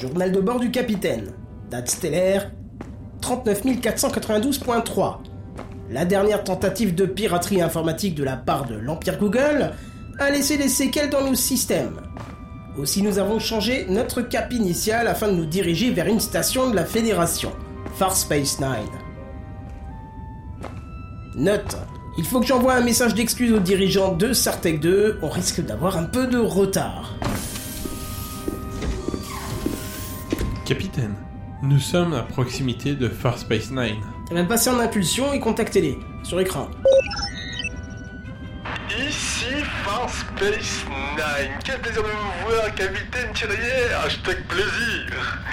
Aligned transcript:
Journal 0.00 0.30
de 0.30 0.40
bord 0.40 0.60
du 0.60 0.70
capitaine. 0.70 1.32
Date 1.70 1.90
stellaire 1.90 2.52
39492.3. 3.20 5.16
La 5.90 6.04
dernière 6.04 6.44
tentative 6.44 6.94
de 6.94 7.04
piraterie 7.04 7.60
informatique 7.60 8.14
de 8.14 8.22
la 8.22 8.36
part 8.36 8.66
de 8.66 8.76
l'Empire 8.76 9.18
Google 9.18 9.72
a 10.20 10.30
laissé 10.30 10.56
des 10.56 10.68
séquelles 10.68 11.10
dans 11.10 11.26
nos 11.26 11.34
systèmes. 11.34 12.00
Aussi 12.78 13.02
nous 13.02 13.18
avons 13.18 13.40
changé 13.40 13.86
notre 13.88 14.22
cap 14.22 14.52
initial 14.52 15.08
afin 15.08 15.26
de 15.26 15.32
nous 15.32 15.46
diriger 15.46 15.90
vers 15.90 16.06
une 16.06 16.20
station 16.20 16.70
de 16.70 16.76
la 16.76 16.84
Fédération, 16.84 17.50
Farspace 17.96 18.60
9. 18.60 18.78
Note, 21.34 21.76
il 22.18 22.24
faut 22.24 22.38
que 22.38 22.46
j'envoie 22.46 22.74
un 22.74 22.82
message 22.82 23.14
d'excuse 23.14 23.52
aux 23.52 23.58
dirigeants 23.58 24.12
de 24.12 24.32
Sartec 24.32 24.78
2, 24.78 25.18
on 25.22 25.28
risque 25.28 25.60
d'avoir 25.60 25.96
un 25.96 26.04
peu 26.04 26.28
de 26.28 26.38
retard. 26.38 27.18
Nous 31.78 31.84
sommes 31.84 32.12
à 32.12 32.22
proximité 32.22 32.96
de 32.96 33.08
Farspace 33.08 33.70
9. 33.70 33.92
Eh 34.32 34.34
bien, 34.34 34.44
passez 34.46 34.68
en 34.68 34.80
impulsion 34.80 35.32
et 35.32 35.38
contactez-les, 35.38 35.96
sur 36.24 36.40
écran. 36.40 36.68
Ici 38.90 39.44
Farspace 39.84 40.84
9. 41.16 41.48
Quel 41.64 41.80
plaisir 41.80 42.02
de 42.02 42.08
vous 42.08 42.50
voir, 42.50 42.74
capitaine 42.74 43.32
Thierrier. 43.32 43.94
Hashtag 44.04 44.38
plaisir. 44.48 45.06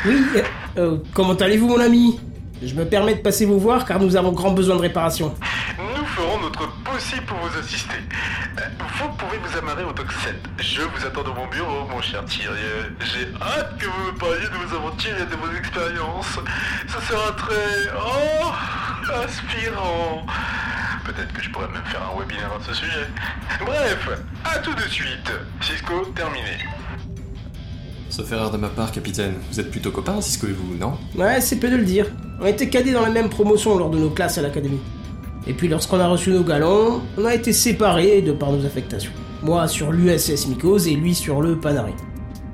Oui, 0.08 0.26
euh, 0.36 0.42
euh, 0.80 0.98
comment 1.14 1.36
allez-vous 1.36 1.68
mon 1.68 1.80
ami? 1.80 2.20
Je 2.60 2.74
me 2.74 2.86
permets 2.86 3.14
de 3.14 3.22
passer 3.22 3.46
vous 3.46 3.60
voir 3.60 3.86
car 3.86 4.00
nous 4.00 4.16
avons 4.16 4.32
grand 4.32 4.50
besoin 4.50 4.78
de 4.78 4.82
réparation. 4.82 5.36
Nous 5.78 6.06
ferons 6.08 6.42
notre 6.42 6.68
possible 6.82 7.26
pour 7.28 7.38
vous 7.38 7.60
assister. 7.60 7.98
Vous 9.06 9.12
pouvez 9.18 9.38
vous 9.38 9.58
amarrer 9.60 9.84
au 9.84 9.94
dock 9.94 10.12
7. 10.12 10.34
Je 10.58 10.82
vous 10.82 11.06
attends 11.06 11.22
dans 11.22 11.36
mon 11.36 11.46
bureau, 11.46 11.88
mon 11.88 12.02
cher 12.02 12.26
Thierry. 12.26 12.58
J'ai 13.02 13.28
hâte 13.40 13.78
que 13.78 13.86
vous 13.86 14.12
me 14.12 14.18
parliez 14.18 14.48
de 14.48 14.66
vos 14.66 14.76
aventures 14.78 15.16
et 15.16 15.26
de 15.28 15.36
vos 15.36 15.56
expériences. 15.56 16.40
Ce 16.88 17.02
sera 17.08 17.32
très... 17.34 17.92
Oh 17.96 18.52
Inspirant. 19.24 20.26
Peut-être 21.06 21.32
que 21.34 21.44
je 21.44 21.52
pourrais 21.52 21.68
même 21.68 21.84
faire 21.86 22.02
un 22.02 22.20
webinaire 22.20 22.52
à 22.60 22.64
ce 22.66 22.74
sujet. 22.74 23.06
Bref, 23.64 24.10
à 24.44 24.58
tout 24.58 24.74
de 24.74 24.90
suite. 24.90 25.32
Cisco, 25.62 26.06
terminé. 26.16 26.58
Sauf 28.10 28.32
erreur 28.32 28.50
de 28.50 28.58
ma 28.58 28.70
part, 28.70 28.92
capitaine. 28.92 29.36
Vous 29.52 29.60
êtes 29.60 29.70
plutôt 29.70 29.92
copains, 29.92 30.20
Cisco 30.20 30.48
et 30.48 30.54
vous, 30.54 30.76
non? 30.78 30.98
Ouais, 31.14 31.42
c'est 31.42 31.60
peu 31.60 31.70
de 31.70 31.76
le 31.76 31.86
dire. 31.86 32.08
On 32.42 32.48
était 32.48 32.70
cadés 32.70 32.92
dans 32.92 33.04
la 33.04 33.12
même 33.12 33.30
promotion 33.30 33.78
lors 33.78 33.92
de 33.92 34.00
nos 34.00 34.10
classes 34.10 34.40
à 34.40 34.42
l'académie. 34.42 34.82
Et 35.48 35.54
puis 35.54 35.68
lorsqu'on 35.68 36.00
a 36.00 36.08
reçu 36.08 36.32
nos 36.32 36.44
galons, 36.44 37.02
on 37.18 37.26
a 37.26 37.34
été 37.34 37.54
séparés 37.54 38.22
de 38.22 38.32
par 38.32 38.52
nos 38.52 38.66
affectations. 38.66 39.12
Moi 39.44 39.68
sur 39.68 39.92
l'USS 39.92 40.48
Mikos 40.48 40.80
et 40.88 40.96
lui 40.96 41.14
sur 41.14 41.42
le 41.42 41.56
Panari. 41.60 41.94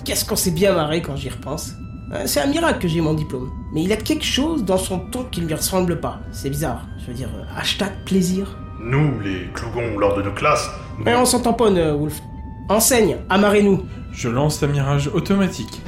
Qu'est-ce 0.03 0.25
qu'on 0.25 0.36
s'est 0.36 0.52
bien 0.52 0.73
marré 0.73 1.02
quand 1.02 1.16
j'y 1.16 1.30
repense. 1.30 1.72
Euh, 2.14 2.23
C'est 2.25 2.42
un 2.42 2.47
miracle 2.47 2.80
que 2.80 2.88
j'ai 2.88 3.00
mon 3.02 3.14
diplôme. 3.14 3.50
Mais 3.73 3.84
il 3.84 3.92
a 3.94 3.95
quelque 3.97 4.25
chose 4.25 4.66
dans 4.66 4.78
son 4.78 5.00
ton 5.00 5.23
qui 5.25 5.42
ne 5.42 5.47
lui 5.47 5.53
ressemble 5.53 6.00
pas. 6.02 6.19
C'est 6.31 6.50
bizarre. 6.50 6.86
Je 7.00 7.06
veux 7.08 7.14
dire, 7.14 7.30
euh, 7.34 7.44
hashtag 7.58 7.92
plaisir. 8.06 8.58
Nous, 8.84 9.19
les 9.22 9.47
clougons, 9.53 9.97
lors 9.97 10.17
de 10.17 10.23
nos 10.23 10.31
classes, 10.34 10.69
nous- 10.97 11.06
Ouais, 11.06 11.16
on 11.16 11.23
s'en 11.25 11.39
tamponne, 11.39 11.78
euh, 11.78 11.94
Wolf. 11.94 12.19
Enseigne, 12.67 13.17
amarrez-nous. 13.30 13.86
Je 14.12 14.28
lance 14.28 14.59
l'amirage 14.62 15.08
automatique. 15.14 15.81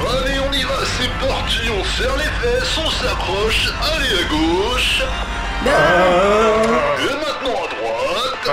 Allez, 0.00 0.38
on 0.48 0.52
y 0.52 0.62
va, 0.62 0.78
c'est 0.84 1.26
parti, 1.26 1.58
on 1.68 1.84
serre 1.84 2.16
les 2.16 2.22
fesses, 2.24 2.78
on 2.78 2.90
s'accroche, 2.90 3.72
allez 3.82 4.24
à 4.24 4.28
gauche, 4.30 5.02
et 5.66 7.14
maintenant 7.14 7.58
à 7.64 7.68
droite, 7.74 8.48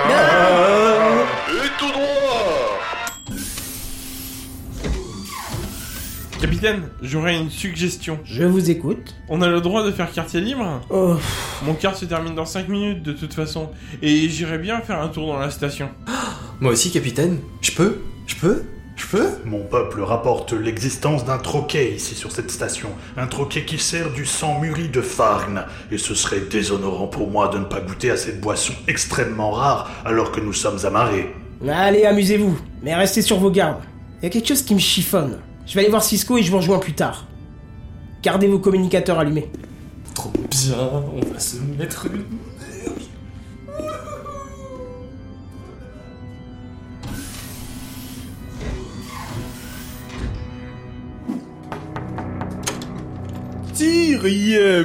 et 1.48 1.68
tout 1.78 1.90
droit. 1.92 2.78
Capitaine, 6.40 6.88
j'aurais 7.02 7.36
une 7.38 7.50
suggestion. 7.50 8.18
Je 8.24 8.44
vous 8.44 8.70
écoute. 8.70 9.14
On 9.28 9.42
a 9.42 9.48
le 9.48 9.60
droit 9.60 9.84
de 9.84 9.92
faire 9.92 10.10
quartier 10.10 10.40
libre 10.40 10.80
Oh, 10.90 11.16
Mon 11.64 11.74
quart 11.74 11.94
se 11.96 12.04
termine 12.04 12.34
dans 12.34 12.46
5 12.46 12.68
minutes 12.68 13.02
de 13.02 13.12
toute 13.12 13.34
façon. 13.34 13.70
Et 14.00 14.28
j'irais 14.28 14.58
bien 14.58 14.80
faire 14.80 15.00
un 15.00 15.08
tour 15.08 15.26
dans 15.28 15.38
la 15.38 15.50
station. 15.50 15.90
Moi 16.60 16.72
aussi, 16.72 16.90
capitaine 16.90 17.38
Je 17.60 17.72
peux? 17.72 17.98
Je 18.26 18.34
peux? 18.36 18.62
Je 18.96 19.06
peux? 19.06 19.28
Mon 19.44 19.64
peuple 19.64 20.02
rapporte 20.02 20.52
l'existence 20.52 21.24
d'un 21.24 21.38
troquet 21.38 21.94
ici 21.94 22.14
sur 22.14 22.30
cette 22.30 22.50
station. 22.50 22.90
Un 23.16 23.26
troquet 23.26 23.64
qui 23.64 23.78
sert 23.78 24.12
du 24.12 24.26
sang 24.26 24.60
mûri 24.60 24.88
de 24.88 25.00
Farn. 25.00 25.64
Et 25.90 25.98
ce 25.98 26.14
serait 26.14 26.40
déshonorant 26.40 27.06
pour 27.06 27.30
moi 27.30 27.48
de 27.48 27.58
ne 27.58 27.64
pas 27.64 27.80
goûter 27.80 28.10
à 28.10 28.16
cette 28.16 28.40
boisson 28.40 28.74
extrêmement 28.88 29.50
rare 29.50 29.90
alors 30.04 30.30
que 30.32 30.40
nous 30.40 30.52
sommes 30.52 30.84
amarrés. 30.84 31.34
Allez, 31.68 32.04
amusez-vous. 32.04 32.58
Mais 32.82 32.94
restez 32.94 33.22
sur 33.22 33.38
vos 33.38 33.50
gardes. 33.50 33.82
Il 34.20 34.24
y 34.24 34.26
a 34.26 34.30
quelque 34.30 34.48
chose 34.48 34.62
qui 34.62 34.74
me 34.74 34.80
chiffonne. 34.80 35.38
Je 35.66 35.74
vais 35.74 35.80
aller 35.80 35.90
voir 35.90 36.02
Cisco 36.02 36.36
et 36.36 36.42
je 36.42 36.50
vous 36.50 36.58
rejoins 36.58 36.78
plus 36.78 36.94
tard. 36.94 37.26
Gardez 38.22 38.46
vos 38.46 38.58
communicateurs 38.58 39.18
allumés. 39.18 39.50
Trop 40.14 40.32
bien, 40.50 40.76
on 41.14 41.32
va 41.32 41.38
se 41.38 41.56
mettre 41.78 42.06
une... 42.06 42.24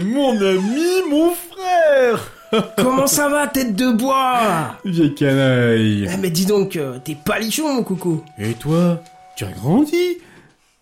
Mon 0.03 0.35
ami, 0.41 1.09
mon 1.09 1.31
frère. 1.31 2.31
Comment 2.77 3.05
ça 3.05 3.29
va, 3.29 3.47
tête 3.47 3.75
de 3.75 3.91
bois? 3.91 4.77
Vieille 4.83 5.13
canaille. 5.13 6.09
Eh, 6.11 6.17
Mais 6.17 6.29
dis 6.29 6.45
donc, 6.45 6.75
euh, 6.75 6.97
t'es 7.03 7.15
palichon, 7.15 7.73
mon 7.75 7.83
coucou. 7.83 8.23
Et 8.39 8.53
toi 8.53 9.01
Tu 9.35 9.45
as 9.45 9.51
grandi? 9.51 10.17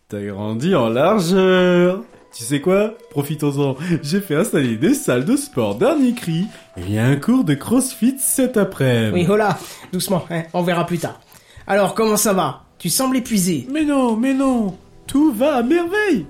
T'as 0.08 0.22
grandi 0.22 0.74
en 0.74 0.88
largeur. 0.90 2.04
Tu 2.34 2.44
sais 2.44 2.62
quoi? 2.62 2.94
Profitons-en, 3.12 3.76
j'ai 4.04 4.22
fait 4.22 4.36
installer 4.36 4.76
des 4.78 4.94
salles 4.94 5.26
de 5.26 5.36
sport 5.36 5.76
dernier 5.76 6.14
cri, 6.14 6.46
et 6.78 6.82
il 6.82 6.94
y 6.94 6.98
a 7.00 7.06
un 7.06 7.16
cours 7.16 7.44
de 7.46 7.54
crossfit 7.54 8.16
cet 8.20 8.58
après-midi. 8.58 9.26
Oui, 9.26 9.32
hola, 9.34 9.58
doucement, 9.94 10.26
hein, 10.30 10.44
on 10.54 10.62
verra 10.62 10.86
plus 10.86 11.00
tard. 11.00 11.20
Alors, 11.66 11.94
comment 11.96 12.18
ça 12.18 12.34
va? 12.34 12.64
Tu 12.78 12.90
sembles 12.90 13.18
épuisé. 13.18 13.68
Mais 13.72 13.86
non, 13.86 14.18
mais 14.18 14.34
non 14.34 14.76
Tout 15.08 15.32
va 15.32 15.56
à 15.56 15.64
merveille 15.64 16.26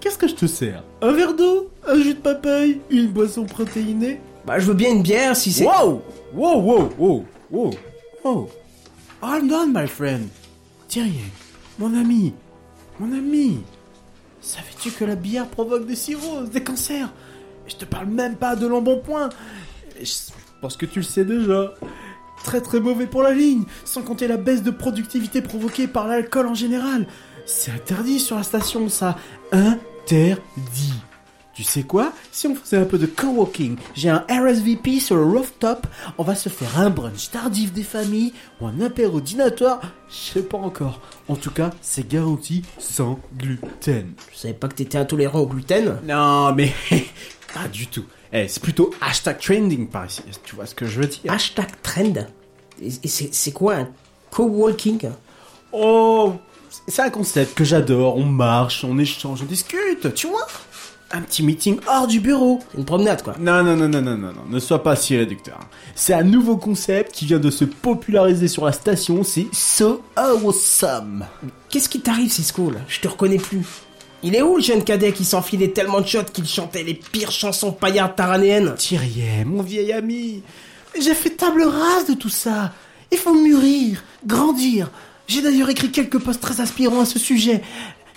Qu'est-ce 0.00 0.18
que 0.18 0.28
je 0.28 0.34
te 0.34 0.46
sers? 0.46 0.82
Un 1.02 1.12
verre 1.12 1.34
d'eau? 1.34 1.70
Un 1.86 2.00
jus 2.00 2.14
de 2.14 2.20
papaye? 2.20 2.80
Une 2.90 3.08
boisson 3.08 3.44
protéinée? 3.44 4.20
Bah, 4.46 4.58
je 4.58 4.66
veux 4.66 4.74
bien 4.74 4.90
une 4.90 5.02
bière 5.02 5.36
si 5.36 5.52
c'est... 5.52 5.64
Wow 5.64 6.02
Wow, 6.34 6.60
wow, 6.60 6.88
wow, 6.98 7.24
wow, 7.50 7.70
wow. 8.24 8.48
Hold 9.22 9.52
on, 9.52 9.66
my 9.68 9.86
friend. 9.86 10.28
Thierry, 10.88 11.20
mon 11.78 11.94
ami, 11.98 12.34
mon 13.00 13.16
ami. 13.16 13.60
Savais-tu 14.40 14.90
que 14.90 15.04
la 15.04 15.14
bière 15.14 15.46
provoque 15.46 15.86
des 15.86 15.96
cirrhoses, 15.96 16.50
des 16.50 16.62
cancers? 16.62 17.12
Je 17.66 17.76
te 17.76 17.84
parle 17.84 18.06
même 18.06 18.36
pas 18.36 18.54
de 18.54 18.66
l'embonpoint. 18.66 19.30
Je 20.00 20.12
pense 20.60 20.76
que 20.76 20.86
tu 20.86 21.00
le 21.00 21.04
sais 21.04 21.24
déjà. 21.24 21.74
Très 22.44 22.60
très 22.60 22.78
mauvais 22.78 23.06
pour 23.06 23.22
la 23.22 23.32
ligne, 23.32 23.64
sans 23.84 24.02
compter 24.02 24.28
la 24.28 24.36
baisse 24.36 24.62
de 24.62 24.70
productivité 24.70 25.42
provoquée 25.42 25.88
par 25.88 26.06
l'alcool 26.06 26.46
en 26.46 26.54
général. 26.54 27.06
C'est 27.46 27.70
interdit 27.70 28.18
sur 28.18 28.36
la 28.36 28.42
station, 28.42 28.88
ça. 28.88 29.16
Interdit. 29.52 30.94
Tu 31.54 31.62
sais 31.62 31.84
quoi? 31.84 32.12
Si 32.32 32.48
on 32.48 32.54
faisait 32.54 32.76
un 32.76 32.84
peu 32.84 32.98
de 32.98 33.06
coworking, 33.06 33.76
j'ai 33.94 34.10
un 34.10 34.26
RSVP 34.28 35.00
sur 35.00 35.16
le 35.16 35.22
rooftop, 35.22 35.86
on 36.18 36.22
va 36.22 36.34
se 36.34 36.50
faire 36.50 36.78
un 36.78 36.90
brunch 36.90 37.30
tardif 37.30 37.72
des 37.72 37.84
familles 37.84 38.34
ou 38.60 38.66
un 38.66 38.78
apéro 38.82 39.22
dînatoire, 39.22 39.80
je 40.10 40.32
sais 40.34 40.42
pas 40.42 40.58
encore. 40.58 41.00
En 41.28 41.36
tout 41.36 41.50
cas, 41.50 41.70
c'est 41.80 42.06
garanti 42.06 42.62
sans 42.78 43.18
gluten. 43.38 44.12
Je 44.32 44.38
savais 44.38 44.52
pas 44.52 44.68
que 44.68 44.74
t'étais 44.74 44.98
intolérant 44.98 45.38
au 45.38 45.46
gluten? 45.46 45.98
Non, 46.04 46.52
mais 46.52 46.74
pas 47.54 47.68
du 47.72 47.86
tout. 47.86 48.04
Eh, 48.34 48.48
c'est 48.48 48.62
plutôt 48.62 48.92
hashtag 49.00 49.38
trending 49.38 49.88
par 49.88 50.04
ici, 50.04 50.20
tu 50.44 50.56
vois 50.56 50.66
ce 50.66 50.74
que 50.74 50.84
je 50.84 51.00
veux 51.00 51.06
dire? 51.06 51.32
Hashtag 51.32 51.68
trend? 51.82 52.26
Et, 52.82 53.08
c'est 53.08 53.52
quoi 53.52 53.76
un 53.76 53.88
coworking? 54.30 55.08
Oh, 55.72 56.34
c'est 56.88 57.02
un 57.02 57.10
concept 57.10 57.54
que 57.56 57.64
j'adore, 57.64 58.16
on 58.16 58.24
marche, 58.24 58.84
on 58.84 58.98
échange, 58.98 59.42
on 59.42 59.46
discute, 59.46 60.14
tu 60.14 60.26
vois 60.26 60.46
Un 61.10 61.20
petit 61.22 61.42
meeting 61.42 61.78
hors 61.88 62.06
du 62.06 62.20
bureau. 62.20 62.60
Une 62.76 62.84
promenade, 62.84 63.22
quoi. 63.22 63.34
Non, 63.38 63.62
non, 63.62 63.76
non, 63.76 63.88
non, 63.88 64.02
non, 64.02 64.16
non, 64.16 64.32
non, 64.32 64.42
ne 64.48 64.58
sois 64.58 64.82
pas 64.82 64.96
si 64.96 65.16
réducteur. 65.16 65.58
C'est 65.94 66.14
un 66.14 66.22
nouveau 66.22 66.56
concept 66.56 67.12
qui 67.12 67.26
vient 67.26 67.38
de 67.38 67.50
se 67.50 67.64
populariser 67.64 68.48
sur 68.48 68.64
la 68.64 68.72
station, 68.72 69.22
c'est 69.22 69.46
So 69.52 70.02
Awesome. 70.16 71.26
Qu'est-ce 71.68 71.88
qui 71.88 72.00
t'arrive, 72.00 72.30
Cisco, 72.30 72.70
là 72.70 72.80
Je 72.88 73.00
te 73.00 73.08
reconnais 73.08 73.38
plus. 73.38 73.66
Il 74.22 74.34
est 74.34 74.42
où 74.42 74.56
le 74.56 74.62
jeune 74.62 74.82
cadet 74.82 75.12
qui 75.12 75.24
s'enfilait 75.24 75.68
tellement 75.68 76.00
de 76.00 76.06
shots 76.06 76.24
qu'il 76.32 76.46
chantait 76.46 76.82
les 76.82 76.94
pires 76.94 77.30
chansons 77.30 77.70
paillardes 77.70 78.16
taranéennes 78.16 78.74
Thierry, 78.76 79.22
mon 79.44 79.62
vieil 79.62 79.92
ami, 79.92 80.42
j'ai 80.98 81.14
fait 81.14 81.30
table 81.30 81.62
rase 81.62 82.06
de 82.08 82.14
tout 82.14 82.30
ça. 82.30 82.72
Il 83.12 83.18
faut 83.18 83.34
mûrir, 83.34 84.02
grandir. 84.26 84.90
J'ai 85.26 85.42
d'ailleurs 85.42 85.70
écrit 85.70 85.90
quelques 85.90 86.18
posts 86.18 86.40
très 86.40 86.60
inspirants 86.60 87.00
à 87.00 87.06
ce 87.06 87.18
sujet. 87.18 87.62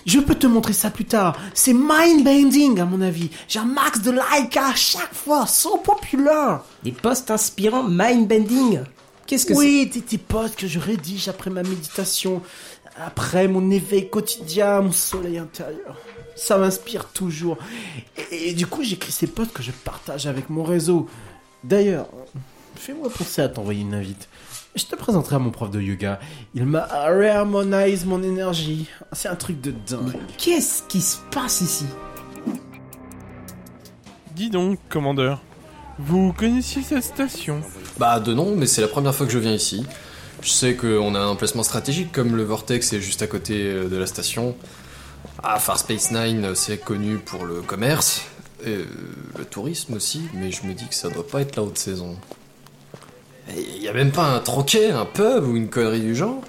Je 0.06 0.18
peux 0.18 0.34
te 0.34 0.46
montrer 0.46 0.72
ça 0.72 0.90
plus 0.90 1.04
tard. 1.04 1.36
C'est 1.52 1.74
mind-bending, 1.74 2.80
à 2.80 2.84
mon 2.84 3.00
avis. 3.02 3.30
J'ai 3.48 3.58
un 3.58 3.64
max 3.64 4.00
de 4.00 4.10
like 4.10 4.56
à 4.56 4.74
chaque 4.74 5.12
fois, 5.12 5.46
so 5.46 5.76
populaire. 5.78 6.62
Des 6.82 6.92
posts 6.92 7.30
inspirants 7.30 7.84
mind-bending 7.84 8.80
Qu'est-ce 9.26 9.46
que 9.46 9.52
Oui, 9.52 9.86
des, 9.92 10.00
des 10.00 10.18
posts 10.18 10.56
que 10.56 10.66
je 10.66 10.78
rédige 10.78 11.28
après 11.28 11.50
ma 11.50 11.62
méditation. 11.62 12.42
Après 12.98 13.46
mon 13.46 13.70
éveil 13.70 14.08
quotidien, 14.08 14.80
mon 14.80 14.92
soleil 14.92 15.38
intérieur. 15.38 15.96
Ça 16.34 16.56
m'inspire 16.56 17.06
toujours. 17.06 17.58
Et, 18.32 18.48
et 18.48 18.52
du 18.54 18.66
coup, 18.66 18.82
j'écris 18.82 19.12
ces 19.12 19.26
potes 19.26 19.52
que 19.52 19.62
je 19.62 19.70
partage 19.70 20.26
avec 20.26 20.48
mon 20.48 20.64
réseau. 20.64 21.08
D'ailleurs, 21.62 22.08
fais-moi 22.74 23.10
penser 23.10 23.42
à 23.42 23.48
t'envoyer 23.48 23.82
une 23.82 23.94
invite. 23.94 24.28
Je 24.76 24.84
te 24.84 24.94
présenterai 24.94 25.36
à 25.36 25.38
mon 25.40 25.50
prof 25.50 25.70
de 25.70 25.80
yoga. 25.80 26.20
Il 26.54 26.64
m'a 26.64 26.86
reharmonise 26.86 28.04
mon 28.04 28.22
énergie. 28.22 28.86
C'est 29.12 29.28
un 29.28 29.34
truc 29.34 29.60
de 29.60 29.72
dingue. 29.72 30.16
Qu'est-ce 30.38 30.84
qui 30.84 31.00
se 31.00 31.16
passe 31.32 31.60
ici? 31.60 31.86
Dis 34.36 34.48
donc, 34.48 34.78
commandeur, 34.88 35.42
vous 35.98 36.32
connaissiez 36.32 36.82
cette 36.82 37.02
station? 37.02 37.62
Bah 37.98 38.20
de 38.20 38.32
non, 38.32 38.54
mais 38.54 38.66
c'est 38.66 38.80
la 38.80 38.88
première 38.88 39.14
fois 39.14 39.26
que 39.26 39.32
je 39.32 39.38
viens 39.38 39.52
ici. 39.52 39.84
Je 40.40 40.48
sais 40.48 40.76
qu'on 40.76 41.14
a 41.14 41.18
un 41.18 41.28
emplacement 41.28 41.64
stratégique 41.64 42.12
comme 42.12 42.36
le 42.36 42.44
Vortex 42.44 42.92
est 42.92 43.00
juste 43.00 43.22
à 43.22 43.26
côté 43.26 43.64
euh, 43.64 43.88
de 43.88 43.96
la 43.96 44.06
station. 44.06 44.56
Ah, 45.42 45.58
Far 45.58 45.78
Space 45.78 46.12
Nine, 46.12 46.54
c'est 46.54 46.78
connu 46.78 47.18
pour 47.18 47.44
le 47.44 47.60
commerce, 47.60 48.22
et 48.64 48.70
euh, 48.70 48.86
le 49.36 49.44
tourisme 49.44 49.94
aussi, 49.94 50.22
mais 50.32 50.50
je 50.50 50.64
me 50.64 50.72
dis 50.72 50.86
que 50.86 50.94
ça 50.94 51.10
doit 51.10 51.26
pas 51.26 51.42
être 51.42 51.56
la 51.56 51.62
haute 51.62 51.76
saison. 51.76 52.16
Il 53.56 53.82
y 53.82 53.88
a 53.88 53.92
même 53.92 54.12
pas 54.12 54.24
un 54.24 54.40
troquet, 54.40 54.90
un 54.90 55.04
pub 55.04 55.44
ou 55.46 55.56
une 55.56 55.68
connerie 55.68 56.00
du 56.00 56.14
genre 56.14 56.42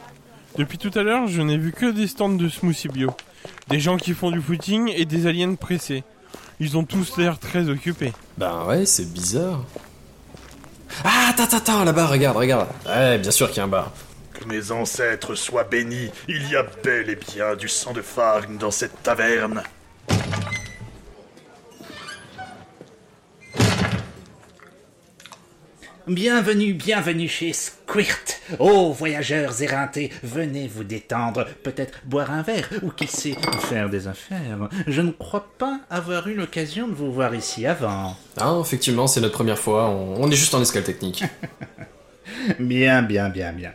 Depuis 0.58 0.78
tout 0.78 0.92
à 0.96 1.04
l'heure, 1.04 1.28
je 1.28 1.42
n'ai 1.42 1.58
vu 1.58 1.72
que 1.72 1.92
des 1.92 2.08
stands 2.08 2.30
de 2.30 2.50
smoothie 2.50 2.90
bio. 2.90 3.12
Des 3.70 3.80
gens 3.80 3.98
qui 3.98 4.14
font 4.14 4.32
du 4.32 4.42
footing 4.42 4.92
et 4.96 5.06
des 5.06 5.28
aliens 5.28 5.56
pressés. 5.56 6.04
Ils 6.60 6.78
ont 6.78 6.84
tous 6.84 7.18
l'air 7.18 7.40
très 7.40 7.70
occupés. 7.70 8.14
Ben 8.38 8.66
ouais, 8.68 8.86
c'est 8.86 9.12
bizarre. 9.12 9.64
Ah, 11.04 11.30
attends, 11.30 11.44
attends, 11.44 11.58
attends, 11.58 11.84
là-bas, 11.84 12.08
regarde, 12.08 12.38
regarde. 12.38 12.68
Ouais, 12.86 13.18
bien 13.18 13.32
sûr 13.32 13.48
qu'il 13.48 13.58
y 13.58 13.60
a 13.62 13.64
un 13.64 13.68
bar. 13.68 13.92
Que 14.34 14.46
mes 14.46 14.72
ancêtres 14.72 15.36
soient 15.36 15.64
bénis, 15.64 16.12
il 16.28 16.50
y 16.50 16.56
a 16.56 16.66
bel 16.84 17.10
et 17.10 17.16
bien 17.16 17.56
du 17.56 17.68
sang 17.68 17.94
de 17.94 18.02
Farn 18.02 18.58
dans 18.58 18.72
cette 18.72 19.02
taverne. 19.02 19.64
Bienvenue, 26.08 26.74
bienvenue 26.74 27.28
chez 27.28 27.54
Squirt. 27.54 28.42
Oh, 28.58 28.92
voyageurs 28.92 29.62
éreintés, 29.62 30.12
venez 30.24 30.68
vous 30.68 30.84
détendre, 30.84 31.46
peut-être 31.62 32.00
boire 32.06 32.32
un 32.32 32.42
verre, 32.42 32.70
ou 32.82 32.90
qui 32.90 33.06
sait, 33.06 33.36
faire 33.60 33.88
des 33.88 34.08
affaires. 34.08 34.68
Je 34.88 35.02
ne 35.02 35.12
crois 35.12 35.48
pas 35.60 35.82
avoir 35.92 36.28
eu 36.28 36.34
l'occasion 36.34 36.88
de 36.88 36.94
vous 36.94 37.12
voir 37.12 37.36
ici 37.36 37.68
avant. 37.68 38.18
Ah, 38.40 38.58
effectivement, 38.60 39.06
c'est 39.06 39.22
notre 39.22 39.36
première 39.36 39.60
fois, 39.60 39.90
on, 39.90 40.24
on 40.24 40.32
est 40.32 40.36
juste 40.36 40.56
en 40.56 40.62
escale 40.62 40.84
technique. 40.84 41.24
Bien, 42.60 43.02
bien, 43.02 43.30
bien, 43.30 43.52
bien. 43.54 43.74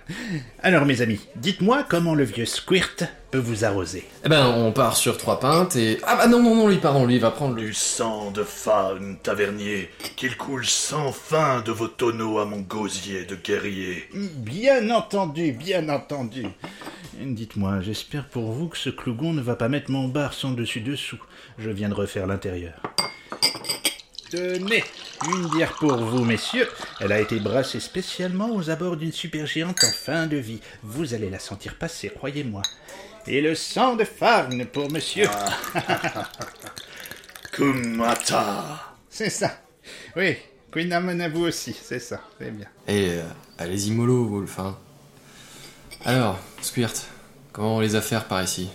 Alors, 0.62 0.84
mes 0.86 1.02
amis, 1.02 1.20
dites-moi 1.36 1.84
comment 1.88 2.14
le 2.14 2.24
vieux 2.24 2.46
Squirt 2.46 3.04
peut 3.30 3.38
vous 3.38 3.64
arroser. 3.64 4.04
eh 4.24 4.28
ben, 4.28 4.46
on 4.46 4.72
part 4.72 4.96
sur 4.96 5.16
trois 5.18 5.40
pintes 5.40 5.76
et... 5.76 5.98
Ah 6.06 6.16
bah 6.16 6.26
non, 6.26 6.42
non, 6.42 6.54
non, 6.54 6.68
lui, 6.68 6.76
pardon, 6.76 7.06
lui, 7.06 7.16
il 7.16 7.20
va 7.20 7.30
prendre. 7.30 7.56
Du 7.56 7.74
sang 7.74 8.30
de 8.30 8.42
Farn, 8.42 9.16
tavernier, 9.22 9.90
qu'il 10.16 10.36
coule 10.36 10.66
sans 10.66 11.12
fin 11.12 11.60
de 11.60 11.72
vos 11.72 11.88
tonneaux 11.88 12.38
à 12.38 12.44
mon 12.44 12.60
gosier 12.60 13.24
de 13.24 13.36
guerrier. 13.36 14.08
Bien 14.14 14.90
entendu, 14.90 15.52
bien 15.52 15.88
entendu. 15.88 16.46
Dites-moi, 17.18 17.80
j'espère 17.80 18.26
pour 18.26 18.52
vous 18.52 18.68
que 18.68 18.76
ce 18.78 18.90
clougon 18.90 19.32
ne 19.32 19.40
va 19.40 19.56
pas 19.56 19.68
mettre 19.68 19.90
mon 19.90 20.06
bar 20.08 20.34
sans 20.34 20.52
dessus-dessous. 20.52 21.18
Je 21.58 21.70
viens 21.70 21.88
de 21.88 21.94
refaire 21.94 22.26
l'intérieur. 22.26 22.74
Tenez, 24.36 24.84
une 25.32 25.48
bière 25.48 25.72
pour 25.72 25.96
vous, 25.96 26.22
messieurs. 26.22 26.68
Elle 27.00 27.12
a 27.12 27.20
été 27.20 27.40
brassée 27.40 27.80
spécialement 27.80 28.54
aux 28.54 28.68
abords 28.68 28.98
d'une 28.98 29.12
supergéante 29.12 29.82
en 29.82 29.90
fin 29.90 30.26
de 30.26 30.36
vie. 30.36 30.60
Vous 30.82 31.14
allez 31.14 31.30
la 31.30 31.38
sentir 31.38 31.76
passer, 31.76 32.10
croyez-moi. 32.10 32.60
Et 33.26 33.40
le 33.40 33.54
sang 33.54 33.96
de 33.96 34.04
Farn 34.04 34.66
pour 34.66 34.90
monsieur. 34.90 35.26
Kumata. 37.52 38.94
C'est 39.08 39.30
ça. 39.30 39.58
Oui, 40.16 40.36
Queen 40.70 40.92
Amon 40.92 41.18
à 41.20 41.30
vous 41.30 41.46
aussi, 41.46 41.72
c'est 41.72 41.98
ça, 41.98 42.20
c'est 42.38 42.50
bien. 42.50 42.68
Et 42.86 43.12
euh, 43.12 43.22
allez-y 43.56 43.90
mollo, 43.90 44.26
Wolf, 44.26 44.58
hein. 44.58 44.76
Alors, 46.04 46.38
Squirt, 46.60 47.06
comment 47.52 47.76
vont 47.76 47.80
les 47.80 47.94
affaires 47.94 48.26
par 48.26 48.42
ici? 48.42 48.68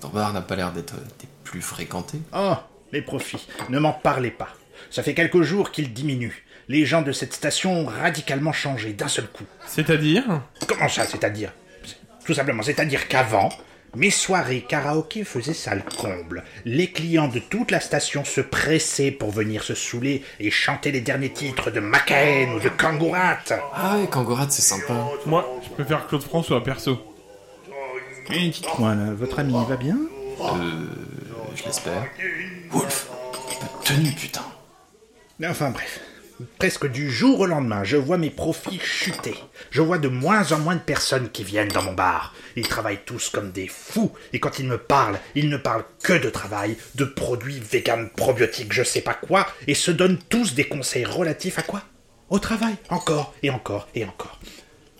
Ton 0.00 0.08
bar 0.08 0.34
n'a 0.34 0.42
pas 0.42 0.56
l'air 0.56 0.72
d'être 0.72 0.96
euh, 0.96 1.08
des 1.20 1.28
plus 1.42 1.62
fréquentés. 1.62 2.20
Oh, 2.34 2.56
les 2.92 3.00
profits, 3.00 3.46
ne 3.70 3.78
m'en 3.78 3.94
parlez 3.94 4.30
pas. 4.30 4.48
Ça 4.96 5.02
fait 5.02 5.12
quelques 5.12 5.42
jours 5.42 5.72
qu'ils 5.72 5.92
diminuent. 5.92 6.42
Les 6.68 6.86
gens 6.86 7.02
de 7.02 7.12
cette 7.12 7.34
station 7.34 7.80
ont 7.80 7.84
radicalement 7.84 8.54
changé 8.54 8.94
d'un 8.94 9.08
seul 9.08 9.26
coup. 9.26 9.44
C'est-à-dire 9.66 10.40
Comment 10.66 10.88
ça, 10.88 11.04
c'est-à-dire? 11.04 11.52
Tout 12.24 12.32
simplement, 12.32 12.62
c'est-à-dire 12.62 13.06
qu'avant, 13.06 13.50
mes 13.94 14.08
soirées 14.08 14.62
karaoké 14.66 15.24
faisaient 15.24 15.52
sale 15.52 15.84
comble. 15.84 16.44
Les 16.64 16.90
clients 16.90 17.28
de 17.28 17.40
toute 17.40 17.72
la 17.72 17.80
station 17.80 18.24
se 18.24 18.40
pressaient 18.40 19.10
pour 19.10 19.30
venir 19.30 19.64
se 19.64 19.74
saouler 19.74 20.24
et 20.40 20.50
chanter 20.50 20.92
les 20.92 21.02
derniers 21.02 21.34
titres 21.34 21.70
de 21.70 21.80
Macaen 21.80 22.54
ou 22.56 22.60
de 22.60 22.70
Kangourat. 22.70 23.40
Ah 23.74 23.98
ouais, 23.98 24.06
Kangorat, 24.06 24.48
c'est 24.48 24.62
sympa. 24.62 25.08
Moi, 25.26 25.60
je 25.62 25.68
préfère 25.74 26.06
Claude 26.06 26.22
François, 26.22 26.64
perso. 26.64 27.14
Et 28.32 28.48
dites-moi, 28.48 28.94
là, 28.94 29.12
votre 29.12 29.40
ami 29.40 29.52
va 29.68 29.76
bien? 29.76 29.98
Euh, 30.40 30.86
je 31.54 31.64
l'espère. 31.64 32.06
Wolf, 32.70 33.10
tenue, 33.84 34.12
putain. 34.12 34.40
Enfin 35.44 35.70
bref. 35.70 36.00
Presque 36.58 36.86
du 36.86 37.10
jour 37.10 37.40
au 37.40 37.46
lendemain, 37.46 37.84
je 37.84 37.96
vois 37.96 38.16
mes 38.16 38.30
profits 38.30 38.78
chuter. 38.78 39.34
Je 39.70 39.82
vois 39.82 39.98
de 39.98 40.08
moins 40.08 40.52
en 40.52 40.58
moins 40.58 40.76
de 40.76 40.80
personnes 40.80 41.30
qui 41.30 41.44
viennent 41.44 41.68
dans 41.68 41.82
mon 41.82 41.92
bar. 41.92 42.34
Ils 42.56 42.68
travaillent 42.68 43.04
tous 43.04 43.30
comme 43.30 43.52
des 43.52 43.68
fous, 43.68 44.12
et 44.32 44.40
quand 44.40 44.58
ils 44.58 44.66
me 44.66 44.78
parlent, 44.78 45.18
ils 45.34 45.48
ne 45.48 45.56
parlent 45.56 45.84
que 46.02 46.12
de 46.14 46.30
travail, 46.30 46.76
de 46.94 47.04
produits 47.04 47.60
vegan 47.60 48.10
probiotiques, 48.16 48.72
je 48.72 48.82
sais 48.82 49.00
pas 49.00 49.14
quoi, 49.14 49.46
et 49.66 49.74
se 49.74 49.90
donnent 49.90 50.18
tous 50.28 50.54
des 50.54 50.68
conseils 50.68 51.06
relatifs 51.06 51.58
à 51.58 51.62
quoi? 51.62 51.82
Au 52.28 52.38
travail, 52.38 52.74
encore 52.88 53.34
et 53.42 53.50
encore 53.50 53.88
et 53.94 54.04
encore. 54.04 54.38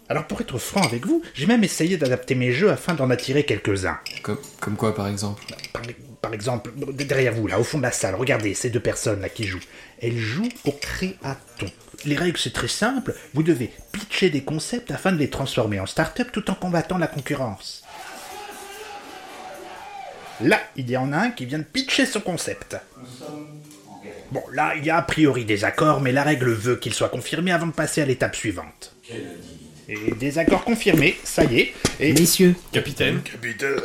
Alors 0.09 0.27
pour 0.27 0.41
être 0.41 0.59
franc 0.59 0.83
avec 0.83 1.05
vous, 1.07 1.23
j'ai 1.35 1.47
même 1.47 1.65
essayé 1.65 1.97
d'adapter 1.97 2.35
mes 2.35 2.53
jeux 2.53 2.71
afin 2.71 2.95
d'en 2.95 3.11
attirer 3.11 3.45
quelques-uns. 3.45 3.99
Comme, 4.23 4.39
comme 4.61 4.77
quoi, 4.77 4.95
par 4.95 5.09
exemple 5.09 5.43
Par, 5.73 5.83
par 6.23 6.33
exemple, 6.33 6.73
derrière 6.93 7.33
vous, 7.33 7.47
là, 7.47 7.59
au 7.59 7.65
fond 7.65 7.79
de 7.79 7.83
la 7.83 7.93
salle, 7.93 8.15
regardez 8.15 8.55
ces 8.55 8.71
deux 8.71 8.81
personnes 8.81 9.21
là 9.21 9.29
qui 9.29 9.45
jouent. 9.45 9.63
Elles 10.01 10.19
jouent 10.19 10.49
au 10.65 10.73
créaton. 10.73 11.67
Les 12.05 12.17
règles, 12.17 12.39
c'est 12.39 12.53
très 12.53 12.69
simple. 12.69 13.15
Vous 13.35 13.43
devez 13.43 13.71
pitcher 13.93 14.31
des 14.31 14.43
concepts 14.43 14.91
afin 14.91 15.13
de 15.13 15.19
les 15.19 15.31
transformer 15.31 15.81
en 15.81 15.87
start-up 15.87 16.29
tout 16.33 16.51
en 16.51 16.55
combattant 16.55 16.99
la 16.99 17.07
concurrence. 17.07 17.83
Là, 20.41 20.61
il 20.77 20.91
y 20.91 20.97
en 20.97 21.13
a 21.13 21.19
un 21.19 21.31
qui 21.31 21.47
vient 21.47 21.59
de 21.59 21.65
pitcher 21.65 22.07
son 22.07 22.21
concept. 22.21 22.77
Bon, 24.31 24.43
là, 24.53 24.75
il 24.77 24.85
y 24.85 24.91
a 24.91 24.99
a 24.99 25.03
priori 25.03 25.45
des 25.45 25.65
accords, 25.65 26.01
mais 26.01 26.13
la 26.13 26.25
règle 26.25 26.51
veut 26.51 26.77
qu'il 26.77 26.93
soit 26.93 27.09
confirmé 27.09 27.53
avant 27.53 27.69
de 27.69 27.73
passer 27.73 28.03
à 28.03 28.07
l'étape 28.07 28.37
suivante. 28.37 28.95
Et 29.89 30.13
des 30.19 30.39
accords 30.39 30.65
confirmés, 30.65 31.17
ça 31.25 31.45
y 31.45 31.61
est. 31.61 31.75
Et 32.01 32.13
Messieurs, 32.13 32.55
Capitaine 32.73 33.23
Capitaine. 33.23 33.77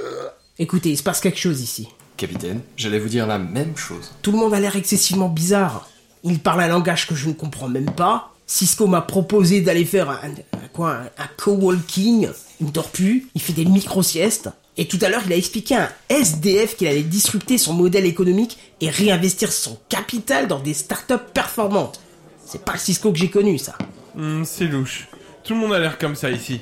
écoutez, 0.57 0.89
il 0.89 0.97
se 0.97 1.03
passe 1.03 1.19
quelque 1.19 1.37
chose 1.39 1.61
ici. 1.61 1.87
Capitaine, 2.17 2.61
j'allais 2.77 2.99
vous 2.99 3.09
dire 3.09 3.27
la 3.27 3.37
même 3.39 3.77
chose. 3.77 4.11
Tout 4.21 4.31
le 4.31 4.37
monde 4.37 4.53
a 4.53 4.59
l'air 4.59 4.75
excessivement 4.75 5.29
bizarre. 5.29 5.89
Il 6.23 6.39
parle 6.39 6.61
un 6.61 6.67
langage 6.67 7.07
que 7.07 7.15
je 7.15 7.27
ne 7.27 7.33
comprends 7.33 7.67
même 7.67 7.91
pas. 7.91 8.33
Cisco 8.47 8.85
m'a 8.87 9.01
proposé 9.01 9.61
d'aller 9.61 9.85
faire 9.85 10.09
un, 10.09 10.19
un- 10.53 10.67
quoi, 10.73 10.93
un, 10.93 11.23
un 11.23 11.29
co-walking. 11.37 12.29
Il 12.59 12.67
ne 12.67 12.71
dort 12.71 12.89
plus, 12.89 13.27
il 13.33 13.41
fait 13.41 13.53
des 13.53 13.65
micro-siestes. 13.65 14.49
Et 14.77 14.87
tout 14.87 14.99
à 15.01 15.09
l'heure, 15.09 15.21
il 15.25 15.33
a 15.33 15.35
expliqué 15.35 15.75
à 15.75 15.83
un 15.85 15.89
SDF 16.15 16.77
qu'il 16.77 16.87
allait 16.87 17.01
disrupter 17.03 17.57
son 17.57 17.73
modèle 17.73 18.05
économique 18.05 18.57
et 18.81 18.89
réinvestir 18.89 19.51
son 19.51 19.77
capital 19.89 20.47
dans 20.47 20.59
des 20.59 20.73
startups 20.73 21.13
performantes. 21.33 21.99
C'est 22.45 22.63
pas 22.63 22.73
le 22.73 22.79
Cisco 22.79 23.11
que 23.11 23.17
j'ai 23.17 23.29
connu, 23.29 23.57
ça. 23.57 23.77
Hmm, 24.15 24.43
C'est 24.43 24.65
louche. 24.65 25.07
Tout 25.43 25.53
le 25.53 25.59
monde 25.59 25.73
a 25.73 25.79
l'air 25.79 25.97
comme 25.97 26.15
ça 26.15 26.29
ici. 26.29 26.61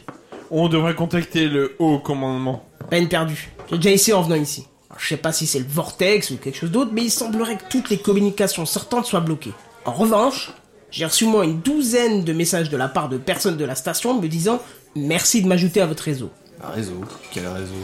On 0.52 0.70
devrait 0.70 0.96
contacter 0.96 1.48
le 1.48 1.76
haut 1.80 2.00
commandement. 2.00 2.64
Peine 2.90 3.08
perdue. 3.08 3.52
J'ai 3.70 3.78
déjà 3.78 3.92
essayé 3.92 4.14
en 4.14 4.22
venant 4.22 4.36
ici. 4.36 4.66
Alors, 4.90 5.00
je 5.00 5.08
sais 5.08 5.18
pas 5.18 5.32
si 5.32 5.46
c'est 5.46 5.60
le 5.60 5.66
vortex 5.68 6.32
ou 6.32 6.38
quelque 6.38 6.58
chose 6.58 6.72
d'autre, 6.72 6.92
mais 6.94 7.04
il 7.04 7.12
semblerait 7.12 7.58
que 7.58 7.70
toutes 7.70 7.90
les 7.90 8.00
communications 8.00 8.66
sortantes 8.66 9.06
soient 9.06 9.20
bloquées. 9.20 9.54
En 9.86 9.92
revanche, 9.92 10.52
j'ai 10.92 11.06
reçu 11.06 11.26
moins 11.26 11.44
une 11.44 11.60
douzaine 11.60 12.24
de 12.24 12.34
messages 12.34 12.70
de 12.70 12.78
la 12.78 12.88
part 12.88 13.10
de 13.10 13.18
personnes 13.18 13.58
de 13.58 13.66
la 13.66 13.76
station 13.76 14.20
me 14.20 14.28
disant 14.28 14.60
merci 14.96 15.42
de 15.42 15.48
m'ajouter 15.48 15.82
à 15.82 15.86
votre 15.86 16.04
réseau. 16.04 16.32
Un 16.64 16.70
réseau 16.70 17.02
Quel 17.32 17.48
réseau? 17.48 17.76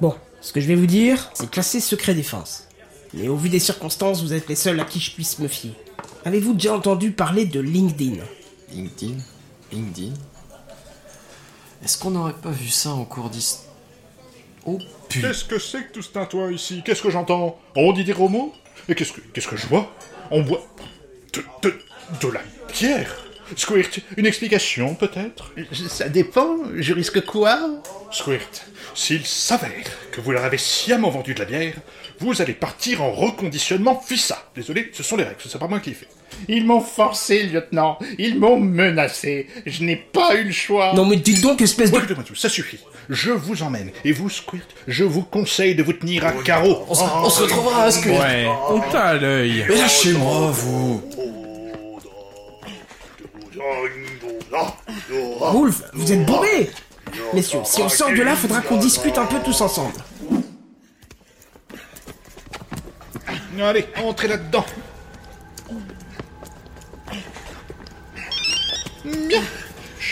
Bon, 0.00 0.14
ce 0.40 0.52
que 0.52 0.60
je 0.60 0.66
vais 0.66 0.74
vous 0.74 0.86
dire, 0.86 1.30
c'est 1.34 1.50
classé 1.50 1.78
secret 1.80 2.14
défense. 2.14 2.66
Mais 3.14 3.28
au 3.28 3.36
vu 3.36 3.48
des 3.48 3.58
circonstances, 3.58 4.22
vous 4.22 4.32
êtes 4.32 4.48
les 4.48 4.54
seuls 4.54 4.80
à 4.80 4.84
qui 4.84 4.98
je 4.98 5.12
puisse 5.12 5.38
me 5.38 5.48
fier. 5.48 5.72
Avez-vous 6.24 6.54
déjà 6.54 6.74
entendu 6.74 7.12
parler 7.12 7.44
de 7.44 7.60
LinkedIn? 7.60 8.16
LinkedIn? 8.72 9.14
LinkedIn 9.72 10.14
Est-ce 11.84 11.98
qu'on 11.98 12.10
n'aurait 12.10 12.32
pas 12.32 12.50
vu 12.50 12.68
ça 12.68 12.90
en 12.90 13.04
cours 13.04 13.30
d'his... 13.30 13.58
Oh 14.66 14.78
putain. 15.08 15.28
Qu'est-ce 15.28 15.44
que 15.44 15.58
c'est 15.58 15.84
que 15.84 15.92
tout 15.94 16.02
ce 16.02 16.10
tintouin 16.10 16.52
ici? 16.52 16.82
Qu'est-ce 16.84 17.02
que 17.02 17.10
j'entends? 17.10 17.58
On 17.76 17.92
dit 17.92 18.04
des 18.04 18.12
gros 18.12 18.28
mots? 18.28 18.54
Et 18.88 18.94
qu'est-ce 18.94 19.12
que, 19.12 19.20
qu'est-ce 19.20 19.48
que 19.48 19.56
je 19.56 19.66
vois? 19.66 19.90
On 20.30 20.42
boit 20.42 20.62
de, 21.32 21.42
de, 21.62 21.78
de 22.20 22.28
la 22.28 22.40
bière. 22.72 23.16
Squirt, 23.56 23.98
une 24.16 24.26
explication 24.26 24.94
peut-être? 24.94 25.52
Ça 25.88 26.08
dépend, 26.08 26.58
je 26.76 26.92
risque 26.92 27.24
quoi? 27.24 27.58
Squirt, 28.12 28.66
s'il 28.94 29.26
s'avère 29.26 30.10
que 30.12 30.20
vous 30.20 30.30
leur 30.30 30.44
avez 30.44 30.58
sciemment 30.58 31.10
vendu 31.10 31.34
de 31.34 31.40
la 31.40 31.46
bière, 31.46 31.74
vous 32.20 32.42
allez 32.42 32.52
partir 32.52 33.02
en 33.02 33.10
reconditionnement 33.10 33.98
FISA. 33.98 34.38
Désolé, 34.54 34.90
ce 34.92 35.02
sont 35.02 35.16
les 35.16 35.24
règles, 35.24 35.38
c'est 35.46 35.58
pas 35.58 35.68
moi 35.68 35.80
qui 35.80 35.90
les 35.90 35.96
fais. 35.96 36.08
Ils 36.48 36.64
m'ont 36.64 36.80
forcé, 36.80 37.44
lieutenant. 37.44 37.98
Ils 38.18 38.38
m'ont 38.38 38.58
menacé. 38.58 39.46
Je 39.66 39.82
n'ai 39.82 39.96
pas 39.96 40.36
eu 40.36 40.44
le 40.44 40.52
choix. 40.52 40.92
Non 40.94 41.04
mais 41.04 41.16
dites 41.16 41.40
donc, 41.40 41.60
espèce 41.60 41.90
de... 41.90 41.96
Écoutez-moi 41.96 42.24
tout, 42.24 42.34
ça 42.34 42.48
suffit. 42.48 42.78
Je 43.08 43.30
vous 43.30 43.62
emmène. 43.62 43.90
Et 44.04 44.12
vous, 44.12 44.30
Squirt, 44.30 44.66
je 44.86 45.04
vous 45.04 45.22
conseille 45.22 45.74
de 45.74 45.82
vous 45.82 45.92
tenir 45.94 46.26
à 46.26 46.32
carreau. 46.32 46.84
On 46.88 46.94
se, 46.94 47.02
on 47.02 47.30
se 47.30 47.42
retrouvera 47.42 47.84
à 47.84 47.90
Squirt. 47.90 48.20
Ouais, 48.20 48.46
on 48.68 48.80
t'a 48.92 49.02
à 49.06 49.14
l'œil. 49.14 49.64
Mais 49.68 49.76
lâchez-moi, 49.76 50.50
vous. 50.52 51.02
Wolf, 55.40 55.82
vous 55.94 56.12
êtes 56.12 56.24
bourrés 56.26 56.70
Messieurs, 57.34 57.60
si 57.64 57.82
on 57.82 57.88
sort 57.88 58.10
de 58.10 58.22
là, 58.22 58.36
faudra 58.36 58.60
qu'on 58.60 58.76
discute 58.76 59.18
un 59.18 59.26
peu 59.26 59.36
tous 59.44 59.60
ensemble. 59.60 59.94
Allez, 63.60 63.86
entrez 64.02 64.28
là-dedans. 64.28 64.64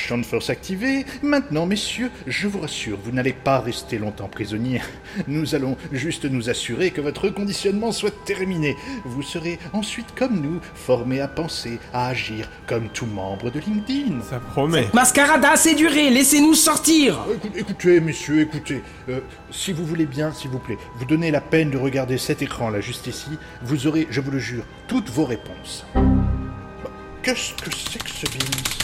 Champ 0.08 0.16
de 0.16 0.24
force 0.24 0.48
activé. 0.48 1.04
Maintenant, 1.22 1.66
messieurs, 1.66 2.10
je 2.26 2.48
vous 2.48 2.60
rassure, 2.60 2.96
vous 3.04 3.10
n'allez 3.12 3.34
pas 3.34 3.60
rester 3.60 3.98
longtemps 3.98 4.28
prisonniers. 4.28 4.80
Nous 5.26 5.54
allons 5.54 5.76
juste 5.92 6.24
nous 6.24 6.48
assurer 6.48 6.92
que 6.92 7.02
votre 7.02 7.24
reconditionnement 7.24 7.92
soit 7.92 8.24
terminé. 8.24 8.74
Vous 9.04 9.20
serez 9.20 9.58
ensuite, 9.74 10.06
comme 10.16 10.40
nous, 10.40 10.60
formés 10.74 11.20
à 11.20 11.28
penser, 11.28 11.78
à 11.92 12.08
agir 12.08 12.48
comme 12.66 12.88
tout 12.88 13.04
membre 13.04 13.50
de 13.50 13.60
LinkedIn. 13.60 14.22
Ça 14.22 14.38
promet. 14.40 14.86
Mascarade 14.94 15.44
a 15.44 15.50
assez 15.52 15.74
duré, 15.74 16.08
laissez-nous 16.08 16.54
sortir 16.54 17.18
Écoute- 17.34 17.52
Écoutez, 17.54 18.00
messieurs, 18.00 18.40
écoutez. 18.40 18.82
Euh, 19.10 19.20
si 19.50 19.74
vous 19.74 19.84
voulez 19.84 20.06
bien, 20.06 20.32
s'il 20.32 20.48
vous 20.48 20.58
plaît, 20.58 20.78
vous 20.96 21.04
donnez 21.04 21.30
la 21.30 21.42
peine 21.42 21.68
de 21.68 21.76
regarder 21.76 22.16
cet 22.16 22.40
écran 22.40 22.70
là, 22.70 22.80
juste 22.80 23.08
ici. 23.08 23.28
Vous 23.62 23.86
aurez, 23.86 24.06
je 24.10 24.22
vous 24.22 24.30
le 24.30 24.38
jure, 24.38 24.64
toutes 24.86 25.10
vos 25.10 25.26
réponses. 25.26 25.84
Bah, 25.94 26.90
Qu'est-ce 27.22 27.52
que 27.62 27.68
c'est 27.76 28.02
que 28.02 28.08
ce 28.08 28.24
Vince 28.24 28.78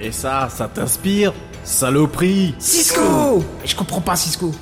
Et 0.00 0.12
ça, 0.12 0.48
ça 0.50 0.68
t'inspire 0.68 1.32
Saloperie 1.62 2.54
Cisco 2.58 3.44
Je 3.64 3.74
comprends 3.76 4.00
pas, 4.00 4.16
Cisco. 4.16 4.52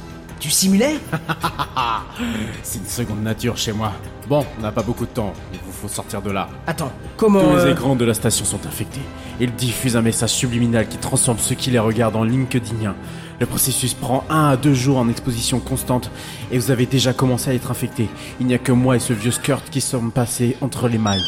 Tu 0.41 0.51
simulais 0.51 0.97
C'est 2.63 2.79
une 2.79 2.87
seconde 2.87 3.23
nature 3.23 3.57
chez 3.57 3.73
moi. 3.73 3.93
Bon, 4.29 4.45
on 4.59 4.63
n'a 4.63 4.71
pas 4.71 4.83
beaucoup 4.83 5.07
de 5.07 5.11
temps. 5.11 5.33
Il 5.53 5.59
vous 5.65 5.73
faut 5.73 5.89
sortir 5.89 6.23
de 6.23 6.31
là. 6.31 6.49
Attends, 6.67 6.93
comment... 7.17 7.41
Tous 7.41 7.57
les 7.57 7.63
euh, 7.63 7.73
écrans 7.73 7.97
de 7.97 8.05
la 8.05 8.15
station 8.15 8.45
sont 8.45 8.65
infectés. 8.67 9.01
Ils 9.41 9.53
diffusent 9.55 9.97
un 9.97 10.03
message 10.03 10.31
subliminal 10.31 10.87
qui 10.87 10.99
transforme 10.99 11.39
ceux 11.39 11.55
qui 11.55 11.71
les 11.71 11.79
regardent 11.79 12.17
en 12.17 12.25
LinkedIniens. 12.25 12.95
Le 13.41 13.47
processus 13.47 13.95
prend 13.95 14.25
un 14.29 14.51
à 14.51 14.57
deux 14.57 14.75
jours 14.75 14.99
en 14.99 15.09
exposition 15.09 15.61
constante 15.61 16.11
et 16.51 16.59
vous 16.59 16.71
avez 16.71 16.87
déjà 16.87 17.13
commencé 17.13 17.51
à 17.51 17.55
être 17.55 17.71
infecté. 17.71 18.09
Il 18.41 18.47
n'y 18.47 18.55
a 18.55 18.59
que 18.59 18.73
moi 18.73 18.97
et 18.97 19.01
ce 19.01 19.13
vieux 19.13 19.31
skirt 19.31 19.63
qui 19.71 19.81
sommes 19.81 20.13
passés 20.13 20.57
entre 20.61 20.89
les 20.89 20.99
mailles. 20.99 21.25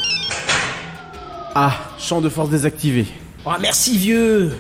Ah, 1.55 1.73
champ 1.99 2.21
de 2.21 2.29
force 2.29 2.51
désactivé. 2.51 3.07
Oh, 3.47 3.53
merci, 3.59 3.97
vieux 3.97 4.53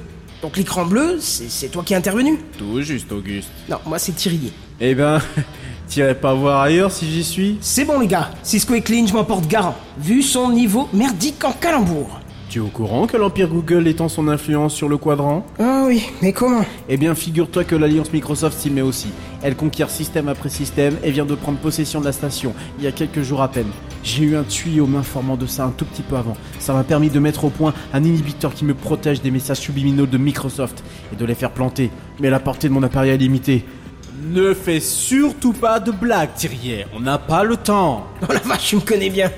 Donc 0.43 0.57
l'écran 0.57 0.87
bleu, 0.87 1.19
c'est 1.21 1.51
c'est 1.51 1.69
toi 1.69 1.83
qui 1.85 1.93
es 1.93 1.97
intervenu? 1.97 2.39
Tout 2.57 2.81
juste, 2.81 3.13
Auguste. 3.13 3.51
Non, 3.69 3.77
moi 3.85 3.99
c'est 3.99 4.13
Thierry. 4.13 4.53
Eh 4.81 4.95
ben, 4.95 5.21
t'irais 5.87 6.15
pas 6.15 6.33
voir 6.33 6.63
ailleurs 6.63 6.91
si 6.91 7.11
j'y 7.11 7.23
suis? 7.23 7.59
C'est 7.61 7.85
bon 7.85 8.01
les 8.01 8.07
gars, 8.07 8.31
Cisco 8.43 8.73
est 8.75 8.81
clean, 8.81 9.07
je 9.07 9.13
m'en 9.13 9.25
porte 9.25 9.47
garant. 9.47 9.77
Vu 9.99 10.23
son 10.23 10.51
niveau 10.51 10.89
merdique 10.95 11.45
en 11.45 11.53
calembour. 11.53 12.20
Tu 12.50 12.59
es 12.59 12.61
au 12.61 12.66
courant 12.66 13.07
que 13.07 13.16
l'Empire 13.16 13.47
Google 13.47 13.87
étend 13.87 14.09
son 14.09 14.26
influence 14.26 14.75
sur 14.75 14.88
le 14.88 14.97
quadrant 14.97 15.47
Ah 15.61 15.85
oui, 15.87 16.11
mais 16.21 16.33
comment 16.33 16.64
Eh 16.88 16.97
bien, 16.97 17.14
figure-toi 17.14 17.62
que 17.62 17.76
l'Alliance 17.76 18.12
Microsoft 18.12 18.59
s'y 18.59 18.71
met 18.71 18.80
aussi. 18.80 19.07
Elle 19.40 19.54
conquiert 19.54 19.88
système 19.88 20.26
après 20.26 20.49
système 20.49 20.97
et 21.04 21.12
vient 21.12 21.25
de 21.25 21.37
prendre 21.37 21.59
possession 21.59 22.00
de 22.00 22.07
la 22.07 22.11
station, 22.11 22.52
il 22.78 22.85
y 22.85 22.88
a 22.88 22.92
quelques 22.92 23.23
jours 23.23 23.40
à 23.40 23.47
peine. 23.47 23.69
J'ai 24.02 24.25
eu 24.25 24.37
un 24.37 24.42
tuyau 24.42 24.88
m'informant 24.88 25.37
de 25.37 25.47
ça 25.47 25.64
un 25.64 25.71
tout 25.71 25.85
petit 25.85 26.02
peu 26.02 26.16
avant. 26.16 26.37
Ça 26.59 26.73
m'a 26.73 26.83
permis 26.83 27.09
de 27.09 27.21
mettre 27.21 27.45
au 27.45 27.50
point 27.50 27.73
un 27.95 28.02
inhibiteur 28.02 28.52
qui 28.52 28.64
me 28.64 28.75
protège 28.75 29.23
des 29.23 29.30
messages 29.30 29.59
subliminaux 29.59 30.07
de 30.07 30.19
Microsoft 30.19 30.83
et 31.12 31.16
de 31.16 31.25
les 31.25 31.37
faire 31.37 31.52
planter. 31.52 31.92
Mais 32.19 32.30
la 32.30 32.40
portée 32.40 32.69
de 32.69 32.73
mon 32.73 32.83
appareil 32.83 33.12
est 33.12 33.16
limitée. 33.16 33.64
Ne 34.25 34.54
fais 34.54 34.80
surtout 34.80 35.52
pas 35.52 35.78
de 35.78 35.92
blagues, 35.92 36.35
Thierry. 36.35 36.85
On 36.97 36.99
n'a 36.99 37.19
pas 37.19 37.45
le 37.45 37.57
temps. 37.57 38.09
Oh 38.28 38.33
la 38.33 38.40
vache, 38.40 38.71
tu 38.71 38.75
me 38.76 38.80
connais 38.80 39.09
bien. 39.09 39.30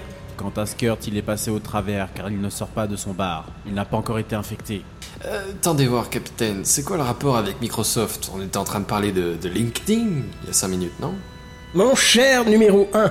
Quant 0.42 0.60
à 0.60 0.66
Skirt, 0.66 0.98
il 1.06 1.16
est 1.16 1.22
passé 1.22 1.52
au 1.52 1.60
travers 1.60 2.12
car 2.12 2.28
il 2.28 2.40
ne 2.40 2.50
sort 2.50 2.66
pas 2.66 2.88
de 2.88 2.96
son 2.96 3.12
bar. 3.12 3.46
Il 3.64 3.74
n'a 3.74 3.84
pas 3.84 3.96
encore 3.96 4.18
été 4.18 4.34
infecté. 4.34 4.82
Euh, 5.24 5.50
attendez 5.52 5.86
voir, 5.86 6.10
capitaine. 6.10 6.62
C'est 6.64 6.82
quoi 6.82 6.96
le 6.96 7.04
rapport 7.04 7.36
avec 7.36 7.60
Microsoft? 7.60 8.28
On 8.34 8.42
était 8.42 8.56
en 8.56 8.64
train 8.64 8.80
de 8.80 8.84
parler 8.84 9.12
de, 9.12 9.36
de 9.40 9.48
LinkedIn 9.48 10.00
il 10.42 10.46
y 10.48 10.50
a 10.50 10.52
5 10.52 10.66
minutes, 10.66 10.98
non? 11.00 11.14
Mon 11.74 11.94
cher 11.94 12.44
numéro 12.44 12.88
1. 12.92 13.04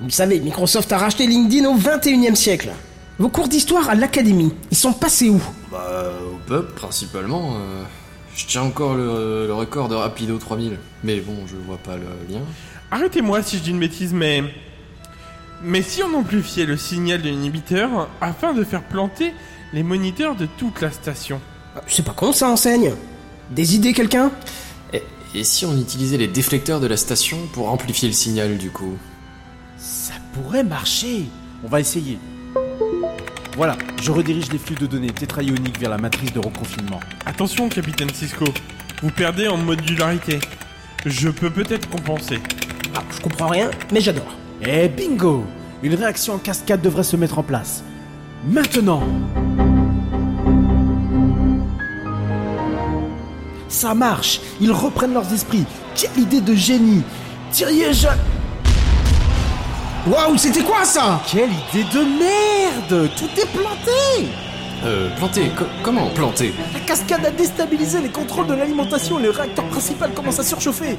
Vous 0.00 0.06
le 0.06 0.10
savez, 0.10 0.40
Microsoft 0.40 0.90
a 0.92 0.96
racheté 0.96 1.26
LinkedIn 1.26 1.68
au 1.68 1.74
21 1.74 2.32
e 2.32 2.34
siècle. 2.34 2.70
Vos 3.18 3.28
cours 3.28 3.48
d'histoire 3.48 3.90
à 3.90 3.94
l'académie, 3.94 4.54
ils 4.70 4.76
sont 4.76 4.94
passés 4.94 5.28
où? 5.28 5.42
Bah, 5.70 6.12
au 6.32 6.38
pub, 6.48 6.64
principalement. 6.76 7.56
euh, 7.56 7.82
je 8.34 8.46
tiens 8.46 8.62
encore 8.62 8.94
le, 8.94 9.46
le 9.46 9.52
record 9.52 9.90
de 9.90 9.96
Rapido 9.96 10.38
3000. 10.38 10.78
Mais 11.04 11.20
bon, 11.20 11.36
je 11.46 11.56
vois 11.56 11.76
pas 11.76 11.96
le 11.96 12.06
lien. 12.32 12.40
Arrêtez-moi 12.90 13.42
si 13.42 13.58
je 13.58 13.64
dis 13.64 13.70
une 13.70 13.80
bêtise, 13.80 14.14
mais... 14.14 14.44
Mais 15.62 15.82
si 15.82 16.02
on 16.02 16.14
amplifiait 16.14 16.64
le 16.64 16.76
signal 16.76 17.20
de 17.20 17.28
l'inhibiteur 17.28 18.08
afin 18.20 18.54
de 18.54 18.64
faire 18.64 18.82
planter 18.82 19.34
les 19.72 19.82
moniteurs 19.82 20.34
de 20.34 20.46
toute 20.46 20.80
la 20.80 20.90
station 20.90 21.40
C'est 21.86 22.04
pas 22.04 22.12
con 22.12 22.32
ça, 22.32 22.48
enseigne. 22.48 22.94
Des 23.50 23.74
idées, 23.74 23.92
quelqu'un? 23.92 24.32
Et, 24.92 25.02
et 25.34 25.44
si 25.44 25.66
on 25.66 25.76
utilisait 25.76 26.16
les 26.16 26.28
déflecteurs 26.28 26.80
de 26.80 26.86
la 26.86 26.96
station 26.96 27.38
pour 27.52 27.70
amplifier 27.70 28.08
le 28.08 28.14
signal, 28.14 28.56
du 28.56 28.70
coup? 28.70 28.96
Ça 29.76 30.14
pourrait 30.32 30.64
marcher. 30.64 31.26
On 31.62 31.68
va 31.68 31.80
essayer. 31.80 32.18
Voilà, 33.56 33.76
je 34.00 34.10
redirige 34.10 34.50
les 34.50 34.58
flux 34.58 34.76
de 34.76 34.86
données 34.86 35.10
tétraioniques 35.10 35.78
vers 35.78 35.90
la 35.90 35.98
matrice 35.98 36.32
de 36.32 36.38
reconfinement. 36.38 37.00
Attention, 37.26 37.68
capitaine 37.68 38.08
Cisco. 38.14 38.46
Vous 39.02 39.10
perdez 39.10 39.48
en 39.48 39.58
modularité. 39.58 40.38
Je 41.04 41.28
peux 41.28 41.50
peut-être 41.50 41.88
compenser. 41.90 42.38
Ah, 42.94 43.02
je 43.14 43.20
comprends 43.20 43.48
rien, 43.48 43.70
mais 43.92 44.00
j'adore. 44.00 44.39
Et 44.62 44.88
bingo! 44.88 45.44
Une 45.82 45.94
réaction 45.94 46.34
en 46.34 46.38
cascade 46.38 46.82
devrait 46.82 47.02
se 47.02 47.16
mettre 47.16 47.38
en 47.38 47.42
place. 47.42 47.82
Maintenant! 48.46 49.02
Ça 53.68 53.94
marche! 53.94 54.40
Ils 54.60 54.72
reprennent 54.72 55.14
leurs 55.14 55.32
esprits. 55.32 55.64
Quelle 55.94 56.22
idée 56.22 56.40
de 56.40 56.54
génie! 56.54 57.02
Thierry 57.50 57.82
et 57.82 57.92
je... 57.94 58.08
Waouh, 60.06 60.36
c'était 60.36 60.62
quoi 60.62 60.84
ça? 60.84 61.20
Quelle 61.30 61.50
idée 61.50 61.88
de 61.92 62.00
merde! 62.00 63.10
Tout 63.16 63.40
est 63.40 63.50
planté 63.52 64.28
Euh, 64.84 65.10
planter 65.16 65.50
co- 65.50 65.66
Comment 65.82 66.08
planter? 66.10 66.54
La 66.72 66.80
cascade 66.80 67.24
a 67.26 67.30
déstabilisé 67.30 68.00
les 68.00 68.08
contrôles 68.08 68.46
de 68.46 68.54
l'alimentation 68.54 69.18
et 69.18 69.22
le 69.24 69.30
réacteur 69.30 69.64
principal 69.66 70.12
commence 70.12 70.38
à 70.38 70.44
surchauffer. 70.44 70.96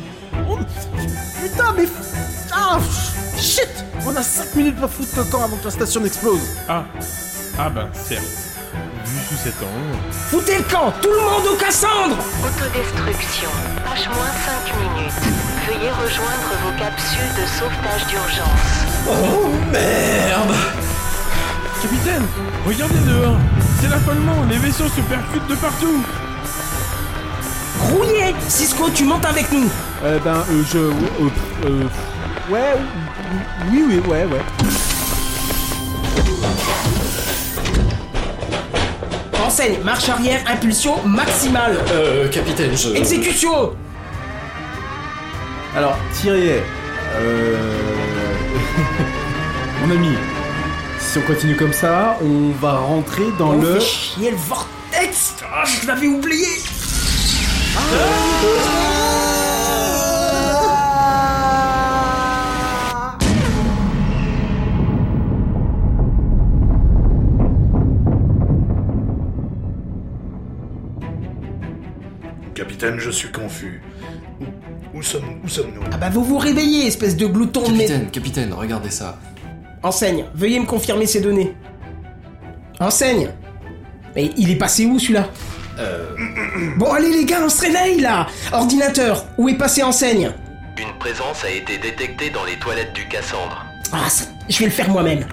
Oh, 0.50 0.58
Putain, 1.42 1.74
mais... 1.76 1.86
Ah, 2.54 2.78
shit 3.40 3.70
On 4.06 4.16
a 4.16 4.22
5 4.22 4.56
minutes 4.56 4.76
pour 4.78 4.90
foutre 4.90 5.18
le 5.18 5.24
camp 5.24 5.44
avant 5.44 5.58
que 5.58 5.66
la 5.66 5.72
station 5.72 6.02
n'explose. 6.02 6.42
Ah. 6.70 6.84
Ah 7.58 7.70
ben, 7.70 7.88
certes. 7.94 8.24
Vu 9.06 9.20
sous 9.30 9.44
cet 9.44 9.56
angle... 9.56 9.98
Foutez 10.30 10.58
le 10.60 10.64
camp 10.64 10.94
Tout 11.02 11.10
le 11.10 11.20
monde 11.20 11.48
au 11.52 11.56
Cassandre 11.58 12.18
Autodestruction. 12.46 13.50
H-5 13.84 14.78
minutes. 14.78 15.14
Veuillez 15.68 15.90
rejoindre 15.90 16.50
vos 16.64 16.78
capsules 16.80 17.34
de 17.36 17.48
sauvetage 17.48 18.06
d'urgence. 18.08 18.86
Capitaine 21.82 22.26
Regardez 22.68 23.00
dehors 23.08 23.38
C'est 23.82 23.90
l'affolement 23.90 24.44
Les 24.48 24.58
vaisseaux 24.58 24.88
se 24.88 25.02
percutent 25.02 25.48
de 25.48 25.56
partout. 25.56 26.04
Rouillé 27.80 28.36
Cisco, 28.48 28.90
tu 28.94 29.06
montes 29.06 29.26
avec 29.26 29.52
nous. 29.52 29.68
Euh, 30.04 30.20
ben, 30.24 30.46
euh, 30.52 30.64
je... 30.72 30.78
Euh, 30.78 30.92
euh, 31.66 31.84
ouais, 32.52 32.76
oui, 33.72 33.84
oui, 33.88 34.00
ouais, 34.08 34.26
ouais. 34.26 34.42
Enseigne, 39.44 39.80
marche 39.84 40.10
arrière, 40.10 40.42
impulsion 40.48 41.04
maximale. 41.04 41.78
Euh, 41.92 42.30
capitaine, 42.30 42.78
je... 42.78 42.90
Exécution. 42.90 43.74
Alors, 45.76 45.98
Thierry, 46.14 46.52
euh... 47.16 47.56
Mon 49.82 49.90
ami, 49.96 50.16
si 51.12 51.18
on 51.18 51.24
continue 51.24 51.58
comme 51.58 51.74
ça, 51.74 52.18
on 52.24 52.52
va 52.52 52.78
rentrer 52.78 53.26
dans 53.38 53.52
le. 53.52 53.74
Fait 53.74 53.86
chier 53.86 54.32
le 54.32 54.38
vortex 54.38 55.36
Ah, 55.44 55.66
je 55.66 55.86
l'avais 55.86 56.08
oublié 56.08 56.48
ah. 57.76 57.82
Capitaine, 72.56 73.00
je 73.00 73.10
suis 73.10 73.32
confus. 73.34 73.82
Où, 74.94 75.02
sommes-nous? 75.04 75.82
Ah 75.92 75.98
bah 75.98 76.10
vous 76.10 76.24
vous 76.24 76.38
réveillez, 76.38 76.88
espèce 76.88 77.18
de 77.18 77.26
glouton 77.26 77.64
de... 77.64 77.68
Capitaine, 77.68 78.12
capitaine, 78.12 78.54
regardez 78.54 78.92
ça. 78.92 79.20
Enseigne, 79.84 80.26
veuillez 80.36 80.60
me 80.60 80.66
confirmer 80.66 81.06
ces 81.08 81.22
données. 81.22 81.54
Enseigne 82.80 83.30
Mais 84.16 84.32
il 84.38 84.52
est 84.52 84.56
passé 84.56 84.86
où 84.86 85.00
celui-là 85.00 85.28
Euh... 85.80 86.16
Bon 86.78 86.92
allez 86.92 87.10
les 87.12 87.26
gars, 87.26 87.40
on 87.44 87.50
se 87.50 87.62
réveille 87.62 88.00
là 88.02 88.28
Ordinateur, 88.52 89.26
où 89.38 89.50
est 89.50 89.58
passé 89.58 89.82
Enseigne 89.84 90.32
Une 90.78 90.94
présence 91.00 91.44
a 91.46 91.50
été 91.50 91.78
détectée 91.78 92.30
dans 92.30 92.44
les 92.46 92.56
toilettes 92.58 92.94
du 92.94 93.08
Cassandre. 93.08 93.66
Ah, 93.92 94.10
ça- 94.10 94.26
je 94.50 94.60
vais 94.60 94.66
le 94.66 94.72
faire 94.72 94.90
moi-même. 94.90 95.26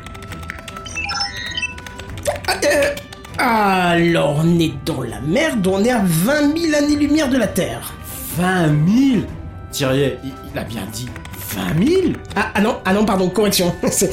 Ah, 2.47 2.55
euh, 2.65 2.95
alors, 3.39 4.41
on 4.43 4.59
est 4.59 4.73
dans 4.85 5.03
la 5.03 5.21
merde, 5.21 5.67
on 5.67 5.85
est 5.85 5.91
à 5.91 6.03
20 6.05 6.57
000 6.59 6.75
années-lumière 6.83 7.29
de 7.29 7.37
la 7.39 7.47
Terre. 7.47 7.93
20 8.37 8.67
000 8.67 9.23
Thierry, 9.71 10.15
il, 10.25 10.33
il 10.53 10.59
a 10.59 10.65
bien 10.65 10.83
dit 10.93 11.09
20 11.49 11.85
000 11.87 12.03
Ah, 12.37 12.51
ah 12.55 12.61
non, 12.61 12.79
ah 12.85 12.93
non, 12.93 13.05
pardon, 13.05 13.29
correction. 13.31 13.75
C'est 13.91 14.11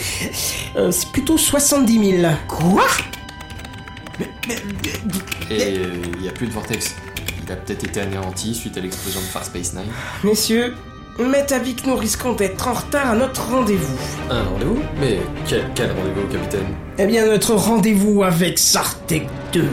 euh, 0.76 0.92
c'est 0.92 1.10
plutôt 1.12 1.38
70 1.38 2.20
000. 2.22 2.34
Quoi? 2.48 2.84
Et 5.50 5.74
il 6.16 6.22
n'y 6.22 6.30
a 6.30 6.32
plus 6.32 6.48
de 6.48 6.52
vortex. 6.54 6.96
Il 7.46 7.52
a 7.52 7.56
peut-être 7.56 7.84
été 7.84 8.02
anéanti 8.02 8.56
suite 8.56 8.78
à 8.78 8.82
l'explosion 8.82 9.20
de 9.20 9.26
Far 9.26 9.46
Space 9.46 9.74
Nine. 9.74 9.92
Messieurs, 10.24 10.74
m'est 11.20 11.52
avis 11.52 11.76
que 11.76 11.88
nous 11.88 11.96
risquons 11.96 12.34
d'être 12.34 12.68
en 12.68 12.74
retard 12.74 13.12
à 13.12 13.16
notre 13.16 13.50
rendez-vous. 13.50 13.98
Un 14.30 14.44
rendez-vous? 14.44 14.80
Mais 15.00 15.20
quel, 15.48 15.66
quel 15.76 15.92
rendez-vous, 15.92 16.28
capitaine? 16.32 16.68
Eh 16.98 17.06
bien, 17.06 17.26
notre 17.26 17.54
rendez-vous 17.56 18.24
avec 18.24 18.58
Sartek 18.58 19.28
2. 19.54 19.64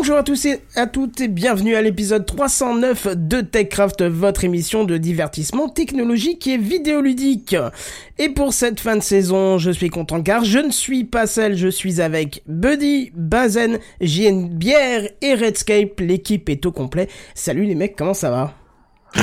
Bonjour 0.00 0.16
à 0.16 0.22
tous 0.22 0.46
et 0.46 0.62
à 0.76 0.86
toutes 0.86 1.20
et 1.20 1.28
bienvenue 1.28 1.74
à 1.74 1.82
l'épisode 1.82 2.24
309 2.24 3.08
de 3.16 3.42
TechCraft, 3.42 4.02
votre 4.04 4.44
émission 4.44 4.84
de 4.84 4.96
divertissement 4.96 5.68
technologique 5.68 6.46
et 6.46 6.56
vidéoludique. 6.56 7.54
Et 8.16 8.30
pour 8.30 8.54
cette 8.54 8.80
fin 8.80 8.96
de 8.96 9.02
saison, 9.02 9.58
je 9.58 9.70
suis 9.70 9.90
content 9.90 10.22
car 10.22 10.42
je 10.42 10.58
ne 10.58 10.70
suis 10.70 11.04
pas 11.04 11.26
seul, 11.26 11.54
je 11.54 11.68
suis 11.68 12.00
avec 12.00 12.42
Buddy, 12.46 13.12
Bazen, 13.14 13.78
JN 14.00 14.48
Bière 14.48 15.02
et 15.20 15.34
Redscape, 15.34 16.00
l'équipe 16.00 16.48
est 16.48 16.64
au 16.64 16.72
complet. 16.72 17.10
Salut 17.34 17.66
les 17.66 17.74
mecs, 17.74 17.94
comment 17.94 18.14
ça 18.14 18.30
va? 18.30 18.54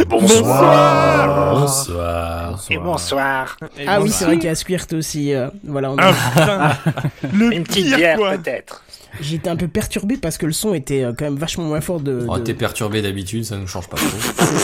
Bonsoir. 0.09 1.55
Bonsoir. 1.55 2.65
Et 2.69 2.77
bonsoir. 2.77 3.57
Ah 3.87 3.99
oui, 3.99 4.11
c'est 4.11 4.25
vrai 4.25 4.35
qu'il 4.35 4.45
y 4.45 4.49
a 4.49 4.55
Squirt 4.55 4.93
aussi, 4.93 5.33
euh, 5.33 5.47
voilà, 5.63 5.91
on 5.91 5.95
Ah 5.97 6.13
putain 6.35 6.91
Le 7.33 7.53
Une 7.53 7.63
petite 7.63 7.87
pire, 7.87 7.97
bière 7.97 8.17
quoi. 8.17 8.37
peut-être. 8.37 8.83
J'étais 9.21 9.49
un 9.49 9.56
peu 9.56 9.67
perturbé 9.67 10.17
parce 10.17 10.38
que 10.38 10.45
le 10.45 10.51
son 10.51 10.73
était 10.73 11.03
euh, 11.03 11.13
quand 11.17 11.25
même 11.25 11.38
vachement 11.38 11.63
moins 11.65 11.82
fort 11.82 11.99
de... 11.99 12.25
Oh, 12.27 12.38
de- 12.38 12.43
t'es 12.43 12.53
perturbé 12.53 13.01
d'habitude, 13.01 13.45
ça 13.45 13.58
nous 13.58 13.67
change 13.67 13.88
pas 13.89 13.97
trop. 13.97 14.08
c'est 14.38 14.58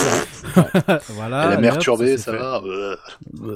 ça. 0.86 1.02
Voilà. 1.10 1.42
La 1.46 1.50
mère 1.52 1.62
merde, 1.62 1.80
turbée, 1.80 2.18
ça 2.18 2.32
fait. 2.32 2.38
va 2.38 2.62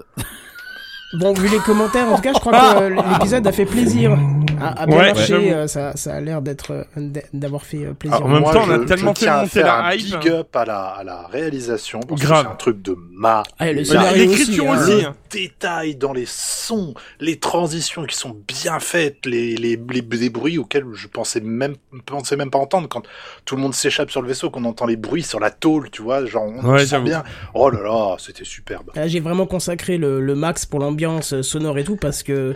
Bon, 1.13 1.31
vu 1.33 1.47
les 1.47 1.59
commentaires, 1.59 2.11
en 2.11 2.17
tout 2.17 2.21
cas, 2.21 2.33
je 2.33 2.39
crois 2.39 2.51
que 2.51 2.81
euh, 2.83 3.01
l'épisode 3.13 3.47
a 3.47 3.51
fait 3.53 3.65
plaisir. 3.65 4.17
A, 4.59 4.81
a 4.81 4.85
bien 4.87 4.97
Ouais, 4.97 5.13
marché, 5.13 5.53
euh, 5.53 5.67
ça, 5.67 5.95
ça 5.95 6.15
a 6.15 6.19
l'air 6.19 6.41
d'être 6.41 6.71
euh, 6.97 7.11
d'avoir 7.31 7.63
fait 7.63 7.85
euh, 7.85 7.93
plaisir. 7.93 8.17
Ah, 8.21 8.25
en 8.25 8.27
même 8.27 8.41
Moi, 8.41 8.51
temps, 8.53 8.63
on 8.67 8.71
a 8.71 8.77
je- 8.79 8.83
tellement 8.83 9.13
je 9.13 9.19
fait 9.19 9.29
monter 9.31 9.61
un 9.61 9.91
hype. 9.93 10.19
big 10.19 10.27
up 10.29 10.53
à 10.55 10.65
la, 10.65 10.79
à 10.87 11.03
la 11.05 11.27
réalisation 11.27 12.01
parce 12.01 12.19
Grave. 12.19 12.41
que 12.43 12.47
c'est 12.49 12.53
un 12.53 12.55
truc 12.57 12.81
de 12.81 12.97
ma. 13.11 13.43
Ah, 13.57 13.71
l'écriture 13.71 14.69
hein. 14.71 14.77
aussi. 14.81 15.01
Le 15.03 15.07
détail 15.29 15.95
dans 15.95 16.11
les 16.13 16.25
sons, 16.25 16.93
les 17.19 17.37
transitions 17.37 18.03
qui 18.05 18.15
sont 18.15 18.35
bien 18.47 18.79
faites, 18.79 19.25
les, 19.25 19.55
les, 19.55 19.75
les, 19.77 20.01
les 20.11 20.29
bruits 20.29 20.57
auxquels 20.57 20.85
je 20.93 21.07
pensais 21.07 21.39
même, 21.41 21.75
pensais 22.05 22.35
même 22.35 22.49
pas 22.49 22.59
entendre 22.59 22.87
quand 22.89 23.03
tout 23.45 23.55
le 23.55 23.61
monde 23.61 23.73
s'échappe 23.75 24.09
sur 24.09 24.21
le 24.21 24.27
vaisseau, 24.27 24.49
qu'on 24.49 24.65
entend 24.65 24.85
les 24.85 24.95
bruits 24.97 25.23
sur 25.23 25.39
la 25.39 25.51
tôle, 25.51 25.89
tu 25.91 26.01
vois, 26.01 26.25
genre 26.25 26.43
on 26.47 26.65
Ouais, 26.71 26.85
sent 26.85 26.99
bien. 27.01 27.23
Oh 27.53 27.69
là 27.69 27.81
là, 27.83 28.15
c'était 28.19 28.45
superbe. 28.45 28.89
J'ai 29.05 29.19
vraiment 29.19 29.45
consacré 29.45 29.97
le, 29.97 30.19
le 30.21 30.35
max 30.35 30.65
pour 30.65 30.79
l'ambiance 30.79 30.96
sonore 31.21 31.77
et 31.79 31.83
tout 31.83 31.95
parce 31.95 32.23
que 32.23 32.53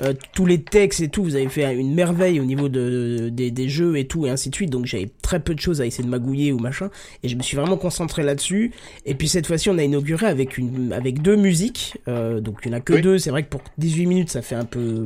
euh, 0.00 0.12
tous 0.34 0.46
les 0.46 0.62
textes 0.62 1.00
et 1.00 1.08
tout, 1.08 1.22
vous 1.22 1.36
avez 1.36 1.48
fait 1.48 1.74
une 1.74 1.94
merveille 1.94 2.40
au 2.40 2.44
niveau 2.44 2.68
de, 2.68 3.28
des, 3.32 3.50
des 3.50 3.68
jeux 3.68 3.96
et 3.96 4.06
tout 4.06 4.26
et 4.26 4.30
ainsi 4.30 4.50
de 4.50 4.54
suite. 4.54 4.70
Donc 4.70 4.86
j'avais 4.86 5.10
très 5.22 5.40
peu 5.40 5.54
de 5.54 5.60
choses 5.60 5.80
à 5.80 5.86
essayer 5.86 6.04
de 6.04 6.08
magouiller 6.10 6.52
ou 6.52 6.58
machin 6.58 6.90
et 7.22 7.28
je 7.28 7.36
me 7.36 7.42
suis 7.42 7.56
vraiment 7.56 7.76
concentré 7.76 8.22
là-dessus. 8.22 8.72
Et 9.06 9.14
puis 9.14 9.28
cette 9.28 9.46
fois-ci, 9.46 9.70
on 9.70 9.78
a 9.78 9.82
inauguré 9.82 10.26
avec 10.26 10.58
une 10.58 10.92
avec 10.92 11.22
deux 11.22 11.36
musiques. 11.36 11.96
Euh, 12.08 12.40
donc 12.40 12.58
il 12.64 12.70
y 12.70 12.74
en 12.74 12.76
a 12.76 12.80
que 12.80 12.94
Oui. 12.94 13.02
deux. 13.02 13.18
C'est 13.18 13.30
vrai 13.30 13.42
que 13.42 13.48
pour 13.48 13.62
18 13.78 14.06
minutes, 14.06 14.30
ça 14.30 14.42
fait 14.42 14.54
un 14.54 14.64
peu 14.64 15.04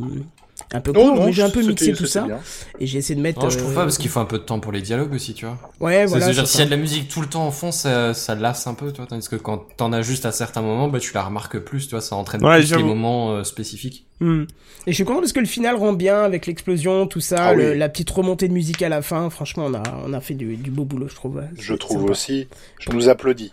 un 0.73 0.81
peu 0.81 0.93
court, 0.93 1.15
non, 1.15 1.25
mais 1.27 1.33
j'ai 1.33 1.43
un 1.43 1.51
peu 1.51 1.63
mixé 1.63 1.93
tout 1.95 2.05
ça 2.07 2.23
bien. 2.23 2.39
et 2.79 2.87
j'ai 2.87 2.99
essayé 2.99 3.15
de 3.15 3.21
mettre. 3.23 3.41
Non, 3.43 3.49
je 3.49 3.57
trouve 3.59 3.71
euh, 3.73 3.75
pas, 3.75 3.83
parce 3.85 3.97
qu'il 3.97 4.11
faut 4.11 4.21
un 4.21 4.27
peu 4.27 4.39
de 4.39 4.43
temps 4.45 4.61
pour 4.61 4.71
les 4.71 4.83
dialogues 4.83 5.15
aussi, 5.15 5.33
tu 5.33 5.47
vois. 5.47 5.57
Ouais, 5.81 6.05
voilà. 6.05 6.33
s'il 6.45 6.61
y 6.61 6.63
a 6.63 6.67
de 6.67 6.71
la 6.71 6.77
musique 6.77 7.09
tout 7.09 7.21
le 7.23 7.27
temps 7.27 7.47
en 7.47 7.51
fond, 7.51 7.73
ça, 7.73 8.13
ça 8.13 8.35
lasse 8.35 8.67
un 8.67 8.75
peu, 8.75 8.91
tu 8.93 8.99
vois. 8.99 9.07
Tandis 9.07 9.29
que 9.29 9.37
quand 9.37 9.65
t'en 9.77 9.93
as 9.95 10.03
juste 10.03 10.27
à 10.27 10.33
certains 10.33 10.61
moments, 10.61 10.89
bah, 10.89 11.01
tu 11.01 11.13
la 11.15 11.23
remarques 11.23 11.59
plus, 11.59 11.87
tu 11.87 11.93
vois, 11.93 12.01
ça 12.03 12.17
entraîne 12.17 12.45
Ouais, 12.45 12.59
plus 12.59 12.77
les 12.77 12.83
moments 12.83 13.33
euh, 13.33 13.45
spécifiques. 13.45 14.05
Hmm. 14.21 14.43
Et 14.87 14.91
je 14.93 14.97
suis 14.97 15.05
content 15.05 15.21
parce 15.21 15.33
que 15.33 15.41
le 15.41 15.47
final 15.47 15.77
rend 15.77 15.93
bien 15.93 16.21
avec 16.23 16.47
l'explosion, 16.47 17.07
tout 17.07 17.21
ça, 17.21 17.37
Ah 17.49 17.55
le- 17.55 17.73
oui. 17.73 17.79
la 17.79 17.89
petite 17.89 18.11
remontée 18.11 18.49
de 18.49 18.53
musique 18.53 18.83
à 18.83 18.89
la 18.89 19.01
fin. 19.01 19.31
Franchement, 19.31 19.67
on 19.69 19.75
a, 19.75 19.83
on 20.07 20.13
a 20.13 20.21
fait 20.21 20.35
du, 20.35 20.57
du 20.57 20.71
beau 20.71 20.85
boulot, 20.85 21.09
je 21.09 21.15
trouve. 21.15 21.43
Je 21.59 21.75
trouve 21.75 22.01
sympa. 22.01 22.13
aussi. 22.13 22.49
Je 22.81 22.91
nous 22.91 23.09
applaudis. 23.09 23.53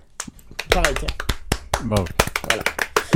Pareil, 0.70 0.94
tiens. 1.00 1.08
Bravo. 1.86 2.06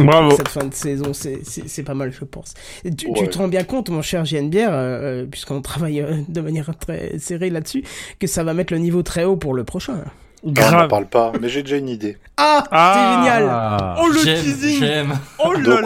Bravo. 0.06 0.32
Cette 0.38 0.48
fin 0.50 0.66
de 0.66 0.74
saison, 0.74 1.14
c'est- 1.14 1.84
pas 1.84 1.94
mal, 1.94 2.12
je 2.12 2.26
pense. 2.26 2.54
Tu, 2.84 3.12
te 3.14 3.38
rends 3.38 3.48
bien 3.48 3.64
compte, 3.64 3.90
mon 3.90 4.02
cher 4.02 4.26
JNBR, 4.26 4.58
euh, 4.58 4.72
euh, 4.72 5.26
puisqu'on 5.26 5.62
travaille 5.62 6.02
euh, 6.02 6.18
de 6.28 6.42
manière 6.42 6.70
très 6.78 7.18
serrée 7.20 7.50
là-dessus, 7.50 7.84
que 8.20 8.28
ça 8.28 8.44
va 8.44 8.54
mettre 8.54 8.74
le 8.74 8.80
niveau 8.80 9.02
très 9.04 9.24
haut 9.24 9.38
pour 9.38 9.54
le 9.54 9.64
prochain. 9.64 9.94
Non, 9.94 10.04
on 10.44 10.48
n'en 10.48 10.54
Grave. 10.54 10.88
parle 10.88 11.06
pas, 11.08 11.34
mais 11.42 11.50
j'ai 11.50 11.64
déjà 11.64 11.76
une 11.76 11.90
idée. 11.90 12.18
Ah, 12.38 12.64
Ah. 12.72 12.94
c'est 12.96 13.18
génial 13.26 13.48
Ah. 13.52 13.96
Oh 14.02 14.08
le 14.08 14.22
teasing 14.22 14.80
j'aime. 14.80 15.20
Oh 15.44 15.52
là. 15.52 15.82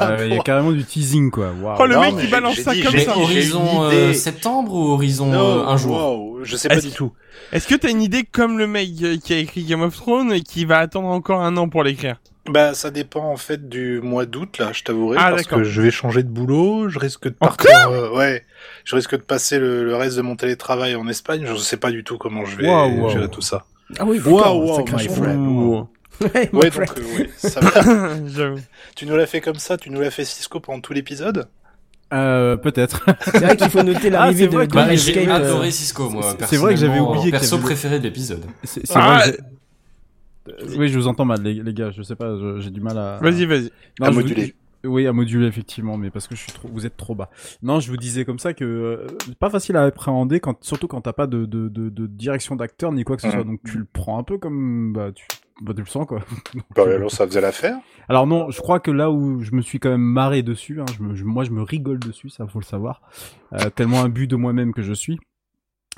Ah, 0.00 0.16
Il 0.24 0.34
y 0.34 0.38
a 0.38 0.42
carrément 0.42 0.72
du 0.72 0.84
teasing 0.84 1.30
quoi. 1.30 1.52
Oh 1.78 1.86
le 1.86 1.94
Non, 1.94 2.00
mec 2.00 2.16
qui 2.18 2.26
balance 2.26 2.56
ça 2.56 2.74
dit, 2.74 2.82
comme 2.82 2.98
ça 2.98 3.16
Horizon 3.16 3.84
euh, 3.84 4.12
septembre 4.12 4.74
ou 4.74 4.88
horizon 4.88 5.32
euh, 5.32 5.64
un 5.66 5.76
jour 5.76 5.92
wow, 5.96 6.40
je 6.42 6.56
sais 6.56 6.68
pas 6.68 6.80
du 6.80 6.90
tout. 6.90 7.12
Est-ce 7.52 7.68
que 7.68 7.76
t'as 7.76 7.88
une 7.90 8.02
idée 8.02 8.24
comme 8.24 8.58
le 8.58 8.66
mec 8.66 8.88
qui 9.22 9.32
a 9.32 9.36
écrit 9.36 9.62
Game 9.62 9.82
of 9.82 9.94
Thrones 9.94 10.32
et 10.32 10.40
qui 10.40 10.64
va 10.64 10.78
attendre 10.78 11.06
encore 11.08 11.40
un 11.42 11.56
an 11.56 11.68
pour 11.68 11.84
l'écrire? 11.84 12.16
Bah, 12.46 12.74
ça 12.74 12.90
dépend 12.90 13.24
en 13.24 13.36
fait 13.38 13.68
du 13.70 14.00
mois 14.02 14.26
d'août 14.26 14.58
là, 14.58 14.70
je 14.72 14.82
t'avouerai, 14.82 15.16
Ah, 15.18 15.30
parce 15.30 15.42
d'accord. 15.44 15.58
que 15.58 15.64
je 15.64 15.80
vais 15.80 15.90
changer 15.90 16.22
de 16.22 16.28
boulot, 16.28 16.90
je 16.90 16.98
risque 16.98 17.24
de 17.24 17.30
partir, 17.30 17.70
euh, 17.88 18.14
ouais, 18.14 18.44
je 18.84 18.94
risque 18.96 19.12
de 19.12 19.22
passer 19.22 19.58
le, 19.58 19.82
le 19.84 19.96
reste 19.96 20.16
de 20.18 20.22
mon 20.22 20.36
télétravail 20.36 20.94
en 20.94 21.08
Espagne. 21.08 21.46
Je 21.46 21.56
sais 21.56 21.78
pas 21.78 21.90
du 21.90 22.04
tout 22.04 22.18
comment 22.18 22.44
je 22.44 22.56
vais 22.58 22.68
Wow, 22.68 22.90
wow. 23.00 23.08
gérer 23.08 23.30
tout 23.30 23.40
ça. 23.40 23.64
Ah 23.98 24.04
oui, 24.04 24.20
Wow, 24.20 24.60
wow, 24.62 24.84
my 24.84 25.08
friend. 25.08 25.38
Ouh. 25.48 25.88
Ouais, 26.20 26.48
my 26.52 26.60
donc 26.60 26.74
euh, 26.74 27.18
ouais, 27.18 27.30
ça 27.38 27.60
va. 27.60 28.10
J'avoue. 28.26 28.60
tu 28.94 29.06
nous 29.06 29.16
l'as 29.16 29.26
fait 29.26 29.40
comme 29.40 29.56
ça, 29.58 29.76
tu 29.78 29.90
nous 29.90 30.00
l'as 30.00 30.10
fait 30.10 30.24
Cisco 30.24 30.60
pendant 30.60 30.80
tout 30.80 30.92
l'épisode? 30.92 31.48
Euh, 32.12 32.56
peut-être. 32.56 33.04
C'est 33.24 33.38
vrai 33.40 33.56
qu'il 33.56 33.70
faut 33.70 33.82
noter 33.82 34.10
l'arrivée 34.10 34.44
Ah, 34.44 34.48
c'est 34.50 34.54
vrai 34.54 34.66
de 34.66 34.70
que- 34.70 34.76
Bah, 34.76 34.94
j'ai 34.94 35.26
euh, 35.28 35.32
adoré 35.34 35.70
Cisco, 35.70 36.10
moi. 36.10 36.36
c'est- 36.38 36.44
c'est 36.46 36.56
vrai 36.58 36.74
que 36.74 36.80
j'avais 36.80 37.00
oublié 37.00 37.30
Perso 37.30 37.56
le- 37.56 37.62
préféré 37.62 37.98
de 37.98 38.04
l'épisode. 38.04 38.44
C'est 38.62 38.86
c'est 38.86 38.92
Ah, 38.96 39.22
vrai. 39.24 39.38
Oui, 40.76 40.88
je 40.88 40.98
vous 40.98 41.08
entends 41.08 41.24
mal, 41.24 41.42
les, 41.42 41.54
les 41.54 41.74
gars. 41.74 41.90
Je 41.90 42.02
sais 42.02 42.16
pas, 42.16 42.34
j'ai 42.60 42.70
du 42.70 42.80
mal 42.80 42.98
à. 42.98 43.18
Vas-y, 43.20 43.46
vas-y. 43.46 43.70
Non, 44.00 44.06
À 44.06 44.10
je 44.10 44.16
moduler. 44.16 44.54
Oui, 44.84 45.06
à 45.06 45.14
moduler 45.14 45.46
effectivement, 45.46 45.96
mais 45.96 46.10
parce 46.10 46.28
que 46.28 46.36
je 46.36 46.42
suis 46.42 46.52
trop, 46.52 46.68
vous 46.70 46.84
êtes 46.84 46.98
trop 46.98 47.14
bas. 47.14 47.30
Non, 47.62 47.80
je 47.80 47.88
vous 47.90 47.96
disais 47.96 48.26
comme 48.26 48.38
ça 48.38 48.52
que 48.52 48.64
euh, 48.64 49.06
c'est 49.24 49.38
pas 49.38 49.48
facile 49.48 49.76
à 49.78 49.84
appréhender 49.84 50.40
quand, 50.40 50.62
surtout 50.62 50.88
quand 50.88 51.00
t'as 51.00 51.14
pas 51.14 51.26
de, 51.26 51.46
de, 51.46 51.70
de, 51.70 51.88
de 51.88 52.06
direction 52.06 52.54
d'acteur 52.54 52.92
ni 52.92 53.02
quoi 53.02 53.16
que 53.16 53.22
ce 53.22 53.30
soit. 53.30 53.44
Mhm. 53.44 53.50
Donc 53.52 53.60
tu 53.64 53.78
le 53.78 53.86
prends 53.90 54.18
un 54.18 54.22
peu 54.24 54.36
comme, 54.36 54.92
bah 54.92 55.10
tu, 55.14 55.26
bah, 55.62 55.72
tu 55.74 55.80
le 55.80 55.86
sens 55.86 56.06
quoi. 56.06 56.20
Bah, 56.76 56.82
euh, 56.86 56.96
alors 56.96 57.10
ça 57.10 57.26
faisait 57.26 57.40
l'affaire. 57.40 57.78
alors 58.10 58.26
non, 58.26 58.50
je 58.50 58.60
crois 58.60 58.78
que 58.78 58.90
là 58.90 59.10
où 59.10 59.40
je 59.40 59.52
me 59.52 59.62
suis 59.62 59.78
quand 59.80 59.88
même 59.88 60.02
marré 60.02 60.42
dessus, 60.42 60.78
hein, 60.82 60.86
je 60.98 61.02
me, 61.02 61.14
je- 61.14 61.24
moi 61.24 61.44
je 61.44 61.50
me 61.52 61.62
rigole 61.62 61.98
dessus, 61.98 62.28
ça 62.28 62.46
faut 62.46 62.58
le 62.60 62.64
savoir, 62.66 63.00
euh, 63.54 63.70
tellement 63.70 64.02
un 64.02 64.10
but 64.10 64.26
de 64.26 64.36
moi-même 64.36 64.74
que 64.74 64.82
je 64.82 64.92
suis. 64.92 65.18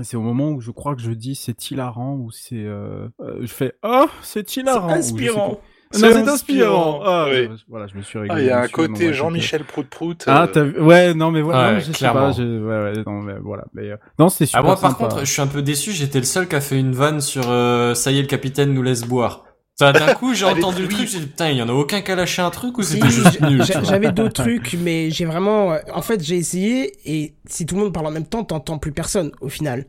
C'est 0.01 0.17
au 0.17 0.21
moment 0.23 0.51
où 0.51 0.61
je 0.61 0.71
crois 0.71 0.95
que 0.95 1.01
je 1.03 1.11
dis 1.13 1.35
c'est 1.35 1.71
hilarant 1.71 2.15
ou 2.17 2.31
c'est, 2.31 2.55
euh, 2.57 3.09
euh, 3.21 3.39
je 3.41 3.47
fais 3.47 3.73
oh 3.83 4.07
c'est 4.23 4.57
hilarant. 4.57 4.89
sais 4.91 4.95
inspirant. 4.99 5.51
pas. 5.55 5.61
Non, 6.01 6.09
c'est 6.13 6.29
inspirant. 6.29 7.01
Ah, 7.05 7.27
Oui. 7.31 7.45
je- 7.57 7.65
voilà, 7.69 7.87
je 7.87 7.95
me 7.97 8.03
suis 8.03 8.19
Ah, 8.19 8.23
rigolé. 8.23 8.43
il 8.43 8.47
y 8.47 8.51
a 8.51 8.61
un 8.61 8.69
côté 8.69 9.07
ouais, 9.07 9.13
Jean-Michel 9.15 9.63
Prout-Prout. 9.65 10.25
Ah, 10.27 10.43
euh, 10.43 10.47
t'as 10.49 10.65
vu 10.65 10.81
Ouais, 10.81 11.15
non, 11.15 11.31
mais 11.31 11.41
voilà, 11.43 11.69
Ouais, 11.69 11.73
non, 11.75 11.79
je 11.79 11.85
sais 11.87 11.93
clairement. 11.93 12.21
pas. 12.27 12.33
je- 12.33 12.43
Ouais, 12.43 12.97
ouais, 12.97 13.03
non, 13.07 13.23
mais 13.23 13.35
voilà. 13.41 13.65
Mais, 13.73 13.91
euh, 13.91 13.97
non, 14.19 14.29
c'était 14.29 14.47
super 14.47 14.61
Ah, 14.61 14.65
moi, 14.65 14.77
par 14.77 14.99
contre, 14.99 15.21
je 15.21 15.31
suis 15.31 15.41
un 15.41 15.47
peu 15.47 15.63
déçu. 15.63 15.93
J'étais 15.93 16.19
le 16.19 16.25
seul 16.25 16.49
qui 16.49 16.57
a 16.57 16.61
fait 16.61 16.79
une 16.79 16.93
vanne 16.93 17.21
sur 17.21 17.49
euh, 17.49 17.95
ça 17.95 18.11
y 18.11 18.19
est, 18.19 18.23
le 18.23 18.27
capitaine 18.29 18.75
nous 18.75 18.83
laisse 18.83 19.03
boire. 19.03 19.45
Ça, 19.79 19.93
d'un 19.93 20.15
coup, 20.15 20.33
j'ai 20.35 20.47
entendu 20.47 20.83
le 20.83 20.89
truc. 20.89 21.07
J'ai 21.07 21.19
dit 21.21 21.27
putain, 21.27 21.51
il 21.51 21.59
y 21.59 21.63
en 21.63 21.69
a 21.69 21.73
aucun 21.73 22.01
qui 22.01 22.11
a 22.11 22.17
lâché 22.17 22.41
un 22.41 22.49
truc 22.49 22.79
ou 22.79 22.83
Si, 22.83 22.95
c'était 22.95 23.11
juste 23.11 23.41
nul. 23.43 23.63
J'avais 23.85 24.11
d'autres 24.11 24.43
trucs, 24.43 24.75
mais 24.81 25.11
j'ai 25.11 25.27
vraiment. 25.27 25.73
euh, 25.75 25.79
En 25.93 26.01
fait, 26.01 26.23
j'ai 26.25 26.37
essayé 26.37 26.93
et 27.05 27.35
si 27.47 27.67
tout 27.67 27.75
le 27.75 27.83
monde 27.83 27.93
parle 27.93 28.07
en 28.07 28.11
même 28.11 28.25
temps, 28.25 28.43
t'entends 28.43 28.79
plus 28.79 28.93
personne 28.93 29.33
au 29.43 29.51
final. 29.51 29.85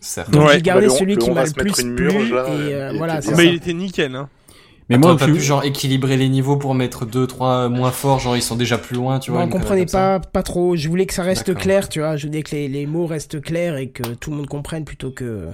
Certes. 0.00 0.30
Donc 0.30 0.46
Ouais. 0.46 0.54
j'ai 0.54 0.62
gardé 0.62 0.86
Bah, 0.86 0.94
celui 0.96 1.16
qui 1.16 1.28
m'a 1.30 1.34
va 1.42 1.44
le 1.46 1.52
plus 1.52 1.72
plu 1.72 2.10
et 2.12 2.32
euh, 2.32 2.90
il 2.92 2.98
voilà. 2.98 3.14
Mais 3.16 3.22
ça. 3.22 3.42
il 3.44 3.54
était 3.54 3.72
nickel, 3.72 4.14
hein. 4.14 4.28
Mais 4.88 4.98
Moi, 4.98 5.14
moi, 5.14 5.26
je 5.26 5.32
pu 5.32 5.40
genre 5.40 5.64
équilibrer 5.64 6.16
les 6.18 6.28
niveaux 6.28 6.56
pour 6.56 6.74
mettre 6.74 7.04
deux, 7.06 7.26
trois 7.26 7.68
moins 7.70 7.90
forts, 7.90 8.20
genre 8.20 8.36
ils 8.36 8.42
sont 8.42 8.54
déjà 8.54 8.76
plus 8.78 8.94
loin, 8.96 9.18
tu 9.18 9.30
vois. 9.32 9.40
Moi, 9.46 9.48
on 9.48 9.58
comprenait 9.58 9.86
pas, 9.86 10.20
pas 10.20 10.42
trop. 10.44 10.76
Je 10.76 10.88
voulais 10.88 11.06
que 11.06 11.14
ça 11.14 11.22
reste 11.24 11.54
clair, 11.54 11.88
tu 11.88 12.00
vois. 12.00 12.16
Je 12.16 12.26
voulais 12.28 12.42
que 12.42 12.54
les, 12.54 12.68
les 12.68 12.86
mots 12.86 13.06
restent 13.06 13.40
clairs 13.40 13.78
et 13.78 13.88
que 13.88 14.02
tout 14.14 14.30
le 14.30 14.36
monde 14.36 14.46
comprenne 14.46 14.84
plutôt 14.84 15.10
que. 15.10 15.48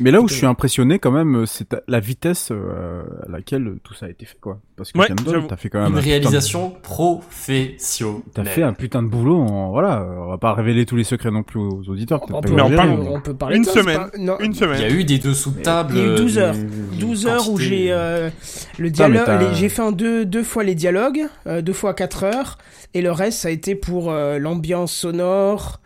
Mais 0.00 0.10
là 0.10 0.20
où 0.20 0.28
je 0.28 0.34
suis 0.34 0.46
impressionné 0.46 0.98
quand 0.98 1.10
même, 1.10 1.42
euh, 1.42 1.46
c'est 1.46 1.74
la 1.86 2.00
vitesse 2.00 2.48
euh, 2.50 3.02
à 3.26 3.30
laquelle 3.30 3.74
tout 3.84 3.94
ça 3.94 4.06
a 4.06 4.08
été 4.08 4.24
fait, 4.26 4.38
quoi. 4.40 4.58
Parce 4.76 4.90
que 4.92 4.98
Ouais, 4.98 5.06
t'as 5.48 5.56
fait 5.56 5.68
quand 5.68 5.80
même 5.80 5.92
Une 5.92 5.98
un 5.98 6.00
putain 6.00 6.08
de- 6.18 6.22
réalisation 6.22 6.70
professionnelle. 6.82 8.22
T'as 8.34 8.44
fait 8.44 8.62
un 8.62 8.72
putain 8.72 9.02
de 9.02 9.08
boulot, 9.08 9.38
en... 9.38 9.70
voilà. 9.70 10.00
euh, 10.00 10.16
On 10.24 10.28
va 10.30 10.38
pas 10.38 10.54
révéler 10.54 10.86
tous 10.86 10.96
les 10.96 11.04
secrets 11.04 11.30
non 11.30 11.42
plus 11.42 11.60
aux 11.60 11.82
auditeurs. 11.88 12.20
On 12.22 12.26
peut, 12.26 12.32
pas 12.32 12.40
Mais 12.56 12.62
on 12.62 12.66
exagérer, 12.66 12.76
parle- 12.88 13.02
mais- 13.02 13.08
on 13.16 13.20
peut 13.20 13.34
parler 13.34 13.56
Une 13.56 13.62
de 13.62 13.68
semaine. 13.68 13.96
pas- 13.96 14.10
non, 14.18 14.38
Une 14.40 14.52
Il 14.52 14.60
y 14.60 14.62
a 14.64 14.76
semaine. 14.76 14.94
eu 14.96 15.04
des 15.04 15.18
dessous 15.18 15.50
de 15.50 15.62
table. 15.62 15.92
Il 15.94 15.98
y 15.98 16.02
a 16.02 16.06
eu 16.06 16.08
euh, 16.10 16.16
12 16.16 16.38
heures. 16.38 16.54
d'une 16.54 16.98
12 16.98 17.26
heures 17.26 17.50
où 17.50 17.58
j'ai 17.58 17.92
euh, 17.92 18.30
le 18.78 18.90
dialogue. 18.90 19.28
les- 19.40 19.54
J'ai 19.54 19.68
fait 19.68 19.82
en 19.82 19.92
deux, 19.92 20.24
deux 20.24 20.42
fois 20.42 20.64
les 20.64 20.74
dialogues, 20.74 21.22
euh, 21.46 21.62
deux 21.62 21.72
fois 21.72 21.94
4 21.94 22.24
heures, 22.24 22.58
et 22.94 23.02
le 23.02 23.12
reste 23.12 23.40
ça 23.40 23.48
a 23.48 23.50
été 23.50 23.74
pour 23.74 24.10
euh, 24.10 24.38
l'ambiance 24.38 24.92
sonore. 24.92 25.80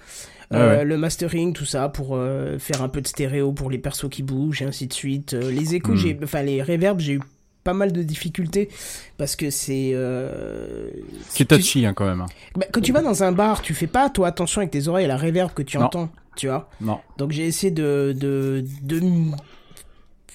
Ah 0.50 0.56
euh, 0.56 0.76
ouais. 0.78 0.84
le 0.84 0.96
mastering, 0.96 1.52
tout 1.52 1.64
ça, 1.64 1.88
pour 1.88 2.14
euh, 2.16 2.58
faire 2.58 2.82
un 2.82 2.88
peu 2.88 3.00
de 3.00 3.06
stéréo 3.08 3.52
pour 3.52 3.70
les 3.70 3.78
persos 3.78 4.08
qui 4.08 4.22
bougent, 4.22 4.62
et 4.62 4.64
ainsi 4.66 4.86
de 4.86 4.92
suite. 4.92 5.34
Euh, 5.34 5.50
les 5.50 5.74
échos, 5.74 5.92
Hmm. 5.92 5.96
j'ai, 5.96 6.18
enfin 6.22 6.42
les 6.42 6.62
reverbs, 6.62 7.00
j'ai 7.00 7.14
eu 7.14 7.20
pas 7.64 7.72
mal 7.74 7.90
de 7.92 8.02
difficultés 8.04 8.68
parce 9.18 9.34
que 9.34 9.50
c'est. 9.50 9.90
Euh, 9.94 10.88
C'est 11.28 11.46
tu- 11.48 11.56
touchy, 11.56 11.84
hein, 11.84 11.94
quand 11.94 12.06
même. 12.06 12.20
hein. 12.20 12.26
bah, 12.54 12.66
quand 12.72 12.80
tu 12.80 12.92
vas 12.92 13.02
dans 13.02 13.24
un 13.24 13.32
bar, 13.32 13.60
tu 13.60 13.74
fais 13.74 13.88
pas 13.88 14.08
toi 14.08 14.28
attention 14.28 14.60
avec 14.60 14.70
tes 14.70 14.86
oreilles 14.86 15.06
à 15.06 15.08
la 15.08 15.16
reverb 15.16 15.52
que 15.52 15.62
tu 15.62 15.76
Non. 15.78 15.86
entends, 15.86 16.08
tu 16.36 16.46
vois. 16.46 16.68
Non. 16.80 17.00
Donc 17.18 17.32
j'ai 17.32 17.44
essayé 17.46 17.72
de 17.72 18.14
de 18.16 18.64
de 18.82 19.00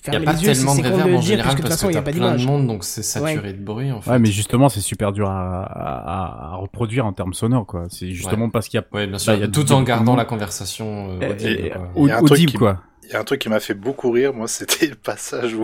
Il 0.07 0.09
n'y 0.11 0.15
a 0.17 0.19
pas 0.21 0.33
yeux, 0.33 0.51
tellement 0.53 0.75
de 0.75 0.81
réverb 0.81 1.01
en 1.01 1.05
dire, 1.11 1.21
général 1.21 1.43
puisque 1.43 1.57
de 1.57 1.61
toute 1.61 1.69
parce 1.69 1.75
façon 1.81 1.87
que 1.87 1.91
il 1.91 1.95
y 1.95 1.97
a 1.97 2.01
t'as 2.01 2.11
pas 2.11 2.17
plein 2.17 2.31
de 2.31 2.37
d'image. 2.37 2.47
monde 2.47 2.67
donc 2.67 2.83
c'est 2.83 3.03
saturé 3.03 3.53
de 3.53 3.63
bruit 3.63 3.91
en 3.91 4.01
fait. 4.01 4.09
Ouais, 4.09 4.17
mais 4.19 4.31
justement, 4.31 4.67
c'est 4.67 4.81
super 4.81 5.11
dur 5.11 5.29
à, 5.29 5.61
à, 5.63 6.53
à 6.53 6.55
reproduire 6.55 7.05
en 7.05 7.13
termes 7.13 7.33
sonores, 7.35 7.67
quoi. 7.67 7.85
C'est 7.89 8.09
justement 8.11 8.49
parce 8.49 8.67
qu'il 8.67 8.79
y 8.79 8.83
a 8.83 8.85
Ouais, 8.95 9.05
bien 9.05 9.19
sûr, 9.19 9.33
Bah, 9.33 9.37
il 9.37 9.41
y 9.41 9.43
a 9.43 9.47
tout 9.47 9.71
en 9.71 9.83
gardant 9.83 10.15
la 10.15 10.25
conversation 10.25 11.19
euh, 11.21 11.29
audible, 11.31 11.69
quoi. 11.71 11.91
au- 11.95 12.07
Il 12.07 12.09
y 12.09 12.11
a 12.11 12.15
un 12.15 12.19
truc 12.19 12.31
audible, 12.31 12.51
qui- 12.51 12.57
quoi. 12.57 12.81
Il 13.03 13.11
y 13.11 13.15
a 13.15 13.19
un 13.19 13.23
truc 13.23 13.41
qui 13.41 13.49
m'a 13.49 13.59
fait 13.59 13.73
beaucoup 13.75 14.09
rire, 14.09 14.33
moi, 14.33 14.47
c'était 14.47 14.87
le 14.87 14.95
passage 14.95 15.53
où... 15.53 15.63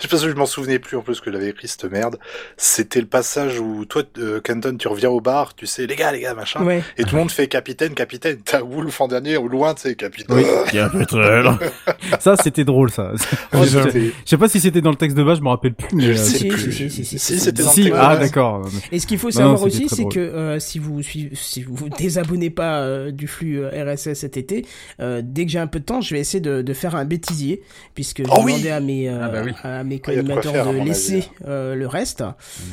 je 0.00 0.06
sais 0.06 0.08
pas 0.08 0.16
si 0.16 0.28
je 0.28 0.34
m'en 0.34 0.46
souvenais 0.46 0.78
plus 0.78 0.96
en 0.96 1.02
plus 1.02 1.20
que 1.20 1.30
j'avais 1.30 1.48
écrit 1.48 1.68
cette 1.68 1.84
merde. 1.84 2.18
C'était 2.56 3.00
le 3.00 3.06
passage 3.06 3.60
où 3.60 3.84
toi, 3.84 4.02
euh, 4.18 4.40
Canton, 4.40 4.76
tu 4.76 4.88
reviens 4.88 5.10
au 5.10 5.20
bar, 5.20 5.54
tu 5.54 5.66
sais, 5.66 5.86
les 5.86 5.96
gars, 5.96 6.10
les 6.10 6.20
gars, 6.20 6.34
machin. 6.34 6.64
Ouais. 6.64 6.82
Et 6.96 7.04
tout 7.04 7.14
le 7.14 7.20
monde 7.20 7.30
fait 7.30 7.46
capitaine, 7.48 7.94
capitaine. 7.94 8.38
T'as 8.44 8.62
Wolf 8.62 9.00
en 9.00 9.08
dernier, 9.08 9.36
au 9.36 9.48
loin, 9.48 9.74
tu 9.74 9.82
sais, 9.82 9.94
capitaine. 9.94 10.36
Oui, 10.36 10.44
ça, 12.20 12.36
c'était 12.36 12.64
drôle, 12.64 12.90
ça. 12.90 13.12
Oh, 13.52 13.58
je, 13.64 14.12
sais 14.24 14.36
pas 14.38 14.48
si 14.48 14.60
c'était 14.60 14.80
dans 14.80 14.90
le 14.90 14.96
texte 14.96 15.16
de 15.16 15.22
base, 15.22 15.38
je 15.38 15.42
me 15.42 15.48
rappelle 15.48 15.74
plus, 15.74 15.88
mais. 15.94 16.04
Je 16.04 16.10
euh, 16.10 16.16
sais 16.16 16.38
si, 16.38 16.48
plus. 16.48 16.72
si, 16.72 16.72
si, 16.72 16.90
si, 16.90 17.04
si, 17.04 17.18
Si, 17.18 17.34
si. 17.34 17.40
c'était 17.40 17.62
dans 17.62 17.70
le 17.70 17.76
texte 17.76 17.90
de 17.90 17.96
ah, 17.96 18.16
d'accord. 18.16 18.68
Et 18.92 18.98
ce 18.98 19.06
qu'il 19.06 19.18
faut 19.18 19.30
savoir 19.30 19.58
non, 19.58 19.66
aussi, 19.66 19.88
c'est 19.88 20.06
que 20.06 20.18
euh, 20.18 20.58
si 20.58 20.78
vous 20.78 21.02
suivez, 21.02 21.30
si 21.34 21.62
vous 21.62 21.74
vous 21.74 21.88
désabonnez 21.88 22.50
pas 22.50 22.80
euh, 22.80 23.10
du 23.10 23.26
flux 23.26 23.60
euh, 23.60 23.70
RSS 23.70 24.14
cet 24.14 24.36
été, 24.36 24.64
euh, 25.00 25.22
dès 25.24 25.46
que 25.46 25.52
j'ai 25.52 25.58
un 25.58 25.66
peu 25.66 25.80
de 25.80 25.84
temps, 25.84 26.00
je 26.00 26.14
vais 26.14 26.20
essayer 26.20 26.40
de, 26.40 26.62
de 26.62 26.72
faire 26.74 26.94
un 26.94 27.04
bêtisier, 27.04 27.62
puisque 27.94 28.18
j'ai 28.18 28.30
Oh 28.30 28.40
oui 28.42 28.52
demandé 28.52 28.70
à 28.70 28.80
mes 28.80 29.08
euh, 29.08 29.20
Ah 29.22 29.28
bah 29.28 29.42
oui. 29.44 29.52
à 29.62 29.84
mes 29.84 29.89
Ah, 30.06 30.12
y 30.12 30.18
a 30.18 30.22
de 30.22 30.84
laisser 30.84 31.14
avis. 31.16 31.28
euh, 31.46 31.74
le 31.74 31.86
reste. 31.86 32.22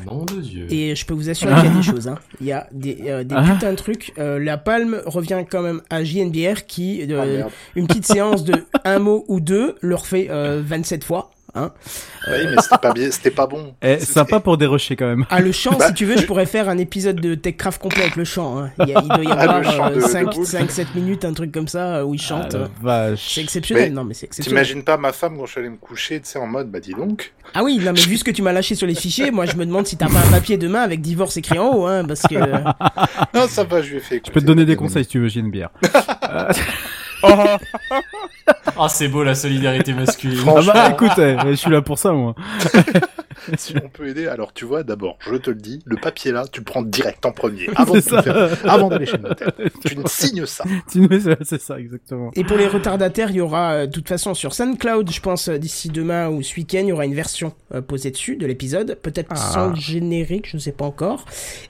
Nom 0.06 0.26
de 0.26 0.42
Dieu. 0.42 0.68
Et 0.72 0.96
je 0.96 1.06
peux 1.06 1.14
vous 1.14 1.30
assurer 1.30 1.54
qu'il 1.56 1.66
y 1.66 1.74
a 1.74 1.76
des 1.78 1.82
choses. 1.84 2.08
Hein. 2.08 2.18
Il 2.42 2.48
y 2.48 2.52
a 2.52 2.68
des, 2.72 2.98
euh, 3.08 3.24
des 3.24 3.36
Ah. 3.38 3.44
putains 3.54 3.72
de 3.72 3.76
trucs. 3.78 4.14
Euh, 4.18 4.38
la 4.40 4.58
palme 4.58 5.02
revient 5.06 5.44
quand 5.50 5.62
même 5.62 5.82
à 5.90 6.04
JNBR 6.04 6.66
qui, 6.68 7.06
euh, 7.12 7.44
Ah, 7.46 7.50
une 7.76 7.88
petite 7.88 8.06
séance 8.06 8.44
de 8.44 8.54
un 8.84 9.00
mot 9.00 9.26
ou 9.28 9.40
deux, 9.40 9.76
le 9.82 9.96
refait 9.96 10.28
euh, 10.30 10.62
27 10.66 11.04
fois. 11.04 11.32
Hein. 11.58 11.72
Oui, 12.30 12.38
mais 12.50 12.62
c'était 12.62 12.78
pas 12.78 12.92
bien, 12.94 13.12
c'était 13.12 13.32
pas 13.32 13.48
bon. 13.48 13.74
Eh, 13.82 14.00
sympa 14.00 14.40
pour 14.40 14.58
dérocher, 14.58 14.96
quand 14.96 15.08
même. 15.08 15.26
Ah, 15.30 15.40
le 15.40 15.52
chant, 15.52 15.72
Bah, 15.80 15.88
si 15.88 15.94
tu 15.94 16.06
veux, 16.06 16.18
je 16.18 16.26
pourrais 16.26 16.46
faire 16.46 16.68
un 16.70 16.78
épisode 16.78 17.20
de 17.22 17.36
Techcraft 17.36 17.82
complet 17.82 18.02
avec 18.04 18.16
le 18.16 18.24
chant. 18.26 18.60
Hein. 18.60 18.72
Il, 18.80 18.90
y 18.90 18.94
a- 18.96 19.02
il 19.02 19.08
doit 19.08 19.24
y 19.24 19.28
Ah, 19.32 19.40
avoir 19.42 19.60
le 19.60 19.66
chant 19.66 19.90
de- 19.90 19.96
de 19.96 20.02
5-7 20.02 20.88
minutes, 20.96 21.26
un 21.26 21.34
truc 21.34 21.52
comme 21.52 21.68
ça, 21.68 21.98
euh, 21.98 22.04
où 22.04 22.14
il 22.14 22.22
chante. 22.22 22.56
Ah, 22.86 23.10
c'est 23.18 23.42
exceptionnel, 23.42 23.90
Mais 23.90 23.90
non 23.96 24.04
mais 24.04 24.14
c'est 24.14 24.26
exceptionnel. 24.28 24.64
T'imagines 24.66 24.84
pas 24.84 24.98
ma 24.98 25.12
femme 25.14 25.38
quand 25.38 25.46
je 25.46 25.52
suis 25.52 25.60
allé 25.60 25.70
me 25.70 25.78
coucher, 25.78 26.20
tu 26.20 26.28
sais, 26.30 26.40
en 26.40 26.48
mode, 26.48 26.70
bah 26.70 26.80
dis 26.80 26.94
donc. 26.94 27.34
Ah 27.54 27.64
oui, 27.64 27.78
non 27.84 27.94
mais 27.94 28.02
vu 28.02 28.18
ce 28.18 28.24
que 28.24 28.32
tu 28.32 28.42
m'as 28.42 28.52
lâché 28.52 28.76
sur 28.76 28.88
les 28.88 28.96
fichiers, 28.96 29.32
moi 29.32 29.46
je 29.46 29.56
me 29.56 29.66
demande 29.66 29.88
si 29.88 29.96
t'as 29.98 30.08
pas 30.10 30.20
un 30.20 30.32
papier 30.32 30.58
demain 30.58 30.82
avec 30.82 31.02
divorce 31.02 31.38
écrit 31.38 31.58
en 31.60 31.74
haut, 31.74 31.86
hein, 31.88 32.04
parce 32.06 32.22
que... 32.24 32.36
Non, 32.36 33.48
ça 33.48 33.64
va, 33.64 33.82
je 33.82 33.92
lui 33.92 33.98
ai 33.98 34.00
fait 34.02 34.22
Je 34.26 34.32
peux 34.32 34.42
te 34.42 34.46
donner 34.46 34.66
des 34.66 34.76
conseils 34.76 35.04
si 35.06 35.10
tu 35.12 35.20
veux, 35.20 35.28
j'ai 35.30 35.40
une 35.40 35.52
bière. 35.52 35.70
Ah, 38.78 38.90
c'est 38.90 39.08
beau 39.08 39.24
la 39.24 39.36
solidarité 39.36 39.94
masculine. 39.94 40.44
Ah 40.48 40.62
bah 40.66 40.90
écoute, 40.92 41.18
eh, 41.18 41.36
je 41.50 41.56
suis 41.56 41.72
là 41.72 41.82
pour 41.82 41.98
ça, 41.98 42.12
moi. 42.12 42.36
Si 43.58 43.74
on 43.84 43.90
peut 43.90 44.08
aider, 44.08 44.28
alors 44.28 44.54
tu 44.54 44.66
vois, 44.66 44.84
d'abord, 44.84 45.18
je 45.20 45.36
te 45.36 45.50
le 45.50 45.56
dis, 45.58 45.80
le 45.86 45.96
papier 45.98 46.32
là, 46.32 46.46
tu 46.52 46.60
le 46.62 46.66
prends 46.66 46.82
direct 46.82 47.26
en 47.26 47.32
premier, 47.32 47.68
avant, 47.76 47.94
de 47.96 48.00
faire, 48.02 48.58
avant 48.70 48.88
d'aller 48.90 49.06
chez 49.06 49.18
le 49.18 49.24
notaire. 49.30 49.52
Tu 49.86 49.98
ne 49.98 50.08
signes 50.08 50.46
ça. 50.46 50.64
C'est 51.44 51.62
ça, 51.62 51.80
exactement. 51.80 52.32
Et 52.36 52.44
pour 52.44 52.58
les 52.58 52.68
retardataires, 52.68 53.30
il 53.32 53.38
y 53.38 53.42
aura 53.42 53.72
euh, 53.74 53.86
de 53.88 53.92
toute 53.92 54.08
façon 54.08 54.34
sur 54.34 54.54
SoundCloud, 54.54 55.10
je 55.12 55.22
pense 55.22 55.50
euh, 55.50 55.58
d'ici 55.58 55.90
demain 55.90 56.30
ou 56.30 56.42
ce 56.44 56.56
week-end, 56.56 56.80
il 56.82 56.88
y 56.90 56.92
aura 56.92 57.06
une 57.06 57.14
version 57.16 57.54
euh, 57.74 57.82
posée 57.82 58.12
dessus 58.12 58.36
de 58.36 58.46
l'épisode, 58.46 58.98
peut-être 59.02 59.28
Ah. 59.32 59.36
sans 59.36 59.68
le 59.70 59.76
générique, 59.76 60.50
je 60.50 60.58
ne 60.58 60.62
sais 60.62 60.72
pas 60.72 60.86
encore. 60.86 61.26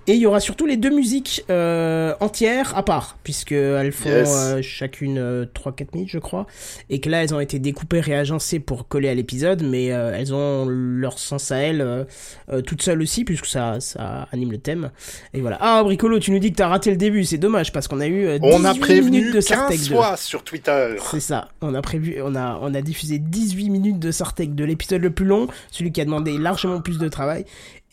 Et 0.07 0.13
il 0.13 0.19
y 0.19 0.25
aura 0.25 0.39
surtout 0.39 0.65
les 0.65 0.77
deux 0.77 0.89
musiques 0.89 1.43
euh, 1.49 2.13
entières 2.19 2.77
à 2.77 2.83
part, 2.83 3.17
puisque 3.23 3.51
elles 3.51 3.91
font 3.91 4.09
Yes. 4.09 4.29
euh, 4.35 4.61
chacune 4.61 5.17
euh, 5.17 5.45
3-4 5.53 5.87
minutes, 5.93 6.09
je 6.11 6.19
crois, 6.19 6.47
et 6.89 6.99
que 7.01 7.09
là 7.09 7.23
elles 7.23 7.33
ont 7.33 7.39
été 7.39 7.59
découpées, 7.59 7.99
réagencées 7.99 8.59
pour 8.59 8.87
coller 8.87 9.09
à 9.09 9.13
l'épisode, 9.15 9.63
mais 9.63 9.91
euh, 9.91 10.13
elles 10.15 10.33
ont 10.33 10.65
leur 10.67 11.19
sens 11.19 11.51
à 11.51 11.56
elles 11.59 11.81
euh, 11.81 12.03
euh, 12.51 12.61
toutes 12.61 12.81
seules 12.81 13.01
aussi, 13.01 13.23
puisque 13.23 13.45
ça, 13.45 13.79
ça 13.79 14.27
anime 14.31 14.51
le 14.51 14.57
thème. 14.57 14.91
Et 15.33 15.41
voilà. 15.41 15.57
Ah 15.61 15.83
Bricolo, 15.83 16.19
tu 16.19 16.31
nous 16.31 16.39
dis 16.39 16.51
que 16.51 16.57
t'as 16.57 16.67
raté 16.67 16.91
le 16.91 16.97
début, 16.97 17.23
c'est 17.23 17.37
dommage 17.37 17.71
parce 17.71 17.87
qu'on 17.87 17.99
a 17.99 18.07
eu 18.07 18.25
euh, 18.25 18.39
On 18.41 18.63
a 18.65 18.73
18 18.73 18.79
prévenu 18.79 19.19
minutes 19.19 19.35
de 19.35 19.41
Sartec 19.41 19.77
15 19.77 19.89
2. 19.89 19.95
fois 19.95 20.17
sur 20.17 20.43
Twitter. 20.43 20.95
C'est 21.11 21.19
ça. 21.19 21.49
On 21.61 21.73
a 21.73 21.81
prévu, 21.81 22.17
on 22.23 22.35
a, 22.35 22.59
on 22.61 22.73
a 22.73 22.81
diffusé 22.81 23.19
18 23.19 23.69
minutes 23.69 23.99
de 23.99 24.11
Sartec, 24.11 24.55
de 24.55 24.63
l'épisode 24.63 25.01
le 25.01 25.11
plus 25.11 25.25
long, 25.25 25.47
celui 25.71 25.91
qui 25.91 26.01
a 26.01 26.05
demandé 26.05 26.37
largement 26.37 26.81
plus 26.81 26.97
de 26.97 27.07
travail. 27.07 27.45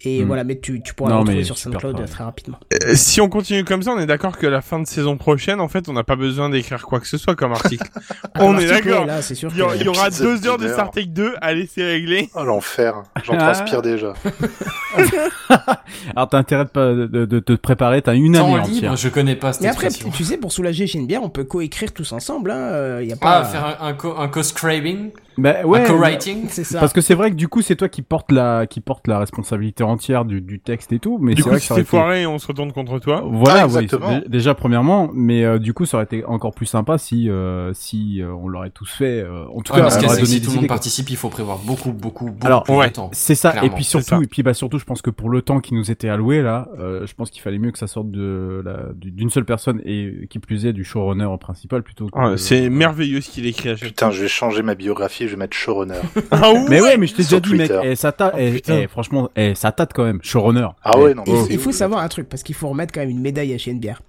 Et 0.06 0.22
Mm. 0.22 0.26
voilà, 0.26 0.44
mais 0.44 0.58
tu, 0.58 0.82
tu 0.82 0.92
pourras 0.92 1.08
Non, 1.10 1.16
le 1.16 1.20
retrouver 1.22 1.44
sur 1.44 1.56
SoundCloud 1.56 1.92
travail. 1.94 2.10
très 2.10 2.24
rapidement. 2.24 2.58
Euh, 2.74 2.94
si 2.94 3.20
on 3.22 3.28
continue 3.30 3.64
comme 3.64 3.82
ça, 3.82 3.92
on 3.92 3.98
est 3.98 4.04
d'accord 4.06 4.36
que 4.36 4.46
la 4.46 4.60
fin 4.60 4.78
de 4.78 4.86
saison 4.86 5.16
prochaine, 5.16 5.60
en 5.60 5.68
fait, 5.68 5.88
on 5.88 5.94
n'a 5.94 6.04
pas 6.04 6.16
besoin 6.16 6.50
d'écrire 6.50 6.82
quoi 6.82 7.00
que 7.00 7.06
ce 7.06 7.16
soit 7.16 7.34
comme 7.34 7.52
article. 7.52 7.88
on 8.34 8.38
Comme 8.40 8.60
est 8.60 8.70
article, 8.70 8.88
d'accord. 8.90 9.06
Il 9.52 9.58
y, 9.58 9.62
aura- 9.62 10.08
y 10.08 10.18
deux 10.18 10.46
heures 10.46 10.58
de 10.58 10.68
Star. 10.68 10.90
Trek 10.90 11.06
2 11.06 11.34
à 11.40 11.54
laisser 11.54 11.82
régler. 11.84 12.28
Oh 12.34 12.44
l'enfer, 12.44 13.02
j'en 13.24 13.32
Ah. 13.34 13.52
transpire 13.52 13.80
déjà. 13.80 14.12
Alors 16.16 16.28
t'as 16.28 16.38
intérêt 16.38 16.64
de, 16.64 16.70
pas- 16.70 16.92
de, 16.92 17.06
de- 17.06 17.24
de 17.24 17.38
te 17.40 17.52
préparer, 17.54 18.02
t'as 18.02 18.14
une 18.14 18.36
année 18.36 18.58
entière. 18.58 18.96
je 18.96 19.08
connais 19.08 19.36
pas 19.36 19.52
cette 19.52 19.62
Mais 19.62 19.68
après, 19.68 19.88
tu 19.88 20.24
sais, 20.24 20.36
pour 20.36 20.52
soulager 20.52 20.86
chez 20.86 20.98
une 20.98 21.06
bière, 21.06 21.22
on 21.22 21.28
peut 21.30 21.44
coécrire 21.44 21.92
tous 21.92 22.12
ensemble. 22.12 22.50
Hein. 22.50 22.56
euh, 22.72 23.04
y 23.04 23.12
a 23.12 23.16
pas... 23.16 23.38
Ah, 23.40 23.44
faire 23.44 23.64
un, 23.80 23.88
un, 23.88 23.92
co- 23.94 24.16
un 24.18 24.28
co-scribing, 24.28 25.10
Bah, 25.38 25.64
ouais, 25.64 25.80
un 25.80 25.84
co-writing. 25.86 26.46
Parce 26.78 26.92
que 26.92 27.00
c'est 27.00 27.14
vrai 27.14 27.30
que 27.30 27.36
du 27.36 27.48
coup 27.48 27.62
c'est 27.62 27.76
toi 27.76 27.88
qui 27.88 28.02
porte 28.02 28.30
la 28.32 28.66
qui 28.66 28.80
porte 28.80 29.06
la 29.08 29.18
responsabilité 29.18 29.82
entière 29.82 30.24
du, 30.24 30.40
du 30.40 30.60
texte 30.60 30.92
et 30.92 30.98
tout, 30.98 31.18
mais 31.20 31.34
Du 31.34 31.42
c'est 31.42 31.48
coup, 31.48 31.50
vrai 31.50 31.60
si 31.60 31.68
t'es 31.68 31.74
été- 31.74 31.84
foiré, 31.84 32.26
on 32.26 32.38
se 32.38 32.46
retourne 32.46 32.72
contre 32.72 32.98
toi. 32.98 33.22
Voilà, 33.26 33.62
Ah, 33.62 33.66
oui, 33.66 33.88
déjà 34.28 34.54
premièrement, 34.54 35.10
mais 35.12 35.44
euh, 35.44 35.58
du 35.58 35.72
coup 35.74 35.86
ça 35.86 35.96
aurait 35.96 36.04
été 36.04 36.24
encore 36.24 36.54
plus 36.54 36.66
sympa 36.66 36.98
si 36.98 37.28
euh, 37.30 37.72
si 37.74 38.22
euh, 38.22 38.32
on 38.32 38.48
l'aurait 38.48 38.70
tous 38.70 38.90
fait. 38.90 39.20
euh, 39.22 39.44
en 39.54 39.60
tout 39.60 39.72
Ouais, 39.72 39.78
cas, 39.80 39.84
mais 39.84 39.90
ce 39.90 39.96
on 39.96 39.98
qu'il 39.98 40.02
y 40.02 40.04
a, 40.04 40.12
aurait 40.12 40.14
c'est 40.16 40.20
que 40.22 40.26
donné 40.26 40.26
si 40.26 40.40
des 40.40 40.46
tout 40.46 40.52
le 40.52 40.56
monde 40.58 40.68
participe, 40.68 41.10
il 41.10 41.16
faut 41.16 41.28
prévoir 41.30 41.58
beaucoup, 41.58 41.92
beaucoup, 41.92 42.26
beaucoup 42.26 42.46
Alors, 42.46 42.62
plus 42.64 42.74
ouais. 42.74 42.88
de 42.88 42.92
temps. 42.92 43.10
C'est 43.12 43.34
ça, 43.34 43.64
et 43.64 43.70
puis 43.70 43.84
surtout, 43.84 44.22
et 44.22 44.26
puis 44.26 44.42
bah 44.42 44.54
surtout, 44.54 44.78
je 44.78 44.84
pense 44.84 45.02
que 45.02 45.10
pour 45.10 45.30
le 45.30 45.42
temps 45.42 45.60
qui 45.60 45.74
nous 45.74 45.90
était 45.90 46.08
alloué 46.08 46.42
là, 46.42 46.68
euh, 46.78 47.06
je 47.06 47.14
pense 47.14 47.30
qu'il 47.30 47.42
fallait 47.42 47.58
mieux 47.58 47.70
que 47.72 47.78
ça 47.78 47.86
sorte 47.86 48.10
de 48.10 48.64
d'une 48.94 49.30
seule 49.30 49.44
personne 49.44 49.80
et 49.84 50.26
qui 50.30 50.38
plus 50.38 50.66
est 50.66 50.72
du 50.72 50.84
showrunner 50.84 51.24
en 51.24 51.38
principal 51.38 51.82
plutôt. 51.82 52.06
Que, 52.06 52.10
Ah, 52.18 52.36
c'est 52.36 52.68
merveilleux 52.70 53.20
ce 53.20 53.30
qu'il 53.30 53.46
écrit 53.46 53.74
Putain, 53.74 54.10
je 54.10 54.22
vais 54.22 54.28
changer 54.28 54.62
ma 54.62 54.74
biographie, 54.74 55.23
je 55.26 55.32
vais 55.32 55.36
mettre 55.38 55.56
showrunner. 55.56 55.94
Ah 56.30 56.52
ouais, 56.52 56.64
Mais 56.68 56.80
ouais, 56.80 56.96
mais 56.96 57.06
je 57.06 57.14
t'ai 57.14 57.22
déjà 57.22 57.40
dit, 57.40 57.54
mec, 57.54 57.68
Twitter. 57.70 57.80
eh, 57.92 57.96
ça 57.96 58.12
tâte, 58.12 58.34
eh, 58.38 58.52
putain. 58.52 58.78
eh, 58.82 58.88
franchement, 58.88 59.30
eh, 59.36 59.54
ça 59.54 59.72
tâte 59.72 59.92
quand 59.94 60.04
même, 60.04 60.20
showrunner. 60.22 60.68
Ah 60.82 60.98
ouais, 60.98 61.14
non, 61.14 61.22
Il, 61.26 61.32
mais 61.32 61.40
il 61.50 61.58
faut 61.58 61.72
savoir 61.72 62.00
un 62.00 62.08
truc, 62.08 62.28
parce 62.28 62.42
qu'il 62.42 62.54
faut 62.54 62.68
remettre 62.68 62.92
quand 62.92 63.00
même 63.00 63.10
une 63.10 63.20
médaille 63.20 63.52
à 63.54 63.72
bière. 63.74 64.00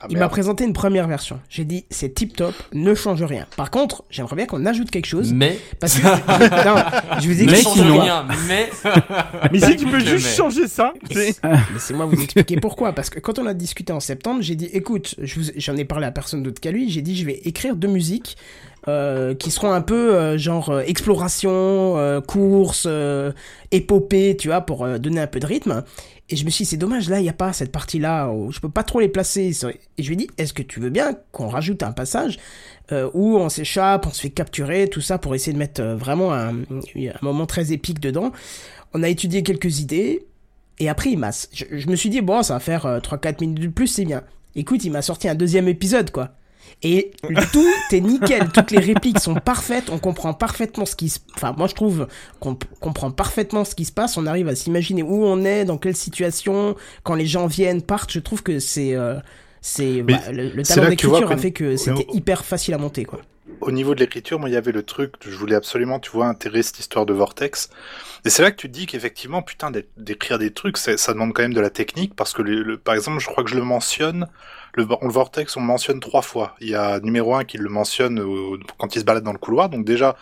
Ah, 0.00 0.06
Il 0.10 0.16
m'a 0.16 0.28
présenté 0.28 0.62
une 0.62 0.72
première 0.72 1.08
version. 1.08 1.40
J'ai 1.50 1.64
dit, 1.64 1.84
c'est 1.90 2.14
tip 2.14 2.36
top, 2.36 2.54
ne 2.72 2.94
change 2.94 3.20
rien. 3.24 3.46
Par 3.56 3.68
contre, 3.72 4.04
j'aimerais 4.10 4.36
bien 4.36 4.46
qu'on 4.46 4.64
ajoute 4.64 4.92
quelque 4.92 5.06
chose. 5.06 5.32
Mais, 5.32 5.58
Parce 5.80 5.98
que, 5.98 6.06
non, 6.68 6.80
je 7.20 7.26
vous 7.26 7.42
explique 7.42 7.64
change 7.64 7.78
sinon- 7.78 8.00
rien, 8.02 8.24
mais, 8.46 8.70
Mais 9.52 9.58
si 9.58 9.74
tu 9.76 9.86
peux 9.86 9.98
juste 9.98 10.26
mais. 10.28 10.36
changer 10.36 10.68
ça, 10.68 10.94
c'est... 11.10 11.34
Laissez-moi 11.74 12.06
vous 12.06 12.22
expliquer 12.22 12.60
pourquoi. 12.60 12.92
Parce 12.92 13.10
que 13.10 13.18
quand 13.18 13.40
on 13.40 13.46
a 13.46 13.54
discuté 13.54 13.92
en 13.92 13.98
septembre, 13.98 14.40
j'ai 14.40 14.54
dit, 14.54 14.66
écoute, 14.72 15.16
j'en 15.56 15.76
ai 15.76 15.84
parlé 15.84 16.06
à 16.06 16.12
personne 16.12 16.44
d'autre 16.44 16.60
qu'à 16.60 16.70
lui, 16.70 16.90
j'ai 16.90 17.02
dit, 17.02 17.16
je 17.16 17.26
vais 17.26 17.40
écrire 17.44 17.74
deux 17.74 17.88
musiques 17.88 18.36
euh, 18.88 19.34
qui 19.34 19.50
seront 19.50 19.72
un 19.72 19.80
peu 19.80 20.14
euh, 20.14 20.38
genre 20.38 20.70
euh, 20.70 20.80
exploration, 20.80 22.22
course, 22.26 22.88
épopée, 23.70 24.36
tu 24.38 24.48
vois, 24.48 24.62
pour 24.62 24.86
donner 24.98 25.20
un 25.20 25.26
peu 25.26 25.40
de 25.40 25.46
rythme. 25.46 25.84
Et 26.30 26.36
je 26.36 26.44
me 26.44 26.50
suis 26.50 26.64
dit, 26.64 26.70
c'est 26.70 26.76
dommage, 26.76 27.08
là, 27.08 27.20
il 27.20 27.22
n'y 27.22 27.28
a 27.28 27.34
pas 27.34 27.52
cette 27.52 27.72
partie-là, 27.72 28.28
où 28.28 28.52
je 28.52 28.60
peux 28.60 28.68
pas 28.68 28.82
trop 28.82 29.00
les 29.00 29.08
placer. 29.08 29.52
Et 29.96 30.02
je 30.02 30.08
lui 30.08 30.14
ai 30.14 30.16
dit, 30.16 30.28
est-ce 30.36 30.52
que 30.52 30.62
tu 30.62 30.80
veux 30.80 30.90
bien 30.90 31.14
qu'on 31.32 31.48
rajoute 31.48 31.82
un 31.82 31.92
passage 31.92 32.38
où 33.12 33.36
on 33.36 33.50
s'échappe, 33.50 34.06
on 34.06 34.10
se 34.10 34.22
fait 34.22 34.30
capturer, 34.30 34.88
tout 34.88 35.02
ça, 35.02 35.18
pour 35.18 35.34
essayer 35.34 35.52
de 35.52 35.58
mettre 35.58 35.82
vraiment 35.82 36.32
un, 36.32 36.54
moment 37.22 37.46
très 37.46 37.72
épique 37.72 38.00
dedans. 38.00 38.32
On 38.94 39.02
a 39.02 39.08
étudié 39.08 39.42
quelques 39.42 39.80
idées, 39.80 40.26
et 40.80 40.88
après, 40.88 41.10
il. 41.10 41.30
Je, 41.52 41.64
je 41.70 41.88
me 41.88 41.96
suis 41.96 42.10
dit, 42.10 42.20
bon, 42.20 42.42
ça 42.42 42.54
va 42.54 42.60
faire 42.60 42.86
euh, 42.86 43.00
3-4 43.00 43.40
minutes 43.40 43.62
de 43.62 43.68
plus, 43.68 43.86
c'est 43.86 44.04
bien. 44.04 44.22
Écoute, 44.54 44.84
il 44.84 44.90
m'a 44.90 45.02
sorti 45.02 45.28
un 45.28 45.34
deuxième 45.34 45.68
épisode, 45.68 46.10
quoi. 46.10 46.30
Et 46.82 47.10
tout 47.52 47.66
est 47.90 48.00
nickel, 48.00 48.48
toutes 48.54 48.70
les 48.70 48.78
répliques 48.78 49.18
sont 49.18 49.34
parfaites, 49.34 49.90
on 49.90 49.98
comprend 49.98 50.32
parfaitement 50.32 50.86
ce 50.86 50.94
qui 50.94 51.08
se... 51.08 51.18
Enfin, 51.34 51.52
moi 51.58 51.66
je 51.66 51.74
trouve 51.74 52.06
qu'on 52.38 52.56
comprend 52.78 53.10
parfaitement 53.10 53.64
ce 53.64 53.74
qui 53.74 53.84
se 53.84 53.90
passe, 53.92 54.16
on 54.16 54.26
arrive 54.26 54.46
à 54.48 54.54
s'imaginer 54.54 55.02
où 55.02 55.24
on 55.24 55.44
est, 55.44 55.64
dans 55.64 55.76
quelle 55.76 55.96
situation, 55.96 56.76
quand 57.02 57.14
les 57.16 57.26
gens 57.26 57.48
viennent, 57.48 57.82
partent, 57.82 58.12
je 58.12 58.20
trouve 58.20 58.42
que 58.44 58.60
c'est... 58.60 58.94
euh, 58.94 59.16
c'est 59.60 60.02
bah, 60.02 60.20
le, 60.30 60.50
le 60.50 60.62
talent 60.62 60.88
d'écriture 60.88 61.32
a 61.32 61.36
fait 61.36 61.50
que 61.50 61.76
c'était 61.76 62.06
on- 62.08 62.14
hyper 62.14 62.44
facile 62.44 62.74
à 62.74 62.78
monter, 62.78 63.04
quoi. 63.04 63.20
Au 63.60 63.72
niveau 63.72 63.96
de 63.96 64.00
l'écriture, 64.00 64.38
moi, 64.38 64.48
il 64.48 64.52
y 64.52 64.56
avait 64.56 64.70
le 64.70 64.84
truc, 64.84 65.14
je 65.20 65.34
voulais 65.36 65.56
absolument, 65.56 65.98
tu 65.98 66.10
vois, 66.10 66.26
intégrer 66.28 66.62
cette 66.62 66.78
histoire 66.78 67.06
de 67.06 67.12
Vortex. 67.12 67.70
Et 68.24 68.30
c'est 68.30 68.42
là 68.42 68.52
que 68.52 68.56
tu 68.56 68.68
te 68.68 68.72
dis 68.72 68.86
qu'effectivement, 68.86 69.42
putain, 69.42 69.72
d'é- 69.72 69.88
d'écrire 69.96 70.38
des 70.38 70.52
trucs, 70.52 70.76
ça 70.78 71.12
demande 71.12 71.32
quand 71.32 71.42
même 71.42 71.54
de 71.54 71.60
la 71.60 71.70
technique, 71.70 72.14
parce 72.14 72.34
que, 72.34 72.42
le, 72.42 72.62
le- 72.62 72.78
par 72.78 72.94
exemple, 72.94 73.18
je 73.18 73.26
crois 73.26 73.42
que 73.42 73.50
je 73.50 73.56
le 73.56 73.64
mentionne, 73.64 74.28
le, 74.78 74.84
Vor- 74.84 75.00
le 75.02 75.10
Vortex, 75.10 75.56
on 75.56 75.60
mentionne 75.60 76.00
trois 76.00 76.22
fois. 76.22 76.54
Il 76.60 76.68
y 76.68 76.74
a 76.74 77.00
numéro 77.00 77.34
un 77.34 77.44
qui 77.44 77.58
le 77.58 77.68
mentionne 77.68 78.22
quand 78.78 78.94
il 78.94 79.00
se 79.00 79.04
balade 79.04 79.24
dans 79.24 79.32
le 79.32 79.38
couloir, 79.38 79.68
donc 79.68 79.84
déjà, 79.84 80.16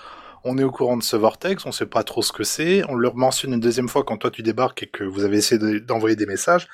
on 0.48 0.56
est 0.58 0.62
au 0.64 0.70
courant 0.70 0.96
de 0.96 1.02
ce 1.02 1.16
vortex, 1.16 1.66
on 1.66 1.72
sait 1.72 1.86
pas 1.86 2.02
trop 2.04 2.22
ce 2.22 2.32
que 2.32 2.44
c'est, 2.44 2.82
on 2.88 2.94
le 2.94 3.10
mentionne 3.14 3.52
une 3.52 3.60
deuxième 3.60 3.88
fois 3.88 4.04
quand 4.04 4.16
toi 4.16 4.30
tu 4.30 4.42
débarques 4.42 4.82
et 4.84 4.86
que 4.86 5.04
vous 5.04 5.24
avez 5.24 5.36
essayé 5.38 5.58
de- 5.58 5.78
d'envoyer 5.78 6.16
des 6.16 6.26
messages. 6.26 6.68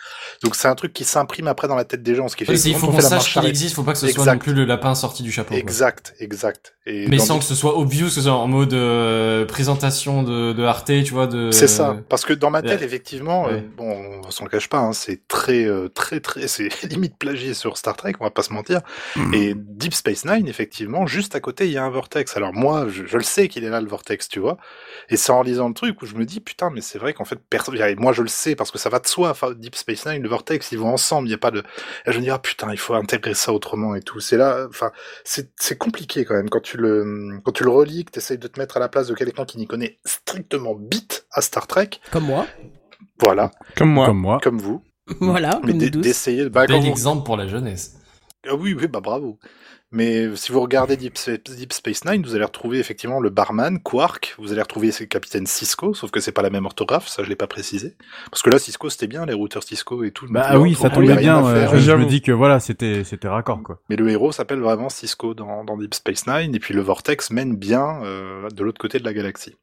Donc 0.45 0.55
c'est 0.55 0.69
un 0.69 0.75
truc 0.75 0.93
qui 0.93 1.05
s'imprime 1.05 1.49
après 1.49 1.69
dans 1.69 1.75
la 1.77 1.85
tête 1.85 2.03
des 2.03 2.15
gens, 2.15 2.29
ce 2.29 2.37
qui 2.37 2.45
fait 2.45 2.53
il 2.55 2.59
que 2.63 2.73
quand 2.73 2.79
faut 2.79 2.87
on 2.89 2.93
qu'on 2.97 3.01
sache 3.01 3.33
qu'il 3.33 3.47
existe, 3.47 3.75
faut 3.75 3.83
pas 3.83 3.93
que 3.95 3.99
ce 3.99 4.07
soit 4.09 4.23
Exact. 4.23 4.33
non 4.35 4.39
plus 4.39 4.55
le 4.55 4.65
lapin 4.65 4.95
sorti 4.95 5.23
du 5.23 5.33
chapeau. 5.33 5.51
quoi. 5.51 5.59
Exact, 5.59 6.15
exact. 6.21 6.75
Et 6.87 7.07
Mais 7.09 7.19
sans 7.19 7.35
des- 7.35 7.41
que 7.41 7.45
ce 7.47 7.55
soit 7.55 7.79
obvious, 7.79 8.07
que 8.07 8.13
ce 8.13 8.23
soit 8.23 8.33
en 8.33 8.47
mode 8.49 8.75
euh, 8.75 9.47
présentation 9.47 10.23
de, 10.23 10.53
de 10.53 10.63
Arte, 10.65 10.87
tu 11.05 11.13
vois, 11.15 11.27
de... 11.27 11.51
C'est 11.53 11.69
ça, 11.69 11.97
parce 12.09 12.25
que 12.25 12.33
dans 12.33 12.51
ma 12.51 12.61
tête, 12.63 12.81
Ouais. 12.81 12.85
effectivement, 12.87 13.47
euh, 13.49 13.53
Ouais. 13.55 13.65
bon, 13.77 14.21
on 14.27 14.31
s'en 14.31 14.47
cache 14.47 14.69
pas, 14.69 14.79
hein, 14.79 14.93
c'est 14.93 15.27
très, 15.29 15.65
euh, 15.65 15.89
très, 15.89 16.21
très, 16.21 16.49
c'est 16.49 16.69
limite 16.91 17.17
plagié 17.19 17.55
sur 17.55 17.77
Star 17.77 17.97
Trek, 17.97 18.15
on 18.21 18.25
va 18.25 18.31
pas 18.31 18.43
se 18.43 18.53
mentir. 18.53 18.81
Et 19.33 19.55
Deep 19.57 19.95
Space 19.95 20.25
Nine, 20.25 20.49
effectivement, 20.49 21.07
juste 21.07 21.35
à 21.37 21.41
côté, 21.41 21.67
il 21.67 21.73
y 21.73 21.79
a 21.79 21.85
un 21.85 21.91
vortex. 21.91 22.37
Alors 22.37 22.53
moi, 22.53 22.87
je, 22.89 23.05
je 23.07 23.17
le 23.17 23.23
sais 23.23 23.47
qu'il 23.49 23.62
est 23.65 23.71
là 23.71 23.81
le 23.81 23.89
vortex, 23.89 24.29
tu 24.29 24.41
vois. 24.41 24.57
Et 25.09 25.17
c'est 25.17 25.33
en 25.33 25.43
lisant 25.43 25.69
le 25.69 25.75
truc 25.75 26.01
où 26.03 26.07
je 26.07 26.15
me 26.15 26.25
dis, 26.25 26.41
putain, 26.41 26.71
mais 26.71 26.81
c'est 26.81 26.99
vrai 26.99 27.13
qu'en 27.15 27.25
fait, 27.25 27.39
personne, 27.51 27.77
moi 27.99 28.13
je 28.13 28.23
le 28.23 28.29
sais 28.29 28.55
parce 28.57 28.71
que 28.71 28.79
ça 28.79 28.89
va 28.91 28.99
de 28.99 29.07
soi. 29.07 29.31
Enfin, 29.31 29.53
Deep 29.53 29.75
Space 29.77 30.07
Nine, 30.07 30.23
le 30.23 30.29
vortex, 30.29 30.73
ils 30.73 30.79
vont 30.79 30.93
ensemble. 30.93 31.29
Il 31.29 31.31
y 31.31 31.35
a 31.35 31.39
pas 31.39 31.51
de. 31.51 31.63
Et 32.07 32.13
je 32.13 32.19
me 32.19 32.23
dis, 32.23 32.31
ah 32.31 32.39
putain, 32.39 32.71
il 32.73 32.79
faut 32.79 32.95
intégrer 32.95 33.35
ça 33.35 33.53
autrement 33.53 33.95
et 33.95 34.01
tout. 34.03 34.21
C'est 34.21 34.37
là, 34.37 34.67
enfin, 34.69 34.91
c'est 35.25 35.51
c'est 35.59 35.77
compliqué 35.79 36.25
quand 36.25 36.35
même 36.35 36.49
quand 36.51 36.61
tu 36.63 36.77
le 36.77 37.41
quand 37.45 37.53
tu 37.53 37.65
le 37.65 37.71
relis, 37.71 38.05
que 38.05 38.11
t'essayes 38.13 38.39
de 38.39 38.49
te 38.49 38.59
mettre 38.59 38.77
à 38.77 38.81
la 38.81 38.89
place 38.89 39.07
de 39.09 39.15
quelqu'un 39.15 39.45
qui 39.45 39.59
n'y 39.59 39.67
connaît 39.67 39.99
strictement 40.05 40.75
bite 40.75 41.27
à 41.33 41.41
Star 41.41 41.67
Trek. 41.67 41.91
Comme 42.11 42.25
moi. 42.25 42.47
Voilà, 43.21 43.51
Comme 43.77 43.91
moi. 43.93 44.07
Comme 44.07 44.19
moi. 44.19 44.41
comme 44.43 44.59
vous. 44.59 44.83
Voilà, 45.21 45.61
Mais 45.65 45.73
comme 45.73 45.79
d'e- 45.81 46.01
d'essayer. 46.01 46.49
Bah, 46.49 46.67
Bel 46.67 46.85
exemple 46.87 47.25
pour 47.25 47.37
la 47.37 47.47
jeunesse. 47.47 47.97
Ah 48.49 48.55
oui, 48.57 48.75
oui, 48.75 48.87
bah 48.89 49.01
bravo. 49.01 49.39
Mais 49.93 50.35
si 50.37 50.53
vous 50.53 50.61
regardez 50.61 50.97
Deep, 50.97 51.19
Spa- 51.19 51.37
Deep 51.37 51.73
Space 51.73 52.05
Nine, 52.07 52.23
vous 52.23 52.35
allez 52.35 52.45
retrouver 52.45 52.79
effectivement 52.79 53.21
le 53.21 53.29
barman, 53.31 53.79
Quark, 53.79 54.35
vous 54.39 54.51
allez 54.51 54.63
retrouver 54.63 54.91
le 54.99 55.07
capitaine 55.07 55.47
Cisco, 55.47 55.93
sauf 55.93 56.11
que 56.11 56.19
c'est 56.19 56.33
pas 56.33 56.41
la 56.43 56.49
même 56.51 56.65
orthographe, 56.65 57.09
ça 57.09 57.23
je 57.23 57.29
l'ai 57.29 57.37
pas 57.37 57.47
précisé. 57.47 57.95
Parce 58.31 58.43
que 58.43 58.49
là, 58.51 58.59
Cisco 58.59 58.89
c'était 58.89 59.07
bien, 59.07 59.27
les 59.27 59.35
routeurs 59.35 59.63
Cisco 59.63 60.03
et 60.03 60.11
tout. 60.11 60.27
Bah 60.31 60.59
oui, 60.59 60.75
ça 60.75 60.89
tombait 60.91 61.15
bien. 61.17 61.43
Je, 61.73 61.79
je 61.79 61.93
me 61.93 62.07
dis 62.07 62.23
que 62.23 62.33
voilà, 62.33 62.59
c'était 62.59 63.05
c'était 63.05 63.29
raccord 63.29 63.63
quoi. 63.63 63.81
Mais 63.91 63.97
le 63.97 64.09
héros 64.09 64.33
s'appelle 64.33 64.61
vraiment 64.61 64.89
Cisco 64.89 65.35
dans, 65.35 65.63
dans 65.65 65.77
Deep 65.77 65.95
Space 65.95 66.27
Nine, 66.27 66.55
et 66.55 66.59
puis 66.59 66.73
le 66.75 66.81
Vortex 66.81 67.31
mène 67.31 67.55
bien 67.55 68.03
euh, 68.03 68.49
de 68.49 68.65
l'autre 68.65 68.81
côté 68.81 68.99
de 68.99 69.05
la 69.05 69.13
galaxie. 69.13 69.55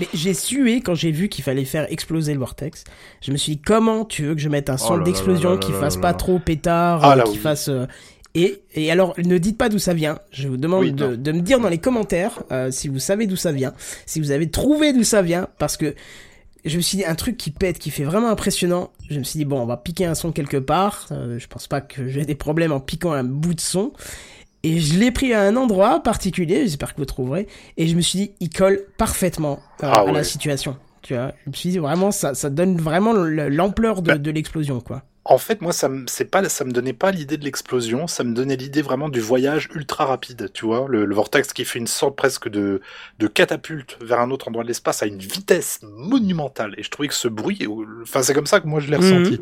Mais 0.00 0.08
j'ai 0.12 0.34
sué 0.34 0.80
quand 0.80 0.94
j'ai 0.96 1.12
vu 1.12 1.28
qu'il 1.28 1.44
fallait 1.44 1.64
faire 1.64 1.86
exploser 1.92 2.32
le 2.32 2.40
vortex. 2.40 2.82
Je 3.22 3.30
me 3.30 3.36
suis 3.36 3.52
dit, 3.56 3.62
comment 3.62 4.04
tu 4.04 4.24
veux 4.24 4.34
que 4.34 4.40
je 4.40 4.48
mette 4.48 4.68
un 4.68 4.76
son 4.76 4.94
Oh 4.94 5.04
d'explosion 5.04 5.56
qui 5.56 5.70
fasse 5.70 5.94
là 5.94 6.00
pas 6.02 6.08
là. 6.08 6.14
trop 6.14 6.40
pétard, 6.40 6.98
Ah 7.04 7.12
euh, 7.12 7.14
là 7.14 7.22
qui 7.22 7.30
oui. 7.30 7.36
fasse... 7.38 7.68
euh, 7.68 7.86
Et, 8.34 8.62
et 8.74 8.90
alors, 8.90 9.14
ne 9.24 9.38
dites 9.38 9.56
pas 9.56 9.68
d'où 9.68 9.78
ça 9.78 9.94
vient. 9.94 10.18
Je 10.32 10.48
vous 10.48 10.56
demande 10.56 10.82
Oui, 10.84 10.92
de, 10.92 11.14
de 11.14 11.32
me 11.32 11.40
dire 11.40 11.60
dans 11.60 11.68
les 11.68 11.78
commentaires 11.78 12.42
euh, 12.50 12.70
si 12.72 12.88
vous 12.88 12.98
savez 12.98 13.26
d'où 13.28 13.36
ça 13.36 13.52
vient, 13.52 13.72
si 14.06 14.18
vous 14.20 14.32
avez 14.32 14.50
trouvé 14.50 14.92
d'où 14.92 15.04
ça 15.04 15.22
vient, 15.22 15.46
parce 15.58 15.76
que 15.76 15.94
je 16.64 16.76
me 16.76 16.82
suis 16.82 16.96
dit 16.98 17.04
un 17.04 17.14
truc 17.14 17.36
qui 17.36 17.50
pète, 17.50 17.78
qui 17.78 17.90
fait 17.90 18.04
vraiment 18.04 18.30
impressionnant. 18.30 18.90
Je 19.10 19.18
me 19.18 19.24
suis 19.24 19.38
dit 19.38 19.44
bon, 19.44 19.60
on 19.60 19.66
va 19.66 19.76
piquer 19.76 20.06
un 20.06 20.14
son 20.14 20.32
quelque 20.32 20.56
part. 20.56 21.06
Euh, 21.12 21.38
je 21.38 21.46
pense 21.46 21.68
pas 21.68 21.80
que 21.80 22.08
j'ai 22.08 22.24
des 22.24 22.34
problèmes 22.34 22.72
en 22.72 22.80
piquant 22.80 23.12
un 23.12 23.22
bout 23.24 23.54
de 23.54 23.60
son. 23.60 23.92
Et 24.64 24.80
je 24.80 24.98
l'ai 24.98 25.10
pris 25.10 25.34
à 25.34 25.42
un 25.42 25.56
endroit 25.56 26.02
particulier, 26.02 26.60
j'espère 26.62 26.94
que 26.94 27.00
vous 27.00 27.04
trouverez. 27.04 27.46
Et 27.76 27.86
je 27.86 27.94
me 27.94 28.00
suis 28.00 28.18
dit, 28.18 28.30
il 28.40 28.48
colle 28.48 28.80
parfaitement 28.96 29.60
euh, 29.82 29.90
Ah 29.92 30.04
à 30.08 30.10
la 30.10 30.24
situation. 30.24 30.76
Tu 31.02 31.12
vois, 31.14 31.34
je 31.44 31.50
me 31.50 31.54
suis 31.54 31.68
dit 31.68 31.78
vraiment, 31.78 32.10
ça, 32.10 32.32
ça 32.32 32.48
donne 32.48 32.78
vraiment 32.78 33.12
le- 33.12 33.50
l'ampleur 33.50 34.00
de, 34.00 34.12
Bah. 34.12 34.16
de 34.18 34.30
l'explosion, 34.30 34.80
quoi. 34.80 35.02
En 35.26 35.38
fait, 35.38 35.62
moi, 35.62 35.72
ça 35.72 35.88
me, 35.88 36.06
c'est 36.06 36.26
pas, 36.26 36.46
ça 36.50 36.64
me 36.64 36.70
donnait 36.72 36.92
pas 36.92 37.10
l'idée 37.10 37.38
de 37.38 37.44
l'explosion, 37.44 38.06
ça 38.06 38.24
me 38.24 38.34
donnait 38.34 38.56
l'idée 38.56 38.82
vraiment 38.82 39.08
du 39.08 39.20
voyage 39.20 39.70
ultra 39.74 40.04
rapide, 40.04 40.50
tu 40.52 40.66
vois, 40.66 40.86
le, 40.86 41.06
le 41.06 41.14
vortex 41.14 41.54
qui 41.54 41.64
fait 41.64 41.78
une 41.78 41.86
sorte 41.86 42.14
presque 42.14 42.48
de, 42.50 42.82
de 43.18 43.26
catapulte 43.26 43.96
vers 44.02 44.20
un 44.20 44.30
autre 44.30 44.48
endroit 44.48 44.64
de 44.64 44.68
l'espace 44.68 45.02
à 45.02 45.06
une 45.06 45.18
vitesse 45.18 45.80
monumentale. 45.82 46.74
Et 46.76 46.82
je 46.82 46.90
trouvais 46.90 47.08
que 47.08 47.14
ce 47.14 47.28
bruit, 47.28 47.58
euh, 47.62 48.02
enfin, 48.02 48.22
c'est 48.22 48.34
comme 48.34 48.46
ça 48.46 48.60
que 48.60 48.66
moi 48.66 48.80
je 48.80 48.88
l'ai 48.90 48.98
Mhm. 48.98 49.02
ressenti. 49.02 49.40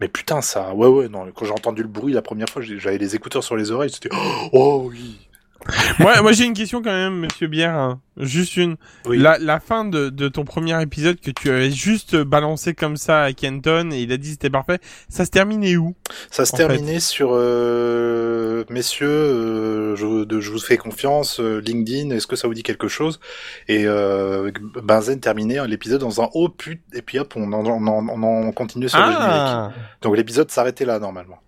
Mais 0.00 0.08
putain, 0.08 0.42
ça, 0.42 0.74
ouais, 0.74 0.88
ouais, 0.88 1.08
non, 1.08 1.30
quand 1.32 1.44
j'ai 1.44 1.52
entendu 1.52 1.82
le 1.82 1.88
bruit 1.88 2.12
la 2.12 2.22
première 2.22 2.48
fois, 2.50 2.62
j'avais 2.62 2.98
les 2.98 3.14
écouteurs 3.16 3.44
sur 3.44 3.56
les 3.56 3.70
oreilles, 3.72 3.90
c'était, 3.90 4.10
oh 4.52 4.88
oui. 4.90 5.30
moi, 5.98 6.20
moi 6.22 6.32
j'ai 6.32 6.44
une 6.44 6.52
question 6.54 6.82
quand 6.82 6.92
même, 6.92 7.20
monsieur 7.20 7.46
Bière. 7.46 7.74
hein. 7.74 8.00
Juste 8.16 8.56
une. 8.56 8.76
Oui. 9.06 9.18
La, 9.18 9.38
la 9.38 9.58
fin 9.58 9.84
de, 9.84 10.08
de 10.08 10.28
ton 10.28 10.44
premier 10.44 10.80
épisode 10.80 11.18
que 11.20 11.32
tu 11.32 11.50
avais 11.50 11.70
juste 11.72 12.14
balancé 12.14 12.72
comme 12.72 12.96
ça 12.96 13.22
à 13.24 13.32
Kenton 13.32 13.90
et 13.92 14.02
il 14.02 14.12
a 14.12 14.16
dit 14.18 14.30
c'était 14.30 14.50
parfait, 14.50 14.78
ça 15.08 15.24
se 15.24 15.30
terminait 15.30 15.76
où 15.76 15.96
Ça 16.30 16.44
se 16.46 16.52
terminait 16.52 17.00
sur, 17.00 17.30
euh, 17.32 18.62
messieurs, 18.70 19.08
euh, 19.08 19.96
je, 19.96 20.24
de- 20.24 20.40
je 20.40 20.50
vous 20.52 20.60
fais 20.60 20.76
confiance, 20.76 21.40
euh, 21.40 21.60
LinkedIn, 21.60 22.10
est-ce 22.10 22.28
que 22.28 22.36
ça 22.36 22.46
vous 22.46 22.54
dit 22.54 22.62
quelque 22.62 22.86
chose? 22.86 23.18
Et 23.66 23.84
euh, 23.86 24.52
Benzen 24.82 25.18
terminait 25.18 25.66
l'épisode 25.66 26.04
en 26.04 26.10
faisant 26.10 26.30
oh 26.34 26.48
pute, 26.48 26.82
et 26.92 27.02
puis 27.02 27.18
hop, 27.18 27.34
on 27.36 27.52
en, 27.52 27.66
on 27.66 27.86
en, 27.88 28.08
on 28.08 28.22
en 28.48 28.52
continue 28.52 28.88
sur 28.88 28.98
le 29.00 29.06
générique. 29.06 29.24
Ah 29.26 29.72
Donc 30.02 30.16
l'épisode 30.16 30.50
s'arrêtait 30.52 30.84
là 30.84 31.00
normalement. 31.00 31.38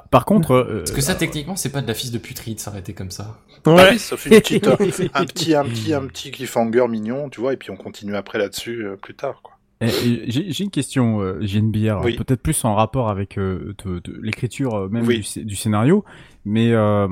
Par, 0.00 0.08
par 0.08 0.24
contre, 0.24 0.52
euh, 0.52 0.78
Parce 0.78 0.90
que 0.90 1.00
ça, 1.00 1.14
techniquement, 1.14 1.56
c'est 1.56 1.70
pas 1.70 1.80
de 1.80 1.86
la 1.88 1.94
fille 1.94 2.10
de 2.10 2.18
puterie 2.18 2.54
de 2.54 2.60
s'arrêter 2.60 2.92
comme 2.92 3.10
ça. 3.10 3.38
Ouais. 3.66 3.90
oui, 3.92 3.98
sauf 3.98 4.26
une 4.26 4.32
petite, 4.32 4.66
euh, 4.66 4.72
un 5.14 5.24
petit, 5.24 5.54
un 5.54 5.64
petit, 5.64 5.92
un 5.94 6.06
petit 6.06 6.30
cliffhanger 6.30 6.86
mignon, 6.88 7.28
tu 7.30 7.40
vois, 7.40 7.52
et 7.52 7.56
puis 7.56 7.70
on 7.70 7.76
continue 7.76 8.14
après 8.14 8.38
là-dessus 8.38 8.84
euh, 8.86 8.96
plus 8.96 9.14
tard, 9.14 9.40
quoi. 9.42 9.54
eh, 9.80 9.88
j'ai 10.28 10.64
une 10.64 10.70
question, 10.70 11.20
euh, 11.20 11.38
j'ai 11.40 11.58
une 11.58 11.70
bière, 11.70 12.00
Oui. 12.04 12.16
peut-être 12.16 12.42
plus 12.42 12.64
en 12.64 12.74
rapport 12.74 13.08
avec 13.08 13.38
euh, 13.38 13.74
de- 13.84 13.98
de 14.00 14.18
l'écriture 14.22 14.74
euh, 14.74 14.88
même 14.88 15.06
Oui. 15.06 15.16
du, 15.16 15.22
scé- 15.22 15.44
du 15.44 15.56
scénario, 15.56 16.04
mais 16.44 16.70
euh, 16.72 17.08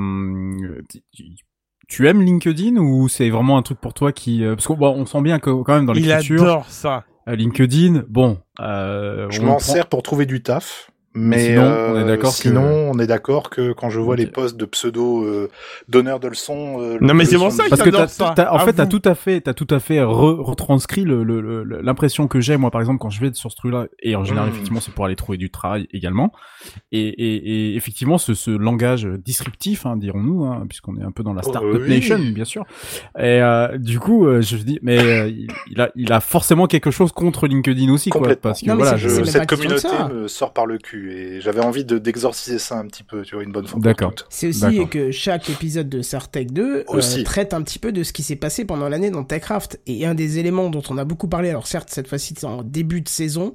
tu- 1.89 2.07
aimes 2.07 2.23
LinkedIn 2.23 2.77
ou 2.77 3.09
c'est 3.09 3.31
vraiment 3.31 3.59
un 3.59 3.63
truc 3.63 3.81
pour 3.81 3.95
toi 3.95 4.13
qui... 4.13 4.45
euh, 4.45 4.55
parce 4.55 4.67
qu'on 4.67 4.81
on 4.81 5.07
sent 5.07 5.23
bien 5.23 5.39
que 5.39 5.51
quand 5.63 5.75
même 5.75 5.87
dans 5.87 5.95
Il 5.95 6.07
l'écriture, 6.07 6.43
adore 6.43 6.67
ça. 6.71 7.05
euh, 7.29 7.35
LinkedIn, 7.37 8.05
bon... 8.09 8.39
Euh, 8.61 9.29
Je 9.31 9.41
m'en 9.41 9.57
prend- 9.57 9.59
sers 9.59 9.87
pour 9.89 10.03
trouver 10.03 10.27
du 10.27 10.43
taf. 10.43 10.91
Mais 11.17 11.47
Sinon, 11.51 11.63
euh, 11.63 11.93
on 11.95 12.01
est 12.01 12.07
d'accord 12.07 12.31
que- 12.31 12.37
sinon, 12.37 12.91
on 12.93 12.99
est 12.99 13.07
d'accord 13.07 13.49
que 13.51 13.73
quand 13.73 13.89
je 13.89 14.01
vois 14.01 14.17
les 14.17 14.27
posts 14.27 14.57
de 14.57 14.65
pseudo 14.65 15.23
euh, 15.25 15.49
donneurs 15.89 16.19
de 16.19 16.27
leçons, 16.27 16.81
euh, 16.81 16.99
Non, 17.01 17.15
mais 17.15 17.25
c'est 17.25 17.37
pour 17.37 17.47
leçons 17.47 17.59
ça 17.59 17.63
qu'il 17.65 17.71
Parce 17.71 17.83
que 17.83 17.91
t'as, 17.91 18.09
ça. 18.09 18.33
t'as- 18.35 18.53
en 18.53 18.59
fait, 18.59 18.73
t'as 18.73 18.87
tout 18.87 19.03
à 19.05 19.15
fait, 19.15 19.41
t'as 19.41 19.55
tout 19.55 19.69
à 19.71 19.79
fait 19.79 19.99
re- 20.01 20.41
retranscrit 20.43 21.05
le, 21.05 21.23
le- 21.23 21.41
le- 21.41 21.81
l'impression 21.83 22.27
que 22.27 22.41
j'ai 22.41 22.57
moi, 22.57 22.73
par 22.73 22.81
exemple, 22.81 22.99
quand 22.99 23.11
je 23.11 23.21
vais 23.21 23.33
sur 23.33 23.51
ce 23.53 23.57
truc-là. 23.57 23.87
Et 24.03 24.17
en 24.17 24.25
général, 24.25 24.49
Mm. 24.49 24.53
effectivement, 24.55 24.81
c'est 24.81 24.93
pour 24.93 25.05
aller 25.05 25.15
trouver 25.15 25.39
du 25.39 25.51
travail 25.51 25.87
également. 25.93 26.33
Et, 26.91 27.01
et, 27.09 27.37
et 27.73 27.77
effectivement, 27.77 28.19
ce, 28.19 28.35
ce 28.35 28.51
langage 28.51 29.05
disruptif, 29.25 29.87
hein, 29.87 29.97
dirons-nous, 29.97 30.45
hein, 30.47 30.65
puisqu'on 30.69 30.97
est 30.97 31.05
un 31.05 31.13
peu 31.13 31.23
dans 31.23 31.33
la 31.35 31.43
Oh, 31.45 31.49
startup 31.49 31.81
oui. 31.81 31.89
nation, 31.91 32.19
bien 32.19 32.45
sûr. 32.45 32.65
Et 33.19 33.41
euh, 33.41 33.79
du 33.79 34.01
coup, 34.01 34.27
euh, 34.27 34.41
je 34.41 34.57
dis, 34.57 34.81
mais 34.83 34.99
euh, 34.99 35.29
il, 35.29 35.47
il 35.71 35.81
a, 35.81 35.91
il 35.95 36.13
a 36.13 36.19
forcément 36.19 36.67
quelque 36.67 36.91
chose 36.91 37.13
contre 37.13 37.47
LinkedIn 37.47 37.93
aussi, 37.93 38.11
quoi, 38.11 38.21
Complètement. 38.23 38.51
parce 38.51 38.63
que 38.63 38.67
Non, 38.67 38.77
voilà, 38.77 38.97
Je- 38.97 39.23
cette 39.25 39.47
communauté 39.47 39.87
me 40.13 40.27
sort 40.27 40.53
par 40.53 40.67
le 40.67 40.79
cul 40.79 41.04
et 41.11 41.41
j'avais 41.41 41.61
envie 41.61 41.85
de 41.85 41.99
d'exorciser 41.99 42.59
ça 42.59 42.79
un 42.79 42.87
petit 42.87 43.03
peu, 43.03 43.23
tu 43.23 43.35
vois, 43.35 43.45
une 43.45 43.53
bonne 43.53 43.67
fois. 43.67 43.81
D'accord. 43.81 44.15
C'est 44.29 44.49
aussi 44.49 44.87
que 44.89 45.11
chaque 45.11 45.49
épisode 45.51 45.89
de 45.89 46.03
Sartec 46.03 46.53
2 46.53 46.85
euh, 46.89 47.23
traite 47.25 47.55
un 47.55 47.63
petit 47.63 47.79
peu 47.79 47.93
de 47.93 48.03
ce 48.03 48.13
qui 48.13 48.23
s'est 48.23 48.37
passé 48.37 48.65
pendant 48.65 48.89
l'année 48.89 49.11
dans 49.11 49.25
Techcraft. 49.25 49.81
Et 49.87 50.07
un 50.07 50.15
des 50.15 50.39
éléments 50.39 50.71
dont 50.71 50.83
on 50.91 50.99
a 50.99 51.05
beaucoup 51.05 51.29
parlé, 51.29 51.51
alors 51.51 51.67
certes 51.67 51.89
cette 51.91 52.09
fois-ci 52.09 52.35
c'est 52.37 52.47
en 52.47 52.63
début 52.63 53.01
de 53.01 53.09
saison, 53.09 53.53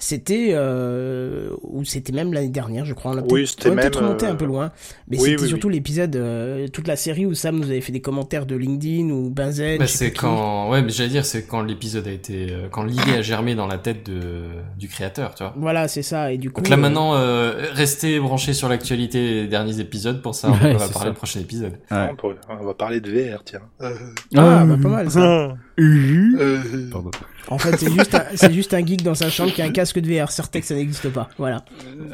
c'était 0.00 0.50
euh, 0.54 1.50
ou 1.62 1.84
c'était 1.84 2.12
même 2.12 2.32
l'année 2.32 2.48
dernière, 2.48 2.84
je 2.84 2.94
crois. 2.94 3.12
On 3.12 3.18
a 3.18 3.20
Oui, 3.22 3.28
peut-être 3.28 3.48
c'était 3.48 3.68
on 3.68 3.72
a 3.72 3.76
peut-être 3.76 3.96
même, 4.00 4.04
remonté 4.06 4.26
euh, 4.26 4.30
un 4.32 4.34
peu 4.34 4.46
loin, 4.46 4.72
mais 5.08 5.18
oui, 5.18 5.30
c'était 5.30 5.42
oui, 5.42 5.48
surtout 5.48 5.68
l'épisode, 5.68 6.16
euh, 6.16 6.68
toute 6.68 6.88
la 6.88 6.96
série 6.96 7.26
où 7.26 7.34
Sam 7.34 7.58
nous 7.58 7.70
avait 7.70 7.82
fait 7.82 7.92
des 7.92 8.00
commentaires 8.00 8.46
de 8.46 8.56
LinkedIn 8.56 9.10
ou 9.10 9.28
Benzen. 9.30 9.78
Bah, 9.78 9.86
c'est 9.86 10.10
quand, 10.10 10.70
ouais, 10.70 10.82
mais 10.82 10.90
j'allais 10.90 11.10
dire, 11.10 11.26
c'est 11.26 11.46
quand 11.46 11.62
l'épisode 11.62 12.08
a 12.08 12.12
été, 12.12 12.48
euh, 12.50 12.68
quand 12.70 12.82
l'idée 12.82 13.12
a 13.12 13.22
germé 13.22 13.54
dans 13.54 13.66
la 13.66 13.78
tête 13.78 14.10
de, 14.10 14.42
du 14.78 14.88
créateur, 14.88 15.34
tu 15.34 15.42
vois. 15.42 15.54
Voilà, 15.56 15.86
c'est 15.86 16.02
ça. 16.02 16.32
Et 16.32 16.38
du 16.38 16.50
coup, 16.50 16.62
Donc 16.62 16.70
là 16.70 16.76
euh, 16.76 16.80
maintenant, 16.80 17.14
euh, 17.14 17.66
restez 17.72 18.18
branchés 18.20 18.54
sur 18.54 18.68
l'actualité 18.68 19.42
des 19.42 19.48
derniers 19.48 19.80
épisodes 19.80 20.22
pour 20.22 20.32
Ouais, 20.44 20.50
quoi 20.50 20.58
on 20.62 20.72
va 20.72 20.78
parler 20.78 20.90
ça. 20.92 21.04
le 21.06 21.14
prochain 21.14 21.40
épisode. 21.40 21.74
Ouais. 21.90 22.10
On, 22.48 22.64
va 22.64 22.74
parler 22.74 23.00
de 23.00 23.10
VR, 23.10 23.42
tiens. 23.44 23.60
Euh, 23.82 23.94
ah, 24.36 24.64
bah, 24.64 24.72
Euh, 24.72 24.76
pas 24.82 24.88
mal 24.88 25.10
ça. 25.10 25.20
Ah. 25.20 25.56
euh, 25.78 26.88
Pardon. 26.90 27.10
En 27.48 27.58
fait, 27.58 27.76
c'est 27.76 27.90
juste, 27.92 28.14
un, 28.14 28.24
c'est 28.34 28.52
juste 28.52 28.74
un 28.74 28.84
geek 28.84 29.02
dans 29.02 29.14
sa 29.14 29.28
chambre 29.30 29.52
qui 29.52 29.62
a 29.62 29.64
un 29.64 29.70
casque 29.72 29.98
de 29.98 30.08
VR. 30.12 30.30
Certes 30.30 30.52
que 30.58 30.64
ça 30.64 30.74
n'existe 30.74 31.08
pas. 31.10 31.28
Voilà. 31.38 31.64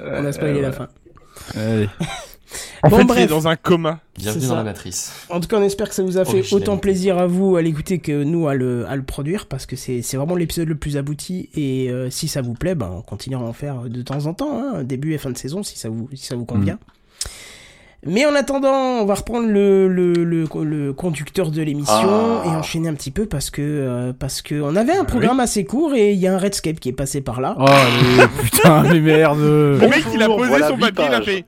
On 0.03 0.25
a 0.25 0.33
spoilé 0.33 0.61
la 0.61 0.73
fin. 0.73 0.89
Allez. 1.55 1.89
En 2.83 2.89
Bon, 2.89 2.97
fait, 2.99 3.03
il 3.03 3.07
bref. 3.09 3.25
est 3.25 3.27
dans 3.27 3.49
un 3.49 3.57
coma. 3.57 3.99
Bienvenue 4.17 4.47
dans 4.47 4.55
la 4.55 4.62
matrice. 4.62 5.12
En 5.29 5.41
tout 5.41 5.49
cas, 5.49 5.59
on 5.59 5.62
espère 5.62 5.89
que 5.89 5.95
ça 5.95 6.03
vous 6.05 6.17
a 6.17 6.25
fait 6.25 6.31
Originalité. 6.39 6.55
autant 6.55 6.79
plaisir 6.79 7.19
à 7.19 7.27
vous 7.27 7.57
à 7.57 7.62
l'écouter 7.62 7.99
que 7.99 8.23
nous 8.23 8.47
à 8.49 8.55
le, 8.55 8.87
à 8.87 8.95
le 8.97 9.03
produire 9.03 9.47
parce 9.47 9.67
que 9.67 9.75
c'est, 9.77 10.01
c'est 10.01 10.17
vraiment 10.17 10.37
l'épisode 10.37 10.69
le 10.69 10.77
plus 10.77 10.97
abouti 10.97 11.51
et 11.55 11.91
euh, 11.91 12.09
si 12.09 12.29
ça 12.29 12.43
vous 12.43 12.55
plaît, 12.55 12.77
ben, 12.77 12.89
on 12.93 13.03
continuera 13.03 13.45
à 13.45 13.49
en 13.49 13.53
faire 13.53 13.83
de 13.83 14.01
temps 14.03 14.27
en 14.27 14.33
temps, 14.35 14.62
hein, 14.62 14.85
début 14.85 15.12
et 15.12 15.19
fin 15.19 15.31
de 15.31 15.37
saison 15.37 15.62
si 15.65 15.77
ça 15.77 15.89
vous, 15.89 16.09
si 16.15 16.25
ça 16.25 16.37
vous 16.37 16.45
convient. 16.47 16.79
Mais 18.07 18.25
en 18.27 18.35
attendant, 18.35 19.01
on 19.01 19.05
va 19.05 19.14
reprendre 19.14 19.49
le, 19.49 19.88
le, 19.88 20.12
le, 20.12 20.45
le 20.64 20.92
conducteur 20.92 21.51
de 21.51 21.61
l'émission 21.62 21.95
Ah. 21.95 22.42
et 22.47 22.49
enchaîner 22.51 22.88
un 22.88 22.95
petit 22.95 23.11
peu 23.11 23.27
parce 23.27 23.51
que, 23.51 23.62
euh, 23.62 24.12
parce 24.19 24.42
que 24.42 24.61
on 24.61 24.77
avait 24.77 24.97
un 24.97 25.05
programme 25.05 25.40
assez 25.40 25.64
court 25.64 25.95
et 25.95 26.12
il 26.12 26.19
y 26.19 26.27
a 26.27 26.35
un 26.35 26.38
Redscape 26.38 26.79
qui 26.81 26.88
est 26.90 26.92
passé 26.92 27.21
par 27.21 27.40
là. 27.40 27.57
Oh, 27.59 27.64
putain, 28.42 28.83
mais 28.92 29.01
merde. 29.01 29.38
Le 29.40 29.79
mec, 29.88 30.05
il 30.14 30.23
a 30.23 30.27
posé 30.27 30.49
voilà 30.49 30.69
son 30.69 30.79
papier, 30.79 31.05
il 31.09 31.14
a 31.14 31.23
fait. 31.23 31.45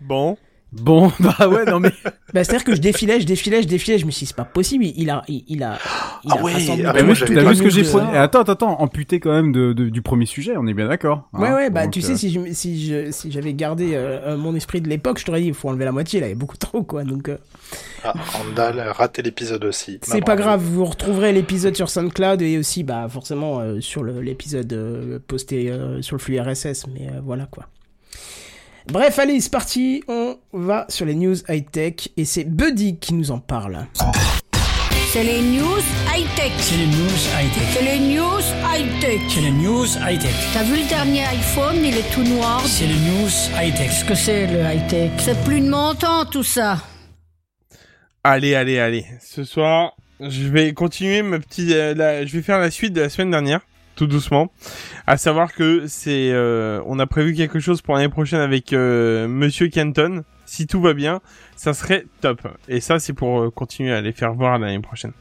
Bon. 0.00 0.36
Bon, 0.72 1.12
bah 1.20 1.48
ouais, 1.48 1.64
non 1.66 1.80
mais. 1.80 1.92
Bah, 2.32 2.42
c'est-à-dire 2.44 2.64
que 2.64 2.74
je 2.74 2.80
défilais, 2.80 3.20
je 3.20 3.26
défilais, 3.26 3.60
je 3.62 3.68
défilais, 3.68 3.98
je 3.98 4.06
me 4.06 4.10
suis 4.10 4.20
dit, 4.20 4.26
c'est 4.28 4.36
pas 4.36 4.46
possible, 4.46 4.84
il 4.86 5.10
a, 5.10 5.22
il, 5.28 5.44
il 5.46 5.62
a, 5.62 5.78
il 6.24 6.32
Ah 6.32 6.36
a 6.38 6.42
ouais, 6.42 6.52
ah 6.86 7.02
moi, 7.02 7.14
tout 7.14 7.14
j'avais 7.14 7.34
T'as 7.34 7.44
vu 7.44 7.54
ce 7.56 7.62
que 7.62 7.68
j'ai 7.68 7.82
produit 7.82 8.08
Attends, 8.16 8.40
attends, 8.40 8.52
attends, 8.52 8.80
amputé 8.80 9.20
quand 9.20 9.32
même 9.32 9.52
de, 9.52 9.74
de- 9.74 9.90
du 9.90 10.00
premier 10.00 10.24
sujet, 10.24 10.54
on 10.56 10.66
est 10.66 10.72
bien 10.72 10.88
d'accord. 10.88 11.28
hein. 11.34 11.42
Ouais, 11.42 11.52
ouais, 11.52 11.70
bah 11.70 11.88
tu 11.88 11.98
euh, 11.98 12.02
sais, 12.02 12.16
si 12.16 12.32
je- 12.32 12.52
si 12.54 12.86
je- 12.86 13.10
si 13.10 13.30
j'avais 13.30 13.52
gardé 13.52 13.94
euh, 13.94 14.20
euh, 14.28 14.36
mon 14.38 14.54
esprit 14.54 14.80
de 14.80 14.88
l'époque, 14.88 15.18
je 15.18 15.26
t'aurais 15.26 15.42
dit, 15.42 15.48
il 15.48 15.54
faut 15.54 15.68
enlever 15.68 15.84
la 15.84 15.92
moitié, 15.92 16.20
là, 16.20 16.26
il 16.28 16.30
y 16.30 16.32
a 16.32 16.36
beaucoup 16.36 16.56
trop, 16.56 16.82
quoi. 16.82 17.04
Donc, 17.04 17.28
euh, 17.28 17.36
ah, 18.04 18.14
Randall 18.32 18.80
a 18.80 18.92
raté 18.94 19.20
l'épisode 19.20 19.64
aussi. 19.66 19.98
c'est 20.00 20.22
pas 20.24 20.36
grave, 20.36 20.62
vous 20.62 20.86
retrouverez 20.86 21.32
l'épisode 21.32 21.76
sur 21.76 21.90
SoundCloud 21.90 22.40
et 22.40 22.56
aussi, 22.56 22.82
bah, 22.82 23.08
forcément, 23.10 23.60
euh, 23.60 23.80
sur 23.82 24.02
le- 24.02 24.22
l'épisode 24.22 24.72
euh, 24.72 25.18
posté 25.26 25.70
euh, 25.70 26.00
sur 26.00 26.16
le 26.16 26.20
flux 26.22 26.40
RSS, 26.40 26.86
mais 26.86 27.08
euh, 27.08 27.20
voilà, 27.22 27.44
quoi. 27.44 27.66
Bref, 28.88 29.18
allez, 29.18 29.40
c'est 29.40 29.50
parti, 29.52 30.02
on 30.08 30.36
va 30.52 30.86
sur 30.88 31.06
les 31.06 31.14
news 31.14 31.36
high-tech 31.48 32.08
et 32.16 32.24
c'est 32.24 32.44
Buddy 32.44 32.98
qui 32.98 33.14
nous 33.14 33.30
en 33.30 33.38
parle. 33.38 33.86
C'est 35.12 35.22
les 35.24 35.40
news 35.42 35.78
high-tech. 36.14 36.52
C'est 36.58 36.76
les 36.76 36.86
news 36.86 37.18
high-tech. 37.38 37.68
C'est 37.74 37.82
les 37.82 37.98
news 38.00 38.40
high-tech. 38.74 39.20
C'est 39.28 39.40
les 39.40 39.50
news 39.50 39.86
high-tech. 40.08 40.34
T'as 40.54 40.62
vu 40.64 40.76
le 40.82 40.88
dernier 40.88 41.24
iPhone, 41.26 41.76
il 41.84 41.96
est 41.96 42.10
tout 42.14 42.22
noir. 42.24 42.62
C'est 42.66 42.86
les 42.86 42.94
news 42.94 43.28
high-tech. 43.60 43.88
Qu'est-ce 43.88 44.04
que 44.04 44.14
c'est 44.14 44.46
le 44.46 44.60
high-tech? 44.60 45.10
C'est 45.18 45.44
plus 45.44 45.60
de 45.60 45.68
mon 45.68 45.94
temps 45.94 46.24
tout 46.24 46.42
ça. 46.42 46.78
Allez, 48.24 48.54
allez, 48.54 48.78
allez. 48.78 49.04
Ce 49.20 49.44
soir, 49.44 49.92
je 50.20 50.48
vais 50.48 50.72
continuer 50.72 51.22
ma 51.22 51.38
petite. 51.38 51.70
euh, 51.70 51.94
la- 51.94 52.24
Je 52.24 52.32
vais 52.36 52.42
faire 52.42 52.58
la 52.58 52.70
suite 52.70 52.94
de 52.94 53.02
la 53.02 53.08
semaine 53.10 53.30
dernière, 53.30 53.60
tout 53.94 54.06
doucement. 54.06 54.52
À 55.06 55.16
savoir 55.16 55.52
que 55.52 55.86
c'est, 55.86 56.30
euh, 56.32 56.80
on 56.86 56.98
a 56.98 57.06
prévu 57.06 57.34
quelque 57.34 57.60
chose 57.60 57.82
pour 57.82 57.94
l'année 57.94 58.08
prochaine 58.08 58.40
avec 58.40 58.72
euh, 58.72 59.28
Monsieur 59.28 59.68
Canton. 59.68 60.24
Si 60.44 60.66
tout 60.66 60.80
va 60.80 60.92
bien, 60.92 61.20
ça 61.56 61.72
serait 61.72 62.06
top. 62.20 62.40
Et 62.68 62.80
ça, 62.80 62.98
c'est 62.98 63.12
pour 63.12 63.40
euh, 63.40 63.50
continuer 63.50 63.92
à 63.92 64.00
les 64.00 64.12
faire 64.12 64.34
voir 64.34 64.58
l'année 64.58 64.80
prochaine. 64.80 65.12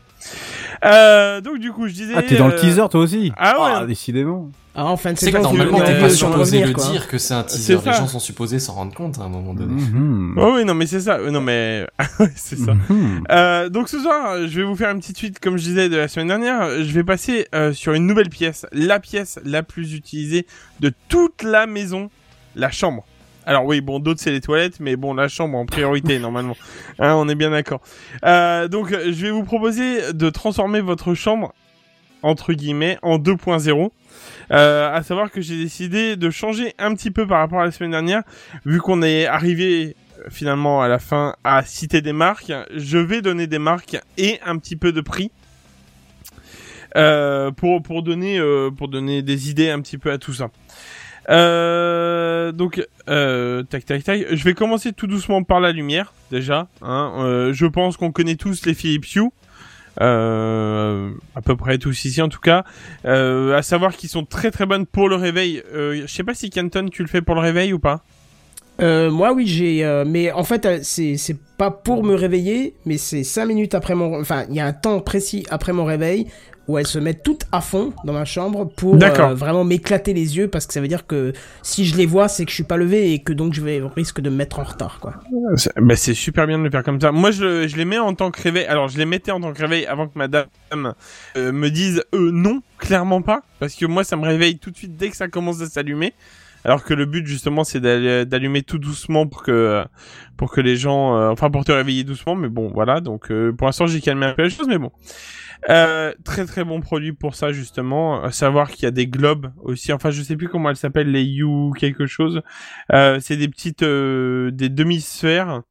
Donc 0.84 1.60
du 1.60 1.72
coup, 1.72 1.88
je 1.88 1.94
disais. 1.94 2.14
Ah, 2.16 2.24
t'es 2.24 2.36
dans 2.36 2.48
le 2.48 2.56
teaser 2.56 2.88
toi 2.90 3.02
aussi? 3.02 3.32
Ah 3.38 3.82
ouais. 3.82 3.88
décidément. 3.88 4.52
Ah, 4.74 4.86
en 4.86 4.96
fin 4.96 5.12
de 5.12 5.20
C'est 5.20 5.26
saison, 5.32 5.40
que 5.40 5.44
normalement, 5.58 5.80
t'es 5.80 5.98
a 5.98 6.00
pas 6.00 6.10
supposé 6.10 6.64
le 6.64 6.74
dire 6.74 7.08
que 7.10 7.18
c'est 7.18 7.34
un 7.34 7.44
teaser. 7.44 7.78
Les 7.86 7.92
gens 7.92 8.08
sont 8.08 8.20
supposés 8.20 8.58
s'en 8.60 8.74
rendre 8.74 8.94
compte 8.94 9.20
à 9.20 9.24
un 9.24 9.30
moment 9.30 9.54
donné. 9.54 9.74
Mhm. 9.74 10.36
Oh 10.38 10.54
oui, 10.56 10.64
non, 10.64 10.74
mais 10.76 10.88
c'est 10.88 11.02
ça. 11.02 11.18
Euh, 11.18 11.30
Non, 11.30 11.42
mais 11.42 11.86
c'est 12.36 12.58
ça. 12.58 12.74
Mhm. 12.74 13.24
Euh, 13.30 13.68
donc 13.70 13.90
ce 13.90 14.00
soir, 14.00 14.48
je 14.48 14.60
vais 14.62 14.64
vous 14.64 14.76
faire 14.78 14.92
une 14.92 15.00
petite 15.00 15.18
suite, 15.18 15.40
comme 15.40 15.58
je 15.58 15.64
disais, 15.64 15.90
de 15.90 15.98
la 15.98 16.08
semaine 16.08 16.30
dernière. 16.30 16.84
Je 16.84 16.92
vais 16.94 17.04
passer 17.04 17.48
euh, 17.54 17.74
sur 17.74 17.94
une 17.94 18.08
nouvelle 18.08 18.30
pièce, 18.30 18.66
la 18.72 19.00
pièce 19.02 19.40
la 19.44 19.62
plus 19.62 19.94
utilisée 19.94 20.48
de 20.80 20.94
toute 21.10 21.44
la 21.44 21.66
maison, 21.68 22.10
la 22.56 22.72
chambre. 22.72 23.06
Alors 23.46 23.66
oui, 23.66 23.82
bon, 23.82 24.00
d'autres 24.00 24.22
c'est 24.22 24.32
les 24.32 24.40
toilettes, 24.40 24.80
mais 24.80 24.96
bon, 24.96 25.14
la 25.14 25.28
chambre 25.28 25.58
en 25.58 25.66
priorité 25.66 26.18
normalement. 26.20 26.56
Hein, 27.00 27.16
on 27.16 27.28
est 27.28 27.36
bien 27.36 27.50
d'accord. 27.50 27.82
Euh, 28.24 28.70
donc, 28.70 28.92
je 28.92 29.12
vais 29.26 29.32
vous 29.32 29.44
proposer 29.44 30.14
de 30.14 30.30
transformer 30.30 30.80
votre 30.80 31.14
chambre 31.14 31.54
entre 32.24 32.54
guillemets 32.54 33.00
en 33.02 33.18
2.0. 33.18 33.90
Euh, 34.52 34.94
à 34.94 35.02
savoir 35.02 35.32
que 35.32 35.42
j'ai 35.42 35.58
décidé 35.58 36.16
de 36.16 36.30
changer 36.30 36.74
un 36.78 36.94
petit 36.94 37.12
peu 37.12 37.26
par 37.26 37.40
rapport 37.40 37.62
à 37.62 37.66
la 37.66 37.72
semaine 37.72 37.92
dernière, 37.92 38.24
vu 38.66 38.80
qu'on 38.80 39.02
est 39.02 39.26
arrivé 39.26 39.96
euh, 40.20 40.24
finalement 40.30 40.82
à 40.82 40.88
la 40.88 41.00
fin 41.00 41.36
à 41.44 41.64
citer 41.64 42.02
des 42.02 42.14
marques. 42.14 42.52
Je 42.76 42.98
vais 42.98 43.22
donner 43.22 43.48
des 43.48 43.60
marques 43.60 43.98
et 44.18 44.40
un 44.46 44.58
petit 44.58 44.76
peu 44.76 44.92
de 44.92 45.02
prix. 45.02 45.32
Euh, 46.98 47.52
pour 47.52 47.82
pour 47.82 48.04
donner 48.04 48.38
euh, 48.38 48.70
pour 48.70 48.90
donner 48.90 49.22
des 49.22 49.50
idées 49.50 49.70
un 49.70 49.80
petit 49.80 49.98
peu 49.98 50.12
à 50.12 50.18
tout 50.18 50.34
ça. 50.34 50.50
Euh, 51.30 52.52
donc 52.52 52.86
euh, 53.08 53.64
tac 53.64 53.86
tac 53.86 54.04
tac. 54.04 54.26
Je 54.30 54.44
vais 54.44 54.54
commencer 54.54 54.92
tout 54.92 55.08
doucement 55.08 55.44
par 55.44 55.60
la 55.60 55.72
lumière 55.72 56.14
déjà. 56.32 56.68
Hein. 56.82 57.14
Euh, 57.20 57.54
je 57.54 57.66
pense 57.66 57.96
qu'on 57.96 58.12
connaît 58.12 58.36
tous 58.36 58.66
les 58.66 58.74
Philips 58.74 59.16
Hue. 59.16 59.30
Euh, 60.00 61.12
à 61.36 61.42
peu 61.42 61.56
près 61.58 61.78
tous 61.78 62.06
ici 62.06 62.22
en 62.22 62.30
tout 62.30 62.40
cas. 62.40 62.64
Euh, 63.06 63.58
à 63.58 63.62
savoir 63.62 63.96
qu'ils 63.96 64.10
sont 64.10 64.26
très 64.26 64.52
très 64.52 64.66
bonnes 64.66 64.86
pour 64.86 65.10
le 65.10 65.16
réveil. 65.16 65.62
Euh, 65.74 66.04
je 66.06 66.08
sais 66.08 66.24
pas 66.24 66.34
si 66.34 66.50
Canton 66.50 66.88
tu 66.90 67.02
le 67.02 67.08
fais 67.08 67.22
pour 67.22 67.36
le 67.36 67.42
réveil 67.42 67.74
ou 67.74 67.80
pas. 67.80 68.04
Euh, 68.82 69.12
moi, 69.12 69.34
oui, 69.34 69.46
j'ai. 69.48 69.84
euh, 69.86 70.04
mais 70.08 70.32
en 70.32 70.44
fait, 70.44 70.66
euh, 70.66 70.80
c'est 70.82 71.18
c'est 71.18 71.38
pas 71.58 71.70
pour 71.72 72.04
me 72.04 72.16
réveiller, 72.16 72.76
mais 72.86 72.98
c'est 72.98 73.24
5 73.24 73.46
minutes 73.46 73.76
après 73.76 73.94
mon. 73.96 74.20
Enfin, 74.20 74.46
il 74.50 74.56
y 74.56 74.60
a 74.60 74.66
un 74.66 74.74
temps 74.74 75.00
précis 75.02 75.46
après 75.50 75.72
mon 75.74 75.86
réveil 75.86 76.28
où 76.68 76.78
elles 76.78 76.88
se 76.88 77.00
mettent 77.00 77.24
toutes 77.24 77.44
à 77.52 77.60
fond 77.60 77.92
dans 78.06 78.14
ma 78.14 78.24
chambre 78.24 78.66
pour 78.66 78.96
euh, 79.32 79.34
vraiment 79.34 79.64
m'éclater 79.64 80.14
les 80.14 80.38
yeux 80.38 80.48
parce 80.48 80.68
que 80.68 80.74
ça 80.74 80.80
veut 80.80 80.88
dire 80.88 81.06
que 81.08 81.34
si 81.64 81.86
je 81.86 81.98
les 81.98 82.06
vois, 82.06 82.28
c'est 82.28 82.46
que 82.46 82.50
je 82.52 82.56
suis 82.56 82.64
pas 82.64 82.78
levé 82.78 83.14
et 83.14 83.20
que 83.20 83.34
donc 83.34 83.54
je 83.54 83.62
vais 83.62 83.82
au 83.82 83.88
risque 83.90 84.22
de 84.22 84.30
me 84.30 84.36
mettre 84.38 84.60
en 84.60 84.64
retard, 84.64 85.00
quoi. 85.02 85.16
C'est- 85.58 85.72
Bah, 85.78 85.96
c'est 85.96 86.14
super 86.14 86.48
bien 86.48 86.60
de 86.60 86.64
le 86.64 86.70
faire 86.72 86.84
comme 86.84 87.02
ça. 87.02 87.12
Moi, 87.12 87.32
je, 87.32 87.68
je 87.68 87.76
les 87.78 87.86
mets 87.86 87.98
en 88.00 88.14
tant 88.14 88.30
que 88.32 88.42
réveil. 88.42 88.66
Alors, 88.66 88.88
je 88.90 88.98
les 88.98 89.06
mettais 89.06 89.32
en 89.32 89.42
tant 89.42 89.52
que 89.54 89.60
réveil 89.60 89.86
avant 89.88 90.08
que 90.08 90.18
madame 90.18 90.46
euh, 91.36 91.52
me 91.52 91.70
dise 91.70 92.04
euh, 92.16 92.30
non, 92.32 92.62
clairement 92.78 93.22
pas. 93.24 93.42
Parce 93.60 93.76
que 93.76 93.86
moi, 93.86 94.04
ça 94.04 94.16
me 94.16 94.26
réveille 94.26 94.58
tout 94.60 94.72
de 94.72 94.78
suite 94.78 94.96
dès 94.96 95.10
que 95.10 95.18
ça 95.18 95.28
commence 95.28 95.62
à 95.62 95.66
s'allumer. 95.68 96.14
Alors 96.64 96.84
que 96.84 96.94
le 96.94 97.06
but, 97.06 97.26
justement, 97.26 97.64
c'est 97.64 97.80
d'al- 97.80 98.26
d'allumer 98.26 98.62
tout 98.62 98.78
doucement 98.78 99.28
pour 99.28 99.44
que, 99.44 99.84
pour 100.38 100.52
que 100.52 100.62
les 100.62 100.76
gens, 100.76 101.18
euh, 101.18 101.30
enfin, 101.30 101.50
pour 101.50 101.66
te 101.66 101.72
réveiller 101.72 102.04
doucement. 102.04 102.36
Mais 102.36 102.50
bon, 102.50 102.70
voilà. 102.74 103.02
Donc, 103.02 103.32
euh, 103.32 103.52
pour 103.52 103.68
l'instant, 103.68 103.88
j'ai 103.88 104.02
calmé 104.02 104.26
un 104.28 104.34
peu 104.34 104.44
les 104.44 104.50
choses, 104.50 104.68
mais 104.68 104.78
bon. 104.78 104.92
Euh, 105.70 106.12
très 106.26 106.46
très 106.46 106.64
bon 106.64 106.82
produit 106.82 107.14
pour 107.14 107.36
ça 107.36 107.52
justement. 107.52 108.24
À 108.24 108.32
savoir 108.32 108.72
qu'il 108.72 108.84
y 108.84 108.88
a 108.88 108.92
des 108.92 109.06
globes 109.06 109.52
aussi. 109.62 109.94
Enfin, 109.94 110.10
je 110.10 110.24
sais 110.24 110.36
plus 110.36 110.50
comment 110.50 110.70
elles 110.70 110.76
s'appellent, 110.76 111.12
les 111.12 111.24
You 111.24 111.74
quelque 111.78 112.08
chose. 112.08 112.42
Euh, 112.92 113.20
c'est 113.20 113.38
des 113.38 113.48
petites, 113.48 113.84
euh, 113.84 114.50
des 114.52 114.70
demi-sphères 114.70 115.62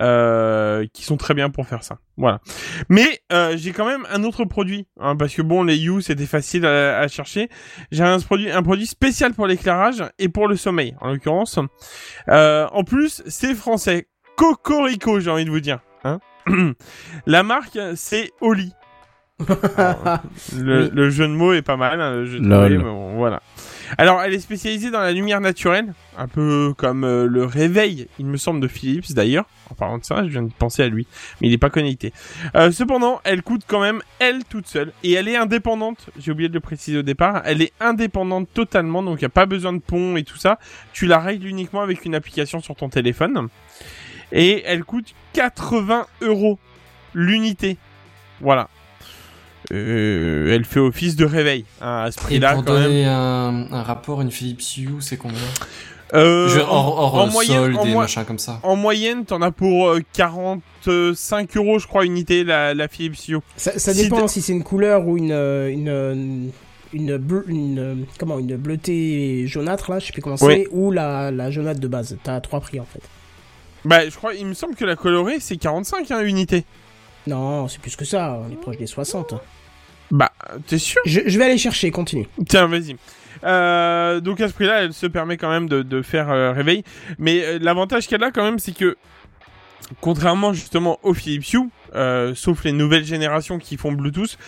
euh, 0.00 0.86
qui 0.94 1.04
sont 1.04 1.16
très 1.16 1.34
bien 1.34 1.50
pour 1.50 1.66
faire 1.66 1.82
ça. 1.84 1.98
Voilà. 2.16 2.40
Mais 2.88 3.20
euh, 3.32 3.56
j'ai 3.56 3.72
quand 3.72 3.86
même 3.86 4.06
un 4.10 4.24
autre 4.24 4.44
produit 4.44 4.86
hein, 4.98 5.16
parce 5.16 5.34
que 5.34 5.42
bon, 5.42 5.62
les 5.64 5.76
You 5.76 6.00
c'était 6.00 6.26
facile 6.26 6.64
à, 6.64 6.98
à 6.98 7.08
chercher. 7.08 7.48
J'ai 7.90 8.04
un 8.04 8.18
produit, 8.20 8.50
un 8.50 8.62
produit 8.62 8.86
spécial 8.86 9.34
pour 9.34 9.46
l'éclairage 9.46 10.02
et 10.18 10.28
pour 10.28 10.48
le 10.48 10.56
sommeil 10.56 10.94
en 11.00 11.10
l'occurrence. 11.10 11.58
Euh, 12.28 12.66
en 12.72 12.84
plus, 12.84 13.22
c'est 13.26 13.54
français. 13.54 14.08
Cocorico, 14.36 15.20
j'ai 15.20 15.30
envie 15.30 15.44
de 15.44 15.50
vous 15.50 15.60
dire. 15.60 15.80
Hein 16.04 16.20
La 17.26 17.42
marque, 17.42 17.78
c'est 17.94 18.30
Oli. 18.40 18.72
Alors, 19.76 20.20
le, 20.56 20.88
le 20.88 21.10
jeu 21.10 21.26
de 21.26 21.32
mots 21.32 21.52
est 21.52 21.62
pas 21.62 21.76
mal, 21.76 22.00
hein, 22.00 22.24
j'ai 22.24 22.38
Lol. 22.38 22.48
trouvé, 22.48 22.78
mais 22.78 22.84
bon, 22.84 23.16
voilà. 23.16 23.42
Alors, 23.98 24.22
elle 24.22 24.32
est 24.34 24.40
spécialisée 24.40 24.90
dans 24.90 25.00
la 25.00 25.12
lumière 25.12 25.40
naturelle, 25.40 25.94
un 26.16 26.28
peu 26.28 26.74
comme 26.76 27.04
euh, 27.04 27.26
le 27.26 27.44
réveil, 27.44 28.08
il 28.18 28.26
me 28.26 28.36
semble, 28.36 28.60
de 28.60 28.68
Philips 28.68 29.12
d'ailleurs. 29.12 29.46
En 29.70 29.74
parlant 29.74 29.98
de 29.98 30.04
ça, 30.04 30.24
je 30.24 30.28
viens 30.28 30.42
de 30.42 30.52
penser 30.52 30.82
à 30.82 30.88
lui, 30.88 31.06
mais 31.40 31.48
il 31.48 31.50
n'est 31.50 31.58
pas 31.58 31.70
connecté. 31.70 32.12
Euh, 32.54 32.70
cependant, 32.70 33.20
elle 33.24 33.42
coûte 33.42 33.62
quand 33.66 33.80
même 33.80 34.02
elle 34.18 34.44
toute 34.44 34.66
seule 34.66 34.92
et 35.02 35.12
elle 35.12 35.28
est 35.28 35.36
indépendante. 35.36 36.10
J'ai 36.18 36.32
oublié 36.32 36.48
de 36.48 36.54
le 36.54 36.60
préciser 36.60 36.98
au 36.98 37.02
départ. 37.02 37.42
Elle 37.44 37.62
est 37.62 37.72
indépendante 37.80 38.48
totalement, 38.52 39.02
donc 39.02 39.20
il 39.20 39.24
n'y 39.24 39.26
a 39.26 39.30
pas 39.30 39.46
besoin 39.46 39.72
de 39.72 39.80
pont 39.80 40.16
et 40.16 40.24
tout 40.24 40.36
ça. 40.36 40.58
Tu 40.92 41.06
la 41.06 41.18
règles 41.18 41.46
uniquement 41.46 41.80
avec 41.80 42.04
une 42.04 42.14
application 42.14 42.60
sur 42.60 42.76
ton 42.76 42.88
téléphone 42.88 43.48
et 44.32 44.62
elle 44.64 44.84
coûte 44.84 45.14
80 45.34 46.06
euros 46.22 46.58
l'unité. 47.14 47.76
Voilà. 48.40 48.68
Euh, 49.72 50.54
elle 50.54 50.64
fait 50.64 50.80
office 50.80 51.16
de 51.16 51.24
réveil 51.24 51.64
hein, 51.80 52.02
à 52.04 52.10
ce 52.12 52.18
prix-là 52.18 52.54
pour 52.54 52.64
quand 52.64 52.74
même. 52.74 52.82
donner 52.84 53.06
un, 53.06 53.66
un 53.72 53.82
rapport, 53.82 54.20
une 54.20 54.30
Philips 54.30 54.62
Hue, 54.76 54.90
c'est 55.00 55.16
combien 55.16 55.38
Euh, 56.14 56.46
Je- 56.48 56.60
hors, 56.60 56.98
hors, 56.98 57.14
en 57.14 57.28
euh, 57.28 57.30
moyenne- 57.30 57.56
solde 57.62 57.76
en 57.76 57.84
et 57.86 57.92
mo- 57.94 58.00
machin 58.00 58.24
comme 58.24 58.38
ça. 58.38 58.60
En 58.64 58.76
moyenne, 58.76 59.24
t'en 59.24 59.40
as 59.40 59.50
pour 59.50 59.88
euh, 59.88 60.00
45 60.12 61.56
euros, 61.56 61.78
je 61.78 61.86
crois, 61.86 62.04
unité 62.04 62.44
la, 62.44 62.74
la 62.74 62.88
Philips 62.88 63.28
Hue. 63.28 63.38
Ça, 63.56 63.78
ça 63.78 63.94
Si 63.94 64.02
dépend 64.02 64.28
si 64.28 64.42
c'est 64.42 64.52
une 64.52 64.62
couleur 64.64 65.06
ou 65.08 65.16
une 65.16 65.32
une 65.32 66.50
une, 66.94 67.16
bleu- 67.16 67.44
une, 67.48 68.04
comment 68.18 68.38
une 68.38 68.56
bleutée 68.56 69.46
jaunâtre 69.46 69.90
là, 69.90 69.98
je 69.98 70.06
sais 70.06 70.12
plus 70.12 70.20
comment 70.20 70.36
c'est, 70.36 70.44
Oui. 70.46 70.66
ou 70.70 70.90
la 70.90 71.30
la 71.30 71.50
jaunâtre 71.50 71.80
de 71.80 71.88
base. 71.88 72.18
T'as 72.22 72.40
trois 72.42 72.60
prix 72.60 72.78
en 72.80 72.84
fait. 72.84 73.00
Bah, 73.86 74.06
je 74.08 74.14
crois, 74.14 74.34
il 74.34 74.44
me 74.44 74.52
semble 74.54 74.74
que 74.76 74.84
la 74.84 74.94
colorée, 74.96 75.38
c'est 75.40 75.56
45 75.56 76.10
hein, 76.10 76.20
unité. 76.20 76.64
Non, 77.26 77.68
c'est 77.68 77.80
plus 77.80 77.96
que 77.96 78.04
ça. 78.04 78.38
On 78.46 78.52
est 78.52 78.56
proche 78.60 78.76
des 78.76 78.86
60. 78.86 79.34
Bah, 80.12 80.30
t'es 80.68 80.78
sûr 80.78 81.00
Je, 81.06 81.20
je 81.26 81.38
vais 81.38 81.46
aller 81.46 81.58
chercher. 81.58 81.90
Continue. 81.90 82.28
Tiens, 82.48 82.66
vas-y. 82.68 82.96
Euh, 83.44 84.20
donc 84.20 84.40
à 84.40 84.48
ce 84.48 84.52
prix-là, 84.54 84.84
elle 84.84 84.92
se 84.92 85.06
permet 85.06 85.36
quand 85.36 85.50
même 85.50 85.68
de, 85.68 85.82
de 85.82 86.02
faire 86.02 86.30
euh, 86.30 86.52
réveil. 86.52 86.84
Mais 87.18 87.42
euh, 87.42 87.58
l'avantage 87.60 88.06
qu'elle 88.06 88.22
a 88.22 88.30
quand 88.30 88.44
même, 88.44 88.58
c'est 88.60 88.76
que 88.76 88.96
contrairement 90.00 90.52
justement 90.52 90.98
aux 91.02 91.14
Philips 91.14 91.52
Hue, 91.54 91.68
euh, 91.94 92.34
sauf 92.34 92.62
les 92.64 92.72
nouvelles 92.72 93.04
générations 93.04 93.58
qui 93.58 93.76
font 93.76 93.90
Bluetooth, 93.90 94.38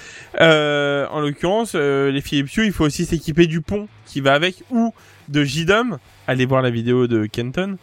euh, 0.41 1.07
en 1.11 1.21
l'occurrence, 1.21 1.73
euh, 1.75 2.13
les 2.13 2.21
Philips 2.21 2.57
Hue, 2.57 2.67
il 2.67 2.73
faut 2.73 2.85
aussi 2.85 3.05
s'équiper 3.05 3.47
du 3.47 3.61
pont 3.61 3.89
qui 4.07 4.21
va 4.21 4.35
avec 4.35 4.63
ou 4.71 4.95
de 5.29 5.43
JDOM. 5.45 5.99
Allez 6.29 6.47
voir 6.47 6.63
la 6.63 6.71
vidéo 6.71 7.07
de 7.07 7.27
Kenton. 7.27 7.79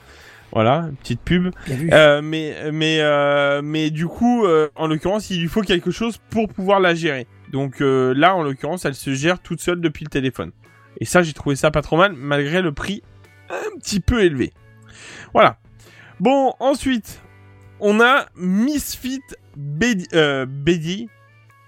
Voilà, 0.53 0.89
petite 1.01 1.21
pub. 1.21 1.51
Euh, 1.93 2.21
mais 2.21 2.55
mais 2.71 2.97
euh, 2.99 3.61
mais 3.63 3.89
du 3.89 4.05
coup, 4.05 4.45
euh, 4.45 4.69
en 4.75 4.87
l'occurrence, 4.87 5.29
il 5.29 5.39
lui 5.41 5.47
faut 5.47 5.61
quelque 5.61 5.91
chose 5.91 6.17
pour 6.29 6.47
pouvoir 6.49 6.79
la 6.79 6.93
gérer. 6.93 7.25
Donc 7.51 7.81
euh, 7.81 8.13
là, 8.15 8.35
en 8.35 8.43
l'occurrence, 8.43 8.85
elle 8.85 8.95
se 8.95 9.13
gère 9.13 9.39
toute 9.39 9.61
seule 9.61 9.81
depuis 9.81 10.03
le 10.05 10.09
téléphone. 10.09 10.51
Et 10.99 11.05
ça, 11.05 11.21
j'ai 11.23 11.33
trouvé 11.33 11.55
ça 11.55 11.71
pas 11.71 11.81
trop 11.81 11.97
mal, 11.97 12.13
malgré 12.13 12.61
le 12.61 12.71
prix 12.71 13.01
un 13.49 13.77
petit 13.79 13.99
peu 13.99 14.23
élevé. 14.23 14.51
Voilà. 15.33 15.57
Bon, 16.19 16.53
ensuite, 16.59 17.21
on 17.79 17.99
a 17.99 18.25
Misfit 18.35 19.21
Bedi- 19.57 20.07
euh, 20.13 20.45
Bedi. 20.47 21.09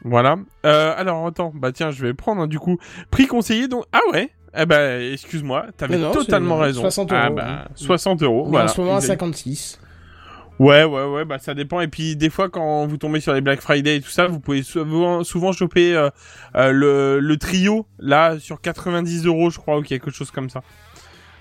Voilà. 0.06 0.38
Euh, 0.66 0.94
alors, 0.98 1.26
attends, 1.28 1.52
bah 1.56 1.72
tiens, 1.72 1.92
je 1.92 2.02
vais 2.02 2.10
le 2.10 2.14
prendre, 2.14 2.42
hein, 2.42 2.48
du 2.48 2.60
coup. 2.60 2.78
Prix 3.10 3.28
conseillé, 3.28 3.68
donc... 3.68 3.86
Ah 3.92 4.02
ouais 4.12 4.30
eh 4.56 4.68
ben, 4.68 5.02
excuse-moi, 5.14 5.66
t'avais 5.76 5.98
totalement 6.12 6.58
raison. 6.58 6.82
60 6.82 7.12
Ah 7.12 7.26
euros, 7.26 7.36
bah, 7.36 7.66
oui. 7.70 7.74
60 7.76 8.22
euros, 8.22 8.44
On 8.44 8.48
est 8.48 8.50
voilà. 8.52 8.66
en 8.66 8.68
ce 8.68 8.82
moment 8.82 8.94
à 8.94 9.00
Exact. 9.00 9.14
56. 9.20 9.80
Ouais, 10.60 10.84
ouais, 10.84 11.06
ouais, 11.06 11.26
bah 11.26 11.40
ça 11.40 11.54
dépend. 11.54 11.82
Et 11.82 11.88
puis 11.88 12.16
des 12.16 12.30
fois, 12.30 12.50
quand 12.50 12.86
vous 12.86 12.98
tombez 12.98 13.20
sur 13.20 13.34
les 13.34 13.42
Black 13.42 13.60
Friday 13.60 13.98
et 13.98 14.02
tout 14.02 14.10
ça, 14.10 14.28
vous 14.28 14.40
pouvez 14.40 14.64
souvent, 14.64 15.24
souvent 15.24 15.52
choper 15.52 15.96
euh, 15.96 16.10
euh, 16.56 16.72
le, 16.72 17.20
le 17.20 17.38
trio 17.38 17.88
là 18.00 18.38
sur 18.40 18.62
90 18.62 19.26
euros, 19.26 19.50
je 19.50 19.58
crois, 19.58 19.78
ou 19.80 19.82
quelque 19.82 20.12
chose 20.12 20.32
comme 20.32 20.50
ça. 20.50 20.62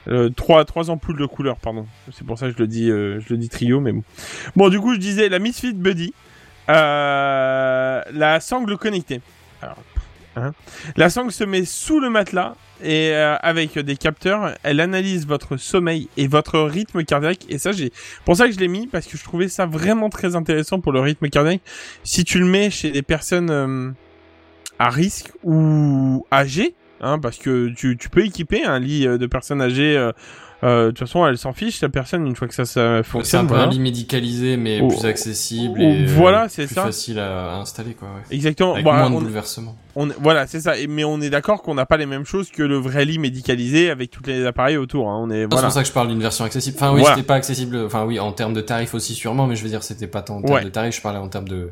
Euh, 0.08 0.30
trois, 0.30 0.64
trois 0.64 0.90
ampoules 0.90 1.18
de 1.18 1.26
couleur, 1.26 1.56
pardon. 1.58 1.86
C'est 2.10 2.26
pour 2.26 2.38
ça 2.38 2.46
que 2.46 2.52
je 2.54 2.58
le 2.58 2.66
dis, 2.66 2.90
euh, 2.90 3.20
je 3.20 3.26
le 3.30 3.36
dis 3.36 3.48
trio, 3.48 3.80
mais 3.80 3.92
bon. 3.92 4.02
Bon, 4.56 4.68
du 4.68 4.80
coup, 4.80 4.94
je 4.94 4.98
disais 4.98 5.28
la 5.28 5.38
Misfit 5.38 5.74
Buddy, 5.74 6.12
euh, 6.70 8.02
la 8.12 8.40
sangle 8.40 8.76
connectée. 8.78 9.20
Alors, 9.60 9.76
hein. 10.36 10.52
La 10.96 11.10
sangle 11.10 11.32
se 11.32 11.44
met 11.44 11.64
sous 11.64 12.00
le 12.00 12.10
matelas 12.10 12.54
et 12.82 13.10
euh, 13.12 13.36
avec 13.42 13.78
des 13.78 13.96
capteurs, 13.96 14.54
elle 14.62 14.80
analyse 14.80 15.26
votre 15.26 15.56
sommeil 15.56 16.08
et 16.16 16.26
votre 16.26 16.60
rythme 16.60 17.04
cardiaque. 17.04 17.46
Et 17.48 17.58
ça, 17.58 17.72
j'ai 17.72 17.92
pour 18.24 18.36
ça 18.36 18.46
que 18.46 18.52
je 18.52 18.58
l'ai 18.58 18.68
mis 18.68 18.86
parce 18.86 19.06
que 19.06 19.16
je 19.16 19.22
trouvais 19.22 19.48
ça 19.48 19.66
vraiment 19.66 20.08
très 20.08 20.34
intéressant 20.34 20.80
pour 20.80 20.92
le 20.92 21.00
rythme 21.00 21.28
cardiaque. 21.28 21.60
Si 22.02 22.24
tu 22.24 22.38
le 22.38 22.46
mets 22.46 22.70
chez 22.70 22.90
des 22.90 23.02
personnes 23.02 23.50
euh, 23.50 23.90
à 24.78 24.90
risque 24.90 25.30
ou 25.44 26.26
âgées, 26.32 26.74
hein, 27.00 27.18
parce 27.18 27.38
que 27.38 27.68
tu, 27.68 27.96
tu 27.96 28.08
peux 28.08 28.24
équiper 28.24 28.64
un 28.64 28.78
lit 28.78 29.06
euh, 29.06 29.18
de 29.18 29.26
personnes 29.26 29.62
âgées. 29.62 29.96
euh, 29.96 30.12
euh, 30.64 30.86
de 30.86 30.90
toute 30.90 31.00
façon, 31.00 31.26
elle 31.26 31.36
s'en 31.38 31.52
fiche 31.52 31.80
la 31.80 31.88
personne 31.88 32.26
une 32.26 32.36
fois 32.36 32.46
que 32.48 32.54
ça, 32.54 32.64
ça 32.64 32.72
C'est 32.72 32.80
un 32.80 33.02
fonctionne. 33.02 33.42
peu 33.46 33.54
voilà. 33.54 33.64
un 33.64 33.70
lit 33.70 33.80
médicalisé, 33.80 34.56
mais 34.56 34.80
Oh. 34.82 34.88
plus 34.88 35.04
accessible 35.06 35.78
Oh, 35.78 35.82
et 35.82 36.02
euh, 36.04 36.06
voilà, 36.08 36.48
c'est 36.48 36.66
plus 36.66 36.74
ça. 36.74 36.82
facile 36.84 37.18
à, 37.18 37.54
à 37.54 37.56
installer, 37.56 37.94
quoi. 37.94 38.08
Ouais. 38.08 38.34
Exactement. 38.36 38.74
Avec 38.74 38.84
Bah, 38.84 38.92
moins 38.98 39.10
de 39.10 39.16
on- 39.16 39.20
bouleversements. 39.20 39.76
On, 39.94 40.08
voilà, 40.20 40.46
c'est 40.46 40.60
ça. 40.60 40.78
Et, 40.78 40.86
mais 40.86 41.04
on 41.04 41.20
est 41.20 41.28
d'accord 41.30 41.62
qu'on 41.62 41.74
n'a 41.74 41.84
pas 41.84 41.96
les 41.98 42.06
mêmes 42.06 42.24
choses 42.24 42.50
que 42.50 42.62
le 42.62 42.76
vrai 42.76 43.04
lit 43.04 43.18
médicalisé 43.18 43.90
avec 43.90 44.10
tous 44.10 44.22
les 44.26 44.46
appareils 44.46 44.76
autour. 44.76 45.08
Hein. 45.10 45.18
On 45.22 45.30
est 45.30 45.42
C'est 45.42 45.48
pour 45.48 45.70
ça 45.70 45.82
que 45.82 45.88
je 45.88 45.92
parle 45.92 46.08
d'une 46.08 46.20
version 46.22 46.44
accessible. 46.44 46.76
Enfin, 46.78 46.92
oui, 46.94 47.00
Voilà. 47.00 47.16
c'était 47.16 47.26
pas 47.26 47.34
accessible. 47.34 47.76
Enfin, 47.84 48.04
oui, 48.04 48.18
en 48.18 48.32
termes 48.32 48.54
de 48.54 48.60
tarifs 48.62 48.94
aussi 48.94 49.14
sûrement, 49.14 49.46
mais 49.46 49.56
je 49.56 49.62
veux 49.62 49.68
dire, 49.68 49.82
c'était 49.82 50.06
pas 50.06 50.22
tant 50.22 50.36
en 50.36 50.42
termes 50.42 50.54
Ouais. 50.54 50.64
de 50.64 50.70
tarifs. 50.70 50.96
Je 50.96 51.02
parlais 51.02 51.18
en 51.18 51.28
termes 51.28 51.48
de 51.48 51.68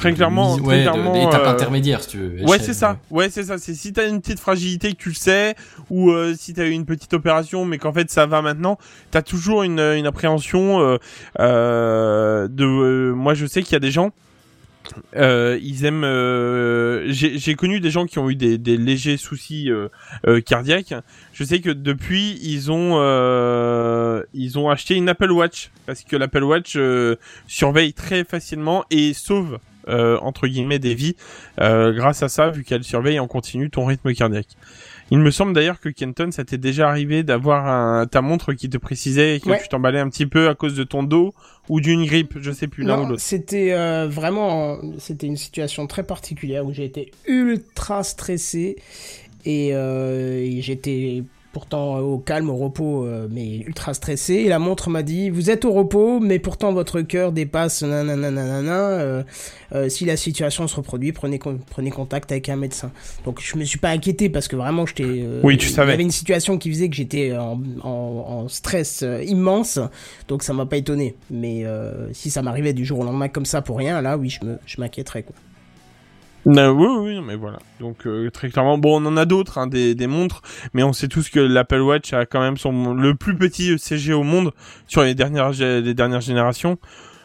Très 0.00 0.10
de 0.12 0.16
clairement, 0.16 0.56
très 0.56 0.66
ouais, 0.66 0.76
de- 0.78 0.90
clairement, 0.90 1.12
d'étape 1.12 1.42
euh, 1.46 1.50
intermédiaire, 1.50 2.02
si 2.02 2.08
tu 2.08 2.18
veux. 2.18 2.44
Ouais, 2.44 2.58
c'est 2.58 2.74
ça. 2.74 2.98
Ouais, 3.10 3.28
c'est 3.30 3.44
ça. 3.44 3.58
C'est 3.58 3.74
si 3.74 3.92
t'as 3.92 4.08
une 4.08 4.20
petite 4.20 4.40
fragilité 4.40 4.92
que 4.92 4.96
tu 4.98 5.10
le 5.10 5.14
sais, 5.14 5.54
ou 5.90 6.10
euh, 6.10 6.34
si 6.38 6.54
t'as 6.54 6.64
eu 6.66 6.70
une 6.70 6.86
petite 6.86 7.12
opération, 7.14 7.64
mais 7.64 7.78
qu'en 7.78 7.92
fait 7.92 8.10
ça 8.10 8.26
va 8.26 8.42
maintenant, 8.42 8.78
t'as 9.10 9.22
toujours 9.22 9.62
une, 9.62 9.78
une 9.80 10.06
appréhension 10.06 10.98
euh, 11.38 12.48
de. 12.48 13.12
moi, 13.12 13.34
je 13.34 13.46
sais 13.46 13.62
qu'il 13.62 13.72
y 13.72 13.76
a 13.76 13.80
des 13.80 13.90
gens. 13.90 14.10
Euh, 15.14 15.58
ils 15.62 15.84
aiment. 15.84 16.04
euh, 16.04 17.04
J'ai 17.10 17.54
connu 17.54 17.80
des 17.80 17.90
gens 17.90 18.06
qui 18.06 18.18
ont 18.18 18.28
eu 18.30 18.34
des, 18.34 18.56
des 18.58 18.76
légers 18.78 19.18
soucis 19.18 19.70
euh, 19.70 20.40
cardiaques. 20.40 20.94
Je 21.32 21.44
sais 21.44 21.60
que 21.60 21.70
depuis, 21.70 22.38
ils 22.42 22.72
ont 22.72 22.96
ils 24.32 24.58
ont 24.58 24.70
acheté 24.70 24.94
une 24.94 25.08
Apple 25.08 25.30
Watch 25.30 25.70
parce 25.86 26.02
que 26.02 26.16
l'Apple 26.16 26.42
Watch 26.44 26.78
surveille 27.46 27.92
très 27.92 28.24
facilement 28.24 28.84
et 28.90 29.12
sauve 29.12 29.58
euh, 29.88 30.18
entre 30.20 30.46
guillemets 30.46 30.78
des 30.78 30.94
vies 30.94 31.16
euh, 31.60 31.92
grâce 31.92 32.22
à 32.22 32.28
ça, 32.28 32.50
vu 32.50 32.64
qu'elle 32.64 32.84
surveille 32.84 33.18
en 33.20 33.26
continu 33.26 33.70
ton 33.70 33.84
rythme 33.86 34.12
cardiaque. 34.14 34.48
Il 35.12 35.18
me 35.18 35.30
semble 35.32 35.52
d'ailleurs 35.54 35.80
que 35.80 35.88
Kenton, 35.88 36.30
ça 36.30 36.44
t'est 36.44 36.58
déjà 36.58 36.88
arrivé 36.88 37.22
d'avoir 37.24 37.66
un, 37.66 38.06
ta 38.06 38.20
montre 38.22 38.52
qui 38.52 38.68
te 38.68 38.78
précisait 38.78 39.40
que 39.42 39.50
Ouais. 39.50 39.60
tu 39.60 39.68
t'emballais 39.68 39.98
un 39.98 40.08
petit 40.08 40.26
peu 40.26 40.48
à 40.48 40.54
cause 40.54 40.74
de 40.74 40.84
ton 40.84 41.02
dos 41.02 41.34
ou 41.68 41.80
d'une 41.80 42.04
grippe, 42.04 42.38
je 42.40 42.52
sais 42.52 42.68
plus 42.68 42.84
l'un 42.84 43.00
ou 43.02 43.06
l'autre. 43.08 43.20
c'était 43.20 43.72
euh, 43.72 44.06
vraiment, 44.08 44.78
c'était 44.98 45.26
une 45.26 45.36
situation 45.36 45.86
très 45.88 46.04
particulière 46.04 46.64
où 46.64 46.72
j'ai 46.72 46.84
été 46.84 47.10
ultra 47.26 48.04
stressé 48.04 48.76
et, 49.44 49.68
et 49.70 50.58
j'étais 50.62 51.24
pourtant 51.52 51.96
euh, 51.96 52.00
au 52.00 52.18
calme, 52.18 52.48
au 52.50 52.56
repos, 52.56 53.04
euh, 53.04 53.26
mais 53.30 53.58
ultra 53.58 53.92
stressé. 53.94 54.34
Et 54.34 54.48
la 54.48 54.58
montre 54.58 54.88
m'a 54.88 55.02
dit, 55.02 55.30
vous 55.30 55.50
êtes 55.50 55.64
au 55.64 55.72
repos, 55.72 56.20
mais 56.20 56.38
pourtant 56.38 56.72
votre 56.72 57.00
cœur 57.00 57.32
dépasse 57.32 57.82
nanana, 57.82 58.30
nanana, 58.30 58.72
euh, 58.72 59.22
euh, 59.74 59.88
si 59.88 60.04
la 60.04 60.16
situation 60.16 60.68
se 60.68 60.76
reproduit, 60.76 61.12
prenez, 61.12 61.38
con- 61.38 61.58
prenez 61.70 61.90
contact 61.90 62.30
avec 62.32 62.48
un 62.48 62.56
médecin. 62.56 62.90
Donc 63.24 63.40
je 63.42 63.56
me 63.56 63.64
suis 63.64 63.78
pas 63.78 63.90
inquiété 63.90 64.28
parce 64.28 64.46
que 64.48 64.56
vraiment 64.56 64.86
j'étais... 64.86 65.04
euh, 65.04 65.40
Oui, 65.42 65.56
tu 65.56 65.66
Il 65.66 65.70
y 65.70 65.74
savais. 65.74 65.92
avait 65.94 66.02
une 66.04 66.10
situation 66.10 66.56
qui 66.58 66.70
faisait 66.70 66.88
que 66.88 66.96
j'étais 66.96 67.36
en, 67.36 67.60
en, 67.82 67.88
en 67.88 68.48
stress 68.48 69.04
immense, 69.26 69.78
donc 70.28 70.42
ça 70.42 70.52
m'a 70.52 70.66
pas 70.66 70.76
étonné. 70.76 71.16
Mais 71.30 71.64
euh, 71.64 72.12
si 72.12 72.30
ça 72.30 72.42
m'arrivait 72.42 72.72
du 72.72 72.84
jour 72.84 73.00
au 73.00 73.04
lendemain 73.04 73.28
comme 73.28 73.46
ça 73.46 73.60
pour 73.62 73.76
rien, 73.78 74.00
là 74.00 74.16
oui, 74.16 74.36
je 74.66 74.80
m'inquiéterais 74.80 75.22
quoi. 75.24 75.34
Non, 76.46 76.70
oui, 76.70 76.86
oui, 77.00 77.20
mais 77.22 77.36
voilà. 77.36 77.58
Donc 77.80 78.06
euh, 78.06 78.30
très 78.30 78.48
clairement, 78.48 78.78
bon, 78.78 79.02
on 79.02 79.06
en 79.06 79.16
a 79.18 79.26
d'autres, 79.26 79.58
hein, 79.58 79.66
des, 79.66 79.94
des 79.94 80.06
montres, 80.06 80.40
mais 80.72 80.82
on 80.82 80.94
sait 80.94 81.08
tous 81.08 81.28
que 81.28 81.38
l'Apple 81.38 81.80
Watch 81.80 82.14
a 82.14 82.24
quand 82.24 82.40
même 82.40 82.56
son 82.56 82.94
le 82.94 83.14
plus 83.14 83.36
petit 83.36 83.70
ECG 83.70 84.14
au 84.14 84.22
monde 84.22 84.52
sur 84.86 85.02
les 85.02 85.14
dernières 85.14 85.50
les 85.50 85.94
dernières 85.94 86.22
générations. 86.22 86.78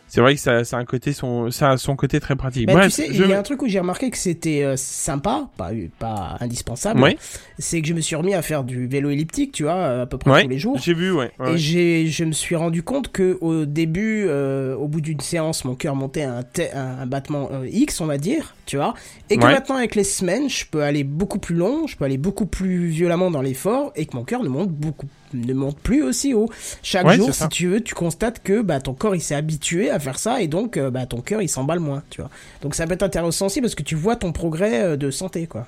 C'est 0.08 0.22
vrai 0.22 0.36
que 0.36 0.39
ça, 0.39 0.64
ça 0.64 0.78
a 0.78 0.80
un 0.80 0.86
côté 0.86 1.14
son 1.14 1.51
ça 1.51 1.72
a 1.72 1.78
son 1.78 1.95
côté 1.95 2.20
très 2.20 2.36
pratique. 2.36 2.68
Bah, 2.68 2.74
Bref, 2.74 2.86
tu 2.86 2.91
sais, 3.01 3.08
je 3.12 3.24
il 3.24 3.30
y 3.30 3.34
a 3.34 3.39
un 3.39 3.43
truc 3.43 3.62
où 3.64 3.68
j'ai 3.68 3.80
remarqué 3.80 4.10
que 4.12 4.18
c'était 4.18 4.64
euh, 4.64 4.76
sympa, 4.78 5.49
pas, 5.58 5.72
pas 5.99 6.38
indispensable. 6.39 7.01
Ouais. 7.01 7.18
C'est 7.60 7.82
que 7.82 7.88
je 7.88 7.93
me 7.93 8.01
suis 8.01 8.16
remis 8.16 8.34
à 8.34 8.41
faire 8.41 8.64
du 8.64 8.88
vélo 8.88 9.10
elliptique, 9.10 9.51
tu 9.51 9.64
vois, 9.64 10.01
à 10.01 10.06
peu 10.06 10.18
près 10.18 10.32
Ouais, 10.32 10.43
tous 10.43 10.49
les 10.49 10.60
jours. 10.60 10.78
j'ai 10.78 10.93
vu, 10.93 11.12
ouais. 11.12 11.32
ouais. 11.39 11.53
Et 11.53 11.58
j'ai, 11.58 12.08
je 12.08 12.24
me 12.24 12.32
suis 12.34 12.56
rendu 12.56 12.84
compte 12.84 13.12
que 13.12 13.38
au 13.41 13.66
début, 13.66 14.26
euh, 14.28 14.76
au 14.76 14.88
bout 14.88 15.01
d'une 15.01 15.20
séance, 15.20 15.66
mon 15.66 15.76
cœur 15.76 15.95
montait 15.95 16.24
à 16.24 16.39
un, 16.39 17.01
un 17.01 17.06
battement 17.06 17.49
euh, 17.51 17.68
X, 17.68 17.99
on 17.99 18.06
va 18.06 18.18
dire, 18.18 18.56
tu 18.66 18.78
vois. 18.78 18.93
Et 19.30 19.38
que 19.38 19.43
maintenant, 19.45 19.76
avec 19.76 19.95
les 19.95 20.03
semaines, 20.03 20.49
je 20.49 20.66
peux 20.70 20.84
aller 20.84 21.03
beaucoup 21.03 21.39
plus 21.39 21.56
long, 21.56 21.88
je 21.88 21.97
peux 21.97 22.06
aller 22.06 22.18
beaucoup 22.18 22.45
plus 22.45 22.88
violemment 22.88 23.32
dans 23.32 23.41
l'effort, 23.41 23.91
et 23.95 24.06
que 24.06 24.16
mon 24.16 24.24
cœur 24.24 24.43
ne 24.43 24.49
monte 24.49 24.70
beaucoup, 24.70 25.08
ne 25.41 25.53
monte 25.53 25.77
plus 25.79 26.03
aussi 26.03 26.33
haut. 26.33 26.49
Chaque 26.83 27.05
Ouais, 27.05 27.15
jour, 27.17 27.27
si 27.33 27.39
ça. 27.39 27.47
tu 27.47 27.67
veux, 27.67 27.81
tu 27.81 27.93
constates 27.95 28.41
que 28.43 28.61
bah, 28.61 28.79
ton 28.79 28.93
corps 28.93 29.15
il 29.15 29.21
s'est 29.21 29.36
habitué 29.36 29.89
à 29.89 29.99
faire 29.99 30.19
ça, 30.19 30.41
et 30.41 30.47
donc 30.47 30.77
euh, 30.77 30.89
bah, 30.91 31.05
ton 31.05 31.21
cœur 31.21 31.41
il 31.41 31.49
s'emballe 31.49 31.79
moins, 31.79 32.03
tu 32.09 32.21
vois. 32.21 32.29
Donc 32.61 32.75
ça 32.75 32.86
peut 32.88 32.93
être 32.93 33.03
intéressant 33.03 33.47
aussi 33.47 33.61
parce 33.61 33.75
que 33.75 33.83
tu 33.83 33.95
vois 33.95 34.15
ton 34.15 34.31
progrès 34.31 34.81
euh, 34.83 34.97
de 34.97 35.11
santé, 35.11 35.47
quoi. 35.47 35.67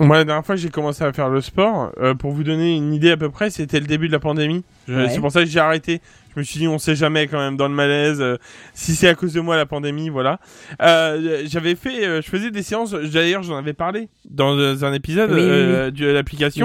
Moi, 0.00 0.16
la 0.16 0.24
dernière 0.24 0.44
fois 0.44 0.54
que 0.54 0.60
j'ai 0.60 0.70
commencé 0.70 1.04
à 1.04 1.12
faire 1.12 1.28
le 1.28 1.42
sport, 1.42 1.92
euh, 2.00 2.14
pour 2.14 2.32
vous 2.32 2.42
donner 2.42 2.74
une 2.74 2.94
idée 2.94 3.10
à 3.10 3.16
peu 3.18 3.28
près, 3.28 3.50
c'était 3.50 3.78
le 3.78 3.86
début 3.86 4.06
de 4.08 4.12
la 4.12 4.18
pandémie. 4.18 4.64
Ouais. 4.88 5.10
C'est 5.10 5.20
pour 5.20 5.30
ça 5.30 5.40
que 5.40 5.46
j'ai 5.46 5.60
arrêté. 5.60 6.00
Je 6.34 6.40
me 6.40 6.44
suis 6.44 6.58
dit, 6.58 6.66
on 6.66 6.78
sait 6.78 6.96
jamais 6.96 7.26
quand 7.28 7.38
même 7.38 7.58
dans 7.58 7.68
le 7.68 7.74
malaise. 7.74 8.22
euh, 8.22 8.38
si 8.72 8.94
c'est 8.94 9.06
à 9.08 9.14
cause 9.14 9.34
de 9.34 9.40
moi 9.40 9.54
la 9.54 9.66
pandémie, 9.66 10.08
voilà. 10.08 10.40
Euh, 10.80 11.42
J'avais 11.44 11.74
fait, 11.74 12.22
je 12.22 12.28
faisais 12.28 12.50
des 12.50 12.62
séances. 12.62 12.92
D'ailleurs, 12.92 13.42
j'en 13.42 13.56
avais 13.58 13.74
parlé 13.74 14.08
dans 14.28 14.58
un 14.82 14.92
épisode 14.94 15.30
Oui, 15.30 15.40
oui, 15.42 15.92
de 15.92 16.06
l'application. 16.06 16.64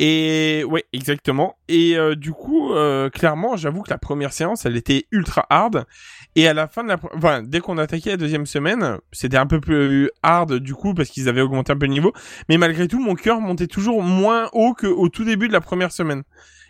Et 0.00 0.64
ouais, 0.68 0.84
exactement. 0.92 1.56
Et 1.68 1.96
euh, 1.96 2.16
du 2.16 2.32
coup, 2.32 2.72
euh, 2.72 3.10
clairement, 3.10 3.56
j'avoue 3.56 3.82
que 3.82 3.90
la 3.90 3.98
première 3.98 4.32
séance, 4.32 4.66
elle 4.66 4.76
était 4.76 5.06
ultra 5.12 5.46
hard. 5.50 5.86
Et 6.34 6.48
à 6.48 6.54
la 6.54 6.66
fin 6.66 6.82
de 6.82 6.88
la, 6.88 6.98
enfin, 7.14 7.42
dès 7.42 7.60
qu'on 7.60 7.78
attaquait 7.78 8.10
la 8.10 8.16
deuxième 8.16 8.46
semaine, 8.46 8.98
c'était 9.12 9.36
un 9.36 9.46
peu 9.46 9.60
plus 9.60 10.10
hard 10.22 10.54
du 10.54 10.74
coup 10.74 10.94
parce 10.94 11.10
qu'ils 11.10 11.28
avaient 11.28 11.42
augmenté 11.42 11.72
un 11.72 11.76
peu 11.76 11.86
le 11.86 11.92
niveau. 11.92 12.12
Mais 12.48 12.58
malgré 12.58 12.88
tout, 12.88 12.98
mon 12.98 13.14
cœur 13.14 13.40
montait 13.40 13.68
toujours 13.68 14.02
moins 14.02 14.48
haut 14.52 14.74
qu'au 14.74 15.08
tout 15.08 15.24
début 15.24 15.46
de 15.46 15.52
la 15.52 15.60
première 15.60 15.92
semaine. 15.92 16.24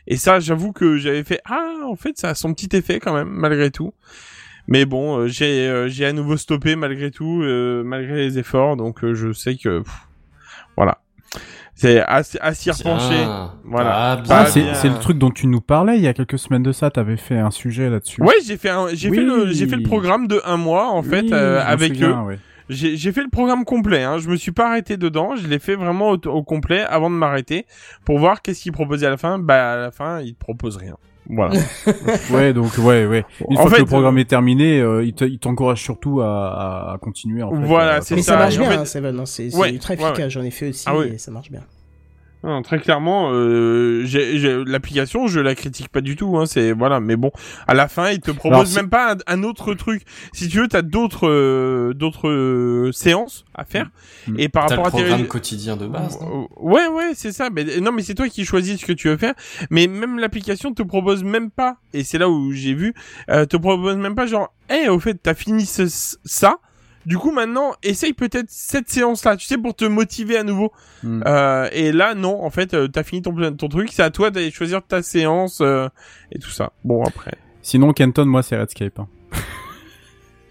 Et 0.07 0.17
ça, 0.17 0.39
j'avoue 0.39 0.73
que 0.73 0.99
j'avais 0.99 1.25
fait 1.25 1.41
ah, 1.47 1.77
en 1.87 1.97
fait, 1.97 2.19
ça 2.19 2.31
a 2.31 2.35
son 2.35 2.53
petit 2.53 2.77
effet 2.77 3.01
quand 3.01 3.15
même 3.15 3.29
malgré 3.29 3.71
tout. 3.71 3.95
Mais 4.69 4.85
bon, 4.87 5.19
euh, 5.19 5.29
j'ai 5.29 5.69
euh, 5.69 5.89
j'ai 5.89 6.07
à 6.07 6.13
nouveau 6.13 6.37
stoppé 6.37 6.77
malgré 6.77 7.11
tout, 7.11 7.43
euh, 7.43 7.83
malgré 7.85 8.17
les 8.17 8.39
efforts. 8.39 8.77
Donc 8.77 9.05
euh, 9.05 9.15
je 9.15 9.33
sais 9.33 9.57
que 9.57 9.83
voilà. 10.77 11.04
C'est 11.77 12.01
à, 12.01 12.23
à 12.41 12.55
s'y 12.55 12.71
repencher. 12.71 13.25
Voilà. 13.65 14.13
Ah, 14.13 14.17
Pas 14.27 14.41
Ah, 14.43 14.47
c'est 14.47 14.89
le 14.89 14.99
truc 15.01 15.19
dont 15.19 15.31
tu 15.31 15.47
nous 15.49 15.61
parlais 15.61 15.97
il 15.97 16.03
y 16.03 16.07
a 16.07 16.15
quelques 16.15 16.39
semaines 16.39 16.63
de 16.63 16.73
ça. 16.73 16.91
T'avais 16.91 17.17
fait 17.17 17.39
un 17.39 17.51
sujet 17.51 17.91
là-dessus. 17.91 18.23
Ouais, 18.23 18.35
j'ai 18.47 18.57
fait 18.57 18.71
un, 18.71 18.89
j'ai 18.93 19.11
Oui. 19.11 19.17
fait 19.19 19.23
le, 19.25 19.53
j'ai 19.53 19.67
fait 19.67 19.77
le 19.77 19.83
programme 19.83 20.29
de 20.29 20.41
un 20.45 20.57
mois 20.57 20.89
en 20.91 21.03
fait 21.03 21.23
Oui, 21.23 21.31
euh, 21.33 21.63
avec 21.67 21.95
souviens, 21.95 22.23
eux. 22.23 22.27
ouais. 22.27 22.39
J'ai, 22.71 22.97
j'ai 22.97 23.13
fait 23.13 23.23
le 23.23 23.29
programme 23.29 23.65
complet. 23.65 24.03
Hein. 24.05 24.19
Je 24.19 24.29
me 24.31 24.37
suis 24.37 24.53
pas 24.53 24.69
arrêté 24.69 24.97
dedans. 24.97 25.37
Je 25.37 25.47
l'ai 25.49 25.59
fait 25.59 25.75
vraiment 25.75 26.11
au, 26.13 26.17
au 26.29 26.43
complet 26.43 26.81
avant 26.89 27.11
de 27.11 27.15
m'arrêter 27.17 27.67
pour 28.07 28.19
voir 28.19 28.41
qu'est-ce 28.41 28.63
qu'ils 28.63 28.73
proposaient 28.73 29.07
à 29.07 29.11
la 29.11 29.17
fin. 29.19 29.39
Bah 29.39 29.73
à 29.73 29.77
la 29.77 29.91
fin, 29.91 30.21
ils 30.21 30.35
proposent 30.35 30.77
rien. 30.79 30.97
Voilà. 31.29 31.55
Ouais, 32.33 32.53
donc 32.53 32.73
ouais, 32.79 33.07
ouais. 33.07 33.25
Une 33.51 33.57
En 33.59 33.63
fois 33.63 33.71
fait, 33.71 33.77
que 33.77 33.81
le 33.83 33.87
programme 33.87 34.17
euh, 34.17 34.21
est 34.21 34.25
terminé, 34.29 34.81
euh, 34.81 35.05
il 35.05 35.15
te- 35.15 35.25
il 35.25 35.39
t'encourage 35.39 35.83
surtout 35.83 36.21
à, 36.21 36.27
à, 36.27 36.95
à 36.95 36.99
continuer. 36.99 37.43
En 37.43 37.51
fait, 37.51 37.67
Voilà, 37.67 37.97
Euh, 37.97 38.01
c'est 38.03 38.15
Mais 38.17 38.23
ça. 38.23 38.33
ça, 38.33 38.39
marche 38.39 38.55
Et 38.55 38.59
en 38.59 38.61
bien, 38.63 38.71
fait- 38.73 38.77
hein, 38.79 38.85
Seven. 38.85 39.21
hein, 39.21 39.27
C'est 39.27 39.55
Ouais, 39.55 39.77
très 39.79 39.95
efficace. 39.95 40.19
ouais. 40.19 40.31
J'en 40.31 40.43
ai 40.43 40.51
fait 40.51 40.69
aussi 40.69 40.85
Ah 40.87 40.97
oui. 40.97 41.13
et 41.15 41.19
ça 41.19 41.31
marche 41.31 41.51
bien. 41.51 41.61
Non, 42.45 42.61
très 42.63 42.79
clairement, 42.79 43.31
euh, 43.33 44.03
j'ai, 44.05 44.39
j'ai- 44.39 44.63
l'application, 44.67 45.27
je 45.27 45.41
la 45.41 45.55
critique 45.55 45.89
pas 45.89 46.03
du 46.03 46.15
tout. 46.15 46.37
Hein, 46.37 46.45
c'est 46.47 46.73
voilà, 46.73 47.01
mais 47.01 47.17
bon, 47.17 47.31
à 47.67 47.73
la 47.75 47.89
fin, 47.89 48.11
ils 48.11 48.21
te 48.21 48.31
proposent 48.31 48.73
Alors, 48.77 48.83
même 48.83 48.91
pas 48.91 49.15
un, 49.15 49.17
un 49.27 49.43
autre 49.45 49.73
truc. 49.75 50.03
Si 50.33 50.49
tu 50.49 50.59
veux, 50.59 50.69
t'as 50.69 50.83
d'autres 50.83 51.27
euh, 51.29 51.95
d'autres 51.95 52.29
euh, 52.29 52.93
séances 52.93 53.45
à 53.55 53.65
faire. 53.65 53.91
Mm. 54.29 54.35
Et 54.39 54.49
par 54.51 54.67
T'as 54.67 54.77
le 54.77 54.83
rapport 54.83 54.99
à 54.99 55.03
tes 55.03 55.09
programme 55.09 55.27
quotidien 55.29 55.77
de 55.77 55.87
base. 55.87 56.21
non? 56.21 56.43
Euh, 56.43 56.47
Ouais, 56.61 56.87
ouais, 56.87 57.13
c'est 57.15 57.33
ça. 57.33 57.49
Mais 57.51 57.65
non, 57.81 57.93
mais 57.93 58.03
c'est 58.03 58.15
toi 58.15 58.29
qui 58.29 58.45
choisis 58.45 58.79
ce 58.81 58.85
que 58.85 58.93
tu 58.93 59.09
veux 59.09 59.17
faire. 59.17 59.35
Mais 59.71 59.87
même 59.87 60.19
l'application 60.19 60.75
te 60.75 60.83
propose 60.83 61.25
même 61.25 61.51
pas. 61.51 61.77
Et 61.95 62.05
c'est 62.05 62.19
là 62.19 62.29
où 62.29 62.53
j'ai 62.53 62.75
vu, 62.75 62.93
euh, 63.31 63.47
te 63.47 63.57
propose 63.57 63.97
même 63.97 64.15
pas 64.15 64.27
genre, 64.27 64.53
eh, 64.71 64.89
au 64.89 64.99
fait, 65.01 65.15
t'as 65.23 65.35
fini 65.35 65.65
ce, 65.65 65.87
ça. 66.25 66.57
Du 67.07 67.19
coup, 67.19 67.31
maintenant, 67.33 67.75
essaye 67.83 68.13
peut-être 68.15 68.47
cette 68.49 68.89
séance-là, 68.89 69.37
tu 69.37 69.47
sais, 69.47 69.59
pour 69.59 69.75
te 69.75 69.85
motiver 69.85 70.37
à 70.39 70.43
nouveau. 70.43 70.73
Mm. 71.03 71.23
Euh, 71.27 71.69
et 71.73 71.93
là, 71.93 72.15
non, 72.15 72.43
en 72.43 72.51
fait, 72.51 72.75
euh, 72.75 72.89
t'as 72.89 73.03
fini 73.03 73.21
ton, 73.23 73.53
ton 73.53 73.69
truc. 73.69 73.91
C'est 73.93 74.03
à 74.03 74.11
toi 74.11 74.31
d'aller 74.31 74.51
choisir 74.51 74.83
ta 74.83 75.03
séance 75.03 75.61
euh, 75.61 75.89
et 76.33 76.39
tout 76.39 76.51
ça. 76.51 76.73
Bon, 76.85 77.05
après. 77.05 77.35
Sinon, 77.63 77.93
Kenton, 77.93 78.25
moi, 78.27 78.43
c'est 78.43 78.57
Redscape. 78.59 78.99
hein. 78.99 79.09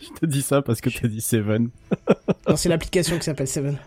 Je 0.02 0.10
te 0.20 0.26
dis 0.26 0.42
ça 0.42 0.62
parce 0.62 0.82
que 0.82 0.90
t'as 0.90 1.08
dit 1.08 1.22
Seven. 1.22 1.70
Non, 2.48 2.56
c'est 2.56 2.70
l'application 2.70 3.18
qui 3.18 3.24
s'appelle 3.24 3.48
Seven. 3.48 3.78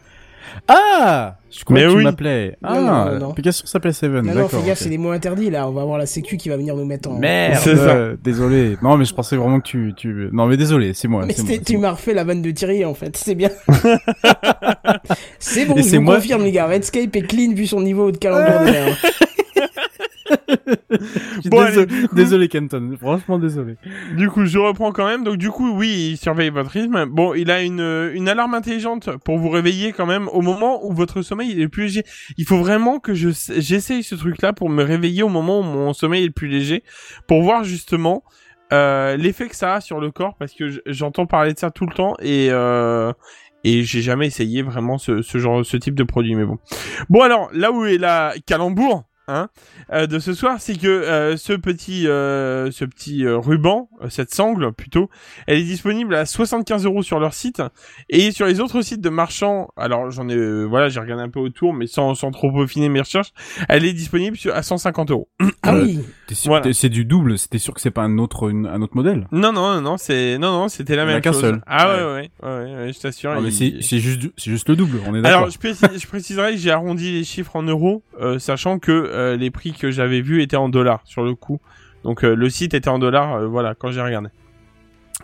Ah 0.69 1.37
Je 1.51 1.65
croyais 1.65 1.85
Mais 1.85 1.89
que 1.89 1.93
tu 1.93 1.99
oui. 1.99 2.05
m'appelais. 2.05 2.57
Ah, 2.63 2.75
Non, 2.75 2.81
non, 2.81 3.19
non, 3.19 3.29
l'application 3.29 3.67
s'appelle 3.67 3.95
Seven. 3.95 4.25
Non, 4.27 4.35
non, 4.35 4.49
fais 4.49 4.63
gaffe, 4.67 4.79
c'est 4.79 4.89
des 4.89 4.99
mots 4.99 5.11
interdits 5.11 5.51
là. 5.51 5.69
On 5.69 5.73
va 5.73 5.83
avoir 5.83 5.99
la 5.99 6.07
sécu 6.07 6.37
qui 6.37 6.49
va 6.49 6.57
venir 6.57 6.75
nous 6.77 6.85
mettre 6.85 7.11
en. 7.11 7.19
Merde. 7.19 7.59
C'est 7.63 7.77
ça. 7.77 7.83
euh, 7.91 8.17
désolé. 8.23 8.77
Non, 8.83 8.97
mais 8.97 9.05
je 9.05 9.15
pensais 9.15 9.37
vraiment 9.37 9.61
que 9.61 9.67
tu, 9.67 9.95
tu. 9.97 10.29
Non, 10.33 10.47
mais 10.47 10.57
désolé, 10.57 10.93
c'est 10.95 11.09
moi. 11.09 11.25
Mais 11.27 11.35
moi, 11.39 11.57
tu 11.65 11.73
moi. 11.79 11.81
m'as 11.89 11.91
refait 11.93 12.15
la 12.15 12.25
vanne 12.25 12.43
de 12.43 12.51
Thierry 12.51 12.85
en 12.85 12.95
fait, 12.95 13.17
c'est 13.17 13.35
bien. 13.35 13.51
c'est 15.39 15.67
bon, 15.67 15.75
Et 15.77 15.83
je 15.83 15.89
c'est 15.89 15.97
vous 15.97 16.03
moi- 16.03 16.17
confirme 16.17 16.43
les 16.45 16.53
gars, 16.53 16.67
Redscape 16.67 17.15
est 17.17 17.23
clean 17.23 17.53
vu 17.55 17.67
son 17.67 17.81
niveau 17.81 18.11
de 18.11 18.17
calembour 18.19 18.61
de 18.67 18.71
merde. 18.71 18.95
Je 19.03 20.35
suis 20.35 20.36
Bon, 21.47 21.65
désolé, 21.65 21.67
allez, 21.67 21.87
du 21.87 22.09
coup- 22.09 22.15
désolé, 22.15 22.49
Kenton. 22.49 22.97
Franchement, 23.01 23.39
désolé. 23.39 23.77
Du 24.17 24.29
coup, 24.29 24.45
je 24.47 24.59
reprends 24.59 24.93
quand 24.93 25.07
même. 25.07 25.25
Donc, 25.25 25.37
du 25.37 25.51
coup, 25.51 25.71
oui, 25.77 26.11
il 26.13 26.17
surveille 26.17 26.51
votre 26.51 26.71
rythme. 26.71 27.07
Bon, 27.07 27.35
il 27.35 27.51
a 27.51 27.63
une, 27.63 28.11
une 28.15 28.29
alarme 28.29 28.55
intelligente 28.55 29.11
pour 29.25 29.39
vous 29.39 29.51
réveiller 29.51 29.93
quand 29.93 30.07
même 30.07 30.29
au 30.29 30.41
moment 30.41 30.85
où 30.87 30.93
votre 30.93 31.23
sommeil 31.23 31.53
est 31.53 31.63
le 31.63 31.69
plus 31.69 31.85
léger. 31.85 32.03
Il 32.37 32.45
faut 32.47 32.59
vraiment 32.59 32.99
que 32.99 33.15
je 33.15 33.29
j'essaye 33.59 34.03
ce 34.03 34.15
truc-là 34.15 34.53
pour 34.53 34.69
me 34.69 34.83
réveiller 34.83 35.23
au 35.23 35.29
moment 35.29 35.61
où 35.61 35.63
mon 35.63 35.93
sommeil 35.93 36.23
est 36.23 36.27
le 36.27 36.33
plus 36.33 36.49
léger, 36.49 36.83
pour 37.29 37.43
voir 37.43 37.65
justement 37.65 38.23
euh, 38.73 39.17
l'effet 39.17 39.49
que 39.49 39.57
ça 39.57 39.75
a 39.75 39.81
sur 39.81 40.01
le 40.01 40.11
corps, 40.11 40.37
parce 40.39 40.53
que 40.53 40.81
j'entends 40.87 41.27
parler 41.27 41.53
de 41.55 41.59
ça 41.59 41.71
tout 41.71 41.87
le 41.87 41.95
temps 41.95 42.15
et 42.21 42.49
euh, 42.51 43.13
et 43.65 43.83
j'ai 43.83 44.01
jamais 44.03 44.27
essayé 44.27 44.63
vraiment 44.63 44.97
ce, 44.99 45.23
ce 45.23 45.39
genre, 45.39 45.65
ce 45.65 45.77
type 45.77 45.95
de 45.95 46.05
produit. 46.05 46.35
Mais 46.35 46.45
bon. 46.45 46.59
Bon 47.11 47.23
alors, 47.23 47.49
là 47.53 47.73
où 47.73 47.85
est 47.85 47.99
la 47.99 48.35
calembour. 48.47 49.05
Hein, 49.29 49.49
euh, 49.93 50.07
de 50.07 50.21
ce 50.21 50.35
soir, 50.35 50.61
c'est 50.61 50.77
que 50.79 50.87
euh, 50.87 51.37
ce 51.37 51.53
petit, 51.53 52.07
euh, 52.07 52.71
ce 52.71 52.85
petit 52.85 53.25
euh, 53.25 53.37
ruban, 53.37 53.89
euh, 54.01 54.09
cette 54.09 54.33
sangle 54.33 54.73
plutôt, 54.73 55.11
elle 55.49 55.59
est 55.59 55.65
disponible 55.65 56.15
à 56.15 56.27
75 56.27 56.85
euros 56.85 57.03
sur 57.03 57.19
leur 57.19 57.35
site 57.35 57.61
et 58.09 58.31
sur 58.31 58.47
les 58.47 58.61
autres 58.61 58.83
sites 58.83 59.01
de 59.01 59.09
marchands. 59.09 59.69
Alors 59.77 60.13
j'en 60.13 60.29
ai, 60.29 60.37
euh, 60.37 60.63
voilà, 60.65 60.89
j'ai 60.89 61.01
regardé 61.01 61.25
un 61.25 61.29
peu 61.29 61.41
autour, 61.41 61.75
mais 61.75 61.89
sans, 61.89 62.15
sans 62.15 62.31
trop 62.31 62.53
peaufiner 62.53 62.89
mes 62.89 63.01
recherches, 63.01 63.33
elle 63.69 63.85
est 63.85 63.93
disponible 63.95 64.37
sur, 64.37 64.55
à 64.55 64.63
150 64.63 65.11
euros. 65.11 65.29
Ah 65.63 65.75
oui, 65.75 66.05
Voilà. 66.47 66.73
C'est 66.73 66.89
du 66.89 67.05
double. 67.05 67.39
C'était 67.39 67.59
sûr 67.59 67.73
que 67.75 67.81
c'est 67.81 67.91
pas 67.91 68.03
un 68.03 68.19
autre, 68.19 68.51
une- 68.51 68.67
un 68.67 68.83
autre 68.83 68.97
modèle. 68.97 69.27
Non, 69.33 69.53
non, 69.53 69.75
non, 69.75 69.81
non, 69.81 69.97
c'est, 69.97 70.39
non, 70.39 70.51
non, 70.53 70.69
c'était 70.69 70.97
la 70.97 71.05
Il 71.05 71.07
même 71.07 71.23
chose. 71.23 71.41
seul. 71.41 71.61
Ah 71.67 71.89
ouais, 71.89 71.95
Ouais. 71.95 72.05
ouais, 72.05 72.31
ouais, 72.43 72.65
ouais, 72.65 72.75
ouais, 72.87 72.93
je 72.93 72.99
t'assure. 73.01 73.35
Il- 73.45 73.83
c'est 73.83 73.99
juste, 73.99 74.23
c'est 74.37 74.51
juste 74.51 74.69
le 74.69 74.77
double. 74.77 74.99
On 75.07 75.15
est 75.15 75.23
d'accord. 75.23 75.39
Alors, 75.41 75.51
je, 75.51 75.59
précise- 75.59 75.89
je 76.01 76.07
préciserai 76.07 76.53
que 76.53 76.59
j'ai 76.59 76.71
arrondi 76.71 77.13
les 77.13 77.25
chiffres 77.25 77.55
en 77.57 77.63
euros, 77.63 78.03
euh, 78.21 78.39
sachant 78.39 78.79
que 78.79 78.91
euh, 78.93 79.37
les 79.37 79.51
prix 79.51 79.73
que 79.73 79.91
j'avais 79.91 80.21
vus 80.21 80.43
étaient 80.43 80.57
en 80.57 80.69
dollars 80.69 81.01
sur 81.05 81.23
le 81.23 81.35
coup. 81.35 81.61
Donc, 82.05 82.25
euh, 82.25 82.35
le 82.35 82.51
site 82.51 82.75
était 82.75 82.89
en 82.89 82.99
dollars, 82.99 83.49
voilà, 83.49 83.75
quand 83.75 83.91
j'ai 83.91 84.01
regardé. 84.03 84.29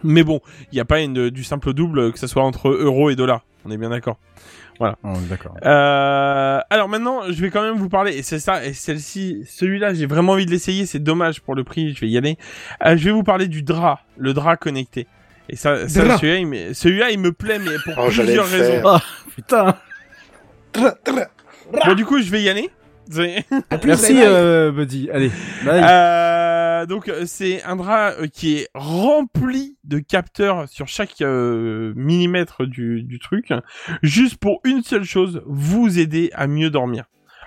Mais 0.04 0.22
bon, 0.24 0.40
il 0.72 0.74
n'y 0.76 0.80
a 0.80 0.84
pas 0.84 1.00
une, 1.00 1.30
du 1.30 1.44
simple 1.44 1.72
double, 1.74 2.12
que 2.12 2.18
ce 2.18 2.26
soit 2.26 2.42
entre 2.42 2.68
euros 2.70 3.10
et 3.10 3.16
dollars. 3.16 3.44
On 3.64 3.70
est 3.70 3.76
bien 3.76 3.90
d'accord. 3.90 4.18
Oh, 4.82 4.96
On 5.04 5.14
est 5.14 5.28
d'accord. 5.28 5.54
Euh, 5.64 6.58
alors 6.70 6.88
maintenant, 6.88 7.22
je 7.30 7.40
vais 7.40 7.50
quand 7.50 7.62
même 7.62 7.76
vous 7.76 7.88
parler, 7.88 8.12
et 8.16 8.22
c'est 8.22 8.38
ça, 8.38 8.64
et 8.64 8.72
celle-ci, 8.72 9.44
celui-là, 9.48 9.94
j'ai 9.94 10.06
vraiment 10.06 10.32
envie 10.32 10.46
de 10.46 10.50
l'essayer, 10.50 10.86
c'est 10.86 10.98
dommage 10.98 11.40
pour 11.40 11.54
le 11.54 11.64
prix, 11.64 11.94
je 11.94 12.00
vais 12.00 12.08
y 12.08 12.18
aller. 12.18 12.36
Euh, 12.84 12.96
je 12.96 13.04
vais 13.04 13.10
vous 13.12 13.22
parler 13.22 13.48
du 13.48 13.62
drap, 13.62 14.00
le 14.18 14.32
drap 14.34 14.56
connecté. 14.56 15.06
Et 15.48 15.56
ça, 15.56 15.88
celui-là, 15.88 16.36
il, 16.36 16.46
me- 16.46 16.72
celui-là, 16.72 17.10
il 17.10 17.18
me 17.18 17.32
plaît, 17.32 17.58
mais 17.58 17.72
pour 17.84 17.94
Oh, 17.98 18.08
plusieurs 18.24 18.46
raisons. 18.48 19.00
Putain. 19.34 19.74
Bon, 21.86 21.94
du 21.94 22.04
coup, 22.04 22.20
je 22.20 22.30
vais 22.30 22.42
y 22.42 22.48
aller. 22.48 22.70
Merci, 23.84 24.14
euh, 24.24 24.70
Buddy. 24.70 25.10
Allez, 25.10 25.30
bye. 25.64 25.80
Euh, 26.82 26.86
donc 26.86 27.08
euh, 27.08 27.24
c'est 27.26 27.62
un 27.62 27.76
drap 27.76 28.12
euh, 28.12 28.26
qui 28.26 28.56
est 28.56 28.68
rempli 28.74 29.76
de 29.84 29.98
capteurs 29.98 30.68
sur 30.68 30.88
chaque 30.88 31.20
euh, 31.20 31.92
millimètre 31.96 32.66
du, 32.66 33.02
du 33.02 33.18
truc, 33.18 33.52
juste 34.02 34.36
pour 34.36 34.60
une 34.64 34.82
seule 34.82 35.04
chose, 35.04 35.42
vous 35.46 35.98
aider 35.98 36.30
à 36.34 36.46
mieux 36.46 36.70
dormir. 36.70 37.04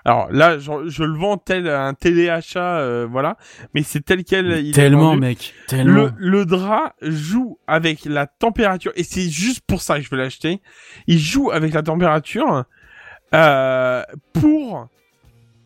Alors 0.08 0.32
là, 0.32 0.60
je, 0.60 0.72
je 0.88 1.04
le 1.04 1.18
vends 1.18 1.38
tel 1.38 1.68
un 1.68 1.96
téléachat, 1.96 3.06
voilà, 3.08 3.38
mais 3.74 3.82
c'est 3.82 4.02
tel 4.02 4.24
quel 4.24 4.64
il 4.64 4.72
Tellement, 4.72 5.16
mec. 5.16 5.56
Tellement. 5.68 6.12
Le, 6.18 6.40
le 6.40 6.46
drap 6.46 6.94
joue 7.02 7.58
avec 7.66 8.06
la 8.06 8.28
température, 8.28 8.92
et 8.96 9.04
c'est 9.04 9.28
juste 9.28 9.62
pour 9.66 9.82
ça 9.82 9.98
que 9.98 10.04
je 10.06 10.10
veux 10.12 10.18
l'acheter. 10.18 10.62
Il 11.08 11.18
joue 11.18 11.50
avec 11.50 11.74
la 11.74 11.82
température 11.82 12.66
pour 13.32 14.88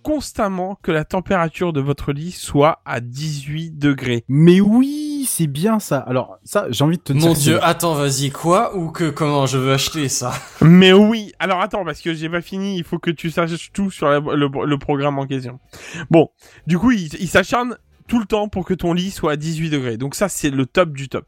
constamment 0.04 0.78
que 0.82 0.92
la 0.92 1.04
température 1.06 1.74
de 1.74 1.82
votre 1.82 2.12
lit 2.14 2.32
soit 2.32 2.82
à 2.86 3.00
18 3.00 3.78
degrés. 3.78 4.24
Mais 4.28 4.60
oui, 4.62 5.26
c'est 5.30 5.48
bien 5.48 5.80
ça. 5.80 6.00
Alors, 6.00 6.38
ça, 6.44 6.66
j'ai 6.70 6.84
envie 6.84 6.98
de 6.98 7.04
te 7.04 7.14
dire. 7.14 7.28
Mon 7.28 7.34
dieu, 7.34 7.60
attends, 7.64 7.94
vas-y, 7.94 8.32
quoi 8.32 8.76
Ou 8.76 8.90
que 8.92 9.10
comment 9.10 9.46
je 9.46 9.58
veux 9.58 9.74
acheter 9.74 10.10
ça? 10.10 10.34
Mais 10.62 10.94
oui, 10.94 11.32
alors 11.40 11.62
attends, 11.62 11.84
parce 11.86 12.02
que 12.02 12.14
j'ai 12.14 12.30
pas 12.30 12.42
fini, 12.42 12.78
il 12.78 12.84
faut 12.84 13.00
que 13.00 13.12
tu 13.12 13.30
saches 13.32 13.72
tout 13.74 13.92
sur 13.92 14.08
la- 14.10 14.20
le, 14.20 14.50
le 14.66 14.78
programme 14.78 15.20
en 15.20 15.28
question. 15.28 15.60
Bon, 16.10 16.30
du 16.68 16.78
coup, 16.80 16.92
il, 16.92 17.10
il 17.20 17.28
s'acharne 17.28 17.78
tout 18.08 18.20
le 18.20 18.26
temps 18.26 18.48
pour 18.48 18.66
que 18.66 18.74
ton 18.74 18.94
lit 18.94 19.12
soit 19.12 19.34
à 19.34 19.36
18 19.36 19.70
degrés. 19.70 19.98
Donc 19.98 20.16
ça, 20.16 20.30
c'est 20.30 20.50
le 20.50 20.66
top 20.66 20.94
du 20.94 21.10
top. 21.10 21.26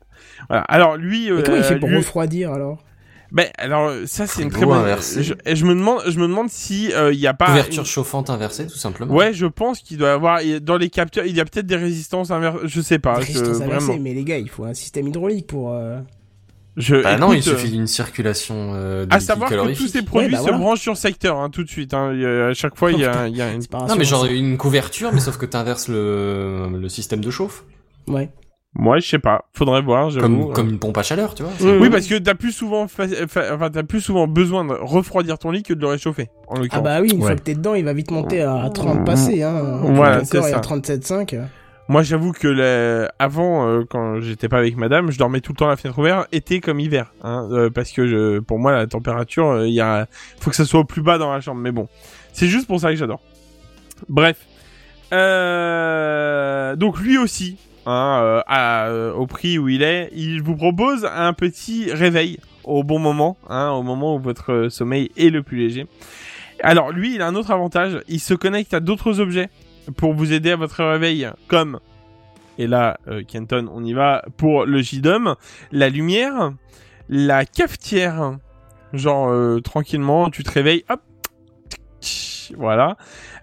Voilà. 0.50 0.64
Alors 0.64 0.98
lui... 0.98 1.30
Mais 1.32 1.44
comment 1.44 1.58
il 1.58 1.62
euh, 1.62 1.64
fait 1.64 1.80
pour 1.80 1.90
lui- 1.90 1.98
refroidir 1.98 2.52
alors? 2.54 2.84
Ben 3.32 3.48
alors 3.58 3.88
euh, 3.88 4.04
ça 4.08 4.28
c'est 4.28 4.42
une 4.44 4.50
très 4.52 4.66
bonne. 4.66 4.78
inversé. 4.80 5.24
Je, 5.24 5.34
et 5.46 5.56
je 5.56 5.66
me 5.66 5.74
demande, 5.74 6.02
je 6.08 6.20
me 6.20 6.28
demande 6.28 6.50
si 6.50 6.92
il 7.12 7.20
y 7.20 7.28
a 7.28 7.34
pas. 7.34 7.46
Couverture 7.46 7.84
une- 7.84 7.86
chauffante 7.88 8.30
inversée, 8.30 8.68
tout 8.68 8.78
simplement. 8.78 9.14
Ouais, 9.16 9.32
je 9.34 9.46
pense 9.46 9.80
qu'il 9.80 9.98
doit 9.98 10.10
y 10.10 10.12
avoir 10.12 10.40
dans 10.62 10.78
les 10.78 10.90
capteurs, 10.90 11.26
il 11.26 11.36
y 11.36 11.40
a 11.40 11.46
peut-être 11.46 11.66
des 11.66 11.78
résistances 11.78 12.30
inversées. 12.32 12.60
Je 12.66 12.82
sais 12.82 13.00
pas. 13.00 13.16
je- 13.16 13.28
Résistance 13.28 13.62
inversée, 13.62 13.86
vraiment. 13.88 14.00
mais 14.04 14.14
les 14.14 14.24
gars, 14.24 14.38
il 14.38 14.50
faut 14.50 14.66
un 14.66 14.74
système 14.74 15.08
hydraulique 15.08 15.48
pour. 15.48 15.72
euh, 15.74 16.00
Je, 16.78 16.96
Bah 17.04 17.18
non, 17.18 17.34
il 17.34 17.40
écoute, 17.40 17.52
suffit 17.58 17.70
d'une 17.72 17.86
circulation 17.88 18.72
euh, 18.76 19.06
de 19.06 19.14
À 19.14 19.20
savoir 19.20 19.50
que 19.50 19.76
tous 19.76 19.88
ces 19.90 20.02
produits 20.04 20.28
Ouais, 20.28 20.32
bah 20.32 20.38
se 20.38 20.44
voilà. 20.44 20.58
branchent 20.58 20.80
sur 20.80 20.96
secteur 20.96 21.38
hein, 21.38 21.50
tout 21.50 21.64
de 21.66 21.70
suite. 21.70 21.94
Hein. 21.94 22.14
A- 22.18 22.48
à 22.50 22.54
chaque 22.54 22.78
fois, 22.78 22.92
il 22.94 23.00
y 23.00 23.06
a, 23.06 23.28
il 23.28 23.36
y 23.36 23.42
a 23.42 23.52
une. 23.52 23.62
Non, 23.74 23.96
mais 23.98 24.06
genre 24.06 24.26
une 24.26 24.58
couverture, 24.58 25.12
mais 25.14 25.20
sauf 25.20 25.38
que 25.38 25.46
t'inverses 25.46 25.88
le, 25.90 26.68
le 26.80 26.90
système 26.90 27.20
de 27.22 27.30
chauffe. 27.30 27.64
Ouais. 28.08 28.30
Moi, 28.74 29.00
je 29.00 29.08
sais 29.10 29.20
pas. 29.20 29.46
Faudrait 29.54 29.82
voir. 29.82 30.10
j'avoue. 30.12 30.46
Comme, 30.46 30.54
comme 30.54 30.70
une 30.70 30.80
pompe 30.80 30.98
à 30.98 31.04
chaleur, 31.04 31.36
tu 31.36 31.44
vois. 31.44 31.52
Oui, 31.60 31.78
Oui, 31.82 31.90
parce 31.90 32.08
que 32.08 32.18
t'as 32.18 32.36
plus 32.36 32.54
souvent, 32.54 32.88
fa- 32.88 33.08
fa- 33.28 33.54
enfin, 33.56 33.70
t'as 33.70 33.84
plus 33.84 34.00
souvent 34.00 34.28
besoin 34.28 34.64
de 34.64 34.72
refroidir 34.74 35.38
ton 35.38 35.52
lit 35.52 35.62
que 35.64 35.74
de 35.74 35.82
le 35.82 35.88
réchauffer. 35.88 36.30
En 36.48 36.56
Ah 36.72 36.80
bah 36.80 37.02
oui, 37.02 37.10
une 37.12 37.20
fois 37.20 37.32
Ouais. 37.32 37.36
que 37.36 37.42
t'es 37.42 37.54
dedans, 37.56 37.74
il 37.76 37.84
va 37.84 37.92
vite 37.94 38.12
monter 38.12 38.42
à 38.42 38.70
30 38.74 39.06
passés. 39.06 39.44
Hein. 39.44 39.82
Voilà, 39.84 40.24
c'est 40.24 40.42
ça. 40.42 40.58
à 40.58 40.62
37,5. 40.62 41.38
Moi, 41.90 42.04
j'avoue 42.04 42.32
que 42.32 43.06
avant, 43.20 43.68
euh, 43.68 43.84
quand 43.90 44.22
j'étais 44.22 44.48
pas 44.48 44.60
avec 44.60 44.78
madame, 44.78 45.12
je 45.12 45.18
dormais 45.20 45.42
tout 45.42 45.52
le 45.52 45.58
temps 45.58 45.68
la 45.68 45.76
fenêtre 45.76 46.00
ouverte, 46.00 46.30
été 46.32 46.62
comme 46.62 46.80
hiver, 46.80 47.12
hein, 47.22 47.50
euh, 47.52 47.70
parce 47.70 47.92
que 47.92 48.08
je, 48.08 48.40
pour 48.40 48.60
moi, 48.60 48.72
la 48.72 48.88
température, 48.88 49.48
euh, 49.50 49.68
il 49.68 49.74
y 49.74 49.82
a, 49.82 50.08
faut 50.40 50.50
que 50.50 50.56
ça 50.56 50.64
soit 50.64 50.80
au 50.80 50.86
plus 50.86 51.02
bas 51.02 51.18
dans 51.18 51.34
la 51.34 51.42
chambre. 51.42 51.60
Mais 51.60 51.74
bon, 51.74 51.90
c'est 52.32 52.48
juste 52.48 52.68
pour 52.68 52.80
ça 52.80 52.92
que 52.92 52.96
j'adore. 52.96 53.20
Bref, 54.08 54.38
euh, 55.12 56.76
donc 56.76 57.00
lui 57.00 57.18
aussi, 57.18 57.58
hein, 57.86 58.20
euh, 58.22 58.42
euh, 58.50 59.14
au 59.14 59.28
prix 59.28 59.58
où 59.58 59.70
il 59.70 59.84
est, 59.84 60.10
il 60.14 60.42
vous 60.42 60.56
propose 60.56 61.06
un 61.06 61.34
petit 61.34 61.92
réveil 61.92 62.40
au 62.64 62.84
bon 62.84 63.00
moment, 63.00 63.38
hein, 63.50 63.72
au 63.72 63.84
moment 63.84 64.16
où 64.16 64.20
votre 64.20 64.68
sommeil 64.70 65.12
est 65.18 65.30
le 65.30 65.44
plus 65.44 65.58
léger. 65.58 65.88
Alors 66.64 66.92
lui, 66.92 67.16
il 67.16 67.22
a 67.22 67.28
un 67.28 67.36
autre 67.36 67.52
avantage, 67.52 68.02
il 68.08 68.20
se 68.20 68.34
connecte 68.34 68.74
à 68.74 68.80
d'autres 68.80 69.20
objets 69.20 69.50
pour 69.98 70.14
vous 70.14 70.32
aider 70.32 70.52
à 70.52 70.56
votre 70.56 70.84
réveil, 70.84 71.28
comme, 71.48 71.80
et 72.58 72.68
là, 72.68 73.00
euh, 73.08 73.24
Kenton, 73.28 73.68
on 73.74 73.84
y 73.84 73.94
va 73.94 74.24
pour 74.38 74.66
le 74.66 74.82
JDOM, 74.82 75.36
la 75.72 75.90
lumière, 75.90 76.54
la 77.10 77.46
cafetière, 77.46 78.38
genre 78.94 79.30
euh, 79.30 79.60
tranquillement, 79.60 80.30
tu 80.30 80.44
te 80.44 80.52
réveilles, 80.52 80.84
hop, 80.90 81.02
voilà. 82.58 82.97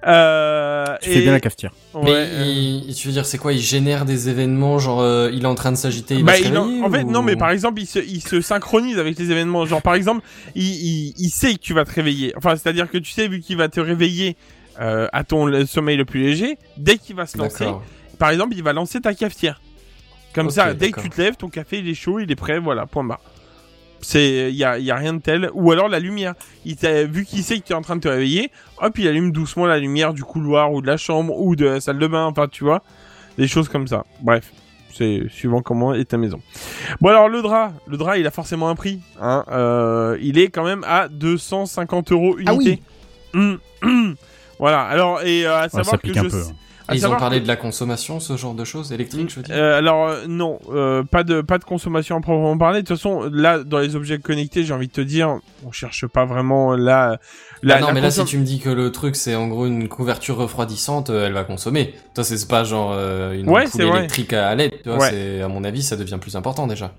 Euh, 0.06 0.84
Tu 1.02 1.10
fais 1.10 1.18
et- 1.18 1.22
bien 1.22 1.32
la 1.32 1.40
cafetière. 1.40 1.72
Ouais, 1.94 2.02
Mais 2.04 2.10
euh, 2.14 2.44
il, 2.86 2.94
tu 2.94 3.08
veux 3.08 3.12
dire, 3.12 3.26
c'est 3.26 3.38
quoi 3.38 3.52
Il 3.52 3.60
génère 3.60 4.04
des 4.04 4.28
événements, 4.28 4.78
genre 4.78 5.00
euh, 5.00 5.30
il 5.32 5.42
est 5.42 5.46
en 5.46 5.54
train 5.54 5.72
de 5.72 5.76
s'agiter, 5.76 6.14
il 6.14 6.24
bah, 6.24 6.32
va 6.32 6.38
se 6.38 6.44
il 6.44 6.56
en- 6.56 6.62
réveiller 6.64 6.82
en 6.84 6.90
fait, 6.90 7.02
ou- 7.04 7.10
non, 7.10 7.22
mais 7.22 7.36
par 7.36 7.50
exemple, 7.50 7.80
il 7.80 7.86
se, 7.86 7.98
il 7.98 8.20
se 8.22 8.40
synchronise 8.40 8.98
avec 8.98 9.18
les 9.18 9.30
événements. 9.30 9.66
Genre, 9.66 9.82
par 9.82 9.94
exemple, 9.94 10.24
il, 10.54 10.62
il, 10.64 11.14
il 11.18 11.30
sait 11.30 11.54
que 11.54 11.58
tu 11.60 11.74
vas 11.74 11.84
te 11.84 11.92
réveiller. 11.92 12.32
Enfin, 12.36 12.54
c'est-à-dire 12.56 12.90
que 12.90 12.98
tu 12.98 13.10
sais, 13.12 13.28
vu 13.28 13.40
qu'il 13.40 13.56
va 13.56 13.68
te 13.68 13.80
réveiller 13.80 14.36
euh, 14.80 15.08
à 15.12 15.24
ton 15.24 15.46
le 15.46 15.66
sommeil 15.66 15.96
le 15.96 16.04
plus 16.04 16.20
léger, 16.22 16.56
dès 16.76 16.98
qu'il 16.98 17.16
va 17.16 17.26
se 17.26 17.36
lancer, 17.38 17.66
par 18.18 18.30
exemple, 18.30 18.54
il 18.56 18.62
va 18.62 18.72
lancer 18.72 19.00
ta 19.00 19.14
cafetière. 19.14 19.60
Comme 20.34 20.50
ça, 20.50 20.74
dès 20.74 20.90
que 20.92 21.00
tu 21.00 21.10
te 21.10 21.20
lèves, 21.20 21.36
ton 21.36 21.48
café 21.48 21.78
il 21.78 21.88
est 21.88 21.94
chaud, 21.94 22.20
il 22.20 22.30
est 22.30 22.36
prêt, 22.36 22.58
voilà, 22.60 22.86
point 22.86 23.02
barre. 23.02 23.20
C'est, 24.00 24.50
il 24.50 24.56
y 24.56 24.64
a, 24.64 24.78
y 24.78 24.90
a 24.90 24.96
rien 24.96 25.14
de 25.14 25.20
tel. 25.20 25.50
Ou 25.54 25.72
alors 25.72 25.88
la 25.88 25.98
lumière. 25.98 26.34
Il 26.64 26.76
t'a, 26.76 27.04
vu 27.04 27.24
qu'il 27.24 27.42
sait 27.42 27.58
que 27.58 27.64
tu 27.66 27.72
es 27.72 27.76
en 27.76 27.82
train 27.82 27.96
de 27.96 28.00
te 28.00 28.08
réveiller, 28.08 28.50
hop, 28.80 28.96
il 28.98 29.08
allume 29.08 29.32
doucement 29.32 29.66
la 29.66 29.78
lumière 29.78 30.14
du 30.14 30.22
couloir 30.24 30.72
ou 30.72 30.80
de 30.82 30.86
la 30.86 30.96
chambre 30.96 31.38
ou 31.40 31.56
de 31.56 31.66
la 31.66 31.80
salle 31.80 31.98
de 31.98 32.06
bain. 32.06 32.24
Enfin, 32.26 32.46
tu 32.48 32.64
vois, 32.64 32.82
des 33.38 33.48
choses 33.48 33.68
comme 33.68 33.86
ça. 33.88 34.04
Bref, 34.20 34.52
c'est 34.94 35.22
suivant 35.28 35.62
comment 35.62 35.94
est 35.94 36.04
ta 36.04 36.16
maison. 36.16 36.40
Bon 37.00 37.08
alors 37.10 37.28
le 37.28 37.42
drap, 37.42 37.72
le 37.86 37.96
drap, 37.96 38.16
il 38.18 38.26
a 38.26 38.30
forcément 38.30 38.68
un 38.68 38.74
prix. 38.74 39.00
Hein. 39.20 39.44
Euh, 39.50 40.16
il 40.20 40.38
est 40.38 40.48
quand 40.48 40.64
même 40.64 40.84
à 40.86 41.08
250 41.08 42.12
euros 42.12 42.36
Ah 42.46 42.52
unité. 42.52 42.80
Hum, 43.34 43.58
hum. 43.82 44.14
Voilà. 44.58 44.82
Alors 44.82 45.22
et 45.22 45.46
euh, 45.46 45.56
à 45.58 45.68
savoir 45.68 45.86
ça 45.86 45.98
que 45.98 46.12
je 46.14 46.20
peu, 46.20 46.30
sais- 46.30 46.50
hein. 46.50 46.54
À 46.88 46.94
Ils 46.94 47.06
ont 47.06 47.16
parlé 47.16 47.38
que- 47.38 47.42
de 47.44 47.48
la 47.48 47.56
consommation, 47.56 48.18
ce 48.18 48.36
genre 48.36 48.54
de 48.54 48.64
choses, 48.64 48.92
électriques, 48.92 49.28
je 49.30 49.36
veux 49.36 49.42
dire. 49.42 49.54
euh, 49.54 49.76
alors 49.78 50.08
euh, 50.08 50.24
non, 50.26 50.58
euh, 50.70 51.02
pas 51.04 51.22
de 51.22 51.42
pas 51.42 51.58
de 51.58 51.64
consommation 51.64 52.16
à 52.16 52.20
proprement 52.20 52.56
parler. 52.58 52.82
De 52.82 52.86
toute 52.88 52.96
façon, 52.96 53.28
là 53.32 53.62
dans 53.62 53.78
les 53.78 53.94
objets 53.94 54.18
connectés, 54.18 54.64
j'ai 54.64 54.72
envie 54.72 54.88
de 54.88 54.92
te 54.92 55.00
dire, 55.02 55.38
on 55.66 55.70
cherche 55.70 56.06
pas 56.06 56.24
vraiment 56.24 56.74
la 56.74 57.18
la. 57.62 57.76
Ah 57.76 57.80
non, 57.80 57.86
la 57.88 57.92
mais 57.92 58.00
là, 58.00 58.10
si 58.10 58.24
tu 58.24 58.38
me 58.38 58.44
dis 58.44 58.58
que 58.58 58.70
le 58.70 58.90
truc, 58.92 59.16
c'est 59.16 59.34
en 59.34 59.48
gros 59.48 59.66
une 59.66 59.88
couverture 59.88 60.36
refroidissante, 60.36 61.10
euh, 61.10 61.26
elle 61.26 61.32
va 61.32 61.44
consommer. 61.44 61.94
Toi, 62.14 62.24
c'est 62.24 62.48
pas 62.48 62.64
genre 62.64 62.92
euh, 62.94 63.32
une 63.34 63.48
Ouais, 63.50 63.64
électrique 63.78 64.32
à 64.32 64.54
LED, 64.54 64.82
tu 64.82 64.88
vois, 64.88 64.98
Ouais. 65.10 65.42
à 65.42 65.48
mon 65.48 65.64
avis, 65.64 65.82
ça 65.82 65.96
devient 65.96 66.18
plus 66.20 66.36
important 66.36 66.66
déjà. 66.66 66.94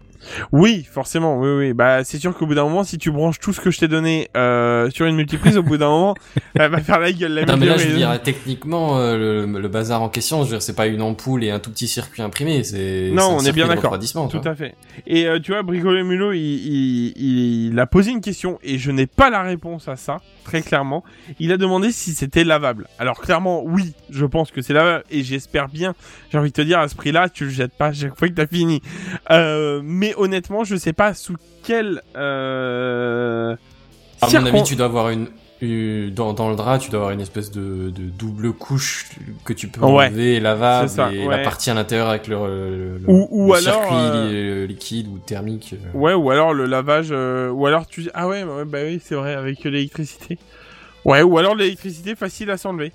Oui, 0.52 0.88
forcément, 0.90 1.40
oui, 1.40 1.50
oui. 1.58 1.74
Bah, 1.74 2.04
c'est 2.04 2.18
sûr 2.18 2.36
qu'au 2.36 2.46
bout 2.46 2.56
d'un 2.56 2.64
moment, 2.64 2.84
si 2.84 2.98
tu 2.98 3.12
branches 3.12 3.40
tout 3.40 3.54
ce 3.54 3.62
que 3.62 3.72
je 3.72 3.80
t'ai 3.80 3.88
donné 3.88 4.30
euh, 4.36 4.90
sur 4.90 5.06
une 5.06 5.16
multiprise, 5.16 5.58
au 5.58 5.64
bout 5.64 5.78
d'un 5.78 5.90
moment, 5.90 6.16
elle 6.56 6.72
va 6.72 6.80
faire 6.82 7.00
la 7.00 7.12
gueule. 7.12 7.34
La 7.34 7.46
Non, 7.46 7.58
mais 7.58 7.66
là, 7.66 7.74
je 7.78 7.84
veux 7.88 7.90
multiprise. 7.94 7.98
dire, 7.98 8.22
techniquement, 8.24 8.98
euh, 9.00 9.46
le, 9.46 9.60
le 9.60 9.68
bazar 9.68 10.02
en 10.02 10.10
question, 10.10 10.40
je 10.40 10.44
veux 10.46 10.50
dire, 10.58 10.62
c'est 10.62 10.76
pas 10.76 10.88
une 10.88 11.02
ampoule 11.02 11.44
et 11.44 11.52
un 11.52 11.60
tout 11.60 11.72
petit 11.72 11.88
circuit 11.88 12.22
imprimé, 12.22 12.64
c'est. 12.64 13.12
Non, 13.14 13.22
c'est 13.22 13.34
un 13.34 13.36
on 13.38 13.50
est 13.50 13.52
bien 13.54 13.68
d'accord. 13.68 13.98
Tout 14.00 14.42
vois. 14.42 14.52
à 14.52 14.56
fait. 14.56 14.76
Et 15.08 15.26
euh, 15.28 15.40
tu 15.40 15.52
vois, 15.52 15.64
Bricolo 15.64 16.04
Mulot, 16.04 16.34
il, 16.34 16.40
il, 16.40 17.68
il 17.72 17.80
a 17.80 17.86
posé 17.86 18.12
une 18.12 18.22
question 18.22 18.60
et 18.64 18.78
je 18.78 18.92
n'ai 18.92 19.08
pas 19.08 19.30
la 19.30 19.42
réponse 19.44 19.88
à 19.88 19.96
ça, 19.96 20.18
très 20.50 20.64
clairement. 20.64 21.04
Il 21.40 21.52
a 21.52 21.58
demandé 21.58 21.92
si 21.92 22.14
c'était 22.14 22.44
lavable. 22.44 22.88
Alors 22.98 23.22
clairement, 23.22 23.62
oui, 23.64 23.94
je 24.10 24.26
pense 24.26 24.50
que 24.50 24.64
c'est 24.64 24.74
lavable 24.74 25.04
et 25.12 25.24
j'espère 25.24 25.70
bien. 25.70 25.94
J'ai 26.32 26.40
envie 26.40 26.50
de 26.50 26.56
te 26.56 26.62
dire, 26.62 26.80
à 26.80 26.88
ce 26.88 26.96
prix-là, 26.96 27.30
tu 27.30 27.46
le 27.46 27.52
jettes 27.52 27.78
pas 27.78 27.94
chaque 27.94 28.18
fois 28.18 28.28
que 28.28 28.34
t'as 28.34 28.48
fini. 28.48 28.82
Euh, 29.30 29.82
mais 29.84 30.16
honnêtement, 30.18 30.64
je 30.64 30.76
sais 30.76 30.94
pas 30.94 31.14
sous 31.14 31.36
quel... 31.64 32.02
Euh... 32.16 33.56
À 34.22 34.28
mon 34.28 34.46
avis, 34.48 34.64
tu 34.64 34.76
dois 34.76 34.88
avoir 34.88 35.10
une. 35.10 35.28
Dans, 35.62 36.32
dans 36.32 36.50
le 36.50 36.56
drap, 36.56 36.80
tu 36.80 36.90
dois 36.90 37.00
avoir 37.02 37.12
une 37.12 37.20
espèce 37.20 37.52
de, 37.52 37.90
de 37.90 38.04
double 38.04 38.54
couche 38.54 39.10
que 39.44 39.52
tu 39.52 39.68
peux 39.68 39.82
Ouais, 39.82 40.06
enlever, 40.06 40.40
lavable, 40.40 40.88
c'est 40.88 40.96
ça, 40.96 41.12
et 41.12 41.28
ouais. 41.28 41.38
la 41.38 41.44
partie 41.44 41.70
à 41.70 41.74
l'intérieur 41.74 42.08
avec 42.08 42.28
le, 42.28 42.36
le, 42.38 42.98
le- 43.00 43.10
Ou- 43.10 43.28
ou 43.30 43.48
le 43.52 43.58
alors, 43.58 43.82
circuit 43.84 43.96
euh, 43.98 44.62
li- 44.66 44.74
liquide 44.74 45.08
ou 45.10 45.18
thermique. 45.20 45.74
euh. 45.74 45.98
Ouais, 45.98 46.14
ou 46.14 46.30
alors 46.32 46.54
le 46.54 46.66
lavage, 46.66 47.10
euh, 47.12 47.50
ou 47.50 47.66
alors 47.66 47.88
tu... 47.88 48.10
Ah 48.14 48.30
ouais, 48.30 48.46
bah 48.66 48.80
oui, 48.86 49.02
c'est 49.04 49.16
vrai, 49.16 49.34
avec 49.34 49.62
l'électricité. 49.66 50.38
Ouais, 51.04 51.24
ou 51.24 51.38
alors 51.38 51.56
l'électricité 51.56 52.16
facile 52.16 52.52
à 52.52 52.58
s'enlever. 52.58 52.94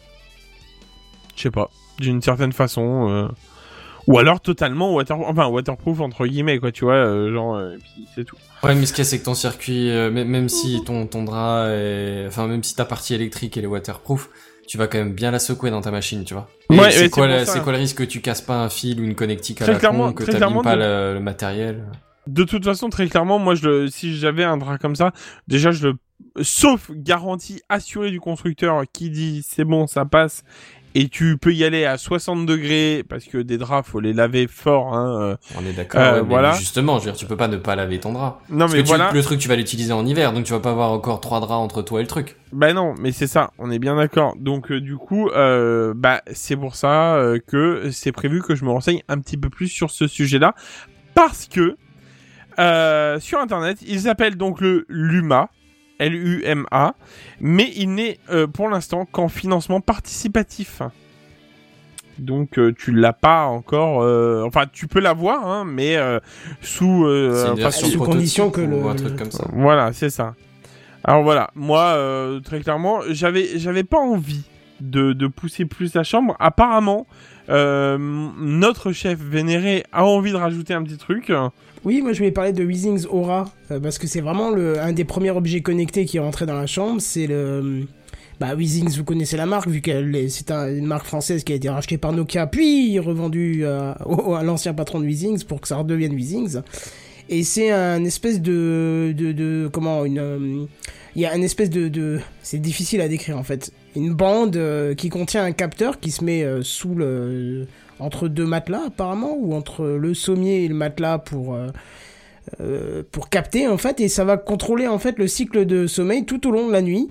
Je 1.37 1.43
sais 1.43 1.51
pas, 1.51 1.69
d'une 1.99 2.23
certaine 2.23 2.53
façon. 2.53 3.11
euh, 3.11 3.29
Ou 4.07 4.19
alors 4.19 4.41
totalement 4.41 4.95
water... 4.95 5.19
enfin, 5.21 5.49
waterproof, 5.49 6.01
entre 6.01 6.27
guillemets, 6.27 6.59
quoi, 6.59 6.73
tu 6.73 6.85
vois, 6.85 6.95
euh, 6.95 7.31
genre, 7.31 7.57
euh, 7.57 7.75
et 7.75 7.79
puis 7.79 8.09
c'est 8.15 8.25
tout. 8.25 8.37
Ouais, 8.65 8.75
mais 8.75 8.87
ce 8.87 8.93
qu'il 8.93 9.05
y 9.05 9.07
a, 9.07 9.11
c'est 9.11 9.19
que 9.19 9.25
ton 9.25 9.35
circuit, 9.35 9.91
euh, 9.91 10.11
même, 10.11 10.29
même 10.29 10.49
si 10.49 10.83
ton, 10.85 11.07
ton 11.07 11.25
drap 11.25 11.67
est, 11.69 12.25
enfin, 12.27 12.47
même 12.47 12.63
si 12.63 12.75
ta 12.75 12.85
partie 12.85 13.15
électrique 13.15 13.57
elle 13.57 13.65
est 13.65 13.69
waterproof, 13.69 14.29
tu 14.67 14.79
vas 14.79 14.87
quand 14.87 14.99
même 14.99 15.13
bien 15.13 15.31
la 15.31 15.39
secouer 15.39 15.71
dans 15.71 15.81
ta 15.83 15.91
machine, 15.91 16.25
tu 16.25 16.35
vois. 16.35 16.49
Ouais, 16.71 16.91
c'est 16.91 17.11
quoi, 17.11 17.27
quoi 17.63 17.73
le 17.73 17.79
risque 17.79 17.99
que 17.99 18.05
tu 18.05 18.21
casses 18.21 18.41
pas 18.41 18.57
un 18.57 18.69
fil 18.71 19.01
ou 19.01 19.05
une 19.05 19.15
connectique 19.15 19.61
à 19.61 19.65
Très 19.65 19.75
la 19.75 19.79
clairement- 19.79 20.09
con, 20.09 20.13
que 20.15 20.25
t'abîmes 20.25 20.63
pas 20.63 20.75
de- 20.77 20.81
le, 20.81 21.15
le 21.15 21.21
matériel? 21.21 21.85
De 22.27 22.45
toute 22.45 22.65
façon, 22.65 22.89
très 22.89 23.07
clairement, 23.09 23.39
moi, 23.39 23.55
je 23.55 23.69
le... 23.69 23.89
si 23.89 24.17
j'avais 24.17 24.45
un 24.45 24.57
drap 24.57 24.79
comme 24.79 24.97
ça, 24.97 25.13
déjà, 25.49 25.71
je 25.71 25.89
le... 25.89 25.95
Sauf 26.43 26.91
garantie 26.93 27.61
assurée 27.69 28.11
du 28.11 28.21
constructeur 28.21 28.83
qui 28.93 29.11
dit 29.11 29.45
c'est 29.47 29.65
bon, 29.65 29.87
ça 29.87 30.05
passe, 30.07 30.43
et 30.95 31.09
tu 31.09 31.37
peux 31.39 31.53
y 31.53 31.65
aller 31.65 31.85
à 31.85 31.99
60 31.99 32.47
degrés 32.47 33.05
parce 33.09 33.25
que 33.25 33.39
des 33.39 33.59
draps 33.59 33.89
faut 33.89 34.01
les 34.01 34.13
laver 34.13 34.47
fort. 34.47 34.95
Hein, 34.95 35.21
euh, 35.23 35.37
On 35.61 35.67
est 35.67 35.73
d'accord. 35.73 36.01
Euh, 36.01 36.21
ouais, 36.21 36.27
voilà. 36.29 36.53
Justement, 36.53 36.99
je 36.99 37.05
veux 37.07 37.11
dire, 37.13 37.19
tu 37.19 37.27
peux 37.27 37.37
pas 37.37 37.49
ne 37.49 37.57
pas 37.57 37.75
laver 37.77 37.99
ton 38.01 38.13
drap. 38.13 38.41
Non 38.49 38.61
Parce 38.61 38.73
mais 38.73 38.79
que 38.79 38.83
tu- 38.85 38.89
voilà. 38.89 39.11
le 39.13 39.23
truc, 39.23 39.41
tu 39.41 39.49
vas 39.49 39.57
l'utiliser 39.57 39.93
en 39.93 40.07
hiver, 40.07 40.33
donc 40.33 40.45
tu 40.45 40.53
vas 40.53 40.61
pas 40.61 40.71
avoir 40.71 40.93
encore 40.93 41.21
trois 41.21 41.41
draps 41.41 41.53
entre 41.53 41.83
toi 41.83 42.01
et 42.01 42.03
le 42.03 42.09
truc. 42.09 42.37
Bah 42.53 42.73
non, 42.73 42.95
mais 43.01 43.11
c'est 43.13 43.27
ça, 43.27 43.51
on 43.59 43.71
est 43.71 43.79
bien 43.81 43.97
d'accord. 43.97 44.35
Donc 44.39 44.71
euh, 44.71 44.81
du 44.81 44.97
coup, 44.97 45.29
euh, 45.31 45.93
bah 45.97 46.23
c'est 46.33 46.57
pour 46.57 46.77
ça 46.77 47.21
que 47.49 47.91
c'est 47.91 48.13
prévu 48.13 48.41
que 48.43 48.55
je 48.55 48.65
me 48.65 48.71
renseigne 48.71 49.03
un 49.09 49.19
petit 49.19 49.37
peu 49.37 49.51
plus 49.51 49.69
sur 49.69 49.91
ce 49.91 50.07
sujet-là, 50.07 50.55
parce 51.15 51.47
que 51.47 51.77
sur 53.21 53.41
Internet, 53.41 53.79
ils 53.87 54.09
appellent 54.09 54.37
donc 54.37 54.61
le 54.61 54.85
Luma, 54.89 55.49
L-U-M-A, 55.99 56.95
mais 57.41 57.73
il 57.77 57.95
n'est 57.95 58.19
euh, 58.31 58.47
pour 58.47 58.69
l'instant 58.69 59.07
qu'en 59.07 59.29
financement 59.29 59.81
participatif. 59.81 60.83
Donc 62.19 62.59
euh, 62.59 62.73
tu 62.79 62.93
l'as 62.93 63.13
pas 63.13 63.45
encore, 63.47 64.03
euh, 64.03 64.45
enfin 64.47 64.65
tu 64.73 64.87
peux 64.87 65.01
l'avoir, 65.01 65.47
hein, 65.49 65.65
mais 65.67 65.97
euh, 65.97 66.21
sous, 66.61 67.05
euh, 67.07 67.53
enfin, 67.55 67.71
condition 68.07 68.51
que 68.51 68.61
ou 68.61 68.67
le- 68.83 68.87
un 68.89 68.95
truc 68.95 69.17
comme 69.17 69.33
ça. 69.33 69.47
voilà, 69.53 69.93
c'est 69.93 70.11
ça. 70.11 70.35
Alors 71.03 71.25
voilà, 71.25 71.51
moi 71.57 71.81
euh, 71.97 72.39
très 72.41 72.61
clairement, 72.61 73.01
j'avais 73.11 73.59
j'avais 73.59 73.83
pas 73.83 73.99
envie 73.99 74.45
de, 74.81 75.13
de 75.13 75.27
pousser 75.27 75.65
plus 75.65 75.93
la 75.95 76.05
chambre. 76.05 76.37
Apparemment, 76.39 77.07
euh, 77.49 77.99
notre 77.99 78.93
chef 78.93 79.19
vénéré 79.19 79.83
a 79.93 80.05
envie 80.05 80.31
de 80.31 80.37
rajouter 80.37 80.73
un 80.73 80.85
petit 80.85 80.99
truc. 80.99 81.33
Oui, 81.85 82.01
moi 82.01 82.13
je 82.13 82.19
voulais 82.19 82.31
parler 82.31 82.53
de 82.53 82.65
Weezing's 82.65 83.07
Aura, 83.11 83.53
euh, 83.71 83.79
parce 83.79 83.99
que 83.99 84.07
c'est 84.07 84.21
vraiment 84.23 84.51
le, 84.51 84.81
un 84.81 84.93
des 84.93 85.05
premiers 85.05 85.31
objets 85.31 85.61
connectés 85.61 86.07
qui 86.07 86.17
est 86.17 86.21
rentré 86.21 86.47
dans 86.47 86.55
la 86.57 86.67
chambre. 86.67 87.01
C'est 87.01 87.27
le. 87.27 87.83
Bah, 88.41 88.55
Weezing's, 88.57 88.97
vous 88.97 89.05
connaissez 89.05 89.37
la 89.37 89.47
marque, 89.47 89.69
vu 89.69 89.81
est- 90.17 90.29
c'est 90.29 90.51
un- 90.51 90.75
une 90.75 90.87
marque 90.87 91.07
française 91.07 91.45
qui 91.45 91.53
a 91.53 91.57
été 91.57 91.69
rachetée 91.69 91.99
par 91.99 92.13
Nokia, 92.13 92.47
puis 92.49 92.99
revendue 92.99 93.65
à, 93.65 93.97
au- 94.07 94.35
à 94.35 94.43
l'ancien 94.43 94.75
patron 94.75 94.99
de 95.01 95.05
Weezing's 95.07 95.45
pour 95.45 95.61
que 95.61 95.69
ça 95.69 95.77
redevienne 95.77 96.15
Weezing's. 96.15 96.59
Et 97.29 97.43
c'est 97.43 97.71
un 97.71 98.03
espèce 98.05 98.41
de. 98.41 99.69
comment 99.73 100.05
euh, 100.05 100.65
Il 101.17 101.23
y 101.23 101.27
a 101.27 101.33
un 101.33 101.43
espèce 101.43 101.71
de. 101.71 102.19
c'est 102.43 102.59
difficile 102.61 103.01
à 103.03 103.09
décrire 103.09 103.39
en 103.39 103.45
fait. 103.45 103.71
Une 103.97 104.13
bande 104.13 104.57
euh, 104.57 104.95
qui 104.95 105.09
contient 105.11 105.45
un 105.45 105.53
capteur 105.53 106.01
qui 106.01 106.11
se 106.11 106.25
met 106.25 106.43
euh, 106.45 106.63
sous 106.63 106.95
le. 106.95 107.67
Entre 108.01 108.29
deux 108.29 108.47
matelas 108.47 108.85
apparemment, 108.87 109.37
ou 109.39 109.55
entre 109.55 109.85
le 109.85 110.15
sommier 110.15 110.65
et 110.65 110.69
le 110.69 110.75
matelas 110.75 111.19
pour. 111.19 111.55
euh, 111.55 111.69
euh, 112.61 113.03
pour 113.11 113.31
capter 113.31 113.67
en 113.69 113.79
fait 113.79 114.01
et 114.01 114.09
ça 114.09 114.23
va 114.23 114.37
contrôler 114.37 114.87
en 114.87 114.99
fait 114.99 115.19
le 115.19 115.27
cycle 115.27 115.65
de 115.65 115.87
sommeil 115.87 116.27
tout 116.27 116.47
au 116.47 116.51
long 116.51 116.67
de 116.67 116.73
la 116.73 116.83
nuit 116.83 117.09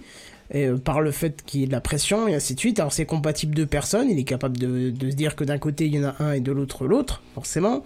euh, 0.54 0.78
par 0.78 1.02
le 1.02 1.10
fait 1.10 1.42
qu'il 1.44 1.62
y 1.62 1.64
ait 1.64 1.68
de 1.68 1.72
la 1.72 1.82
pression 1.82 2.28
et 2.28 2.36
ainsi 2.36 2.54
de 2.54 2.60
suite. 2.60 2.80
Alors 2.80 2.94
c'est 2.94 3.08
compatible 3.08 3.56
deux 3.56 3.66
personnes, 3.66 4.12
il 4.12 4.20
est 4.20 4.26
capable 4.26 4.58
de, 4.58 4.92
de 4.92 5.10
se 5.10 5.16
dire 5.16 5.36
que 5.36 5.44
d'un 5.44 5.58
côté 5.58 5.88
il 5.88 5.96
y 5.96 6.00
en 6.00 6.10
a 6.10 6.16
un 6.20 6.34
et 6.34 6.40
de 6.40 6.52
l'autre 6.52 6.86
l'autre, 6.86 7.24
forcément. 7.34 7.82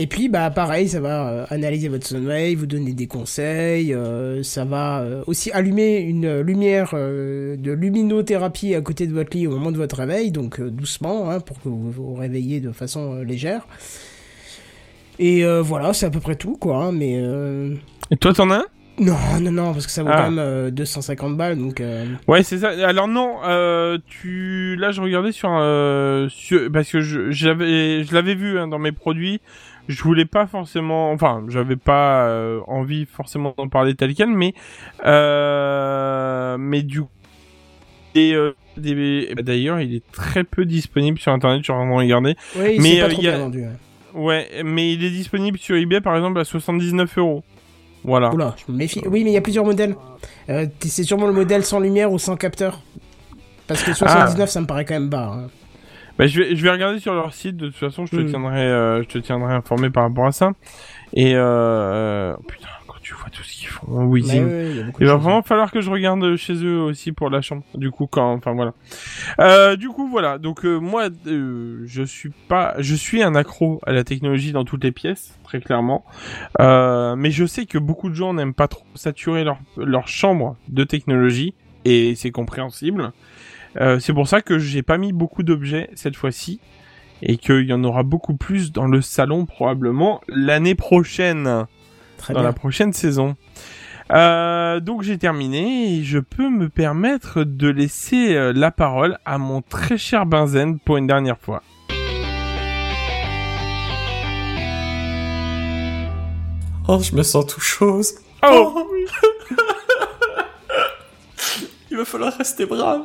Et 0.00 0.06
puis 0.06 0.28
bah 0.28 0.48
pareil, 0.50 0.88
ça 0.88 1.00
va 1.00 1.28
euh, 1.28 1.44
analyser 1.50 1.88
votre 1.88 2.06
sommeil, 2.06 2.54
vous 2.54 2.66
donner 2.66 2.92
des 2.92 3.08
conseils, 3.08 3.92
euh, 3.92 4.44
ça 4.44 4.64
va 4.64 5.00
euh, 5.00 5.24
aussi 5.26 5.50
allumer 5.50 5.98
une 5.98 6.40
lumière 6.40 6.90
euh, 6.94 7.56
de 7.56 7.72
luminothérapie 7.72 8.76
à 8.76 8.80
côté 8.80 9.08
de 9.08 9.12
votre 9.12 9.36
lit 9.36 9.48
au 9.48 9.50
moment 9.50 9.72
de 9.72 9.76
votre 9.76 9.96
réveil, 9.96 10.30
donc 10.30 10.60
euh, 10.60 10.70
doucement 10.70 11.30
hein, 11.30 11.40
pour 11.40 11.60
que 11.60 11.68
vous 11.68 11.90
vous 11.90 12.14
réveillez 12.14 12.60
de 12.60 12.70
façon 12.70 13.22
légère. 13.22 13.66
Et 15.18 15.42
voilà, 15.62 15.92
c'est 15.92 16.06
à 16.06 16.10
peu 16.10 16.20
près 16.20 16.36
tout 16.36 16.56
quoi, 16.56 16.76
hein, 16.84 16.92
mais 16.92 17.20
Et 18.12 18.16
toi, 18.16 18.32
t'en 18.32 18.50
as 18.50 18.58
un? 18.58 18.64
Non, 19.00 19.16
non, 19.40 19.50
non, 19.52 19.72
parce 19.72 19.86
que 19.86 19.92
ça 19.92 20.02
vaut 20.04 20.10
Ah. 20.12 20.16
quand 20.24 20.30
même 20.30 20.38
euh, 20.40 20.70
250 20.70 21.36
balles, 21.36 21.56
donc... 21.58 21.80
euh, 21.80 22.04
Ouais, 22.28 22.42
c'est 22.44 22.58
ça. 22.58 22.68
Alors 22.86 23.06
non, 23.08 23.36
euh, 23.46 23.98
tu 24.06 24.76
là 24.76 24.90
je 24.92 25.00
regardais 25.00 25.30
sur, 25.32 25.48
sur- 26.30 26.70
parce 26.72 26.90
que 26.90 27.00
j'avais 27.00 28.04
je 28.04 28.14
l'avais 28.14 28.34
vu 28.36 28.58
hein, 28.60 28.68
dans 28.68 28.78
mes 28.78 28.92
produits. 28.92 29.40
Je 29.88 30.02
voulais 30.02 30.26
pas 30.26 30.46
forcément, 30.46 31.10
enfin, 31.12 31.44
j'avais 31.48 31.76
pas 31.76 32.26
euh, 32.28 32.60
envie 32.66 33.06
forcément 33.06 33.54
d'en 33.56 33.68
parler 33.68 33.94
tel 33.94 34.14
quel, 34.14 34.28
mais 34.28 34.54
euh, 35.06 36.56
mais 36.58 36.82
du 36.82 37.02
et 38.14 38.34
euh, 38.34 38.52
bah, 38.76 39.42
d'ailleurs, 39.42 39.80
il 39.80 39.94
est 39.94 40.12
très 40.12 40.44
peu 40.44 40.64
disponible 40.64 41.18
sur 41.18 41.32
internet, 41.32 41.62
train 41.62 41.86
de 41.88 41.92
regarder. 41.94 42.36
Oui, 42.56 42.76
mais 42.80 43.00
pas 43.00 43.08
trop 43.08 43.20
il 43.20 43.24
y 43.24 43.28
a- 43.28 43.32
bien 43.32 43.40
vendu. 43.40 43.64
Ouais, 44.14 44.48
mais 44.64 44.92
il 44.92 45.04
est 45.04 45.10
disponible 45.10 45.58
sur 45.58 45.76
eBay 45.76 46.00
par 46.00 46.16
exemple 46.16 46.38
à 46.40 46.44
79 46.44 47.18
euros. 47.18 47.44
Voilà. 48.04 48.32
Oula, 48.32 48.54
je 48.66 48.72
me 48.72 48.78
méfie. 48.78 49.02
Oui, 49.06 49.22
mais 49.24 49.30
il 49.30 49.34
y 49.34 49.36
a 49.36 49.40
plusieurs 49.40 49.64
modèles. 49.64 49.94
C'est 50.80 51.04
sûrement 51.04 51.26
le 51.26 51.32
modèle 51.32 51.64
sans 51.64 51.80
lumière 51.80 52.10
ou 52.12 52.18
sans 52.18 52.36
capteur. 52.36 52.80
Parce 53.66 53.82
que 53.82 53.92
79, 53.92 54.48
ça 54.48 54.60
me 54.62 54.66
paraît 54.66 54.84
quand 54.86 54.94
même 54.94 55.10
bas. 55.10 55.32
hein. 55.34 55.48
Bah, 56.18 56.26
je 56.26 56.40
vais 56.42 56.56
je 56.56 56.62
vais 56.62 56.70
regarder 56.70 56.98
sur 56.98 57.14
leur 57.14 57.32
site. 57.32 57.56
De 57.56 57.66
toute 57.68 57.76
façon, 57.76 58.04
je 58.06 58.16
te 58.16 58.20
Mm. 58.20 58.26
tiendrai 58.26 58.60
euh, 58.60 59.02
je 59.02 59.08
te 59.08 59.18
tiendrai 59.18 59.54
informé 59.54 59.88
par 59.90 60.02
rapport 60.04 60.26
à 60.26 60.32
ça. 60.32 60.50
Et 61.14 61.34
euh, 61.34 61.40
euh, 61.40 62.36
putain, 62.46 62.68
quand 62.86 62.96
tu 63.00 63.14
vois 63.14 63.30
tout 63.30 63.42
ce 63.42 63.52
qu'ils 63.56 63.68
font, 63.68 63.86
oui. 64.04 64.22
Bah 64.26 64.34
ouais, 64.34 64.72
il 65.00 65.06
va 65.06 65.14
vraiment 65.16 65.42
falloir 65.42 65.70
que 65.70 65.80
je 65.80 65.88
regarde 65.90 66.36
chez 66.36 66.54
eux 66.64 66.80
aussi 66.80 67.12
pour 67.12 67.30
la 67.30 67.40
chambre. 67.40 67.62
Du 67.74 67.90
coup, 67.90 68.06
quand, 68.06 68.32
enfin 68.34 68.52
voilà. 68.52 68.74
Euh, 69.40 69.76
du 69.76 69.88
coup, 69.88 70.08
voilà. 70.08 70.38
Donc 70.38 70.64
euh, 70.66 70.78
moi, 70.78 71.08
euh, 71.26 71.82
je 71.86 72.02
suis 72.02 72.30
pas, 72.48 72.74
je 72.78 72.94
suis 72.94 73.22
un 73.22 73.34
accro 73.34 73.80
à 73.86 73.92
la 73.92 74.04
technologie 74.04 74.52
dans 74.52 74.64
toutes 74.64 74.84
les 74.84 74.92
pièces, 74.92 75.38
très 75.44 75.60
clairement. 75.60 76.04
Euh, 76.60 77.14
mais 77.16 77.30
je 77.30 77.46
sais 77.46 77.64
que 77.64 77.78
beaucoup 77.78 78.10
de 78.10 78.14
gens 78.14 78.34
n'aiment 78.34 78.54
pas 78.54 78.68
trop 78.68 78.84
saturer 78.94 79.44
leur 79.44 79.58
leur 79.78 80.08
chambre 80.08 80.56
de 80.68 80.84
technologie 80.84 81.54
et 81.84 82.14
c'est 82.16 82.32
compréhensible. 82.32 83.12
Euh, 83.80 84.00
c'est 84.00 84.12
pour 84.12 84.26
ça 84.26 84.40
que 84.42 84.58
j'ai 84.58 84.82
pas 84.82 84.98
mis 84.98 85.12
beaucoup 85.12 85.42
d'objets 85.42 85.90
cette 85.94 86.16
fois-ci 86.16 86.60
et 87.22 87.36
qu'il 87.36 87.62
y 87.64 87.72
en 87.72 87.84
aura 87.84 88.02
beaucoup 88.02 88.34
plus 88.36 88.72
dans 88.72 88.86
le 88.86 89.00
salon 89.00 89.46
probablement 89.46 90.20
l'année 90.28 90.74
prochaine 90.74 91.66
Très 92.16 92.34
dans 92.34 92.40
bien. 92.40 92.48
la 92.48 92.52
prochaine 92.52 92.92
saison. 92.92 93.36
Euh, 94.10 94.80
donc 94.80 95.02
j'ai 95.02 95.18
terminé 95.18 95.98
et 95.98 96.02
je 96.02 96.18
peux 96.18 96.48
me 96.48 96.68
permettre 96.68 97.44
de 97.44 97.68
laisser 97.68 98.34
euh, 98.34 98.52
la 98.54 98.70
parole 98.70 99.18
à 99.24 99.36
mon 99.38 99.60
très 99.62 99.98
cher 99.98 100.26
Benzen 100.26 100.78
pour 100.78 100.96
une 100.96 101.06
dernière 101.06 101.38
fois. 101.38 101.62
Oh, 106.90 107.00
je 107.02 107.14
me 107.14 107.22
sens 107.22 107.46
tout 107.46 107.60
chose. 107.60 108.14
Oh, 108.42 108.88
Il 111.90 111.96
va 111.98 112.04
falloir 112.04 112.32
rester 112.36 112.64
brave. 112.64 113.02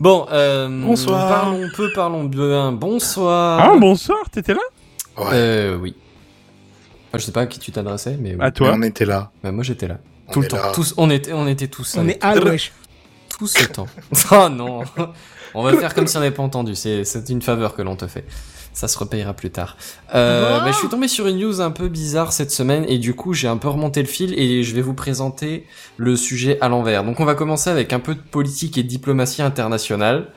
Bon, 0.00 0.26
euh, 0.32 0.66
Bonsoir. 0.82 1.28
Parlons 1.28 1.68
peu, 1.76 1.92
parlons 1.92 2.24
bien. 2.24 2.72
Bonsoir. 2.72 3.60
Ah 3.60 3.76
bonsoir, 3.78 4.30
t'étais 4.30 4.54
là? 4.54 4.60
Euh, 5.18 5.76
oui. 5.76 5.94
Je 7.12 7.18
sais 7.18 7.32
pas 7.32 7.42
à 7.42 7.46
qui 7.46 7.58
tu 7.58 7.70
t'adressais, 7.70 8.16
mais 8.18 8.30
oui. 8.30 8.38
À 8.40 8.50
toi. 8.50 8.72
On 8.74 8.80
était 8.80 9.04
là. 9.04 9.30
Bah, 9.42 9.52
moi, 9.52 9.62
j'étais 9.62 9.86
là. 9.86 9.98
On 10.28 10.32
Tout 10.32 10.40
le 10.40 10.48
temps. 10.48 10.56
là. 10.56 10.72
Tous, 10.72 10.94
on 10.96 11.10
était, 11.10 11.34
on 11.34 11.46
était 11.46 11.68
tous. 11.68 11.98
On 11.98 12.08
est 12.08 12.24
à. 12.24 12.34
Tout 12.34 13.46
ce 13.46 13.64
temps. 13.64 13.88
oh 14.32 14.48
non. 14.48 14.84
On 15.52 15.62
va 15.62 15.76
faire 15.76 15.94
comme 15.94 16.06
si 16.06 16.16
on 16.16 16.20
n'avait 16.20 16.34
pas 16.34 16.42
entendu. 16.42 16.74
C'est 16.74 17.28
une 17.28 17.42
faveur 17.42 17.74
que 17.74 17.82
l'on 17.82 17.96
te 17.96 18.06
fait. 18.06 18.24
Ça 18.72 18.86
se 18.88 18.96
repayera 18.98 19.34
plus 19.34 19.50
tard. 19.50 19.76
Euh, 20.14 20.60
Wow. 20.60 20.72
je 20.72 20.76
suis 20.78 20.88
tombé 20.88 21.08
sur 21.08 21.26
une 21.26 21.38
news 21.38 21.60
un 21.60 21.70
peu 21.72 21.88
bizarre 21.88 22.32
cette 22.32 22.50
semaine 22.52 22.84
et 22.88 22.98
du 22.98 23.14
coup 23.14 23.34
j'ai 23.34 23.48
un 23.48 23.56
peu 23.56 23.68
remonté 23.68 24.00
le 24.00 24.08
fil 24.08 24.32
et 24.38 24.62
je 24.62 24.74
vais 24.74 24.80
vous 24.80 24.94
présenter 24.94 25.66
le 25.96 26.16
sujet 26.16 26.56
à 26.60 26.68
l'envers. 26.68 27.02
Donc 27.04 27.18
on 27.20 27.24
va 27.24 27.34
commencer 27.34 27.68
avec 27.68 27.92
un 27.92 27.98
peu 28.00 28.14
de 28.14 28.20
politique 28.20 28.78
et 28.78 28.82
de 28.82 28.88
diplomatie 28.88 29.42
internationale. 29.42 30.28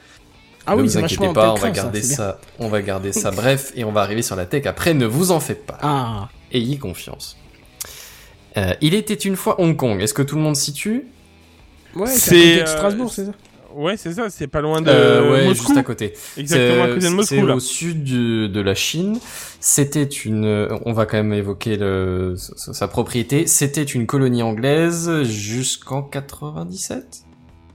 Ah 0.66 0.76
ne 0.76 0.82
oui, 0.82 0.88
vous 0.88 0.98
inquiétez 0.98 1.32
pas, 1.34 1.52
on 1.54 1.56
va 1.56 1.72
garder 1.72 2.02
ça, 2.02 2.40
on 2.58 2.70
va 2.70 2.82
garder 2.82 3.12
ça 3.12 3.32
bref 3.32 3.72
et 3.76 3.84
on 3.84 3.92
va 3.92 4.02
arriver 4.02 4.22
sur 4.22 4.36
la 4.36 4.46
tech 4.46 4.66
après. 4.66 4.94
Ne 4.94 5.06
vous 5.06 5.32
en 5.32 5.40
faites 5.40 5.66
pas. 5.66 5.78
Ah, 5.82 6.30
Ayez 6.52 6.78
confiance. 6.78 7.38
Euh, 8.58 8.74
il 8.82 8.94
était 8.94 9.14
une 9.14 9.36
fois 9.36 9.60
Hong 9.60 9.76
Kong. 9.76 10.02
Est-ce 10.02 10.14
que 10.14 10.22
tout 10.22 10.36
le 10.36 10.42
monde 10.42 10.56
situe? 10.56 11.06
Ouais, 11.96 12.08
c'est 12.08 12.58
de 12.58 12.62
euh, 12.62 12.66
Strasbourg, 12.66 13.12
c'est 13.12 13.26
ça? 13.26 13.32
Ouais, 13.76 13.98
c'est 13.98 14.14
ça, 14.14 14.30
c'est 14.30 14.48
pas 14.48 14.62
loin 14.62 14.82
de 14.82 14.90
Euh, 14.90 15.32
ouais, 15.32 15.48
Moscou. 15.48 15.68
juste 15.68 15.78
à 15.78 15.84
côté. 15.84 16.14
Exactement 16.38 16.84
à 16.84 16.88
côté 16.88 17.00
de 17.08 17.10
Moscou 17.10 17.36
C'est 17.36 17.42
au 17.42 17.60
sud 17.60 18.04
du- 18.04 18.50
de 18.50 18.62
la 18.62 18.76
Chine. 18.76 19.18
C'était 19.60 20.04
une, 20.04 20.68
on 20.86 20.94
va 20.94 21.06
quand 21.06 21.18
même 21.18 21.34
évoquer 21.34 21.78
le, 21.78 22.36
sa, 22.38 22.74
sa 22.74 22.88
propriété. 22.88 23.48
C'était 23.48 23.84
une 23.84 24.06
colonie 24.06 24.44
anglaise 24.44 25.24
jusqu'en 25.24 26.02
97, 26.02 27.24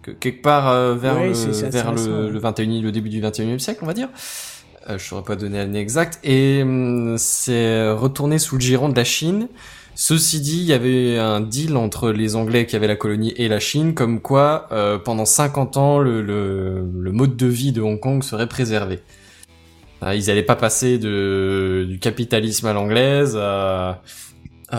que, 0.03 0.11
quelque 0.11 0.43
part 0.43 0.69
euh, 0.69 0.95
vers 0.95 1.15
le, 1.23 1.33
vers 1.71 1.93
le, 1.93 2.31
le 2.31 2.39
21 2.39 2.83
le 2.83 2.93
début 2.93 3.09
du 3.09 3.21
21e 3.21 3.59
siècle, 3.59 3.81
on 3.83 3.87
va 3.87 3.95
dire. 3.95 4.09
Euh, 4.89 4.97
je 4.99 5.05
saurais 5.05 5.23
pas 5.23 5.37
donner 5.37 5.59
l'année 5.59 5.81
exacte. 5.81 6.19
Et 6.25 6.61
hum, 6.63 7.17
c'est 7.19 7.91
retourné 7.91 8.39
sous 8.39 8.55
le 8.57 8.61
giron 8.61 8.89
de 8.89 8.97
la 8.97 9.05
Chine. 9.05 9.49
Ceci 10.01 10.41
dit, 10.41 10.61
il 10.61 10.67
y 10.67 10.73
avait 10.75 11.19
un 11.19 11.41
deal 11.41 11.77
entre 11.77 12.13
les 12.13 12.37
Anglais 12.37 12.67
qui 12.67 12.77
avaient 12.77 12.87
la 12.87 12.95
colonie 12.95 13.33
et 13.37 13.49
la 13.49 13.59
Chine, 13.59 13.95
comme 13.95 14.21
quoi 14.21 14.69
euh, 14.71 14.97
pendant 14.97 15.25
50 15.25 15.77
ans 15.77 15.99
le, 15.99 16.87
mode 17.11 17.37
de 17.37 17.47
vie 17.47 17.73
de 17.73 17.81
Hong 17.83 17.99
Kong 17.99 18.23
serait 18.23 18.47
préservé. 18.47 19.01
Ah, 20.01 20.15
ils 20.15 20.31
allaient 20.31 20.45
pas 20.45 20.55
passer 20.55 20.99
de, 20.99 21.85
du 21.89 21.99
capitalisme 21.99 22.69
à 22.69 22.73
l'anglaise 22.73 23.37
à, 23.37 24.01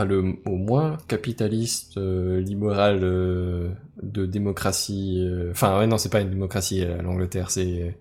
le 0.06 0.36
au 0.46 0.56
moins 0.56 0.96
capitaliste 1.10 1.98
euh, 1.98 2.40
libéral 2.40 3.02
euh, 3.04 3.68
de 4.02 4.26
démocratie. 4.26 5.18
euh, 5.28 5.52
Enfin 5.52 5.80
ouais 5.80 5.88
non 5.88 5.98
c'est 5.98 6.08
pas 6.08 6.22
une 6.22 6.30
démocratie 6.30 6.86
l'Angleterre 7.04 7.52
c'est 7.52 7.98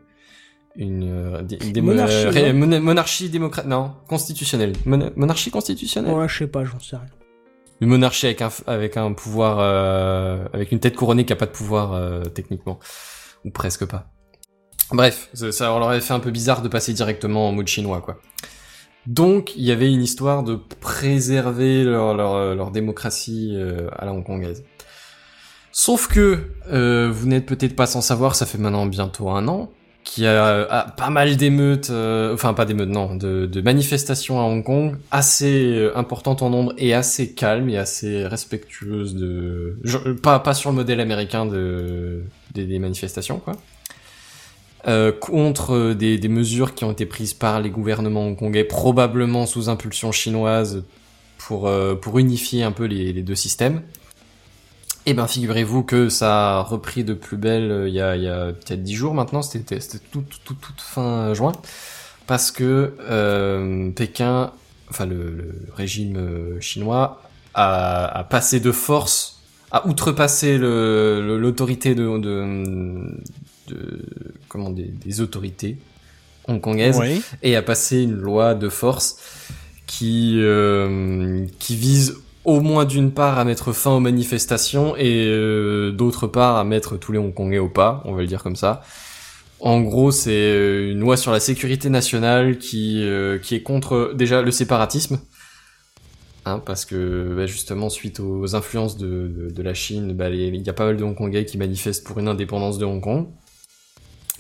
une, 0.78 1.04
euh, 1.04 1.42
Monarchie, 1.82 2.26
euh, 2.38 2.52
mon- 2.54 2.80
monarchie 2.80 3.28
démocrate, 3.28 3.66
non, 3.66 3.92
constitutionnelle. 4.08 4.72
Mon- 4.86 5.10
monarchie 5.16 5.50
constitutionnelle. 5.50 6.14
Ouais, 6.14 6.28
je 6.28 6.38
sais 6.38 6.46
pas, 6.46 6.64
j'en 6.64 6.78
sais 6.80 6.96
rien. 6.96 7.06
Une 7.80 7.88
monarchie 7.88 8.26
avec 8.26 8.40
un, 8.42 8.50
avec 8.66 8.96
un 8.96 9.12
pouvoir, 9.12 9.58
euh, 9.60 10.44
avec 10.52 10.72
une 10.72 10.80
tête 10.80 10.96
couronnée 10.96 11.24
qui 11.24 11.32
a 11.32 11.36
pas 11.36 11.46
de 11.46 11.50
pouvoir 11.52 11.92
euh, 11.92 12.22
techniquement, 12.24 12.78
ou 13.44 13.50
presque 13.50 13.84
pas. 13.86 14.06
Bref, 14.90 15.28
ça, 15.34 15.64
leur 15.66 15.76
aurait 15.76 16.00
fait 16.00 16.14
un 16.14 16.20
peu 16.20 16.30
bizarre 16.30 16.62
de 16.62 16.68
passer 16.68 16.92
directement 16.94 17.48
en 17.48 17.52
mode 17.52 17.66
chinois, 17.68 18.00
quoi. 18.00 18.18
Donc, 19.06 19.54
il 19.56 19.62
y 19.64 19.70
avait 19.70 19.90
une 19.92 20.02
histoire 20.02 20.42
de 20.42 20.54
préserver 20.56 21.84
leur, 21.84 22.14
leur, 22.14 22.54
leur 22.54 22.70
démocratie 22.70 23.52
euh, 23.54 23.88
à 23.96 24.04
la 24.06 24.12
hongkongaise. 24.12 24.64
Sauf 25.72 26.08
que, 26.08 26.50
euh, 26.70 27.10
vous 27.12 27.26
n'êtes 27.26 27.46
peut-être 27.46 27.76
pas 27.76 27.86
sans 27.86 28.00
savoir, 28.00 28.34
ça 28.34 28.46
fait 28.46 28.58
maintenant 28.58 28.86
bientôt 28.86 29.28
un 29.30 29.46
an, 29.48 29.70
qu'il 30.08 30.24
y 30.24 30.26
a 30.26 30.46
euh, 30.46 30.66
pas 30.96 31.10
mal 31.10 31.36
d'émeutes, 31.36 31.90
euh, 31.90 32.32
enfin 32.32 32.54
pas 32.54 32.64
d'émeutes, 32.64 32.88
non, 32.88 33.14
de, 33.14 33.44
de 33.44 33.60
manifestations 33.60 34.40
à 34.40 34.44
Hong 34.44 34.64
Kong, 34.64 34.96
assez 35.10 35.74
euh, 35.74 35.96
importantes 35.98 36.40
en 36.42 36.48
nombre 36.48 36.72
et 36.78 36.94
assez 36.94 37.34
calmes 37.34 37.68
et 37.68 37.76
assez 37.76 38.26
respectueuses 38.26 39.14
de... 39.14 39.76
je- 39.84 40.12
pas, 40.12 40.38
pas 40.38 40.54
sur 40.54 40.70
le 40.70 40.76
modèle 40.76 41.00
américain 41.00 41.44
de, 41.44 42.22
des, 42.54 42.78
manifestations, 42.78 43.38
quoi. 43.38 43.52
Euh, 44.86 45.12
contre 45.12 45.74
euh, 45.74 45.94
des, 45.94 46.16
des 46.16 46.28
mesures 46.28 46.74
qui 46.74 46.84
ont 46.84 46.92
été 46.92 47.04
prises 47.04 47.34
par 47.34 47.60
les 47.60 47.68
gouvernements 47.68 48.26
hongkongais, 48.26 48.64
probablement 48.64 49.44
sous 49.44 49.68
impulsion 49.68 50.10
chinoise, 50.10 50.84
pour, 51.36 51.68
euh, 51.68 51.94
pour 51.94 52.18
unifier 52.18 52.62
un 52.62 52.72
peu 52.72 52.84
les 52.84 53.12
deux 53.22 53.34
systèmes. 53.34 53.82
Eh 55.10 55.14
ben, 55.14 55.26
figurez-vous 55.26 55.84
que 55.84 56.10
ça 56.10 56.58
a 56.58 56.60
repris 56.60 57.02
de 57.02 57.14
plus 57.14 57.38
belle 57.38 57.70
euh, 57.70 57.88
il 57.88 57.94
y 57.94 58.00
a, 58.00 58.10
a 58.10 58.52
peut-être 58.52 58.82
dix 58.82 58.94
jours 58.94 59.14
maintenant, 59.14 59.40
c'était 59.40 59.78
tout, 59.78 60.20
tout, 60.20 60.38
tout, 60.44 60.54
toute 60.54 60.80
fin 60.82 61.32
juin, 61.32 61.52
parce 62.26 62.50
que 62.50 62.92
euh, 63.08 63.90
Pékin, 63.92 64.52
enfin 64.90 65.06
le, 65.06 65.30
le 65.30 65.54
régime 65.74 66.16
euh, 66.18 66.60
chinois, 66.60 67.22
a, 67.54 68.04
a 68.18 68.22
passé 68.24 68.60
de 68.60 68.70
force, 68.70 69.40
a 69.70 69.86
outrepassé 69.86 70.58
l'autorité 70.58 71.94
de, 71.94 72.18
de, 72.18 73.16
de- 73.68 74.04
comment 74.48 74.68
des, 74.68 74.84
des 75.04 75.20
autorités 75.22 75.78
hongkongaises 76.48 76.98
Oui. 76.98 77.22
et 77.42 77.56
a 77.56 77.62
passé 77.62 78.02
une 78.02 78.12
loi 78.12 78.54
de 78.54 78.68
force 78.68 79.16
qui 79.86 80.34
euh, 80.36 81.46
qui 81.58 81.76
vise 81.76 82.16
au 82.48 82.62
moins 82.62 82.86
d'une 82.86 83.12
part 83.12 83.38
à 83.38 83.44
mettre 83.44 83.72
fin 83.72 83.90
aux 83.90 84.00
manifestations 84.00 84.96
et 84.96 85.26
euh, 85.26 85.92
d'autre 85.92 86.26
part 86.26 86.56
à 86.56 86.64
mettre 86.64 86.96
tous 86.96 87.12
les 87.12 87.18
Hongkongais 87.18 87.58
au 87.58 87.68
pas, 87.68 88.02
on 88.06 88.14
va 88.14 88.22
le 88.22 88.26
dire 88.26 88.42
comme 88.42 88.56
ça. 88.56 88.80
En 89.60 89.82
gros, 89.82 90.12
c'est 90.12 90.30
euh, 90.30 90.92
une 90.92 91.00
loi 91.00 91.18
sur 91.18 91.30
la 91.30 91.40
sécurité 91.40 91.90
nationale 91.90 92.56
qui 92.56 93.02
euh, 93.02 93.38
qui 93.38 93.54
est 93.54 93.62
contre 93.62 94.14
déjà 94.14 94.40
le 94.40 94.50
séparatisme, 94.50 95.20
hein, 96.46 96.62
parce 96.64 96.86
que 96.86 97.34
bah, 97.36 97.44
justement 97.44 97.90
suite 97.90 98.18
aux 98.18 98.56
influences 98.56 98.96
de, 98.96 99.28
de, 99.28 99.50
de 99.50 99.62
la 99.62 99.74
Chine, 99.74 100.14
bah, 100.14 100.30
il 100.30 100.56
y 100.56 100.70
a 100.70 100.72
pas 100.72 100.86
mal 100.86 100.96
de 100.96 101.04
Hongkongais 101.04 101.44
qui 101.44 101.58
manifestent 101.58 102.06
pour 102.06 102.18
une 102.18 102.28
indépendance 102.28 102.78
de 102.78 102.86
Hong 102.86 103.02
Kong 103.02 103.26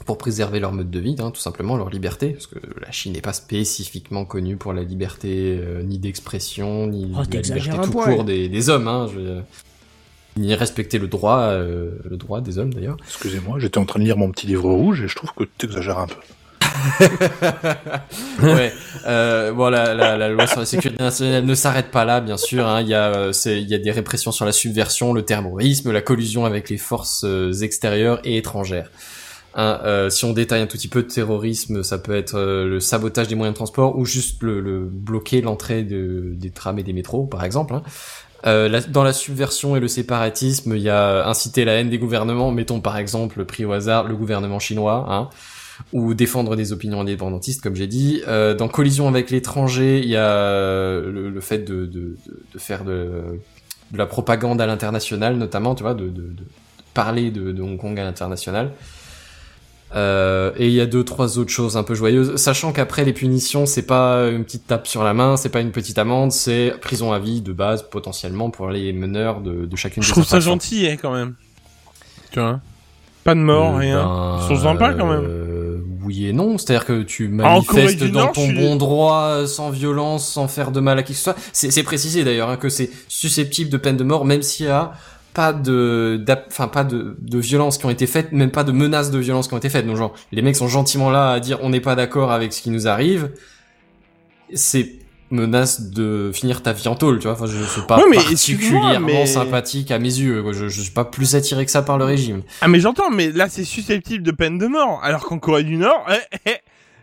pour 0.06 0.16
préserver 0.18 0.60
leur 0.60 0.72
mode 0.72 0.90
de 0.90 0.98
vie, 1.00 1.16
hein, 1.18 1.30
tout 1.30 1.40
simplement 1.40 1.76
leur 1.76 1.90
liberté, 1.90 2.30
parce 2.30 2.46
que 2.46 2.58
la 2.80 2.90
Chine 2.92 3.12
n'est 3.12 3.20
pas 3.20 3.32
spécifiquement 3.32 4.24
connue 4.24 4.56
pour 4.56 4.72
la 4.72 4.82
liberté 4.82 5.58
euh, 5.60 5.82
ni 5.82 5.98
d'expression, 5.98 6.86
ni 6.86 7.12
Oh, 7.14 7.18
la 7.20 7.26
t'exagères 7.26 7.74
liberté 7.74 7.86
tout 7.86 7.92
poil. 7.92 8.14
court 8.14 8.24
des, 8.24 8.48
des 8.48 8.68
hommes, 8.70 8.88
hein, 8.88 9.08
je 9.14 9.40
ni 10.40 10.54
respecter 10.54 10.98
le 10.98 11.08
droit, 11.08 11.38
euh, 11.40 11.90
le 12.08 12.16
droit 12.16 12.40
des 12.40 12.58
hommes 12.58 12.72
d'ailleurs. 12.72 12.96
Excusez-moi, 13.04 13.58
j'étais 13.58 13.78
en 13.78 13.84
train 13.84 13.98
de 13.98 14.04
lire 14.04 14.16
mon 14.16 14.30
petit 14.30 14.46
livre 14.46 14.70
rouge 14.70 15.02
et 15.02 15.08
je 15.08 15.16
trouve 15.16 15.32
que 15.36 15.42
tu 15.58 15.66
exagères 15.66 15.98
un 15.98 16.06
peu. 16.06 16.14
ouais. 18.42 18.72
Euh, 19.06 19.52
bon, 19.52 19.68
la, 19.68 19.94
la, 19.94 20.16
la 20.16 20.28
loi 20.28 20.46
sur 20.46 20.60
la 20.60 20.66
sécurité 20.66 21.02
nationale 21.02 21.44
ne 21.44 21.54
s'arrête 21.54 21.90
pas 21.90 22.04
là, 22.04 22.20
bien 22.20 22.36
sûr. 22.36 22.66
hein. 22.68 22.82
Il 22.82 22.88
y 22.88 22.94
a, 22.94 23.32
c'est- 23.32 23.60
il 23.60 23.68
y 23.68 23.74
a 23.74 23.78
des 23.78 23.90
répressions 23.90 24.30
sur 24.32 24.44
la 24.44 24.52
subversion, 24.52 25.12
le 25.12 25.22
terrorisme, 25.22 25.90
la 25.90 26.02
collusion 26.02 26.44
avec 26.44 26.70
les 26.70 26.78
forces 26.78 27.24
extérieures 27.62 28.20
et 28.24 28.36
étrangères. 28.36 28.90
Hein, 29.58 29.80
euh, 29.82 30.08
si 30.08 30.24
on 30.24 30.32
détaille 30.32 30.62
un 30.62 30.68
tout 30.68 30.76
petit 30.76 30.86
peu 30.86 31.02
de 31.02 31.08
terrorisme, 31.08 31.82
ça 31.82 31.98
peut 31.98 32.14
être 32.14 32.36
euh, 32.36 32.64
le 32.68 32.78
sabotage 32.78 33.26
des 33.26 33.34
moyens 33.34 33.54
de 33.54 33.56
transport 33.56 33.98
ou 33.98 34.04
juste 34.04 34.40
bloquer 34.40 35.40
l'entrée 35.40 35.82
de, 35.82 36.32
des 36.36 36.50
trams 36.50 36.78
et 36.78 36.84
des 36.84 36.92
métros, 36.92 37.26
par 37.26 37.42
exemple. 37.42 37.74
hein. 37.74 37.82
Euh, 38.46 38.80
dans 38.88 39.02
la 39.02 39.12
subversion 39.12 39.74
et 39.74 39.80
le 39.80 39.88
séparatisme, 39.88 40.76
il 40.76 40.82
y 40.82 40.88
a 40.88 41.26
inciter 41.26 41.64
la 41.64 41.72
haine 41.72 41.90
des 41.90 41.98
gouvernements, 41.98 42.52
mettons 42.52 42.80
par 42.80 42.98
exemple, 42.98 43.44
pris 43.44 43.64
au 43.64 43.72
hasard, 43.72 44.06
le 44.06 44.14
gouvernement 44.14 44.60
chinois, 44.60 45.06
hein, 45.08 45.28
ou 45.92 46.14
défendre 46.14 46.54
des 46.54 46.72
opinions 46.72 47.00
indépendantistes, 47.00 47.60
comme 47.60 47.74
j'ai 47.74 47.88
dit. 47.88 48.22
Dans 48.26 48.68
collision 48.68 49.08
avec 49.08 49.32
l'étranger, 49.32 49.98
il 49.98 50.08
y 50.08 50.14
a 50.14 51.00
le, 51.00 51.40
fait 51.40 51.58
de, 51.58 51.84
de, 51.84 52.16
faire 52.58 52.84
de, 52.84 53.40
la 53.92 54.06
propagande 54.06 54.60
à 54.60 54.66
l'international, 54.66 55.36
notamment, 55.36 55.74
tu 55.74 55.82
vois, 55.82 55.94
de, 55.94 56.12
parler 56.94 57.32
de 57.32 57.60
Hong 57.60 57.76
Kong 57.76 57.98
à 57.98 58.04
l'international. 58.04 58.70
Euh, 59.94 60.52
et 60.58 60.66
il 60.66 60.72
y 60.74 60.80
a 60.82 60.86
deux, 60.86 61.02
trois 61.02 61.38
autres 61.38 61.50
choses 61.50 61.76
un 61.78 61.82
peu 61.82 61.94
joyeuses, 61.94 62.36
sachant 62.36 62.72
qu'après 62.72 63.04
les 63.06 63.14
punitions, 63.14 63.64
c'est 63.64 63.86
pas 63.86 64.28
une 64.28 64.44
petite 64.44 64.66
tape 64.66 64.86
sur 64.86 65.02
la 65.02 65.14
main, 65.14 65.36
c'est 65.38 65.48
pas 65.48 65.60
une 65.60 65.70
petite 65.72 65.96
amende, 65.98 66.30
c'est 66.30 66.74
prison 66.80 67.12
à 67.12 67.18
vie 67.18 67.40
de 67.40 67.52
base 67.54 67.84
potentiellement 67.88 68.50
pour 68.50 68.68
les 68.68 68.92
meneurs 68.92 69.40
de, 69.40 69.64
de 69.64 69.76
chacune 69.76 70.02
Je 70.02 70.08
des 70.08 70.12
trouve 70.12 70.24
ça 70.26 70.40
gentil, 70.40 70.86
hein, 70.86 70.96
quand 71.00 71.12
même. 71.14 71.34
Tu 72.32 72.38
vois 72.38 72.60
Pas 73.24 73.34
de 73.34 73.40
mort, 73.40 73.76
Euh, 73.76 73.78
rien. 73.78 74.04
ben, 74.04 74.38
Ils 74.42 74.56
sont 74.56 74.62
sympas, 74.62 74.92
quand 74.92 75.06
même. 75.06 75.24
euh, 75.24 75.78
oui 76.04 76.26
et 76.26 76.32
non, 76.34 76.58
c'est-à-dire 76.58 76.84
que 76.84 77.02
tu 77.02 77.24
Ah, 77.32 77.36
manifestes 77.36 78.04
dans 78.04 78.20
Nord, 78.24 78.32
ton 78.32 78.44
suis- 78.44 78.54
bon 78.54 78.76
droit, 78.76 79.46
sans 79.46 79.70
violence, 79.70 80.28
sans 80.28 80.48
faire 80.48 80.70
de 80.70 80.80
mal 80.80 80.98
à 80.98 81.02
qui 81.02 81.12
que 81.12 81.18
ce 81.18 81.24
soit. 81.24 81.36
C'est 81.54 81.70
c'est 81.70 81.82
précisé 81.82 82.24
d'ailleurs 82.24 82.50
hein, 82.50 82.56
que 82.58 82.68
c'est 82.68 82.90
susceptible 83.08 83.70
de 83.70 83.78
peine 83.78 83.96
de 83.96 84.04
mort, 84.04 84.26
même 84.26 84.42
s'il 84.42 84.66
y 84.66 84.68
a 84.68 84.92
pas 85.38 85.52
de, 85.52 86.20
enfin 86.48 86.66
pas 86.66 86.82
de, 86.82 87.16
de 87.20 87.38
violences 87.38 87.78
qui 87.78 87.86
ont 87.86 87.90
été 87.90 88.08
faites, 88.08 88.32
même 88.32 88.50
pas 88.50 88.64
de 88.64 88.72
menaces 88.72 89.12
de 89.12 89.20
violence 89.20 89.46
qui 89.46 89.54
ont 89.54 89.58
été 89.58 89.68
faites. 89.68 89.86
Donc 89.86 89.96
genre, 89.96 90.12
les 90.32 90.42
mecs 90.42 90.56
sont 90.56 90.66
gentiment 90.66 91.10
là 91.10 91.30
à 91.30 91.38
dire 91.38 91.60
on 91.62 91.70
n'est 91.70 91.80
pas 91.80 91.94
d'accord 91.94 92.32
avec 92.32 92.52
ce 92.52 92.60
qui 92.60 92.70
nous 92.70 92.88
arrive. 92.88 93.30
C'est 94.52 94.96
menace 95.30 95.90
de 95.90 96.32
finir 96.34 96.60
ta 96.62 96.72
vie 96.72 96.88
en 96.88 96.96
tôle, 96.96 97.18
tu 97.20 97.24
vois. 97.28 97.34
Enfin, 97.34 97.46
je 97.46 97.62
suis 97.62 97.82
pas 97.82 97.98
Ouais, 97.98 98.04
mais 98.10 98.16
particulièrement 98.16 99.06
mais- 99.06 99.26
sympathique 99.26 99.92
à 99.92 100.00
mes 100.00 100.08
yeux. 100.12 100.42
quoi. 100.42 100.52
Je, 100.52 100.66
je 100.68 100.80
suis 100.82 100.90
pas 100.90 101.04
plus 101.04 101.36
attiré 101.36 101.64
que 101.64 101.70
ça 101.70 101.82
par 101.82 101.98
le 101.98 102.04
régime. 102.04 102.42
Ah, 102.60 102.66
mais 102.66 102.80
j'entends, 102.80 103.10
mais 103.10 103.30
là, 103.30 103.48
c'est 103.48 103.62
susceptible 103.64 104.24
de 104.24 104.32
peine 104.32 104.58
de 104.58 104.66
mort. 104.66 104.98
Alors 105.04 105.24
qu'en 105.24 105.38
Corée 105.38 105.62
du 105.62 105.76
Nord, 105.76 106.04
eh, 106.10 106.38
eh, 106.46 106.56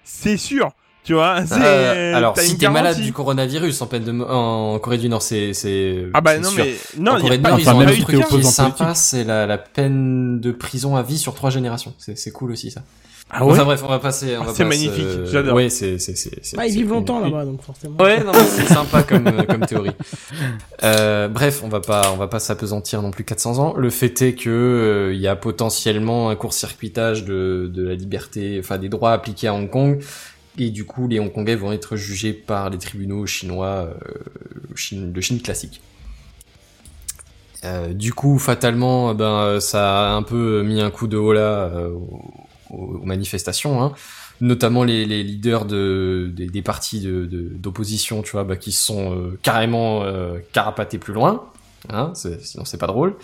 c'est 0.04 0.36
sûr. 0.38 0.72
Tu 1.06 1.14
vois, 1.14 1.46
c'est. 1.46 1.54
Euh, 1.62 2.16
alors, 2.16 2.38
si 2.38 2.58
t'es 2.58 2.68
malade 2.70 3.00
du 3.00 3.14
coronavirus 3.14 3.82
en, 3.82 3.86
peine 3.88 4.04
de 4.04 4.12
en 4.24 4.80
Corée 4.80 4.98
du 4.98 5.08
Nord, 5.08 5.22
c'est 5.22 5.54
c'est 5.54 6.08
Ah 6.14 6.22
bah 6.22 6.32
c'est 6.36 6.40
non, 6.42 6.50
sûr. 6.50 6.66
mais- 6.66 6.76
non, 7.00 7.12
en 7.12 7.16
y 7.16 7.18
a 7.18 7.22
Corée 7.22 7.38
du 7.38 7.44
pas- 7.44 7.50
Nord, 7.52 7.60
ils 7.60 7.70
ont 7.70 7.80
un 7.80 7.86
truc 7.86 8.06
qui 8.30 8.38
est 8.38 8.44
sympa, 8.44 8.96
c'est 8.96 9.24
la, 9.24 9.46
la 9.46 9.58
peine 9.60 10.40
de 10.42 10.52
prison 10.52 10.96
à 10.96 11.04
vie 11.04 11.18
sur 11.20 11.34
trois 11.36 11.52
générations. 11.52 11.94
C'est 12.00 12.18
c'est 12.18 12.32
cool 12.32 12.52
aussi 12.52 12.72
ça. 12.72 12.82
Ah 13.32 13.44
ouais 13.44 13.54
Enfin 13.54 13.64
bref, 13.66 13.82
on 13.84 13.88
va 13.90 13.98
passer. 13.98 14.36
Ah, 14.40 14.46
c'est 14.54 14.64
magnifique, 14.66 15.04
se- 15.04 15.26
j'adore. 15.32 15.56
Ouais, 15.56 15.70
c'est 15.70 15.98
c'est 15.98 16.16
c'est. 16.16 16.44
c'est- 16.44 16.56
Ah, 16.60 16.66
ils 16.68 16.72
c'est 16.72 16.78
vivent 16.78 16.90
longtemps 16.92 17.20
là-bas, 17.20 17.44
donc 17.46 17.62
forcément. 17.64 17.98
Ouais, 18.00 18.24
non, 18.24 18.32
c'est 18.34 18.66
sympa 18.68 19.02
comme 19.08 19.28
euh, 19.28 19.44
comme 19.44 19.66
théorie. 19.66 19.92
Euh, 20.84 21.28
bref, 21.28 21.62
on 21.64 21.68
va 21.68 21.80
pas 21.80 22.12
on 22.14 22.18
va 22.18 22.28
pas 22.28 22.40
s'apesantir 22.40 23.02
non 23.02 23.12
plus 23.12 23.24
400 23.24 23.58
ans. 23.60 23.74
Le 23.78 23.90
fait 23.90 24.22
est 24.22 24.34
que 24.36 24.50
euh, 24.50 25.14
il 25.14 25.20
y 25.20 25.28
a 25.28 25.36
potentiellement 25.36 26.30
un 26.30 26.36
court-circuitage 26.36 27.26
de 27.26 27.70
de 27.74 27.88
la 27.88 27.96
liberté, 27.96 28.58
enfin 28.60 28.78
des 28.78 28.90
droits 28.90 29.12
appliqués 29.14 29.48
à 29.48 29.54
Hong 29.56 29.70
Kong. 29.70 30.02
Et 30.58 30.70
du 30.70 30.86
coup, 30.86 31.08
les 31.08 31.20
Hongkongais 31.20 31.56
vont 31.56 31.72
être 31.72 31.96
jugés 31.96 32.34
par 32.34 32.70
les 32.70 32.78
tribunaux 32.78 33.26
chinois 33.26 33.90
euh, 33.90 33.94
Chine, 34.76 35.12
de 35.12 35.22
Chine 35.22 35.42
classique. 35.42 35.82
Euh, 37.66 37.94
du 37.94 38.14
coup, 38.14 38.38
fatalement, 38.38 39.14
ben, 39.14 39.26
euh, 39.26 39.60
ça 39.60 40.12
a 40.12 40.14
un 40.14 40.24
peu 40.24 40.62
mis 40.64 40.82
un 40.82 40.92
coup 40.92 41.08
de 41.08 41.18
euh, 41.18 41.90
aux, 42.70 43.02
manifestations, 43.04 43.82
hein. 43.82 43.94
notamment 44.40 44.84
les, 44.84 45.06
leaders 45.06 45.66
de, 45.66 46.32
des, 46.34 46.62
partis 46.62 47.02
de- 47.02 47.26
de- 47.26 47.50
d'opposition, 47.56 48.22
tu 48.22 48.32
vois, 48.32 48.44
bah, 48.44 48.56
qui 48.56 48.72
sont 48.72 49.32
carrément 49.42 50.04
euh, 50.04 50.38
carapatés 50.54 51.00
plus 51.00 51.14
loin, 51.14 51.46
hein, 51.90 52.14
sinon 52.16 52.66
c'est 52.66 52.78
pas 52.78 52.88
drôle. 52.88 53.16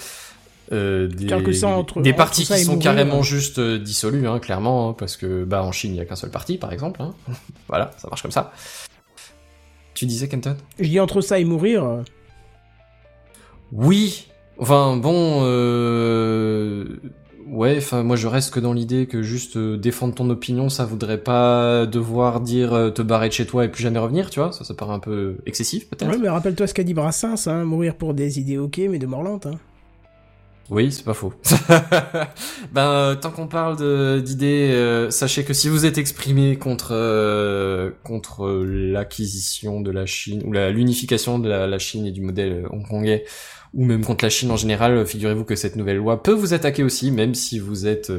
Euh, 0.72 1.08
des, 1.08 1.34
entre- 1.64 2.02
des 2.02 2.14
partis 2.14 2.46
qui 2.46 2.60
sont 2.64 2.74
mourir, 2.74 2.84
carrément 2.84 3.20
hein. 3.20 3.24
juste 3.24 3.60
euh, 3.60 3.78
dissolus, 3.78 4.26
hein, 4.28 4.40
clairement, 4.40 4.90
hein, 4.90 4.96
parce 4.98 5.18
que 5.18 5.44
bah 5.44 5.64
en 5.64 5.74
Chine 5.74 5.94
il 5.94 5.98
y 5.98 6.00
a 6.00 6.06
qu'un 6.06 6.16
seul 6.16 6.30
parti, 6.30 6.58
par 6.58 6.72
exemple. 6.72 7.02
Hein. 7.02 7.14
voilà, 7.68 7.92
ça 7.98 8.08
marche 8.08 8.22
comme 8.22 8.32
ça. 8.32 8.54
Tu 9.94 10.06
disais 10.06 10.30
Kenton? 10.30 10.56
Je 10.80 10.88
dis 10.88 11.00
entre 11.02 11.20
ça 11.20 11.40
et 11.40 11.44
mourir. 11.44 12.04
Oui. 13.74 14.28
Enfin 14.58 14.96
bon, 14.96 15.42
euh... 15.44 16.86
ouais. 17.48 17.76
Enfin 17.78 18.04
moi 18.04 18.16
je 18.16 18.28
reste 18.28 18.54
que 18.54 18.62
dans 18.62 18.72
l'idée 18.72 19.08
que 19.08 19.22
juste 19.22 19.58
défendre 19.58 20.16
ton 20.16 20.30
opinion, 20.30 20.70
ça 20.70 20.86
voudrait 20.86 21.18
pas 21.18 21.86
devoir 21.86 22.40
dire 22.40 22.92
te 22.96 23.02
barrer 23.02 23.28
de 23.28 23.34
chez 23.34 23.46
toi 23.46 23.66
et 23.66 23.68
plus 23.68 23.84
jamais 23.84 24.00
revenir, 24.00 24.30
tu 24.30 24.40
vois. 24.40 24.54
Ça, 24.54 24.64
ça 24.64 24.74
paraît 24.74 24.94
un 24.94 25.00
peu 25.00 25.36
excessif 25.46 25.90
peut-être. 25.90 26.10
Ouais, 26.10 26.18
mais 26.18 26.30
rappelle-toi 26.30 26.66
ce 26.68 26.74
qu'a 26.74 26.84
dit 26.84 26.94
Brassens, 26.94 27.66
mourir 27.66 27.96
pour 27.96 28.14
des 28.14 28.40
idées 28.40 28.58
ok, 28.58 28.80
mais 28.90 29.00
de 29.00 29.06
mort 29.06 29.24
lente. 29.24 29.48
Hein. 29.48 29.60
Oui, 30.72 30.90
c'est 30.90 31.04
pas 31.04 31.14
faux. 31.14 31.34
ben, 32.72 32.82
euh, 32.88 33.16
tant 33.16 33.30
qu'on 33.30 33.48
parle 33.48 33.76
d'idées, 34.24 34.72
euh, 34.72 35.10
sachez 35.12 35.44
que 35.44 35.54
si 35.54 35.68
vous 35.68 35.86
êtes 35.86 35.98
exprimé 35.98 36.56
contre 36.58 36.92
euh, 36.94 37.92
contre 38.06 38.48
l'acquisition 38.66 39.82
de 39.82 39.92
la 39.92 40.06
Chine 40.06 40.42
ou 40.46 40.54
la- 40.54 40.72
l'unification 40.72 41.40
de 41.40 41.50
la, 41.50 41.68
la 41.68 41.78
Chine 41.78 42.06
et 42.06 42.12
du 42.12 42.22
modèle 42.22 42.66
hongkongais, 42.72 43.26
ou 43.74 43.84
même 43.84 44.06
contre 44.06 44.24
la 44.24 44.30
Chine 44.30 44.50
en 44.50 44.56
général, 44.56 45.06
figurez-vous 45.06 45.44
que 45.44 45.56
cette 45.58 45.76
nouvelle 45.76 45.98
loi 45.98 46.24
peut 46.24 46.32
vous 46.32 46.54
attaquer 46.54 46.84
aussi, 46.84 47.12
même 47.12 47.36
si 47.36 47.60
vous 47.60 47.86
êtes 47.86 48.10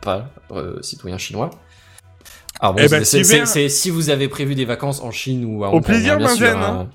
pas 0.00 0.30
citoyen 0.80 1.18
chinois. 1.18 1.50
Alors 2.58 2.74
bon, 2.74 2.80
Eh 2.84 2.88
ben, 2.88 3.04
si 3.04 3.90
vous 3.90 4.08
avez 4.08 4.28
prévu 4.28 4.54
des 4.54 4.64
vacances 4.64 5.00
en 5.02 5.10
Chine 5.10 5.44
ou 5.44 5.62
à 5.64 5.68
Au 5.68 5.72
Hong 5.76 5.82
Kong, 5.84 5.84
plaisir, 5.84 6.14
hein, 6.14 6.16
bien 6.16 6.28
sûr, 6.34 6.56
hein. 6.58 6.88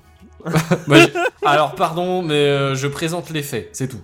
Alors 1.44 1.76
pardon, 1.76 2.22
mais 2.22 2.74
je 2.74 2.86
présente 2.88 3.30
les 3.30 3.42
faits, 3.42 3.68
c'est 3.72 3.86
tout. 3.86 4.00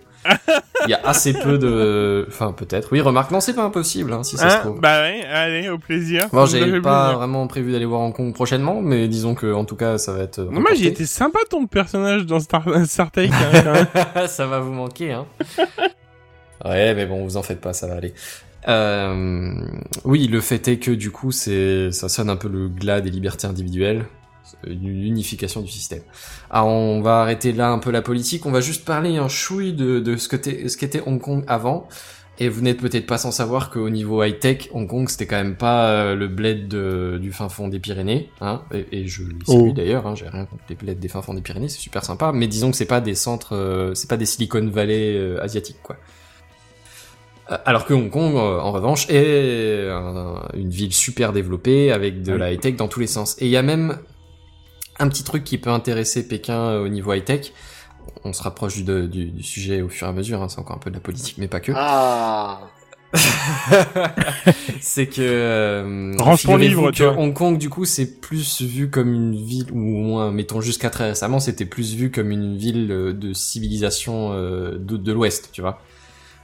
Il 0.87 0.91
y 0.91 0.95
a 0.95 1.01
assez 1.05 1.33
peu 1.33 1.57
de... 1.59 2.25
Enfin 2.29 2.53
peut-être. 2.53 2.89
Oui, 2.93 3.01
remarque, 3.01 3.31
non, 3.31 3.41
c'est 3.41 3.55
pas 3.55 3.63
impossible, 3.65 4.13
hein, 4.13 4.23
si 4.23 4.37
ça 4.37 4.51
se 4.51 4.57
Hein? 4.57 4.61
trouve. 4.61 4.81
bah 4.81 5.01
ouais, 5.03 5.25
allez, 5.25 5.69
au 5.69 5.79
plaisir. 5.79 6.29
J'avais 6.33 6.71
fait 6.71 6.81
pas 6.81 7.05
plaisir. 7.05 7.19
vraiment 7.19 7.47
prévu 7.47 7.73
d'aller 7.73 7.85
voir 7.87 8.01
Hong 8.03 8.15
Kong 8.15 8.35
prochainement, 8.35 8.81
mais 8.83 9.09
disons 9.09 9.35
que 9.35 9.53
en 9.53 9.65
tout 9.65 9.77
cas, 9.77 9.99
ça 9.99 10.13
va 10.13 10.23
être. 10.23 10.41
Non, 10.41 10.61
moi, 10.61 10.71
j'ai 10.75 10.87
été 10.89 11.07
sympa 11.07 11.39
ton 11.49 11.67
personnage 11.67 12.27
dans 12.27 12.41
Star, 12.41 12.65
Star 12.87 13.11
Trek. 13.11 13.31
hein, 13.33 14.27
ça 14.27 14.47
va 14.47 14.61
vous 14.61 14.73
manquer, 14.73 15.13
hein. 15.13 15.27
ouais, 16.65 16.95
mais 16.95 17.07
bon, 17.07 17.25
vous 17.25 17.37
en 17.37 17.43
faites 17.43 17.61
pas, 17.61 17.73
ça 17.73 17.87
va 17.87 17.95
aller. 17.95 18.15
Euh, 18.69 19.53
oui, 20.05 20.27
le 20.27 20.41
fait 20.41 20.69
est 20.69 20.79
que 20.79 20.91
du 20.91 21.11
coup, 21.11 21.33
c'est, 21.33 21.93
ça 21.93 22.09
sonne 22.09 22.31
un 22.31 22.37
peu 22.37 22.49
le 22.49 22.69
glas 22.69 23.01
des 23.01 23.11
libertés 23.11 23.47
individuelles, 23.47 24.07
une 24.67 24.87
unification 24.89 25.61
du 25.63 25.71
système. 25.71 26.03
Alors, 26.51 26.69
on 26.69 27.01
va 27.01 27.21
arrêter 27.23 27.53
là 27.53 27.71
un 27.71 27.79
peu 27.79 27.91
la 27.91 28.03
politique, 28.03 28.47
on 28.47 28.51
va 28.53 28.61
juste 28.61 28.85
parler 28.85 29.17
un 29.17 29.29
chouille 29.29 29.73
de, 29.73 30.01
de 30.01 30.17
ce 30.17 30.29
que 30.29 30.37
t'est- 30.37 30.69
ce 30.69 30.77
qu'était 30.77 31.03
Hong 31.07 31.21
Kong 31.21 31.45
avant. 31.47 31.89
Et 32.41 32.49
vous 32.49 32.63
n'êtes 32.63 32.81
peut-être 32.81 33.07
pas 33.07 33.17
sans 33.17 33.31
savoir 33.31 33.71
qu'au 33.71 33.89
niveau 33.91 34.25
high-tech, 34.25 34.69
Hong 34.73 34.89
Kong, 34.89 35.09
c'était 35.09 35.27
quand 35.27 35.37
même 35.37 35.55
pas 35.55 35.89
euh, 35.91 36.15
le 36.17 36.27
bled 36.27 36.67
de- 36.67 37.17
du 37.23 37.31
fin 37.31 37.49
fond 37.49 37.69
des 37.69 37.79
Pyrénées, 37.79 38.29
hein, 38.41 38.63
et, 38.73 38.87
et 38.91 39.07
je 39.07 39.23
les 39.23 39.45
salue 39.47 39.69
Oh. 39.69 39.73
d'ailleurs, 39.73 40.05
hein, 40.09 40.17
j'ai 40.17 40.29
rien 40.29 40.45
contre 40.45 40.65
les 40.69 40.75
bleds 40.75 40.97
des 40.97 41.07
fins 41.07 41.23
fonds 41.23 41.35
des 41.35 41.43
Pyrénées, 41.43 41.69
c'est 41.69 41.79
super 41.79 42.05
sympa, 42.05 42.33
mais 42.35 42.49
disons 42.49 42.73
que 42.73 42.77
c'est 42.77 42.87
pas 42.87 43.01
des 43.01 43.15
centres, 43.15 43.55
euh, 43.55 43.95
c'est 43.95 44.11
pas 44.11 44.17
des 44.17 44.27
Silicon 44.27 44.67
Valley 44.69 45.15
euh, 45.17 45.41
asiatiques, 45.45 45.79
quoi. 45.81 45.97
Alors 47.67 47.85
que 47.85 47.93
Hong 47.93 48.11
Kong, 48.11 48.35
en 48.37 48.73
revanche, 48.73 49.07
est 49.11 49.89
un- 49.91 50.43
une 50.55 50.71
ville 50.71 50.93
super 50.95 51.33
développée 51.33 51.93
avec 51.93 52.23
de 52.23 52.33
la 52.33 52.51
high-tech 52.53 52.75
dans 52.77 52.89
tous 52.89 53.01
les 53.01 53.07
sens. 53.07 53.37
Et 53.39 53.45
il 53.45 53.51
y 53.51 53.57
a 53.59 53.63
même 53.63 53.99
un 54.99 55.09
petit 55.09 55.25
truc 55.25 55.45
qui 55.45 55.59
peut 55.59 55.71
intéresser 55.71 56.27
Pékin 56.27 56.59
euh, 56.59 56.85
au 56.85 56.89
niveau 56.89 57.13
high-tech. 57.13 57.53
On 58.25 58.33
se 58.33 58.43
rapproche 58.43 58.77
du, 58.77 59.09
du, 59.09 59.27
du 59.27 59.43
sujet 59.43 59.83
au 59.83 59.89
fur 59.89 60.07
et 60.07 60.11
à 60.11 60.13
mesure, 60.13 60.43
hein, 60.43 60.49
c'est 60.49 60.59
encore 60.59 60.77
un 60.77 60.79
peu 60.81 60.91
de 60.91 60.97
la 60.97 61.01
politique, 61.01 61.37
mais 61.39 61.49
pas 61.49 61.61
que. 61.61 61.73
Ah 61.75 62.61
c'est 64.81 65.07
que 65.07 65.21
euh, 65.21 66.15
ton 66.43 66.57
livre, 66.57 66.91
que. 66.91 67.05
Hong 67.05 67.33
Kong 67.33 67.59
du 67.59 67.71
coup 67.71 67.85
c'est 67.85 68.21
plus 68.21 68.61
vu 68.63 68.91
comme 68.91 69.13
une 69.13 69.37
ville 69.37 69.71
ou 69.73 69.79
au 69.79 70.03
moins 70.03 70.33
mettons 70.33 70.61
jusqu'à 70.61 70.91
très 70.91 71.11
récemment 71.11 71.39
c'était 71.39 71.65
plus 71.65 71.95
vu 71.95 72.11
comme 72.11 72.33
une 72.33 72.57
ville 72.57 72.91
euh, 72.91 73.13
de 73.13 73.33
civilisation 73.33 74.33
euh, 74.33 74.79
de, 74.79 74.97
de 74.97 75.13
l'Ouest 75.13 75.51
tu 75.53 75.61
vois 75.61 75.81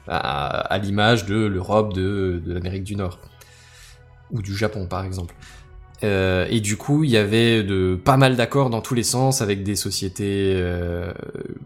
à, 0.06 0.60
à 0.72 0.78
l'image 0.78 1.26
de 1.26 1.34
l'Europe 1.34 1.92
de, 1.92 2.40
de 2.44 2.52
l'Amérique 2.52 2.84
du 2.84 2.94
Nord 2.94 3.18
ou 4.30 4.40
du 4.40 4.56
Japon 4.56 4.86
par 4.86 5.04
exemple 5.04 5.34
Euh, 6.02 6.46
et 6.50 6.60
du 6.60 6.76
coup, 6.76 7.04
il 7.04 7.10
y 7.10 7.16
avait 7.16 7.62
de 7.62 7.98
pas 8.02 8.16
mal 8.16 8.36
d'accords 8.36 8.70
dans 8.70 8.80
tous 8.80 8.94
les 8.94 9.02
sens 9.02 9.42
avec 9.42 9.62
des 9.62 9.76
sociétés 9.76 10.54
euh, 10.56 11.12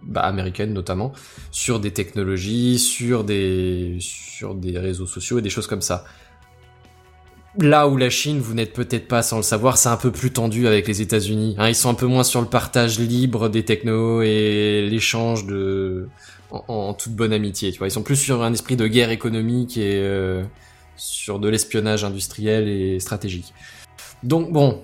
bah, 0.02 0.22
américaines 0.22 0.72
notamment 0.72 1.12
sur 1.52 1.78
des 1.78 1.92
technologies, 1.92 2.78
sur 2.78 3.22
des 3.22 3.96
sur 4.00 4.54
des 4.54 4.78
réseaux 4.78 5.06
sociaux 5.06 5.38
et 5.38 5.42
des 5.42 5.50
choses 5.50 5.66
comme 5.66 5.82
ça. 5.82 6.04
Là 7.58 7.86
où 7.86 7.96
la 7.96 8.10
Chine, 8.10 8.40
vous 8.40 8.54
n'êtes 8.54 8.72
peut-être 8.72 9.06
pas 9.06 9.22
sans 9.22 9.36
le 9.36 9.44
savoir, 9.44 9.78
c'est 9.78 9.88
un 9.88 9.96
peu 9.96 10.10
plus 10.10 10.32
tendu 10.32 10.66
avec 10.66 10.88
les 10.88 11.00
États-Unis. 11.00 11.54
Hein, 11.56 11.68
ils 11.68 11.76
sont 11.76 11.88
un 11.88 11.94
peu 11.94 12.06
moins 12.06 12.24
sur 12.24 12.40
le 12.40 12.48
partage 12.48 12.98
libre 12.98 13.48
des 13.48 13.64
technos 13.64 14.22
et 14.22 14.84
l'échange 14.90 15.46
de 15.46 16.08
en, 16.50 16.94
toute 16.94 17.12
bonne 17.12 17.32
amitié. 17.32 17.70
Tu 17.70 17.78
vois, 17.78 17.86
ils 17.86 17.92
sont 17.92 18.02
plus 18.02 18.16
sur 18.16 18.42
un 18.42 18.52
esprit 18.52 18.74
de 18.74 18.88
guerre 18.88 19.10
économique 19.10 19.76
et 19.76 20.00
euh, 20.02 20.42
sur 20.96 21.38
de 21.38 21.48
l'espionnage 21.48 22.02
industriel 22.02 22.68
et 22.68 22.98
stratégique. 22.98 23.52
Donc 24.24 24.50
bon, 24.52 24.82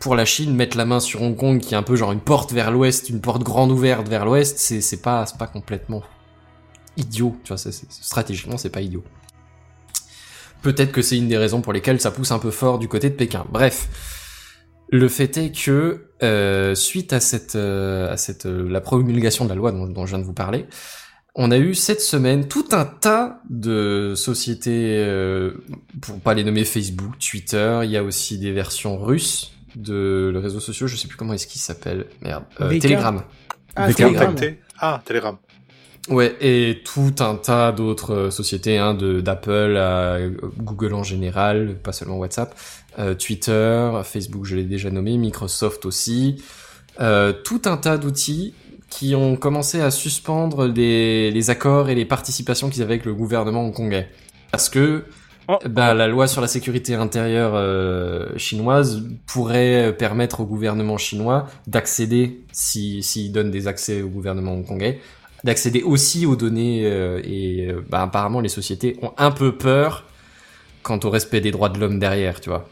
pour 0.00 0.14
la 0.16 0.24
Chine, 0.24 0.54
mettre 0.54 0.76
la 0.76 0.86
main 0.86 1.00
sur 1.00 1.22
Hong 1.22 1.36
Kong, 1.36 1.60
qui 1.60 1.74
est 1.74 1.76
un 1.76 1.82
peu 1.82 1.94
genre 1.96 2.12
une 2.12 2.20
porte 2.20 2.52
vers 2.52 2.70
l'ouest, 2.70 3.10
une 3.10 3.20
porte 3.20 3.42
grande 3.42 3.70
ouverte 3.70 4.08
vers 4.08 4.24
l'ouest, 4.24 4.58
c'est 4.58 5.02
pas 5.02 5.24
pas 5.38 5.46
complètement 5.46 6.02
idiot. 6.96 7.36
Tu 7.44 7.48
vois, 7.48 7.58
c'est- 7.58 7.72
stratégiquement, 7.90 8.56
c'est 8.56 8.70
pas 8.70 8.80
idiot. 8.80 9.04
Peut-être 10.62 10.92
que 10.92 11.02
c'est 11.02 11.16
une 11.16 11.28
des 11.28 11.38
raisons 11.38 11.60
pour 11.62 11.72
lesquelles 11.72 12.00
ça 12.00 12.10
pousse 12.10 12.32
un 12.32 12.38
peu 12.38 12.50
fort 12.50 12.78
du 12.78 12.88
côté 12.88 13.08
de 13.10 13.14
Pékin. 13.14 13.46
Bref, 13.50 13.88
le 14.90 15.08
fait 15.08 15.36
est 15.36 15.52
que 15.52 16.08
euh, 16.22 16.74
suite 16.74 17.12
à 17.12 17.20
cette 17.20 17.54
euh, 17.54 18.12
à 18.12 18.16
cette 18.16 18.46
euh, 18.46 18.68
la 18.68 18.80
promulgation 18.80 19.44
de 19.44 19.50
la 19.50 19.54
loi 19.54 19.72
dont 19.72 20.04
je 20.06 20.10
viens 20.10 20.18
de 20.18 20.24
vous 20.24 20.34
parler, 20.34 20.66
on 21.34 21.50
a 21.50 21.58
eu 21.58 21.74
cette 21.74 22.00
semaine 22.00 22.48
tout 22.48 22.66
un 22.72 22.84
tas 22.84 23.40
de 23.48 24.14
sociétés, 24.16 24.98
euh, 24.98 25.52
pour 26.00 26.20
pas 26.20 26.34
les 26.34 26.44
nommer 26.44 26.64
Facebook, 26.64 27.18
Twitter, 27.18 27.80
il 27.84 27.90
y 27.90 27.96
a 27.96 28.02
aussi 28.02 28.38
des 28.38 28.52
versions 28.52 28.98
russes 28.98 29.52
de 29.76 30.30
le 30.32 30.38
réseau 30.38 30.60
social, 30.60 30.88
je 30.88 30.96
sais 30.96 31.08
plus 31.08 31.16
comment 31.16 31.34
est-ce 31.34 31.46
qu'il 31.46 31.60
s'appelle, 31.60 32.06
merde, 32.22 32.44
euh. 32.60 32.78
Telegram. 32.78 33.22
Ah. 33.76 33.92
Telegram. 33.92 34.34
Ah, 34.78 35.02
Telegram. 35.04 35.36
Ouais, 36.08 36.34
et 36.40 36.82
tout 36.84 37.14
un 37.20 37.36
tas 37.36 37.72
d'autres 37.72 38.14
euh, 38.14 38.30
sociétés, 38.30 38.78
hein, 38.78 38.94
de 38.94 39.20
d'Apple 39.20 39.76
à 39.76 40.18
Google 40.58 40.94
en 40.94 41.02
général, 41.02 41.76
pas 41.76 41.92
seulement 41.92 42.16
WhatsApp, 42.16 42.54
euh, 42.98 43.14
Twitter, 43.14 43.92
Facebook, 44.04 44.44
je 44.44 44.56
l'ai 44.56 44.64
déjà 44.64 44.90
nommé, 44.90 45.16
Microsoft 45.18 45.84
aussi, 45.84 46.42
euh, 47.00 47.32
tout 47.32 47.62
un 47.66 47.76
tas 47.76 47.98
d'outils 47.98 48.54
qui 48.90 49.14
ont 49.14 49.36
commencé 49.36 49.80
à 49.80 49.90
suspendre 49.90 50.66
les, 50.66 51.30
les 51.30 51.50
accords 51.50 51.88
et 51.88 51.94
les 51.94 52.04
participations 52.04 52.68
qu'ils 52.68 52.82
avaient 52.82 52.94
avec 52.94 53.06
le 53.06 53.14
gouvernement 53.14 53.64
hongkongais. 53.64 54.08
Parce 54.50 54.68
que 54.68 55.04
bah, 55.68 55.94
la 55.94 56.06
loi 56.06 56.28
sur 56.28 56.40
la 56.40 56.48
sécurité 56.48 56.94
intérieure 56.94 57.52
euh, 57.54 58.28
chinoise 58.36 59.02
pourrait 59.26 59.94
permettre 59.96 60.40
au 60.40 60.44
gouvernement 60.44 60.98
chinois 60.98 61.48
d'accéder, 61.66 62.40
s'il 62.52 63.02
si, 63.02 63.30
donne 63.30 63.50
des 63.50 63.66
accès 63.66 64.02
au 64.02 64.08
gouvernement 64.08 64.52
hongkongais, 64.52 65.00
d'accéder 65.42 65.82
aussi 65.82 66.26
aux 66.26 66.36
données 66.36 66.82
euh, 66.84 67.20
et 67.24 67.68
euh, 67.68 67.84
bah, 67.88 68.02
apparemment 68.02 68.40
les 68.40 68.48
sociétés 68.48 68.96
ont 69.02 69.12
un 69.18 69.30
peu 69.30 69.56
peur 69.56 70.04
quant 70.82 71.00
au 71.02 71.10
respect 71.10 71.40
des 71.40 71.50
droits 71.50 71.68
de 71.68 71.78
l'homme 71.78 71.98
derrière, 71.98 72.40
tu 72.40 72.50
vois. 72.50 72.68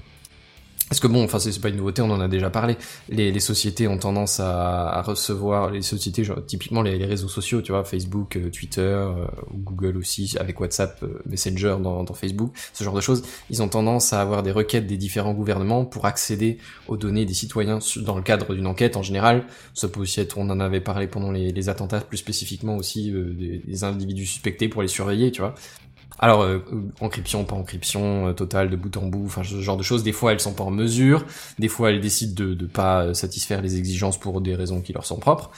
Parce 0.89 1.01
que 1.01 1.07
bon, 1.07 1.25
enfin 1.25 1.39
c'est 1.39 1.61
pas 1.61 1.69
une 1.69 1.77
nouveauté, 1.77 2.01
on 2.03 2.11
en 2.11 2.21
a 2.21 2.29
déjà 2.29 2.51
parlé. 2.51 2.77
Les, 3.11 3.39
sociétés 3.41 3.87
ont 3.89 3.99
tendance 3.99 4.41
à, 4.41 5.03
recevoir 5.03 5.71
les 5.71 5.83
sociétés, 5.83 6.25
genre, 6.25 6.45
typiquement 6.45 6.83
les, 6.83 7.05
réseaux 7.05 7.29
sociaux, 7.29 7.63
tu 7.63 7.73
vois, 7.73 7.85
Facebook, 7.85 8.37
euh, 8.37 8.51
Twitter, 8.51 8.81
euh, 8.81 9.27
Google 9.55 9.97
aussi, 9.97 10.37
avec 10.41 10.61
WhatsApp, 10.61 11.03
euh, 11.03 11.21
Messenger 11.27 11.77
dans, 11.81 12.05
Facebook, 12.15 12.53
ce 12.73 12.85
genre 12.85 12.95
de 12.95 13.01
choses. 13.01 13.23
Ils 13.51 13.63
ont 13.63 13.69
tendance 13.69 14.13
à 14.13 14.21
avoir 14.21 14.43
des 14.43 14.51
requêtes 14.51 14.87
des 14.87 14.97
différents 14.97 15.35
gouvernements 15.35 15.85
pour 15.85 16.07
accéder 16.07 16.59
aux 16.89 16.97
données 16.97 17.27
des 17.27 17.35
citoyens 17.35 17.79
dans 17.99 18.17
le 18.17 18.23
cadre 18.23 18.55
d'une 18.55 18.67
enquête 18.67 18.97
en 18.97 19.03
général. 19.03 19.45
Ça 19.75 19.89
peut 19.89 20.01
aussi 20.01 20.21
être, 20.21 20.39
on 20.39 20.49
en 20.51 20.59
avait 20.59 20.81
parlé 20.81 21.07
pendant 21.07 21.31
les, 21.31 21.69
attentats, 21.69 22.01
plus 22.01 22.17
spécifiquement 22.17 22.77
aussi 22.77 23.13
des 23.13 23.85
individus 23.85 24.25
suspectés 24.27 24.69
pour 24.69 24.81
les 24.81 24.89
surveiller, 24.89 25.31
tu 25.33 25.43
vois. 25.43 25.55
Alors, 26.21 26.43
euh, 26.43 26.59
encryption, 27.01 27.45
pas 27.45 27.55
encryption, 27.55 28.29
euh, 28.29 28.33
totale 28.33 28.71
de 28.71 28.77
bout 28.77 28.97
en 28.97 29.07
bout, 29.07 29.25
enfin 29.27 29.45
ce 29.45 29.61
genre 29.61 29.77
de 29.77 29.83
choses. 29.83 30.03
Des 30.03 30.13
fois, 30.13 30.33
elles 30.33 30.41
sont 30.41 30.53
pas 30.53 30.65
en 30.65 30.71
mesure. 30.71 31.25
Des 31.59 31.69
fois, 31.69 31.91
elles 31.91 32.01
décident 32.01 32.35
de 32.35 32.55
ne 32.61 32.67
pas 32.67 33.05
euh, 33.05 33.15
satisfaire 33.15 33.63
les 33.63 33.77
exigences 33.77 34.19
pour 34.19 34.41
des 34.41 34.55
raisons 34.55 34.81
qui 34.81 34.93
leur 34.93 35.07
sont 35.07 35.19
propres. 35.19 35.51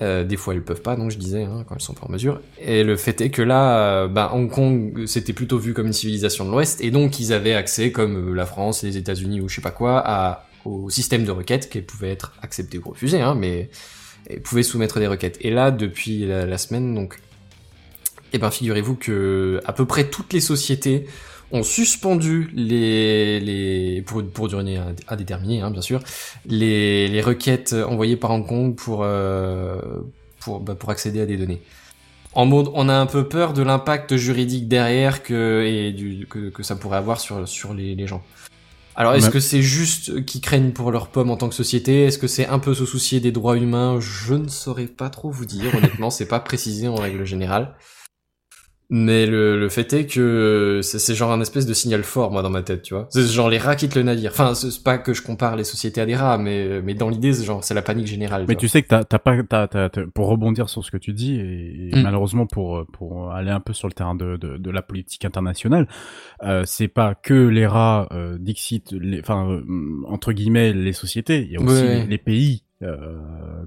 Euh, 0.00 0.24
des 0.24 0.38
fois, 0.38 0.54
elles 0.54 0.64
peuvent 0.64 0.80
pas, 0.80 0.96
donc 0.96 1.10
je 1.10 1.18
disais, 1.18 1.42
hein, 1.42 1.64
quand 1.68 1.74
elles 1.74 1.82
sont 1.82 1.92
pas 1.92 2.06
en 2.06 2.10
mesure. 2.10 2.40
Et 2.58 2.82
le 2.82 2.96
fait 2.96 3.20
est 3.20 3.28
que 3.28 3.42
là, 3.42 4.08
bah, 4.08 4.30
Hong 4.32 4.50
Kong, 4.50 5.04
c'était 5.06 5.34
plutôt 5.34 5.58
vu 5.58 5.74
comme 5.74 5.86
une 5.86 5.92
civilisation 5.92 6.46
de 6.46 6.50
l'Ouest, 6.50 6.80
et 6.80 6.90
donc 6.90 7.20
ils 7.20 7.34
avaient 7.34 7.52
accès, 7.52 7.92
comme 7.92 8.34
la 8.34 8.46
France, 8.46 8.82
les 8.82 8.96
États-Unis 8.96 9.42
ou 9.42 9.50
je 9.50 9.56
sais 9.56 9.60
pas 9.60 9.70
quoi, 9.70 10.40
au 10.64 10.88
système 10.88 11.24
de 11.24 11.30
requêtes 11.30 11.68
qui 11.68 11.82
pouvaient 11.82 12.10
être 12.10 12.32
acceptées 12.40 12.78
ou 12.78 12.88
refusées, 12.88 13.20
hein, 13.20 13.34
mais 13.34 13.68
pouvaient 14.42 14.62
soumettre 14.62 14.98
des 14.98 15.06
requêtes. 15.08 15.36
Et 15.42 15.50
là, 15.50 15.70
depuis 15.70 16.26
la 16.26 16.56
semaine, 16.56 16.94
donc, 16.94 17.20
eh 18.32 18.38
ben, 18.38 18.50
figurez-vous 18.50 18.96
que 18.96 19.60
à 19.64 19.72
peu 19.72 19.84
près 19.86 20.08
toutes 20.08 20.32
les 20.32 20.40
sociétés 20.40 21.06
ont 21.50 21.62
suspendu 21.62 22.50
les, 22.54 23.38
les 23.40 24.02
pour, 24.02 24.22
pour 24.24 24.48
durée 24.48 24.78
indéterminée, 25.08 25.60
hein, 25.60 25.70
bien 25.70 25.82
sûr, 25.82 26.00
les, 26.46 27.08
les 27.08 27.20
requêtes 27.20 27.74
envoyées 27.74 28.16
par 28.16 28.30
Hong 28.30 28.46
Kong 28.46 28.74
pour, 28.74 29.02
euh, 29.04 29.78
pour, 30.40 30.60
bah, 30.60 30.74
pour 30.74 30.88
accéder 30.90 31.20
à 31.20 31.26
des 31.26 31.36
données. 31.36 31.60
En 32.34 32.46
mode, 32.46 32.70
on 32.72 32.88
a 32.88 32.94
un 32.94 33.04
peu 33.04 33.28
peur 33.28 33.52
de 33.52 33.62
l'impact 33.62 34.16
juridique 34.16 34.66
derrière 34.66 35.22
que, 35.22 35.62
et 35.66 35.92
du, 35.92 36.26
que, 36.26 36.48
que 36.48 36.62
ça 36.62 36.74
pourrait 36.76 36.96
avoir 36.96 37.20
sur, 37.20 37.46
sur 37.46 37.74
les, 37.74 37.94
les 37.94 38.06
gens. 38.06 38.22
Alors, 38.94 39.14
est-ce 39.14 39.26
Ouais. 39.26 39.32
que 39.32 39.40
c'est 39.40 39.60
juste 39.62 40.24
qu'ils 40.24 40.40
craignent 40.40 40.72
pour 40.72 40.90
leurs 40.90 41.08
pommes 41.08 41.30
en 41.30 41.36
tant 41.36 41.50
que 41.50 41.54
société? 41.54 42.04
Est-ce 42.04 42.18
que 42.18 42.26
c'est 42.26 42.46
un 42.46 42.58
peu 42.58 42.72
se 42.72 42.86
soucier 42.86 43.20
des 43.20 43.32
droits 43.32 43.58
humains? 43.58 43.98
Je 44.00 44.34
ne 44.34 44.48
saurais 44.48 44.86
pas 44.86 45.10
trop 45.10 45.30
vous 45.30 45.44
dire, 45.44 45.74
honnêtement, 45.74 46.08
c'est 46.08 46.28
pas 46.28 46.40
précisé 46.40 46.88
en 46.88 46.94
règle 46.94 47.24
générale. 47.26 47.74
Mais 48.94 49.24
le, 49.24 49.58
le 49.58 49.68
fait 49.70 49.90
est 49.94 50.04
que 50.06 50.80
c'est 50.82 50.98
c'est 50.98 51.14
genre 51.14 51.32
un 51.32 51.40
espèce 51.40 51.64
de 51.64 51.72
signal 51.72 52.02
fort, 52.02 52.30
moi, 52.30 52.42
dans 52.42 52.50
ma 52.50 52.60
tête, 52.62 52.82
tu 52.82 52.92
vois. 52.92 53.06
C'est 53.08 53.22
genre 53.26 53.48
les 53.48 53.56
rats 53.56 53.74
quittent 53.74 53.94
le 53.94 54.02
navire. 54.02 54.32
Enfin, 54.32 54.54
c'est 54.54 54.70
c'est 54.70 54.82
pas 54.84 54.98
que 54.98 55.14
je 55.14 55.22
compare 55.22 55.56
les 55.56 55.64
sociétés 55.64 56.02
à 56.02 56.04
des 56.04 56.14
rats, 56.14 56.36
mais, 56.36 56.82
mais 56.82 56.92
dans 56.92 57.08
l'idée, 57.08 57.32
c'est 57.32 57.44
genre, 57.44 57.64
c'est 57.64 57.72
la 57.72 57.80
panique 57.80 58.06
générale. 58.06 58.44
Mais 58.46 58.54
tu 58.54 58.66
tu 58.66 58.68
sais 58.68 58.82
que 58.82 58.88
t'as 58.88 59.02
t'as 59.04 59.18
pas 59.18 59.42
t'as- 59.44 59.66
t'as- 59.66 59.88
t'as- 59.88 60.06
pour 60.14 60.26
rebondir 60.28 60.68
sur 60.68 60.84
ce 60.84 60.90
que 60.90 60.98
tu 60.98 61.14
dis 61.14 61.36
et, 61.40 61.88
et 61.90 61.96
Mm. 61.96 62.02
malheureusement 62.02 62.46
pour 62.46 62.84
pour 62.92 63.32
aller 63.32 63.50
un 63.50 63.60
peu 63.60 63.72
sur 63.72 63.88
le 63.88 63.94
terrain 63.94 64.14
de 64.14 64.36
de, 64.36 64.58
de 64.58 64.70
la 64.70 64.82
politique 64.82 65.24
internationale, 65.24 65.88
euh, 66.42 66.64
c'est 66.66 66.88
pas 66.88 67.14
que 67.14 67.32
les 67.48 67.66
rats 67.66 68.08
euh, 68.12 68.36
Dixit, 68.38 68.92
les, 68.92 69.20
enfin 69.20 69.48
euh, 69.50 69.62
entre 70.06 70.32
guillemets 70.34 70.74
les 70.74 70.92
sociétés, 70.92 71.40
il 71.46 71.52
y 71.52 71.56
a 71.56 71.60
aussi 71.62 71.82
Ouais. 71.82 72.00
les, 72.00 72.06
les 72.06 72.18
pays. 72.18 72.64
Euh, 72.82 73.16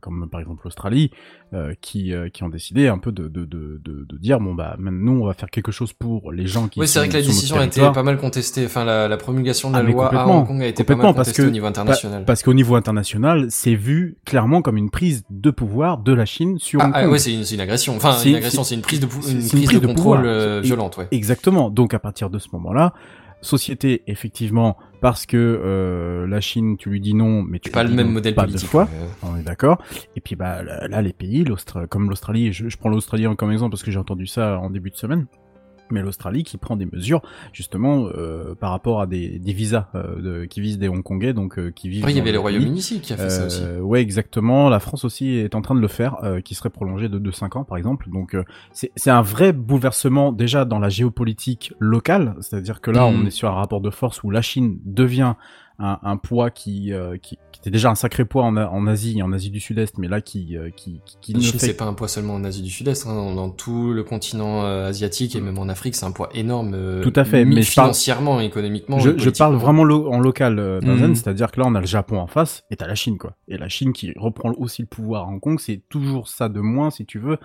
comme 0.02 0.28
par 0.30 0.40
exemple 0.40 0.62
l'Australie, 0.66 1.12
euh, 1.54 1.74
qui, 1.82 2.14
euh, 2.14 2.30
qui 2.30 2.44
ont 2.44 2.50
décidé 2.50 2.88
un 2.88 2.98
peu 2.98 3.12
de, 3.12 3.28
de, 3.28 3.46
de, 3.46 3.82
de, 3.84 4.06
de 4.08 4.18
dire 4.18 4.40
bon 4.40 4.54
bah 4.56 4.76
maintenant 4.80 5.14
nous 5.14 5.22
on 5.22 5.26
va 5.28 5.34
faire 5.34 5.50
quelque 5.50 5.72
chose 5.72 5.94
pour 5.94 6.32
les 6.32 6.48
gens 6.48 6.68
qui 6.68 6.80
Oui, 6.80 6.88
c'est 6.88 7.00
vrai 7.00 7.08
que 7.10 7.14
la 7.14 7.22
décision 7.22 7.58
a 7.58 7.66
été 7.66 7.82
pas 7.82 8.04
mal 8.04 8.18
contestée. 8.18 8.66
Enfin, 8.66 8.84
la, 8.86 9.08
la 9.08 9.18
promulgation 9.18 9.70
de 9.70 9.74
la 9.76 9.80
Ah, 9.80 9.84
mais 9.84 9.92
loi 9.92 10.14
à 10.14 10.28
Hong 10.28 10.48
Kong 10.48 10.62
a 10.62 10.68
été 10.68 10.84
pas 10.84 10.96
mal 10.96 11.14
contestée 11.14 11.44
au 11.46 11.50
niveau 11.52 11.66
international. 11.68 12.22
pa- 12.22 12.26
parce 12.26 12.44
qu'au 12.44 12.54
niveau 12.54 12.76
international, 12.76 13.48
c'est 13.50 13.76
vu 13.76 14.18
clairement 14.26 14.62
comme 14.62 14.78
une 14.78 14.90
prise 14.90 15.24
de 15.30 15.52
pouvoir 15.52 15.98
de 16.00 16.14
la 16.14 16.26
Chine 16.26 16.58
sur 16.60 16.82
Ah, 16.82 16.86
Hong 16.88 16.92
ah, 16.96 17.02
Kong. 17.04 17.12
ouais, 17.12 17.20
c'est 17.20 17.34
une, 17.34 17.44
c'est 17.44 17.56
une 17.56 17.62
agression. 17.62 17.96
Enfin, 17.96 18.14
C'est- 18.14 18.30
une 18.30 18.36
agression, 18.36 18.64
c'est 18.64 18.76
une 18.76 18.82
prise 18.82 19.00
de, 19.00 19.06
une 19.06 19.48
prise 19.48 19.80
de, 19.80 19.86
contrôle 19.88 20.26
euh, 20.26 20.62
violente, 20.62 20.98
ouais. 20.98 21.08
Exactement. 21.12 21.70
Donc 21.70 21.94
à 21.94 22.00
partir 22.00 22.30
de 22.30 22.40
ce 22.40 22.48
moment-là, 22.54 22.94
société 23.42 24.02
effectivement 24.08 24.78
parce 25.06 25.28
que 25.28 25.38
euh, 25.38 26.26
la 26.26 26.42
Chine, 26.42 26.78
tu 26.78 26.90
lui 26.90 27.00
dis 27.00 27.14
non, 27.14 27.44
mais 27.44 27.60
tu 27.60 27.70
Pas 27.70 27.84
le 27.84 27.92
même 27.92 28.08
non 28.08 28.14
modèle 28.14 28.34
pas 28.34 28.46
politique, 28.46 28.64
deux 28.64 28.68
fois. 28.68 28.86
ouais. 28.86 28.90
On 29.22 29.38
est 29.38 29.44
d'accord. 29.44 29.78
Et 30.16 30.20
puis 30.20 30.36
bah 30.36 30.64
là, 30.64 31.02
les 31.04 31.14
pays, 31.14 31.46
comme 31.92 32.10
l'Australie, 32.10 32.52
je, 32.52 32.70
je 32.70 32.78
prends 32.78 32.90
l'Australie 32.90 33.28
comme 33.38 33.52
exemple 33.52 33.70
parce 33.70 33.84
que 33.84 33.92
j'ai 33.92 34.00
entendu 34.00 34.26
ça 34.26 34.58
en 34.58 34.72
début 34.72 34.90
de 34.90 34.96
semaine. 34.96 35.28
Mais 35.92 36.02
l'Australie 36.02 36.44
qui 36.44 36.58
prend 36.58 36.76
des 36.76 36.88
mesures 36.88 37.22
justement 37.54 38.08
euh, 38.08 38.56
par 38.56 38.72
rapport 38.72 39.02
à 39.02 39.06
des, 39.08 39.38
des 39.40 39.54
visas 39.54 39.88
euh, 39.94 40.42
de- 40.42 40.46
qui 40.46 40.60
visent 40.62 40.80
des 40.80 40.90
Hongkongais, 40.90 41.34
donc 41.34 41.60
euh, 41.60 41.70
qui 41.72 41.90
vivent. 41.90 42.06
Oui, 42.06 42.12
il 42.14 42.18
y 42.18 42.20
avait 42.22 42.32
le. 42.32 42.40
Royaume-Uni 42.40 42.78
ici 42.80 43.02
qui 43.02 43.14
a 43.14 43.18
fait 43.18 43.30
ça 43.30 43.46
aussi. 43.46 43.62
Euh, 43.64 43.80
Ouais, 43.80 44.02
exactement. 44.02 44.70
La 44.70 44.80
France 44.80 45.06
aussi 45.06 45.30
est 45.30 45.54
en 45.56 45.62
train 45.62 45.76
de 45.76 45.80
le 45.80 45.88
faire, 45.88 46.18
euh, 46.24 46.42
qui 46.42 46.56
serait 46.56 46.70
prolongé 46.72 47.08
de, 47.10 47.20
de 47.20 47.32
5 47.32 47.56
ans, 47.56 47.64
par 47.64 47.78
exemple. 47.78 48.10
Donc, 48.12 48.34
euh, 48.36 48.44
c'est 48.72 49.10
un 49.12 49.22
vrai 49.22 49.54
bouleversement 49.54 50.32
déjà 50.32 50.66
dans 50.66 50.80
la 50.80 50.90
géopolitique 50.90 51.74
locale. 51.80 52.36
C'est-à-dire 52.42 52.82
que 52.82 52.90
là, 52.92 53.08
Mhm. 53.10 53.22
on 53.22 53.26
est 53.28 53.32
sur 53.32 53.50
un 53.50 53.54
rapport 53.56 53.82
de 53.82 53.90
force 53.92 54.24
où 54.24 54.32
la 54.32 54.42
Chine 54.42 54.80
devient 54.86 55.34
un, 55.80 56.00
un 56.04 56.18
poids 56.18 56.52
qui, 56.52 56.94
euh, 56.94 57.18
qui, 57.18 57.38
qui 57.52 57.60
était 57.60 57.70
déjà 57.72 57.90
un 57.90 57.96
sacré 57.96 58.24
poids 58.26 58.44
en, 58.44 58.56
en 58.56 58.88
Asie, 58.88 59.22
en 59.22 59.32
Asie 59.34 59.50
du 59.50 59.60
Sud-Est, 59.60 59.98
mais 59.98 60.08
là 60.08 60.22
qui, 60.22 60.56
euh, 60.58 60.70
qui, 60.70 61.02
qui, 61.06 61.34
qui 61.34 61.44
fait 61.44 61.58
c'est 61.60 61.74
pas 61.78 61.86
un 61.86 61.94
poids 61.94 62.08
seulement 62.08 62.36
en 62.36 62.44
Asie 62.44 62.62
du 62.62 62.70
Sud-Est, 62.70 63.06
hein, 63.08 63.14
dans, 63.16 63.34
dans 63.36 63.50
tout 63.50 63.92
le 63.92 64.04
continent 64.04 64.64
euh, 64.64 64.88
asiatique 64.88 65.36
et 65.36 65.42
même 65.42 65.58
en 65.58 65.68
Afrique, 65.68 65.96
c'est 65.96 66.06
un 66.06 66.12
poids 66.12 66.30
énorme. 66.34 66.74
euh, 66.74 67.02
Tout 67.04 67.14
à 67.16 67.26
fait, 67.26 67.44
mais 67.46 67.62
je 67.62 67.76
parle- 67.76 67.88
financièrement, 67.88 68.40
économiquement. 68.40 69.00
Je, 69.00 69.10
et 69.12 69.20
je 69.20 69.30
parle 69.30 69.56
vraiment 69.56 69.84
lo- 69.84 70.12
en 70.12 70.20
local, 70.20 70.56
Mhm. 70.84 71.16
c'est-à-dire 71.16 71.52
que 71.52 71.60
là, 71.60 71.66
on 71.68 71.76
a 71.76 71.82
le 71.82 71.88
Japon 71.88 72.20
en 72.20 72.28
face 72.28 72.64
et 72.72 72.76
t'as 72.76 72.88
la 72.88 72.96
Chine, 72.96 73.18
quoi. 73.18 73.36
Et 73.48 73.58
la 73.58 73.68
Chine 73.70 73.92
qui 73.94 74.14
reprend 74.16 74.52
aussi 74.58 74.82
le 74.82 74.88
pouvoir 74.88 75.28
à 75.28 75.32
Hong 75.32 75.40
Kong, 75.40 75.60
c'est 75.60 75.82
toujours 75.90 76.28
ça 76.28 76.50
de 76.50 76.60
moins, 76.62 76.90
si 76.92 77.06
tu 77.06 77.20
veux, 77.20 77.38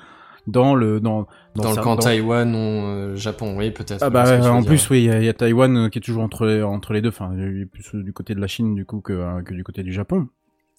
dans 0.47 0.75
le 0.75 1.01
dans 1.01 1.27
Dans, 1.55 1.69
le 1.71 1.75
ça- 1.75 1.83
camp 1.83 1.97
dans- 1.97 2.03
Taïwan 2.03 2.55
ou 2.55 2.59
euh, 2.59 3.17
Japon, 3.17 3.57
oui, 3.57 3.71
peut-être. 3.71 4.03
Ah 4.03 4.11
bah 4.11 4.25
en 4.51 4.61
dire. 4.61 4.69
plus 4.69 4.89
oui, 4.91 5.01
il 5.01 5.05
y, 5.07 5.11
a- 5.11 5.19
il 5.19 5.25
y 5.25 5.29
a 5.29 5.35
Taïwan 5.35 5.77
euh, 5.77 5.89
qui 5.89 5.99
est 5.99 6.03
toujours 6.03 6.23
entre 6.23 6.47
les, 6.47 6.63
entre 6.63 6.93
les 6.93 7.01
deux, 7.03 7.09
enfin 7.11 7.31
plus 7.71 7.95
euh, 7.95 8.03
du 8.03 8.13
côté 8.13 8.35
de 8.35 8.41
la 8.41 8.47
Chine 8.47 8.75
du 8.75 8.85
coup 8.85 9.01
que, 9.01 9.43
que 9.43 9.55
du 9.55 9.65
côté 9.65 9.83
du 9.83 9.93
Japon. 9.93 10.29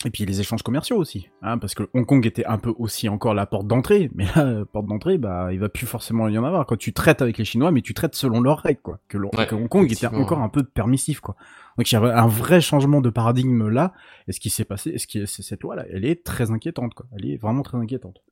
Et 0.04 0.10
puis 0.10 0.26
les 0.26 0.40
échanges 0.40 0.64
commerciaux 0.64 0.98
aussi, 0.98 1.30
hein, 1.44 1.60
parce 1.60 1.76
que 1.76 1.84
Hong 1.94 2.08
Kong 2.08 2.26
était 2.26 2.44
un 2.46 2.58
peu 2.58 2.74
aussi 2.80 3.08
encore 3.08 3.36
la 3.36 3.46
porte 3.46 3.68
d'entrée, 3.68 4.10
mais 4.16 4.26
là, 4.36 4.48
euh, 4.48 4.66
porte 4.66 4.88
d'entrée, 4.88 5.20
bah 5.20 5.50
il 5.54 5.60
va 5.60 5.70
plus 5.70 5.86
forcément 5.86 6.28
y 6.28 6.36
en 6.40 6.44
avoir. 6.44 6.66
Quand 6.66 6.76
tu 6.76 6.92
traites 6.92 7.22
avec 7.22 7.38
les 7.38 7.46
Chinois, 7.46 7.70
mais 7.70 7.82
tu 7.84 7.94
traites 7.94 8.16
selon 8.16 8.42
leurs 8.42 8.58
règles, 8.58 8.82
quoi. 8.82 8.98
Que, 9.10 9.20
l'Hong- 9.20 9.30
Ouais, 9.38 9.46
que 9.46 9.54
Hong 9.54 9.68
Kong 9.70 9.92
était 9.92 10.08
encore 10.08 10.40
un 10.40 10.50
peu 10.50 10.64
permissif, 10.64 11.20
quoi. 11.20 11.36
Donc 11.78 11.92
il 11.92 11.94
y 11.94 11.98
a 12.00 12.02
un 12.20 12.28
vrai 12.28 12.62
changement 12.62 13.00
de 13.00 13.12
paradigme 13.12 13.70
là. 13.70 13.94
Et 14.28 14.32
ce 14.32 14.40
qui 14.40 14.50
s'est 14.50 14.66
passé, 14.66 14.98
ce 14.98 15.06
qui, 15.06 15.22
c'est 15.28 15.44
cette 15.44 15.62
loi-là, 15.62 15.86
elle 15.92 16.04
est 16.06 16.24
très 16.24 16.50
inquiétante, 16.50 16.96
quoi. 16.96 17.06
Elle 17.16 17.30
est 17.30 17.38
vraiment 17.38 17.62
très 17.62 17.78
inquiétante. 17.78 18.24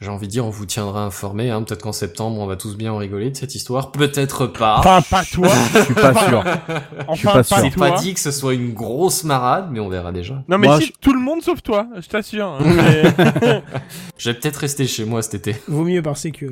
J'ai 0.00 0.10
envie 0.10 0.26
de 0.26 0.32
dire, 0.32 0.44
on 0.44 0.50
vous 0.50 0.66
tiendra 0.66 1.04
informé. 1.04 1.50
Hein. 1.50 1.62
Peut-être 1.62 1.82
qu'en 1.82 1.92
septembre, 1.92 2.38
on 2.40 2.46
va 2.46 2.56
tous 2.56 2.76
bien 2.76 2.92
en 2.92 2.96
rigoler 2.98 3.30
de 3.30 3.36
cette 3.36 3.54
histoire. 3.54 3.90
Peut-être 3.92 4.46
pas. 4.46 4.78
Enfin, 4.78 5.00
pas 5.08 5.24
toi. 5.24 5.48
Je 5.74 5.80
suis 5.82 5.94
pas 5.94 6.14
sûr. 6.14 6.44
Enfin, 7.08 7.14
suis 7.14 7.26
pas 7.26 7.42
sûr. 7.42 7.70
Toi. 7.74 7.88
pas 7.90 7.98
dit 8.00 8.12
que 8.12 8.20
ce 8.20 8.30
soit 8.30 8.54
une 8.54 8.74
grosse 8.74 9.24
marade, 9.24 9.68
mais 9.70 9.80
on 9.80 9.88
verra 9.88 10.12
déjà. 10.12 10.42
Non, 10.48 10.58
mais 10.58 10.66
Moi, 10.66 10.80
si, 10.80 10.86
je- 10.88 10.92
tout 11.00 11.12
le 11.14 11.20
monde 11.20 11.40
sauf 11.42 11.62
toi, 11.62 11.86
je 11.98 12.06
t'assure. 12.08 12.46
hein, 12.46 12.58
mais- 12.64 13.62
Je 14.18 14.30
vais 14.30 14.34
peut-être 14.38 14.56
rester 14.56 14.86
chez 14.86 15.04
moi 15.04 15.22
cet 15.22 15.34
été. 15.34 15.56
Vaut 15.68 15.84
mieux 15.84 16.02
par 16.02 16.16
sécu. 16.16 16.50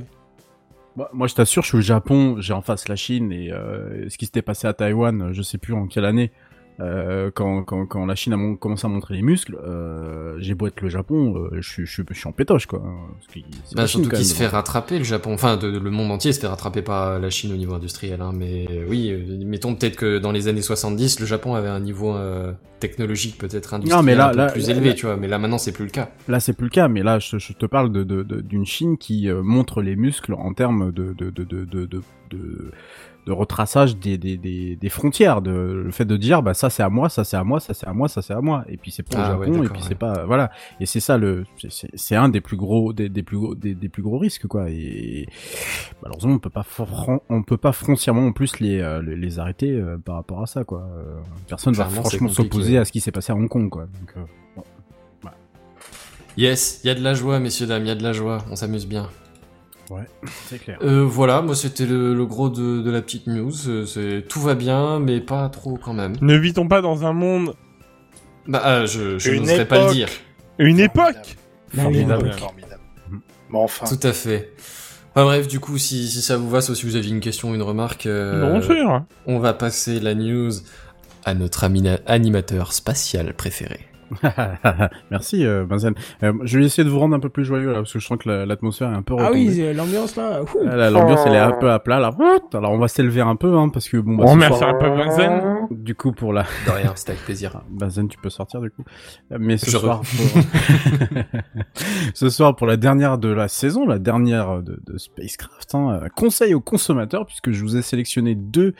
Moi, 0.97 1.09
moi, 1.13 1.27
je 1.27 1.35
t'assure, 1.35 1.63
je 1.63 1.69
suis 1.69 1.79
au 1.79 1.83
Japon, 1.83 2.37
j'ai 2.39 2.53
en 2.53 2.61
face 2.63 2.87
la 2.89 2.97
Chine 2.97 3.33
et 3.33 3.51
euh, 3.51 4.09
ce 4.11 4.19
qui 4.19 4.27
s'était 4.27 4.43
passé 4.43 4.67
à 4.67 4.73
Taïwan, 4.75 5.31
je 5.33 5.41
sais 5.43 5.57
plus 5.59 5.73
en 5.75 5.87
quelle 5.87 6.05
année, 6.05 6.33
euh, 6.81 7.31
quand, 7.35 7.63
quand, 7.65 7.87
quand 7.87 8.07
la 8.07 8.15
Chine 8.15 8.33
a 8.33 8.57
commencé 8.57 8.87
à 8.87 8.89
montrer 8.89 9.15
les 9.15 9.23
muscles, 9.23 9.57
euh, 9.63 10.35
j'ai 10.39 10.55
beau 10.55 10.67
être 10.67 10.81
le 10.81 10.89
Japon, 10.89 11.35
euh, 11.37 11.49
je, 11.61 11.69
suis- 11.69 11.87
je, 11.87 11.93
suis- 11.93 12.03
je 12.11 12.15
suis 12.19 12.29
en 12.29 12.33
pétoche 12.33 12.67
quoi. 12.67 12.81
Que 13.33 13.41
c'est 13.67 13.77
Bah, 13.77 13.87
surtout 13.87 14.09
qu'il 14.09 14.25
se 14.25 14.35
fait 14.35 14.47
rattraper, 14.47 14.99
le 14.99 15.05
Japon. 15.05 15.35
Enfin, 15.35 15.57
de- 15.57 15.71
de- 15.71 15.79
le 15.79 15.91
monde 15.91 16.11
entier 16.11 16.33
se 16.33 16.41
fait 16.41 16.47
rattraper 16.47 16.83
par 16.83 17.19
la 17.21 17.31
Chine 17.31 17.53
au 17.53 17.57
niveau 17.57 17.75
industriel. 17.75 18.21
Hein. 18.23 18.33
Mais 18.35 18.67
euh, 18.71 18.87
oui, 18.89 19.11
euh, 19.11 19.45
mettons 19.45 19.75
peut-être 19.75 19.97
que 19.97 20.19
dans 20.19 20.33
les 20.33 20.49
années 20.49 20.63
70, 20.63 21.21
le 21.21 21.27
Japon 21.27 21.55
avait 21.55 21.69
un 21.69 21.81
niveau 21.81 22.15
euh, 22.17 22.53
technologique 22.81 23.39
peut-être 23.39 23.75
industriel 23.75 24.05
mais 24.05 24.15
là- 24.17 24.29
un 24.29 24.31
peu 24.33 24.37
là- 24.39 24.47
plus 24.53 24.67
là- 24.69 24.75
élevé, 24.75 24.95
tu 24.95 25.07
vois. 25.07 25.17
Mais 25.17 25.29
là, 25.29 25.39
maintenant, 25.39 25.59
c'est 25.59 25.73
plus 25.73 25.85
le 25.85 25.91
cas. 25.91 26.11
Là, 26.27 26.41
c'est 26.41 26.53
plus 26.55 26.65
le 26.65 26.71
cas, 26.71 26.89
mais 26.89 27.03
là, 27.03 27.19
je, 27.21 27.39
je 27.39 27.53
te 27.53 27.67
parle 27.67 27.93
de, 27.93 28.03
de, 28.03 28.23
de- 28.23 28.41
d'une 28.41 28.65
Chine 28.67 28.97
qui 28.99 29.29
montre 29.31 29.83
les 29.83 29.95
muscles 29.95 30.35
en 30.35 30.53
termes 30.53 30.91
de, 30.91 31.13
de, 31.13 31.31
de, 33.27 33.33
retraçage 33.33 33.97
des, 33.97 34.19
des, 34.19 34.37
des, 34.37 34.77
des 34.77 34.89
frontières, 34.89 35.43
de, 35.43 35.51
le 35.85 35.91
fait 35.91 36.05
de 36.05 36.17
dire, 36.17 36.43
bah 36.43 36.55
ça 36.55 36.71
c'est 36.71 36.83
à 36.83 36.89
moi, 36.89 37.09
ça 37.09 37.25
c'est 37.25 37.37
à 37.37 37.45
moi, 37.45 37.61
ça 37.61 37.75
c'est 37.75 37.87
à 37.87 37.93
moi, 37.93 38.09
ça 38.09 38.23
c'est 38.23 38.33
à 38.35 38.41
moi, 38.41 38.65
et 38.69 38.77
puis 38.77 38.91
c'est 38.91 39.03
pas 39.03 39.19
Ah 39.33 39.39
ouais, 39.39 39.47
Japon, 39.47 39.63
et 39.63 39.69
puis 39.69 39.81
ouais. 39.81 39.87
c'est 39.89 39.95
pas, 39.95 40.25
voilà, 40.27 40.51
et 40.81 40.87
c'est 40.87 41.01
ça 41.01 41.17
le, 41.19 41.45
c'est- 41.69 42.17
un 42.17 42.29
des 42.29 42.41
plus 42.41 42.57
gros, 42.57 42.93
des, 42.93 43.09
des 43.09 43.23
plus 43.23 43.39
gros, 43.39 43.55
des, 43.55 43.75
des 43.75 43.89
plus 43.89 44.03
gros 44.03 44.19
risques 44.19 44.47
quoi, 44.47 44.69
et 44.71 45.27
malheureusement 46.03 46.35
on 46.35 46.39
peut 46.39 46.51
pas, 46.51 46.65
on 47.29 47.43
peut 47.43 47.57
pas 47.57 47.73
foncièrement 47.73 48.27
en 48.27 48.33
plus 48.33 48.61
les, 48.61 48.81
euh, 48.81 49.01
les, 49.03 49.17
les 49.17 49.39
arrêter 49.39 49.71
euh, 49.71 49.97
par 49.99 50.17
rapport 50.17 50.43
à 50.43 50.47
ça 50.47 50.65
quoi. 50.65 50.81
Euh, 50.97 51.15
personne 51.49 51.75
va 51.75 51.85
Clairement, 51.85 52.05
c'est 52.05 52.17
franchement 52.19 52.29
s'opposer 52.29 52.79
à 52.79 52.85
ce 52.85 52.93
qui 52.93 53.01
s'est 53.01 53.13
passé 53.13 53.33
à 53.33 53.37
Hong 53.37 53.49
Kong 53.49 53.69
quoi. 53.71 53.83
Donc, 53.85 54.15
bon. 54.57 54.63
Yes, 56.37 56.81
il 56.83 56.87
y 56.87 56.91
a 56.91 56.95
de 56.95 57.03
la 57.03 57.13
joie, 57.15 57.39
messieurs, 57.41 57.67
dames, 57.67 57.83
il 57.83 57.89
y 57.89 57.91
a 57.91 57.95
de 57.95 58.03
la 58.03 58.13
joie. 58.15 58.39
On 58.51 58.57
s'amuse 58.57 58.87
bien. 58.87 59.09
Ouais, 59.93 60.07
c'est 60.49 60.59
clair. 60.59 60.79
Euh, 60.83 61.05
voilà, 61.05 61.43
moi, 61.43 61.55
c'était 61.55 61.85
le, 61.87 62.15
le 62.15 62.27
gros 62.27 62.49
de, 62.49 62.81
de 62.81 62.91
la 62.91 63.03
petite 63.03 63.27
news. 63.27 63.53
Euh, 63.69 63.85
C'est, 63.85 64.25
tout 64.29 64.41
va 64.41 64.55
bien, 64.55 64.99
mais 65.01 65.21
pas 65.21 65.49
trop 65.49 65.77
quand 65.77 65.93
même. 65.93 66.15
ne 66.21 66.37
vit-on 66.37 66.67
pas 66.69 66.81
dans 66.81 67.05
un 67.05 67.13
monde, 67.13 67.55
Bah, 68.47 68.63
euh, 68.65 68.87
je, 68.87 69.19
je 69.19 69.31
Une 69.33 69.43
n'oserais 69.43 69.67
pas 69.69 69.87
le 69.87 69.93
dire. 69.93 70.09
une 70.59 70.81
époque 70.81 71.37
Formidable. 71.75 72.33
Formidable. 72.33 72.81
Mais 73.51 73.59
enfin, 73.59 73.87
Tout 73.87 74.07
à 74.07 74.13
fait. 74.13 74.53
Enfin, 75.15 75.25
bref, 75.25 75.47
du 75.47 75.61
coup, 75.61 75.77
si, 75.77 76.09
si 76.09 76.23
ça 76.23 76.39
vous 76.39 76.49
va, 76.49 76.63
sauf 76.63 76.77
si 76.77 76.87
vous 76.87 76.97
aviez 76.97 77.11
une 77.11 77.21
question 77.21 77.51
ou 77.51 77.55
une 77.55 77.63
remarque, 77.63 78.07
euh, 78.07 78.61
Non, 78.63 79.05
on 79.27 79.39
va 79.41 79.53
passer 79.53 80.01
la 80.01 80.15
news 80.15 80.51
à 81.25 81.35
notre 81.35 81.65
animateur 82.07 82.73
spatial 82.73 83.35
préféré. 83.35 83.81
Merci 85.11 85.45
euh, 85.47 85.65
Benzen. 85.65 85.95
Euh, 86.23 86.33
je 86.43 86.59
vais 86.59 86.65
essayer 86.65 86.85
de 86.85 86.89
vous 86.91 86.99
rendre 86.99 87.15
un 87.17 87.21
peu 87.21 87.29
plus 87.29 87.45
joyeux 87.45 87.69
là 87.73 87.79
parce 87.79 87.93
que 87.93 87.99
je 87.99 88.07
sens 88.07 88.19
que 88.19 88.29
la- 88.29 88.47
l'atmosphère 88.47 88.91
est 88.91 88.95
un 88.97 89.03
peu 89.03 89.15
Ah 89.19 89.29
retombée. 89.29 89.49
oui, 89.49 89.55
c'est- 89.55 89.75
l'ambiance 89.75 90.17
là. 90.17 90.41
Ah, 90.67 90.77
là, 90.77 90.91
L'ambiance 90.91 91.21
elle 91.27 91.35
est 91.35 91.39
un 91.39 91.53
peu 91.53 91.71
à 91.71 91.79
plat 91.79 92.01
là. 92.01 92.11
Alors 92.55 92.73
on 92.73 92.79
va 92.79 92.89
s'élever 92.89 93.21
un 93.21 93.37
peu 93.37 93.57
hein, 93.57 93.69
parce 93.69 93.89
que 93.89 93.97
bon 93.97 94.17
bah, 94.17 94.25
On 94.27 94.33
remerciera 94.33 94.71
soir- 94.71 94.79
pas 94.79 94.91
Benzen. 94.91 95.43
du 95.71 95.95
coup 95.95 96.13
pour 96.13 96.33
la 96.33 96.43
De 96.67 96.71
rien, 96.71 96.93
c'était 96.95 97.13
avec 97.13 97.25
plaisir. 97.25 97.53
Ah, 97.57 97.63
Benzen 97.71 98.09
tu 98.09 98.19
peux 98.19 98.31
sortir 98.31 98.61
du 98.61 98.71
coup. 98.71 98.85
Mais 99.39 99.57
ce 99.57 99.71
Je 99.71 99.77
soir 99.79 100.01
pour... 100.01 100.43
ce 102.15 102.31
soir 102.31 102.57
pour 102.57 102.67
la 102.67 102.77
dernière 102.77 103.19
de 103.19 103.29
la 103.29 103.49
saison, 103.49 103.87
la 103.87 103.99
dernière 103.99 104.63
de, 104.63 104.81
de 104.87 104.99
Spacecraft, 104.99 105.75
hein, 105.75 106.01
euh, 106.05 106.09
conseil 106.15 106.55
aux 106.55 106.61
consommateurs 106.61 107.27
puisque 107.27 107.51
je 107.51 107.63
vous 107.63 107.77
ai 107.77 107.83
sélectionné 107.83 108.35
deux 108.35 108.75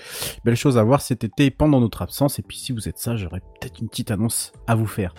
belles 0.45 0.57
choses 0.57 0.79
à 0.79 0.83
voir 0.83 1.01
cet 1.01 1.25
été 1.25 1.51
pendant 1.51 1.81
notre 1.81 2.03
absence 2.03 2.39
et 2.39 2.43
puis 2.43 2.57
si 2.59 2.73
vous 2.73 2.89
êtes 2.89 2.99
ça, 2.99 3.17
j'aurais 3.17 3.41
peut-être 3.61 3.81
une 3.81 3.89
petite 3.89 4.11
annonce 4.11 4.53
à 4.67 4.75
vous 4.75 4.87
faire. 4.87 5.15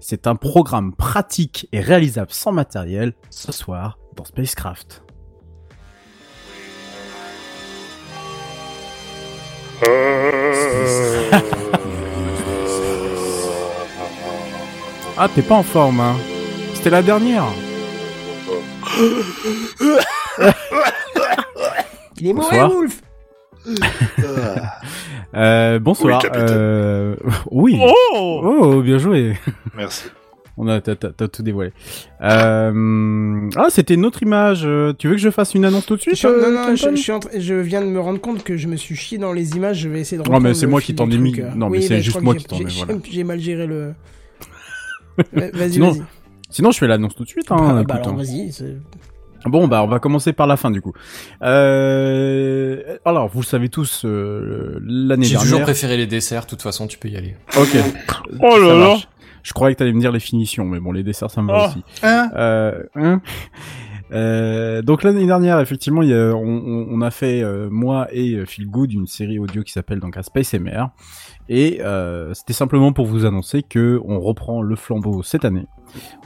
C'est 0.00 0.26
un 0.26 0.36
programme 0.36 0.94
pratique 0.94 1.68
et 1.72 1.80
réalisable 1.80 2.32
sans 2.32 2.52
matériel 2.52 3.14
ce 3.30 3.52
soir 3.52 3.98
dans 4.16 4.24
Spacecraft. 4.24 5.02
Ah, 15.20 15.28
t'es 15.34 15.42
pas 15.42 15.56
en 15.56 15.62
forme, 15.64 16.00
hein 16.00 16.16
C'était 16.74 16.90
la 16.90 17.02
dernière. 17.02 17.44
Il 22.20 22.28
est 22.28 22.32
Bonsoir. 22.32 22.68
mauvais, 22.68 22.74
Wolf 22.74 23.02
Euh, 25.34 25.78
bonsoir. 25.78 26.20
Oui, 26.22 26.28
capitaine. 26.28 26.56
euh, 26.58 27.16
oui. 27.50 27.78
Oh 27.80 28.40
Oh, 28.44 28.82
bien 28.82 28.98
joué. 28.98 29.36
Merci. 29.76 30.04
On 30.60 30.66
a, 30.66 30.80
t'as, 30.80 30.96
t'as- 30.96 31.10
t'as 31.10 31.28
tout 31.28 31.42
dévoilé. 31.44 31.70
Euh... 32.20 33.48
Ah, 33.54 33.66
c'était 33.70 33.94
une 33.94 34.04
autre 34.04 34.22
image. 34.24 34.66
Tu 34.98 35.06
veux 35.06 35.14
que 35.14 35.20
je 35.20 35.30
fasse 35.30 35.54
une 35.54 35.64
annonce 35.64 35.86
tout 35.86 35.94
de 35.94 36.00
suite 36.00 36.24
euh, 36.24 36.50
non, 36.50 36.68
non, 36.70 36.74
je, 36.74 36.96
suis 36.96 37.12
je 37.40 37.54
viens 37.54 37.80
de 37.80 37.86
me 37.86 38.00
rendre 38.00 38.20
compte 38.20 38.42
que 38.42 38.56
je 38.56 38.66
me 38.66 38.74
suis 38.74 38.96
chié 38.96 39.18
dans 39.18 39.32
les 39.32 39.54
images. 39.54 39.78
Je 39.78 39.88
vais 39.88 40.00
essayer 40.00 40.20
de 40.20 40.28
Non, 40.28 40.40
mais 40.40 40.54
c'est 40.54 40.66
moi 40.66 40.80
qui 40.80 40.96
t'en 40.96 41.08
ai 41.10 41.18
mis. 41.18 41.32
Non, 41.54 41.68
mais 41.70 41.78
Oui, 41.78 41.84
c'est 41.84 42.00
juste 42.02 42.20
moi 42.20 42.34
que 42.34 42.40
qui 42.40 42.46
j'ai- 42.56 42.64
t'en 42.64 42.66
ai, 42.66 42.70
j'ai- 42.70 42.84
voilà. 42.84 43.00
J'ai 43.08 43.24
mal 43.24 43.38
géré 43.38 43.66
le. 43.68 43.92
Vas-y, 45.32 45.72
Sinon, 45.74 45.90
vas-y. 45.92 46.02
Sinon, 46.50 46.70
je 46.72 46.78
fais 46.78 46.86
l'annonce 46.88 47.14
tout 47.14 47.24
de 47.24 47.28
suite. 47.28 47.50
Hein, 47.52 47.56
Bah, 47.56 47.72
bah, 47.74 47.80
écoute, 47.82 47.90
alors, 47.92 48.08
hein. 48.08 48.16
vas-y. 48.16 48.50
c'est- 48.52 48.76
Bon, 49.48 49.68
bah, 49.68 49.82
on 49.82 49.86
va 49.88 49.98
commencer 49.98 50.32
par 50.32 50.46
la 50.46 50.56
fin 50.56 50.70
du 50.70 50.80
coup. 50.80 50.92
Euh... 51.42 52.96
Alors, 53.04 53.28
vous 53.28 53.40
le 53.40 53.46
savez 53.46 53.68
tous, 53.68 54.02
euh, 54.04 54.78
l'année 54.84 55.24
J'ai 55.24 55.32
dernière. 55.32 55.42
toujours 55.50 55.62
préféré 55.62 55.96
les 55.96 56.06
desserts, 56.06 56.44
de 56.44 56.48
toute 56.50 56.62
façon, 56.62 56.86
tu 56.86 56.98
peux 56.98 57.08
y 57.08 57.16
aller. 57.16 57.36
Ok. 57.58 57.76
Oh 58.40 58.58
là 58.58 58.74
là. 58.74 58.96
Je 59.42 59.52
croyais 59.52 59.74
que 59.74 59.78
t'allais 59.78 59.92
me 59.92 60.00
dire 60.00 60.12
les 60.12 60.20
finitions, 60.20 60.64
mais 60.64 60.78
bon, 60.80 60.92
les 60.92 61.02
desserts, 61.02 61.30
ça 61.30 61.40
me 61.42 61.48
va 61.50 61.64
Oh. 61.64 61.68
aussi. 61.68 61.82
Hein 62.02 62.30
Euh, 62.36 62.82
hein 62.96 63.20
Euh, 64.10 64.80
donc 64.80 65.02
l'année 65.02 65.26
dernière, 65.26 65.60
effectivement, 65.60 66.00
il 66.02 66.08
y 66.08 66.14
a- 66.14 66.34
on, 66.34 67.00
a 67.02 67.10
fait 67.10 67.42
euh, 67.42 67.68
moi 67.70 68.08
et 68.10 68.36
euh, 68.36 68.46
Phil 68.46 68.66
Good 68.66 68.90
une 68.94 69.06
série 69.06 69.38
audio 69.38 69.62
qui 69.62 69.70
s'appelle 69.72 70.00
donc 70.00 70.16
à 70.16 70.22
Space 70.22 70.54
MR, 70.54 70.88
et 71.48 71.80
euh, 71.80 72.34
c'était 72.34 72.52
simplement 72.52 72.92
pour 72.92 73.06
vous 73.06 73.24
annoncer 73.24 73.62
que 73.62 74.00
on 74.04 74.20
reprend 74.20 74.60
le 74.62 74.76
flambeau 74.76 75.22
cette 75.22 75.44
année. 75.44 75.66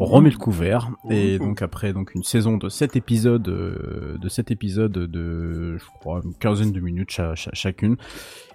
On 0.01 0.05
remet 0.07 0.31
le 0.31 0.36
couvert 0.36 0.90
et 1.09 1.39
donc 1.39 1.62
après 1.62 1.93
donc 1.93 2.16
une 2.16 2.24
saison 2.24 2.57
de 2.57 2.69
7 2.69 2.97
épisodes 2.97 3.47
euh, 3.49 4.19
de 4.20 4.28
7 4.28 4.51
épisodes 4.51 4.90
de 4.90 5.77
je 5.78 5.85
crois 6.01 6.20
une 6.24 6.35
quinzaine 6.35 6.73
de 6.73 6.81
minutes 6.81 7.11
cha- 7.12 7.36
cha- 7.36 7.53
chacune. 7.55 7.97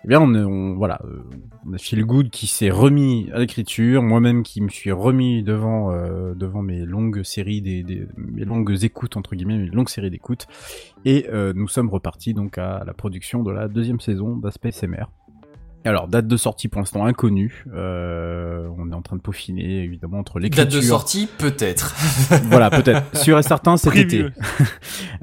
Eh 0.04 0.08
bien 0.10 0.20
on, 0.20 0.36
est- 0.36 0.44
on 0.44 0.76
voilà, 0.76 1.00
euh, 1.06 1.24
on 1.66 1.72
a 1.74 1.78
Phil 1.78 2.04
Good 2.06 2.30
qui 2.30 2.46
s'est 2.48 2.70
remis 2.70 3.30
à 3.34 3.40
l'écriture, 3.40 4.04
moi-même 4.04 4.44
qui 4.44 4.60
me 4.60 4.68
suis 4.68 4.92
remis 4.92 5.44
devant 5.44 5.92
devant 6.36 6.62
mes 6.62 6.84
longues 6.86 7.24
séries 7.24 7.62
des, 7.62 7.84
des 7.84 8.06
mes 8.18 8.44
longues 8.44 8.84
écoutes 8.84 9.16
entre 9.16 9.36
guillemets, 9.38 9.58
mes 9.58 9.68
longues 9.68 9.88
séries 9.90 10.10
d'écoutes 10.12 10.48
et 11.06 11.28
nous 11.56 11.70
sommes 11.70 11.90
repartis 11.90 12.34
donc 12.34 12.58
à 12.58 12.84
la 12.86 12.94
production 12.94 13.44
de 13.44 13.52
la 13.52 13.70
deuxième 13.70 14.02
saison 14.02 14.36
d'Aspect 14.36 14.72
SMR. 14.74 15.06
Alors, 15.88 16.08
date 16.10 16.28
de 16.28 16.38
sortie 16.38 16.68
pour 16.68 16.82
l'instant 16.82 17.06
inconnue. 17.06 17.64
Euh, 17.74 18.68
on 18.78 18.92
est 18.92 18.94
en 18.94 19.02
train 19.02 19.16
de 19.16 19.22
peaufiner, 19.22 19.84
évidemment, 19.84 20.20
entre 20.20 20.40
l'écriture... 20.40 20.66
Date 20.66 20.76
de 20.76 20.82
sortie, 20.82 21.30
peut-être. 21.38 21.96
voilà, 22.50 22.70
peut-être. 22.70 23.16
Sûr 23.16 23.40
et 23.40 23.44
certain, 23.44 23.78
cet 23.78 23.96
été. 23.96 24.26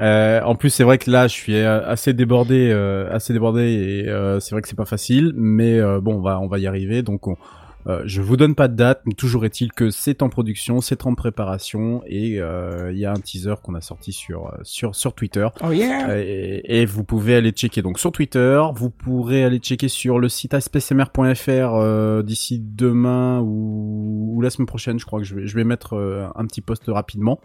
Euh, 0.01 0.41
en 0.43 0.57
plus, 0.57 0.71
c'est 0.71 0.83
vrai 0.83 0.99
que 0.99 1.09
là, 1.09 1.29
je 1.29 1.33
suis 1.33 1.55
euh, 1.55 1.87
assez 1.87 2.13
débordé, 2.13 2.71
euh, 2.73 3.15
assez 3.15 3.33
débordé, 3.33 3.63
et 3.63 4.09
euh, 4.09 4.41
c'est 4.41 4.51
vrai 4.51 4.61
que 4.61 4.67
c'est 4.69 4.77
pas 4.77 4.85
facile, 4.85 5.33
mais 5.37 5.79
euh, 5.79 6.01
bon, 6.01 6.17
on 6.17 6.21
va, 6.21 6.41
on 6.41 6.49
va 6.49 6.59
y 6.59 6.67
arriver. 6.67 7.03
Donc, 7.03 7.29
on, 7.29 7.37
euh, 7.87 8.03
je 8.07 8.23
vous 8.23 8.37
donne 8.37 8.55
pas 8.55 8.69
de 8.69 8.77
date, 8.77 9.03
mais 9.05 9.15
toujours 9.15 9.45
est-il 9.45 9.73
que 9.73 9.91
c'est 9.91 10.23
en 10.23 10.29
production, 10.29 10.81
c'est 10.81 11.07
en 11.07 11.15
préparation, 11.15 12.03
et 12.07 12.41
euh, 12.41 12.93
il 12.93 12.99
y 12.99 13.05
a 13.05 13.11
un 13.13 13.21
teaser 13.21 13.55
qu'on 13.63 13.75
a 13.75 13.81
sorti 13.81 14.13
sur, 14.13 14.47
euh, 14.47 14.51
sur, 14.63 14.95
sur 14.95 15.15
Twitter. 15.15 15.47
Oh 15.63 15.71
yeah! 15.73 16.19
Et, 16.19 16.81
et 16.81 16.87
vous 16.87 17.05
pouvez 17.05 17.35
aller 17.35 17.51
checker 17.51 17.83
donc 17.83 17.99
sur 17.99 18.13
Twitter, 18.13 18.63
vous 18.75 18.91
pourrez 18.91 19.45
aller 19.45 19.59
checker 19.59 19.89
sur 19.89 20.19
le 20.19 20.29
site 20.29 20.55
aspecmr.fr 20.55 21.75
euh, 21.75 22.23
d'ici 22.23 22.59
demain 22.61 23.41
ou, 23.41 24.35
ou 24.37 24.41
la 24.41 24.51
semaine 24.51 24.67
prochaine, 24.67 24.99
je 24.99 25.05
crois 25.07 25.21
que 25.21 25.27
je 25.27 25.35
vais, 25.35 25.47
je 25.47 25.55
vais 25.57 25.65
mettre 25.65 25.95
un 26.35 26.47
petit 26.47 26.61
post 26.61 26.85
rapidement. 26.89 27.41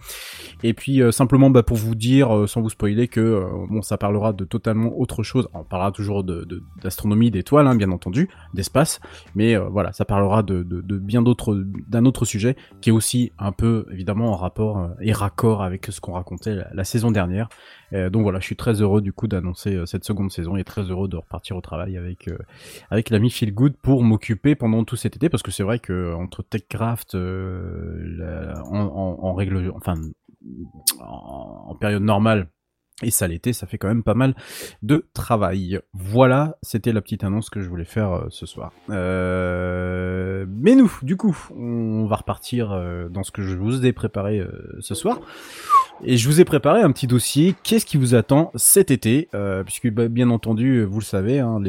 Et 0.63 0.73
puis 0.73 1.01
simplement 1.11 1.49
bah, 1.49 1.63
pour 1.63 1.77
vous 1.77 1.95
dire, 1.95 2.45
sans 2.47 2.61
vous 2.61 2.69
spoiler, 2.69 3.07
que 3.07 3.43
bon 3.69 3.81
ça 3.81 3.97
parlera 3.97 4.33
de 4.33 4.45
totalement 4.45 4.97
autre 4.97 5.23
chose. 5.23 5.47
On 5.53 5.63
parlera 5.63 5.91
toujours 5.91 6.23
de 6.23 6.43
de- 6.45 6.63
d'astronomie, 6.81 7.31
d'étoiles, 7.31 7.67
hein, 7.67 7.75
bien 7.75 7.91
entendu, 7.91 8.29
d'espace, 8.53 8.99
mais 9.35 9.55
voilà, 9.55 9.91
ça 9.91 10.05
parlera 10.05 10.28
de, 10.43 10.63
bien 10.97 11.21
d'autres, 11.21 11.63
d'un 11.87 12.05
autre 12.05 12.25
sujet 12.25 12.55
qui 12.81 12.89
est 12.89 12.93
aussi 12.93 13.31
un 13.37 13.51
peu 13.51 13.85
évidemment 13.91 14.31
en 14.31 14.35
rapport 14.35 14.77
euh, 14.77 14.87
et 15.01 15.11
raccord 15.11 15.63
avec 15.63 15.87
ce 15.87 15.99
qu'on 15.99 16.13
racontait 16.13 16.57
la, 16.73 16.83
saison 16.83 17.11
dernière. 17.11 17.49
Euh, 17.93 18.09
donc 18.09 18.23
voilà, 18.23 18.39
je 18.39 18.45
suis 18.45 18.55
très 18.55 18.81
heureux 18.81 19.01
du 19.01 19.13
coup 19.13 19.27
d'annoncer 19.27 19.75
euh, 19.75 19.85
cette 19.85 20.05
seconde 20.05 20.31
saison 20.31 20.55
et 20.55 20.63
très 20.63 20.83
heureux 20.83 21.07
de 21.07 21.17
repartir 21.17 21.57
au 21.57 21.61
travail 21.61 21.97
avec 21.97 22.29
avec 22.89 23.09
l'ami 23.09 23.29
Phil 23.29 23.53
Good 23.53 23.75
pour 23.81 24.03
m'occuper 24.03 24.55
pendant 24.55 24.83
tout 24.83 24.95
cet 24.95 25.15
été 25.15 25.29
parce 25.29 25.43
que 25.43 25.51
c'est 25.51 25.63
vrai 25.63 25.79
que 25.79 26.13
entre 26.13 26.43
Techcraft 26.43 27.15
euh, 27.15 28.53
en, 28.65 29.33
règle 29.33 29.71
enfin 29.75 29.95
en, 30.99 31.65
en 31.69 31.75
période 31.75 32.03
normale 32.03 32.47
et 33.01 33.11
ça 33.11 33.27
l'été, 33.27 33.53
ça 33.53 33.65
fait 33.65 33.77
quand 33.77 33.87
même 33.87 34.03
pas 34.03 34.13
mal 34.13 34.35
de 34.83 35.07
travail. 35.13 35.79
Voilà, 35.93 36.57
c'était 36.61 36.91
la 36.91 37.01
petite 37.01 37.23
annonce 37.23 37.49
que 37.49 37.61
je 37.61 37.69
voulais 37.69 37.85
faire 37.85 38.11
euh, 38.11 38.25
ce 38.29 38.45
soir. 38.45 38.71
Euh, 38.89 40.45
mais 40.49 40.75
nous, 40.75 40.91
du 41.01 41.15
coup, 41.15 41.37
on 41.55 42.05
va 42.05 42.17
repartir 42.17 42.71
euh, 42.71 43.07
dans 43.09 43.23
ce 43.23 43.31
que 43.31 43.41
je 43.41 43.55
vous 43.55 43.85
ai 43.85 43.93
préparé 43.93 44.45
ce 44.79 44.95
soir. 44.95 45.19
Et 46.03 46.17
je 46.17 46.27
vous 46.27 46.39
ai 46.39 46.45
préparé 46.45 46.81
un 46.81 46.91
petit 46.91 47.07
dossier. 47.07 47.55
Qu'est-ce 47.63 47.85
qui 47.85 47.97
vous 47.97 48.15
attend 48.15 48.51
cet 48.55 48.91
été? 48.91 49.29
Puisque 49.65 49.89
bah, 49.89 50.07
bien 50.07 50.29
entendu, 50.29 50.83
vous 50.83 50.99
le 50.99 51.05
savez, 51.05 51.39
hein, 51.39 51.59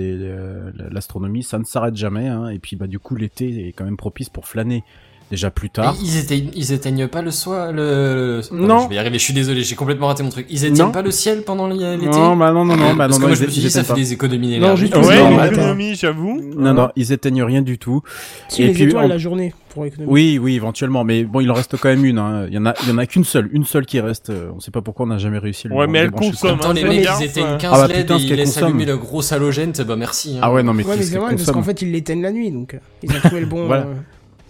l'astronomie, 0.90 1.42
ça 1.42 1.58
ne 1.58 1.64
s'arrête 1.64 1.96
jamais. 1.96 2.28
hein. 2.28 2.48
et 2.48 2.58
puis 2.58 2.76
bah 2.76 2.86
du 2.86 2.98
coup, 2.98 3.16
l'été 3.16 3.68
est 3.68 3.72
quand 3.72 3.84
même 3.84 3.96
propice 3.96 4.28
pour 4.28 4.46
flâner 4.46 4.84
déjà 5.30 5.50
plus 5.50 5.70
tard. 5.70 5.94
Et 5.98 6.04
Ils 6.04 6.18
éteignent, 6.18 6.50
ils 6.54 6.72
éteignent 6.72 7.06
pas 7.06 7.22
le 7.22 7.30
soir, 7.30 7.72
le... 7.72 8.40
le- 8.52 8.56
Non. 8.66 8.80
Je 8.84 8.88
vais 8.88 8.94
y 8.96 8.98
arriver, 8.98 9.18
je 9.18 9.24
suis 9.24 9.32
désolé, 9.34 9.62
j'ai 9.62 9.76
complètement 9.76 10.08
raté 10.08 10.22
mon 10.22 10.28
truc. 10.30 10.46
Ils 10.50 10.64
éteignent 10.64 10.86
Non. 10.86 10.90
pas 10.92 11.02
le 11.02 11.10
ciel 11.10 11.42
pendant 11.42 11.68
l'été 11.68 11.96
Non, 12.06 12.36
bah 12.36 12.52
non, 12.52 12.64
non, 12.64 12.76
non, 12.76 12.94
bah 12.94 13.06
Parce 13.06 13.12
non, 13.12 13.16
que 13.16 13.20
non, 13.22 13.28
moi 13.28 13.30
ils- 13.30 13.36
je 13.36 13.44
me 13.46 13.50
suis 13.50 13.60
dit, 13.62 13.70
ça 13.70 13.84
fait 13.84 13.94
des 13.94 14.12
économies 14.12 14.58
Non, 14.58 14.76
juste 14.76 14.94
Ouais, 14.96 15.18
Non, 15.20 15.30
une 15.30 15.36
mais 15.36 15.42
attends. 15.42 15.52
économie, 15.54 15.94
j'avoue. 15.94 16.40
Non, 16.56 16.74
non, 16.74 16.88
ils 16.96 17.12
éteignent 17.12 17.42
rien 17.44 17.62
du 17.62 17.78
tout. 17.78 18.02
Si 18.48 18.62
Et 18.62 18.66
les 18.66 18.72
puis, 18.72 18.82
étoiles 18.84 19.04
en- 19.06 19.08
la 19.08 19.18
journée 19.18 19.54
pour 19.70 19.86
économiser. 19.86 20.12
Oui, 20.12 20.38
oui, 20.42 20.56
éventuellement, 20.56 21.04
mais 21.04 21.22
bon, 21.24 21.40
il 21.40 21.50
en 21.50 21.54
reste 21.54 21.76
quand 21.76 21.88
même 21.88 22.04
une. 22.04 22.18
Hein. 22.18 22.46
Il 22.48 22.54
y 22.54 22.58
en 22.58 22.66
a, 22.66 22.74
il 22.82 22.88
y 22.88 22.92
en 22.92 22.98
a 22.98 23.06
qu'une 23.06 23.24
seule, 23.24 23.48
une 23.52 23.64
seule 23.64 23.86
qui 23.86 24.00
reste. 24.00 24.30
euh, 24.30 24.50
On 24.56 24.60
sait 24.60 24.70
pas 24.72 24.82
pourquoi 24.82 25.06
on 25.06 25.08
n'a 25.10 25.18
jamais 25.18 25.38
réussi. 25.38 25.68
à 25.68 25.74
Ouais, 25.74 25.86
mais 25.86 26.00
elle 26.00 26.10
consomme. 26.10 26.58
Attends, 26.58 26.72
les 26.72 26.82
Fais 26.82 26.88
mecs, 26.88 27.08
ils 27.20 27.24
éteignent 27.24 27.44
hein. 27.46 27.58
15 27.58 27.70
Ah 27.74 27.86
bah, 27.86 27.94
LED 27.94 28.10
et 28.10 28.14
ils 28.16 28.34
laissent 28.34 28.58
allumer 28.58 28.84
le 28.84 28.96
gros 28.96 29.32
halogène, 29.32 29.72
bah 29.86 29.96
merci. 29.96 30.34
hein. 30.36 30.40
Ah 30.42 30.52
ouais, 30.52 30.62
non, 30.62 30.72
mais 30.74 30.84
Ouais, 30.84 30.96
mais 30.96 31.02
c'est 31.04 31.16
parce 31.18 31.50
qu'en 31.52 31.62
fait, 31.62 31.82
ils 31.82 31.92
l'éteignent 31.92 32.22
la 32.22 32.32
nuit, 32.32 32.50
donc 32.50 32.74
euh, 32.74 32.78
ils 33.02 33.10
ont 33.10 33.20
trouvé 33.20 33.40
le 33.40 33.46
bon. 33.46 33.66
Voilà. 33.70 33.86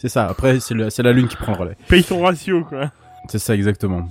C'est 0.01 0.09
ça. 0.09 0.27
Après, 0.27 0.59
c'est 0.61 1.03
la 1.03 1.13
lune 1.13 1.29
qui 1.29 1.37
prend 1.37 1.53
le 1.53 1.59
relais. 1.59 1.77
Paye 1.89 2.03
ton 2.05 2.23
ratio, 2.23 2.65
quoi. 2.65 2.91
C'est 3.29 3.39
ça 3.39 3.55
exactement. 3.55 4.09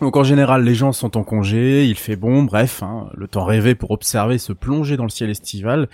Donc 0.00 0.16
en 0.16 0.24
général, 0.24 0.64
les 0.64 0.74
gens 0.74 0.90
sont 0.92 1.16
en 1.16 1.22
congé, 1.22 1.86
il 1.86 1.94
fait 1.96 2.16
bon, 2.16 2.42
bref, 2.42 2.82
hein, 2.82 3.06
le 3.14 3.28
temps 3.28 3.44
rêvé 3.44 3.76
pour 3.76 3.92
observer 3.92 4.36
se 4.38 4.52
plonger 4.52 4.96
dans 4.96 5.04
le 5.04 5.10
ciel 5.10 5.30
estival. 5.30 5.88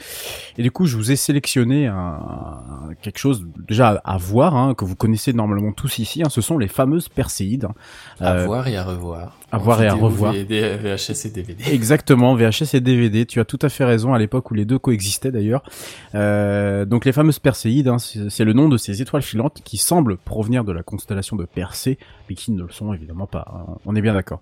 Et 0.57 0.63
du 0.63 0.71
coup, 0.71 0.87
je 0.87 0.97
vous 0.97 1.11
ai 1.13 1.17
sélectionné 1.17 1.89
un, 1.89 1.95
un- 1.97 2.95
quelque 3.03 3.19
chose 3.19 3.45
déjà 3.69 4.01
à, 4.05 4.15
à 4.15 4.17
voir, 4.17 4.57
hein, 4.57 4.73
que 4.75 4.87
vous 4.87 4.97
connaissez 4.97 5.35
normalement 5.35 5.73
tous 5.73 5.99
ici. 5.99 6.23
hein, 6.23 6.31
ce 6.31 6.41
sont 6.41 6.57
les 6.57 6.69
fameuses 6.69 7.11
Perséides. 7.11 7.67
hein. 7.67 7.75
À 8.21 8.33
Euh, 8.35 8.45
voir 8.47 8.67
et 8.69 8.77
à 8.79 8.85
revoir. 8.85 9.37
À 9.51 9.59
voir 9.59 9.83
et 9.83 9.87
à 9.87 9.95
revoir. 9.95 10.33
VD, 10.35 10.77
VHS 10.77 11.27
et 11.27 11.31
DVD. 11.31 11.65
Exactement, 11.73 12.35
VHS 12.35 12.75
et 12.75 12.81
DVD. 12.81 13.25
Tu 13.27 13.41
as 13.41 13.45
tout 13.45 13.59
à 13.63 13.69
fait 13.69 13.85
raison 13.85 14.13
à 14.13 14.19
l'époque 14.19 14.51
où 14.51 14.55
les 14.55 14.65
deux 14.65 14.79
coexistaient 14.79 15.31
d'ailleurs. 15.31 15.63
Euh, 16.15 16.85
donc 16.85 17.05
les 17.05 17.13
fameuses 17.13 17.39
Perséides, 17.39 17.89
hein, 17.89 17.97
c'est 17.99 18.45
le 18.45 18.53
nom 18.53 18.69
de 18.69 18.77
ces 18.77 19.01
étoiles 19.01 19.23
filantes 19.23 19.61
qui 19.65 19.77
semblent 19.79 20.17
provenir 20.19 20.65
de 20.65 20.73
la 20.73 20.83
constellation 20.83 21.37
de 21.37 21.45
Persée, 21.47 21.99
mais 22.29 22.35
qui 22.35 22.53
ne 22.53 22.63
le 22.63 22.69
sont 22.71 22.93
évidemment 22.93 23.27
pas. 23.27 23.47
hein. 23.55 23.77
On 23.87 23.97
est 23.97 24.03
bien 24.03 24.13
d'accord. 24.15 24.41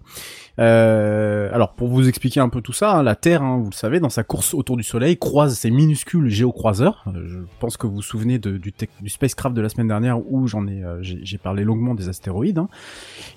Euh, 0.58 1.50
alors 1.52 1.74
pour 1.74 1.88
vous 1.88 2.08
expliquer 2.08 2.40
un 2.40 2.48
peu 2.48 2.60
tout 2.60 2.72
ça, 2.72 2.92
hein, 2.96 3.02
la 3.02 3.14
Terre, 3.14 3.42
hein, 3.42 3.58
vous 3.62 3.70
le 3.70 3.74
savez, 3.74 4.00
dans 4.00 4.08
sa 4.08 4.24
course 4.24 4.54
autour 4.54 4.76
du 4.76 4.82
Soleil, 4.82 5.16
croise 5.18 5.54
ces 5.56 5.70
minuscules 5.70 6.28
géocroiseurs. 6.28 7.04
Euh, 7.08 7.22
je 7.26 7.38
pense 7.60 7.76
que 7.76 7.86
vous 7.86 7.96
vous 7.96 8.02
souvenez 8.02 8.38
de- 8.38 8.56
du, 8.56 8.72
tech- 8.72 8.88
du 9.00 9.10
spacecraft 9.10 9.54
de 9.54 9.60
la 9.60 9.68
semaine 9.68 9.88
dernière 9.88 10.18
où 10.30 10.46
j'en 10.46 10.66
ai, 10.66 10.82
euh, 10.82 10.98
j'ai 11.02 11.38
parlé 11.38 11.62
longuement 11.64 11.94
des 11.94 12.08
astéroïdes. 12.08 12.60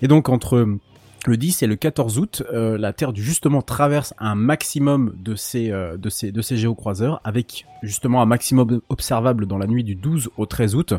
Et 0.01 0.07
donc 0.07 0.29
entre 0.29 0.77
le 1.25 1.37
10 1.37 1.63
et 1.63 1.67
le 1.67 1.75
14 1.75 2.19
août, 2.19 2.43
euh, 2.53 2.77
la 2.77 2.93
Terre 2.93 3.13
justement 3.15 3.61
traverse 3.61 4.13
un 4.19 4.35
maximum 4.35 5.13
de 5.17 5.35
ces, 5.35 5.71
euh, 5.71 5.97
de 5.97 6.41
géocroiseurs, 6.41 7.19
avec 7.23 7.65
justement 7.83 8.21
un 8.21 8.25
maximum 8.25 8.81
observable 8.89 9.45
dans 9.45 9.57
la 9.57 9.67
nuit 9.67 9.83
du 9.83 9.95
12 9.95 10.29
au 10.37 10.45
13 10.45 10.75
août, 10.75 10.93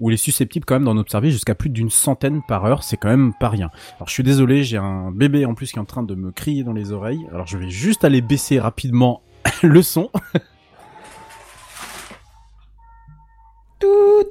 où 0.00 0.10
il 0.10 0.14
est 0.14 0.18
susceptible 0.18 0.64
quand 0.64 0.74
même 0.74 0.84
d'en 0.84 0.96
observer 0.96 1.30
jusqu'à 1.30 1.54
plus 1.54 1.70
d'une 1.70 1.90
centaine 1.90 2.42
par 2.46 2.64
heure, 2.64 2.82
c'est 2.82 2.96
quand 2.96 3.08
même 3.08 3.32
pas 3.38 3.48
rien. 3.48 3.70
Alors 3.96 4.08
je 4.08 4.12
suis 4.12 4.22
désolé, 4.22 4.64
j'ai 4.64 4.76
un 4.76 5.10
bébé 5.10 5.44
en 5.44 5.54
plus 5.54 5.72
qui 5.72 5.78
est 5.78 5.82
en 5.82 5.84
train 5.84 6.02
de 6.02 6.14
me 6.14 6.30
crier 6.30 6.64
dans 6.64 6.72
les 6.72 6.92
oreilles, 6.92 7.26
alors 7.30 7.46
je 7.46 7.58
vais 7.58 7.70
juste 7.70 8.04
aller 8.04 8.20
baisser 8.20 8.58
rapidement 8.58 9.22
le 9.62 9.82
son. 9.82 10.10
Tout, 13.80 14.24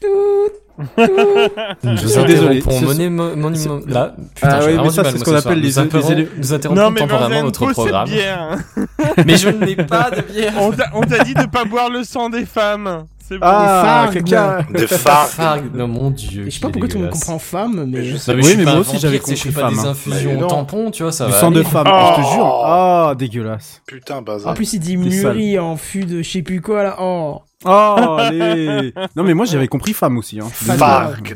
tout, 0.00 0.65
Je 0.98 2.06
suis 2.06 2.24
désolé. 2.24 2.58
interrompons 2.58 2.80
Ce- 2.80 2.84
monet- 2.84 3.10
mo- 3.10 3.36
monument- 3.36 3.80
ce- 3.86 3.90
Là, 3.92 4.14
putain, 4.34 4.48
Ah 4.50 4.64
ouais, 4.64 4.76
mais 4.82 4.90
ça, 4.90 5.04
c'est 5.04 5.18
ce 5.18 5.24
qu'on 5.24 5.34
appelle 5.34 5.60
les- 5.60 5.68
Nous 5.68 6.28
Nous 6.38 6.52
interrompons 6.52 6.80
Non, 6.82 6.90
mais 6.90 7.00
temporairement 7.00 7.42
notre 7.44 7.72
programme. 7.72 8.08
bière. 8.08 8.58
Mais 9.26 9.36
je 9.36 9.48
n'ai 9.48 9.76
pas 9.76 10.10
de 10.10 10.20
bière. 10.32 10.52
On 10.60 10.72
t'a 10.72 10.86
on 10.94 11.00
t'a 11.02 11.24
dit 11.24 11.34
de 11.34 11.46
pas 11.46 11.64
boire 11.64 11.90
le 11.90 12.04
sang 12.04 12.28
des 12.28 12.44
femmes. 12.46 13.04
C'est 13.28 13.38
bon. 13.38 13.46
Ah, 13.46 14.08
quelqu'un. 14.12 14.62
Phares. 14.88 15.28
Farg, 15.28 15.64
non 15.74 15.88
mon 15.88 16.10
dieu. 16.10 16.46
Et 16.46 16.50
je 16.50 16.54
sais 16.56 16.60
pas 16.60 16.68
pourquoi 16.70 16.88
tout 16.88 16.98
le 16.98 17.04
monde 17.04 17.12
comprend 17.12 17.38
femme, 17.38 17.84
mais. 17.88 18.04
je 18.04 18.12
Non, 18.12 18.18
sais 18.18 18.34
mais 18.34 18.44
Oui, 18.44 18.54
mais 18.56 18.64
moi 18.64 18.78
aussi, 18.78 18.98
j'avais 18.98 19.18
compris 19.18 19.36
je 19.36 19.42
fais 19.42 19.50
pas 19.50 19.60
femme, 19.62 19.74
des 19.74 19.80
hein. 19.80 19.90
infusions 19.90 20.36
au 20.38 20.40
non. 20.40 20.46
tampon, 20.48 20.90
tu 20.90 21.02
vois, 21.02 21.12
ça 21.12 21.26
Du 21.26 21.32
va. 21.32 21.40
sang 21.40 21.50
de 21.50 21.60
aller. 21.60 21.68
femme, 21.68 21.86
Oh. 21.88 22.12
je 22.16 22.22
te 22.22 22.34
jure. 22.34 22.62
Ah, 22.64 23.14
dégueulasse. 23.18 23.82
Putain, 23.86 24.16
En 24.18 24.22
bazar. 24.22 24.54
plus, 24.54 24.72
il 24.74 24.80
dit 24.80 24.96
mûri 24.96 25.58
en 25.58 25.76
fût 25.76 26.04
de 26.04 26.22
je 26.22 26.30
sais 26.30 26.42
plus 26.42 26.60
quoi 26.60 26.82
là. 26.82 26.96
Oh. 27.00 27.40
Oh, 27.64 28.16
allez. 28.18 28.92
Non, 29.16 29.22
mais 29.24 29.34
moi, 29.34 29.46
j'avais 29.46 29.66
compris 29.68 29.92
femme 29.92 30.18
aussi. 30.18 30.38
Hein. 30.40 30.48
Farg. 30.52 31.34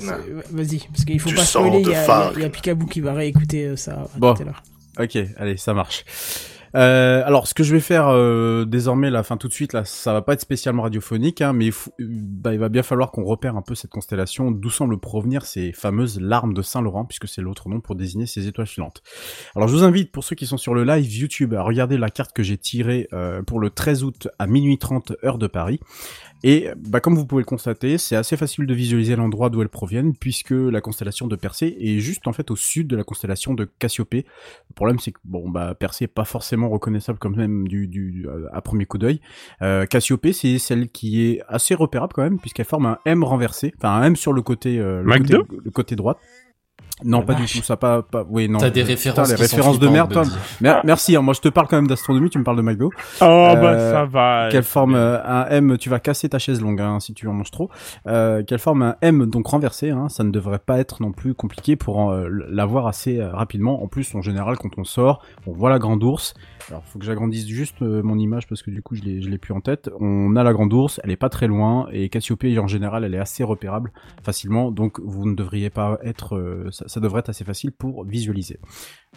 Vas-y, 0.53 0.79
parce 0.93 1.05
qu'il 1.05 1.19
faut 1.19 1.29
Du 1.31 1.35
pas 1.35 1.45
spoiler. 1.45 1.79
Il 1.81 1.87
de 1.87 2.41
y 2.41 2.45
a, 2.45 2.49
Picaboo 2.51 2.87
qui 2.87 3.01
va 3.01 3.15
réécouter 3.15 3.65
euh, 3.67 3.77
ça 3.77 4.05
Bon. 4.17 4.35
tout 4.35 4.43
à 4.43 4.45
l'heure. 4.47 4.63
Ok, 5.01 5.19
allez, 5.39 5.57
ça 5.57 5.73
marche. 5.73 6.05
Euh, 6.77 7.23
alors, 7.25 7.47
ce 7.47 7.55
que 7.55 7.63
je 7.63 7.75
vais 7.75 7.81
faire 7.81 8.09
euh, 8.09 8.65
désormais, 8.65 9.11
là, 9.11 9.23
fin 9.23 9.37
tout 9.37 9.49
de 9.49 9.53
suite, 9.53 9.73
là, 9.73 9.85
ça 9.85 10.13
va 10.13 10.23
pas 10.23 10.35
être 10.35 10.41
spécialement 10.41 10.83
radiophonique, 10.83 11.41
hein, 11.41 11.53
mais 11.53 11.71
bah, 11.99 12.53
il 12.53 12.59
va 12.59 12.69
bien 12.69 12.83
falloir 12.83 13.11
qu'on 13.11 13.25
repère 13.25 13.57
un 13.57 13.63
peu 13.63 13.75
cette 13.75 13.91
constellation, 13.91 14.51
d'où 14.51 14.71
semblent 14.71 14.99
provenir 14.99 15.45
ces 15.45 15.73
fameuses 15.73 16.21
larmes 16.21 16.55
de 16.55 16.63
Saint-Laurent, 16.63 17.05
puisque 17.05 17.29
c'est 17.29 17.43
l'autre 17.43 17.69
nom 17.69 17.81
pour 17.81 17.95
désigner 17.95 18.27
ces 18.27 18.47
étoiles 18.47 18.67
filantes. 18.67 19.03
Alors, 19.57 19.69
je 19.69 19.75
vous 19.75 19.85
invite, 19.85 20.13
pour 20.13 20.25
ceux 20.25 20.37
qui 20.37 20.47
sont 20.47 20.59
sur 20.59 20.75
le 20.75 20.85
live 20.85 21.13
YouTube, 21.13 21.55
à 21.55 21.63
regarder 21.63 21.99
la 21.99 22.11
carte 22.11 22.33
que 22.33 22.43
j'ai 22.43 22.59
tirée 22.59 23.09
euh, 23.13 23.43
pour 23.43 23.61
le 23.61 23.71
13 23.71 24.05
août 24.05 24.29
à 24.39 24.47
minuit 24.47 24.79
30 24.79 25.13
heure 25.25 25.39
de 25.39 25.47
Paris. 25.47 25.81
Et 26.43 26.69
bah, 26.77 27.01
comme 27.01 27.15
vous 27.15 27.27
pouvez 27.27 27.43
le 27.43 27.47
constater, 27.47 27.99
c'est 27.99 28.17
assez 28.17 28.37
facile 28.37 28.67
de 28.67 28.75
visualiser 28.75 29.17
l'endroit 29.17 29.51
d'où 29.51 29.63
elles 29.63 29.69
proviennent, 29.69 30.15
puisque 30.15 30.53
la 30.53 30.81
constellation 30.81 31.27
de 31.27 31.37
Persée 31.37 31.77
est 31.81 31.99
juste 31.99 32.27
en 32.27 32.33
fait 32.33 32.51
au 32.51 32.57
sud 32.57 32.87
de 32.87 32.97
la 32.97 33.05
constellation 33.05 33.55
de 33.55 33.69
Cassiopée. 33.79 34.25
Le 34.71 34.75
problème, 34.75 34.99
c'est 34.99 35.13
que 35.13 35.19
bon, 35.25 35.49
bah, 35.51 35.75
Persée 35.75 36.05
est 36.05 36.09
pas 36.09 36.25
forcément 36.25 36.69
reconnaissable 36.69 37.19
comme 37.19 37.37
même 37.37 37.69
du, 37.69 37.89
du 37.89 38.27
euh, 38.27 38.47
à 38.53 38.63
premier 38.63 38.87
coup 38.87 38.99
d'œil. 38.99 39.21
Euh, 39.63 39.87
Cassiopée, 39.87 40.33
c'est 40.33 40.59
celle 40.59 40.89
qui 40.89 41.23
est 41.23 41.43
assez 41.49 41.75
repérable 41.75 42.13
quand 42.15 42.23
même, 42.23 42.39
puisqu'elle 42.39 42.67
forme 42.67 42.87
un 42.87 42.99
M 43.05 43.23
renversé, 43.23 43.73
enfin 43.77 43.91
un 43.91 44.05
M 44.05 44.17
sur 44.17 44.33
le 44.33 44.43
côté, 44.43 44.79
euh, 44.79 45.03
le, 45.03 45.09
McDo 45.09 45.45
côté 45.45 45.61
le 45.65 45.71
côté 45.71 45.97
droit. 45.97 46.19
Non, 47.05 47.21
La 47.21 47.25
pas 47.27 47.35
du 47.35 47.47
tout, 47.47 47.63
ça 47.63 47.77
pas, 47.77 48.03
pas, 48.03 48.25
oui, 48.29 48.49
non. 48.49 48.59
T'as 48.59 48.71
des 48.71 48.81
Putain, 48.83 48.93
références 48.93 49.29
les 49.31 49.37
qui 49.37 49.45
sont 49.47 49.57
références 49.57 49.79
de 49.79 49.89
merde. 49.89 50.23
Mer- 50.61 50.81
Merci, 50.85 51.17
hein, 51.17 51.23
moi 51.23 51.35
je 51.35 51.41
te 51.41 51.49
parle 51.49 51.67
quand 51.69 51.77
même 51.77 51.87
d'astronomie, 51.87 52.31
tu 52.31 52.39
me 52.39 52.45
parles 52.45 52.57
de 52.57 52.63
McDo. 52.63 52.91
Oh, 53.21 53.25
Euh, 53.25 53.55
bah 53.57 53.79
ça 53.93 54.05
va. 54.05 54.49
Qu'elle 54.51 54.63
forme 54.63 54.95
euh, 54.95 55.19
un 55.25 55.47
M, 55.49 55.77
tu 55.79 55.89
vas 55.89 56.01
casser 56.01 56.29
ta 56.29 56.39
chaise 56.39 56.61
longue 56.61 56.81
hein, 56.81 57.01
si 57.01 57.15
tu 57.15 57.27
en 57.29 57.33
manges 57.33 57.51
trop. 57.51 57.71
Euh, 58.07 58.43
Qu'elle 58.43 58.59
forme 58.59 58.83
un 58.83 58.97
M 59.03 59.27
donc 59.27 59.47
renversé, 59.47 59.91
hein, 59.91 60.09
ça 60.09 60.25
ne 60.25 60.31
devrait 60.31 60.59
pas 60.59 60.79
être 60.79 61.03
non 61.03 61.13
plus 61.13 61.35
compliqué 61.35 61.77
pour 61.77 62.11
euh, 62.11 62.29
l'avoir 62.51 62.87
assez 62.87 63.19
euh, 63.21 63.31
rapidement. 63.33 63.83
En 63.83 63.87
plus, 63.89 64.15
en 64.15 64.21
général, 64.23 64.57
quand 64.59 64.71
on 64.79 64.85
sort, 64.85 65.23
on 65.47 65.53
voit 65.53 65.71
la 65.71 65.79
grande 65.79 66.03
ours. 66.05 66.35
Alors, 66.69 66.85
faut 66.85 66.99
que 66.99 67.05
j'agrandisse 67.05 67.47
juste 67.47 67.83
euh, 67.83 68.03
mon 68.03 68.19
image 68.19 68.47
parce 68.47 68.63
que 68.63 68.71
du 68.71 68.83
coup, 68.83 68.95
je 68.95 69.03
l'ai, 69.03 69.23
je 69.23 69.29
l'ai 69.29 69.39
plus 69.39 69.55
en 69.55 69.61
tête. 69.61 69.91
On 70.01 70.37
a 70.37 70.43
la 70.43 70.53
grande 70.53 70.73
ours, 70.73 71.01
elle 71.03 71.11
est 71.11 71.17
pas 71.17 71.29
très 71.29 71.47
loin 71.47 71.89
et 71.93 72.09
Cassiopée 72.09 72.59
en 72.59 72.67
général, 72.67 73.05
elle 73.05 73.15
est 73.15 73.19
assez 73.19 73.45
repérable 73.45 73.93
facilement. 74.23 74.71
Donc, 74.71 75.01
vous 75.01 75.29
ne 75.29 75.35
devriez 75.35 75.71
pas 75.71 75.99
être, 76.03 76.37
euh, 76.37 76.69
ça, 76.71 76.87
ça 76.89 77.01
devrait 77.01 77.21
être 77.21 77.31
assez 77.31 77.45
facile 77.45 77.73
pour 77.73 78.05
visualiser. 78.05 78.59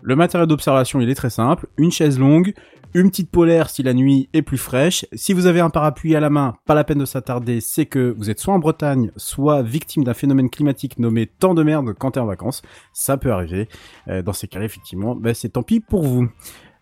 Le 0.01 0.15
matériel 0.15 0.47
d'observation, 0.47 0.99
il 1.01 1.09
est 1.09 1.15
très 1.15 1.29
simple. 1.29 1.67
Une 1.77 1.91
chaise 1.91 2.19
longue, 2.19 2.53
une 2.93 3.09
petite 3.09 3.31
polaire 3.31 3.69
si 3.69 3.83
la 3.83 3.93
nuit 3.93 4.29
est 4.33 4.41
plus 4.41 4.57
fraîche. 4.57 5.05
Si 5.13 5.33
vous 5.33 5.45
avez 5.45 5.59
un 5.59 5.69
parapluie 5.69 6.15
à 6.15 6.19
la 6.19 6.29
main, 6.29 6.55
pas 6.65 6.75
la 6.75 6.83
peine 6.83 6.99
de 6.99 7.05
s'attarder, 7.05 7.61
c'est 7.61 7.85
que 7.85 8.13
vous 8.17 8.29
êtes 8.29 8.39
soit 8.39 8.53
en 8.53 8.59
Bretagne, 8.59 9.11
soit 9.15 9.61
victime 9.61 10.03
d'un 10.03 10.13
phénomène 10.13 10.49
climatique 10.49 10.99
nommé 10.99 11.25
temps 11.25 11.53
de 11.53 11.63
merde 11.63 11.93
quand 11.97 12.11
t'es 12.11 12.19
en 12.19 12.25
vacances. 12.25 12.61
Ça 12.91 13.17
peut 13.17 13.31
arriver. 13.31 13.67
Euh, 14.09 14.21
dans 14.21 14.33
ces 14.33 14.47
cas-là, 14.47 14.65
effectivement, 14.65 15.15
ben, 15.15 15.33
c'est 15.33 15.49
tant 15.49 15.63
pis 15.63 15.79
pour 15.79 16.03
vous. 16.03 16.27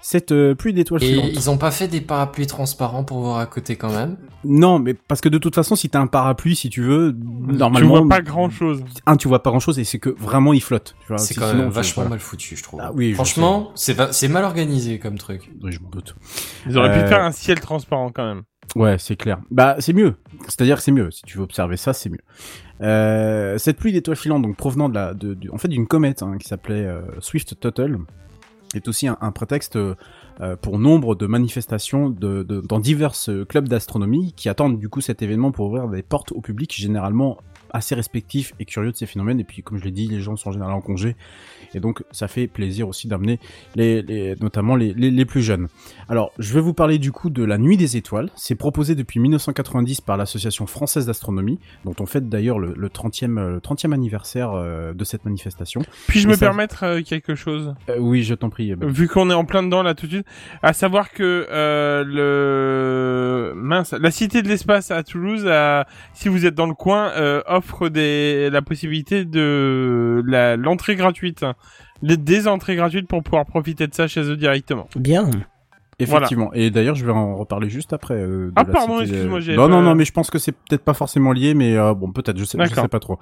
Cette 0.03 0.31
euh, 0.31 0.55
pluie 0.55 0.73
d'étoiles 0.73 1.01
filantes. 1.01 1.29
ils 1.31 1.49
ont 1.49 1.57
pas 1.57 1.69
fait 1.71 1.87
des 1.87 2.01
parapluies 2.01 2.47
transparents 2.47 3.03
pour 3.03 3.19
voir 3.19 3.37
à 3.39 3.45
côté 3.45 3.75
quand 3.75 3.91
même 3.91 4.17
Non, 4.43 4.79
mais 4.79 4.93
parce 4.95 5.21
que 5.21 5.29
de 5.29 5.37
toute 5.37 5.53
façon, 5.55 5.75
si 5.75 5.89
t'as 5.89 5.99
un 5.99 6.07
parapluie, 6.07 6.55
si 6.55 6.69
tu 6.69 6.81
veux, 6.81 7.13
Tu 7.13 7.55
normalement, 7.55 7.99
vois 7.99 8.07
pas 8.09 8.21
grand 8.21 8.49
chose. 8.49 8.83
un, 9.05 9.15
tu 9.15 9.27
vois 9.27 9.43
pas 9.43 9.51
grand-chose 9.51 9.77
et 9.79 9.83
c'est 9.83 9.99
que 9.99 10.09
vraiment 10.09 10.53
il 10.53 10.61
flotte. 10.61 10.95
tu. 11.07 11.13
C'est 11.17 11.35
quand 11.35 11.47
sinon, 11.47 11.59
même 11.59 11.67
tu- 11.69 11.75
vachement 11.75 12.01
voilà. 12.03 12.09
mal 12.09 12.19
foutu, 12.19 12.55
je 12.55 12.63
trouve. 12.63 12.79
Ah 12.83 12.91
oui, 12.95 13.13
Franchement, 13.13 13.71
c'est 13.75 14.27
mal 14.27 14.43
organisé 14.43 14.97
comme 14.99 15.17
truc. 15.17 15.51
Oui, 15.63 15.71
je 15.71 15.79
m'en 15.79 15.89
doute. 15.89 16.15
Ils 16.67 16.77
auraient 16.77 16.89
Euh, 16.89 17.03
pu 17.03 17.07
faire 17.07 17.23
un 17.23 17.31
ciel 17.31 17.59
transparent 17.59 18.09
quand 18.13 18.25
même. 18.25 18.41
Ouais, 18.75 18.95
c'est 18.97 19.15
clair. 19.17 19.39
Bah, 19.51 19.75
c'est 19.79 19.93
mieux. 19.93 20.15
C'est-à-dire 20.47 20.77
que 20.77 20.81
c'est 20.83 20.91
mieux. 20.93 21.11
Si 21.11 21.21
tu 21.23 21.37
veux 21.37 21.43
observer 21.43 21.75
ça, 21.77 21.93
c'est 21.93 22.09
mieux. 22.09 22.21
Euh, 22.81 23.57
cette 23.57 23.77
pluie 23.77 23.91
d'étoiles 23.91 24.15
filantes, 24.17 24.41
donc 24.41 24.55
provenant 24.55 24.89
de 24.89 24.95
la, 24.95 25.13
de, 25.13 25.37
en 25.51 25.57
fait, 25.57 25.67
d'une 25.67 25.87
comète 25.87 26.23
hein, 26.23 26.37
qui 26.39 26.47
s'appelait 26.47 26.85
euh, 26.85 27.01
Swift 27.19 27.59
Tuttle, 27.59 27.99
est 28.75 28.87
aussi 28.87 29.07
un, 29.07 29.31
prétexte 29.31 29.75
euh, 29.75 29.95
pour 30.61 30.79
nombre 30.79 31.15
de 31.15 31.27
manifestations 31.27 32.09
dans 32.09 32.79
divers 32.79 33.13
euh, 33.27 33.45
clubs 33.45 33.67
d'astronomie 33.67 34.33
qui 34.35 34.49
attendent 34.49 34.79
du 34.79 34.89
coup 34.89 35.01
cet 35.01 35.21
événement 35.21 35.51
pour 35.51 35.67
ouvrir 35.67 35.87
des 35.87 36.03
portes 36.03 36.31
au 36.31 36.41
public 36.41 36.73
généralement 36.73 37.37
assez 37.73 37.95
respectif 37.95 38.53
et 38.59 38.65
curieux 38.65 38.91
de 38.91 38.95
ces 38.97 39.05
phénomènes. 39.05 39.39
Et 39.39 39.43
puis, 39.43 39.63
comme 39.63 39.77
je 39.77 39.83
l'ai 39.83 39.91
dit, 39.91 40.07
les 40.07 40.19
gens 40.21 40.35
sont 40.35 40.49
en 40.49 40.51
général 40.51 40.73
en 40.73 40.81
congé. 40.81 41.15
Et 41.73 41.79
donc, 41.79 42.03
ça 42.11 42.27
fait 42.27 42.47
plaisir 42.47 42.87
aussi 42.87 43.07
d'amener 43.07 43.39
les, 43.75 44.01
les- 44.01 44.35
notamment 44.41 44.75
les, 44.75 44.93
les, 44.93 45.09
les 45.11 45.25
plus 45.25 45.41
jeunes. 45.41 45.67
Alors, 46.09 46.31
je 46.39 46.53
vais 46.53 46.61
vous 46.61 46.73
parler 46.73 46.97
du 46.99 47.11
coup 47.11 47.29
de 47.29 47.43
la 47.43 47.57
Nuit 47.57 47.77
des 47.77 47.97
Étoiles. 47.97 48.29
C'est 48.35 48.55
proposé 48.55 48.95
depuis 48.95 49.19
1990 49.19 50.01
par 50.01 50.17
l'Association 50.17 50.67
française 50.67 51.05
d'astronomie, 51.05 51.59
dont 51.85 51.95
on 51.99 52.05
fête 52.05 52.27
d'ailleurs 52.29 52.59
le, 52.59 52.73
le 52.75 52.87
30e, 52.89 53.37
euh, 53.39 53.51
le 53.53 53.59
30e 53.59 53.93
anniversaire 53.93 54.51
euh, 54.53 54.93
de 54.93 55.03
cette 55.03 55.23
manifestation. 55.25 55.81
Puis-je 56.07 56.27
me 56.27 56.33
ça- 56.33 56.39
permettre 56.45 56.83
euh, 56.83 57.01
quelque 57.01 57.35
chose? 57.35 57.73
Euh, 57.89 57.97
Oui, 57.99 58.23
je 58.23 58.33
t'en 58.33 58.49
prie. 58.49 58.75
Ben. 58.75 58.89
Vu 58.89 59.07
qu'on 59.07 59.29
est 59.29 59.33
en 59.33 59.45
plein 59.45 59.63
dedans 59.63 59.83
là 59.83 59.93
tout 59.93 60.07
de 60.07 60.11
suite, 60.11 60.27
à 60.61 60.73
savoir 60.73 61.11
que 61.11 61.47
euh, 61.49 62.03
le 62.03 63.53
mince, 63.55 63.93
la 63.93 64.11
Cité 64.11 64.41
de 64.41 64.47
l'espace 64.47 64.91
à 64.91 65.03
Toulouse, 65.03 65.49
si 66.13 66.29
vous 66.29 66.45
êtes 66.45 66.55
dans 66.55 66.67
le 66.67 66.73
coin, 66.73 67.11
euh, 67.15 67.41
offre 67.47 67.60
des 67.89 68.49
la 68.51 68.61
possibilité 68.61 69.25
de 69.25 70.21
l'entrée 70.57 70.95
gratuite, 70.95 71.45
les, 72.01 72.17
des 72.17 72.47
entrées 72.47 72.75
gratuites 72.75 73.07
pour 73.07 73.23
pouvoir 73.23 73.45
profiter 73.45 73.87
de 73.87 73.93
ça 73.93 74.07
chez 74.07 74.21
eux 74.21 74.37
directement. 74.37 74.87
Bien. 74.95 75.29
Effectivement. 76.03 76.51
Et 76.53 76.69
d'ailleurs, 76.71 76.95
je 76.95 77.05
vais 77.05 77.11
en 77.11 77.35
reparler 77.35 77.69
juste 77.69 77.93
après. 77.93 78.15
euh, 78.15 78.47
de 78.47 78.53
Ah, 78.55 78.63
la 78.63 78.71
pardon, 78.73 78.99
cité 78.99 79.11
excuse-moi, 79.25 79.39
Non, 79.55 79.67
non, 79.69 79.81
non, 79.81 79.95
mais 79.95 80.05
je 80.05 80.11
pense 80.11 80.29
que 80.29 80.39
c'est 80.39 80.51
peut-être 80.51 80.83
pas 80.83 80.93
forcément 80.93 81.31
lié, 81.31 81.53
mais 81.53 81.77
euh, 81.77 81.93
bon, 81.93 82.11
peut-être, 82.11 82.37
je 82.37 82.43
sais, 82.45 82.57
je 82.63 82.73
sais 82.75 82.87
pas 82.87 82.99
trop. 82.99 83.17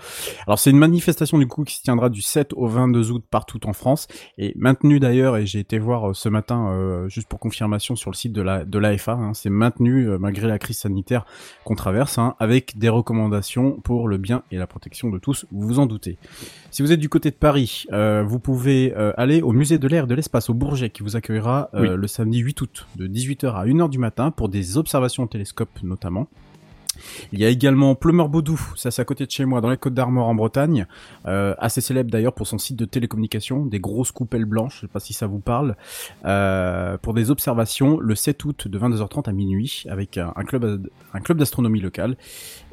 Alors, 0.47 0.59
c'est 0.59 0.69
une 0.71 0.77
manifestation 0.77 1.37
du 1.37 1.47
coup 1.47 1.63
qui 1.63 1.75
se 1.77 1.83
tiendra 1.83 2.09
du 2.09 2.21
7 2.21 2.53
au 2.53 2.67
22 2.67 3.11
août 3.11 3.23
partout 3.29 3.59
en 3.67 3.73
France 3.73 4.07
et 4.37 4.53
maintenue 4.57 4.99
d'ailleurs. 4.99 5.37
Et 5.37 5.45
j'ai 5.45 5.59
été 5.59 5.79
voir 5.79 6.09
euh, 6.09 6.13
ce 6.13 6.29
matin, 6.29 7.05
juste 7.07 7.27
pour 7.27 7.39
confirmation, 7.39 7.95
sur 7.95 8.11
le 8.11 8.15
site 8.15 8.33
de 8.33 8.41
la 8.41 8.65
de 8.65 8.77
l'AFA. 8.79 9.13
Hein, 9.13 9.33
c'est 9.33 9.49
maintenu 9.49 10.07
malgré 10.19 10.47
la 10.47 10.59
crise 10.59 10.77
sanitaire 10.79 11.25
qu'on 11.63 11.75
traverse, 11.75 12.17
hein, 12.17 12.35
avec 12.39 12.77
des 12.77 12.89
recommandations 12.89 13.71
pour 13.83 14.07
le 14.07 14.17
bien 14.17 14.43
et 14.51 14.57
la 14.57 14.67
protection 14.67 15.09
de 15.09 15.17
tous. 15.19 15.45
Vous 15.51 15.67
vous 15.67 15.79
en 15.79 15.85
doutez. 15.85 16.17
Si 16.71 16.81
vous 16.81 16.91
êtes 16.91 16.99
du 16.99 17.09
côté 17.09 17.31
de 17.31 17.35
Paris, 17.35 17.85
euh, 17.91 18.23
vous 18.25 18.39
pouvez 18.39 18.93
aller 19.17 19.41
au 19.41 19.51
musée 19.51 19.77
de 19.77 19.87
l'air 19.87 20.03
et 20.03 20.07
de 20.07 20.15
l'espace 20.15 20.49
au 20.49 20.53
Bourget 20.53 20.89
qui 20.89 21.03
vous 21.03 21.15
accueillera 21.15 21.69
euh, 21.73 21.81
Oui. 21.81 21.89
le 21.95 22.07
samedi 22.07 22.39
8 22.39 22.61
août 22.61 22.68
de 22.95 23.07
18h 23.07 23.53
à 23.53 23.65
1h 23.65 23.89
du 23.89 23.97
matin 23.97 24.31
pour 24.31 24.49
des 24.49 24.77
observations 24.77 25.23
au 25.23 25.27
télescope 25.27 25.69
notamment. 25.83 26.27
Il 27.33 27.39
y 27.39 27.45
a 27.45 27.49
également 27.49 27.95
Plumeur 27.95 28.29
Baudou, 28.29 28.59
ça 28.75 28.91
c'est 28.91 29.01
à 29.01 29.05
côté 29.05 29.25
de 29.25 29.31
chez 29.31 29.45
moi, 29.45 29.61
dans 29.61 29.69
les 29.69 29.77
Côtes 29.77 29.93
d'Armor 29.93 30.27
en 30.27 30.35
Bretagne, 30.35 30.85
euh, 31.25 31.53
assez 31.57 31.81
célèbre 31.81 32.11
d'ailleurs 32.11 32.33
pour 32.33 32.47
son 32.47 32.57
site 32.57 32.77
de 32.77 32.85
télécommunication, 32.85 33.65
des 33.65 33.79
grosses 33.79 34.11
coupelles 34.11 34.45
blanches, 34.45 34.75
je 34.75 34.81
sais 34.81 34.87
pas 34.87 34.99
si 34.99 35.13
ça 35.13 35.27
vous 35.27 35.39
parle, 35.39 35.75
euh, 36.25 36.97
pour 36.97 37.13
des 37.13 37.31
observations 37.31 37.99
le 37.99 38.15
7 38.15 38.45
août 38.45 38.67
de 38.67 38.79
22h30 38.79 39.29
à 39.29 39.33
minuit 39.33 39.83
avec 39.89 40.17
un, 40.17 40.33
un 40.35 40.43
club 40.43 40.87
un 41.13 41.19
club 41.21 41.37
d'astronomie 41.37 41.81
local 41.81 42.17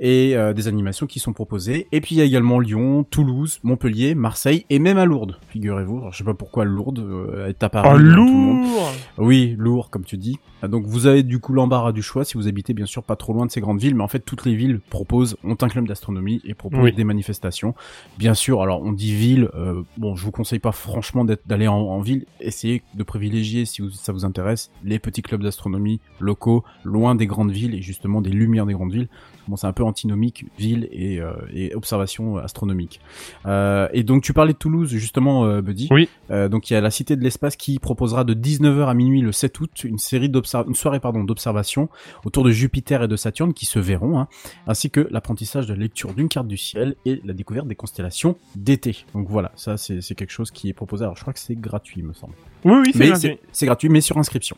et 0.01 0.36
euh, 0.36 0.53
des 0.53 0.69
animations 0.69 1.07
qui 1.07 1.20
sont 1.20 1.32
proposées. 1.32 1.86
Et 1.93 2.01
puis 2.01 2.15
il 2.16 2.19
y 2.19 2.20
a 2.20 2.24
également 2.24 2.59
Lyon, 2.59 3.05
Toulouse, 3.05 3.61
Montpellier, 3.62 4.15
Marseille 4.15 4.66
et 4.70 4.78
même 4.78 4.98
à 4.98 5.05
Lourdes, 5.05 5.39
figurez-vous. 5.48 5.98
Alors, 5.98 6.12
je 6.12 6.19
sais 6.19 6.24
pas 6.24 6.35
pourquoi 6.35 6.65
Lourdes 6.65 7.05
est 7.48 7.62
apparu. 7.62 7.89
Oh 7.94 7.98
monde. 7.98 8.66
lourd 8.66 8.93
Oui, 9.19 9.55
lourd, 9.59 9.90
comme 9.90 10.05
tu 10.05 10.16
dis. 10.16 10.39
Donc 10.62 10.86
vous 10.86 11.07
avez 11.07 11.23
du 11.23 11.39
coup 11.39 11.53
l'embarras 11.53 11.93
du 11.93 12.03
choix 12.03 12.24
si 12.24 12.35
vous 12.35 12.48
habitez 12.48 12.74
bien 12.74 12.86
sûr 12.86 13.03
pas 13.03 13.16
trop 13.16 13.32
loin 13.32 13.47
de 13.47 13.51
ces 13.51 13.61
grandes 13.61 13.81
villes, 13.81 13.94
mais 13.94 14.03
en 14.03 14.09
fait 14.09 14.15
toutes 14.24 14.44
les 14.44 14.55
villes 14.55 14.80
proposent, 14.90 15.36
ont 15.44 15.56
un 15.60 15.68
club 15.68 15.86
d'astronomie 15.86 16.40
et 16.44 16.55
proposent 16.55 16.80
Oui. 16.80 16.93
des 16.93 17.05
manifestations. 17.05 17.74
Bien 18.18 18.34
sûr, 18.34 18.62
alors 18.62 18.82
on 18.82 18.93
dit 18.93 19.14
ville, 19.14 19.48
euh, 19.55 19.82
bon 19.98 20.16
je 20.16 20.24
vous 20.24 20.30
conseille 20.32 20.59
pas 20.59 20.72
franchement 20.72 21.24
d'aller 21.47 21.68
en, 21.68 21.76
en 21.76 22.01
ville, 22.01 22.26
essayez 22.40 22.82
de 22.94 23.02
privilégier 23.02 23.64
si 23.64 23.82
vous- 23.82 23.90
ça 23.90 24.12
vous 24.12 24.24
intéresse 24.24 24.70
les 24.84 24.98
petits 24.98 25.22
clubs 25.22 25.43
d'astronomie 25.43 26.01
locaux, 26.20 26.64
loin 26.84 27.14
des 27.14 27.26
grandes 27.26 27.51
villes 27.52 27.74
et 27.74 27.82
justement 27.82 28.20
des 28.20 28.30
lumières 28.30 28.66
des 28.66 28.74
grandes 28.74 28.93
villes. 28.93 29.09
Bon 29.48 29.56
c'est 29.56 29.66
un 29.66 29.73
peu 29.73 29.85
antinomique, 29.85 30.47
ville 30.59 30.89
et, 30.90 31.20
euh, 31.20 31.32
et 31.52 31.74
observation 31.74 32.39
astronomique. 32.39 33.01
Euh, 33.47 33.89
et 33.93 34.02
donc 34.02 34.23
tu 34.23 34.32
parlais 34.32 34.52
de 34.52 34.59
Toulouse 34.59 34.89
justement, 34.90 35.44
euh, 35.44 35.62
Buddy. 35.62 35.89
Oui. 35.90 36.09
Donc 36.28 36.70
il 36.70 36.74
y 36.74 36.77
a 36.77 36.81
la 36.81 36.90
Cité 36.90 37.16
de 37.16 37.23
l'Espace 37.23 37.56
qui 37.56 37.78
proposera 37.78 38.24
de 38.24 38.35
19h 38.35 38.89
à 38.89 38.94
minuit 38.94 39.20
le 39.20 39.32
7 39.32 39.60
août 39.60 39.85
une 39.85 39.98
série 39.98 40.31
une 40.66 40.74
soirée 40.74 41.01
d'observation 41.01 41.89
autour 42.24 42.44
de 42.44 42.51
Jupiter 42.51 43.02
et 43.02 43.09
de 43.09 43.16
Saturne 43.16 43.55
qui 43.55 43.66
se 43.66 43.78
verront 43.78 44.18
hein, 44.18 44.28
ainsi 44.66 44.90
que 44.90 45.06
l'apprentissage 45.10 45.66
de 45.66 45.74
la 45.74 45.81
lecture 45.81 46.12
d'une 46.14 46.28
carte 46.28 46.48
du 46.48 46.56
ciel 46.56 46.97
et 47.05 47.20
la 47.24 47.32
découverte 47.32 47.68
des 47.68 47.77
constellations 47.77 48.36
d'été. 48.56 49.05
Donc 49.14 49.28
voilà, 49.28 49.52
ça 49.56 49.77
c'est 49.77 50.14
quelque 50.14 50.32
chose 50.32 50.51
qui 50.51 50.68
est 50.68 50.74
proposé. 50.74 51.05
Alors 51.05 51.16
je 51.16 51.23
crois 51.23 51.32
que 51.32 51.40
c'est 51.40 51.55
gratuit, 51.55 52.02
me 52.02 52.12
semble. 52.12 52.35
Oui, 52.65 52.74
oui, 52.85 52.93
c'est 52.95 53.07
gratuit. 53.07 53.39
c'est 53.53 53.66
gratuit, 53.66 53.89
mais 53.89 54.01
sur 54.01 54.19
inscription. 54.19 54.57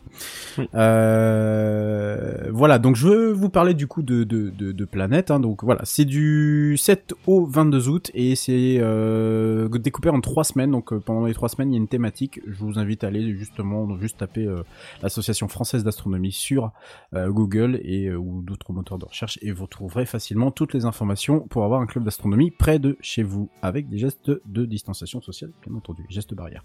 Oui. 0.57 0.67
Euh, 0.73 2.49
voilà, 2.51 2.79
donc 2.79 2.95
je 2.95 3.07
veux 3.07 3.31
vous 3.31 3.49
parler 3.49 3.73
du 3.73 3.87
coup 3.87 4.01
de, 4.01 4.23
de, 4.23 4.49
de, 4.49 4.71
de 4.71 4.85
Planète. 4.85 5.31
Hein, 5.31 5.39
donc 5.39 5.63
voilà, 5.63 5.81
c'est 5.83 6.05
du 6.05 6.75
7 6.77 7.13
au 7.27 7.45
22 7.45 7.89
août 7.89 8.11
et 8.13 8.35
c'est 8.35 8.77
euh, 8.79 9.69
découpé 9.69 10.09
en 10.09 10.21
trois 10.21 10.43
semaines. 10.43 10.71
Donc 10.71 10.91
euh, 10.91 10.99
pendant 10.99 11.25
les 11.25 11.33
trois 11.33 11.49
semaines, 11.49 11.71
il 11.71 11.73
y 11.73 11.77
a 11.77 11.81
une 11.81 11.87
thématique. 11.87 12.39
Je 12.47 12.59
vous 12.59 12.79
invite 12.79 13.03
à 13.03 13.07
aller 13.07 13.35
justement, 13.35 13.85
donc, 13.85 13.99
juste 13.99 14.17
taper 14.17 14.45
euh, 14.45 14.63
l'Association 15.01 15.47
française 15.47 15.83
d'astronomie 15.83 16.31
sur 16.31 16.71
euh, 17.13 17.29
Google 17.29 17.79
et 17.83 18.07
euh, 18.07 18.15
ou 18.15 18.41
d'autres 18.41 18.73
moteurs 18.73 18.97
de 18.97 19.05
recherche 19.05 19.39
et 19.41 19.51
vous 19.51 19.67
trouverez 19.67 20.05
facilement 20.05 20.51
toutes 20.51 20.73
les 20.73 20.85
informations 20.85 21.41
pour 21.41 21.63
avoir 21.63 21.81
un 21.81 21.85
club 21.85 22.03
d'astronomie 22.03 22.51
près 22.51 22.79
de 22.79 22.97
chez 23.01 23.23
vous 23.23 23.49
avec 23.61 23.89
des 23.89 23.97
gestes 23.97 24.31
de 24.45 24.65
distanciation 24.65 25.21
sociale, 25.21 25.51
bien 25.65 25.75
entendu, 25.75 26.05
gestes 26.09 26.33
barrières. 26.33 26.63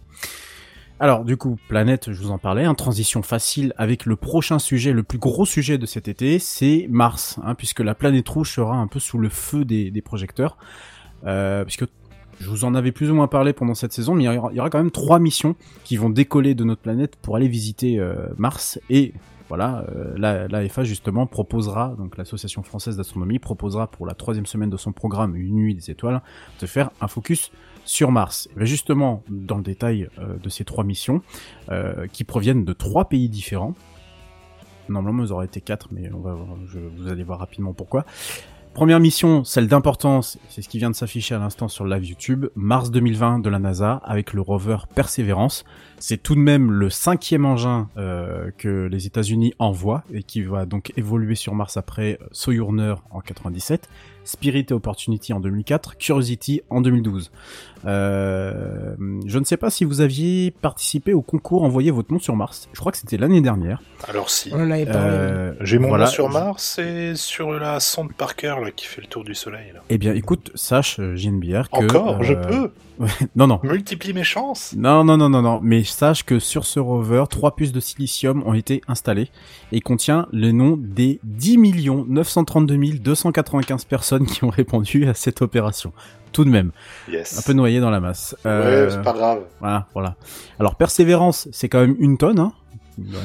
Alors 1.01 1.25
du 1.25 1.37
coup, 1.37 1.57
planète, 1.69 2.13
je 2.13 2.23
vous 2.23 2.31
en 2.31 2.39
parlais, 2.39 2.65
hein, 2.65 2.75
transition 2.75 3.23
facile 3.23 3.75
avec 3.77 4.07
le 4.07 4.15
prochain 4.15 4.61
sujet, 4.61 4.93
le 4.93 5.03
plus 5.03 5.19
gros 5.19 5.45
sujet 5.45 5.77
de 5.77 5.87
cet 5.87 6.07
été, 6.07 6.39
c'est 6.39 6.87
Mars, 6.89 7.41
hein, 7.43 7.57
puisque 7.57 7.81
la 7.81 7.97
planète 7.97 8.29
rouge 8.29 8.53
sera 8.53 8.77
un 8.77 8.87
peu 8.87 9.01
sous 9.01 9.19
le 9.19 9.29
feu 9.29 9.65
des, 9.65 10.03
projecteurs, 10.03 10.57
euh, 11.27 11.65
puisque 11.65 11.85
je 12.39 12.49
vous 12.49 12.65
en 12.65 12.77
avais 12.77 12.93
plus 12.93 13.11
ou 13.11 13.15
moins 13.15 13.27
parlé 13.27 13.53
pendant 13.53 13.75
cette 13.75 13.93
saison, 13.93 14.15
mais 14.15 14.25
il 14.25 14.33
y 14.33 14.61
aura, 14.61 14.71
quand 14.71 14.79
même 14.79 14.93
trois 14.93 15.19
missions 15.19 15.57
qui 15.83 15.97
vont 15.97 16.11
décoller 16.11 16.55
de 16.55 16.63
notre 16.63 16.83
planète 16.83 17.17
pour 17.17 17.35
aller 17.35 17.49
visiter 17.49 17.99
euh, 17.99 18.29
Mars. 18.39 18.79
Et 18.89 19.15
voilà, 19.49 19.85
euh, 19.95 20.15
la, 20.17 20.47
l'AFA 20.47 20.85
justement 20.85 21.27
proposera, 21.27 21.95
donc 21.99 22.17
l'association 22.17 22.63
française 22.63 22.97
d'astronomie 22.97 23.41
proposera 23.41 23.89
pour 23.89 24.07
la 24.07 24.15
troisième 24.15 24.47
semaine 24.47 24.71
de 24.71 24.77
son 24.77 24.93
programme 24.93 25.35
Une 25.35 25.57
nuit 25.57 25.75
des 25.75 25.91
étoiles 25.91 26.23
de 26.61 26.67
faire 26.67 26.91
un 27.01 27.09
focus 27.09 27.51
sur 27.85 28.11
Mars. 28.11 28.49
Et 28.53 28.57
bien 28.59 28.65
justement, 28.65 29.23
dans 29.29 29.57
le 29.57 29.63
détail 29.63 30.09
euh, 30.19 30.37
de 30.37 30.49
ces 30.49 30.65
trois 30.65 30.85
missions, 30.85 31.23
euh, 31.71 32.07
qui 32.09 32.25
proviennent 32.25 32.65
de 32.65 32.73
trois 32.73 33.09
pays 33.09 33.29
différents. 33.29 33.75
Normalement, 34.89 35.25
ils 35.25 35.33
auraient 35.33 35.47
été 35.47 35.61
quatre, 35.61 35.89
mais 35.93 36.11
on 36.13 36.21
va, 36.21 36.37
je, 36.67 36.79
vous 36.79 37.09
allez 37.09 37.25
voir 37.25 37.39
rapidement 37.39 37.73
pourquoi. 37.73 38.05
Première 38.75 38.99
mission, 38.99 39.45
celle 39.45 39.69
d'importance, 39.69 40.37
c'est 40.49 40.61
ce 40.61 40.69
qui 40.69 40.79
vient 40.79 40.91
de 40.91 40.97
s'afficher 40.97 41.37
à 41.37 41.39
l'instant 41.39 41.69
sur 41.69 41.87
live 41.87 42.05
YouTube, 42.05 42.47
mars 42.57 42.91
2020 42.91 43.39
de 43.39 43.49
la 43.49 43.61
NASA 43.61 44.01
avec 44.05 44.33
le 44.33 44.41
rover 44.41 44.79
Perseverance. 44.97 45.65
C'est 46.01 46.21
tout 46.21 46.35
de 46.35 46.41
même 46.41 46.73
le 46.73 46.91
cinquième 46.91 47.45
engin 47.45 47.89
euh, 47.97 48.51
que 48.59 48.89
les 48.91 49.07
États-Unis 49.07 49.55
envoient 49.61 50.03
et 50.13 50.25
qui 50.25 50.43
va 50.43 50.67
donc 50.67 50.93
évoluer 50.97 51.37
sur 51.37 51.55
Mars 51.55 51.77
après 51.77 52.19
euh, 52.21 52.27
Sojourner 52.33 52.97
en 53.13 53.21
97, 53.21 53.89
Spirit 54.25 54.67
et 54.71 54.73
Opportunity 54.73 55.33
en 55.33 55.41
2004, 55.41 55.97
Curiosity 55.97 56.63
en 56.71 56.81
2012. 56.81 57.31
Euh, 57.87 58.95
je 59.27 59.39
ne 59.39 59.45
sais 59.45 59.57
pas 59.57 59.69
si 59.71 59.85
vous 59.85 60.01
aviez 60.01 60.51
participé 60.51 61.13
au 61.13 61.21
concours 61.21 61.65
Envoyer 61.65 61.91
votre 61.91 62.13
nom 62.13 62.19
sur 62.19 62.35
Mars. 62.37 62.69
Je 62.73 62.81
crois 62.81 62.93
que 62.93 62.99
c'était 62.99 63.17
l'année 63.17 63.41
dernière. 63.41 63.83
Alors 64.09 64.31
si. 64.31 64.51
On 64.53 64.61
en 64.61 64.71
avait 64.71 64.87
parlé. 64.87 65.11
Euh, 65.11 65.53
J'ai 65.61 65.79
mon 65.79 65.89
voilà. 65.89 66.07
nom 66.07 66.11
sur 66.11 66.31
Mars 66.31 66.79
et 66.79 67.15
sur 67.15 67.53
la 67.53 67.81
sonde 67.81 68.13
Parker 68.15 68.57
là, 68.63 68.71
qui 68.71 68.87
fait 68.87 69.03
le 69.03 69.07
tour 69.07 69.25
du 69.25 69.35
soleil. 69.35 69.73
Là. 69.75 69.81
Eh 69.91 69.99
bien, 69.99 70.15
écoute, 70.15 70.51
sache, 70.55 70.99
euh, 70.99 71.17
JNBR, 71.17 71.69
que... 71.71 71.85
Encore, 71.85 72.23
je 72.23 72.35
peux? 72.35 72.71
Non, 73.35 73.49
non. 73.49 73.59
Multiplie 73.65 74.13
mes 74.13 74.23
chances? 74.23 74.73
Non, 74.77 75.03
non, 75.03 75.17
non, 75.17 75.29
non, 75.29 75.43
non. 75.43 75.59
Mais 75.63 75.83
sache 75.83 76.25
que 76.25 76.39
sur 76.39 76.65
ce 76.65 76.79
rover, 76.79 77.25
trois 77.29 77.57
puces 77.57 77.73
de 77.73 77.81
silicium 77.81 78.45
ont 78.47 78.55
été 78.55 78.83
installées 78.87 79.31
et 79.73 79.81
contient 79.81 80.29
le 80.33 80.53
nom 80.53 80.77
des 80.79 81.19
10 81.25 81.59
932 82.07 82.77
295 83.01 83.85
personnes 83.85 84.14
qui 84.21 84.45
ont 84.45 84.51
répondu 84.51 85.07
à 85.09 85.15
cette 85.15 85.43
opération. 85.43 85.93
Tout 86.33 86.45
de 86.45 86.51
même. 86.51 86.73
Yes. 87.09 87.39
Un 87.39 87.43
peu 87.43 87.53
noyé 87.53 87.81
dans 87.81 87.91
la 87.91 88.01
masse. 88.01 88.35
Ouais, 88.45 88.51
Euh, 88.51 88.91
c'est 88.91 89.03
pas 89.03 89.13
grave. 89.13 89.43
Voilà, 89.61 89.87
voilà. 89.95 90.17
Alors, 90.59 90.75
Persévérance, 90.77 91.49
c'est 91.53 91.69
quand 91.69 91.81
même 91.81 91.97
une 91.99 92.19
tonne, 92.19 92.39
hein. 92.39 92.53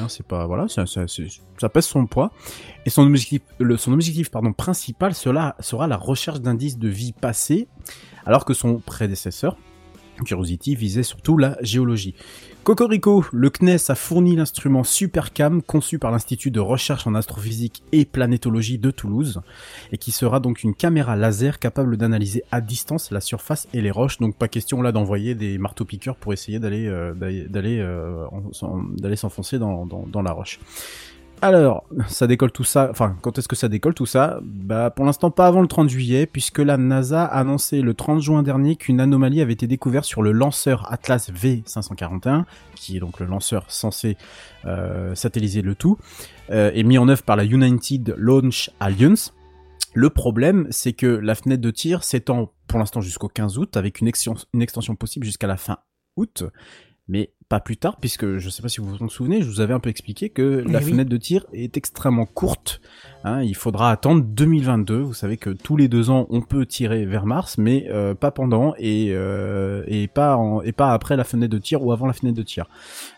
C'est 0.07 0.25
pas, 0.25 0.47
voilà, 0.47 0.67
ça, 0.67 0.85
ça, 0.87 1.69
pèse 1.69 1.85
son 1.85 2.07
poids. 2.07 2.31
Et 2.85 2.89
son 2.89 3.03
objectif, 3.03 3.41
le, 3.59 3.77
son 3.77 3.93
objectif, 3.93 4.31
pardon, 4.31 4.51
principal 4.51 5.13
sera, 5.13 5.55
sera 5.59 5.87
la 5.87 5.97
recherche 5.97 6.41
d'indices 6.41 6.79
de 6.79 6.87
vie 6.87 7.13
passée, 7.13 7.67
alors 8.25 8.45
que 8.45 8.53
son 8.55 8.79
prédécesseur, 8.79 9.57
Curiosity, 10.25 10.75
visait 10.75 11.03
surtout 11.03 11.37
la 11.37 11.57
géologie. 11.61 12.15
Cocorico, 12.63 13.25
le 13.31 13.49
CNES 13.49 13.89
a 13.89 13.95
fourni 13.95 14.35
l'instrument 14.35 14.83
SuperCam 14.83 15.61
conçu 15.61 15.97
par 15.97 16.11
l'Institut 16.11 16.51
de 16.51 16.59
recherche 16.59 17.07
en 17.07 17.15
astrophysique 17.15 17.81
et 17.91 18.05
planétologie 18.05 18.77
de 18.77 18.91
Toulouse 18.91 19.41
et 19.91 19.97
qui 19.97 20.11
sera 20.11 20.39
donc 20.39 20.61
une 20.63 20.75
caméra 20.75 21.15
laser 21.15 21.57
capable 21.57 21.97
d'analyser 21.97 22.43
à 22.51 22.61
distance 22.61 23.11
la 23.11 23.21
surface 23.21 23.67
et 23.73 23.81
les 23.81 23.91
roches. 23.91 24.19
Donc 24.19 24.35
pas 24.35 24.47
question 24.47 24.81
là 24.81 24.91
d'envoyer 24.91 25.35
des 25.35 25.57
marteaux 25.57 25.85
piqueurs 25.85 26.15
pour 26.15 26.33
essayer 26.33 26.59
d'aller 26.59 26.87
euh, 26.87 27.13
euh, 27.21 29.15
s'enfoncer 29.15 29.57
dans, 29.57 29.85
dans 29.85 30.21
la 30.21 30.31
roche. 30.31 30.59
Alors, 31.41 31.85
ça 32.09 32.27
décolle 32.27 32.51
tout 32.51 32.65
ça. 32.65 32.89
Enfin, 32.91 33.15
quand 33.21 33.37
est-ce 33.37 33.47
que 33.47 33.55
ça 33.55 33.69
décolle 33.69 33.93
tout 33.93 34.05
ça? 34.05 34.39
Bah, 34.43 34.89
pour 34.89 35.05
l'instant, 35.05 35.31
pas 35.31 35.47
avant 35.47 35.61
le 35.61 35.67
30 35.67 35.87
juillet, 35.87 36.25
puisque 36.25 36.59
la 36.59 36.75
NASA 36.75 37.23
a 37.23 37.39
annoncé 37.39 37.81
le 37.81 37.93
30 37.93 38.21
juin 38.21 38.43
dernier 38.43 38.75
qu'une 38.75 38.99
anomalie 38.99 39.39
avait 39.39 39.53
été 39.53 39.65
découverte 39.65 40.03
sur 40.03 40.21
le 40.21 40.33
lanceur 40.33 40.91
Atlas 40.91 41.31
V541, 41.31 42.43
qui 42.75 42.97
est 42.97 42.99
donc 42.99 43.21
le 43.21 43.25
lanceur 43.25 43.63
censé 43.69 44.17
euh, 44.65 45.15
satelliser 45.15 45.61
le 45.61 45.75
tout, 45.75 45.97
euh, 46.49 46.71
et 46.73 46.83
mis 46.83 46.97
en 46.97 47.07
œuvre 47.07 47.23
par 47.23 47.37
la 47.37 47.45
United 47.45 48.15
Launch 48.17 48.69
Alliance. 48.81 49.33
Le 49.93 50.09
problème, 50.09 50.67
c'est 50.71 50.93
que 50.93 51.07
la 51.07 51.35
fenêtre 51.35 51.61
de 51.61 51.71
tir 51.71 52.03
s'étend 52.03 52.51
pour 52.67 52.79
l'instant 52.79 52.99
jusqu'au 52.99 53.29
15 53.29 53.57
août, 53.57 53.77
avec 53.77 54.01
une, 54.01 54.11
une 54.53 54.61
extension 54.61 54.95
possible 54.95 55.25
jusqu'à 55.25 55.47
la 55.47 55.57
fin 55.57 55.77
août, 56.17 56.43
mais 57.07 57.31
pas 57.49 57.59
plus 57.59 57.77
tard, 57.77 57.97
puisque 57.99 58.37
je 58.37 58.49
sais 58.49 58.61
pas 58.61 58.69
si 58.69 58.79
vous 58.79 58.87
vous 58.95 59.03
en 59.03 59.09
souvenez, 59.09 59.41
je 59.41 59.47
vous 59.49 59.59
avais 59.59 59.73
un 59.73 59.79
peu 59.79 59.89
expliqué 59.89 60.29
que 60.29 60.63
la 60.67 60.79
oui. 60.79 60.85
fenêtre 60.85 61.09
de 61.09 61.17
tir 61.17 61.45
est 61.51 61.75
extrêmement 61.77 62.27
courte. 62.27 62.79
hein, 63.23 63.41
il 63.41 63.55
faudra 63.55 63.89
attendre 63.91 64.23
2022. 64.23 64.97
Vous 64.99 65.13
savez 65.15 65.37
que 65.37 65.49
tous 65.49 65.75
les 65.75 65.87
deux 65.87 66.11
ans, 66.11 66.27
on 66.29 66.41
peut 66.41 66.67
tirer 66.67 67.05
vers 67.07 67.25
Mars, 67.25 67.57
mais 67.57 67.87
euh, 67.89 68.13
pas 68.13 68.29
pendant 68.29 68.75
et 68.77 69.07
euh, 69.13 69.83
et 69.87 70.07
pas 70.07 70.37
en, 70.37 70.61
et 70.61 70.71
pas 70.73 70.93
après 70.93 71.17
la 71.17 71.23
fenêtre 71.23 71.51
de 71.51 71.57
tir 71.57 71.83
ou 71.83 71.91
avant 71.91 72.05
la 72.05 72.13
fenêtre 72.13 72.37
de 72.37 72.43
tir. 72.43 72.67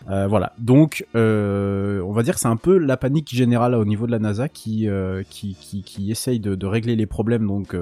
Euh, 0.08 0.26
voilà. 0.26 0.54
Donc, 0.58 1.04
on 1.14 2.12
va 2.12 2.22
dire 2.22 2.34
que 2.34 2.40
c'est 2.40 2.48
un 2.48 2.56
peu 2.56 2.78
la 2.78 2.96
panique 2.96 3.34
générale 3.34 3.74
au 3.74 3.84
niveau 3.84 4.06
de 4.06 4.12
la 4.12 4.18
NASA 4.18 4.48
qui 4.48 4.88
qui, 5.28 5.56
qui, 5.60 5.82
qui 5.82 6.10
essaye 6.10 6.40
de, 6.40 6.54
de 6.54 6.66
régler 6.66 6.96
les 6.96 7.06
problèmes. 7.06 7.46
Donc, 7.46 7.76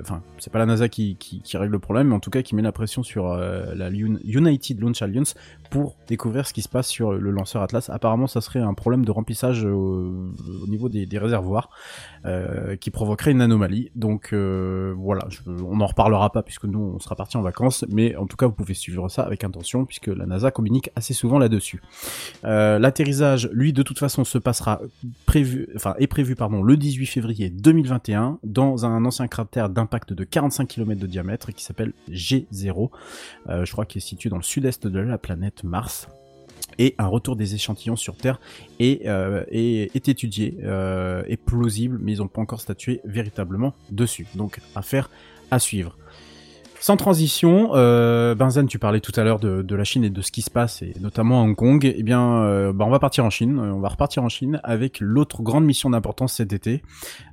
enfin, 0.00 0.22
c'est 0.38 0.50
pas 0.50 0.58
la 0.58 0.66
NASA 0.66 0.88
qui, 0.88 1.16
qui, 1.16 1.40
qui 1.42 1.56
règle 1.58 1.72
le 1.72 1.78
problème, 1.78 2.08
mais 2.08 2.14
en 2.14 2.20
tout 2.20 2.30
cas 2.30 2.40
qui 2.40 2.54
met 2.54 2.62
la 2.62 2.72
pression 2.72 3.02
sur 3.02 3.36
la 3.36 3.86
Un- 3.88 4.18
United 4.24 4.80
Launch 4.80 5.02
Alliance 5.02 5.34
pour 5.70 5.89
découvrir 6.06 6.46
ce 6.46 6.52
qui 6.52 6.62
se 6.62 6.68
passe 6.68 6.88
sur 6.88 7.12
le 7.12 7.30
lanceur 7.30 7.62
Atlas. 7.62 7.90
Apparemment, 7.90 8.26
ça 8.26 8.40
serait 8.40 8.60
un 8.60 8.74
problème 8.74 9.04
de 9.04 9.10
remplissage 9.10 9.64
au, 9.64 10.30
au 10.62 10.66
niveau 10.68 10.88
des, 10.88 11.06
réservoirs 11.18 11.70
euh, 12.24 12.76
qui 12.76 12.90
provoquerait 12.90 13.32
une 13.32 13.42
anomalie. 13.42 13.90
Donc 13.94 14.30
euh, 14.32 14.94
voilà, 14.96 15.26
on 15.46 15.76
n'en 15.76 15.86
reparlera 15.86 16.30
pas 16.32 16.42
puisque 16.42 16.64
nous 16.64 16.92
on 16.96 16.98
sera 16.98 17.16
parti 17.16 17.36
en 17.36 17.42
vacances, 17.42 17.84
mais 17.90 18.16
en 18.16 18.26
tout 18.26 18.36
cas 18.36 18.46
vous 18.46 18.52
pouvez 18.52 18.74
suivre 18.74 19.08
ça 19.08 19.22
avec 19.22 19.44
attention 19.44 19.84
puisque 19.84 20.06
la 20.06 20.26
NASA 20.26 20.50
communique 20.50 20.90
assez 20.96 21.14
souvent 21.14 21.38
là-dessus. 21.38 21.82
Euh, 22.44 22.78
L'atterrissage, 22.78 23.48
lui, 23.52 23.72
de 23.72 23.82
toute 23.82 23.98
façon, 23.98 24.24
se 24.24 24.38
passera 24.38 24.80
prévu, 25.26 25.68
enfin 25.76 25.94
est 25.98 26.06
prévu 26.06 26.34
pardon 26.34 26.62
le 26.62 26.76
18 26.76 27.06
février 27.06 27.50
2021 27.50 28.38
dans 28.44 28.86
un 28.86 29.04
ancien 29.04 29.28
cratère 29.28 29.68
d'impact 29.68 30.12
de 30.12 30.24
45 30.24 30.68
km 30.68 31.00
de 31.00 31.06
diamètre 31.06 31.52
qui 31.52 31.64
s'appelle 31.64 31.92
G0. 32.10 32.90
Euh, 33.48 33.64
je 33.64 33.72
crois 33.72 33.86
qu'il 33.86 33.98
est 33.98 34.06
situé 34.06 34.30
dans 34.30 34.36
le 34.36 34.42
sud-est 34.42 34.86
de 34.86 34.98
la 34.98 35.18
planète 35.18 35.64
Mars 35.64 35.79
et 36.78 36.94
un 36.98 37.06
retour 37.06 37.36
des 37.36 37.54
échantillons 37.54 37.96
sur 37.96 38.16
Terre 38.16 38.40
est, 38.78 39.06
euh, 39.06 39.44
est, 39.50 40.08
étudié, 40.08 40.56
euh, 40.62 41.22
est 41.26 41.36
plausible, 41.36 41.98
mais 42.00 42.12
ils 42.12 42.18
n'ont 42.18 42.28
pas 42.28 42.40
encore 42.40 42.60
statué 42.60 43.00
véritablement 43.04 43.74
dessus. 43.90 44.26
Donc, 44.34 44.60
affaire 44.74 45.10
à 45.50 45.58
suivre. 45.58 45.98
Sans 46.80 46.96
transition, 46.96 47.72
euh, 47.74 48.34
Benzen, 48.34 48.66
tu 48.66 48.78
parlais 48.78 49.00
tout 49.00 49.12
à 49.16 49.22
l'heure 49.22 49.38
de, 49.38 49.74
la 49.74 49.84
Chine 49.84 50.02
et 50.02 50.08
de 50.08 50.22
ce 50.22 50.32
qui 50.32 50.40
se 50.40 50.50
passe, 50.50 50.80
et 50.80 50.94
notamment 50.98 51.42
à 51.42 51.44
Hong 51.44 51.54
Kong. 51.54 51.92
Eh 51.94 52.02
bien, 52.02 52.42
euh, 52.42 52.72
bah, 52.72 52.86
on 52.86 52.90
va 52.90 52.98
partir 52.98 53.22
en 53.26 53.28
Chine. 53.28 53.58
Euh, 53.58 53.74
On 53.74 53.80
va 53.80 53.88
repartir 53.88 54.24
en 54.24 54.30
Chine 54.30 54.60
avec 54.64 55.00
l'autre 55.00 55.42
grande 55.42 55.66
mission 55.66 55.90
d'importance 55.90 56.32
cet 56.32 56.54
été. 56.54 56.82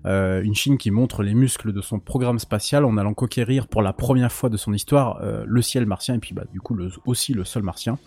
Euh, 0.05 0.41
une 0.43 0.53
Chine 0.53 0.77
qui 0.77 0.91
montre 0.91 1.23
les 1.23 1.33
muscles 1.33 1.71
de 1.71 1.81
son 1.81 1.99
programme 1.99 2.39
spatial 2.39 2.83
en 2.83 2.97
allant 2.97 3.13
conquérir 3.13 3.67
pour 3.67 3.81
la 3.81 3.93
première 3.93 4.33
fois 4.33 4.49
de 4.49 4.57
son 4.57 4.73
histoire 4.73 5.21
le 5.45 5.61
ciel 5.61 5.85
martien 5.85 6.15
et 6.15 6.19
puis 6.19 6.33
bah, 6.33 6.43
du 6.51 6.59
coup 6.59 6.77
aussi 7.05 7.33
le 7.33 7.45
sol 7.45 7.63
martien. 7.63 7.97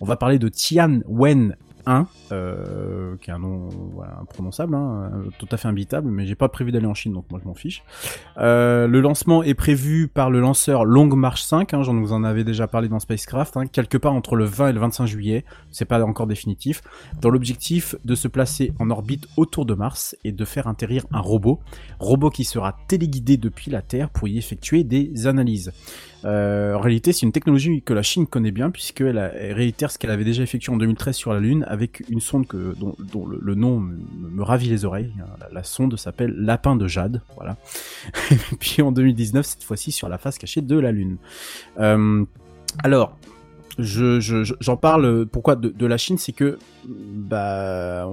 On 0.00 0.04
va 0.04 0.16
parler 0.16 0.38
de 0.38 0.48
Tianwen 0.48 1.56
1, 1.86 2.06
euh, 2.32 3.16
qui 3.20 3.30
est 3.30 3.32
un 3.32 3.38
nom 3.38 3.68
voilà, 3.94 4.18
imprononçable, 4.20 4.74
hein, 4.74 5.10
euh, 5.12 5.30
tout 5.38 5.48
à 5.50 5.56
fait 5.56 5.68
imbitable, 5.68 6.10
mais 6.10 6.26
j'ai 6.26 6.34
pas 6.34 6.48
prévu 6.48 6.72
d'aller 6.72 6.86
en 6.86 6.94
Chine, 6.94 7.12
donc 7.12 7.24
moi 7.30 7.40
je 7.42 7.48
m'en 7.48 7.54
fiche. 7.54 7.82
Euh, 8.38 8.86
le 8.86 9.00
lancement 9.00 9.42
est 9.42 9.54
prévu 9.54 10.08
par 10.08 10.30
le 10.30 10.40
lanceur 10.40 10.84
Long 10.84 11.06
March 11.14 11.42
5, 11.42 11.74
hein, 11.74 11.82
j'en 11.82 11.94
vous 11.94 12.12
en 12.12 12.24
avais 12.24 12.44
déjà 12.44 12.66
parlé 12.66 12.88
dans 12.88 12.98
Spacecraft, 12.98 13.56
hein, 13.56 13.66
quelque 13.66 13.98
part 13.98 14.12
entre 14.12 14.36
le 14.36 14.44
20 14.44 14.68
et 14.68 14.72
le 14.72 14.80
25 14.80 15.06
juillet, 15.06 15.44
c'est 15.70 15.84
pas 15.84 16.02
encore 16.02 16.26
définitif, 16.26 16.82
dans 17.20 17.30
l'objectif 17.30 17.94
de 18.04 18.14
se 18.14 18.28
placer 18.28 18.72
en 18.78 18.90
orbite 18.90 19.26
autour 19.36 19.66
de 19.66 19.74
Mars 19.74 20.16
et 20.24 20.32
de 20.32 20.44
faire 20.44 20.68
atterrir 20.68 21.04
un 21.12 21.20
robot, 21.20 21.60
robot 21.98 22.30
qui 22.30 22.44
sera 22.44 22.76
téléguidé 22.88 23.36
depuis 23.36 23.70
la 23.70 23.82
Terre 23.82 24.10
pour 24.10 24.28
y 24.28 24.38
effectuer 24.38 24.84
des 24.84 25.26
analyses. 25.26 25.72
Euh, 26.24 26.74
en 26.74 26.80
réalité, 26.80 27.12
c'est 27.12 27.26
une 27.26 27.32
technologie 27.32 27.82
que 27.82 27.92
la 27.92 28.02
Chine 28.02 28.26
connaît 28.26 28.50
bien 28.50 28.70
puisqu'elle 28.70 29.18
réitère 29.18 29.90
ce 29.90 29.98
qu'elle 29.98 30.10
avait 30.10 30.24
déjà 30.24 30.42
effectué 30.42 30.72
en 30.72 30.76
2013 30.76 31.14
sur 31.14 31.32
la 31.32 31.40
Lune 31.40 31.64
avec 31.68 32.02
une 32.08 32.20
sonde 32.20 32.46
dont, 32.48 33.26
le, 33.26 33.54
nom 33.54 33.78
me, 33.78 34.42
ravit 34.42 34.68
les 34.68 34.84
oreilles. 34.84 35.12
La, 35.40 35.48
la 35.52 35.62
sonde 35.62 35.96
s'appelle 35.96 36.34
Lapin 36.36 36.76
de 36.76 36.88
Jade, 36.88 37.22
voilà. 37.36 37.56
Et 38.30 38.56
puis 38.58 38.82
en 38.82 38.92
2019, 38.92 39.44
cette 39.44 39.64
fois-ci 39.64 39.92
sur 39.92 40.08
la 40.08 40.18
face 40.18 40.38
cachée 40.38 40.60
de 40.60 40.78
la 40.78 40.92
Lune. 40.92 41.16
Euh, 41.78 42.24
alors, 42.82 43.16
je, 43.78 44.20
je- 44.20 44.44
je- 44.44 44.54
j'en 44.60 44.76
parle 44.76 45.26
pourquoi 45.26 45.56
de, 45.56 45.68
de 45.68 45.86
la 45.86 45.96
Chine, 45.98 46.18
c'est 46.18 46.32
que 46.32 46.58
bah 46.88 48.08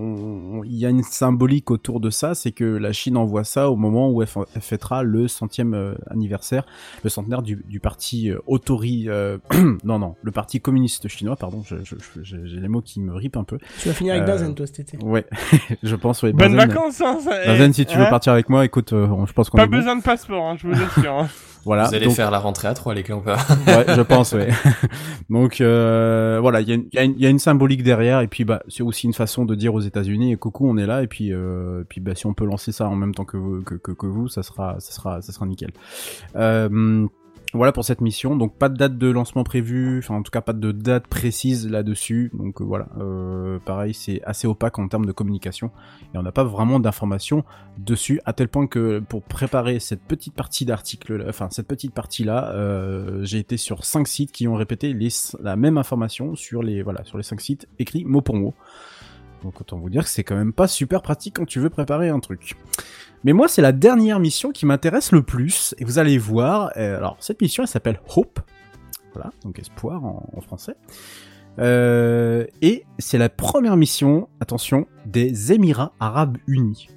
il 0.65 0.75
y 0.75 0.85
a 0.85 0.89
une 0.89 1.03
symbolique 1.03 1.71
autour 1.71 1.99
de 1.99 2.09
ça, 2.09 2.33
c'est 2.35 2.51
que 2.51 2.63
la 2.63 2.93
Chine 2.93 3.17
envoie 3.17 3.43
ça 3.43 3.69
au 3.69 3.75
moment 3.75 4.09
où 4.09 4.21
elle, 4.21 4.27
fêtera 4.59 5.03
le 5.03 5.27
centième 5.27 5.73
euh, 5.73 5.93
anniversaire, 6.09 6.65
le 7.03 7.09
centenaire 7.09 7.41
du, 7.41 7.63
du 7.67 7.79
parti 7.79 8.29
euh, 8.29 8.39
autori, 8.47 9.05
euh, 9.07 9.37
non 9.83 9.99
non, 9.99 10.15
le 10.21 10.31
parti 10.31 10.61
communiste 10.61 11.07
chinois, 11.07 11.35
pardon, 11.35 11.63
je- 11.65 11.75
je- 11.83 11.95
je- 12.21 12.45
j'ai 12.45 12.59
les 12.59 12.67
mots 12.67 12.81
qui 12.81 12.99
me 13.01 13.13
ripent 13.13 13.37
un 13.37 13.43
peu. 13.43 13.57
Tu 13.81 13.87
vas 13.89 13.93
finir 13.93 14.15
avec 14.15 14.27
Euh, 14.27 14.53
toi, 14.53 14.65
cet 14.67 14.79
été. 14.79 14.97
Ouais, 15.03 15.25
je 15.83 15.95
pense. 15.95 16.23
Ouais, 16.23 16.31
Bonnes 16.33 16.55
vacances, 16.55 17.01
hein, 17.01 17.17
ça- 17.21 17.45
Benzen, 17.45 17.73
si 17.73 17.85
tu 17.85 17.97
veux 17.97 18.03
hein 18.05 18.09
partir 18.09 18.33
avec 18.33 18.49
moi, 18.49 18.65
écoute, 18.65 18.93
euh, 18.93 19.07
je 19.25 19.33
pense 19.33 19.49
qu'on 19.49 19.57
Pas 19.57 19.65
est 19.65 19.67
bon. 19.67 19.77
besoin 19.77 19.95
de 19.95 20.01
passeport, 20.03 20.43
hein, 20.49 20.55
je 20.57 20.67
vous 20.67 20.73
assure. 20.81 21.27
Voilà. 21.65 21.87
Vous 21.87 21.95
allez 21.95 22.05
donc- 22.05 22.15
faire 22.15 22.31
la 22.31 22.39
rentrée 22.39 22.67
à 22.67 22.73
3 22.73 22.93
les 22.95 23.03
pas 23.03 23.19
ouais, 23.67 23.85
je 23.95 24.01
pense, 24.01 24.33
ouais. 24.33 24.49
Donc 25.29 25.61
euh, 25.61 26.39
voilà, 26.41 26.61
il 26.61 26.67
y, 26.67 26.71
a 26.71 26.75
une- 26.75 26.85
il 26.91 27.17
y 27.19 27.21
y 27.21 27.25
a 27.25 27.29
une 27.29 27.39
symbolique 27.39 27.83
derrière, 27.83 28.21
et 28.21 28.27
puis 28.27 28.43
bah 28.45 28.61
c'est 28.67 28.83
aussi 28.83 29.05
une 29.07 29.13
façon 29.13 29.45
de 29.45 29.53
dire 29.55 29.73
aux 29.73 29.79
États-Unis, 29.81 30.37
coucou, 30.37 30.67
on 30.67 30.77
est 30.77 30.85
là, 30.87 31.03
et 31.03 31.07
puis 31.07 31.31
euh, 31.31 31.83
puis 31.87 32.01
bah 32.01 32.15
si 32.15 32.25
on 32.25 32.33
peut 32.33 32.45
lancer 32.45 32.71
ça 32.71 32.87
en 32.87 32.95
même 32.95 33.13
temps 33.13 33.25
que 33.25 33.37
vous, 33.37 33.61
que, 33.61 33.75
que, 33.75 33.91
que 33.91 34.05
vous, 34.07 34.27
ça 34.27 34.43
sera 34.43 34.79
ça 34.79 34.91
sera 34.91 35.21
ça 35.21 35.31
sera 35.31 35.45
nickel. 35.45 35.71
Euh, 36.35 37.05
voilà 37.53 37.71
pour 37.71 37.83
cette 37.83 38.01
mission. 38.01 38.35
Donc 38.35 38.57
pas 38.57 38.69
de 38.69 38.77
date 38.77 38.97
de 38.97 39.09
lancement 39.09 39.43
prévue, 39.43 39.99
enfin 39.99 40.15
en 40.15 40.23
tout 40.23 40.31
cas 40.31 40.41
pas 40.41 40.53
de 40.53 40.71
date 40.71 41.07
précise 41.07 41.69
là-dessus. 41.69 42.31
Donc 42.33 42.61
euh, 42.61 42.63
voilà, 42.63 42.87
euh, 42.99 43.59
pareil 43.59 43.93
c'est 43.93 44.21
assez 44.23 44.47
opaque 44.47 44.79
en 44.79 44.87
termes 44.87 45.05
de 45.05 45.11
communication 45.11 45.71
et 46.13 46.17
on 46.17 46.23
n'a 46.23 46.31
pas 46.31 46.43
vraiment 46.43 46.79
d'informations 46.79 47.43
dessus 47.77 48.21
à 48.25 48.33
tel 48.33 48.47
point 48.47 48.67
que 48.67 48.99
pour 48.99 49.23
préparer 49.23 49.79
cette 49.79 50.01
petite 50.01 50.33
partie 50.33 50.65
d'article, 50.65 51.25
enfin 51.27 51.49
cette 51.51 51.67
petite 51.67 51.93
partie 51.93 52.23
là, 52.23 52.53
j'ai 53.21 53.39
été 53.39 53.57
sur 53.57 53.85
cinq 53.85 54.07
sites 54.07 54.31
qui 54.31 54.47
ont 54.47 54.55
répété 54.55 54.95
la 55.41 55.55
même 55.55 55.77
information 55.77 56.35
sur 56.35 56.63
les 56.63 56.81
voilà 56.81 57.03
sur 57.03 57.17
les 57.17 57.23
cinq 57.23 57.41
sites 57.41 57.67
écrits 57.79 58.05
mot 58.05 58.21
pour 58.21 58.35
mot. 58.35 58.53
Donc 59.43 59.59
autant 59.59 59.77
vous 59.77 59.89
dire 59.89 60.03
que 60.03 60.09
c'est 60.09 60.23
quand 60.23 60.35
même 60.35 60.53
pas 60.53 60.67
super 60.67 61.01
pratique 61.01 61.35
quand 61.37 61.45
tu 61.45 61.59
veux 61.59 61.69
préparer 61.69 62.09
un 62.09 62.19
truc. 62.19 62.55
Mais 63.23 63.33
moi, 63.33 63.47
c'est 63.47 63.61
la 63.61 63.71
dernière 63.71 64.19
mission 64.19 64.51
qui 64.51 64.65
m'intéresse 64.65 65.11
le 65.11 65.21
plus, 65.21 65.75
et 65.77 65.85
vous 65.85 65.99
allez 65.99 66.17
voir. 66.17 66.71
euh, 66.77 66.97
alors, 66.97 67.17
cette 67.19 67.41
mission, 67.41 67.63
elle 67.63 67.69
s'appelle 67.69 67.99
Hope. 68.15 68.39
Voilà, 69.13 69.31
donc 69.43 69.59
espoir 69.59 70.03
en, 70.05 70.41
français. 70.41 70.75
Euh, 71.59 72.45
et 72.61 72.85
c'est 72.97 73.17
la 73.17 73.29
première 73.29 73.75
mission, 73.77 74.29
attention, 74.39 74.87
des 75.05 75.51
Émirats 75.51 75.93
Arabes 75.99 76.37
Unis. 76.47 76.87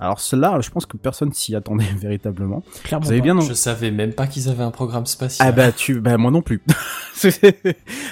Alors 0.00 0.20
cela, 0.20 0.60
je 0.60 0.70
pense 0.70 0.86
que 0.86 0.96
personne 0.96 1.32
s'y 1.32 1.54
attendait 1.56 1.84
véritablement. 1.98 2.62
Clairement 2.84 3.04
Vous 3.06 3.12
avez 3.12 3.20
bien 3.20 3.38
Je 3.40 3.52
savais 3.52 3.90
même 3.90 4.12
pas 4.12 4.26
qu'ils 4.26 4.48
avaient 4.48 4.62
un 4.62 4.70
programme 4.70 5.06
spatial. 5.06 5.48
ah 5.48 5.52
bah 5.52 5.72
tu, 5.72 6.00
bah 6.00 6.16
moi 6.18 6.30
non 6.30 6.42
plus. 6.42 6.62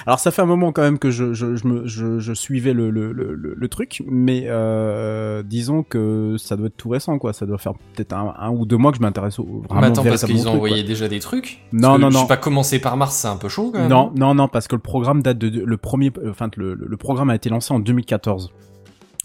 Alors 0.05 0.19
ça 0.19 0.31
fait 0.31 0.41
un 0.41 0.45
moment 0.45 0.71
quand 0.71 0.81
même 0.81 0.99
que 0.99 1.11
je 1.11 1.33
je, 1.33 1.55
je, 1.55 1.67
me, 1.67 1.87
je, 1.87 2.19
je 2.19 2.33
suivais 2.33 2.73
le, 2.73 2.89
le, 2.89 3.11
le, 3.13 3.67
truc, 3.69 4.01
mais 4.07 4.43
euh, 4.47 5.43
disons 5.43 5.83
que 5.83 6.35
ça 6.37 6.55
doit 6.55 6.67
être 6.67 6.77
tout 6.77 6.89
récent 6.89 7.17
quoi. 7.19 7.33
Ça 7.33 7.45
doit 7.45 7.57
faire 7.57 7.73
peut-être 7.93 8.13
un, 8.13 8.33
un 8.37 8.49
ou 8.49 8.65
deux 8.65 8.77
mois 8.77 8.91
que 8.91 8.97
je 8.97 9.01
m'intéresse 9.01 9.39
au 9.39 9.63
vraiment 9.69 9.81
Mais 9.81 9.87
attends, 9.87 10.03
parce 10.03 10.23
qu'ils 10.25 10.47
ont 10.47 10.53
envoyé 10.53 10.81
quoi. 10.81 10.87
déjà 10.87 11.07
des 11.07 11.19
trucs 11.19 11.59
Non, 11.73 11.81
Parce 11.89 11.97
que 11.97 12.01
non, 12.01 12.09
Je 12.09 12.13
non. 12.13 12.19
suis 12.19 12.27
pas 12.27 12.37
commencé 12.37 12.79
par 12.79 12.97
Mars, 12.97 13.15
c'est 13.15 13.27
un 13.27 13.37
peu 13.37 13.49
chaud 13.49 13.71
quand 13.73 13.79
même. 13.79 13.89
Non, 13.89 14.11
non, 14.15 14.33
non, 14.35 14.47
parce 14.47 14.67
que 14.67 14.75
le 14.75 14.81
programme 14.81 15.21
date 15.21 15.37
de, 15.37 15.49
de- 15.49 15.63
le 15.63 15.77
premier, 15.77 16.11
enfin 16.29 16.49
le 16.55 16.73
le 16.75 16.97
programme 16.97 17.29
a 17.29 17.35
été 17.35 17.49
lancé 17.49 17.73
en 17.73 17.79
2014 17.79 18.51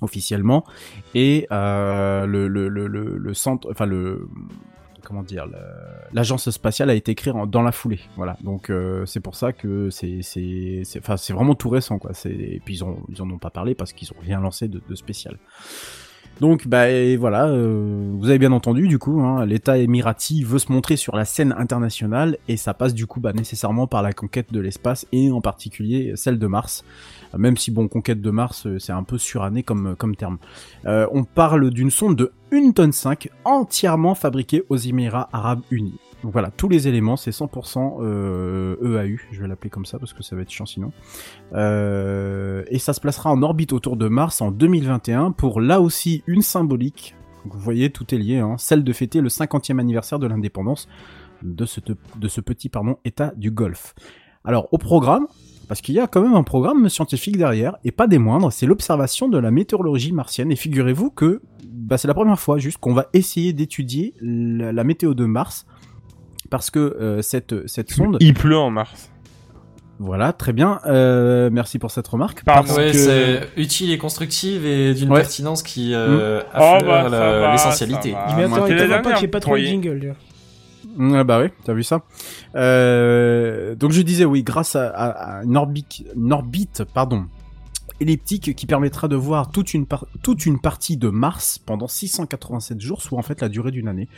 officiellement 0.02 0.64
et 1.14 1.46
euh, 1.52 2.26
le, 2.26 2.48
le, 2.48 2.68
le, 2.68 2.86
le, 2.86 3.34
centre, 3.34 3.68
enfin 3.70 3.86
le 3.86 4.28
comment 5.04 5.22
dire, 5.24 5.46
l'agence 6.12 6.48
spatiale 6.50 6.88
a 6.90 6.94
été 6.94 7.14
créée 7.16 7.32
en- 7.32 7.46
dans 7.46 7.62
la 7.62 7.72
foulée. 7.72 7.98
Voilà, 8.16 8.36
donc 8.42 8.70
euh, 8.70 9.04
c'est 9.04 9.18
pour 9.20 9.34
ça 9.34 9.52
que 9.52 9.90
c'est 9.90 10.22
c'est 10.22 10.82
c'est 10.84 11.32
vraiment 11.32 11.54
tout 11.56 11.68
récent 11.70 11.98
quoi. 11.98 12.12
Et 12.26 12.60
puis 12.64 12.74
ils 12.76 12.84
ont 12.84 13.02
ils 13.08 13.20
en 13.20 13.28
ont 13.30 13.38
pas 13.38 13.50
parlé 13.50 13.74
parce 13.74 13.92
qu'ils 13.92 14.12
ont 14.12 14.20
rien 14.20 14.40
lancé 14.40 14.68
de, 14.68 14.80
de 14.88 14.94
spécial. 14.94 15.38
Donc 16.40 16.66
bah 16.66 16.86
voilà, 17.18 17.46
euh, 17.46 18.10
vous 18.18 18.28
avez 18.28 18.38
bien 18.38 18.52
entendu 18.52 18.88
du 18.88 18.98
coup, 18.98 19.20
hein, 19.20 19.46
l'État 19.46 19.78
émirati 19.78 20.42
veut 20.42 20.58
se 20.58 20.72
montrer 20.72 20.96
sur 20.96 21.14
la 21.14 21.24
scène 21.24 21.54
internationale 21.56 22.36
et 22.48 22.56
ça 22.56 22.74
passe 22.74 22.94
du 22.94 23.06
coup 23.06 23.20
bah, 23.20 23.32
nécessairement 23.32 23.86
par 23.86 24.02
la 24.02 24.12
conquête 24.12 24.52
de 24.52 24.58
l'espace 24.58 25.06
et 25.12 25.30
en 25.30 25.40
particulier 25.40 26.14
celle 26.16 26.38
de 26.38 26.46
Mars. 26.46 26.84
Euh, 27.34 27.38
Même 27.38 27.56
si 27.56 27.70
bon, 27.70 27.88
conquête 27.88 28.20
de 28.20 28.30
Mars, 28.30 28.66
euh, 28.66 28.78
c'est 28.78 28.92
un 28.92 29.04
peu 29.04 29.18
suranné 29.18 29.62
comme 29.62 29.94
comme 29.96 30.16
terme. 30.16 30.38
Euh, 30.86 31.06
on 31.12 31.24
parle 31.24 31.70
d'une 31.70 31.90
sonde 31.90 32.16
de 32.16 32.32
1 32.52 32.72
tonne 32.72 32.92
5 32.92 33.28
entièrement 33.44 34.14
fabriquée 34.14 34.64
aux 34.68 34.76
Émirats 34.76 35.28
Arabes 35.32 35.62
Unis. 35.70 35.98
Donc 36.22 36.32
voilà, 36.32 36.50
tous 36.50 36.68
les 36.68 36.86
éléments, 36.86 37.16
c'est 37.16 37.32
100% 37.32 37.98
euh, 38.00 38.76
EAU, 38.80 39.18
je 39.32 39.40
vais 39.40 39.48
l'appeler 39.48 39.70
comme 39.70 39.84
ça 39.84 39.98
parce 39.98 40.12
que 40.12 40.22
ça 40.22 40.36
va 40.36 40.42
être 40.42 40.50
chiant 40.50 40.66
sinon. 40.66 40.92
Euh, 41.52 42.62
et 42.68 42.78
ça 42.78 42.92
se 42.92 43.00
placera 43.00 43.30
en 43.30 43.42
orbite 43.42 43.72
autour 43.72 43.96
de 43.96 44.06
Mars 44.06 44.40
en 44.40 44.52
2021 44.52 45.32
pour 45.32 45.60
là 45.60 45.80
aussi 45.80 46.22
une 46.28 46.42
symbolique. 46.42 47.16
Vous 47.44 47.58
voyez, 47.58 47.90
tout 47.90 48.14
est 48.14 48.18
lié, 48.18 48.38
hein, 48.38 48.54
celle 48.56 48.84
de 48.84 48.92
fêter 48.92 49.20
le 49.20 49.28
50e 49.28 49.80
anniversaire 49.80 50.20
de 50.20 50.28
l'indépendance 50.28 50.88
de 51.42 51.66
ce, 51.66 52.40
petit 52.40 52.68
pardon, 52.68 52.98
état 53.04 53.32
du 53.36 53.50
Golfe. 53.50 53.94
Alors 54.44 54.68
au 54.70 54.78
programme, 54.78 55.26
parce 55.66 55.80
qu'il 55.80 55.96
y 55.96 55.98
a 55.98 56.06
quand 56.06 56.22
même 56.22 56.34
un 56.34 56.44
programme 56.44 56.88
scientifique 56.88 57.36
derrière, 57.36 57.76
et 57.82 57.90
pas 57.90 58.06
des 58.06 58.18
moindres, 58.18 58.52
c'est 58.52 58.66
l'observation 58.66 59.28
de 59.28 59.38
la 59.38 59.50
météorologie 59.50 60.12
martienne. 60.12 60.52
Et 60.52 60.56
figurez-vous 60.56 61.10
que 61.10 61.42
bah, 61.64 61.98
c'est 61.98 62.06
la 62.06 62.14
première 62.14 62.38
fois 62.38 62.58
juste 62.58 62.78
qu'on 62.78 62.94
va 62.94 63.08
essayer 63.12 63.52
d'étudier 63.52 64.14
la 64.20 64.84
météo 64.84 65.14
de 65.14 65.24
Mars, 65.24 65.66
parce 66.52 66.70
que 66.70 66.78
euh, 66.78 67.22
cette, 67.22 67.66
cette 67.66 67.90
sonde... 67.90 68.18
Il 68.20 68.34
pleut 68.34 68.58
en 68.58 68.70
mars. 68.70 69.10
Voilà, 69.98 70.32
très 70.34 70.52
bien. 70.52 70.80
Euh, 70.84 71.48
merci 71.50 71.78
pour 71.78 71.90
cette 71.90 72.06
remarque. 72.06 72.44
Pardon. 72.44 72.66
parce 72.66 72.76
Ouais, 72.76 72.92
que- 72.92 72.98
c'est 72.98 73.48
utile 73.56 73.90
et 73.90 73.96
constructive 73.98 74.66
et 74.66 74.92
d'une 74.94 75.10
Ouais. 75.10 75.20
pertinence 75.20 75.62
qui 75.62 75.94
euh, 75.94 76.40
Oh, 76.54 76.56
affleure 76.56 76.82
bah, 76.82 77.08
la- 77.08 77.38
va, 77.40 77.52
l'essentialité. 77.52 78.10
Il 78.10 78.16
Ah, 78.16 78.34
moi, 78.48 78.68
il 78.68 78.76
pas 78.88 79.00
qu'il 79.02 79.14
n'y 79.20 79.24
ait 79.24 79.28
pas 79.28 79.40
trop 79.40 79.56
de 79.56 79.62
jingle. 79.62 79.90
lui. 79.92 80.08
Ouais, 80.98 81.24
bah 81.24 81.40
oui, 81.40 81.48
t'as 81.64 81.72
vu 81.72 81.84
ça? 81.84 82.02
Euh, 82.54 83.74
donc 83.74 83.92
je 83.92 84.02
disais 84.02 84.26
oui, 84.26 84.42
grâce 84.42 84.76
à, 84.76 84.88
à- 84.88 85.38
à 85.38 85.44
une 85.44 85.56
orbite, 85.56 86.04
une 86.14 86.32
orbite, 86.34 86.82
pardon, 86.92 87.24
elliptique 88.02 88.54
qui 88.54 88.66
permettra 88.66 89.08
de 89.08 89.16
voir 89.16 89.50
toute 89.50 89.74
une, 89.74 89.86
partie 90.58 90.96
de 90.96 91.08
Mars 91.08 91.58
pendant 91.58 91.88
687 91.88 92.80
jours, 92.80 93.02
soit 93.02 93.18
en 93.18 93.22
fait 93.22 93.40
la 93.40 93.48
durée 93.48 93.70
d'une 93.70 93.88
année 93.88 94.08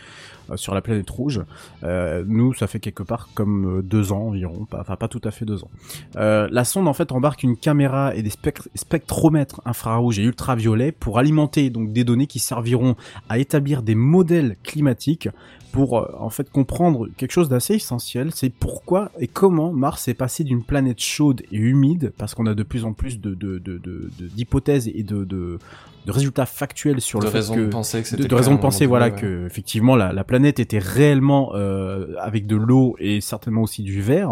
euh, 0.50 0.56
sur 0.56 0.74
la 0.74 0.82
planète 0.82 1.08
rouge. 1.08 1.42
Euh, 1.82 2.24
nous, 2.26 2.52
ça 2.54 2.66
fait 2.66 2.80
quelque 2.80 3.02
part 3.02 3.28
comme 3.34 3.78
euh, 3.78 3.82
deux 3.82 4.12
ans 4.12 4.28
environ, 4.28 4.66
enfin 4.72 4.96
pas 4.96 5.08
tout 5.08 5.20
à 5.24 5.30
fait 5.30 5.44
deux 5.44 5.62
ans. 5.62 5.70
La 6.14 6.64
sonde 6.64 6.88
en 6.88 6.92
fait 6.92 7.12
embarque 7.12 7.42
une 7.42 7.56
caméra 7.56 8.14
et 8.14 8.22
des 8.22 8.30
spect- 8.30 8.68
spectromètres 8.74 9.60
infrarouges 9.64 10.18
et 10.18 10.22
ultraviolets 10.22 10.92
pour 10.92 11.18
alimenter 11.18 11.70
donc 11.70 11.92
des 11.92 12.04
données 12.04 12.26
qui 12.26 12.38
serviront 12.38 12.96
à 13.28 13.38
établir 13.38 13.82
des 13.82 13.94
modèles 13.94 14.56
climatiques 14.62 15.28
pour 15.74 15.98
euh, 15.98 16.06
en 16.20 16.30
fait 16.30 16.48
comprendre 16.50 17.08
quelque 17.16 17.32
chose 17.32 17.48
d'assez 17.48 17.74
essentiel, 17.74 18.30
c'est 18.32 18.48
pourquoi 18.48 19.10
et 19.18 19.26
comment 19.26 19.72
Mars 19.72 20.06
est 20.06 20.14
passé 20.14 20.44
d'une 20.44 20.62
planète 20.62 21.00
chaude 21.00 21.42
et 21.50 21.56
humide, 21.56 22.12
parce 22.16 22.36
qu'on 22.36 22.46
a 22.46 22.54
de 22.54 22.62
plus 22.62 22.84
en 22.84 22.92
plus 22.92 23.20
de 23.20 23.34
de- 23.34 23.58
de- 23.58 23.78
de- 23.78 24.08
de- 24.18 24.28
d'hypothèses 24.28 24.86
et 24.86 25.02
de, 25.02 25.24
de, 25.24 25.58
de 26.06 26.12
résultats 26.12 26.46
factuels 26.46 27.00
sur 27.00 27.18
De 27.18 27.24
le 27.24 27.30
fait 27.32 27.38
raisons 27.38 27.54
que 27.56 27.60
de 27.62 27.66
penser 27.66 27.98
que 27.98 28.04
de, 28.04 28.08
c'était 28.08 28.28
de 28.28 28.36
à 28.36 28.40
de 28.40 28.56
penser 28.56 28.86
voilà 28.86 29.06
ouais. 29.06 29.20
que 29.20 29.46
effectivement 29.46 29.96
la, 29.96 30.12
la 30.12 30.22
planète 30.22 30.60
était 30.60 30.78
réellement 30.78 31.50
euh, 31.56 32.14
avec 32.20 32.46
de 32.46 32.54
l'eau 32.54 32.94
et 33.00 33.20
certainement 33.20 33.62
aussi 33.62 33.82
du 33.82 34.00
verre 34.00 34.30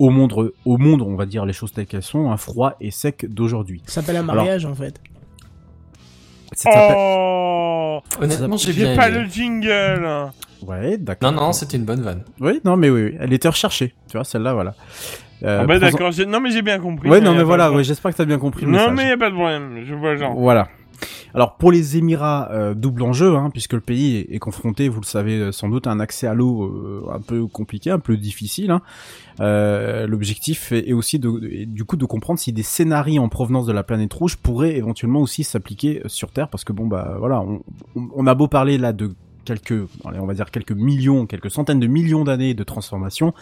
au 0.00 0.10
monde 0.10 0.52
au 0.64 0.78
monde 0.78 1.02
on 1.02 1.14
va 1.14 1.26
dire 1.26 1.46
les 1.46 1.52
choses 1.52 1.70
telles 1.72 1.86
qu'elles 1.86 2.02
sont 2.02 2.28
un 2.32 2.36
froid 2.36 2.74
et 2.80 2.90
sec 2.90 3.24
d'aujourd'hui. 3.32 3.82
Ça 3.86 4.00
s'appelle 4.00 4.16
un 4.16 4.22
Alors, 4.28 4.34
mariage 4.34 4.64
en 4.66 4.74
fait. 4.74 5.00
Oh 6.66 8.00
Honnêtement, 8.20 8.56
j'ai 8.56 8.72
J'ai 8.72 8.84
bien 8.84 8.96
pas 8.96 9.08
aimé. 9.08 9.20
le 9.20 9.24
jingle 9.28 10.30
Ouais, 10.66 10.96
d'accord. 10.98 11.32
Non, 11.32 11.40
non, 11.40 11.52
c'était 11.52 11.76
une 11.76 11.84
bonne 11.84 12.00
vanne. 12.02 12.22
Oui, 12.40 12.60
non, 12.64 12.76
mais 12.76 12.90
oui, 12.90 13.04
oui, 13.04 13.16
elle 13.20 13.32
était 13.32 13.48
recherchée. 13.48 13.94
Tu 14.08 14.16
vois, 14.16 14.24
celle-là, 14.24 14.54
voilà. 14.54 14.74
Euh, 15.42 15.58
Ah 15.62 15.66
bah 15.66 15.78
présent- 15.80 15.96
d'accord, 15.98 16.12
non 16.28 16.38
mais 16.40 16.50
j'ai 16.52 16.62
bien 16.62 16.78
compris. 16.78 17.08
Ouais, 17.10 17.20
non, 17.20 17.32
a 17.32 17.34
mais 17.34 17.42
voilà, 17.42 17.72
ouais, 17.72 17.82
j'espère 17.82 18.12
que 18.12 18.16
t'as 18.16 18.24
bien 18.24 18.38
compris 18.38 18.64
le 18.64 18.70
Non 18.70 18.78
message. 18.78 18.94
mais 18.96 19.08
y 19.08 19.12
a 19.12 19.16
pas 19.16 19.28
de 19.30 19.34
problème, 19.34 19.82
je 19.84 19.94
vois 19.94 20.14
genre. 20.16 20.34
Voilà. 20.38 20.68
Alors 21.34 21.56
pour 21.56 21.72
les 21.72 21.96
Émirats, 21.96 22.48
euh, 22.52 22.74
double 22.74 23.02
enjeu, 23.02 23.34
hein, 23.34 23.50
puisque 23.50 23.72
le 23.72 23.80
pays 23.80 24.18
est, 24.18 24.36
est 24.36 24.38
confronté, 24.38 24.88
vous 24.88 25.00
le 25.00 25.06
savez 25.06 25.36
euh, 25.38 25.50
sans 25.50 25.68
doute, 25.68 25.88
à 25.88 25.90
un 25.90 25.98
accès 25.98 26.28
à 26.28 26.34
l'eau 26.34 26.62
euh, 26.66 27.02
un 27.12 27.18
peu 27.20 27.44
compliqué, 27.48 27.90
un 27.90 27.98
peu 27.98 28.16
difficile. 28.16 28.70
hein. 28.70 28.82
Euh, 29.40 30.06
L'objectif 30.06 30.70
est, 30.70 30.88
est 30.88 30.92
aussi 30.92 31.18
de, 31.18 31.30
est 31.50 31.66
du 31.66 31.84
coup 31.84 31.96
de 31.96 32.04
comprendre 32.04 32.38
si 32.38 32.52
des 32.52 32.62
scénarios 32.62 33.20
en 33.22 33.28
provenance 33.28 33.66
de 33.66 33.72
la 33.72 33.82
planète 33.82 34.12
rouge 34.12 34.36
pourraient 34.36 34.76
éventuellement 34.76 35.20
aussi 35.22 35.42
s'appliquer 35.42 36.02
sur 36.06 36.30
Terre, 36.30 36.48
parce 36.48 36.62
que 36.64 36.72
bon 36.72 36.86
bah 36.86 37.16
voilà, 37.18 37.40
on, 37.40 37.62
on- 37.96 38.08
on 38.14 38.26
a 38.28 38.34
beau 38.34 38.46
parler 38.46 38.78
là 38.78 38.92
de 38.92 39.12
quelques, 39.44 39.74
on 40.04 40.26
va 40.26 40.34
dire 40.34 40.50
quelques 40.50 40.72
millions, 40.72 41.26
quelques 41.26 41.50
centaines 41.50 41.80
de 41.80 41.86
millions 41.86 42.24
d'années 42.24 42.54
de 42.54 42.64
transformation. 42.64 43.32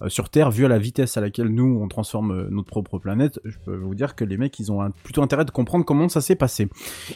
euh, 0.00 0.08
sur 0.08 0.28
Terre, 0.30 0.52
vu 0.52 0.64
à 0.64 0.68
la 0.68 0.78
vitesse 0.78 1.16
à 1.16 1.20
laquelle 1.20 1.48
nous 1.48 1.80
on 1.82 1.88
transforme 1.88 2.30
euh, 2.30 2.48
notre 2.52 2.68
propre 2.68 3.00
planète, 3.00 3.40
je 3.44 3.56
peux 3.64 3.74
vous 3.76 3.96
dire 3.96 4.14
que 4.14 4.24
les 4.24 4.36
mecs 4.36 4.56
ils 4.60 4.70
ont 4.70 4.80
un- 4.80 4.92
plutôt 4.92 5.22
intérêt 5.24 5.44
de 5.44 5.50
comprendre 5.50 5.84
comment 5.84 6.08
ça 6.08 6.20
s'est 6.20 6.36
passé. 6.36 6.68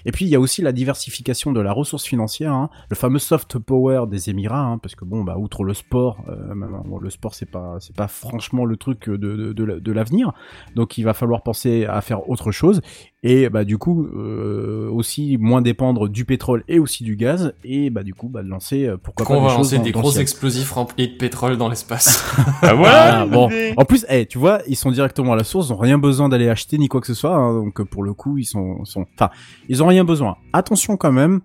Et 0.05 0.11
puis 0.11 0.25
il 0.25 0.31
y 0.31 0.35
a 0.35 0.41
aussi 0.41 0.63
la 0.63 0.73
diversification 0.73 1.53
de 1.53 1.61
la 1.61 1.73
ressource 1.73 2.05
financière, 2.05 2.53
hein, 2.53 2.71
le 2.91 2.97
fameux 2.97 3.21
soft 3.21 3.57
power 3.61 4.07
des 4.11 4.31
Émirats, 4.31 4.65
hein, 4.67 4.79
parce 4.79 4.97
que 4.97 5.05
bon 5.05 5.23
bah 5.23 5.37
outre 5.39 5.63
le 5.63 5.75
sport, 5.75 6.25
euh, 6.29 6.55
le 7.01 7.11
sport 7.11 7.35
c'est 7.37 7.49
pas 7.49 7.77
c'est 7.79 7.95
pas 7.95 8.09
franchement 8.09 8.65
le 8.65 8.77
truc 8.77 9.09
de 9.09 9.53
de 9.53 9.93
l'avenir, 9.93 10.33
donc 10.75 10.99
il 10.99 11.05
va 11.05 11.15
falloir 11.15 11.45
penser 11.45 11.85
à 11.85 12.01
faire 12.01 12.29
autre 12.29 12.51
chose. 12.51 12.81
Et 13.25 13.49
bah 13.49 13.63
du 13.65 13.79
coup 13.79 14.05
euh, 14.17 14.89
aussi 14.91 15.37
moins 15.39 15.63
dépendre 15.63 16.09
du 16.09 16.25
pétrole 16.25 16.65
et 16.67 16.81
aussi 16.81 17.05
du 17.05 17.15
gaz 17.15 17.55
et 17.63 17.89
bah 17.89 18.03
du 18.03 18.15
coup 18.15 18.29
bah 18.29 18.43
de 18.43 18.49
lancer 18.49 18.85
euh, 18.87 18.97
pourquoi 19.01 19.25
Qu'on 19.25 19.35
pas 19.35 19.41
va 19.43 19.47
des 19.47 19.51
choses 19.51 19.59
lancer 19.59 19.77
dans- 19.79 19.83
des 19.85 19.93
dans 19.93 20.01
gros 20.01 20.11
explosifs 20.13 20.73
remplis 20.73 21.07
de 21.07 21.17
pétrole 21.17 21.57
dans 21.57 21.69
l'espace. 21.69 22.25
Ah 22.63 22.75
voilà, 22.75 23.25
bon. 23.27 23.49
l'idée. 23.49 23.75
En 23.77 23.85
plus, 23.85 24.05
eh, 24.09 24.27
tu 24.27 24.39
vois, 24.39 24.61
ils 24.67 24.75
sont 24.77 24.91
directement 24.91 25.35
à 25.35 25.37
la 25.37 25.45
source, 25.45 25.69
ils 25.69 25.73
ont 25.73 25.77
rien 25.77 25.99
besoin 25.99 26.29
d'aller 26.29 26.49
acheter 26.49 26.79
ni 26.79 26.89
quoi 26.89 27.01
que 27.01 27.07
ce 27.07 27.15
soit. 27.15 27.35
hein, 27.37 27.55
donc 27.63 27.81
pour 27.85 28.03
le 28.03 28.13
coup, 28.13 28.39
ils 28.39 28.45
sont, 28.45 28.85
sont, 28.85 29.07
enfin, 29.17 29.31
ils 29.69 29.83
ont 29.83 29.87
rien 29.87 30.05
besoin. 30.05 30.37
Attention 30.53 30.97
quand 30.97 31.13
même. 31.13 31.43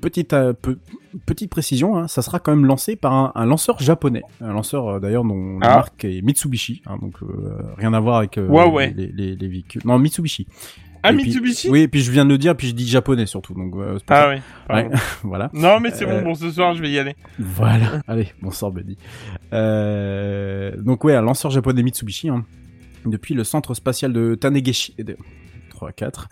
Petite, 0.00 0.32
euh, 0.32 0.52
pe- 0.52 0.78
petite 1.26 1.50
précision, 1.50 1.96
hein, 1.96 2.08
ça 2.08 2.22
sera 2.22 2.40
quand 2.40 2.50
même 2.52 2.66
lancé 2.66 2.96
par 2.96 3.12
un, 3.12 3.30
un 3.36 3.46
lanceur 3.46 3.78
japonais, 3.80 4.22
un 4.40 4.52
lanceur 4.52 4.88
euh, 4.88 4.98
d'ailleurs 4.98 5.22
dont 5.22 5.60
la 5.60 5.70
Ah. 5.70 5.76
marque 5.76 6.04
est 6.04 6.22
Mitsubishi, 6.22 6.82
hein, 6.86 6.96
donc 7.00 7.14
euh, 7.22 7.56
rien 7.76 7.92
à 7.94 8.00
voir 8.00 8.16
avec 8.16 8.36
euh, 8.38 8.48
les, 8.96 9.06
les, 9.06 9.36
les 9.36 9.48
véhicules. 9.48 9.82
Non, 9.84 10.00
Mitsubishi. 10.00 10.48
Ah 11.04 11.12
puis- 11.12 11.24
Mitsubishi 11.24 11.68
Oui, 11.68 11.80
et 11.80 11.88
puis 11.88 12.00
je 12.00 12.10
viens 12.12 12.24
de 12.24 12.30
le 12.30 12.38
dire, 12.38 12.56
puis 12.56 12.68
je 12.68 12.74
dis 12.74 12.86
japonais 12.88 13.26
surtout, 13.26 13.54
donc 13.54 13.74
euh, 13.76 13.98
Ah 14.08 14.28
oui. 14.30 14.40
Ouais, 14.74 14.88
voilà. 15.24 15.50
Non 15.52 15.80
mais 15.80 15.90
c'est 15.90 16.06
Euh, 16.06 16.20
bon, 16.20 16.28
bon 16.30 16.34
ce 16.34 16.50
soir 16.50 16.74
je 16.74 16.82
vais 16.82 16.90
y 16.90 16.98
aller. 16.98 17.16
Voilà. 17.38 18.00
Allez, 18.06 18.28
bonsoir 18.40 18.70
Buddy. 18.70 18.96
Euh, 19.52 20.74
donc 20.78 21.04
ouais, 21.04 21.14
un 21.14 21.22
lanceur 21.22 21.50
japonais 21.50 21.82
Mitsubishi, 21.82 22.28
hein, 22.28 22.44
depuis 23.06 23.34
le 23.34 23.44
centre 23.44 23.74
spatial 23.74 24.12
de 24.12 24.34
Tanegeshi... 24.34 24.94
De... 24.98 25.16
3, 25.70 25.92
4... 25.92 26.28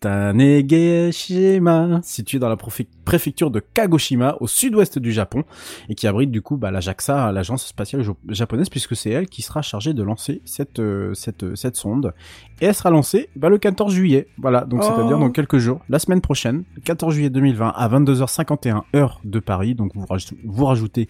Tanegashima, 0.00 2.00
situé 2.02 2.40
dans 2.40 2.48
la 2.48 2.56
profé- 2.56 2.88
préfecture 3.04 3.50
de 3.50 3.60
Kagoshima, 3.60 4.36
au 4.40 4.46
sud-ouest 4.46 4.98
du 4.98 5.12
Japon, 5.12 5.44
et 5.88 5.94
qui 5.94 6.06
abrite 6.06 6.30
du 6.30 6.42
coup 6.42 6.56
bah, 6.56 6.70
la 6.70 6.80
JAXA, 6.80 7.32
l'agence 7.32 7.66
spatiale 7.66 8.04
japonaise, 8.28 8.68
puisque 8.68 8.94
c'est 8.96 9.10
elle 9.10 9.26
qui 9.26 9.42
sera 9.42 9.62
chargée 9.62 9.94
de 9.94 10.02
lancer 10.02 10.42
cette, 10.44 10.78
euh, 10.78 11.14
cette, 11.14 11.54
cette 11.56 11.76
sonde. 11.76 12.14
Et 12.60 12.66
elle 12.66 12.74
sera 12.74 12.90
lancée 12.90 13.28
bah, 13.36 13.48
le 13.48 13.58
14 13.58 13.92
juillet, 13.92 14.28
voilà, 14.38 14.64
donc 14.64 14.80
Oh. 14.82 14.86
c'est-à-dire 14.86 15.18
dans 15.18 15.30
quelques 15.30 15.58
jours, 15.58 15.80
la 15.88 15.98
semaine 15.98 16.20
prochaine, 16.20 16.64
le 16.76 16.80
14 16.82 17.14
juillet 17.14 17.30
2020, 17.30 17.68
à 17.74 17.88
22h51 17.88 18.82
heure 18.96 19.20
de 19.24 19.38
Paris, 19.40 19.74
donc 19.74 19.92
vous, 19.94 20.06
raj- 20.06 20.32
vous 20.44 20.64
rajoutez 20.64 21.08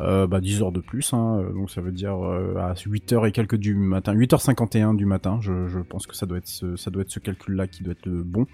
euh, 0.00 0.26
bah, 0.26 0.40
10 0.40 0.62
heures 0.62 0.72
de 0.72 0.80
plus, 0.80 1.12
hein, 1.12 1.38
euh, 1.40 1.52
donc 1.52 1.70
ça 1.70 1.80
veut 1.80 1.92
dire 1.92 2.16
euh, 2.24 2.56
à 2.58 2.74
8h 2.74 3.26
et 3.28 3.32
quelques 3.32 3.56
du 3.56 3.74
matin, 3.74 4.14
8h51 4.14 4.96
du 4.96 5.04
matin, 5.06 5.38
je, 5.40 5.66
je 5.68 5.78
pense 5.80 6.06
que 6.06 6.14
ça 6.16 6.26
doit 6.26 6.38
être 6.38 6.46
ce, 6.48 6.76
ça 6.76 6.90
doit 6.90 7.02
être 7.02 7.10
ce 7.10 7.18
calcul-là 7.20 7.66
qui 7.66 7.82
doit 7.82 7.92
être 7.92 8.08
bon. 8.08 8.46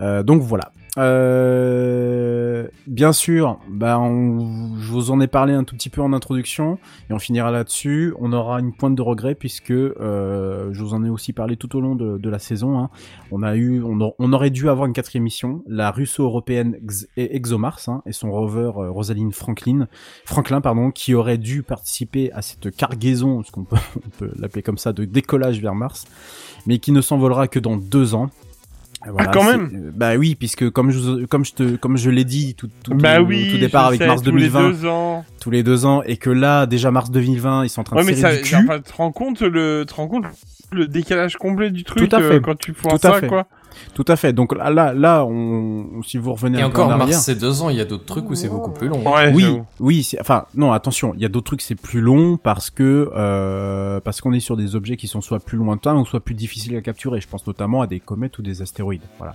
Euh, 0.00 0.22
donc 0.22 0.42
voilà. 0.42 0.72
Euh, 0.98 2.15
bien 2.86 3.12
sûr, 3.12 3.58
bah, 3.68 4.00
je 4.00 4.90
vous 4.90 5.10
en 5.10 5.20
ai 5.20 5.26
parlé 5.26 5.52
un 5.52 5.64
tout 5.64 5.74
petit 5.74 5.90
peu 5.90 6.00
en 6.02 6.12
introduction 6.12 6.78
et 7.10 7.12
on 7.12 7.18
finira 7.18 7.50
là-dessus. 7.50 8.14
On 8.18 8.32
aura 8.32 8.60
une 8.60 8.72
pointe 8.72 8.94
de 8.94 9.02
regret 9.02 9.34
puisque 9.34 9.70
euh, 9.70 10.68
je 10.72 10.82
vous 10.82 10.94
en 10.94 11.04
ai 11.04 11.08
aussi 11.08 11.32
parlé 11.32 11.56
tout 11.56 11.76
au 11.76 11.80
long 11.80 11.94
de, 11.94 12.28
la 12.28 12.38
saison. 12.38 12.78
hein. 12.78 12.90
On 13.30 14.32
aurait 14.32 14.50
dû 14.50 14.68
avoir 14.68 14.86
une 14.86 14.92
quatrième 14.92 15.24
mission, 15.24 15.62
la 15.66 15.90
russo-européenne 15.90 16.78
ExoMars 17.16 17.80
hein, 17.88 18.02
et 18.06 18.12
son 18.12 18.30
rover 18.30 18.72
euh, 18.76 18.90
Rosalind 18.90 19.32
Franklin, 19.32 19.86
qui 20.94 21.14
aurait 21.14 21.38
dû 21.38 21.62
participer 21.62 22.32
à 22.32 22.42
cette 22.42 22.74
cargaison, 22.74 23.42
ce 23.42 23.52
qu'on 23.52 23.64
peut, 23.64 23.76
on 24.06 24.08
peut 24.18 24.30
l'appeler 24.38 24.62
comme 24.62 24.78
ça, 24.78 24.92
de 24.92 25.04
décollage 25.04 25.60
vers 25.60 25.74
Mars, 25.74 26.06
mais 26.66 26.78
qui 26.78 26.92
ne 26.92 27.00
s'envolera 27.00 27.48
que 27.48 27.58
dans 27.58 27.76
deux 27.76 28.14
ans. 28.14 28.30
Voilà, 29.12 29.30
quand 29.32 29.42
c'est- 29.42 29.56
même 29.56 29.70
euh, 29.74 29.90
Bah 29.94 30.16
oui, 30.16 30.34
puisque 30.34 30.68
comme 30.70 30.90
je 30.90 31.24
comme 31.26 31.44
je 31.44 31.52
te 31.54 31.76
comme 31.76 31.96
je 31.96 32.10
l'ai 32.10 32.24
dit 32.24 32.54
tout 32.54 32.68
tout, 32.82 32.94
Bah 32.94 33.20
au- 33.20 33.24
au 33.24 33.26
oui, 33.26 33.48
tout 33.52 33.58
départ 33.58 33.86
avec 33.86 34.00
sais, 34.00 34.06
mars 34.06 34.22
tous 34.22 34.26
les 34.34 34.48
2020 34.48 34.70
deux 34.70 34.86
ans. 34.86 35.24
tous 35.40 35.50
les 35.50 35.62
deux 35.62 35.84
ans 35.86 36.02
et 36.02 36.16
que 36.16 36.30
là 36.30 36.66
déjà 36.66 36.90
mars 36.90 37.10
2020 37.10 37.64
ils 37.64 37.68
sont 37.68 37.80
en 37.80 37.84
train 37.84 37.96
Ouais 37.96 38.02
de 38.02 38.08
mais 38.08 38.16
ça, 38.16 38.34
du 38.34 38.42
cul. 38.42 38.56
enfin, 38.56 38.78
tu 38.78 38.90
te 38.90 38.96
rends 38.96 39.12
compte 39.12 39.42
le, 39.42 39.84
tu 39.86 39.92
te 39.92 39.94
rends 39.94 40.08
compte 40.08 40.24
le 40.72 40.88
décalage 40.88 41.36
complet 41.36 41.70
du 41.70 41.84
truc 41.84 42.08
Tout 42.08 42.16
à 42.16 42.20
fait. 42.20 42.34
euh, 42.34 42.40
quand 42.40 42.56
tu 42.58 42.72
Tout 42.72 42.82
vois 42.82 42.94
à 42.94 42.98
ça 42.98 43.12
fait. 43.14 43.26
quoi. 43.28 43.46
Tout 43.94 44.04
à 44.08 44.16
fait. 44.16 44.32
Donc 44.32 44.54
là 44.56 44.70
là, 44.70 44.92
là 44.92 45.24
on 45.24 46.02
si 46.02 46.18
vous 46.18 46.32
revenez 46.32 46.58
Et 46.58 46.62
un 46.62 46.70
peu 46.70 46.76
encore, 46.82 46.88
en 46.88 47.00
arrière. 47.00 47.08
Mars, 47.08 47.24
c'est 47.24 47.34
deux 47.34 47.62
ans, 47.62 47.68
il 47.70 47.76
y 47.76 47.80
a 47.80 47.84
d'autres 47.84 48.04
trucs 48.04 48.28
où 48.30 48.34
c'est 48.34 48.48
beaucoup 48.48 48.70
plus 48.72 48.88
long. 48.88 49.02
Ouais, 49.10 49.32
oui, 49.34 49.58
oui, 49.80 50.02
c'est- 50.02 50.20
enfin 50.20 50.46
non, 50.54 50.72
attention, 50.72 51.12
il 51.14 51.20
y 51.20 51.24
a 51.24 51.28
d'autres 51.28 51.46
trucs 51.46 51.62
c'est 51.62 51.74
plus 51.74 52.00
long 52.00 52.36
parce 52.36 52.70
que 52.70 53.10
euh, 53.14 54.00
parce 54.00 54.20
qu'on 54.20 54.32
est 54.32 54.40
sur 54.40 54.56
des 54.56 54.76
objets 54.76 54.96
qui 54.96 55.08
sont 55.08 55.20
soit 55.20 55.40
plus 55.40 55.58
lointains 55.58 55.96
ou 55.96 56.04
soit 56.06 56.20
plus 56.20 56.34
difficiles 56.34 56.76
à 56.76 56.80
capturer. 56.80 57.20
Je 57.20 57.28
pense 57.28 57.46
notamment 57.46 57.82
à 57.82 57.86
des 57.86 58.00
comètes 58.00 58.38
ou 58.38 58.42
des 58.42 58.62
astéroïdes. 58.62 59.02
Voilà. 59.18 59.34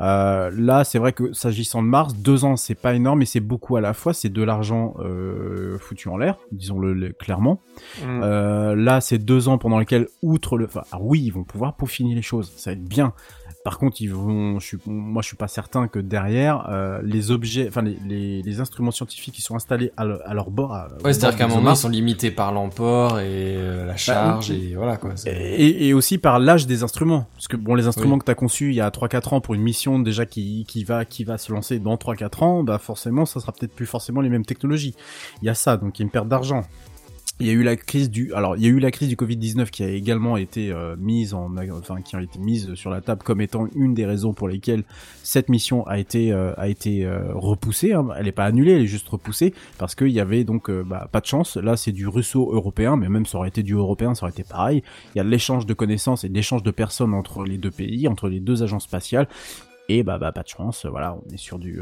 Euh, 0.00 0.50
là, 0.56 0.84
c'est 0.84 0.98
vrai 0.98 1.12
que 1.12 1.32
s'agissant 1.32 1.82
de 1.82 1.88
Mars, 1.88 2.14
deux 2.14 2.44
ans 2.44 2.56
c'est 2.56 2.74
pas 2.74 2.94
énorme, 2.94 3.20
mais 3.20 3.24
c'est 3.26 3.40
beaucoup 3.40 3.76
à 3.76 3.80
la 3.80 3.92
fois. 3.94 4.12
C'est 4.12 4.28
de 4.28 4.42
l'argent 4.42 4.94
euh, 5.00 5.78
foutu 5.78 6.08
en 6.08 6.16
l'air, 6.16 6.36
disons-le 6.52 6.92
le- 6.94 7.12
clairement. 7.12 7.60
Mm. 8.02 8.20
Euh, 8.22 8.74
là, 8.76 9.00
c'est 9.00 9.18
deux 9.18 9.48
ans 9.48 9.58
pendant 9.58 9.78
lesquels, 9.78 10.08
outre 10.22 10.56
le, 10.56 10.66
enfin, 10.66 10.82
alors 10.92 11.06
oui, 11.06 11.22
ils 11.24 11.30
vont 11.32 11.44
pouvoir 11.44 11.74
peaufiner 11.74 12.14
les 12.14 12.22
choses, 12.22 12.52
ça 12.56 12.70
va 12.70 12.74
être 12.74 12.84
bien. 12.84 13.12
Par 13.64 13.78
contre, 13.78 14.02
ils 14.02 14.08
vont, 14.12 14.60
je 14.60 14.66
suis, 14.66 14.78
moi, 14.86 15.22
je 15.22 15.28
suis 15.28 15.36
pas 15.38 15.48
certain 15.48 15.88
que 15.88 15.98
derrière 15.98 16.68
euh, 16.68 17.00
les 17.02 17.30
objets, 17.30 17.66
enfin 17.66 17.80
les, 17.80 17.96
les, 18.06 18.42
les 18.42 18.60
instruments 18.60 18.90
scientifiques 18.90 19.34
qui 19.34 19.40
sont 19.40 19.56
installés 19.56 19.90
à, 19.96 20.04
le- 20.04 20.20
à 20.28 20.34
leur 20.34 20.50
bord. 20.50 20.74
à- 20.74 20.88
au 21.00 21.04
Ouais, 21.06 21.14
c'est-à-dire 21.14 21.38
qu'à 21.38 21.44
un 21.46 21.48
moment, 21.48 21.70
ils 21.72 21.76
sont 21.76 21.88
limités 21.88 22.30
par 22.30 22.52
l'emport 22.52 23.20
et 23.20 23.24
euh, 23.56 23.86
la 23.86 23.96
charge 23.96 24.50
oui. 24.50 24.68
et 24.72 24.74
voilà 24.76 24.98
quoi. 24.98 25.14
et 25.26 25.94
aussi 25.94 26.18
par 26.18 26.38
l'âge 26.40 26.66
des 26.66 26.82
instruments. 26.82 27.26
Parce 27.34 27.48
que 27.48 27.56
bon, 27.56 27.74
les 27.74 27.86
instruments 27.86 28.18
que 28.18 28.26
tu 28.26 28.30
as 28.30 28.34
conçus 28.34 28.68
il 28.68 28.74
y 28.74 28.82
a 28.82 28.90
3-4 28.90 29.34
ans 29.36 29.40
pour 29.40 29.54
une 29.54 29.62
mission 29.62 29.98
déjà 29.98 30.26
qui, 30.26 30.66
qui, 30.68 30.84
va, 30.84 31.06
qui 31.06 31.24
va 31.24 31.38
se 31.38 31.50
lancer 31.50 31.78
dans 31.78 31.94
3-4 31.96 32.44
ans, 32.44 32.64
bah 32.64 32.76
forcément, 32.78 33.24
ça 33.24 33.40
sera 33.40 33.52
peut-être 33.52 33.74
plus 33.74 33.86
forcément 33.86 34.20
les 34.20 34.28
mêmes 34.28 34.44
technologies. 34.44 34.94
Il 35.40 35.46
y 35.46 35.48
a 35.48 35.54
ça, 35.54 35.78
donc 35.78 35.98
il 35.98 36.02
y 36.02 36.04
a 36.04 36.04
une 36.04 36.10
perte 36.10 36.28
d'argent. 36.28 36.64
Il 37.40 37.48
y 37.48 37.50
a 37.50 37.52
eu 37.52 37.64
la 37.64 37.74
crise 37.74 38.10
du, 38.10 38.32
alors 38.32 38.56
il 38.56 38.62
y 38.62 38.66
a 38.66 38.68
eu 38.68 38.78
la 38.78 38.92
crise 38.92 39.08
du 39.08 39.16
Covid-19 39.16 39.70
qui 39.70 39.82
a 39.82 39.88
également 39.88 40.36
été 40.36 40.70
euh, 40.70 40.94
mise 40.96 41.34
en, 41.34 41.50
qui 42.04 42.14
a 42.14 42.22
été 42.22 42.38
mise 42.38 42.74
sur 42.74 42.90
la 42.90 43.00
table 43.00 43.24
comme 43.24 43.40
étant 43.40 43.66
une 43.74 43.92
des 43.92 44.06
raisons 44.06 44.32
pour 44.32 44.46
lesquelles 44.46 44.84
cette 45.24 45.48
mission 45.48 45.84
a 45.88 45.98
été 45.98 46.32
euh, 46.32 46.52
a 46.56 46.68
été 46.68 47.04
euh, 47.04 47.32
repoussée. 47.34 47.92
hein. 47.92 48.06
Elle 48.16 48.26
n'est 48.26 48.32
pas 48.32 48.44
annulée, 48.44 48.70
elle 48.70 48.82
est 48.82 48.86
juste 48.86 49.08
repoussée 49.08 49.52
parce 49.78 49.96
qu'il 49.96 50.10
y 50.10 50.20
avait 50.20 50.44
donc 50.44 50.70
bah, 50.70 51.08
pas 51.10 51.20
de 51.20 51.26
chance. 51.26 51.56
Là, 51.56 51.76
c'est 51.76 51.90
du 51.90 52.06
russo-européen, 52.06 52.96
mais 52.96 53.08
même 53.08 53.26
ça 53.26 53.38
aurait 53.38 53.48
été 53.48 53.64
du 53.64 53.74
européen, 53.74 54.14
ça 54.14 54.26
aurait 54.26 54.32
été 54.32 54.44
pareil. 54.44 54.84
Il 55.14 55.18
y 55.18 55.20
a 55.20 55.24
l'échange 55.24 55.66
de 55.66 55.74
connaissances 55.74 56.22
et 56.22 56.28
l'échange 56.28 56.62
de 56.62 56.70
personnes 56.70 57.14
entre 57.14 57.42
les 57.42 57.58
deux 57.58 57.72
pays, 57.72 58.06
entre 58.06 58.28
les 58.28 58.38
deux 58.38 58.62
agences 58.62 58.84
spatiales. 58.84 59.26
Et 59.88 60.04
bah, 60.04 60.18
bah 60.18 60.30
pas 60.30 60.44
de 60.44 60.48
chance, 60.48 60.86
voilà, 60.86 61.16
on 61.16 61.34
est 61.34 61.36
sur 61.36 61.58
du, 61.58 61.80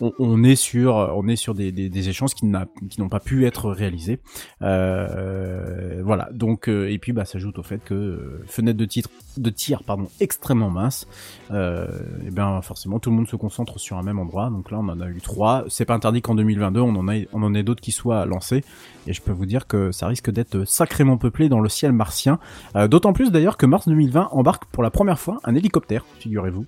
on, 0.00 0.12
on 0.18 0.44
est 0.44 0.56
sur, 0.56 0.94
on 0.96 1.26
est 1.28 1.36
sur 1.36 1.54
des, 1.54 1.72
des, 1.72 1.88
des 1.88 2.08
échanges 2.08 2.34
qui 2.34 2.46
n'ont 2.46 3.08
pas 3.08 3.20
pu 3.20 3.46
être 3.46 3.70
réalisés. 3.70 4.20
Euh, 4.62 6.02
voilà, 6.04 6.28
donc 6.32 6.68
euh, 6.68 6.90
et 6.90 6.98
puis 6.98 7.12
bah 7.12 7.24
s'ajoute 7.24 7.58
au 7.58 7.62
fait 7.62 7.82
que 7.82 7.94
euh, 7.94 8.44
fenêtre 8.46 8.78
de 8.78 8.84
titre, 8.84 9.10
de 9.36 9.50
tir 9.50 9.82
pardon 9.82 10.08
extrêmement 10.20 10.70
mince. 10.70 11.06
Euh, 11.50 11.86
et 12.26 12.30
bien 12.30 12.60
forcément 12.62 12.98
tout 12.98 13.10
le 13.10 13.16
monde 13.16 13.28
se 13.28 13.36
concentre 13.36 13.78
sur 13.78 13.96
un 13.96 14.02
même 14.02 14.18
endroit. 14.18 14.50
Donc 14.50 14.70
là 14.70 14.78
on 14.80 14.88
en 14.88 15.00
a 15.00 15.08
eu 15.08 15.20
trois. 15.20 15.64
C'est 15.68 15.84
pas 15.84 15.94
interdit 15.94 16.22
qu'en 16.22 16.34
2022 16.34 16.80
on 16.80 16.96
en 16.96 17.08
a, 17.08 17.14
on 17.32 17.42
en 17.42 17.54
ait 17.54 17.62
d'autres 17.62 17.80
qui 17.80 17.92
soient 17.92 18.24
lancés. 18.26 18.64
Et 19.06 19.12
je 19.12 19.22
peux 19.22 19.32
vous 19.32 19.46
dire 19.46 19.66
que 19.66 19.92
ça 19.92 20.06
risque 20.06 20.30
d'être 20.30 20.64
sacrément 20.64 21.16
peuplé 21.16 21.48
dans 21.48 21.60
le 21.60 21.68
ciel 21.68 21.92
martien. 21.92 22.38
Euh, 22.74 22.88
D'autant 22.88 23.12
plus 23.12 23.30
d'ailleurs 23.30 23.56
que 23.56 23.66
mars 23.66 23.88
2020 23.88 24.28
embarque 24.32 24.64
pour 24.66 24.82
la 24.82 24.90
première 24.90 25.18
fois 25.18 25.38
un 25.44 25.54
hélicoptère, 25.54 26.04
figurez-vous. 26.18 26.64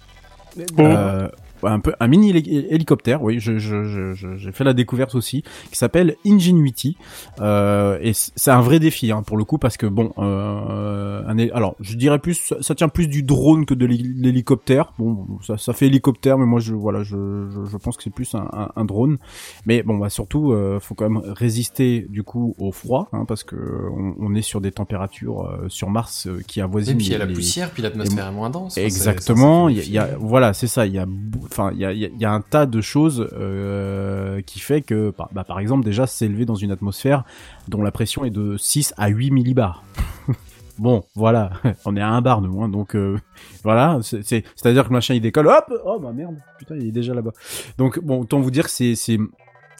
Euh, 0.78 1.28
un 1.62 1.80
peu 1.80 1.92
un 2.00 2.06
mini 2.08 2.32
héli- 2.32 2.66
hélicoptère. 2.70 3.22
Oui, 3.22 3.40
je, 3.40 3.58
je, 3.58 3.84
je, 3.84 4.14
je- 4.14 4.36
j'ai 4.36 4.52
fait 4.52 4.64
la 4.64 4.72
découverte 4.74 5.14
aussi, 5.14 5.42
qui 5.70 5.76
s'appelle 5.78 6.16
Ingenuity. 6.26 6.96
Euh, 7.40 7.98
et 8.02 8.12
c'est 8.14 8.50
un 8.50 8.60
vrai 8.60 8.78
défi 8.78 9.10
hein, 9.12 9.22
pour 9.22 9.36
le 9.36 9.44
coup 9.44 9.58
parce 9.58 9.76
que 9.76 9.86
bon, 9.86 10.12
euh, 10.18 11.22
un 11.26 11.38
alors 11.54 11.76
je 11.80 11.96
dirais 11.96 12.18
plus, 12.18 12.52
ça, 12.60 12.74
tient 12.74 12.88
plus 12.88 13.06
du 13.08 13.22
drone 13.22 13.64
que 13.66 13.74
de 13.74 13.86
l'hé- 13.86 14.02
l'hélicoptère. 14.16 14.92
Bon, 14.98 15.26
ça, 15.46 15.56
ça 15.58 15.72
fait 15.72 15.86
hélicoptère, 15.86 16.38
mais 16.38 16.46
moi 16.46 16.60
je 16.60 16.74
voilà, 16.74 17.02
je, 17.02 17.46
je, 17.70 17.76
pense 17.76 17.96
que 17.96 18.02
c'est 18.02 18.10
plus 18.12 18.34
un, 18.34 18.48
un, 18.52 18.68
un 18.74 18.84
drone. 18.84 19.18
Mais 19.66 19.82
bon, 19.82 19.98
bah 19.98 20.10
surtout, 20.10 20.52
euh, 20.52 20.80
faut 20.80 20.94
quand 20.94 21.08
même 21.08 21.22
résister 21.24 22.06
du 22.08 22.22
coup 22.22 22.54
au 22.58 22.72
froid, 22.72 23.08
hein, 23.12 23.24
parce 23.26 23.44
que 23.44 23.56
on, 23.56 24.14
on 24.18 24.34
est 24.34 24.42
sur 24.42 24.60
des 24.60 24.72
températures 24.72 25.42
euh, 25.46 25.68
sur 25.68 25.90
Mars 25.90 26.26
euh, 26.26 26.40
qui 26.46 26.60
Et 26.60 26.62
avoisinent. 26.62 26.96
puis 26.98 27.06
il 27.06 27.12
y 27.12 27.14
a 27.14 27.18
la 27.18 27.26
poussière, 27.26 27.70
puis 27.70 27.82
l'atmosphère 27.82 28.26
est 28.28 28.32
moins 28.32 28.50
dense. 28.50 28.76
Exactement. 28.78 29.68
Il 29.68 29.88
y, 29.90 29.98
a- 29.98 30.08
y 30.08 30.16
voilà, 30.18 30.52
c'est 30.54 30.66
ça. 30.66 30.86
Il 30.86 30.94
y 30.94 30.98
a, 30.98 31.06
enfin, 31.50 31.70
il 31.72 31.78
y 31.78 31.84
a, 31.84 31.92
y 31.92 32.04
a- 32.06 32.10
y 32.18 32.24
a 32.24 32.32
un 32.32 32.40
tas 32.40 32.66
de 32.66 32.80
choses 32.80 33.28
euh, 33.32 34.40
qui 34.42 34.60
fait 34.60 34.82
que, 34.82 35.12
bah, 35.32 35.44
par 35.44 35.58
exemple, 35.60 35.84
déjà 35.84 36.06
s'élever 36.06 36.44
dans 36.44 36.54
une 36.54 36.70
atmosphère 36.70 37.24
dont 37.68 37.82
la 37.82 37.90
pression 37.90 38.24
est 38.24 38.30
de 38.30 38.56
6 38.56 38.94
à 38.96 39.08
8 39.08 39.30
millibars. 39.30 39.82
Bon, 40.78 41.02
voilà, 41.16 41.50
on 41.86 41.96
est 41.96 42.00
à 42.00 42.08
un 42.08 42.20
bar 42.22 42.40
nous, 42.40 42.62
hein, 42.62 42.68
donc 42.68 42.94
euh, 42.94 43.18
voilà, 43.64 43.98
c'est- 44.02 44.22
c'est- 44.22 44.44
c'est-à-dire 44.54 44.84
que 44.84 44.90
le 44.90 44.94
machin 44.94 45.14
il 45.14 45.20
décolle, 45.20 45.48
hop, 45.48 45.72
oh 45.84 45.98
bah 45.98 46.12
merde, 46.12 46.36
putain 46.56 46.76
il 46.76 46.86
est 46.86 46.92
déjà 46.92 47.14
là-bas. 47.14 47.32
Donc 47.78 47.98
bon, 47.98 48.20
autant 48.20 48.38
vous 48.38 48.52
dire 48.52 48.62
que 48.66 48.70
c'est 48.70 48.94
c'est 48.94 49.18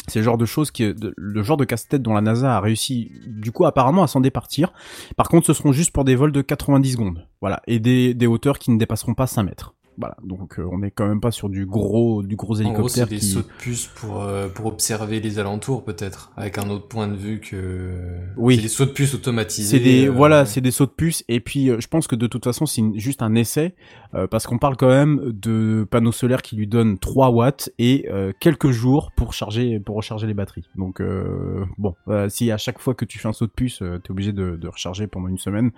c'est 0.09 0.19
le 0.19 0.25
genre 0.25 0.39
de 0.39 0.45
choses 0.45 0.73
qui 0.73 0.93
le 1.17 1.43
genre 1.45 1.57
de 1.57 1.65
casse-tête 1.65 2.03
dont 2.03 2.15
la 2.15 2.21
NASA 2.21 2.57
a 2.57 2.61
réussi 2.61 3.13
du 3.29 3.53
coup 3.53 3.65
apparemment 3.65 4.03
à 4.03 4.09
s'en 4.09 4.21
départir. 4.21 4.73
Par 5.17 5.29
contre, 5.29 5.47
ce 5.47 5.53
seront 5.53 5.71
juste 5.71 5.93
pour 5.93 6.03
des 6.05 6.17
vols 6.17 6.33
de 6.33 6.43
90 6.43 6.91
secondes, 6.95 7.25
voilà, 7.41 7.63
et 7.69 7.79
des 7.79 8.13
des 8.13 8.27
hauteurs 8.27 8.59
qui 8.59 8.73
ne 8.73 8.77
dépasseront 8.77 9.15
pas 9.15 9.29
5 9.29 9.45
mètres. 9.45 9.77
Voilà, 9.99 10.17
donc 10.23 10.59
euh, 10.59 10.69
on 10.71 10.83
est 10.83 10.93
quand 10.93 11.09
même 11.09 11.21
pas 11.21 11.33
sur 11.33 11.49
du 11.49 11.67
gros 11.67 12.23
du 12.23 12.37
gros 12.37 12.61
En 12.63 12.73
gros, 12.73 12.89
c'est 12.89 13.01
hélicoptère 13.01 13.07
des 13.09 13.19
qui 13.19 13.27
sauts 13.27 13.41
de 13.41 13.49
puce 13.59 13.87
pour, 13.87 14.23
euh, 14.23 14.49
pour 14.49 14.67
observer 14.67 15.19
les 15.19 15.41
alentours, 15.41 15.85
peut-être, 15.85 16.31
avec 16.37 16.57
un 16.57 16.71
autre 16.71 16.87
point 16.87 17.09
de 17.09 17.17
vue 17.17 17.41
que... 17.41 17.91
Oui. 18.37 18.57
C'est 18.57 18.63
des 18.63 18.69
sauts 18.69 18.87
de 18.87 18.91
puce 18.91 19.15
automatisés. 19.15 19.77
C'est 19.77 19.83
des 19.83 20.07
euh, 20.07 20.11
voilà, 20.11 20.47
c'est 20.47 20.61
des 20.61 20.71
sauts 20.71 20.87
de 20.87 20.93
puce 20.93 21.25
et 21.29 21.41
puis 21.41 21.69
euh, 21.69 21.81
je 21.81 21.89
pense 21.89 22.07
que 22.07 22.15
de 22.15 22.29
toute 22.29 22.45
façon 22.45 22.65
c'est 22.65 22.83
juste 22.95 23.23
un 23.23 23.35
essai 23.35 23.75
euh, 24.15 24.27
parce 24.29 24.47
qu'on 24.47 24.59
parle 24.59 24.77
quand 24.77 24.89
même 24.89 25.33
de 25.33 25.87
panneaux 25.91 26.13
solaires 26.13 26.43
qui 26.43 26.55
lui 26.55 26.69
donnent 26.69 26.99
3 26.99 27.31
watts 27.31 27.71
et 27.79 28.07
euh, 28.09 28.33
quelques 28.39 28.71
jours 28.71 29.11
pour 29.17 29.35
charger 29.35 29.81
pour 29.81 29.97
recharger 29.97 30.27
les 30.27 30.35
batteries. 30.35 30.69
Donc 30.77 31.01
euh, 31.01 31.65
bon, 31.77 31.95
euh, 32.07 32.29
si 32.29 32.51
à 32.53 32.57
chaque 32.57 32.79
fois 32.79 32.95
que 32.95 33.05
tu 33.05 33.19
fais 33.19 33.29
un 33.29 33.33
saut 33.33 33.47
de 33.47 33.53
puce, 33.53 33.83
euh, 33.83 33.99
t'es 33.99 34.11
obligé 34.11 34.33
de, 34.33 34.57
de 34.57 34.69
recharger 34.69 35.07
pendant 35.09 35.29
une 35.29 35.39
semaine. 35.39 35.73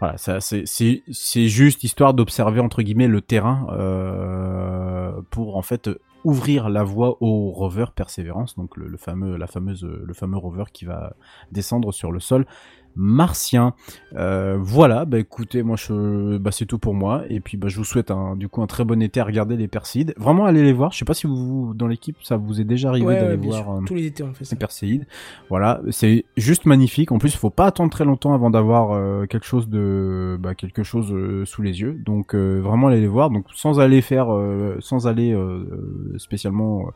Voilà, 0.00 0.16
ça 0.16 0.40
c'est 0.40 0.62
c'est 0.66 1.02
c'est 1.12 1.48
juste 1.48 1.84
histoire 1.84 2.14
d'observer 2.14 2.60
entre 2.60 2.82
guillemets 2.82 3.06
le 3.06 3.20
terrain 3.20 3.66
euh, 3.72 5.20
pour 5.30 5.56
en 5.56 5.62
fait 5.62 5.90
ouvrir 6.24 6.68
la 6.68 6.82
voie 6.82 7.18
au 7.20 7.50
rover 7.50 7.86
Perseverance, 7.94 8.56
donc 8.56 8.76
le 8.76 8.96
fameux 8.96 9.36
la 9.36 9.46
fameuse 9.46 9.84
le 9.84 10.14
fameux 10.14 10.38
rover 10.38 10.64
qui 10.72 10.86
va 10.86 11.14
descendre 11.52 11.92
sur 11.92 12.12
le 12.12 12.20
sol 12.20 12.46
martien. 12.96 13.74
Euh, 14.16 14.56
voilà, 14.60 15.04
bah 15.04 15.18
écoutez, 15.18 15.62
moi 15.62 15.76
je, 15.76 16.38
bah 16.38 16.50
c'est 16.52 16.66
tout 16.66 16.78
pour 16.78 16.94
moi. 16.94 17.22
Et 17.28 17.40
puis 17.40 17.56
bah 17.56 17.68
je 17.68 17.76
vous 17.76 17.84
souhaite 17.84 18.10
un, 18.10 18.36
du 18.36 18.48
coup 18.48 18.62
un 18.62 18.66
très 18.66 18.84
bon 18.84 19.00
été 19.02 19.20
à 19.20 19.24
regarder 19.24 19.56
les 19.56 19.68
Perséides. 19.68 20.14
Vraiment 20.16 20.44
allez 20.44 20.62
les 20.62 20.72
voir. 20.72 20.92
Je 20.92 20.98
sais 20.98 21.04
pas 21.04 21.14
si 21.14 21.26
vous 21.26 21.72
dans 21.74 21.86
l'équipe 21.86 22.16
ça 22.22 22.36
vous 22.36 22.60
est 22.60 22.64
déjà 22.64 22.88
arrivé 22.90 23.06
Ouais, 23.06 23.20
d'aller 23.20 23.36
ouais, 23.36 23.46
voir 23.46 23.70
euh, 23.76 23.80
Tous 23.86 23.94
les 23.94 24.06
étés 24.06 24.22
on 24.22 24.32
fait 24.34 24.44
ça. 24.44 24.54
les 24.54 24.58
Perséides. 24.58 25.06
Voilà, 25.48 25.80
c'est 25.90 26.24
juste 26.36 26.66
magnifique. 26.66 27.12
En 27.12 27.18
plus, 27.18 27.32
il 27.32 27.38
faut 27.38 27.50
pas 27.50 27.66
attendre 27.66 27.90
très 27.90 28.04
longtemps 28.04 28.34
avant 28.34 28.50
d'avoir 28.50 28.92
euh, 28.92 29.26
quelque 29.26 29.46
chose 29.46 29.68
de, 29.68 30.36
bah, 30.40 30.54
quelque 30.54 30.82
chose 30.82 31.14
sous 31.48 31.62
les 31.62 31.80
yeux. 31.80 31.92
Donc 32.04 32.34
vraiment 32.34 32.88
allez 32.88 33.00
les 33.00 33.06
voir. 33.06 33.30
Donc 33.30 33.46
sans 33.54 33.80
aller 33.80 34.02
faire, 34.02 34.28
sans 34.80 35.06
aller 35.06 35.36
spécialement 36.16 36.90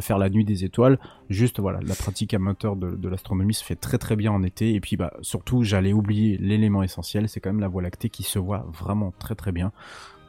faire 0.00 0.18
la 0.18 0.30
nuit 0.30 0.44
des 0.44 0.64
étoiles. 0.64 0.98
Juste 1.28 1.60
voilà, 1.60 1.80
la 1.86 1.94
pratique 1.94 2.34
amateur 2.34 2.76
de, 2.76 2.90
de 2.90 3.08
l'astronomie 3.08 3.54
se 3.54 3.64
fait 3.64 3.76
très 3.76 3.98
très 3.98 4.16
bien 4.16 4.32
en 4.32 4.42
été. 4.42 4.74
Et 4.74 4.80
puis 4.80 4.96
bah 4.96 5.12
surtout, 5.32 5.62
j'allais 5.62 5.94
oublier 5.94 6.36
l'élément 6.36 6.82
essentiel, 6.82 7.26
c'est 7.26 7.40
quand 7.40 7.48
même 7.48 7.60
la 7.60 7.68
Voie 7.68 7.80
lactée 7.80 8.10
qui 8.10 8.22
se 8.22 8.38
voit 8.38 8.66
vraiment 8.70 9.14
très 9.18 9.34
très 9.34 9.50
bien. 9.50 9.72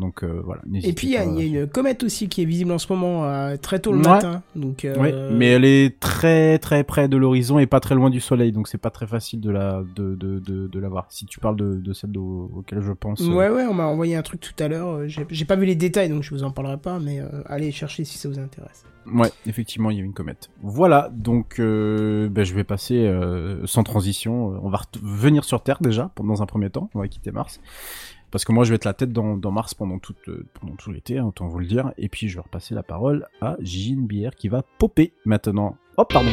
Donc 0.03 0.21
euh, 0.21 0.41
voilà. 0.43 0.61
Et 0.83 0.91
puis 0.91 1.07
il 1.07 1.13
y, 1.13 1.17
a- 1.17 1.23
une 1.23 1.65
comète 1.65 2.03
aussi 2.03 2.27
qui 2.27 2.41
est 2.41 2.45
visible 2.45 2.73
en 2.73 2.77
ce 2.77 2.91
moment 2.91 3.23
euh, 3.23 3.55
très 3.55 3.79
tôt 3.79 3.93
le 3.93 3.99
Ouais. 3.99 4.03
matin. 4.09 4.43
Donc, 4.53 4.83
euh, 4.83 4.95
Oui, 4.99 5.13
mais 5.31 5.47
elle 5.47 5.63
est 5.63 5.97
très 5.97 6.59
très 6.59 6.83
près 6.83 7.07
de 7.07 7.15
l'horizon 7.15 7.57
et 7.57 7.67
pas 7.67 7.79
très 7.79 7.95
loin 7.95 8.09
du 8.09 8.19
soleil, 8.19 8.51
donc 8.51 8.67
c'est 8.67 8.77
pas 8.77 8.89
très 8.89 9.07
facile 9.07 9.39
de 9.39 9.49
la 9.49 9.81
de 9.95 10.15
de 10.15 10.39
de, 10.39 10.67
de 10.67 10.79
la 10.79 10.89
voir. 10.89 11.05
Si 11.09 11.25
tu 11.25 11.39
parles 11.39 11.55
de, 11.55 11.75
de 11.75 11.93
celle 11.93 12.17
au- 12.17 12.51
auquel 12.53 12.81
je 12.81 12.91
pense. 12.91 13.21
Ouais, 13.21 13.47
ouais, 13.49 13.63
on 13.65 13.73
m'a 13.73 13.85
envoyé 13.85 14.17
un 14.17 14.21
truc 14.23 14.41
tout 14.41 14.61
à 14.61 14.67
l'heure. 14.67 15.03
J'ai 15.07 15.45
pas 15.45 15.55
vu 15.55 15.65
les 15.65 15.75
détails, 15.75 16.09
donc 16.09 16.23
je 16.23 16.31
vous 16.31 16.43
en 16.43 16.51
parlerai 16.51 16.77
pas, 16.77 16.99
mais 16.99 17.21
allez 17.45 17.71
chercher 17.71 18.03
si 18.03 18.17
ça 18.17 18.27
vous 18.27 18.39
intéresse. 18.39 18.83
Ouais, 19.05 19.29
effectivement, 19.45 19.89
il 19.89 19.97
y 19.97 20.01
a 20.01 20.03
une 20.03 20.13
comète. 20.13 20.49
Voilà, 20.61 21.09
donc 21.13 21.55
ben, 21.59 22.43
je 22.43 22.53
vais 22.53 22.63
passer 22.65 23.09
sans 23.65 23.83
transition. 23.83 24.59
On 24.61 24.69
va 24.69 24.81
venir 25.01 25.45
sur 25.45 25.63
Terre 25.63 25.77
déjà, 25.79 26.11
dans 26.21 26.41
un 26.41 26.45
premier 26.45 26.69
temps. 26.69 26.89
On 26.93 26.99
va 26.99 27.07
quitter 27.07 27.31
Mars. 27.31 27.61
Parce 28.33 28.45
que 28.45 28.51
moi, 28.51 28.63
je 28.63 28.69
vais 28.71 28.77
être 28.77 28.85
la 28.85 28.95
tête 28.95 29.13
dans, 29.13 29.37
dans 29.37 29.51
Mars 29.51 29.75
pendant, 29.75 29.99
toute, 29.99 30.17
euh, 30.27 30.43
pendant 30.59 30.73
tout 30.73 30.91
l'été, 30.91 31.19
hein, 31.19 31.25
autant 31.25 31.47
vous 31.47 31.59
le 31.59 31.67
dire. 31.67 31.91
Et 31.99 32.09
puis, 32.09 32.27
je 32.29 32.33
vais 32.35 32.41
repasser 32.41 32.73
la 32.73 32.81
parole 32.81 33.27
à 33.41 33.57
Gilles 33.61 34.01
Bière 34.01 34.33
qui 34.33 34.47
va 34.47 34.63
popper 34.79 35.13
maintenant. 35.23 35.77
Oh, 35.97 36.03
pardon. 36.03 36.31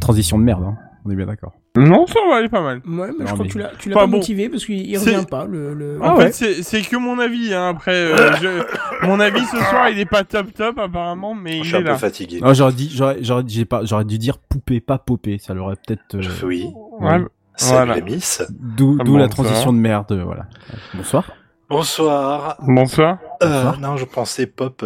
Transition 0.00 0.38
de 0.38 0.44
merde, 0.44 0.64
hein. 0.64 0.78
on 1.04 1.10
est 1.10 1.14
bien 1.14 1.26
d'accord. 1.26 1.52
Non, 1.76 2.06
ça 2.06 2.20
va 2.28 2.36
aller 2.36 2.48
pas 2.48 2.62
mal. 2.62 2.78
Ouais, 2.86 3.10
mais 3.18 3.26
je 3.26 3.32
crois 3.32 3.38
mais- 3.44 3.48
que 3.48 3.52
tu 3.52 3.58
l'as 3.58 3.70
tu 3.78 3.88
l'as 3.90 3.96
Enfin, 3.96 4.04
pas 4.06 4.10
bon. 4.10 4.16
motivé 4.18 4.48
parce 4.48 4.64
qu'il 4.66 4.86
il 4.88 4.96
revient 4.98 5.24
pas. 5.30 5.44
Le, 5.46 5.72
le- 5.74 6.00
En 6.02 6.04
Ah 6.04 6.16
fait, 6.16 6.22
ouais. 6.24 6.32
c'est 6.32 6.62
c'est 6.62 6.80
que 6.82 6.96
mon 6.96 7.18
avis. 7.18 7.52
Hein. 7.54 7.68
Après, 7.68 7.94
euh, 7.94 8.32
je- 8.42 9.06
mon 9.06 9.20
avis 9.20 9.40
ce 9.44 9.56
soir, 9.58 9.88
il 9.90 9.98
est 9.98 10.04
pas 10.06 10.24
top 10.24 10.52
top 10.54 10.78
apparemment, 10.78 11.34
mais 11.34 11.52
Je 11.52 11.56
il 11.58 11.64
suis 11.66 11.74
est 11.76 11.78
un 11.80 11.82
peu 11.92 11.96
fatigué. 11.98 12.40
J'aurais 12.52 12.72
dit, 12.72 12.90
j'aurais, 12.92 13.18
j'aurais, 13.22 13.44
j'ai 13.46 13.64
pas, 13.64 13.84
j'aurais 13.84 14.04
dû 14.04 14.18
dire 14.18 14.38
poupée, 14.38 14.80
pas 14.80 14.98
popée. 14.98 15.38
Ça 15.38 15.54
l'aurait 15.54 15.76
peut-être. 15.76 16.14
euh, 16.16 16.46
Oui. 16.46 16.66
Ouais, 17.00 17.20
Salut 17.56 17.86
Voilà. 17.92 18.00
miss. 18.04 18.42
D'où, 18.50 18.96
Ah, 19.00 19.04
la 19.04 19.04
bonsoir. 19.04 19.28
transition 19.28 19.72
de 19.72 19.78
merde. 19.78 20.12
Voilà. 20.24 20.46
Bonsoir. 20.94 21.30
Bonsoir. 21.68 22.56
Bonsoir. 22.60 23.18
Euh, 23.42 23.46
Bonsoir. 23.64 23.80
non, 23.80 23.96
je 23.96 24.04
pensais 24.04 24.46
pop. 24.46 24.84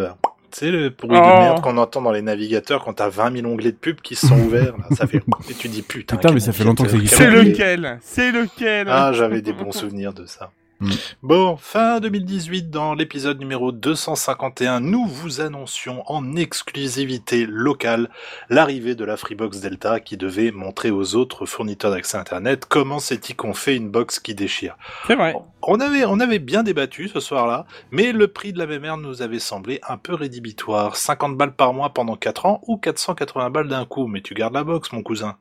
Tu 0.52 0.60
sais, 0.60 0.70
le 0.70 0.88
bruit 0.90 1.10
Oh. 1.10 1.14
de 1.26 1.40
merde 1.40 1.60
qu'on 1.60 1.76
entend 1.76 2.00
dans 2.02 2.12
les 2.12 2.22
navigateurs 2.22 2.84
quand 2.84 2.94
t'as 2.94 3.08
20 3.08 3.32
000 3.42 3.46
onglets 3.46 3.72
de 3.72 3.76
pub 3.76 4.00
qui 4.00 4.14
se 4.14 4.26
sont 4.28 4.38
ouverts. 4.46 4.74
Là, 4.78 4.96
ça 4.96 5.06
fait... 5.06 5.22
Et 5.50 5.54
tu 5.54 5.68
dis 5.68 5.82
putain. 5.82 6.16
Putain, 6.16 6.32
mais 6.32 6.40
ça 6.40 6.52
fait 6.52 6.64
longtemps 6.64 6.84
que 6.84 6.90
ça 6.90 6.96
existe. 6.96 7.14
C'est 7.16 7.24
quel 7.30 7.34
lequel? 7.48 7.98
C'est 8.02 8.32
lequel? 8.32 8.88
Ah, 8.90 9.12
j'avais 9.12 9.42
des 9.42 9.52
bons 9.52 9.72
souvenirs 9.72 10.12
de 10.14 10.26
ça. 10.26 10.50
Mm. 10.80 10.90
Bon, 11.22 11.56
fin 11.56 12.00
2018, 12.00 12.68
dans 12.68 12.94
l'épisode 12.94 13.38
numéro 13.38 13.72
251, 13.72 14.80
nous 14.80 15.06
vous 15.06 15.40
annoncions 15.40 16.02
en 16.06 16.36
exclusivité 16.36 17.46
locale 17.46 18.10
l'arrivée 18.50 18.94
de 18.94 19.04
la 19.04 19.16
Freebox 19.16 19.60
Delta 19.60 20.00
qui 20.00 20.18
devait 20.18 20.50
montrer 20.50 20.90
aux 20.90 21.14
autres 21.14 21.46
fournisseurs 21.46 21.90
d'accès 21.90 22.18
Internet 22.18 22.66
comment 22.68 22.98
c'est-il 22.98 23.36
qu'on 23.36 23.54
fait 23.54 23.74
une 23.74 23.88
box 23.88 24.20
qui 24.20 24.34
déchire. 24.34 24.76
C'est 25.06 25.14
vrai. 25.14 25.34
On 25.62 25.80
avait, 25.80 26.04
on 26.04 26.20
avait 26.20 26.38
bien 26.38 26.62
débattu 26.62 27.08
ce 27.08 27.20
soir-là, 27.20 27.64
mais 27.90 28.12
le 28.12 28.28
prix 28.28 28.52
de 28.52 28.58
la 28.58 28.66
MMR 28.66 28.98
nous 28.98 29.22
avait 29.22 29.38
semblé 29.38 29.80
un 29.88 29.96
peu 29.96 30.14
rédhibitoire. 30.14 30.96
50 30.96 31.36
balles 31.36 31.54
par 31.54 31.72
mois 31.72 31.90
pendant 31.90 32.16
4 32.16 32.46
ans 32.46 32.60
ou 32.66 32.76
480 32.76 33.50
balles 33.50 33.68
d'un 33.68 33.86
coup, 33.86 34.06
mais 34.06 34.20
tu 34.20 34.34
gardes 34.34 34.54
la 34.54 34.64
box, 34.64 34.92
mon 34.92 35.02
cousin. 35.02 35.36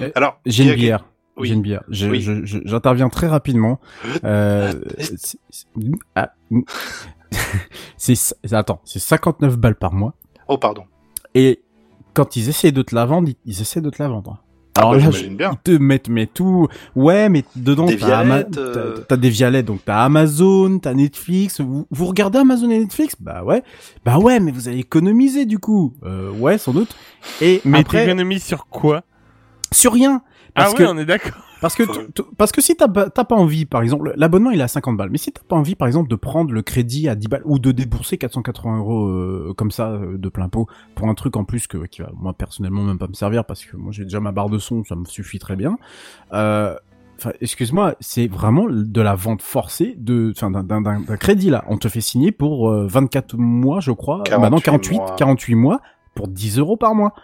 Euh, 0.00 0.10
Alors, 0.16 0.40
J'ai 0.44 0.64
une 0.64 0.74
bière. 0.74 1.04
Oui. 1.36 1.48
J'ai 1.48 1.54
une 1.54 1.62
bière. 1.62 1.82
Je- 1.88 2.06
Oui. 2.08 2.20
je- 2.20 2.44
je- 2.44 2.58
J'interviens 2.64 3.08
très 3.08 3.26
rapidement. 3.28 3.80
Euh, 4.24 4.72
c'est- 4.98 5.36
c'est- 5.50 5.66
ah, 6.14 6.32
c'est, 7.96 8.14
c'est- 8.14 8.52
attends, 8.52 8.80
c'est 8.84 8.98
59 8.98 9.56
balles 9.58 9.74
par 9.76 9.92
mois. 9.92 10.14
Oh, 10.48 10.58
pardon. 10.58 10.84
Et 11.34 11.62
quand 12.12 12.36
ils 12.36 12.48
essaient 12.48 12.72
de 12.72 12.82
te 12.82 12.94
la 12.94 13.06
vendre, 13.06 13.28
ils, 13.28 13.36
ils 13.44 13.60
essaient 13.60 13.80
de 13.80 13.90
te 13.90 14.02
la 14.02 14.08
vendre. 14.08 14.40
Ah 14.76 14.80
Alors 14.80 14.92
bah, 14.92 14.96
là, 14.98 15.02
j'imagine 15.10 15.36
bien. 15.36 15.52
ils 15.52 15.58
te 15.58 15.70
mettent 15.82 16.08
mais 16.08 16.26
tout. 16.26 16.66
Ouais, 16.96 17.28
mais 17.28 17.44
dedans 17.54 17.86
t'as, 17.86 17.92
Ama- 18.20 18.24
Vialettes, 18.42 18.58
euh. 18.58 19.16
des 19.16 19.30
vialettes, 19.30 19.66
donc 19.66 19.80
t'as 19.84 20.02
Amazon, 20.04 20.78
t'as 20.80 20.94
Netflix. 20.94 21.60
Vous, 21.60 21.86
vous 21.90 22.06
regardez 22.06 22.38
Amazon 22.40 22.68
et 22.70 22.78
Netflix? 22.80 23.14
Bah 23.20 23.44
ouais. 23.44 23.62
Bah 24.04 24.18
ouais, 24.18 24.40
mais 24.40 24.50
vous 24.50 24.68
allez 24.68 24.78
économiser 24.80 25.46
du 25.46 25.60
coup. 25.60 25.94
Euh, 26.04 26.30
ouais, 26.32 26.58
sans 26.58 26.72
doute. 26.72 26.94
Et 27.40 27.60
Mais 27.64 27.78
après, 27.80 28.02
t'économises 28.04 28.42
sur 28.44 28.66
quoi? 28.66 29.04
Sur 29.72 29.92
rien. 29.92 30.22
Ah 30.56 30.62
Parce 30.62 30.72
oui, 30.72 30.78
que 30.78 30.84
on 30.84 30.96
est 30.98 31.04
d'accord. 31.04 31.32
parce 31.60 31.74
que, 31.74 31.82
parce 32.36 32.52
que 32.52 32.60
si 32.60 32.76
t'as 32.76 32.86
pas 32.86 33.10
t'as 33.10 33.24
pas 33.24 33.34
envie, 33.34 33.64
par 33.64 33.82
exemple, 33.82 34.12
l'abonnement 34.16 34.50
il 34.52 34.60
est 34.60 34.62
à 34.64 34.68
50 34.68 34.96
balles, 34.96 35.10
mais 35.10 35.18
si 35.18 35.32
t'as 35.32 35.42
pas 35.42 35.56
envie, 35.56 35.74
par 35.74 35.88
exemple, 35.88 36.08
de 36.08 36.14
prendre 36.16 36.52
le 36.52 36.62
crédit 36.62 37.08
à 37.08 37.14
10 37.16 37.26
balles 37.28 37.42
ou 37.44 37.58
de 37.58 37.72
débourser 37.72 38.18
480 38.18 38.78
euros 38.78 39.06
euh, 39.08 39.54
comme 39.56 39.70
ça 39.72 39.88
euh, 39.90 40.16
de 40.16 40.28
plein 40.28 40.48
pot 40.48 40.66
pour 40.94 41.08
un 41.08 41.14
truc 41.14 41.36
en 41.36 41.44
plus 41.44 41.66
que 41.66 41.78
qui 41.86 42.02
va 42.02 42.10
moi 42.14 42.34
personnellement 42.34 42.82
même 42.82 42.98
pas 42.98 43.08
me 43.08 43.14
servir 43.14 43.44
parce 43.44 43.64
que 43.64 43.76
moi 43.76 43.90
j'ai 43.92 44.04
déjà 44.04 44.20
ma 44.20 44.30
barre 44.30 44.48
de 44.48 44.58
son, 44.58 44.84
ça 44.84 44.94
me 44.94 45.04
suffit 45.06 45.38
très 45.38 45.56
bien. 45.56 45.76
Euh, 46.32 46.76
Enfin, 47.16 47.30
excuse-moi, 47.40 47.94
c'est 48.00 48.26
vraiment 48.26 48.66
de 48.68 49.00
la 49.00 49.14
vente 49.14 49.40
forcée 49.40 49.94
de, 49.96 50.32
enfin, 50.36 50.50
d'un- 50.50 50.64
d'un 50.64 50.80
d'un- 50.80 50.98
d'un 50.98 51.16
crédit 51.16 51.48
là. 51.48 51.64
On 51.68 51.78
te 51.78 51.86
fait 51.88 52.00
signer 52.00 52.32
pour 52.32 52.68
euh, 52.68 52.88
24 52.88 53.36
mois, 53.36 53.78
je 53.78 53.92
crois. 53.92 54.24
48 54.24 54.40
Maintenant 54.42 54.58
48, 54.60 54.96
mois. 54.96 55.14
48 55.16 55.54
mois 55.54 55.80
pour 56.16 56.26
10 56.26 56.58
euros 56.58 56.76
par 56.76 56.96
mois. 56.96 57.14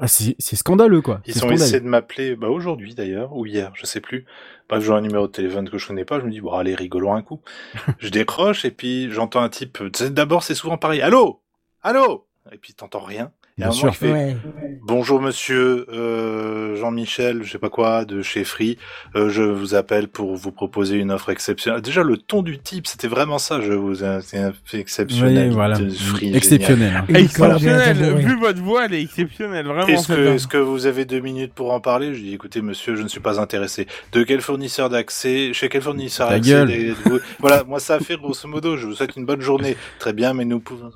Ah, 0.00 0.08
c'est 0.08 0.56
scandaleux, 0.56 1.02
quoi. 1.02 1.20
Ils 1.26 1.44
ont 1.44 1.50
essayé 1.50 1.80
de 1.80 1.86
m'appeler, 1.86 2.34
bah 2.34 2.48
aujourd'hui 2.48 2.94
d'ailleurs, 2.94 3.36
ou 3.36 3.44
hier, 3.44 3.72
je 3.74 3.84
sais 3.84 4.00
plus. 4.00 4.24
Bref, 4.68 4.82
j'ai 4.82 4.92
un 4.92 5.00
numéro 5.00 5.26
de 5.26 5.32
téléphone 5.32 5.68
que 5.68 5.76
je 5.76 5.86
connais 5.86 6.04
pas, 6.04 6.20
je 6.20 6.24
me 6.24 6.30
dis, 6.30 6.40
bon, 6.40 6.52
allez, 6.52 6.74
rigolons 6.74 7.14
un 7.14 7.22
coup. 7.22 7.42
je 7.98 8.08
décroche, 8.08 8.64
et 8.64 8.70
puis 8.70 9.10
j'entends 9.10 9.42
un 9.42 9.48
type, 9.48 9.82
d'abord 10.04 10.42
c'est 10.42 10.54
souvent 10.54 10.78
pareil, 10.78 11.02
allô? 11.02 11.42
Allô? 11.82 12.26
Et 12.52 12.56
puis 12.58 12.74
t'entends 12.74 13.00
rien. 13.00 13.32
Bien 13.60 13.70
sûr. 13.72 13.94
fait, 13.94 14.10
Ouais. 14.10 14.36
Bonjour 14.82 15.20
monsieur 15.20 15.86
euh, 15.92 16.74
Jean-Michel, 16.76 17.42
je 17.42 17.52
sais 17.52 17.58
pas 17.58 17.68
quoi, 17.68 18.04
de 18.04 18.22
chez 18.22 18.44
Free. 18.44 18.78
Euh, 19.14 19.28
je 19.28 19.42
vous 19.42 19.74
appelle 19.74 20.08
pour 20.08 20.34
vous 20.34 20.50
proposer 20.52 20.96
une 20.96 21.10
offre 21.12 21.30
exceptionnelle. 21.30 21.82
Déjà 21.82 22.02
le 22.02 22.16
ton 22.16 22.42
du 22.42 22.58
type, 22.58 22.86
c'était 22.86 23.06
vraiment 23.08 23.38
ça. 23.38 23.60
Je 23.60 23.72
vous 23.72 23.96
c'est 24.22 24.38
un 24.38 24.52
fait 24.64 24.78
exceptionnel. 24.80 25.48
Oui, 25.48 25.54
voilà. 25.54 25.76
Free, 25.76 26.34
Exceptionnel. 26.34 26.96
hein. 27.08 27.14
Exceptionnel. 27.14 28.14
Vu 28.16 28.38
votre 28.38 28.60
voix, 28.62 28.86
elle 28.86 28.94
est 28.94 29.02
exceptionnelle, 29.02 29.66
vraiment. 29.66 29.86
Est-ce 29.86 30.08
que, 30.08 30.48
que 30.48 30.56
vous 30.58 30.86
avez 30.86 31.04
deux 31.04 31.20
minutes 31.20 31.52
pour 31.54 31.72
en 31.72 31.80
parler? 31.80 32.14
Je 32.14 32.20
dis 32.20 32.34
écoutez 32.34 32.62
monsieur, 32.62 32.96
je 32.96 33.02
ne 33.02 33.08
suis 33.08 33.20
pas 33.20 33.40
intéressé. 33.40 33.86
De 34.12 34.22
quel 34.22 34.40
fournisseur 34.40 34.88
d'accès 34.88 35.52
Chez 35.52 35.68
quel 35.68 35.82
fournisseur 35.82 36.30
d'accès 36.30 36.94
Voilà, 37.38 37.64
moi 37.64 37.80
ça 37.80 37.94
a 37.96 38.00
fait 38.00 38.16
grosso 38.16 38.48
modo. 38.48 38.76
Je 38.76 38.86
vous 38.86 38.94
souhaite 38.94 39.16
une 39.16 39.26
bonne 39.26 39.40
journée. 39.42 39.76
Très 39.98 40.12
bien, 40.12 40.34
mais 40.34 40.44
nous 40.44 40.60
pouvons. 40.60 40.90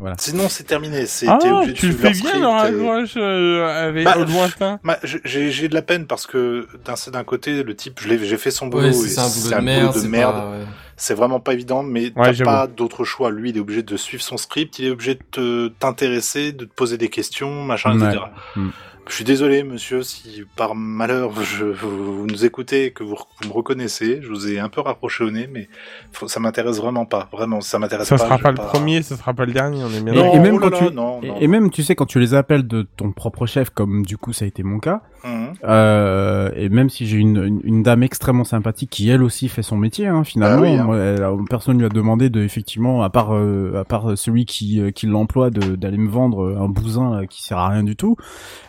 Voilà. 0.00 0.16
Sinon 0.18 0.48
c'est 0.48 0.64
terminé. 0.64 1.06
C'est 1.06 1.26
Ah, 1.28 1.38
de 1.66 1.72
tu 1.72 1.88
le 1.88 1.92
fais 1.92 2.10
bien, 2.10 2.34
le 2.34 2.40
et- 2.40 2.44
raccroche 2.46 3.14
euh, 3.16 3.88
avec 3.88 4.04
Bah, 4.04 4.16
au 4.18 4.24
lointain. 4.24 4.80
Bah, 4.82 4.98
j'ai 5.04 5.50
j'ai 5.50 5.68
de 5.68 5.74
la 5.74 5.82
peine 5.82 6.06
parce 6.06 6.26
que 6.26 6.66
d'un 6.84 6.94
d'un 7.12 7.24
côté 7.24 7.62
le 7.62 7.76
type 7.76 8.00
je 8.02 8.08
l'ai 8.08 8.18
j'ai 8.24 8.38
fait 8.38 8.50
son 8.50 8.66
boulot 8.66 8.84
Ouais, 8.84 8.88
et 8.90 8.92
c'est 8.92 9.20
un 9.20 9.28
boulot 9.28 9.56
de 9.60 9.64
merde. 9.64 9.94
c'est 9.96 10.08
merde. 10.08 10.34
pas- 10.34 10.50
ouais. 10.50 10.64
C'est 11.00 11.14
vraiment 11.14 11.40
pas 11.40 11.54
évident 11.54 11.82
mais 11.82 12.12
Ouais, 12.16 12.32
t'as 12.34 12.44
pas 12.44 12.66
d'autre 12.66 13.04
choix 13.04 13.30
lui 13.30 13.50
il 13.50 13.56
est 13.56 13.60
obligé 13.60 13.82
de 13.82 13.96
suivre 13.96 14.22
son 14.22 14.36
script 14.36 14.78
il 14.78 14.86
est 14.86 14.90
obligé 14.90 15.14
de 15.14 15.20
te- 15.30 15.68
t'intéresser 15.68 16.52
de 16.52 16.64
te 16.66 16.72
poser 16.74 16.96
des 16.98 17.08
questions 17.08 17.64
machin 17.64 17.98
Ouais. 17.98 18.06
etc 18.08 18.24
Mm. 18.56 18.68
je 19.08 19.14
suis 19.14 19.24
désolé 19.24 19.62
monsieur 19.64 20.02
si 20.02 20.44
par 20.56 20.74
malheur 20.74 21.32
je, 21.42 21.64
vous, 21.64 22.26
nous 22.26 22.44
écoutez 22.44 22.86
et 22.86 22.90
que 22.92 23.02
vous, 23.02 23.16
vous 23.40 23.48
me 23.48 23.52
reconnaissez 23.52 24.20
je 24.22 24.28
vous 24.28 24.48
ai 24.50 24.58
un 24.60 24.68
peu 24.68 24.80
rapproché 24.82 25.24
au 25.24 25.30
nez 25.30 25.48
mais 25.52 25.68
faut- 26.12 26.28
ça 26.28 26.38
m'intéresse 26.38 26.76
vraiment 26.78 27.06
pas 27.06 27.28
vraiment 27.32 27.60
ça 27.60 27.78
m'intéresse 27.78 28.08
Ça 28.08 28.16
pas 28.16 28.24
sera 28.24 28.38
pas 28.38 28.50
le 28.50 28.56
premier, 28.58 29.02
ça 29.02 29.16
sera 29.16 29.32
pas 29.34 29.46
le 29.46 29.52
dernier, 29.52 29.82
on 29.82 29.90
est 29.90 30.02
bien 30.02 30.12
Et, 30.12 30.16
Non, 30.16 30.34
et 30.34 30.38
même 30.38 30.54
oh 30.56 30.58
là 30.58 30.70
quand 30.70 30.80
là, 30.80 30.88
tu, 30.90 30.94
non, 30.94 31.20
et- 31.22 31.28
non. 31.28 31.36
et 31.40 31.46
même 31.48 31.70
tu 31.70 31.82
sais 31.82 31.94
quand 31.96 32.06
tu 32.06 32.20
les 32.20 32.34
appelles 32.34 32.66
de 32.66 32.86
ton 32.96 33.10
propre 33.12 33.46
chef, 33.46 33.70
comme 33.70 34.04
du 34.04 34.16
coup 34.18 34.32
ça 34.32 34.44
a 34.44 34.48
été 34.48 34.62
mon 34.62 34.78
cas, 34.78 35.00
Mhm. 35.24 35.52
euh, 35.64 36.50
et 36.56 36.68
même 36.68 36.88
si 36.90 37.06
j'ai 37.06 37.18
une, 37.18 37.42
une, 37.44 37.60
une 37.64 37.82
dame 37.82 38.02
extrêmement 38.02 38.44
sympathique 38.44 38.90
qui 38.90 39.10
elle 39.10 39.22
aussi 39.22 39.48
fait 39.48 39.62
son 39.62 39.76
métier, 39.76 40.06
hein, 40.06 40.24
finalement, 40.24 40.58
Ah 40.58 40.70
oui, 40.70 40.76
hein. 40.76 40.86
Moi, 40.92 40.98
elle 40.98 41.24
personne 41.48 41.78
lui 41.78 41.86
a 41.86 41.88
demandé 41.88 42.30
de 42.30 42.42
effectivement, 42.42 43.02
à 43.02 43.10
part 43.10 43.34
euh, 43.34 43.80
à 43.80 43.84
part 43.84 44.16
celui 44.16 44.44
qui 44.46 44.80
euh, 44.80 44.90
qui 44.90 45.06
l'emploie, 45.06 45.50
d'aller 45.50 45.98
me 45.98 46.08
vendre 46.08 46.56
un 46.58 46.68
bousin 46.68 47.20
euh, 47.22 47.26
qui 47.26 47.42
sert 47.42 47.58
à 47.58 47.68
rien 47.68 47.82
du 47.82 47.96
tout. 47.96 48.16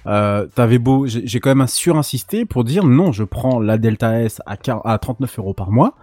Euh, 0.08 0.48
T'avais 0.56 0.80
beau, 0.80 1.06
j'ai 1.08 1.40
quand 1.40 1.54
même 1.56 1.68
surinsisté 1.68 2.46
pour 2.46 2.64
dire 2.64 2.84
non, 2.86 3.12
je 3.12 3.24
prends 3.24 3.60
la 3.60 3.78
Delta 3.78 4.22
S 4.22 4.42
à, 4.46 4.56
quar- 4.56 4.82
à 4.86 4.98
39 4.98 5.40
euros 5.40 5.54
par 5.54 5.72
mois. 5.72 5.96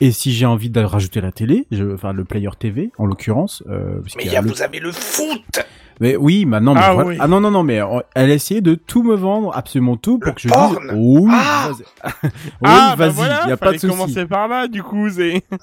Et 0.00 0.12
si 0.12 0.32
j'ai 0.32 0.46
envie 0.46 0.70
de 0.70 0.80
rajouter 0.80 1.20
la 1.20 1.32
télé, 1.32 1.66
je, 1.72 1.92
enfin 1.92 2.12
le 2.12 2.24
player 2.24 2.50
TV 2.56 2.92
en 2.98 3.06
l'occurrence, 3.06 3.64
euh, 3.68 4.00
parce 4.00 4.14
Mais 4.16 4.26
y 4.26 4.36
a, 4.36 4.40
le- 4.42 4.48
vous 4.48 4.62
avez 4.62 4.78
le 4.78 4.92
foot 4.92 5.60
mais 6.00 6.16
oui, 6.16 6.44
maintenant, 6.46 6.74
mais 6.74 6.80
Ah 6.82 6.92
voilà. 6.94 7.08
oui. 7.08 7.16
ah 7.20 7.26
non 7.28 7.40
non 7.40 7.50
non, 7.50 7.62
mais 7.62 7.80
euh, 7.80 8.00
elle 8.14 8.30
a 8.30 8.34
essayé 8.34 8.60
de 8.60 8.74
tout 8.74 9.02
me 9.02 9.14
vendre, 9.14 9.50
absolument 9.56 9.96
tout, 9.96 10.18
pour 10.18 10.28
Le 10.28 10.34
que 10.34 10.40
je 10.40 10.48
dise 10.48 10.56
porn 10.56 10.76
oui, 10.94 11.32
Ah 11.34 11.68
vas-y, 11.70 12.10
oui, 12.24 12.30
ah, 12.64 12.94
bah 12.96 13.08
voilà, 13.08 13.48
y 13.48 13.52
a 13.52 13.56
pas 13.56 13.72
de 13.72 13.78
souci. 13.78 13.88
commencer 13.92 14.26
par 14.26 14.48
là, 14.48 14.68
du 14.68 14.82
coup. 14.82 15.06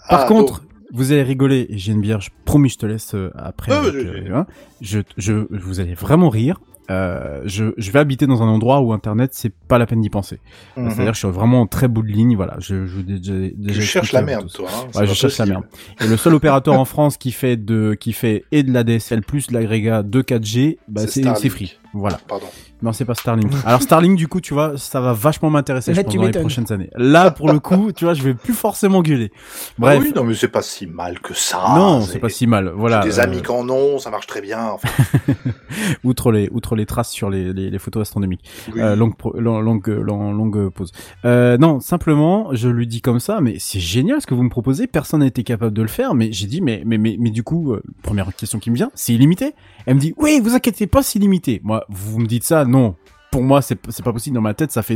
Par 0.09 0.21
Ah, 0.21 0.25
contre, 0.27 0.63
vous 0.95 1.11
allez 1.11 1.23
rigoler, 1.23 1.67
et 1.69 1.77
j'ai 1.77 1.91
une 1.91 2.01
bière, 2.01 2.21
je 2.21 2.29
promis, 2.45 2.69
je 2.69 2.77
te 2.77 2.85
laisse 2.85 3.13
euh, 3.15 3.29
après. 3.35 3.73
Avec, 3.73 3.93
ouais, 3.93 4.05
euh, 4.05 4.35
hein. 4.35 4.47
je, 4.81 4.99
je, 5.17 5.45
vous 5.51 5.79
allez 5.79 5.93
vraiment 5.93 6.29
rire. 6.29 6.59
Euh, 6.91 7.41
je, 7.45 7.73
je 7.77 7.91
vais 7.91 7.99
habiter 7.99 8.27
dans 8.27 8.43
un 8.43 8.47
endroit 8.47 8.79
où 8.79 8.93
Internet, 8.93 9.31
c'est 9.33 9.51
pas 9.51 9.77
la 9.77 9.87
peine 9.87 10.01
d'y 10.01 10.09
penser. 10.09 10.39
mhm. 10.77 10.91
C'est-à-dire, 10.91 11.11
que 11.11 11.17
je 11.17 11.25
suis 11.25 11.35
vraiment 11.35 11.61
en 11.61 11.67
très 11.67 11.87
bout 11.87 12.03
de 12.03 12.07
ligne. 12.07 12.35
Voilà, 12.35 12.55
je, 12.59 12.85
je 12.85 13.01
tu 13.01 13.81
cherches 13.81 14.13
expliqué 14.13 14.13
la 14.13 14.19
à 14.19 14.21
merde 14.21 14.51
toi 14.53 14.69
hein, 14.71 14.87
Ouais, 14.99 15.07
je 15.07 15.13
cherche 15.13 15.37
la 15.39 15.47
merde. 15.47 15.63
Et 15.99 16.07
le 16.07 16.15
seul 16.15 16.33
opérateur 16.33 16.79
en 16.79 16.85
France 16.85 17.17
qui 17.17 17.31
fait 17.31 17.57
de, 17.57 17.95
qui 17.99 18.13
fait 18.13 18.45
et 18.51 18.63
de 18.63 18.71
la 18.71 18.83
DSL 18.83 19.21
plus 19.21 19.47
de 19.47 19.53
l'agrégat 19.53 20.03
de 20.03 20.21
4G, 20.21 20.77
bah 20.87 21.07
c'est 21.07 21.49
free. 21.49 21.77
Voilà. 21.93 22.19
pardon 22.27 22.47
Non, 22.81 22.91
c'est 22.93 23.05
pas 23.05 23.15
Starlink. 23.15 23.51
Alors 23.65 23.81
Starlink, 23.81 24.17
du 24.17 24.27
coup, 24.27 24.41
tu 24.41 24.53
vois, 24.53 24.77
ça 24.77 24.99
va 25.01 25.13
vachement 25.13 25.49
m'intéresser 25.49 25.93
je 25.93 26.01
pense, 26.01 26.13
dans 26.13 26.23
les 26.23 26.31
prochaines 26.31 26.71
années. 26.71 26.89
Là, 26.95 27.31
pour 27.31 27.51
le 27.51 27.59
coup, 27.59 27.91
tu 27.91 28.05
vois, 28.05 28.13
je 28.13 28.21
vais 28.21 28.33
plus 28.33 28.53
forcément 28.53 29.01
gueuler. 29.01 29.31
Bref. 29.77 29.97
Ah 29.99 30.03
oui, 30.05 30.11
non, 30.15 30.23
mais 30.23 30.33
c'est 30.35 30.49
pas 30.49 30.61
si 30.61 30.85
mal 30.85 31.19
que 31.19 31.33
ça. 31.33 31.63
non, 31.75 32.01
c'est 32.01 32.19
pas 32.19 32.29
si 32.29 32.47
mal. 32.47 32.71
Voilà. 32.75 33.01
J'ai 33.01 33.09
des 33.09 33.19
euh, 33.19 33.23
amis 33.23 33.41
qui 33.41 33.51
en 33.51 33.67
ont, 33.69 33.97
ça 33.97 34.09
marche 34.11 34.27
très 34.27 34.41
bien. 34.41 34.59
Enfin, 34.71 34.89
outre 36.03 36.31
les, 36.31 36.49
outre 36.51 36.75
les 36.75 36.85
traces 36.85 37.11
sur 37.11 37.29
les, 37.29 37.53
les, 37.53 37.69
les 37.69 37.79
photos 37.79 38.01
astronomiques. 38.01 38.43
oui. 38.73 38.81
Euh, 38.81 38.95
longue, 38.95 39.13
long- 39.35 39.59
longue, 39.61 39.87
longue, 39.87 40.35
longue 40.37 40.69
pause. 40.69 40.91
Euh, 41.25 41.57
non, 41.57 41.79
simplement, 41.79 42.49
je 42.53 42.69
lui 42.69 42.87
dis 42.87 43.01
comme 43.01 43.19
ça, 43.19 43.39
mais 43.41 43.55
c'est 43.59 43.79
génial 43.79 44.21
ce 44.21 44.27
que 44.27 44.33
vous 44.33 44.43
me 44.43 44.49
proposez. 44.49 44.87
Personne 44.87 45.21
n'a 45.21 45.27
été 45.27 45.43
capable 45.43 45.73
de 45.73 45.81
le 45.81 45.87
faire, 45.87 46.13
mais 46.13 46.31
j'ai 46.31 46.47
dit, 46.47 46.61
mais, 46.61 46.83
mais, 46.85 46.97
mais, 46.97 47.15
mais 47.19 47.29
du 47.31 47.43
coup, 47.43 47.73
euh, 47.73 47.81
première 48.03 48.33
question 48.35 48.59
qui 48.59 48.69
me 48.71 48.75
vient, 48.75 48.91
c'est 48.95 49.13
illimité. 49.13 49.53
Elle 49.85 49.95
me 49.95 49.99
dit, 49.99 50.13
oui, 50.17 50.39
vous 50.43 50.55
inquiétez 50.55 50.87
pas, 50.87 51.03
c'est 51.03 51.19
illimité. 51.19 51.61
Moi, 51.63 51.85
vous 51.89 52.19
me 52.19 52.25
dites 52.25 52.43
ça, 52.43 52.64
non. 52.67 52.95
Pour 53.31 53.43
moi, 53.43 53.61
c'est 53.61 53.75
pas 53.75 54.13
possible. 54.13 54.35
Dans 54.35 54.41
ma 54.41 54.53
tête, 54.53 54.71
ça 54.71 54.81
fait. 54.81 54.95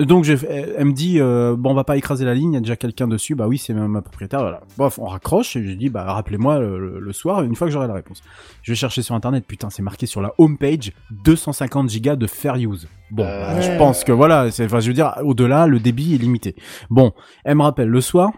Donc, 0.00 0.22
je, 0.22 0.34
elle 0.46 0.84
me 0.84 0.92
dit, 0.92 1.18
euh, 1.18 1.56
bon, 1.58 1.72
on 1.72 1.74
va 1.74 1.82
pas 1.82 1.96
écraser 1.96 2.24
la 2.24 2.32
ligne, 2.32 2.52
il 2.52 2.54
y 2.54 2.58
a 2.58 2.60
déjà 2.60 2.76
quelqu'un 2.76 3.08
dessus. 3.08 3.34
Bah 3.34 3.48
oui, 3.48 3.58
c'est 3.58 3.74
ma, 3.74 3.88
ma 3.88 4.00
propriétaire. 4.00 4.40
Voilà. 4.40 4.60
Bref, 4.76 5.00
on 5.00 5.06
raccroche 5.06 5.56
et 5.56 5.64
je 5.64 5.72
dis, 5.72 5.88
bah 5.88 6.04
rappelez-moi 6.04 6.60
le, 6.60 7.12
soir, 7.12 7.42
une 7.42 7.56
fois 7.56 7.66
que 7.66 7.72
j'aurai 7.72 7.88
la 7.88 7.94
réponse. 7.94 8.22
Je 8.62 8.70
vais 8.70 8.76
chercher 8.76 9.02
sur 9.02 9.16
internet, 9.16 9.44
putain, 9.44 9.70
c'est 9.70 9.82
marqué 9.82 10.06
sur 10.06 10.22
la 10.22 10.34
homepage 10.38 10.92
250 11.24 11.90
gigas 11.90 12.14
de 12.14 12.28
fair 12.28 12.54
use. 12.54 12.86
Bon, 13.10 13.24
Euh, 13.24 13.54
bah, 13.54 13.60
je 13.60 13.76
pense 13.76 14.04
que 14.04 14.12
voilà, 14.12 14.46
enfin, 14.46 14.78
je 14.78 14.86
veux 14.86 14.94
dire, 14.94 15.14
au-delà, 15.24 15.66
le 15.66 15.80
débit 15.80 16.14
est 16.14 16.18
limité. 16.18 16.54
Bon, 16.90 17.12
elle 17.44 17.56
me 17.56 17.62
rappelle 17.62 17.88
le 17.88 18.00
soir. 18.00 18.30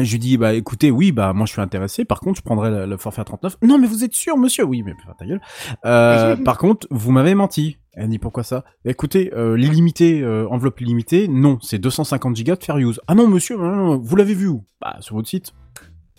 Je 0.00 0.10
lui 0.10 0.18
dis, 0.18 0.38
bah 0.38 0.54
écoutez, 0.54 0.90
oui, 0.90 1.12
bah 1.12 1.34
moi 1.34 1.44
je 1.44 1.52
suis 1.52 1.60
intéressé. 1.60 2.06
Par 2.06 2.20
contre, 2.20 2.38
je 2.38 2.42
prendrai 2.42 2.70
le, 2.70 2.86
le 2.86 2.96
forfait 2.96 3.20
à 3.20 3.24
39. 3.24 3.58
Non, 3.62 3.76
mais 3.76 3.86
vous 3.86 4.04
êtes 4.04 4.14
sûr, 4.14 4.38
monsieur? 4.38 4.64
Oui, 4.64 4.82
mais 4.82 4.94
enfin, 4.98 5.14
ta 5.18 5.26
gueule. 5.26 5.40
Euh, 5.84 6.36
par 6.44 6.56
contre, 6.56 6.86
vous 6.90 7.12
m'avez 7.12 7.34
menti. 7.34 7.76
Elle 7.92 8.08
dit 8.08 8.18
pourquoi 8.18 8.42
ça? 8.42 8.64
Écoutez, 8.86 9.30
euh, 9.34 9.54
l'illimité, 9.54 10.22
euh, 10.22 10.48
enveloppe 10.48 10.80
illimitée, 10.80 11.28
non, 11.28 11.58
c'est 11.60 11.78
250 11.78 12.34
gigas 12.34 12.56
de 12.56 12.64
fair 12.64 12.78
use. 12.78 13.00
Ah 13.06 13.14
non, 13.14 13.28
monsieur, 13.28 13.58
non, 13.58 13.64
non, 13.64 13.84
non, 13.84 13.98
vous 13.98 14.16
l'avez 14.16 14.32
vu 14.32 14.48
où? 14.48 14.64
Bah 14.80 14.96
sur 15.00 15.14
votre 15.14 15.28
site. 15.28 15.52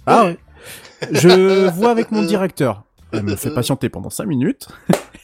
Ah 0.06 0.26
ouais. 0.26 0.38
Je 1.12 1.70
vois 1.72 1.90
avec 1.90 2.12
mon 2.12 2.22
directeur. 2.22 2.84
Elle 3.12 3.24
me 3.24 3.36
fait 3.36 3.54
patienter 3.54 3.90
pendant 3.90 4.12
5 4.12 4.26
minutes. 4.26 4.68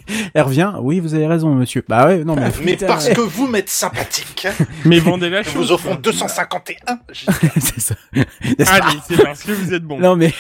Elle 0.33 0.41
revient. 0.43 0.71
Oui, 0.81 0.99
vous 0.99 1.13
avez 1.13 1.27
raison, 1.27 1.53
monsieur. 1.53 1.83
Bah 1.87 2.07
ouais, 2.07 2.23
non 2.23 2.35
mais. 2.35 2.49
Mais 2.63 2.75
parce 2.77 3.09
que 3.09 3.21
vous 3.21 3.47
m'êtes 3.47 3.69
sympathique, 3.69 4.47
Mais 4.85 4.99
vendez 4.99 5.29
la 5.29 5.39
nous 5.39 5.45
chose. 5.45 5.55
vous 5.67 5.71
offrons 5.71 5.95
251 5.95 6.99
gigas. 7.11 7.33
c'est 7.59 7.79
ça. 7.79 7.95
Allez, 8.13 8.97
c'est 9.07 9.21
parce 9.23 9.43
que 9.43 9.51
vous 9.51 9.73
êtes 9.73 9.83
bon. 9.83 9.99
Non 9.99 10.15
mais, 10.15 10.33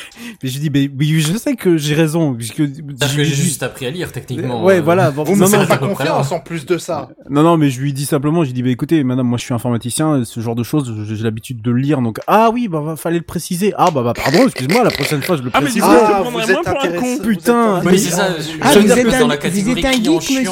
mais 0.43 0.49
je 0.49 0.59
dis, 0.59 0.69
mais, 0.69 0.89
mais 0.93 1.05
je 1.05 1.37
sais 1.37 1.55
que 1.55 1.77
j'ai 1.77 1.93
raison. 1.95 2.33
Puisque, 2.33 2.61
Parce 2.99 3.13
que 3.13 3.23
j'ai 3.23 3.35
juste 3.35 3.63
appris 3.63 3.85
à 3.85 3.91
lire, 3.91 4.11
techniquement. 4.11 4.63
Ouais, 4.63 4.77
euh, 4.77 4.81
voilà. 4.81 5.11
bon, 5.11 5.23
Vous 5.23 5.35
non, 5.35 5.47
faites 5.47 5.67
pas 5.67 5.77
confiance 5.77 6.31
en 6.31 6.39
plus 6.39 6.65
de 6.65 6.77
ça. 6.77 7.09
Non, 7.29 7.43
non, 7.43 7.57
mais 7.57 7.69
je 7.69 7.79
lui 7.81 7.93
dis 7.93 8.05
simplement, 8.05 8.43
j'ai 8.43 8.53
dit, 8.53 8.63
bah 8.63 8.69
écoutez, 8.69 9.03
madame, 9.03 9.27
moi 9.27 9.37
je 9.37 9.43
suis 9.45 9.53
informaticien, 9.53 10.23
ce 10.25 10.39
genre 10.39 10.55
de 10.55 10.63
choses, 10.63 10.93
j'ai 11.07 11.23
l'habitude 11.23 11.61
de 11.61 11.71
le 11.71 11.77
lire, 11.79 12.01
donc 12.01 12.19
ah 12.27 12.49
oui, 12.53 12.67
bah 12.67 12.79
va- 12.81 12.95
fallait 12.95 13.17
le 13.17 13.23
préciser. 13.23 13.73
Ah 13.77 13.89
bah 13.91 14.01
bah 14.03 14.13
pardon, 14.13 14.45
excuse-moi, 14.45 14.83
la 14.83 14.91
prochaine 14.91 15.21
fois 15.21 15.37
je 15.37 15.43
le 15.43 15.51
Ah, 15.53 15.61
mais 15.61 15.71
du 15.71 15.79
préciserai. 15.81 15.97
coup, 15.99 16.05
je 16.05 16.09
te 16.09 16.13
Ah, 16.13 16.21
prendrais 16.21 16.25
vous 16.25 16.31
moins 16.31 16.59
êtes 16.61 16.65
pour 16.65 16.83
un 16.83 16.99
con. 17.17 17.23
Putain, 17.23 17.81
mais- 17.83 17.97
c'est 17.97 18.11
ça. 18.11 18.27
Je, 18.39 18.57
Ah, 18.61 18.71
je 18.73 19.19
dans 19.19 19.27
la 19.27 19.37
vous 19.63 19.69
êtes 19.71 19.85
un 19.85 19.91
geek, 19.91 20.05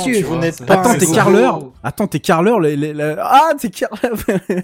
monsieur. 0.07 0.25
Attends, 0.67 0.97
t'es 0.97 1.05
carleur 1.07 1.61
Attends, 1.88 2.07
t'es 2.07 2.19
carleur 2.19 2.59
les, 2.59 2.76
les- 2.76 3.15
Ah, 3.18 3.51
t'es 3.57 3.69
carleur 3.69 4.18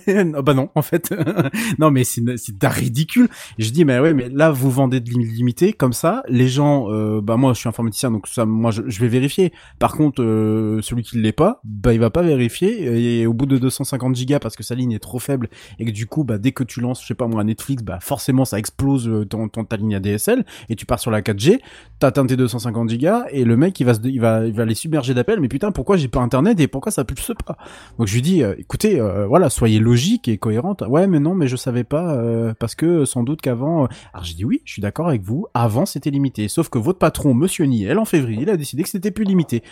Ah 0.35 0.41
bah 0.41 0.53
non, 0.53 0.69
en 0.75 0.81
fait. 0.81 1.13
non, 1.79 1.89
mais 1.89 2.03
c'est 2.03 2.21
d'un 2.21 2.67
ridicule. 2.67 3.29
Je 3.57 3.69
dis, 3.69 3.85
mais 3.85 3.97
ouais, 3.97 4.13
mais 4.13 4.27
là, 4.27 4.51
vous 4.51 4.69
vendez 4.69 4.99
de 4.99 5.09
l'illimité, 5.09 5.71
comme 5.71 5.93
ça, 5.93 6.23
les 6.27 6.49
gens... 6.49 6.91
Euh, 6.91 7.21
bah 7.21 7.37
moi, 7.37 7.53
je 7.53 7.59
suis 7.59 7.69
informaticien, 7.69 8.11
donc 8.11 8.27
ça, 8.27 8.45
moi, 8.45 8.71
je, 8.71 8.99
vais 8.99 9.07
vérifier. 9.07 9.53
Par 9.79 9.93
contre, 9.95 10.21
euh, 10.21 10.81
celui 10.81 11.03
qui 11.03 11.17
l'est 11.17 11.31
pas, 11.31 11.61
bah 11.63 11.93
il 11.93 11.99
va 12.01 12.09
pas 12.09 12.23
vérifier. 12.23 13.21
Et 13.21 13.25
au 13.25 13.33
bout 13.33 13.45
de 13.45 13.57
250 13.57 14.17
gigas, 14.17 14.39
parce 14.39 14.57
que 14.57 14.63
sa 14.63 14.75
ligne 14.75 14.91
est 14.91 14.99
trop 14.99 15.19
faible, 15.19 15.47
et 15.79 15.85
que 15.85 15.91
du 15.91 16.07
coup, 16.07 16.25
bah 16.25 16.37
dès 16.37 16.51
que 16.51 16.65
tu 16.65 16.81
lances, 16.81 17.01
je 17.01 17.07
sais 17.07 17.15
pas 17.15 17.27
moi, 17.27 17.45
Netflix, 17.45 17.83
bah 17.83 17.99
forcément, 18.01 18.43
ça 18.43 18.59
explose 18.59 19.07
euh, 19.07 19.23
ton, 19.23 19.47
ton, 19.47 19.63
ta 19.63 19.77
ligne 19.77 19.95
ADSL, 19.95 20.43
et 20.67 20.75
tu 20.75 20.85
pars 20.85 20.99
sur 20.99 21.09
la 21.09 21.21
4G, 21.21 21.61
t'atteins 21.99 22.25
tes 22.25 22.35
250 22.35 22.89
gigas, 22.89 23.23
et 23.31 23.45
le 23.45 23.55
mec, 23.55 23.79
il 23.79 23.85
va, 23.85 23.93
il 24.03 24.19
va, 24.19 24.45
il 24.45 24.53
va 24.53 24.65
les 24.65 24.75
submerger 24.75 25.13
d'appels, 25.13 25.39
mais 25.39 25.47
putain, 25.47 25.71
pourquoi 25.71 25.95
j'ai 25.95 26.09
pas 26.09 26.19
internet 26.19 26.59
et 26.59 26.67
pourquoi 26.67 26.91
ça 26.91 27.05
pas 27.45 27.57
Donc 27.97 28.07
je 28.07 28.13
lui 28.13 28.21
dis, 28.21 28.43
euh, 28.43 28.55
écoutez, 28.57 28.99
euh, 28.99 29.25
voilà, 29.27 29.49
soyez 29.49 29.79
logique 29.79 30.27
et 30.27 30.37
cohérente. 30.37 30.83
Ouais, 30.87 31.07
mais 31.07 31.19
non, 31.19 31.35
mais 31.35 31.47
je 31.47 31.55
savais 31.55 31.83
pas, 31.83 32.15
euh, 32.15 32.53
parce 32.57 32.75
que 32.75 33.05
sans 33.05 33.23
doute 33.23 33.41
qu'avant... 33.41 33.87
Alors 34.13 34.23
j'ai 34.23 34.35
dit 34.35 34.45
oui, 34.45 34.61
je 34.65 34.73
suis 34.73 34.81
d'accord 34.81 35.07
avec 35.07 35.21
vous, 35.21 35.47
avant 35.53 35.85
c'était 35.85 36.09
limité, 36.09 36.47
sauf 36.47 36.69
que 36.69 36.77
votre 36.77 36.99
patron, 36.99 37.33
Monsieur 37.33 37.65
Niel, 37.65 37.99
en 37.99 38.05
février, 38.05 38.43
il 38.43 38.49
a 38.49 38.57
décidé 38.57 38.83
que 38.83 38.89
c'était 38.89 39.11
plus 39.11 39.25
limité. 39.25 39.63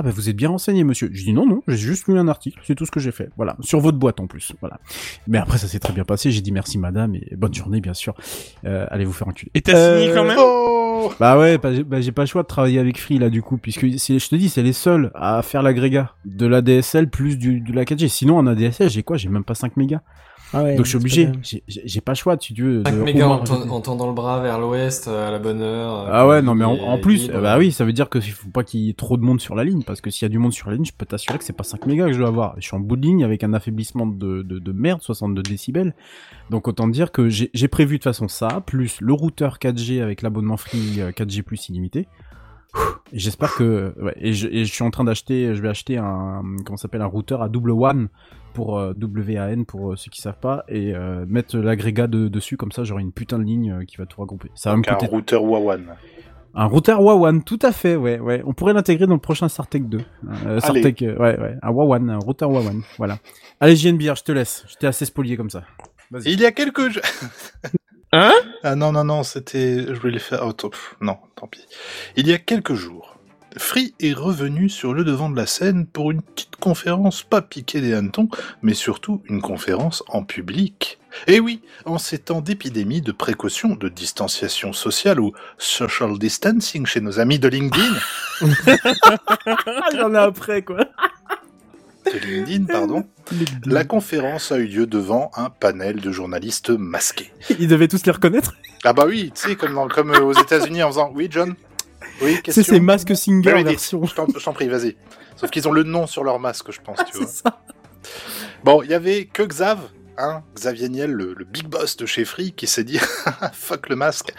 Ah 0.00 0.02
bah 0.02 0.10
vous 0.14 0.28
êtes 0.28 0.36
bien 0.36 0.48
renseigné, 0.50 0.84
monsieur. 0.84 1.10
Je 1.12 1.24
dis 1.24 1.32
non, 1.32 1.44
non, 1.44 1.60
j'ai 1.66 1.76
juste 1.76 2.06
lu 2.06 2.16
un 2.16 2.28
article, 2.28 2.60
c'est 2.64 2.76
tout 2.76 2.86
ce 2.86 2.92
que 2.92 3.00
j'ai 3.00 3.10
fait. 3.10 3.30
Voilà, 3.36 3.56
sur 3.60 3.80
votre 3.80 3.98
boîte 3.98 4.20
en 4.20 4.28
plus. 4.28 4.52
Voilà. 4.60 4.78
Mais 5.26 5.38
après 5.38 5.58
ça 5.58 5.66
s'est 5.66 5.80
très 5.80 5.92
bien 5.92 6.04
passé. 6.04 6.30
J'ai 6.30 6.40
dit 6.40 6.52
merci 6.52 6.78
madame 6.78 7.16
et 7.16 7.34
bonne 7.36 7.52
journée 7.52 7.80
bien 7.80 7.94
sûr. 7.94 8.14
Euh, 8.64 8.86
allez 8.90 9.04
vous 9.04 9.12
faire 9.12 9.26
enculer. 9.26 9.50
Et 9.56 9.60
t'as 9.60 9.98
signé 9.98 10.14
quand 10.14 10.22
même 10.24 10.36
Oh 10.40 11.10
Bah 11.18 11.36
ouais, 11.36 11.58
bah, 11.58 11.74
j'ai- 11.74 11.82
bah, 11.82 12.00
j'ai 12.00 12.12
pas 12.12 12.22
le 12.22 12.26
choix 12.28 12.42
de 12.42 12.46
travailler 12.46 12.78
avec 12.78 13.00
Free 13.00 13.18
là 13.18 13.28
du 13.28 13.42
coup, 13.42 13.56
puisque 13.58 13.98
c'est- 13.98 14.20
je 14.20 14.28
te 14.28 14.36
dis, 14.36 14.48
c'est 14.48 14.62
les 14.62 14.72
seuls 14.72 15.10
à 15.16 15.42
faire 15.42 15.62
l'agrégat 15.64 16.14
de 16.24 16.46
la 16.46 16.62
DSL 16.62 17.10
plus 17.10 17.36
du, 17.36 17.60
de 17.60 17.72
la 17.72 17.84
4G. 17.84 18.08
Sinon 18.08 18.38
en 18.38 18.46
ADSL, 18.46 18.90
j'ai 18.90 19.02
quoi? 19.02 19.16
J'ai 19.16 19.28
même 19.28 19.42
pas 19.44 19.56
5 19.56 19.76
mégas. 19.76 20.00
Ah 20.54 20.62
ouais, 20.62 20.76
Donc 20.76 20.86
je 20.86 20.90
suis 20.90 20.96
obligé. 20.98 21.30
J'ai- 21.66 22.00
pas 22.00 22.12
le 22.12 22.16
choix, 22.16 22.36
si 22.40 22.54
tu 22.54 22.62
veux. 22.62 22.82
5 22.86 22.94
de 22.94 23.02
mégas 23.02 23.26
en, 23.26 23.80
tendant 23.80 24.06
le 24.06 24.14
bras 24.14 24.40
vers 24.40 24.58
l'ouest 24.58 25.08
euh, 25.08 25.28
à 25.28 25.30
la 25.30 25.38
bonne 25.38 25.60
heure. 25.60 26.08
Ah 26.10 26.26
ouais, 26.26 26.40
non, 26.40 26.54
mais 26.54 26.64
en, 26.64 26.98
plus, 26.98 27.28
libre. 27.28 27.42
bah 27.42 27.58
oui, 27.58 27.70
ça 27.72 27.84
veut 27.84 27.92
dire 27.92 28.08
que 28.08 28.20
faut 28.20 28.48
pas 28.48 28.64
qu'il 28.64 28.80
y 28.80 28.88
ait 28.90 28.94
trop 28.94 29.16
de 29.16 29.22
monde 29.22 29.40
sur 29.40 29.54
la 29.54 29.64
ligne, 29.64 29.82
parce 29.82 30.00
que 30.00 30.10
s'il 30.10 30.24
y 30.24 30.26
a 30.26 30.30
du 30.30 30.38
monde 30.38 30.52
sur 30.52 30.68
la 30.70 30.76
ligne, 30.76 30.84
je 30.86 30.92
peux 30.96 31.06
t'assurer 31.06 31.38
que 31.38 31.44
c'est 31.44 31.52
pas 31.52 31.64
5 31.64 31.86
mégas 31.86 32.06
que 32.06 32.12
je 32.12 32.18
dois 32.18 32.28
avoir. 32.28 32.54
Je 32.58 32.66
suis 32.66 32.76
en 32.76 32.80
bout 32.80 32.96
de 32.96 33.02
ligne 33.02 33.24
avec 33.24 33.44
un 33.44 33.52
affaiblissement 33.52 34.06
de, 34.06 34.42
de, 34.42 34.58
de 34.58 34.72
merde, 34.72 35.02
62 35.02 35.42
décibels. 35.42 35.94
Donc 36.50 36.66
autant 36.66 36.88
dire 36.88 37.12
que 37.12 37.28
j'ai 37.28 37.68
prévu 37.68 37.96
de 37.96 37.98
toute 37.98 38.04
façon 38.04 38.28
ça, 38.28 38.62
plus 38.64 39.00
le 39.00 39.12
routeur 39.12 39.58
4G 39.58 40.02
avec 40.02 40.22
l'abonnement 40.22 40.56
free 40.56 41.00
euh, 41.00 41.10
4G 41.10 41.42
plus 41.42 41.68
illimité. 41.68 42.08
J'espère 43.12 43.54
que, 43.54 43.94
ouais, 44.00 44.14
et 44.20 44.32
je, 44.34 44.46
et 44.48 44.64
je 44.64 44.72
suis 44.72 44.84
en 44.84 44.90
train 44.90 45.04
d'acheter, 45.04 45.54
je 45.54 45.62
vais 45.62 45.68
acheter 45.68 45.96
un, 45.96 46.42
comment 46.64 46.76
ça 46.76 46.82
s'appelle, 46.82 47.00
un 47.00 47.06
routeur 47.06 47.42
à 47.42 47.48
double 47.48 47.70
WAN 47.70 48.06
pour 48.54 48.78
euh, 48.78 48.92
WAN 49.00 49.64
pour 49.64 49.92
euh, 49.92 49.96
ceux 49.96 50.10
qui 50.10 50.20
savent 50.20 50.38
pas 50.40 50.64
et 50.68 50.94
euh, 50.94 51.24
mettre 51.28 51.56
l'agrégat 51.58 52.06
de- 52.06 52.28
dessus 52.28 52.56
comme 52.56 52.72
ça 52.72 52.84
j'aurai 52.84 53.02
une 53.02 53.12
putain 53.12 53.38
de 53.38 53.44
ligne 53.44 53.72
euh, 53.80 53.84
qui 53.84 53.96
va 53.96 54.06
tout 54.06 54.20
regrouper. 54.20 54.50
Ça 54.54 54.70
va 54.70 54.76
Donc 54.76 54.86
me 54.86 54.92
un 54.92 54.94
coûter 54.96 55.06
routeur 55.06 55.44
Wawan. 55.44 55.86
un 56.54 56.64
routeur 56.66 57.00
Wawan, 57.02 57.42
tout 57.44 57.58
à 57.62 57.72
fait, 57.72 57.96
ouais, 57.96 58.18
ouais. 58.18 58.42
On 58.46 58.52
pourrait 58.54 58.72
l'intégrer 58.72 59.06
dans 59.06 59.14
le 59.14 59.20
prochain 59.20 59.48
Sartec 59.48 59.88
2. 59.88 59.98
Euh, 59.98 60.02
Allez. 60.46 60.60
Sartec, 60.60 61.02
euh, 61.02 61.16
ouais, 61.16 61.38
ouais. 61.38 61.54
Un 61.62 61.70
Wawan, 61.70 62.10
un 62.10 62.18
routeur 62.18 62.50
Wawan, 62.50 62.82
voilà. 62.98 63.18
Allez, 63.60 63.76
JNBR, 63.76 64.14
je 64.16 64.22
te 64.24 64.32
laisse. 64.32 64.64
J'étais 64.68 64.86
assez 64.86 65.04
spolié 65.04 65.36
comme 65.36 65.50
ça. 65.50 65.62
Vas-y. 66.10 66.32
Il 66.32 66.40
y 66.40 66.46
a 66.46 66.52
quelques... 66.52 66.88
jours- 66.88 67.02
Hein? 68.12 68.32
Ah 68.62 68.74
non, 68.74 68.90
non, 68.90 69.04
non, 69.04 69.22
c'était... 69.22 69.82
Je 69.86 69.92
voulais 70.00 70.14
les 70.14 70.18
faire... 70.18 70.40
Oh, 70.46 70.52
top. 70.54 70.74
Non, 71.02 71.18
tant 71.36 71.46
pis. 71.46 71.66
Il 72.16 72.26
y 72.26 72.32
a 72.32 72.38
quelques 72.38 72.72
jours, 72.72 73.17
Free 73.58 73.94
est 74.00 74.12
revenu 74.12 74.68
sur 74.68 74.94
le 74.94 75.04
devant 75.04 75.28
de 75.28 75.36
la 75.36 75.46
scène 75.46 75.86
pour 75.86 76.10
une 76.10 76.22
petite 76.22 76.56
conférence 76.56 77.22
pas 77.22 77.42
piquée 77.42 77.80
des 77.80 77.92
hannetons, 77.92 78.28
mais 78.62 78.74
surtout 78.74 79.20
une 79.28 79.42
conférence 79.42 80.02
en 80.08 80.22
public. 80.24 80.98
Et 81.26 81.40
oui, 81.40 81.60
en 81.84 81.98
ces 81.98 82.18
temps 82.18 82.40
d'épidémie, 82.40 83.00
de 83.02 83.12
précaution, 83.12 83.74
de 83.74 83.88
distanciation 83.88 84.72
sociale 84.72 85.18
ou 85.20 85.32
social 85.58 86.18
distancing 86.18 86.86
chez 86.86 87.00
nos 87.00 87.18
amis 87.20 87.38
de 87.38 87.48
LinkedIn, 87.48 87.94
Ah, 88.86 89.88
j'en 89.96 90.14
ai 90.14 90.18
après, 90.18 90.62
quoi. 90.62 90.84
de 92.06 92.18
LinkedIn, 92.18 92.64
pardon, 92.66 93.04
la 93.66 93.84
conférence 93.84 94.52
a 94.52 94.58
eu 94.58 94.66
lieu 94.66 94.86
devant 94.86 95.30
un 95.36 95.50
panel 95.50 96.00
de 96.00 96.12
journalistes 96.12 96.70
masqués. 96.70 97.32
Ils 97.58 97.68
devaient 97.68 97.88
tous 97.88 98.04
les 98.06 98.12
reconnaître. 98.12 98.54
Ah 98.84 98.92
bah 98.92 99.04
oui, 99.06 99.32
tu 99.34 99.48
sais, 99.48 99.56
comme, 99.56 99.74
dans- 99.74 99.88
comme 99.88 100.10
euh, 100.12 100.20
aux 100.22 100.32
États-Unis 100.32 100.82
en 100.82 100.88
faisant 100.88 101.10
Oui, 101.14 101.26
John 101.30 101.54
Oui, 102.22 102.34
C'est 102.36 102.42
question 102.42 102.80
masques 102.80 103.16
singer 103.16 103.50
Meredith, 103.50 103.70
version. 103.70 104.04
Je 104.04 104.44
t'en 104.44 104.52
prie, 104.52 104.68
vas-y. 104.68 104.96
Sauf 105.36 105.50
qu'ils 105.50 105.68
ont 105.68 105.72
le 105.72 105.82
nom 105.84 106.06
sur 106.06 106.24
leur 106.24 106.38
masque, 106.40 106.70
je 106.72 106.80
pense, 106.80 106.98
tu 107.06 107.12
C'est 107.12 107.18
vois. 107.18 107.26
ça. 107.28 107.62
Bon, 108.64 108.82
il 108.82 108.90
y 108.90 108.94
avait 108.94 109.26
que 109.26 109.42
Xav, 109.42 109.78
hein, 110.16 110.42
Xavier 110.54 110.88
Niel, 110.88 111.12
le, 111.12 111.34
le 111.34 111.44
big 111.44 111.66
boss 111.68 111.96
de 111.96 112.06
chez 112.06 112.24
Free, 112.24 112.52
qui 112.52 112.66
s'est 112.66 112.82
dit 112.84 112.98
fuck 113.52 113.88
le 113.88 113.96
masque. 113.96 114.32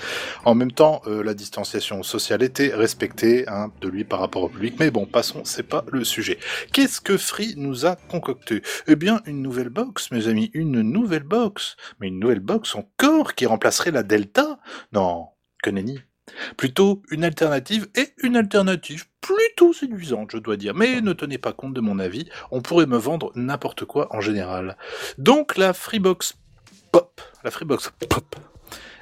En 0.43 0.55
même 0.55 0.71
temps, 0.71 1.01
euh, 1.07 1.23
la 1.23 1.33
distanciation 1.33 2.03
sociale 2.03 2.43
était 2.43 2.73
respectée 2.73 3.47
hein, 3.47 3.71
de 3.81 3.87
lui 3.87 4.03
par 4.03 4.19
rapport 4.19 4.43
au 4.43 4.49
public. 4.49 4.75
Mais 4.79 4.91
bon, 4.91 5.05
passons, 5.05 5.41
c'est 5.45 5.63
pas 5.63 5.85
le 5.91 6.03
sujet. 6.03 6.37
Qu'est-ce 6.73 6.99
que 7.01 7.17
Free 7.17 7.53
nous 7.57 7.85
a 7.85 7.95
concocté? 7.95 8.61
Eh 8.87 8.95
bien, 8.95 9.21
une 9.25 9.41
nouvelle 9.41 9.69
box, 9.69 10.11
mes 10.11 10.27
amis, 10.27 10.51
une 10.53 10.81
nouvelle 10.81 11.23
box. 11.23 11.75
Mais 11.99 12.07
une 12.09 12.19
nouvelle 12.19 12.41
box 12.41 12.75
encore 12.75 13.35
qui 13.35 13.45
remplacerait 13.45 13.91
la 13.91 14.03
Delta? 14.03 14.59
Non, 14.91 15.27
que 15.63 15.69
nenni. 15.69 15.99
Plutôt 16.57 17.01
une 17.09 17.23
alternative 17.23 17.87
et 17.95 18.09
une 18.23 18.35
alternative 18.35 19.05
plutôt 19.21 19.73
séduisante, 19.73 20.31
je 20.31 20.37
dois 20.37 20.57
dire. 20.57 20.73
Mais 20.75 21.01
ne 21.01 21.13
tenez 21.13 21.37
pas 21.37 21.53
compte 21.53 21.73
de 21.73 21.81
mon 21.81 21.99
avis, 21.99 22.27
on 22.51 22.61
pourrait 22.61 22.85
me 22.85 22.97
vendre 22.97 23.31
n'importe 23.35 23.85
quoi 23.85 24.07
en 24.15 24.21
général. 24.21 24.77
Donc 25.17 25.57
la 25.57 25.73
Freebox 25.73 26.33
Pop, 26.91 27.21
la 27.43 27.51
Freebox 27.51 27.91
Pop, 28.09 28.35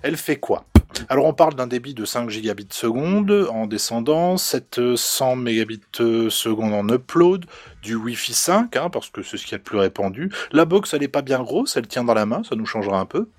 elle 0.03 0.17
fait 0.17 0.37
quoi? 0.37 0.65
Alors 1.09 1.25
on 1.25 1.33
parle 1.33 1.53
d'un 1.53 1.67
débit 1.67 1.93
de 1.93 2.05
5 2.05 2.29
gigabits 2.29 2.67
seconde 2.71 3.47
en 3.51 3.67
descendant, 3.67 4.37
700 4.37 5.35
mégabits 5.35 5.81
seconde 6.29 6.73
en 6.73 6.87
upload, 6.93 7.45
du 7.83 7.95
Wi-Fi 7.95 8.33
5, 8.33 8.75
hein, 8.75 8.89
parce 8.89 9.09
que 9.09 9.21
c'est 9.21 9.37
ce 9.37 9.43
qu'il 9.43 9.51
y 9.51 9.55
a 9.55 9.57
de 9.59 9.63
plus 9.63 9.77
répandu. 9.77 10.31
La 10.51 10.65
box 10.65 10.93
elle 10.93 11.03
est 11.03 11.07
pas 11.07 11.21
bien 11.21 11.41
grosse, 11.41 11.77
elle 11.77 11.87
tient 11.87 12.03
dans 12.03 12.13
la 12.13 12.25
main, 12.25 12.41
ça 12.43 12.55
nous 12.55 12.65
changera 12.65 12.99
un 12.99 13.05
peu. 13.05 13.29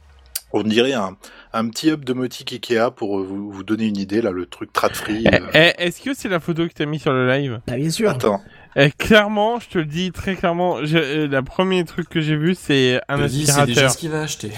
On 0.52 0.62
dirait 0.62 0.94
un, 0.94 1.16
un 1.52 1.68
petit 1.68 1.88
hub 1.90 2.04
domotique 2.04 2.52
Ikea 2.52 2.90
pour 2.96 3.20
euh, 3.20 3.22
vous, 3.24 3.50
vous 3.50 3.62
donner 3.64 3.86
une 3.86 3.98
idée, 3.98 4.22
là, 4.22 4.30
le 4.30 4.46
truc 4.46 4.72
trad 4.72 4.94
free. 4.94 5.24
Eh, 5.30 5.34
euh. 5.36 5.40
eh, 5.54 5.72
Est-ce 5.86 6.00
que 6.00 6.14
c'est 6.14 6.28
la 6.30 6.40
photo 6.40 6.66
que 6.66 6.72
t'as 6.72 6.86
mis 6.86 6.98
sur 6.98 7.12
le 7.12 7.28
live? 7.28 7.60
Bah 7.66 7.76
bien 7.76 7.90
sûr. 7.90 8.08
Attends, 8.10 8.40
Eh, 8.76 8.90
Clairement, 8.92 9.60
je 9.60 9.68
te 9.68 9.78
le 9.78 9.84
dis 9.84 10.10
très 10.10 10.36
clairement, 10.36 10.84
je, 10.84 10.96
euh, 10.96 11.28
la 11.28 11.42
premier 11.42 11.84
truc 11.84 12.08
que 12.08 12.20
j'ai 12.22 12.36
vu, 12.36 12.54
c'est 12.54 13.00
un 13.08 13.18
Je 13.18 13.24
dis, 13.26 13.46
c'est 13.46 13.52
déjà 13.52 13.60
aspirateur. 13.62 13.90
ce 13.90 13.98
qu'il 13.98 14.10
va 14.10 14.22
acheter. 14.22 14.50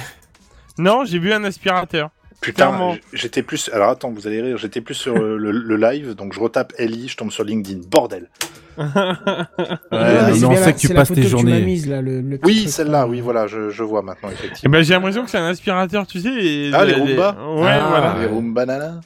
Non, 0.79 1.05
j'ai 1.05 1.19
vu 1.19 1.33
un 1.33 1.43
aspirateur. 1.45 2.11
Putain, 2.41 2.97
j'étais 3.13 3.43
plus. 3.43 3.71
Alors 3.73 3.91
attends, 3.91 4.11
vous 4.11 4.27
allez 4.27 4.41
rire, 4.43 4.57
j'étais 4.57 4.81
plus 4.81 4.95
sur 4.95 5.17
euh, 5.17 5.37
le, 5.37 5.51
le 5.51 5.77
live, 5.77 6.15
donc 6.15 6.33
je 6.33 6.41
retape 6.41 6.73
Ellie, 6.79 7.09
je 7.09 7.17
tombe 7.17 7.31
sur 7.31 7.45
LinkedIn. 7.45 7.81
Bordel. 7.91 8.29
Ouais, 8.79 10.45
on 10.45 10.57
sait 10.57 10.73
que 10.73 10.79
tu 10.79 10.89
passes 10.95 11.13
tes 11.13 11.23
journées. 11.25 11.61
mise, 11.61 11.87
là, 11.89 12.01
le, 12.01 12.21
le 12.21 12.39
petit 12.39 12.47
Oui, 12.65 12.69
celle-là, 12.69 13.01
là. 13.01 13.07
oui, 13.07 13.21
voilà, 13.21 13.47
je, 13.47 13.69
je 13.71 13.83
vois 13.83 14.01
maintenant, 14.03 14.29
Eh 14.31 14.35
effectivement. 14.35 14.73
ben, 14.73 14.83
j'ai 14.83 14.95
l'impression 14.95 15.25
que 15.25 15.31
c'est 15.31 15.39
un 15.39 15.47
aspirateur, 15.47 16.07
tu 16.07 16.21
sais. 16.21 16.29
et- 16.33 16.71
Ah, 16.73 16.85
les 16.85 16.95
les- 16.95 17.01
Roomba 17.01 17.37
Ouais, 17.57 17.69
Ah, 17.69 17.87
voilà. 17.91 18.17
Les 18.21 18.27
Roomba 18.27 18.65
Nana. 18.67 19.01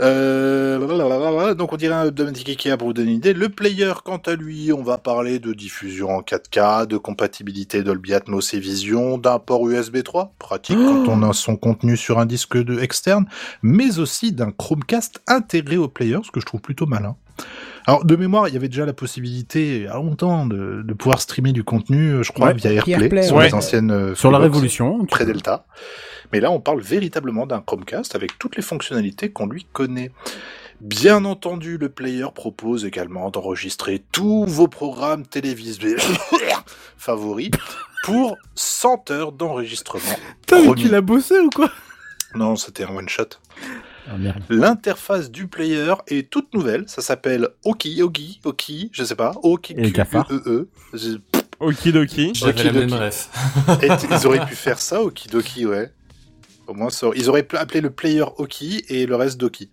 Euh, 0.00 1.54
donc 1.54 1.72
on 1.72 1.76
dirait 1.76 1.94
un 1.94 2.10
Domotique 2.10 2.48
Ikea 2.48 2.76
pour 2.76 2.88
vous 2.88 2.92
donner 2.92 3.10
une 3.10 3.16
idée. 3.16 3.32
Le 3.34 3.48
player, 3.48 3.92
quant 4.04 4.20
à 4.26 4.34
lui, 4.34 4.72
on 4.72 4.82
va 4.82 4.98
parler 4.98 5.38
de 5.38 5.52
diffusion 5.52 6.10
en 6.10 6.20
4K, 6.20 6.86
de 6.86 6.96
compatibilité 6.96 7.82
Dolby 7.82 8.14
Atmos 8.14 8.54
et 8.54 8.60
Vision, 8.60 9.18
d'un 9.18 9.38
port 9.38 9.68
USB 9.68 10.02
3, 10.02 10.34
pratique 10.38 10.76
quand 10.78 11.08
on 11.08 11.22
a 11.28 11.32
son 11.32 11.56
contenu 11.56 11.96
sur 11.96 12.18
un 12.18 12.26
disque 12.26 12.56
de 12.56 12.78
externe, 12.80 13.26
mais 13.62 13.98
aussi 13.98 14.32
d'un 14.32 14.50
Chromecast 14.52 15.20
intégré 15.26 15.76
au 15.76 15.88
player, 15.88 16.18
ce 16.24 16.30
que 16.30 16.40
je 16.40 16.46
trouve 16.46 16.60
plutôt 16.60 16.86
malin. 16.86 17.16
Alors 17.86 18.04
de 18.04 18.16
mémoire, 18.16 18.48
il 18.48 18.54
y 18.54 18.56
avait 18.56 18.68
déjà 18.68 18.84
la 18.84 18.92
possibilité, 18.92 19.76
il 19.76 19.82
y 19.84 19.86
a 19.86 19.94
longtemps, 19.94 20.44
de, 20.46 20.82
de 20.82 20.94
pouvoir 20.94 21.20
streamer 21.20 21.52
du 21.52 21.64
contenu, 21.64 22.22
je 22.22 22.32
crois, 22.32 22.48
Ouais. 22.48 22.54
via 22.54 22.72
AirPlay, 22.72 22.92
AirPlay, 23.04 23.22
sur 23.22 23.36
ouais. 23.36 23.46
les 23.46 23.54
anciennes 23.54 23.90
euh, 23.90 24.14
Sur 24.14 24.30
la 24.30 24.38
Révolution. 24.38 25.04
pré-Delta. 25.06 25.64
Mais 26.32 26.40
là, 26.40 26.50
on 26.50 26.60
parle 26.60 26.80
véritablement 26.80 27.46
d'un 27.46 27.60
Chromecast 27.60 28.14
avec 28.14 28.38
toutes 28.38 28.56
les 28.56 28.62
fonctionnalités 28.62 29.30
qu'on 29.30 29.46
lui 29.46 29.66
connaît. 29.72 30.10
Bien 30.80 31.24
entendu, 31.24 31.76
le 31.78 31.88
player 31.88 32.26
propose 32.34 32.84
également 32.84 33.30
d'enregistrer 33.30 34.02
tous 34.12 34.44
vos 34.46 34.68
programmes 34.68 35.26
télévisuels 35.26 35.98
favoris 36.96 37.50
pour 38.04 38.36
100 38.54 39.10
heures 39.10 39.32
d'enregistrement. 39.32 40.04
Putain, 40.42 40.72
tu 40.74 40.88
l'as 40.88 41.00
bossé 41.00 41.38
ou 41.40 41.50
quoi? 41.50 41.70
Non, 42.34 42.56
c'était 42.56 42.84
un 42.84 42.94
one-shot. 42.94 43.28
Ah. 44.10 44.12
L'interface 44.48 45.30
du 45.30 45.48
player 45.48 45.94
est 46.06 46.30
toute 46.30 46.54
nouvelle. 46.54 46.84
Ça 46.86 47.02
s'appelle 47.02 47.48
Oki, 47.64 48.02
Oki, 48.02 48.40
Oki, 48.44 48.90
je 48.92 49.04
sais 49.04 49.14
pas. 49.16 49.32
Oki, 49.42 49.74
Et. 49.76 49.82
E, 50.30 50.42
E, 50.46 50.68
Je- 50.94 51.16
Okidoki. 51.60 52.32
J'avais 52.34 52.52
la 52.64 52.72
même 52.72 52.92
ref. 52.94 53.28
Et 53.82 53.88
ils 54.10 54.26
auraient 54.26 54.46
pu 54.46 54.54
faire 54.54 54.78
ça, 54.78 55.02
Okidoki, 55.02 55.66
ouais. 55.66 55.90
Au 56.68 56.74
moins, 56.74 56.90
ça- 56.90 57.08
ils 57.16 57.30
auraient 57.30 57.42
pu 57.44 57.56
appeler 57.56 57.80
le 57.80 57.88
player 57.88 58.24
Oki 58.36 58.84
et 58.90 59.06
le 59.06 59.16
reste 59.16 59.38
Doki. 59.38 59.70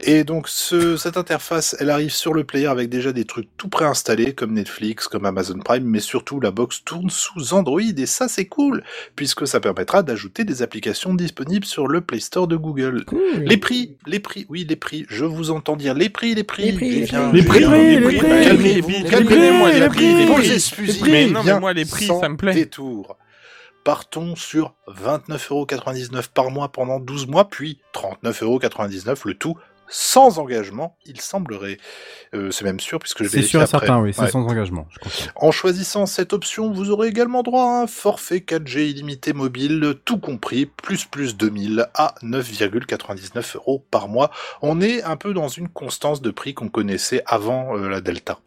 Et 0.00 0.24
donc, 0.24 0.46
ce, 0.48 0.98
cette 0.98 1.16
interface, 1.16 1.74
elle 1.80 1.88
arrive 1.88 2.12
sur 2.12 2.34
le 2.34 2.44
player 2.44 2.66
avec 2.66 2.90
déjà 2.90 3.12
des 3.12 3.24
trucs 3.24 3.48
tout 3.56 3.68
préinstallés, 3.68 4.34
comme 4.34 4.52
Netflix, 4.52 5.08
comme 5.08 5.24
Amazon 5.24 5.58
Prime, 5.58 5.84
mais 5.84 6.00
surtout, 6.00 6.38
la 6.38 6.50
box 6.50 6.84
tourne 6.84 7.08
sous 7.08 7.54
Android, 7.54 7.80
et 7.80 8.04
ça, 8.06 8.28
c'est 8.28 8.44
cool, 8.44 8.84
puisque 9.16 9.48
ça 9.48 9.58
permettra 9.58 10.02
d'ajouter 10.02 10.44
des 10.44 10.60
applications 10.60 11.14
disponibles 11.14 11.64
sur 11.64 11.88
le 11.88 12.02
Play 12.02 12.20
Store 12.20 12.46
de 12.46 12.56
Google. 12.56 13.06
Cool. 13.06 13.20
Les 13.46 13.56
prix, 13.56 13.96
les 14.06 14.20
prix, 14.20 14.44
oui, 14.50 14.66
les 14.68 14.76
prix, 14.76 15.06
je 15.08 15.24
vous 15.24 15.50
entends 15.50 15.76
dire 15.76 15.94
les 15.94 16.10
prix, 16.10 16.34
les 16.34 16.44
prix, 16.44 16.64
Les 16.66 16.72
prix, 16.74 17.00
viens, 17.04 17.30
prix. 17.30 17.40
j'y 17.40 17.42
Les 17.42 17.48
prix, 17.48 17.60
les 17.60 18.00
prix, 18.00 18.18
les 18.18 18.18
prix. 18.18 18.44
Calmez-vous, 18.44 18.88
Les 18.90 19.00
prix, 19.00 19.10
calmez-vous, 19.10 19.66
les 19.66 19.88
prix, 19.88 20.14
les 20.14 20.26
les 20.26 20.92
prix, 20.92 21.10
Mais 21.10 21.26
non, 21.26 21.40
mais 21.42 21.58
moi, 21.58 21.72
les 21.72 21.86
prix, 21.86 22.06
ça 22.20 22.28
me 22.28 22.36
plaît. 22.36 22.52
détour. 22.54 23.16
Partons 23.84 24.36
sur 24.36 24.74
29,99€ 24.88 26.28
par 26.32 26.50
mois 26.50 26.70
pendant 26.70 27.00
12 27.00 27.26
mois, 27.26 27.48
puis 27.48 27.80
39,99€ 27.94 29.26
le 29.26 29.34
tout 29.34 29.56
sans 29.88 30.38
engagement, 30.38 30.96
il 31.06 31.20
semblerait. 31.20 31.78
Euh, 32.34 32.50
c'est 32.50 32.64
même 32.64 32.80
sûr 32.80 32.98
puisque 32.98 33.22
je 33.22 33.28
C'est 33.28 33.36
vérifie 33.36 33.50
sûr 33.50 33.62
et 33.62 33.66
certain, 33.66 34.00
oui, 34.00 34.12
c'est 34.14 34.22
Ouais. 34.22 34.30
sans 34.30 34.46
engagement. 34.46 34.86
Je. 34.90 35.26
En 35.36 35.50
choisissant 35.50 36.06
cette 36.06 36.32
option, 36.32 36.70
vous 36.72 36.90
aurez 36.90 37.08
également 37.08 37.42
droit 37.42 37.62
à 37.64 37.82
un 37.82 37.86
forfait 37.86 38.40
4G 38.40 38.90
illimité 38.90 39.32
mobile, 39.32 39.94
tout 40.04 40.18
compris, 40.18 40.66
plus 40.66 41.04
plus 41.04 41.36
2000 41.36 41.86
à 41.94 42.14
9,99 42.22 43.56
euros 43.56 43.84
par 43.90 44.08
mois. 44.08 44.30
On 44.62 44.80
est 44.80 45.02
un 45.02 45.16
peu 45.16 45.32
dans 45.32 45.48
une 45.48 45.68
constance 45.68 46.20
de 46.22 46.30
prix 46.30 46.54
qu'on 46.54 46.68
connaissait 46.68 47.22
avant 47.26 47.76
euh, 47.76 47.88
la 47.88 48.00
Delta. 48.00 48.38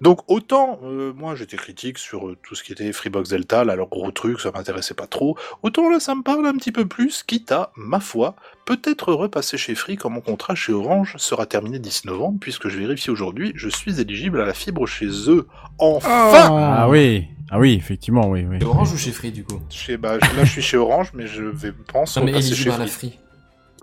Donc 0.00 0.20
autant, 0.28 0.80
euh, 0.84 1.12
moi 1.14 1.34
j'étais 1.34 1.56
critique 1.56 1.98
sur 1.98 2.34
tout 2.42 2.54
ce 2.54 2.62
qui 2.64 2.72
était 2.72 2.92
Freebox 2.92 3.28
Delta, 3.30 3.64
là 3.64 3.76
leur 3.76 3.88
gros 3.88 4.10
truc, 4.10 4.40
ça 4.40 4.50
m'intéressait 4.50 4.94
pas 4.94 5.06
trop. 5.06 5.36
Autant 5.62 5.88
là 5.88 6.00
ça 6.00 6.14
me 6.14 6.22
parle 6.22 6.46
un 6.46 6.54
petit 6.54 6.72
peu 6.72 6.86
plus, 6.86 7.22
quitte 7.22 7.52
à, 7.52 7.72
ma 7.76 8.00
foi, 8.00 8.34
peut-être 8.64 9.12
repasser 9.12 9.56
chez 9.58 9.74
Free 9.74 9.96
quand 9.96 10.10
mon 10.10 10.20
contrat 10.20 10.54
chez 10.54 10.72
Orange 10.80 11.14
sera 11.18 11.46
terminé 11.46 11.78
d'ici 11.78 12.06
novembre, 12.06 12.38
puisque 12.40 12.68
je 12.68 12.78
vérifie 12.78 13.10
aujourd'hui, 13.10 13.52
je 13.54 13.68
suis 13.68 14.00
éligible 14.00 14.40
à 14.40 14.44
la 14.44 14.54
fibre 14.54 14.86
chez 14.86 15.06
eux. 15.30 15.46
Enfin 15.78 16.10
Ah 16.50 16.88
oui, 16.88 17.26
ah 17.50 17.58
oui, 17.58 17.74
effectivement, 17.74 18.28
oui, 18.28 18.44
oui. 18.48 18.58
Chez 18.60 18.64
Orange 18.66 18.92
ou 18.92 18.96
chez 18.96 19.12
Free 19.12 19.30
du 19.32 19.44
coup 19.44 19.60
Chez, 19.70 19.96
bah, 19.96 20.18
je- 20.20 20.36
là, 20.36 20.44
je 20.44 20.50
suis 20.50 20.62
chez 20.62 20.76
Orange, 20.76 21.10
mais 21.14 21.26
je 21.26 21.42
vais 21.42 21.72
pense 21.72 22.16
Non 22.16 22.24
mais 22.24 22.32
repasser 22.32 22.48
éligible 22.48 22.70
chez 22.70 22.76
à 22.76 22.78
la 22.78 22.86
Free. 22.86 23.08
Free. 23.10 23.18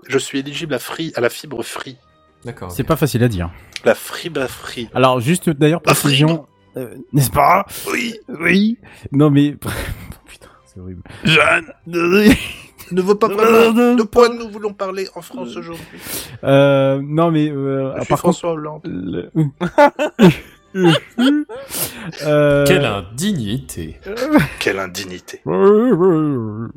Je 0.08 0.18
suis 0.18 0.38
éligible 0.38 0.74
à 0.74 0.78
Free, 0.78 1.12
à 1.16 1.20
la 1.20 1.28
fibre 1.30 1.62
Free. 1.62 1.96
D'accord. 2.44 2.70
C'est 2.70 2.84
pas 2.84 2.96
facile 2.96 3.22
à 3.24 3.28
dire. 3.28 3.50
La 3.84 3.94
fibre 3.94 4.46
Free. 4.46 4.88
Alors 4.94 5.20
juste 5.20 5.50
d'ailleurs 5.50 5.82
précision, 5.82 6.46
euh, 6.76 6.94
n'est-ce 7.12 7.30
pas? 7.30 7.66
Oui, 7.92 8.14
oui. 8.28 8.78
Non 9.12 9.30
mais 9.30 9.52
putain, 10.26 10.48
c'est 10.66 10.80
horrible. 10.80 11.02
Jeanne 11.24 11.72
ne 12.92 13.02
veut 13.02 13.14
pas 13.14 13.28
vraiment 13.28 13.94
de 13.96 14.02
quoi 14.02 14.28
nous 14.28 14.48
voulons 14.50 14.72
parler 14.72 15.08
en 15.14 15.22
France 15.22 15.56
aujourd'hui? 15.56 15.98
Euh, 16.44 17.00
non 17.02 17.30
mais 17.30 17.48
euh, 17.50 17.92
Je 17.96 18.00
suis 18.00 18.08
par 18.08 18.22
contre, 18.22 18.38
François 18.38 18.52
Hollande. 18.52 18.82
le- 18.84 19.30
Euh, 22.26 22.64
Quelle 22.66 22.84
indignité. 22.84 23.98
Quelle 24.58 24.78
indignité. 24.78 25.40
Euh, 25.46 26.68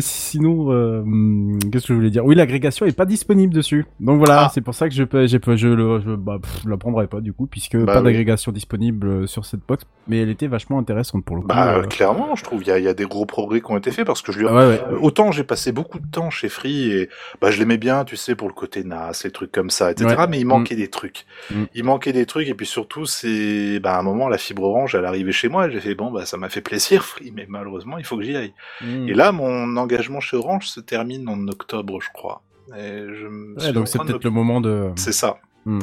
sinon, 0.00 0.72
euh, 0.72 1.00
hum, 1.00 1.58
qu'est-ce 1.72 1.86
que 1.86 1.92
je 1.92 1.94
voulais 1.94 2.10
dire? 2.10 2.24
Oui, 2.24 2.34
l'agrégation 2.34 2.86
est 2.86 2.96
pas 2.96 3.04
disponible 3.04 3.52
dessus. 3.54 3.86
Donc 4.00 4.18
voilà, 4.18 4.44
Ah. 4.44 4.50
c'est 4.52 4.60
pour 4.60 4.74
ça 4.74 4.88
que 4.88 4.94
je 4.94 5.04
peux, 5.04 5.26
je, 5.26 5.36
le, 5.68 6.00
je 6.00 6.10
bah, 6.14 6.38
pff, 6.40 6.64
la 6.66 6.76
prendrai 6.76 7.06
pas 7.06 7.20
du 7.20 7.32
coup, 7.32 7.46
puisque 7.46 7.76
Bah 7.76 7.94
pas 7.94 7.98
oui. 8.00 8.04
d'agrégation 8.06 8.52
disponible 8.52 9.28
sur 9.28 9.44
cette 9.44 9.60
box. 9.66 9.84
Mais 10.08 10.18
elle 10.20 10.30
était 10.30 10.46
vachement 10.46 10.78
intéressante 10.78 11.24
pour 11.24 11.36
le 11.36 11.42
coup. 11.42 11.48
Bah, 11.48 11.78
euh. 11.78 11.82
clairement, 11.82 12.34
je 12.36 12.44
trouve 12.44 12.62
il 12.62 12.68
y 12.68 12.70
a, 12.70 12.78
il 12.78 12.84
y 12.84 12.88
a 12.88 12.94
des 12.94 13.06
gros 13.06 13.26
progrès 13.26 13.60
qui 13.60 13.70
ont 13.70 13.76
été 13.76 13.90
faits 13.90 14.06
parce 14.06 14.22
que 14.22 14.32
je 14.32 14.38
lui 14.38 14.46
Ouais, 14.46 14.52
ouais. 14.52 14.80
Autant 15.00 15.32
j'ai 15.32 15.44
passé 15.44 15.72
beaucoup 15.72 15.98
de 15.98 16.06
temps 16.06 16.30
chez 16.30 16.48
Free 16.48 16.92
et 16.92 17.08
bah 17.40 17.50
je 17.50 17.58
l'aimais 17.58 17.78
bien, 17.78 18.04
tu 18.04 18.16
sais, 18.16 18.34
pour 18.36 18.48
le 18.48 18.54
côté 18.54 18.84
NAS, 18.84 19.22
les 19.24 19.30
trucs 19.30 19.50
comme 19.52 19.70
ça, 19.70 19.90
etc. 19.90 20.14
Ouais. 20.18 20.26
Mais 20.28 20.38
il 20.38 20.46
manquait 20.46 20.76
des 20.76 20.88
trucs. 20.88 21.26
Mm. 21.50 21.64
Il 21.74 21.84
manquait 21.84 22.12
des 22.12 22.26
trucs 22.26 22.48
et 22.48 22.54
puis 22.54 22.66
surtout 22.66 23.05
c'est 23.06 23.80
bah 23.80 23.94
à 23.94 23.98
un 23.98 24.02
moment 24.02 24.28
la 24.28 24.38
fibre 24.38 24.62
orange 24.64 24.94
elle 24.94 25.04
arrivait 25.04 25.32
chez 25.32 25.48
moi 25.48 25.66
et 25.68 25.70
j'ai 25.70 25.80
fait 25.80 25.94
bon 25.94 26.10
bah 26.10 26.26
ça 26.26 26.36
m'a 26.36 26.48
fait 26.48 26.60
plaisir 26.60 27.04
Free 27.04 27.32
mais 27.36 27.46
malheureusement 27.48 27.98
il 27.98 28.04
faut 28.04 28.16
que 28.16 28.22
j'y 28.24 28.36
aille. 28.36 28.52
Mm. 28.82 29.08
Et 29.08 29.14
là 29.14 29.32
mon 29.32 29.76
engagement 29.76 30.20
chez 30.20 30.36
Orange 30.36 30.66
se 30.66 30.80
termine 30.80 31.28
en 31.28 31.48
octobre 31.48 32.00
je 32.00 32.08
crois. 32.12 32.42
Et 32.76 33.04
je 33.14 33.26
me 33.26 33.54
Ouais, 33.54 33.60
suis 33.60 33.70
en 33.70 33.72
donc 33.74 33.88
c'est 33.88 33.98
de 33.98 34.04
peut-être 34.04 34.24
le 34.24 34.30
moment 34.30 34.60
de. 34.60 34.90
C'est 34.96 35.12
ça. 35.12 35.38
Mm. 35.64 35.80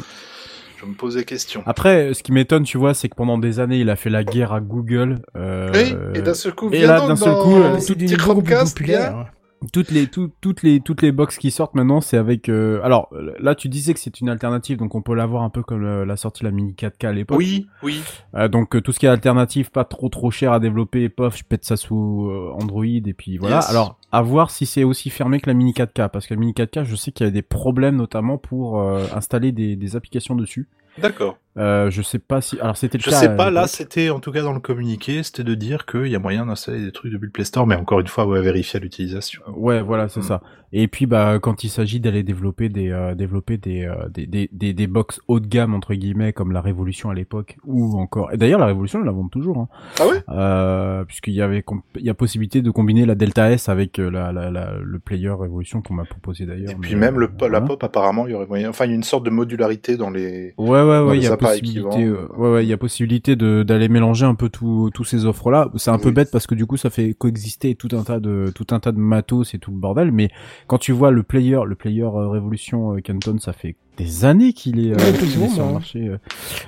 Je 0.82 0.86
me 0.86 0.94
pose 0.96 1.16
des 1.16 1.24
questions. 1.24 1.64
Après, 1.66 2.14
ce 2.14 2.22
qui 2.24 2.34
m'étonne, 2.34 2.64
tu 2.64 2.78
vois, 2.78 2.94
c'est 2.94 3.08
que 3.08 3.16
pendant 3.16 3.38
des 3.38 3.62
années, 3.62 3.78
il 3.80 3.90
a 3.90 3.96
fait 3.96 4.10
la 4.10 4.26
guerre 4.26 4.52
à 4.52 4.60
Google. 4.60 5.22
euh, 5.38 5.72
Oui, 5.74 5.96
et 6.14 6.22
d'un 6.22 6.34
seul 6.34 6.54
coup, 6.54 6.70
et 6.74 6.82
là, 6.82 7.00
d'un 7.08 7.16
seul 7.16 7.30
dans 7.30 7.42
coup, 7.42 7.56
euh, 7.56 8.18
Chromecast, 8.18 8.78
populaire. 8.78 9.28
Toutes 9.72 9.92
les 9.92 10.08
tout- 10.08 10.32
toutes 10.42 10.62
les 10.64 10.80
toutes 10.82 11.02
les 11.02 11.12
box 11.12 11.38
qui 11.38 11.52
sortent 11.52 11.76
maintenant 11.76 12.02
c'est 12.02 12.18
avec 12.18 12.50
euh, 12.50 12.82
alors 12.84 13.10
là 13.40 13.56
tu 13.56 13.70
disais 13.70 13.94
que 13.94 14.00
c'est 14.00 14.20
une 14.20 14.30
alternative 14.30 14.78
donc 14.78 14.96
on 14.96 15.02
peut 15.02 15.14
l'avoir 15.16 15.44
un 15.44 15.50
peu 15.50 15.64
comme 15.64 15.84
euh, 15.86 16.06
la 16.06 16.18
sortie 16.18 16.44
de 16.44 16.48
la 16.50 16.52
mini 16.52 16.74
4K 16.74 17.08
à 17.08 17.12
l'époque 17.14 17.38
Oui, 17.38 17.68
oui. 17.84 18.02
Euh, 18.36 18.48
donc 18.48 18.76
euh, 18.76 18.82
tout 18.82 18.92
ce 18.92 19.00
qui 19.00 19.06
est 19.06 19.10
alternative 19.10 19.72
pas 19.72 19.86
trop 19.86 20.10
trop 20.10 20.32
cher 20.32 20.52
à 20.52 20.60
développer 20.60 21.08
pof 21.10 21.38
je 21.38 21.44
pète 21.44 21.66
ça 21.66 21.78
sous 21.78 22.30
Android 22.60 22.84
et 22.86 23.14
puis 23.18 23.38
voilà 23.38 23.58
Yes. 23.58 23.70
alors 23.70 23.98
à 24.12 24.22
voir 24.22 24.52
si 24.52 24.66
c'est 24.66 24.84
aussi 24.84 25.10
fermé 25.10 25.40
que 25.40 25.50
la 25.50 25.54
mini 25.54 25.72
4K 25.72 26.10
parce 26.10 26.28
que 26.28 26.34
la 26.34 26.40
mini 26.40 26.54
4K 26.54 26.84
je 26.84 26.96
sais 26.96 27.12
qu'il 27.12 27.26
y 27.26 27.30
a 27.30 27.32
des 27.32 27.42
problèmes 27.42 27.96
notamment 27.96 28.38
pour 28.38 28.80
euh, 28.82 29.06
installer 29.16 29.52
des, 29.52 29.76
des 29.76 29.96
applications 29.96 30.36
dessus 30.36 30.68
D'accord. 31.00 31.38
Euh, 31.58 31.90
je 31.92 32.02
sais 32.02 32.20
pas 32.20 32.42
si 32.42 32.60
alors 32.60 32.78
c'était 32.78 32.98
le 32.98 33.04
Je 33.04 33.10
cas 33.10 33.16
sais 33.16 33.36
pas, 33.36 33.52
là 33.52 33.68
c'était 33.68 34.10
en 34.10 34.20
tout 34.20 34.32
cas 34.32 34.42
dans 34.42 34.54
le 34.54 34.60
communiqué, 34.60 35.22
c'était 35.24 35.44
de 35.44 35.54
dire 35.56 35.86
qu'il 35.86 36.08
y 36.08 36.16
a 36.16 36.20
moyen 36.20 36.46
d'installer 36.46 36.84
des 36.84 36.92
trucs 36.92 37.12
depuis 37.12 37.26
le 37.26 37.32
Play 37.32 37.44
Store, 37.46 37.68
mais 37.68 37.76
encore 37.76 38.00
une 38.00 38.08
fois, 38.08 38.26
ouais, 38.26 38.42
vérifier 38.42 38.80
l'utilisation. 38.80 39.42
Ouais, 39.56 39.82
voilà, 39.82 40.10
c'est 40.10 40.22
Mm. 40.22 40.24
ça. 40.24 40.42
Et 40.76 40.88
puis 40.88 41.06
bah 41.06 41.38
quand 41.40 41.64
il 41.64 41.70
s'agit 41.70 42.00
d'aller 42.00 42.24
développer 42.24 42.68
des 42.68 42.90
euh, 42.90 43.14
développer 43.14 43.58
des, 43.58 43.84
euh, 43.86 44.10
des 44.10 44.26
des 44.26 44.50
des 44.52 44.74
des 44.74 44.88
box 44.88 45.22
haut 45.28 45.40
de 45.40 45.46
gamme 45.46 45.76
entre 45.76 45.94
guillemets 45.94 46.34
comme 46.34 46.52
la 46.52 46.62
Révolution 46.62 47.12
à 47.12 47.14
l'époque 47.14 47.58
ou 47.64 47.96
encore 48.00 48.32
et 48.34 48.38
d'ailleurs 48.38 48.60
la 48.60 48.66
Révolution 48.66 48.98
elle 49.00 49.06
la 49.06 49.12
vend 49.12 49.28
toujours 49.28 49.60
hein. 49.60 49.68
Ah 50.00 50.08
ouais? 50.08 50.24
Euh, 50.30 51.04
puisqu'il 51.06 51.34
y 51.36 51.44
avait 51.44 51.62
comp- 51.62 51.84
il 52.00 52.06
y 52.06 52.10
a 52.10 52.16
possibilité 52.16 52.64
de 52.64 52.72
combiner 52.72 53.06
la 53.06 53.14
Delta 53.14 53.52
S 53.52 53.70
avec 53.70 54.00
euh, 54.00 54.10
la, 54.10 54.32
la, 54.32 54.50
la 54.50 54.72
le 54.84 54.98
player 54.98 55.30
Révolution 55.30 55.84
qu'on 55.84 55.94
m'a 55.94 56.06
proposé 56.06 56.48
d'ailleurs. 56.48 56.72
Et 56.72 56.76
puis 56.76 56.96
mais, 56.96 57.02
même 57.02 57.20
le, 57.20 57.30
euh, 57.44 57.50
la 57.50 57.62
pop, 57.62 57.84
apparemment, 57.84 58.26
il 58.28 58.32
y 58.32 58.34
aurait 58.34 58.48
moyen. 58.48 58.70
Enfin, 58.70 58.86
il 58.86 58.90
y 58.90 58.94
a 58.94 58.96
une 58.96 59.04
sorte 59.04 59.26
de 59.26 59.30
modularité 59.30 59.96
dans 59.96 60.10
les. 60.10 60.56
Ouais 60.58 60.82
ouais 60.82 61.00
ouais, 61.02 61.18
possibilité 61.50 62.04
euh, 62.04 62.28
ouais 62.38 62.52
ouais, 62.52 62.66
il 62.66 62.70
y 62.70 62.74
a 62.74 62.78
possibilité 62.78 63.36
de 63.36 63.64
d'aller 63.64 63.90
mélanger 63.90 64.26
un 64.26 64.36
peu 64.36 64.50
tous 64.50 64.90
tous 64.94 65.04
ces 65.04 65.26
offres 65.26 65.52
là. 65.52 65.70
C'est 65.76 65.92
un 65.92 65.98
peu 66.00 66.12
bête 66.12 66.30
parce 66.32 66.48
que 66.48 66.56
du 66.56 66.66
coup 66.66 66.78
ça 66.78 66.90
fait 66.90 67.14
coexister 67.14 67.76
tout 67.76 67.90
un 67.94 68.04
tas 68.04 68.20
de 68.20 68.52
tout 68.54 68.68
un 68.72 68.80
tas 68.80 68.92
de 68.92 69.00
matos 69.00 69.54
et 69.54 69.60
tout 69.60 69.72
le 69.72 69.78
bordel 69.78 70.12
mais 70.12 70.30
quand 70.68 70.78
tu 70.78 70.92
vois 70.92 71.12
le 71.12 71.24
player 71.24 71.60
le 71.66 71.76
player 71.76 72.04
euh, 72.04 72.30
Révolution 72.30 72.96
euh, 72.96 73.02
Canton 73.02 73.38
ça 73.40 73.54
fait 73.54 73.76
des 73.98 74.26
années 74.26 74.54
qu'il 74.54 74.80
est, 74.80 74.92
euh, 74.92 74.96
Ouais, 74.96 75.10
est 75.10 75.50
sur 75.50 75.68
le 75.68 75.74
marché. 75.74 76.12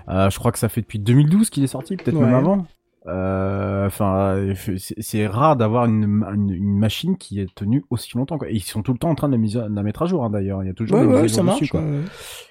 je 0.07 0.37
crois 0.37 0.51
que 0.51 0.59
ça 0.59 0.69
fait 0.69 0.81
depuis 0.81 0.99
2012 0.99 1.49
qu'il 1.49 1.63
est 1.63 1.67
sorti, 1.67 1.97
peut-être 1.97 2.15
Ouais. 2.17 2.25
même 2.25 2.35
avant. 2.35 2.67
Euh, 3.07 3.85
Enfin, 3.85 4.35
euh, 4.35 4.53
c'est 4.77 5.27
rare 5.27 5.55
d'avoir 5.55 5.85
une, 5.85 6.23
une, 6.33 6.49
une 6.49 6.77
machine 6.77 7.17
qui 7.17 7.39
est 7.39 7.53
tenue 7.53 7.83
aussi 7.91 8.17
longtemps. 8.17 8.37
Quoi. 8.39 8.49
Et 8.49 8.55
ils 8.55 8.61
sont 8.63 8.81
tout 8.81 8.93
le 8.93 8.97
temps 8.97 9.09
en 9.11 9.15
train 9.15 9.27
de 9.27 9.33
la, 9.33 9.37
mise 9.37 9.57
à- 9.57 9.69
de 9.69 9.75
la 9.75 9.83
mettre 9.83 10.01
à 10.01 10.05
jour. 10.07 10.23
hein, 10.25 10.29
D'ailleurs, 10.31 10.63
il 10.63 10.67
y 10.67 10.69
a 10.69 10.73
toujours 10.73 10.97
Ouais, 10.99 11.05
des 11.07 11.13
ouais, 11.13 11.27
ça 11.27 11.43
dessus, 11.43 11.43
marche. 11.43 11.69
quoi. 11.69 11.81
ouais, 11.81 11.85
ouais. 11.87 12.03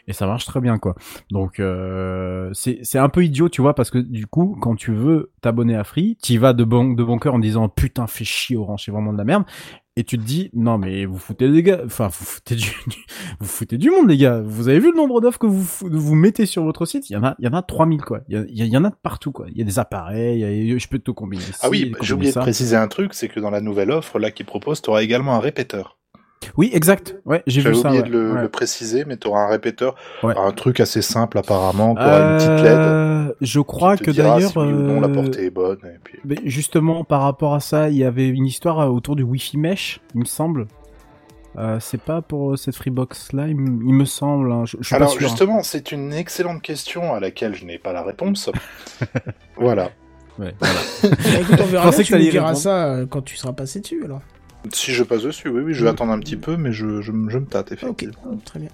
Et 0.06 0.12
ça 0.12 0.26
marche 0.26 0.44
très 0.46 0.60
bien, 0.60 0.78
quoi. 0.78 0.94
Donc, 1.32 1.58
euh, 1.60 2.50
c'est 2.52 2.78
c'est 2.82 2.98
un 2.98 3.08
peu 3.08 3.24
idiot, 3.24 3.48
tu 3.48 3.62
vois, 3.62 3.74
parce 3.74 3.90
que 3.90 3.98
du 3.98 4.26
coup, 4.26 4.56
quand 4.60 4.76
tu 4.76 4.92
veux 4.92 5.32
t'abonner 5.40 5.74
à 5.76 5.82
Free, 5.82 6.16
t'y 6.22 6.36
vas 6.38 6.52
de 6.52 6.62
bon, 6.62 6.92
de 6.92 7.02
bon 7.02 7.18
cœur 7.18 7.34
en 7.34 7.38
disant 7.40 7.68
putain, 7.68 8.06
fais 8.06 8.24
chier 8.24 8.56
Orange, 8.56 8.82
c'est 8.84 8.92
vraiment 8.92 9.12
de 9.12 9.18
la 9.18 9.24
merde. 9.24 9.44
Et 9.96 10.02
tu 10.02 10.18
te 10.18 10.24
dis 10.24 10.50
non 10.54 10.76
mais 10.76 11.04
vous 11.04 11.18
foutez 11.18 11.46
les 11.46 11.62
gars, 11.62 11.80
enfin 11.86 12.08
vous 12.08 12.24
foutez 12.24 12.56
du, 12.56 12.68
vous 13.40 13.46
foutez 13.46 13.78
du 13.78 13.90
monde 13.90 14.08
les 14.08 14.16
gars. 14.16 14.40
Vous 14.40 14.68
avez 14.68 14.80
vu 14.80 14.90
le 14.90 14.96
nombre 14.96 15.20
d'offres 15.20 15.38
que 15.38 15.46
vous 15.46 15.62
vous 15.82 16.14
mettez 16.16 16.46
sur 16.46 16.64
votre 16.64 16.84
site? 16.84 17.08
Il 17.10 17.12
y 17.12 17.16
en 17.16 17.22
a, 17.22 17.36
il 17.38 17.44
y 17.44 17.48
en 17.48 17.52
a 17.54 17.62
3000 17.62 18.02
quoi. 18.02 18.20
Il 18.28 18.44
y, 18.50 18.76
en 18.76 18.84
a 18.84 18.90
de 18.90 18.96
partout 19.00 19.30
quoi. 19.30 19.46
Il 19.50 19.56
y 19.56 19.62
a 19.62 19.64
des 19.64 19.78
appareils, 19.78 20.42
a- 20.44 20.78
je 20.78 20.88
peux 20.88 20.98
te 20.98 21.12
combiner. 21.12 21.44
Ah 21.62 21.68
oui, 21.70 21.92
j'ai 22.00 22.14
oublié 22.14 22.32
de 22.32 22.38
préciser 22.40 22.76
un 22.76 22.88
truc, 22.88 23.14
c'est 23.14 23.28
que 23.28 23.38
dans 23.38 23.50
la 23.50 23.60
nouvelle 23.60 23.92
offre, 23.92 24.18
là, 24.18 24.32
qu'ils 24.32 24.46
proposent, 24.46 24.82
tu 24.82 24.90
auras 24.90 25.02
également 25.02 25.34
un 25.36 25.40
répéteur. 25.40 25.96
Oui, 26.56 26.70
exact. 26.72 27.16
Ouais, 27.24 27.42
j'ai 27.46 27.60
vu 27.60 27.74
J'avais 27.74 27.76
ça. 27.76 27.88
oublié 27.88 28.02
ouais. 28.02 28.08
de 28.08 28.12
le, 28.12 28.32
Ouais. 28.34 28.42
le 28.42 28.48
préciser, 28.48 29.04
mais 29.06 29.16
tu 29.16 29.28
auras 29.28 29.42
un 29.46 29.48
répéteur. 29.48 29.94
Ouais. 30.22 30.34
Un 30.36 30.50
truc 30.52 30.80
assez 30.80 31.02
simple, 31.02 31.38
apparemment, 31.38 31.94
qui 31.94 32.02
aura 32.02 32.18
une 32.32 32.36
petite 32.38 32.50
LED. 32.64 32.72
Euh, 32.78 33.32
je 33.40 33.60
crois 33.60 33.96
que 33.96 34.10
d'ailleurs, 34.10 34.50
si 34.50 34.58
non 34.58 35.00
la 35.00 35.08
euh, 35.08 35.12
portée 35.14 35.46
est 35.46 35.50
bonne. 35.50 35.78
Et 35.84 35.98
puis... 36.02 36.18
mais 36.24 36.36
justement 36.44 37.04
par 37.04 37.22
rapport 37.22 37.54
à 37.54 37.60
ça, 37.60 37.88
il 37.88 37.96
y 37.96 38.04
avait 38.04 38.28
une 38.28 38.46
histoire 38.46 38.80
euh, 38.80 38.86
autour 38.88 39.16
du 39.16 39.22
Wi-Fi 39.22 39.56
mesh, 39.58 40.00
il 40.14 40.20
me 40.20 40.24
semble. 40.26 40.66
Euh, 41.56 41.78
c'est 41.80 42.00
pas 42.00 42.20
pour 42.20 42.52
euh, 42.52 42.56
cette 42.56 42.74
Freebox 42.74 43.32
là, 43.32 43.46
il, 43.46 43.54
me 43.56 44.04
semble. 44.04 44.50
hein. 44.50 44.64
Je, 44.66 44.76
je 44.80 44.86
suis 44.88 44.96
Alors 44.96 45.08
pas 45.10 45.14
sûr. 45.14 45.24
hein. 45.24 45.28
justement, 45.28 45.62
c'est 45.62 45.92
une 45.92 46.12
excellente 46.12 46.62
question 46.62 47.14
à 47.14 47.20
laquelle 47.20 47.54
je 47.54 47.64
n'ai 47.64 47.78
pas 47.78 47.92
la 47.92 48.02
réponse. 48.02 48.50
voilà. 49.56 49.90
Ouais, 50.38 50.52
Bah, 50.60 50.66
écoute, 51.40 51.60
on 51.62 51.66
verra 51.66 51.90
bien, 51.90 51.98
que 51.98 52.02
tu 52.02 52.18
diras 52.18 52.46
répondre. 52.48 52.56
ça 52.56 52.84
euh, 52.86 53.06
quand 53.06 53.22
tu 53.22 53.36
seras 53.36 53.52
passé 53.52 53.78
dessus 53.80 54.02
alors. 54.04 54.20
Si 54.72 54.92
je 54.92 55.02
passe 55.04 55.22
dessus, 55.22 55.48
oui, 55.48 55.62
oui, 55.62 55.74
je 55.74 55.84
vais 55.84 55.90
attendre 55.90 56.12
un 56.12 56.18
petit 56.18 56.36
peu, 56.36 56.56
mais 56.56 56.72
je, 56.72 57.00
je, 57.00 57.12
je 57.28 57.38
me 57.38 57.46
tâte, 57.46 57.72
Ok, 57.72 57.78
effectivement. 58.02 58.36
très 58.44 58.58
bien. 58.60 58.68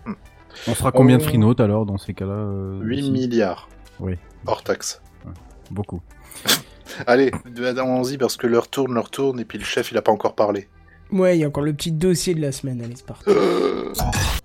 On 0.68 0.74
fera 0.74 0.92
combien 0.92 1.18
de 1.18 1.22
On- 1.22 1.26
free 1.26 1.38
notes 1.38 1.60
alors 1.60 1.86
dans 1.86 1.98
ces 1.98 2.14
cas-là 2.14 2.32
euh, 2.32 2.80
8 2.82 3.00
aussi 3.02 3.10
milliards. 3.10 3.68
Oui. 3.98 4.14
Hors 4.46 4.62
taxe. 4.62 5.00
Beaucoup. 5.70 6.00
Allez, 7.06 7.30
allons-y 7.56 8.18
parce 8.18 8.36
que 8.36 8.46
l'heure 8.46 8.68
tourne, 8.68 8.94
l'heure 8.94 9.10
tourne, 9.10 9.38
et 9.40 9.44
puis 9.44 9.58
le 9.58 9.64
chef, 9.64 9.92
il 9.92 9.96
a 9.98 10.02
pas 10.02 10.10
encore 10.12 10.34
parlé. 10.34 10.68
Ouais, 11.12 11.36
il 11.36 11.40
y 11.40 11.44
a 11.44 11.48
encore 11.48 11.62
le 11.62 11.72
petit 11.72 11.92
dossier 11.92 12.34
de 12.34 12.40
la 12.40 12.50
semaine, 12.52 12.80
allez, 12.82 12.94
c'est 12.96 13.06
parti. 13.06 13.30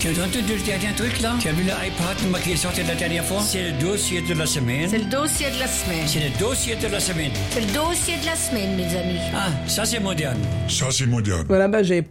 Tu 0.00 0.08
as 0.08 0.12
entendu 0.12 0.54
le 0.56 0.64
dernier 0.64 0.94
truc 0.96 1.20
là? 1.20 1.34
Tu 1.38 1.48
as 1.48 1.52
vu 1.52 1.62
l'iPad 1.62 2.42
qui 2.42 2.52
est 2.52 2.56
sorti 2.56 2.82
la 2.82 2.94
dernière 2.94 3.22
fois? 3.22 3.40
C'est 3.42 3.70
le 3.70 3.78
dossier 3.78 4.22
de 4.22 4.32
la 4.32 4.46
semaine. 4.46 4.88
C'est 4.88 4.96
le 4.96 5.10
dossier 5.10 5.48
de 5.50 5.58
la 5.60 5.66
semaine. 5.66 6.06
C'est 6.06 6.20
le 6.20 6.38
dossier 6.38 6.74
de 6.76 6.88
la 6.90 7.00
semaine. 7.00 7.30
C'est 7.50 7.60
le 7.60 7.66
dossier 7.66 8.14
de 8.16 8.24
la 8.24 8.34
semaine, 8.34 8.76
mes 8.76 8.96
amis. 8.96 9.20
Ah, 9.34 9.50
ça 9.66 9.84
c'est 9.84 10.00
moderne. 10.00 10.38
Ça, 10.68 10.86
c'est 10.90 11.04
moderne. 11.04 11.44
Voilà, 11.48 11.68
bah 11.68 11.82
j'avais 11.82 12.08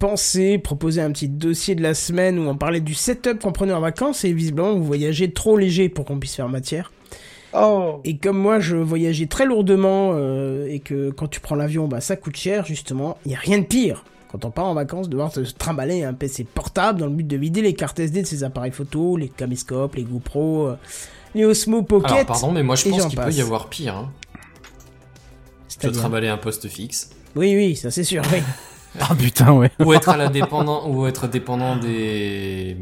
pensé 0.00 0.58
proposer 0.58 1.02
un 1.02 1.12
petit 1.12 1.28
dossier 1.28 1.76
de 1.76 1.84
la 1.84 1.94
semaine 1.94 2.36
où 2.36 2.48
on 2.48 2.56
parlait 2.56 2.80
du 2.80 2.94
setup 2.94 3.38
qu'on 3.38 3.52
prenait 3.52 3.74
en 3.74 3.80
vacances 3.80 4.24
et 4.24 4.32
visiblement 4.32 4.74
vous 4.74 4.82
voyagez 4.82 5.30
trop 5.30 5.56
léger 5.56 5.88
pour 5.88 6.06
qu'on 6.06 6.18
puisse 6.18 6.34
faire 6.34 6.48
matière. 6.48 6.90
Oh 7.52 8.00
Et 8.02 8.16
comme 8.16 8.38
moi 8.38 8.58
je 8.58 8.74
voyageais 8.74 9.26
très 9.26 9.46
lourdement 9.46 10.14
euh, 10.14 10.66
et 10.68 10.80
que 10.80 11.10
quand 11.10 11.28
tu 11.28 11.38
prends 11.38 11.54
l'avion 11.54 11.86
bah 11.86 12.00
ça 12.00 12.16
coûte 12.16 12.36
cher 12.36 12.66
justement, 12.66 13.18
il 13.24 13.30
y 13.30 13.36
a 13.36 13.38
rien 13.38 13.58
de 13.58 13.66
pire 13.66 14.04
quand 14.30 14.44
on 14.44 14.50
part 14.50 14.66
en 14.66 14.74
vacances, 14.74 15.08
devoir 15.08 15.32
se 15.32 15.40
trimballer 15.40 16.04
un 16.04 16.14
PC 16.14 16.44
portable 16.44 17.00
dans 17.00 17.06
le 17.06 17.12
but 17.12 17.26
de 17.26 17.36
vider 17.36 17.62
les 17.62 17.74
cartes 17.74 17.98
SD 17.98 18.22
de 18.22 18.26
ses 18.26 18.44
appareils 18.44 18.70
photo, 18.72 19.16
les 19.16 19.28
caméscopes, 19.28 19.96
les 19.96 20.04
GoPro, 20.04 20.68
euh, 20.68 20.76
les 21.34 21.44
Osmo 21.44 21.82
Pocket. 21.82 22.10
Alors 22.12 22.26
pardon, 22.26 22.52
mais 22.52 22.62
moi 22.62 22.76
je 22.76 22.88
pense 22.88 23.06
qu'il 23.06 23.18
peut 23.18 23.32
y 23.32 23.40
avoir 23.40 23.68
pire. 23.68 23.96
Hein. 23.96 24.10
Se 25.68 25.76
C'est-à-dire 25.80 26.00
trimballer 26.00 26.28
un 26.28 26.36
poste 26.36 26.68
fixe. 26.68 27.10
Oui, 27.36 27.54
oui, 27.56 27.76
ça 27.76 27.90
c'est 27.90 28.04
sûr, 28.04 28.22
oui. 28.32 28.38
Ah 28.98 29.14
putain, 29.14 29.52
ouais. 29.52 29.70
ou 29.78 29.92
être 29.94 30.08
à 30.08 30.16
la 30.16 30.28
dépendant, 30.28 30.88
ou 30.90 31.06
être 31.06 31.28
dépendant 31.28 31.76
des 31.76 32.76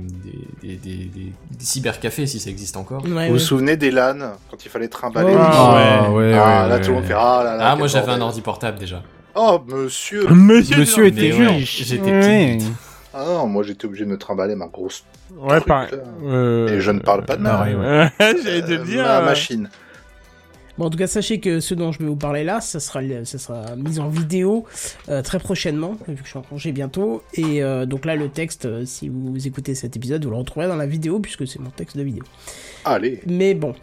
des, 0.63 0.63
des, 0.63 0.77
des, 0.77 0.97
des- 1.05 1.33
des 1.51 1.65
cybercafés 1.65 2.27
si 2.27 2.41
ça 2.41 2.49
existe 2.49 2.79
encore. 2.79 3.05
Ouais, 3.05 3.11
Vous 3.11 3.17
vous 3.27 3.33
ouais. 3.35 3.39
souvenez 3.39 3.77
des 3.77 3.91
LAN 3.91 4.17
quand 4.51 4.65
il 4.65 4.71
fallait 4.71 4.89
trimballer 4.89 5.33
Oh, 5.35 5.37
les- 5.37 5.43
Ah, 5.43 5.75
ouais, 5.75 5.85
Ah, 6.03 6.11
ouais, 6.13 6.31
là 6.33 6.69
ouais, 6.77 6.81
tout 6.81 6.89
le 6.89 6.95
monde 6.95 7.03
ouais. 7.03 7.09
fait 7.09 7.15
ah 7.15 7.43
là 7.45 7.57
là. 7.59 7.71
Ah, 7.73 7.77
moi 7.77 7.89
j'avais 7.89 8.11
un 8.11 8.23
ordi 8.23 8.41
portable 8.41 8.79
déjà. 8.79 9.03
Oh 9.41 9.61
monsieur. 9.67 10.27
Monsieur, 10.29 11.07
était 11.07 11.21
Mais 11.31 11.33
ouais, 11.39 11.47
riche. 11.47 11.85
j'étais 11.85 12.11
Ouais. 12.11 12.57
petit. 12.59 12.73
Ah 13.15 13.25
non, 13.25 13.47
moi 13.47 13.63
j'étais 13.63 13.87
obligé 13.87 14.05
de 14.05 14.11
me 14.11 14.19
trimballer 14.19 14.55
ma 14.57 14.67
grosse. 14.67 15.05
Ouais, 15.37 15.57
truc, 15.57 15.67
pareil. 15.69 15.91
Euh, 16.25 16.69
Et 16.77 16.81
je 16.81 16.91
ne 16.91 16.99
parle 16.99 17.25
pas 17.25 17.37
de 17.37 17.43
ma, 17.43 17.51
pareil, 17.51 17.75
ouais. 17.77 18.11
J'allais 18.19 18.63
te 18.63 18.73
euh, 18.73 18.85
dire. 18.85 19.03
ma 19.05 19.19
euh, 19.21 19.25
machine. 19.25 19.71
Bon, 20.77 20.87
en 20.87 20.91
tout 20.91 20.99
cas, 20.99 21.09
sachez 21.09 21.41
que 21.41 21.59
ce 21.59 21.75
dont 21.75 21.91
je 21.91 21.99
vais 21.99 22.05
vous 22.07 22.15
parler 22.17 22.45
là, 22.45 22.61
ça 22.61 22.79
sera, 22.79 23.01
ça 23.25 23.39
sera 23.39 23.75
mis 23.77 23.99
en 23.99 24.09
vidéo 24.09 24.65
euh, 25.09 25.23
très 25.23 25.41
prochainement, 25.41 25.97
vu 26.07 26.15
que 26.15 26.23
je 26.25 26.29
suis 26.31 26.39
en 26.39 26.43
congé 26.43 26.71
bientôt. 26.71 27.23
Et 27.35 27.63
euh, 27.65 27.85
donc 27.85 28.05
là, 28.05 28.15
le 28.15 28.29
texte, 28.29 28.67
euh, 28.67 28.85
si 28.85 29.09
vous 29.09 29.45
écoutez 29.47 29.75
cet 29.75 29.97
épisode, 29.97 30.25
vous 30.25 30.31
le 30.31 30.37
retrouverez 30.37 30.69
dans 30.69 30.77
la 30.77 30.87
vidéo, 30.87 31.19
puisque 31.19 31.49
c'est 31.49 31.59
mon 31.59 31.71
texte 31.71 31.97
de 31.97 32.03
vidéo. 32.03 32.23
Allez. 32.85 33.21
Mais 33.27 33.55
bon. 33.55 33.75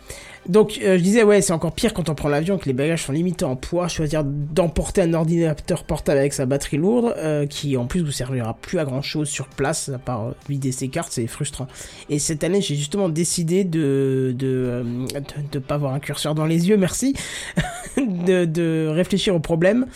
Donc, 0.48 0.80
euh, 0.84 0.98
je 0.98 1.04
disais, 1.04 1.24
ouais, 1.24 1.42
c'est 1.42 1.54
encore 1.54 1.74
pire 1.74 1.94
quand 1.94 2.10
on 2.10 2.16
prend 2.16 2.30
l'avion, 2.30 2.58
que 2.58 2.66
les 2.66 2.74
bagages 2.74 3.04
sont 3.04 3.12
limités 3.12 3.46
en 3.46 3.56
poids. 3.56 3.88
Choisir 3.88 4.24
d'emporter 4.24 5.02
un 5.02 5.14
ordinateur 5.14 5.84
portable 5.84 6.20
avec 6.20 6.34
sa 6.34 6.46
batterie 6.46 6.78
lourde, 6.78 7.16
euh, 7.18 7.48
qui 7.48 7.78
en 7.78 7.86
plus 7.86 8.02
vous 8.02 8.12
servira 8.12 8.54
plus 8.54 8.78
à 8.80 8.86
grand 8.86 9.02
chose 9.02 9.28
sur 9.28 9.48
place, 9.48 9.90
à 9.90 9.98
part 9.98 10.28
euh, 10.28 10.32
vider 10.48 10.72
ses 10.72 10.90
cartes, 10.90 11.12
c'est 11.12 11.28
frustrant. 11.28 11.68
Et 12.10 12.20
cette 12.20 12.44
année, 12.44 12.62
j'ai 12.62 12.76
justement 12.76 13.10
décidé 13.10 13.64
de 13.64 14.36
de, 14.38 14.48
euh, 14.48 14.84
de 14.84 15.24
de 15.52 15.60
pas 15.60 15.76
avoir 15.76 15.94
un 15.94 16.00
curseur 16.00 16.36
dans 16.36 16.46
les 16.46 16.70
yeux, 16.70 16.78
merci, 16.78 17.16
de, 17.98 18.46
de 18.46 18.88
réfléchir 18.90 19.36
au 19.36 19.40
problème. 19.40 19.88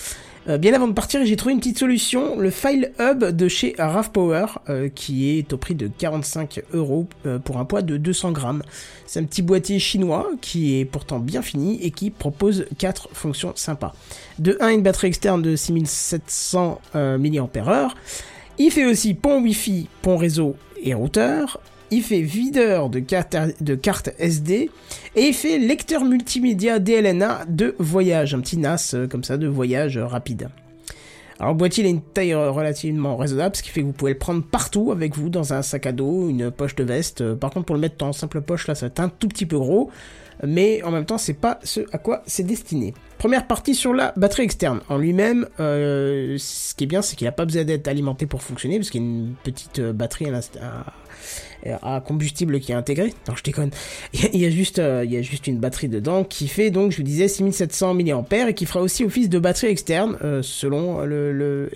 Euh, 0.50 0.58
bien 0.58 0.74
avant 0.74 0.88
de 0.88 0.94
partir, 0.94 1.24
j'ai 1.24 1.36
trouvé 1.36 1.54
une 1.54 1.60
petite 1.60 1.78
solution, 1.78 2.40
le 2.40 2.50
File 2.50 2.92
Hub 2.98 3.24
de 3.24 3.48
chez 3.48 3.76
RAV 3.78 4.10
Power, 4.12 4.46
euh, 4.70 4.90
qui 4.90 5.38
est 5.38 5.54
au 5.54 5.58
prix 5.58 5.76
de 5.76 5.88
45 5.88 6.64
euros 6.74 7.08
euh, 7.28 7.38
pour 7.38 7.58
un 7.60 7.66
poids 7.66 7.84
de 7.84 7.98
200 7.98 8.32
grammes. 8.32 8.64
C'est 9.06 9.20
un 9.20 9.26
petit 9.26 9.44
boîtier 9.44 9.78
chinois 9.78 10.28
qui 10.42 10.80
est 10.80 10.86
pourtant 10.86 11.20
bien 11.20 11.44
fini 11.44 11.80
et 11.84 11.92
qui 11.92 12.10
propose 12.10 12.66
quatre 12.80 13.10
fonctions 13.14 13.54
sympas. 13.56 13.94
De 14.40 14.58
1, 14.60 14.70
une 14.70 14.82
batterie 14.82 15.08
externe 15.08 15.44
de 15.44 15.56
6700 15.56 16.82
euh, 16.96 17.18
mAh. 17.20 17.90
Il 18.58 18.72
fait 18.72 18.86
aussi 18.86 19.14
pont 19.14 19.42
Wi-Fi, 19.42 19.88
pont 20.02 20.18
réseau 20.18 20.56
et 20.82 20.96
routeur. 20.96 21.60
Il 21.92 22.04
fait 22.04 22.22
videur 22.22 22.90
de 22.90 23.00
carte, 23.00 23.36
de 23.62 23.74
carte 23.76 24.12
SD 24.20 24.70
et 25.16 25.22
il 25.22 25.34
fait 25.34 25.58
lecteur 25.58 26.06
multimédia 26.06 26.78
DLNA 26.78 27.46
de 27.50 27.76
voyage, 27.80 28.36
un 28.36 28.42
petit 28.42 28.58
NAS 28.58 28.92
euh, 28.94 29.08
comme 29.08 29.24
ça 29.24 29.38
de 29.38 29.48
voyage 29.48 29.98
euh, 29.98 30.06
rapide. 30.06 30.50
Alors 31.40 31.54
le 31.54 31.58
boîtier 31.58 31.84
il 31.84 31.88
a 31.88 31.90
une 31.90 32.02
taille 32.02 32.34
euh, 32.34 32.52
relativement 32.52 33.18
raisonnable, 33.18 33.56
ce 33.56 33.64
qui 33.64 33.70
fait 33.70 33.82
que 33.82 33.88
vous 33.88 33.92
pouvez 33.94 34.12
le 34.12 34.20
prendre 34.20 34.44
partout 34.44 34.92
avec 34.92 35.18
vous 35.18 35.30
dans 35.30 35.52
un 35.54 35.64
sac 35.64 35.88
à 35.88 35.92
dos, 35.92 36.30
une 36.30 36.52
poche 36.52 36.76
de 36.76 36.84
veste. 36.84 37.34
Par 37.34 37.50
contre 37.50 37.66
pour 37.66 37.76
le 37.76 37.82
mettre 37.82 38.06
en 38.06 38.14
simple 38.14 38.42
poche 38.42 38.68
là 38.68 38.76
ça 38.76 38.86
va 38.86 38.92
être 38.92 39.00
un 39.00 39.10
tout 39.10 39.28
petit 39.28 39.48
peu 39.48 39.58
gros, 39.58 39.90
mais 40.46 40.84
en 40.84 40.92
même 40.92 41.06
temps 41.06 41.18
c'est 41.18 41.34
pas 41.34 41.60
ce 41.64 41.82
à 41.92 41.98
quoi 41.98 42.22
c'est 42.28 42.44
destiné. 42.44 42.94
Première 43.18 43.48
partie 43.48 43.74
sur 43.74 43.96
la 43.96 44.14
batterie 44.16 44.44
externe. 44.44 44.82
En 44.90 44.98
lui-même, 45.00 45.48
ce 45.58 46.76
qui 46.76 46.84
est 46.84 46.88
bien 46.88 47.02
c'est 47.02 47.16
qu'il 47.16 47.26
n'a 47.26 47.32
pas 47.32 47.46
besoin 47.46 47.64
d'être 47.64 47.88
alimenté 47.88 48.28
pour 48.28 48.44
fonctionner, 48.44 48.78
parce 48.78 48.92
qu'il 48.92 49.02
y 49.02 49.04
a 49.06 49.08
une 49.08 49.34
petite 49.44 49.82
batterie 49.82 50.28
à 50.28 50.32
l'inst- 50.32 50.60
à- 51.66 51.96
à 51.96 52.02
combustible 52.02 52.60
qui 52.60 52.72
est 52.72 52.76
intégré. 52.76 53.14
Non, 53.28 53.36
je 53.36 53.44
déconne. 53.44 53.72
Il 54.14 54.22
y 54.22 54.26
a, 54.26 54.30
il 54.34 54.40
y 54.42 54.46
a 54.46 54.50
juste, 54.50 54.80
euh, 54.80 55.04
il 55.06 55.12
y 55.12 55.18
a 55.18 55.22
juste 55.22 55.48
une 55.48 55.58
batterie 55.58 55.88
dedans 55.90 56.24
qui 56.24 56.48
fait 56.48 56.72
donc, 56.72 56.92
je 56.92 56.98
vous 56.98 57.04
disais, 57.04 57.28
6700 57.28 57.94
mAh 57.94 58.50
et 58.50 58.54
qui 58.54 58.66
fera 58.66 58.82
aussi 58.82 59.04
office 59.04 59.30
de 59.30 59.40
batterie 59.40 59.68
externe 59.68 60.18
euh, 60.24 60.42
selon 60.42 61.02
le, 61.02 61.70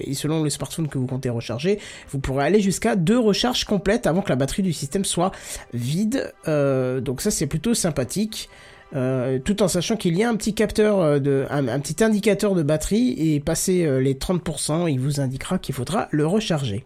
smartphone 0.49 0.87
que 0.87 0.97
vous 0.97 1.07
comptez 1.07 1.29
recharger. 1.29 1.79
Vous 2.09 2.19
pourrez 2.19 2.45
aller 2.45 2.61
jusqu'à 2.61 2.95
deux 2.95 3.19
recharges 3.19 3.65
complètes 3.65 4.07
avant 4.07 4.21
que 4.21 4.29
la 4.29 4.35
batterie 4.35 4.63
du 4.63 4.73
système 4.73 5.05
soit 5.05 5.31
vide. 5.73 6.33
Euh, 6.47 7.01
donc 7.01 7.21
ça, 7.21 7.31
c'est 7.31 7.47
plutôt 7.47 7.73
sympathique. 7.73 8.49
Euh, 8.95 9.39
tout 9.39 9.63
en 9.63 9.67
sachant 9.67 9.95
qu'il 9.95 10.15
y 10.17 10.23
a 10.23 10.29
un 10.29 10.35
petit 10.35 10.53
capteur 10.53 10.99
euh, 10.99 11.19
de 11.19 11.45
un, 11.49 11.79
petit 11.79 12.03
indicateur 12.03 12.53
de 12.53 12.61
batterie 12.61 13.15
et 13.17 13.39
passer 13.39 13.85
euh, 13.85 13.99
les 13.99 14.13
30%, 14.13 14.91
il 14.91 14.99
vous 14.99 15.19
indiquera 15.19 15.57
qu'il 15.57 15.73
faudra 15.73 16.07
le 16.11 16.27
recharger. 16.27 16.85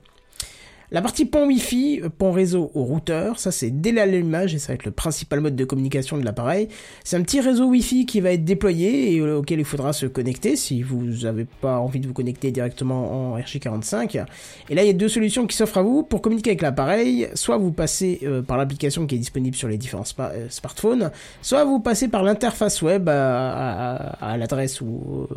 La 0.90 1.02
partie 1.02 1.26
pont 1.26 1.46
Wi-Fi, 1.46 2.00
euh, 2.02 2.10
pont 2.10 2.32
réseau 2.32 2.72
au 2.74 2.84
routeur, 2.86 3.40
ça 3.40 3.52
c'est 3.52 3.72
dès 3.72 3.92
l'allumage 3.92 4.56
et 4.56 4.58
ça 4.58 4.70
va 4.70 4.76
être 4.76 4.86
le 4.86 4.92
principal 4.92 5.42
mode 5.42 5.58
de 5.58 5.66
communication 5.66 6.18
de 6.18 6.24
l'appareil. 6.24 6.70
C'est 7.04 7.18
un 7.18 7.24
petit 7.24 7.42
réseau 7.42 7.66
Wi-Fi 7.66 8.06
qui 8.06 8.22
va 8.22 8.32
être 8.32 8.46
déployé 8.46 9.14
et 9.14 9.20
euh, 9.20 9.40
auquel 9.40 9.60
il 9.60 9.66
faudra 9.66 9.92
se 9.92 10.06
connecter 10.06 10.56
si 10.56 10.84
vous 10.84 11.04
n'avez 11.24 11.44
pas 11.44 11.80
envie 11.80 12.00
de 12.00 12.08
vous 12.08 12.14
connecter 12.14 12.52
directement 12.52 13.34
en 13.34 13.38
RJ45. 13.38 14.24
Et 14.70 14.76
là 14.76 14.84
il 14.84 14.88
y 14.88 14.90
a 14.90 14.94
deux 14.94 15.10
solutions 15.10 15.46
qui 15.46 15.58
s'offrent 15.58 15.80
à 15.80 15.82
vous 15.82 16.04
pour 16.04 16.22
communiquer 16.22 16.52
avec 16.52 16.62
l'appareil. 16.62 17.28
Soit 17.34 17.58
vous 17.58 17.74
passez 17.74 18.22
euh, 18.24 18.42
par 18.42 18.56
l'application 18.56 19.08
qui 19.08 19.16
est 19.16 19.20
disponible 19.20 19.58
sur 19.58 19.68
les 19.68 19.78
différents 19.78 20.06
smartphones, 20.06 21.12
soit 21.42 21.66
vous 21.66 21.82
passez 21.82 22.08
par 22.08 22.24
l'interface 22.24 22.82
web 22.82 23.10
à 23.10 24.38
l'adresse 24.38 24.82
où 24.82 25.28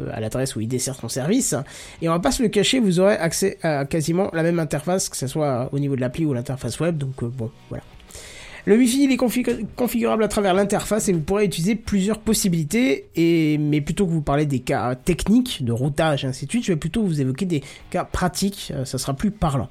il 0.61 0.69
dessert 0.69 0.95
son 0.95 1.09
service. 1.09 1.57
Et 2.03 2.09
on 2.09 2.13
va 2.13 2.21
pas 2.21 2.31
se 2.31 2.41
le 2.41 2.51
cacher, 2.51 2.79
vous 2.79 3.01
aurez 3.01 3.17
accès 3.17 3.59
à 3.63 3.85
quasiment 3.85 4.31
la 4.33 4.45
même 4.45 4.61
interface, 4.61 5.09
que 5.09 5.17
ce 5.17 5.27
soit 5.27 5.40
au 5.73 5.79
niveau 5.79 5.97
de 5.97 6.01
l'appli 6.01 6.25
ou 6.25 6.33
l'interface 6.33 6.79
web. 6.81 6.97
Donc 6.99 7.23
euh, 7.23 7.29
bon, 7.29 7.51
voilà. 7.69 7.85
Le 8.67 8.77
Wi-Fi 8.77 9.05
il 9.05 9.13
est 9.13 9.17
config- 9.17 9.67
configurable 9.77 10.23
à 10.25 10.29
travers 10.29 10.55
l'interface 10.55 11.09
et 11.09 11.13
vous 11.13 11.21
pourrez 11.21 11.45
utiliser 11.45 11.75
plusieurs 11.75 12.19
possibilités. 12.19 13.07
Et 13.17 13.59
mais 13.59 13.81
plutôt 13.81 14.07
que 14.07 14.11
vous 14.13 14.23
parler 14.23 14.47
des 14.47 14.61
cas 14.61 14.95
techniques 14.95 15.65
de 15.65 15.73
routage 15.73 16.25
ainsi 16.25 16.47
de 16.47 16.51
suite, 16.51 16.65
je 16.65 16.73
vais 16.73 16.79
plutôt 16.79 17.03
vous 17.03 17.21
évoquer 17.21 17.47
des 17.47 17.63
cas 17.91 18.05
pratiques. 18.05 18.73
euh, 18.75 18.85
ça 18.85 18.99
sera 18.99 19.15
plus 19.15 19.31
parlant. 19.31 19.69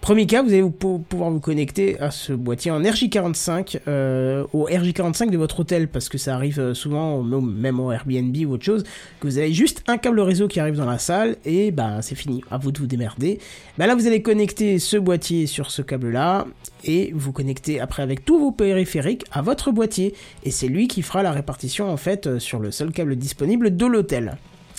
Premier 0.00 0.24
cas, 0.26 0.42
vous 0.42 0.48
allez 0.48 0.62
vous 0.62 0.70
pou- 0.70 0.98
pouvoir 1.06 1.30
vous 1.30 1.40
connecter 1.40 2.00
à 2.00 2.10
ce 2.10 2.32
boîtier 2.32 2.70
en 2.70 2.80
RJ45, 2.80 3.80
euh, 3.86 4.44
au 4.54 4.66
RJ45 4.66 5.28
de 5.30 5.36
votre 5.36 5.60
hôtel, 5.60 5.88
parce 5.88 6.08
que 6.08 6.16
ça 6.16 6.34
arrive 6.34 6.58
euh, 6.58 6.72
souvent, 6.72 7.22
même 7.22 7.78
au 7.80 7.92
Airbnb 7.92 8.34
ou 8.46 8.52
autre 8.52 8.64
chose, 8.64 8.82
que 9.20 9.26
vous 9.26 9.36
avez 9.36 9.52
juste 9.52 9.82
un 9.88 9.98
câble 9.98 10.20
réseau 10.20 10.48
qui 10.48 10.58
arrive 10.58 10.76
dans 10.76 10.86
la 10.86 10.98
salle, 10.98 11.36
et 11.44 11.70
ben 11.70 12.00
c'est 12.00 12.14
fini, 12.14 12.42
à 12.50 12.56
vous 12.56 12.72
de 12.72 12.78
vous 12.78 12.86
démerder. 12.86 13.38
Ben 13.76 13.86
là, 13.86 13.94
vous 13.94 14.06
allez 14.06 14.22
connecter 14.22 14.78
ce 14.78 14.96
boîtier 14.96 15.46
sur 15.46 15.70
ce 15.70 15.82
câble-là, 15.82 16.46
et 16.84 17.12
vous 17.14 17.32
connectez 17.32 17.78
après 17.78 18.02
avec 18.02 18.24
tous 18.30 18.38
vos 18.38 18.52
périphériques 18.52 19.24
à 19.32 19.42
votre 19.42 19.72
boîtier, 19.72 20.14
et 20.44 20.52
c'est 20.52 20.68
lui 20.68 20.86
qui 20.86 21.02
fera 21.02 21.24
la 21.24 21.32
répartition 21.32 21.90
en 21.90 21.96
fait 21.96 22.28
euh, 22.28 22.38
sur 22.38 22.60
le 22.60 22.70
seul 22.70 22.92
câble 22.92 23.16
disponible 23.16 23.76
de 23.76 23.86
l'hôtel. 23.86 24.36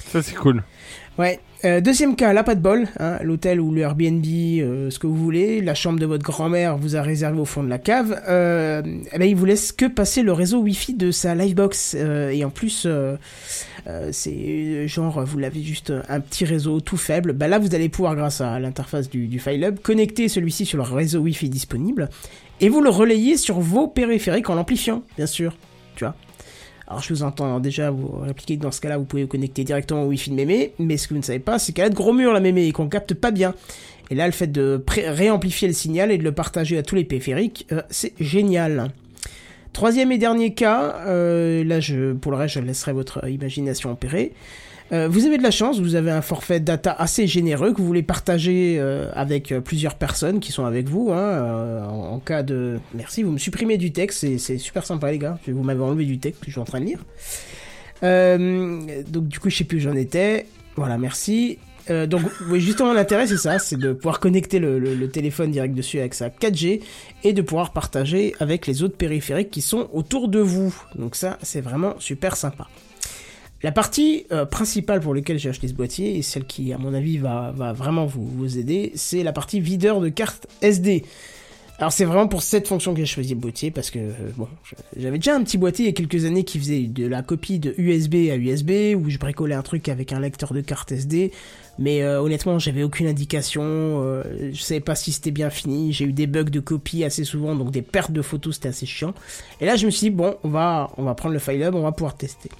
Ça, 0.07 0.21
c'est 0.21 0.35
cool. 0.35 0.63
Ouais. 1.19 1.39
Euh, 1.63 1.79
deuxième 1.79 2.15
cas, 2.15 2.33
là 2.33 2.43
pas 2.43 2.55
de 2.55 2.61
bol, 2.61 2.87
hein, 2.97 3.19
l'hôtel 3.21 3.61
ou 3.61 3.71
le 3.71 3.81
Airbnb, 3.81 4.25
euh, 4.25 4.89
ce 4.89 4.97
que 4.97 5.05
vous 5.05 5.15
voulez, 5.15 5.61
la 5.61 5.75
chambre 5.75 5.99
de 5.99 6.05
votre 6.05 6.23
grand-mère 6.23 6.77
vous 6.77 6.95
a 6.95 7.01
réservé 7.01 7.39
au 7.39 7.45
fond 7.45 7.61
de 7.61 7.69
la 7.69 7.77
cave, 7.77 8.19
euh, 8.27 8.81
eh 9.13 9.19
ben, 9.19 9.25
il 9.25 9.35
vous 9.35 9.45
laisse 9.45 9.71
que 9.71 9.85
passer 9.85 10.23
le 10.23 10.33
réseau 10.33 10.59
Wi-Fi 10.61 10.95
de 10.95 11.11
sa 11.11 11.35
Livebox 11.35 11.93
et 11.93 12.43
en 12.43 12.49
plus 12.49 12.87
c'est 14.11 14.87
genre 14.87 15.23
vous 15.23 15.37
l'avez 15.37 15.61
juste 15.61 15.93
un 16.09 16.19
petit 16.19 16.45
réseau 16.45 16.79
tout 16.79 16.97
faible, 16.97 17.33
bah 17.33 17.47
là 17.47 17.59
vous 17.59 17.75
allez 17.75 17.89
pouvoir 17.89 18.15
grâce 18.15 18.41
à 18.41 18.59
l'interface 18.59 19.09
du, 19.09 19.27
du 19.27 19.37
File 19.37 19.63
Hub 19.63 19.79
connecter 19.79 20.29
celui-ci 20.29 20.65
sur 20.65 20.77
le 20.77 20.83
réseau 20.83 21.19
Wi-Fi 21.19 21.49
disponible 21.49 22.09
et 22.61 22.69
vous 22.69 22.81
le 22.81 22.89
relayez 22.89 23.35
sur 23.35 23.59
vos 23.59 23.88
périphériques 23.88 24.49
en 24.49 24.55
l'amplifiant, 24.55 25.03
bien 25.17 25.25
sûr, 25.25 25.53
tu. 25.95 26.05
Alors 26.91 27.01
je 27.01 27.13
vous 27.13 27.23
entends 27.23 27.59
déjà 27.59 27.89
vous 27.89 28.19
répliquer 28.19 28.57
que 28.57 28.63
dans 28.63 28.71
ce 28.71 28.81
cas-là 28.81 28.97
vous 28.97 29.05
pouvez 29.05 29.23
vous 29.23 29.29
connecter 29.29 29.63
directement 29.63 30.03
au 30.03 30.07
Wi-Fi 30.07 30.29
de 30.29 30.35
Mémé, 30.35 30.73
mais 30.77 30.97
ce 30.97 31.07
que 31.07 31.13
vous 31.13 31.19
ne 31.19 31.25
savez 31.25 31.39
pas 31.39 31.57
c'est 31.57 31.71
qu'elle 31.71 31.85
a 31.85 31.89
de 31.89 31.95
gros 31.95 32.13
murs 32.13 32.33
la 32.33 32.39
Mémé 32.39 32.67
et 32.67 32.71
qu'on 32.71 32.88
capte 32.88 33.13
pas 33.13 33.31
bien. 33.31 33.55
Et 34.09 34.15
là 34.15 34.25
le 34.25 34.33
fait 34.33 34.47
de 34.47 34.83
réamplifier 35.07 35.69
le 35.69 35.73
signal 35.73 36.11
et 36.11 36.17
de 36.17 36.23
le 36.23 36.33
partager 36.33 36.77
à 36.77 36.83
tous 36.83 36.95
les 36.95 37.05
périphériques, 37.05 37.65
euh, 37.71 37.81
c'est 37.89 38.13
génial. 38.19 38.91
Troisième 39.71 40.11
et 40.11 40.17
dernier 40.17 40.53
cas, 40.53 40.97
euh, 41.07 41.63
là 41.63 41.79
je, 41.79 42.11
pour 42.11 42.31
le 42.31 42.38
reste 42.38 42.55
je 42.55 42.59
laisserai 42.59 42.91
votre 42.91 43.25
imagination 43.27 43.89
opérer. 43.91 44.33
Euh, 44.91 45.07
vous 45.07 45.26
avez 45.26 45.38
de 45.38 45.43
la 45.43 45.51
chance, 45.51 45.80
vous 45.80 45.95
avez 45.95 46.11
un 46.11 46.22
forfait 46.22 46.59
data 46.59 46.91
assez 46.91 47.26
généreux 47.26 47.72
que 47.72 47.77
vous 47.77 47.88
voulez 47.88 48.03
partager 48.03 48.76
euh, 48.77 49.09
avec 49.13 49.51
euh, 49.51 49.61
plusieurs 49.61 49.95
personnes 49.95 50.39
qui 50.41 50.51
sont 50.51 50.65
avec 50.65 50.89
vous. 50.89 51.11
Hein, 51.11 51.88
en, 51.88 52.19
cas 52.19 52.43
de... 52.43 52.77
Merci, 52.93 53.23
vous 53.23 53.31
me 53.31 53.38
supprimez 53.38 53.77
du 53.77 53.93
texte, 53.93 54.19
c'est- 54.38 54.57
super 54.57 54.85
sympa 54.85 55.11
les 55.11 55.18
gars. 55.18 55.39
Vous 55.47 55.63
m'avez 55.63 55.81
enlevé 55.81 56.03
du 56.05 56.19
texte 56.19 56.41
que 56.41 56.47
je 56.47 56.51
suis 56.51 56.59
en 56.61 56.65
train 56.65 56.81
de 56.81 56.85
lire. 56.85 56.99
Donc 58.01 59.27
du 59.27 59.39
coup 59.39 59.49
je 59.49 59.57
sais 59.57 59.63
plus 59.63 59.77
où 59.77 59.81
j'en 59.81 59.95
étais. 59.95 60.45
Voilà, 60.76 60.97
merci. 60.97 61.57
Euh, 61.89 62.05
donc 62.05 62.22
oui, 62.49 62.59
justement 62.59 62.93
l'intérêt 62.93 63.27
c'est 63.27 63.38
ça, 63.38 63.59
c'est 63.59 63.77
de 63.77 63.93
pouvoir 63.93 64.19
connecter 64.19 64.59
le 64.59 65.09
téléphone 65.09 65.51
direct 65.51 65.73
dessus 65.73 65.99
avec 65.99 66.13
sa 66.13 66.30
4G 66.30 66.81
et 67.23 67.34
de 67.34 67.41
pouvoir 67.41 67.72
partager 67.73 68.35
avec 68.39 68.68
les 68.68 68.84
autres 68.84 68.97
périphériques 68.97 69.51
qui 69.51 69.61
sont 69.61 69.89
autour 69.93 70.27
de 70.27 70.39
vous. 70.39 70.76
Donc 70.95 71.15
ça 71.15 71.38
c'est 71.41 71.61
vraiment 71.61 71.95
super 71.99 72.35
sympa. 72.35 72.68
La 73.63 73.71
partie 73.71 74.25
euh, 74.31 74.45
principale 74.45 75.01
pour 75.01 75.13
laquelle 75.13 75.38
j'ai 75.38 75.49
acheté 75.49 75.67
ce 75.67 75.73
boîtier, 75.73 76.17
et 76.17 76.21
celle 76.23 76.45
qui, 76.45 76.73
à 76.73 76.79
mon 76.79 76.93
avis, 76.93 77.17
va, 77.17 77.51
vraiment 77.73 78.05
vous, 78.05 78.57
aider, 78.57 78.91
c'est 78.95 79.23
la 79.23 79.33
partie 79.33 79.59
videur 79.59 80.01
de 80.01 80.09
carte 80.09 80.47
SD. 80.61 81.03
Alors 81.77 81.91
c'est 81.91 82.05
vraiment 82.05 82.27
pour 82.27 82.43
cette 82.43 82.67
fonction 82.67 82.93
que 82.93 82.99
j'ai 82.99 83.07
choisi 83.07 83.33
le 83.33 83.39
boîtier 83.39 83.71
parce 83.71 83.89
que 83.89 83.97
euh, 83.97 84.13
bon, 84.38 84.47
j'avais 84.95 85.17
déjà 85.17 85.35
un 85.35 85.43
petit 85.43 85.57
boîtier 85.57 85.85
il 85.85 85.88
y 85.88 85.89
a 85.89 85.93
quelques 85.93 86.25
années 86.25 86.43
qui 86.43 86.59
faisait 86.59 86.83
de 86.83 87.07
la 87.07 87.23
copie 87.23 87.57
de 87.57 87.73
USB 87.75 88.29
à 88.31 88.35
USB 88.35 88.95
où 88.95 89.09
je 89.09 89.17
bricolais 89.17 89.55
un 89.55 89.63
truc 89.63 89.89
avec 89.89 90.13
un 90.13 90.19
lecteur 90.19 90.53
de 90.53 90.61
carte 90.61 90.91
SD, 90.91 91.31
mais 91.79 92.03
euh, 92.03 92.21
honnêtement 92.21 92.59
j'avais 92.59 92.83
aucune 92.83 93.07
indication, 93.07 94.21
je 94.53 94.61
savais 94.61 94.79
pas 94.79 94.93
si 94.93 95.11
c'était 95.11 95.31
bien 95.31 95.49
fini, 95.49 95.91
j'ai 95.91 96.05
eu 96.05 96.13
des 96.13 96.27
bugs 96.27 96.43
de 96.43 96.59
copie 96.59 97.03
assez 97.03 97.23
souvent 97.23 97.55
donc 97.55 97.71
des 97.71 97.81
pertes 97.81 98.11
de 98.11 98.21
photos 98.21 98.55
c'était 98.55 98.69
assez 98.69 98.85
chiant. 98.85 99.15
Et 99.59 99.65
là 99.65 99.75
je 99.75 99.88
me 99.88 99.91
suis 99.91 100.01
dit 100.01 100.15
bon 100.15 100.35
on 100.43 100.49
va 100.49 100.91
on 100.97 101.03
va 101.03 101.15
prendre 101.15 101.33
le 101.33 101.39
file 101.39 101.63
hub, 101.63 101.73
on 101.73 101.81
va 101.81 101.93
pouvoir 101.93 102.15
tester. 102.15 102.51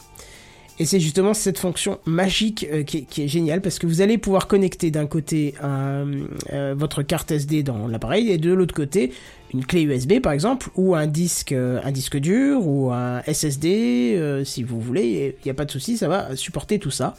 Et 0.82 0.86
c'est 0.86 1.00
justement 1.00 1.36
cette 1.36 1.60
fonction 1.60 2.00
magique 2.06 2.66
euh, 2.74 2.82
qui, 2.82 3.06
est, 3.16 3.28
géniale 3.28 3.62
parce 3.62 3.78
que 3.78 3.86
vous 3.86 4.02
allez 4.02 4.18
pouvoir 4.18 4.48
connecter 4.48 4.90
d'un 4.90 5.06
côté 5.06 5.54
euh, 5.64 6.74
votre 6.76 7.04
carte 7.04 7.30
SD 7.30 7.62
dans 7.62 7.88
l'appareil 7.88 8.32
et 8.32 8.40
de 8.40 8.52
l'autre 8.52 8.74
côté 8.74 9.14
une 9.54 9.64
clé 9.64 9.84
USB 9.84 10.20
par 10.22 10.34
exemple 10.34 10.72
ou 10.76 10.96
un 10.96 11.06
disque 11.06 11.52
euh, 11.52 11.80
un 11.84 11.92
disque 11.92 12.18
dur 12.18 12.66
ou 12.66 12.92
un 12.92 13.22
SSD 13.32 14.42
si 14.44 14.64
vous 14.64 14.82
voulez, 14.82 15.36
il 15.40 15.46
n'y 15.46 15.52
a 15.52 15.54
pas 15.54 15.66
de 15.66 15.72
souci, 15.72 15.98
ça 15.98 16.08
va 16.08 16.36
supporter 16.36 16.80
tout 16.80 16.90
ça. 16.90 17.14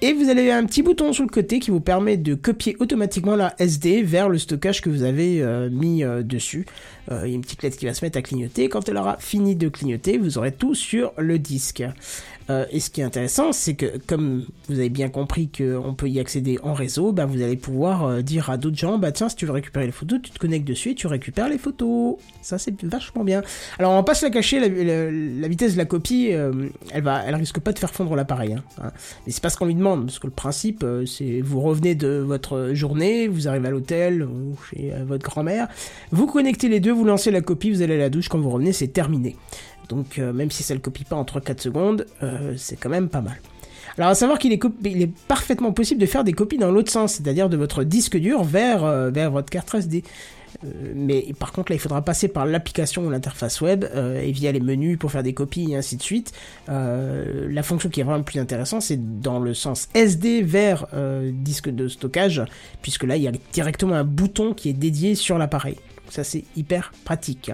Et 0.00 0.12
vous 0.12 0.30
avez 0.30 0.50
un 0.52 0.64
petit 0.64 0.82
bouton 0.82 1.12
sur 1.12 1.24
le 1.24 1.28
côté 1.28 1.58
qui 1.58 1.72
vous 1.72 1.80
permet 1.80 2.16
de 2.16 2.34
copier 2.36 2.76
automatiquement 2.78 3.34
la 3.34 3.54
SD 3.58 4.02
vers 4.02 4.28
le 4.28 4.38
stockage 4.38 4.80
que 4.80 4.88
vous 4.88 5.02
avez 5.02 5.44
mis 5.72 6.04
dessus. 6.22 6.66
Il 7.10 7.16
y 7.16 7.20
a 7.20 7.26
une 7.26 7.40
petite 7.40 7.64
lettre 7.64 7.76
qui 7.76 7.86
va 7.86 7.94
se 7.94 8.04
mettre 8.04 8.16
à 8.16 8.22
clignoter. 8.22 8.68
Quand 8.68 8.88
elle 8.88 8.96
aura 8.96 9.16
fini 9.18 9.56
de 9.56 9.68
clignoter, 9.68 10.16
vous 10.16 10.38
aurez 10.38 10.52
tout 10.52 10.76
sur 10.76 11.12
le 11.18 11.40
disque. 11.40 11.82
Euh, 12.50 12.64
et 12.70 12.80
ce 12.80 12.90
qui 12.90 13.00
est 13.00 13.04
intéressant, 13.04 13.52
c'est 13.52 13.74
que 13.74 13.98
comme 14.06 14.46
vous 14.68 14.78
avez 14.78 14.88
bien 14.88 15.08
compris 15.08 15.50
qu'on 15.50 15.94
peut 15.94 16.08
y 16.08 16.18
accéder 16.18 16.58
en 16.62 16.72
réseau, 16.72 17.12
bah, 17.12 17.26
vous 17.26 17.42
allez 17.42 17.56
pouvoir 17.56 18.04
euh, 18.04 18.22
dire 18.22 18.50
à 18.50 18.56
d'autres 18.56 18.76
gens, 18.76 18.98
bah 18.98 19.12
tiens, 19.12 19.28
si 19.28 19.36
tu 19.36 19.46
veux 19.46 19.52
récupérer 19.52 19.86
les 19.86 19.92
photos, 19.92 20.20
tu 20.22 20.30
te 20.30 20.38
connectes 20.38 20.66
dessus 20.66 20.90
et 20.90 20.94
tu 20.94 21.06
récupères 21.06 21.48
les 21.48 21.58
photos. 21.58 22.16
Ça, 22.40 22.58
c'est 22.58 22.82
vachement 22.84 23.24
bien. 23.24 23.42
Alors, 23.78 23.92
on 23.92 23.96
va 23.96 24.02
pas 24.02 24.14
se 24.14 24.24
la 24.24 24.30
cacher, 24.30 24.60
la, 24.60 25.48
vitesse 25.48 25.74
de 25.74 25.78
la 25.78 25.84
copie, 25.84 26.30
euh, 26.32 26.68
elle 26.90 27.02
va, 27.02 27.22
elle 27.26 27.34
risque 27.34 27.60
pas 27.60 27.72
de 27.72 27.78
faire 27.78 27.90
fondre 27.90 28.16
l'appareil. 28.16 28.54
Hein, 28.54 28.64
hein. 28.82 28.92
Mais 29.26 29.32
c'est 29.32 29.42
pas 29.42 29.50
ce 29.50 29.56
qu'on 29.56 29.66
lui 29.66 29.74
demande, 29.74 30.06
parce 30.06 30.18
que 30.18 30.26
le 30.26 30.32
principe, 30.32 30.84
c'est 31.06 31.40
vous 31.40 31.60
revenez 31.60 31.94
de 31.94 32.18
votre 32.18 32.70
journée, 32.72 33.28
vous 33.28 33.48
arrivez 33.48 33.68
à 33.68 33.70
l'hôtel 33.70 34.22
ou 34.22 34.56
chez 34.70 34.92
votre 35.06 35.24
grand-mère, 35.24 35.68
vous 36.12 36.26
connectez 36.26 36.68
les 36.68 36.80
deux, 36.80 36.92
vous 36.92 37.04
lancez 37.04 37.30
la 37.30 37.40
copie, 37.40 37.70
vous 37.70 37.82
allez 37.82 37.94
à 37.94 37.98
la 37.98 38.10
douche, 38.10 38.28
quand 38.28 38.38
vous 38.38 38.50
revenez, 38.50 38.72
c'est 38.72 38.88
terminé. 38.88 39.36
Donc 39.88 40.18
euh, 40.18 40.32
même 40.32 40.50
si 40.50 40.62
ça 40.62 40.74
le 40.74 40.80
copie 40.80 41.04
pas 41.04 41.16
en 41.16 41.24
3-4 41.24 41.60
secondes, 41.60 42.06
euh, 42.22 42.54
c'est 42.56 42.76
quand 42.76 42.90
même 42.90 43.08
pas 43.08 43.20
mal. 43.20 43.40
Alors 43.96 44.10
à 44.10 44.14
savoir 44.14 44.38
qu'il 44.38 44.52
est, 44.52 44.62
il 44.84 45.02
est 45.02 45.12
parfaitement 45.26 45.72
possible 45.72 46.00
de 46.00 46.06
faire 46.06 46.24
des 46.24 46.32
copies 46.32 46.58
dans 46.58 46.70
l'autre 46.70 46.90
sens, 46.90 47.14
c'est-à-dire 47.14 47.48
de 47.48 47.56
votre 47.56 47.84
disque 47.84 48.16
dur 48.16 48.44
vers, 48.44 48.84
euh, 48.84 49.10
vers 49.10 49.30
votre 49.30 49.50
carte 49.50 49.74
SD. 49.74 50.04
Mais 50.94 51.26
par 51.38 51.52
contre 51.52 51.70
là 51.70 51.76
il 51.76 51.78
faudra 51.78 52.02
passer 52.02 52.26
par 52.26 52.46
l'application 52.46 53.04
ou 53.04 53.10
l'interface 53.10 53.60
web 53.60 53.84
et 53.94 54.32
via 54.32 54.50
les 54.50 54.60
menus 54.60 54.98
pour 54.98 55.12
faire 55.12 55.22
des 55.22 55.34
copies 55.34 55.72
et 55.72 55.76
ainsi 55.76 55.96
de 55.96 56.02
suite. 56.02 56.32
La 56.66 57.62
fonction 57.62 57.90
qui 57.90 58.00
est 58.00 58.02
vraiment 58.02 58.24
plus 58.24 58.40
intéressante 58.40 58.80
c'est 58.80 59.20
dans 59.20 59.40
le 59.40 59.52
sens 59.52 59.88
SD 59.94 60.42
vers 60.42 60.86
disque 61.32 61.68
de 61.68 61.86
stockage 61.86 62.42
puisque 62.80 63.04
là 63.04 63.16
il 63.16 63.22
y 63.22 63.28
a 63.28 63.32
directement 63.52 63.94
un 63.94 64.04
bouton 64.04 64.54
qui 64.54 64.70
est 64.70 64.72
dédié 64.72 65.14
sur 65.14 65.36
l'appareil. 65.36 65.76
Ça 66.08 66.24
c'est 66.24 66.44
hyper 66.56 66.92
pratique. 67.04 67.52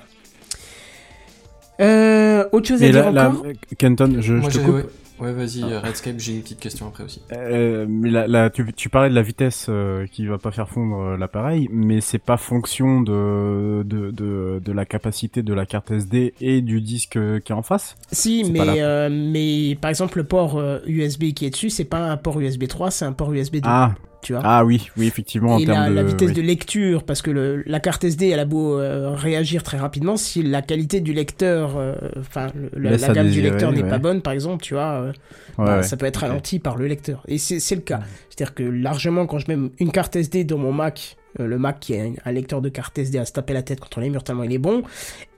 Euh, 1.80 2.44
autre 2.52 2.68
chose 2.68 2.82
à 2.82 2.86
Et 2.86 2.90
dire 2.90 3.06
encore 3.08 3.44
Kenton, 3.78 4.16
je, 4.20 4.34
Moi, 4.34 4.48
je 4.50 4.54
te 4.58 4.60
j'ai- 4.60 4.64
coupe. 4.66 4.74
ouais. 4.76 4.84
Ouais, 5.20 5.32
vas-y, 5.32 5.62
euh, 5.62 5.78
Redscape, 5.78 6.16
j'ai 6.18 6.32
une 6.34 6.42
petite 6.42 6.58
question 6.58 6.88
après 6.88 7.04
aussi. 7.04 7.22
Euh, 7.32 7.86
mais 7.88 8.10
là, 8.10 8.26
là, 8.26 8.50
tu, 8.50 8.66
tu 8.74 8.88
parlais 8.88 9.08
de 9.10 9.14
la 9.14 9.22
vitesse 9.22 9.66
euh, 9.68 10.06
qui 10.10 10.26
va 10.26 10.38
pas 10.38 10.50
faire 10.50 10.68
fondre 10.68 10.98
euh, 11.00 11.16
l'appareil, 11.16 11.68
mais 11.70 12.00
c'est 12.00 12.18
pas 12.18 12.36
fonction 12.36 13.00
de, 13.00 13.84
de, 13.84 14.10
de, 14.10 14.60
de 14.62 14.72
la 14.72 14.84
capacité 14.84 15.44
de 15.44 15.54
la 15.54 15.66
carte 15.66 15.92
SD 15.92 16.34
et 16.40 16.62
du 16.62 16.80
disque 16.80 17.16
euh, 17.16 17.38
qui 17.38 17.52
est 17.52 17.54
en 17.54 17.62
face 17.62 17.96
Si, 18.10 18.44
C'est 18.44 18.50
mais, 18.50 18.64
là. 18.64 18.72
euh, 18.74 19.08
mais 19.08 19.76
par 19.80 19.88
exemple, 19.90 20.18
le 20.18 20.24
port 20.24 20.58
euh, 20.58 20.80
USB 20.88 21.32
qui 21.32 21.46
est 21.46 21.50
dessus, 21.50 21.70
c'est 21.70 21.84
pas 21.84 21.98
un 22.10 22.16
port 22.16 22.40
USB 22.40 22.66
3, 22.66 22.90
c'est 22.90 23.04
un 23.04 23.12
port 23.12 23.32
USB 23.32 23.54
2. 23.58 23.60
Ah, 23.66 23.94
tu 24.24 24.32
vois. 24.32 24.42
ah 24.44 24.64
oui, 24.64 24.90
oui, 24.96 25.06
effectivement, 25.06 25.54
en 25.54 25.58
Et 25.58 25.66
la, 25.66 25.88
de... 25.88 25.94
la 25.94 26.02
vitesse 26.02 26.30
oui. 26.30 26.34
de 26.34 26.42
lecture, 26.42 27.04
parce 27.04 27.22
que 27.22 27.30
le, 27.30 27.62
la 27.66 27.78
carte 27.78 28.02
SD, 28.02 28.28
elle 28.30 28.40
a 28.40 28.44
beau 28.44 28.80
euh, 28.80 29.10
réagir 29.14 29.62
très 29.62 29.76
rapidement, 29.78 30.16
si 30.16 30.42
la 30.42 30.62
qualité 30.62 31.00
du 31.00 31.12
lecteur, 31.12 31.76
euh, 31.76 31.94
enfin, 32.18 32.48
le- 32.54 32.90
la, 32.90 32.96
gamme 33.12 33.30
du 33.30 33.40
lecteur 33.42 33.70
n'est 33.70 33.82
ouais. 33.84 33.88
pas 33.88 33.98
bonne, 33.98 34.20
par 34.22 34.32
exemple, 34.32 34.64
tu 34.64 34.74
vois, 34.74 34.82
euh, 35.02 35.12
Ouais, 35.58 35.66
bah, 35.66 35.76
ouais. 35.76 35.82
ça 35.84 35.96
peut 35.96 36.06
être 36.06 36.16
ralenti 36.16 36.58
par 36.58 36.76
le 36.76 36.88
lecteur. 36.88 37.22
Et 37.28 37.38
c'est 37.38 37.60
c'est 37.60 37.76
le 37.76 37.82
cas. 37.82 38.00
C'est-à-dire 38.28 38.54
que 38.54 38.64
largement, 38.64 39.26
quand 39.26 39.38
je 39.38 39.52
mets 39.54 39.70
une 39.78 39.92
carte 39.92 40.16
SD 40.16 40.42
dans 40.42 40.58
mon 40.58 40.72
Mac, 40.72 41.16
euh, 41.40 41.46
le 41.46 41.58
Mac 41.58 41.80
qui 41.80 41.96
a 41.96 42.02
un, 42.02 42.12
un 42.24 42.32
lecteur 42.32 42.60
de 42.60 42.68
carte 42.68 42.98
SD 42.98 43.18
à 43.18 43.24
se 43.24 43.32
taper 43.32 43.52
la 43.52 43.62
tête 43.62 43.80
contre 43.80 44.00
les 44.00 44.10
murs 44.10 44.22
tellement 44.24 44.42
il 44.44 44.52
est 44.52 44.58
bon, 44.58 44.82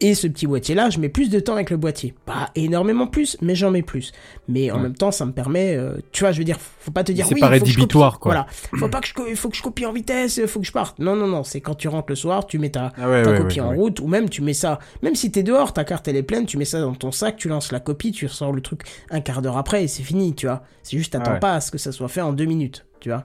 et 0.00 0.14
ce 0.14 0.26
petit 0.26 0.46
boîtier-là, 0.46 0.90
je 0.90 0.98
mets 0.98 1.08
plus 1.08 1.30
de 1.30 1.40
temps 1.40 1.54
avec 1.54 1.70
le 1.70 1.76
boîtier. 1.76 2.14
Pas 2.26 2.50
énormément 2.54 3.06
plus, 3.06 3.36
mais 3.40 3.54
j'en 3.54 3.70
mets 3.70 3.82
plus. 3.82 4.12
Mais 4.48 4.70
en 4.70 4.76
Ouais. 4.76 4.82
même 4.82 4.94
temps, 4.94 5.10
ça 5.10 5.24
me 5.26 5.32
permet, 5.32 5.74
euh, 5.76 5.96
tu 6.12 6.22
vois, 6.24 6.32
je 6.32 6.38
veux 6.38 6.44
dire, 6.44 6.58
faut 6.60 6.90
pas 6.90 7.02
te 7.04 7.12
dire 7.12 7.26
C'est 7.26 7.34
oui, 7.34 7.40
pas 7.40 7.46
je 7.52 7.58
copie. 7.58 7.70
rédhibitoire, 7.70 8.18
quoi. 8.20 8.32
Voilà, 8.32 8.46
faut 8.78 8.88
pas 8.88 9.00
que 9.00 9.06
je, 9.08 9.14
co- 9.14 9.34
faut 9.34 9.48
que 9.48 9.56
je 9.56 9.62
copie 9.62 9.86
en 9.86 9.92
vitesse, 9.92 10.40
faut 10.46 10.60
que 10.60 10.66
je 10.66 10.72
parte. 10.72 10.98
Non, 10.98 11.16
non, 11.16 11.26
non, 11.26 11.44
c'est 11.44 11.60
quand 11.60 11.74
tu 11.74 11.88
rentres 11.88 12.10
le 12.10 12.14
soir, 12.16 12.46
tu 12.46 12.58
mets 12.58 12.70
ta, 12.70 12.92
Ah 12.96 13.08
ouais, 13.08 13.22
ta 13.22 13.30
ouais, 13.30 13.38
copie 13.38 13.60
en 13.60 13.70
route, 13.72 14.00
ou 14.00 14.06
même 14.06 14.28
tu 14.28 14.42
mets 14.42 14.54
ça, 14.54 14.78
même 15.02 15.14
si 15.14 15.30
t'es 15.32 15.42
dehors, 15.42 15.72
ta 15.72 15.84
carte 15.84 16.06
elle 16.08 16.16
est 16.16 16.22
pleine, 16.22 16.46
tu 16.46 16.56
mets 16.58 16.64
ça 16.64 16.80
dans 16.80 16.94
ton 16.94 17.10
sac, 17.12 17.36
tu 17.36 17.48
lances 17.48 17.72
la 17.72 17.80
copie, 17.80 18.12
tu 18.12 18.26
ressors 18.26 18.52
le 18.52 18.60
truc 18.60 18.82
un 19.10 19.20
quart 19.20 19.40
d'heure 19.42 19.56
après 19.56 19.84
et 19.84 19.88
c'est 19.88 20.02
fini, 20.02 20.34
tu 20.34 20.46
vois. 20.46 20.62
C'est 20.82 20.96
juste, 20.98 21.12
t'attends 21.14 21.32
Ah 21.34 21.38
pas 21.38 21.54
à 21.54 21.60
ce 21.60 21.70
que 21.70 21.78
ça 21.78 21.90
soit 21.92 22.08
fait 22.08 22.20
en 22.20 22.32
deux 22.32 22.44
minutes, 22.44 22.86
tu 23.00 23.08
vois. 23.08 23.24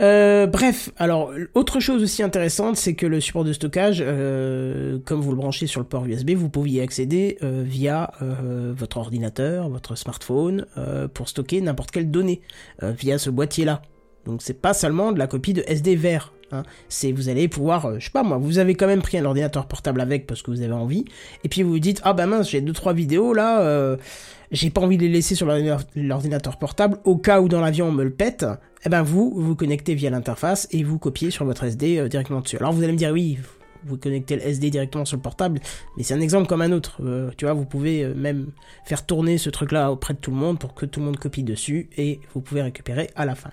Euh, 0.00 0.46
bref, 0.46 0.90
alors 0.96 1.32
autre 1.54 1.80
chose 1.80 2.02
aussi 2.02 2.22
intéressante, 2.22 2.76
c'est 2.76 2.94
que 2.94 3.06
le 3.06 3.20
support 3.20 3.44
de 3.44 3.52
stockage, 3.52 4.02
euh, 4.04 4.98
comme 5.04 5.20
vous 5.20 5.30
le 5.30 5.36
branchez 5.36 5.66
sur 5.66 5.80
le 5.80 5.86
port 5.86 6.06
USB, 6.06 6.30
vous 6.30 6.48
pouvez 6.48 6.70
y 6.70 6.80
accéder 6.80 7.38
euh, 7.42 7.62
via 7.64 8.10
votre 8.20 8.96
ordinateur, 8.96 9.68
votre 9.68 9.96
smartphone, 9.96 10.66
pour 11.14 11.28
stocker 11.28 11.60
n'importe 11.60 11.90
quelle 11.90 12.10
donnée 12.10 12.40
via 12.80 13.18
ce 13.18 13.30
boîtier-là. 13.30 13.82
Donc 14.24 14.42
c'est 14.42 14.60
pas 14.60 14.74
seulement 14.74 15.12
de 15.12 15.18
la 15.18 15.26
copie 15.26 15.52
de 15.52 15.62
SD 15.66 15.96
vert. 15.96 16.32
Hein. 16.52 16.62
C'est 16.88 17.12
vous 17.12 17.28
allez 17.28 17.48
pouvoir, 17.48 17.86
euh, 17.86 17.96
je 17.98 18.04
sais 18.04 18.10
pas 18.10 18.22
moi, 18.22 18.36
vous 18.36 18.58
avez 18.58 18.74
quand 18.74 18.86
même 18.86 19.00
pris 19.00 19.16
un 19.16 19.24
ordinateur 19.24 19.66
portable 19.66 20.00
avec 20.02 20.26
parce 20.26 20.42
que 20.42 20.50
vous 20.50 20.60
avez 20.60 20.72
envie, 20.72 21.06
et 21.44 21.48
puis 21.48 21.62
vous 21.62 21.70
vous 21.70 21.78
dites 21.78 22.00
ah 22.04 22.12
bah 22.12 22.26
mince 22.26 22.50
j'ai 22.50 22.60
deux 22.60 22.74
trois 22.74 22.92
vidéos 22.92 23.32
là, 23.32 23.62
euh, 23.62 23.96
j'ai 24.50 24.68
pas 24.68 24.82
envie 24.82 24.98
de 24.98 25.02
les 25.02 25.08
laisser 25.08 25.34
sur 25.34 25.46
l'ordinateur- 25.46 26.58
portable 26.58 26.98
au 27.04 27.16
cas 27.16 27.40
où 27.40 27.48
dans 27.48 27.60
l'avion 27.60 27.86
on 27.88 27.92
me 27.92 28.04
le 28.04 28.10
pète. 28.10 28.44
Eh 28.84 28.88
ben 28.90 29.02
vous 29.02 29.32
vous 29.34 29.56
connectez 29.56 29.94
via 29.94 30.10
l'interface 30.10 30.68
et 30.72 30.82
vous 30.84 30.98
copiez 30.98 31.30
sur 31.30 31.44
votre 31.46 31.64
SD 31.64 31.98
euh, 31.98 32.08
directement 32.08 32.40
dessus. 32.40 32.58
Alors 32.58 32.72
vous 32.72 32.82
allez 32.82 32.92
me 32.92 32.98
dire 32.98 33.10
oui. 33.12 33.38
Vous 33.84 33.96
connectez 33.96 34.36
le 34.36 34.46
SD 34.46 34.70
directement 34.70 35.04
sur 35.04 35.16
le 35.16 35.22
portable, 35.22 35.58
mais 35.96 36.04
c'est 36.04 36.14
un 36.14 36.20
exemple 36.20 36.46
comme 36.46 36.62
un 36.62 36.70
autre. 36.70 37.00
Tu 37.36 37.46
vois, 37.46 37.52
vous 37.52 37.64
pouvez 37.64 38.06
même 38.14 38.52
faire 38.84 39.04
tourner 39.04 39.38
ce 39.38 39.50
truc-là 39.50 39.90
auprès 39.90 40.14
de 40.14 40.20
tout 40.20 40.30
le 40.30 40.36
monde 40.36 40.60
pour 40.60 40.72
que 40.74 40.86
tout 40.86 41.00
le 41.00 41.06
monde 41.06 41.16
copie 41.16 41.42
dessus 41.42 41.90
et 41.96 42.20
vous 42.32 42.40
pouvez 42.40 42.62
récupérer 42.62 43.10
à 43.16 43.26
la 43.26 43.34
fin. 43.34 43.50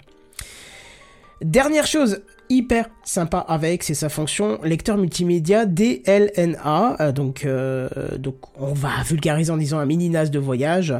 Dernière 1.41 1.87
chose 1.87 2.21
hyper 2.49 2.89
sympa 3.03 3.37
avec, 3.39 3.83
c'est 3.83 3.93
sa 3.93 4.09
fonction 4.09 4.59
lecteur 4.63 4.97
multimédia 4.97 5.65
DLNA. 5.65 6.97
Euh, 6.99 7.11
donc, 7.11 7.45
euh, 7.45 7.89
donc, 8.17 8.35
on 8.59 8.73
va 8.73 8.89
vulgariser 9.05 9.51
en 9.51 9.57
disant 9.57 9.79
un 9.79 9.85
mini 9.85 10.09
NAS 10.09 10.29
de 10.29 10.39
voyage. 10.39 10.93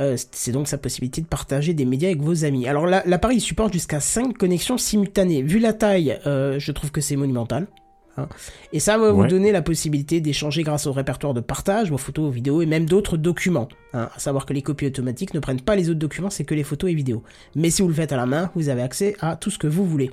Euh, 0.00 0.16
c'est 0.32 0.52
donc 0.52 0.68
sa 0.68 0.78
possibilité 0.78 1.20
de 1.20 1.26
partager 1.26 1.74
des 1.74 1.84
médias 1.84 2.08
avec 2.08 2.22
vos 2.22 2.44
amis. 2.44 2.66
Alors, 2.66 2.86
là, 2.86 3.02
l'appareil 3.06 3.40
supporte 3.40 3.72
jusqu'à 3.72 4.00
5 4.00 4.36
connexions 4.36 4.78
simultanées. 4.78 5.42
Vu 5.42 5.58
la 5.58 5.72
taille, 5.72 6.18
je 6.24 6.72
trouve 6.72 6.90
que 6.90 7.00
c'est 7.00 7.16
monumental. 7.16 7.66
hein. 8.16 8.28
Et 8.72 8.80
ça 8.80 8.96
va 8.98 9.10
vous 9.12 9.26
donner 9.26 9.52
la 9.52 9.62
possibilité 9.62 10.20
d'échanger 10.20 10.62
grâce 10.62 10.86
au 10.86 10.92
répertoire 10.92 11.34
de 11.34 11.40
partage, 11.40 11.90
vos 11.90 11.98
photos, 11.98 12.24
vos 12.26 12.30
vidéos 12.30 12.62
et 12.62 12.66
même 12.66 12.86
d'autres 12.86 13.16
documents. 13.16 13.68
hein. 13.92 14.08
À 14.14 14.18
savoir 14.18 14.46
que 14.46 14.52
les 14.54 14.62
copies 14.62 14.86
automatiques 14.86 15.34
ne 15.34 15.40
prennent 15.40 15.60
pas 15.60 15.76
les 15.76 15.90
autres 15.90 15.98
documents, 15.98 16.30
c'est 16.30 16.44
que 16.44 16.54
les 16.54 16.64
photos 16.64 16.90
et 16.90 16.94
vidéos. 16.94 17.22
Mais 17.54 17.70
si 17.70 17.82
vous 17.82 17.88
le 17.88 17.94
faites 17.94 18.12
à 18.12 18.16
la 18.16 18.26
main, 18.26 18.50
vous 18.54 18.68
avez 18.68 18.82
accès 18.82 19.16
à 19.20 19.36
tout 19.36 19.50
ce 19.50 19.58
que 19.58 19.66
vous 19.66 19.84
voulez. 19.84 20.10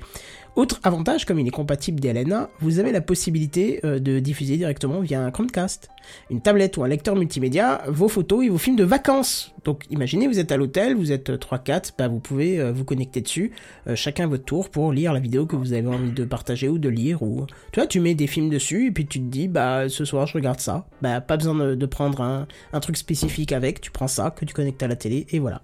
Autre 0.55 0.80
avantage, 0.84 1.25
comme 1.25 1.39
il 1.39 1.47
est 1.47 1.51
compatible 1.51 1.99
DLNA, 1.99 2.49
vous 2.59 2.77
avez 2.77 2.91
la 2.91 3.01
possibilité 3.01 3.80
euh, 3.84 3.97
de 3.97 4.19
diffuser 4.19 4.55
directement 4.55 4.99
via 4.99 5.19
un 5.19 5.31
Chromecast, 5.31 5.89
une 6.30 6.41
tablette 6.41 6.77
ou 6.77 6.84
un 6.84 6.88
lecteur 6.88 7.15
multimédia 7.15 7.81
vos 7.88 8.07
photos 8.07 8.45
et 8.45 8.49
vos 8.49 8.59
films 8.59 8.75
de 8.75 8.84
vacances. 8.84 9.53
Donc 9.63 9.85
imaginez, 9.89 10.27
vous 10.27 10.39
êtes 10.39 10.51
à 10.51 10.57
l'hôtel, 10.57 10.95
vous 10.95 11.11
êtes 11.11 11.31
euh, 11.31 11.38
3-4, 11.38 11.93
bah, 11.97 12.07
vous 12.07 12.19
pouvez 12.19 12.59
euh, 12.59 12.71
vous 12.71 12.84
connecter 12.84 13.21
dessus, 13.21 13.51
euh, 13.88 13.95
chacun 13.95 14.27
votre 14.27 14.45
tour 14.45 14.69
pour 14.69 14.91
lire 14.91 15.13
la 15.13 15.19
vidéo 15.19 15.45
que 15.45 15.55
vous 15.55 15.73
avez 15.73 15.88
envie 15.88 16.11
de 16.11 16.25
partager 16.25 16.69
ou 16.69 16.77
de 16.77 16.89
lire. 16.89 17.23
Ou 17.23 17.45
tu 17.71 17.80
vois, 17.80 17.88
tu 17.88 17.99
mets 17.99 18.13
des 18.13 18.27
films 18.27 18.49
dessus 18.49 18.88
et 18.88 18.91
puis 18.91 19.05
tu 19.05 19.19
te 19.19 19.25
dis, 19.25 19.47
bah 19.47 19.89
ce 19.89 20.05
soir 20.05 20.27
je 20.27 20.34
regarde 20.34 20.59
ça. 20.59 20.85
Bah 21.01 21.21
pas 21.21 21.38
besoin 21.38 21.75
de, 21.75 21.85
prendre 21.85 22.21
un 22.21 22.80
truc 22.80 22.97
spécifique 22.97 23.51
avec, 23.51 23.81
tu 23.81 23.91
prends 23.91 24.07
ça 24.07 24.31
que 24.31 24.45
tu 24.45 24.53
connectes 24.53 24.81
à 24.84 24.88
la 24.88 24.95
télé 24.95 25.27
et 25.31 25.39
voilà. 25.39 25.61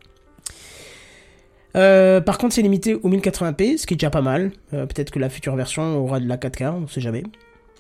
Euh, 1.76 2.22
par 2.22 2.38
contre, 2.38 2.54
c'est 2.56 2.62
limité 2.62 2.96
au 2.96 3.10
1080p, 3.10 3.78
ce 3.78 3.86
qui 3.86 3.94
est 3.94 3.98
déjà 3.98 4.10
pas 4.10 4.22
mal. 4.22 4.52
Euh, 4.74 4.86
Peut-être 4.86 5.12
que 5.12 5.20
la 5.20 5.30
future 5.30 5.56
version 5.56 5.98
aura 5.98 6.20
de 6.20 6.28
la 6.28 6.38
4K, 6.38 6.72
on 6.72 6.88
sait 6.88 7.02
jamais. 7.02 7.24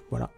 Voilà. 0.10 0.30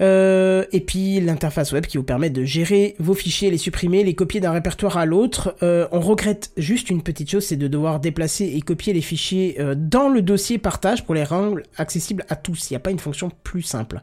Euh, 0.00 0.64
et 0.72 0.80
puis 0.80 1.20
l'interface 1.20 1.70
web 1.70 1.86
qui 1.86 1.98
vous 1.98 2.02
permet 2.02 2.28
de 2.28 2.42
gérer 2.44 2.96
vos 2.98 3.14
fichiers, 3.14 3.52
les 3.52 3.58
supprimer, 3.58 4.02
les 4.02 4.14
copier 4.16 4.40
d'un 4.40 4.50
répertoire 4.50 4.96
à 4.96 5.06
l'autre. 5.06 5.54
On 5.62 6.00
regrette 6.00 6.50
juste 6.56 6.90
une 6.90 7.00
petite 7.00 7.30
chose, 7.30 7.44
c'est 7.44 7.56
de 7.56 7.68
devoir 7.68 8.00
déplacer 8.00 8.44
et 8.56 8.60
copier 8.60 8.92
les 8.92 9.00
fichiers 9.00 9.56
dans 9.76 10.08
le 10.08 10.20
dossier 10.20 10.58
partage 10.58 11.04
pour 11.04 11.14
les 11.14 11.22
rendre 11.22 11.60
accessibles 11.76 12.24
à 12.28 12.34
tous. 12.34 12.70
Il 12.70 12.72
n'y 12.72 12.76
a 12.76 12.80
pas 12.80 12.90
une 12.90 12.98
fonction 12.98 13.30
plus 13.44 13.62
simple. 13.62 14.00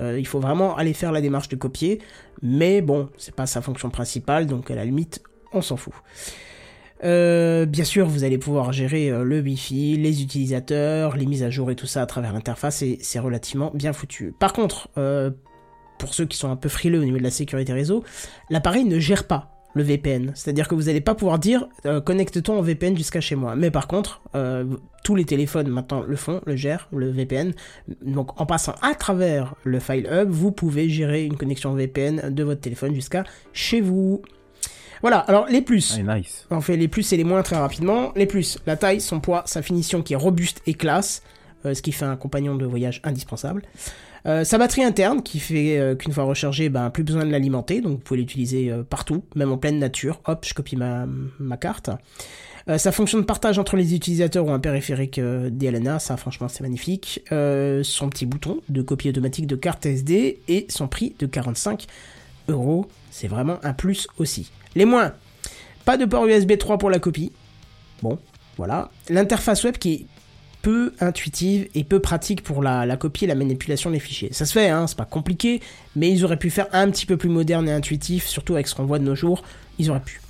Il 0.00 0.26
faut 0.26 0.40
vraiment 0.40 0.76
aller 0.76 0.92
faire 0.92 1.12
la 1.12 1.20
démarche 1.20 1.48
de 1.48 1.56
copier, 1.56 2.00
mais 2.42 2.80
bon, 2.80 3.08
c'est 3.16 3.34
pas 3.34 3.46
sa 3.46 3.62
fonction 3.62 3.90
principale, 3.90 4.46
donc 4.46 4.72
à 4.72 4.74
la 4.74 4.84
limite, 4.84 5.22
on 5.52 5.62
s'en 5.62 5.76
fout. 5.76 5.94
Euh, 7.04 7.66
bien 7.66 7.84
sûr, 7.84 8.06
vous 8.06 8.24
allez 8.24 8.38
pouvoir 8.38 8.72
gérer 8.72 9.10
euh, 9.10 9.22
le 9.22 9.40
Wi-Fi, 9.40 9.96
les 9.96 10.22
utilisateurs, 10.22 11.16
les 11.16 11.26
mises 11.26 11.42
à 11.42 11.50
jour 11.50 11.70
et 11.70 11.76
tout 11.76 11.86
ça 11.86 12.02
à 12.02 12.06
travers 12.06 12.32
l'interface 12.32 12.82
et 12.82 12.98
c'est 13.02 13.18
relativement 13.18 13.70
bien 13.74 13.92
foutu. 13.92 14.34
Par 14.38 14.52
contre, 14.52 14.88
euh, 14.98 15.30
pour 15.98 16.14
ceux 16.14 16.26
qui 16.26 16.36
sont 16.36 16.50
un 16.50 16.56
peu 16.56 16.68
frileux 16.68 17.00
au 17.00 17.04
niveau 17.04 17.18
de 17.18 17.22
la 17.22 17.30
sécurité 17.30 17.72
réseau, 17.72 18.04
l'appareil 18.50 18.84
ne 18.84 18.98
gère 18.98 19.26
pas 19.26 19.52
le 19.74 19.82
VPN. 19.82 20.32
C'est-à-dire 20.34 20.66
que 20.66 20.74
vous 20.74 20.84
n'allez 20.84 21.00
pas 21.00 21.14
pouvoir 21.14 21.38
dire 21.38 21.68
connecte-toi 22.04 22.56
en 22.56 22.62
VPN 22.62 22.96
jusqu'à 22.96 23.20
chez 23.20 23.36
moi. 23.36 23.54
Mais 23.54 23.70
par 23.70 23.86
contre, 23.86 24.22
tous 25.04 25.14
les 25.14 25.24
téléphones 25.24 25.68
maintenant 25.68 26.02
le 26.02 26.16
font, 26.16 26.40
le 26.46 26.56
gèrent, 26.56 26.88
le 26.92 27.10
VPN. 27.10 27.52
Donc 28.02 28.40
en 28.40 28.46
passant 28.46 28.74
à 28.80 28.94
travers 28.94 29.54
le 29.64 29.78
File 29.78 30.08
Hub, 30.10 30.30
vous 30.30 30.52
pouvez 30.52 30.88
gérer 30.88 31.24
une 31.24 31.36
connexion 31.36 31.74
VPN 31.74 32.34
de 32.34 32.42
votre 32.42 32.60
téléphone 32.60 32.94
jusqu'à 32.94 33.24
chez 33.52 33.80
vous. 33.80 34.22
Voilà, 35.02 35.18
alors 35.18 35.46
les 35.48 35.62
plus. 35.62 35.98
Ah, 35.98 36.16
nice. 36.16 36.46
On 36.50 36.60
fait 36.60 36.76
les 36.76 36.88
plus 36.88 37.12
et 37.12 37.16
les 37.16 37.24
moins 37.24 37.42
très 37.42 37.56
rapidement. 37.56 38.12
Les 38.16 38.26
plus, 38.26 38.58
la 38.66 38.76
taille, 38.76 39.00
son 39.00 39.20
poids, 39.20 39.42
sa 39.46 39.62
finition 39.62 40.02
qui 40.02 40.14
est 40.14 40.16
robuste 40.16 40.62
et 40.66 40.74
classe, 40.74 41.22
euh, 41.64 41.74
ce 41.74 41.82
qui 41.82 41.92
fait 41.92 42.04
un 42.04 42.16
compagnon 42.16 42.54
de 42.54 42.66
voyage 42.66 43.00
indispensable. 43.04 43.62
Euh, 44.26 44.44
sa 44.44 44.58
batterie 44.58 44.82
interne 44.82 45.22
qui 45.22 45.38
fait 45.38 45.78
euh, 45.78 45.94
qu'une 45.94 46.12
fois 46.12 46.24
rechargée, 46.24 46.68
ben, 46.68 46.90
plus 46.90 47.04
besoin 47.04 47.24
de 47.24 47.30
l'alimenter, 47.30 47.80
donc 47.80 47.92
vous 47.92 47.98
pouvez 47.98 48.20
l'utiliser 48.20 48.72
partout, 48.90 49.24
même 49.36 49.52
en 49.52 49.58
pleine 49.58 49.78
nature. 49.78 50.20
Hop, 50.26 50.44
je 50.44 50.54
copie 50.54 50.76
ma, 50.76 51.06
ma 51.38 51.56
carte. 51.56 51.90
Sa 52.76 52.92
fonction 52.92 53.16
de 53.16 53.24
partage 53.24 53.58
entre 53.58 53.76
les 53.76 53.94
utilisateurs 53.94 54.44
ou 54.44 54.50
un 54.50 54.58
périphérique 54.58 55.18
DLNA, 55.18 55.98
ça 56.00 56.18
franchement 56.18 56.48
c'est 56.48 56.60
magnifique. 56.60 57.24
Son 57.30 58.10
petit 58.10 58.26
bouton 58.26 58.60
de 58.68 58.82
copie 58.82 59.08
automatique 59.08 59.46
de 59.46 59.56
carte 59.56 59.86
SD 59.86 60.40
et 60.48 60.66
son 60.68 60.86
prix 60.86 61.14
de 61.18 61.24
45 61.24 61.86
euros, 62.48 62.86
c'est 63.10 63.26
vraiment 63.26 63.58
un 63.62 63.72
plus 63.72 64.06
aussi. 64.18 64.50
Les 64.78 64.84
moins, 64.84 65.12
pas 65.84 65.96
de 65.96 66.04
port 66.04 66.24
USB 66.26 66.56
3 66.56 66.78
pour 66.78 66.88
la 66.88 67.00
copie. 67.00 67.32
Bon, 68.00 68.16
voilà. 68.56 68.90
L'interface 69.08 69.64
web 69.64 69.76
qui 69.76 69.92
est 69.92 70.06
peu 70.62 70.92
intuitive 71.00 71.68
et 71.74 71.82
peu 71.82 71.98
pratique 71.98 72.42
pour 72.44 72.62
la, 72.62 72.96
copie 72.96 73.24
et 73.24 73.26
la 73.26 73.34
manipulation 73.34 73.90
des 73.90 73.98
fichiers. 73.98 74.28
Ça 74.32 74.46
se 74.46 74.52
fait, 74.52 74.68
hein, 74.68 74.86
c'est 74.86 74.96
pas 74.96 75.04
compliqué, 75.04 75.60
mais 75.96 76.10
ils 76.12 76.24
auraient 76.24 76.36
pu 76.38 76.48
faire 76.50 76.66
un 76.72 76.88
petit 76.90 77.06
peu 77.06 77.16
plus 77.16 77.28
moderne 77.28 77.68
et 77.68 77.72
intuitif, 77.72 78.26
surtout 78.28 78.54
avec 78.54 78.68
ce 78.68 78.74
qu'on 78.76 78.84
voit 78.84 79.00
de 79.00 79.04
nos 79.04 79.16
jours, 79.16 79.42
ils 79.80 79.90
auraient 79.90 79.98
pu. 79.98 80.20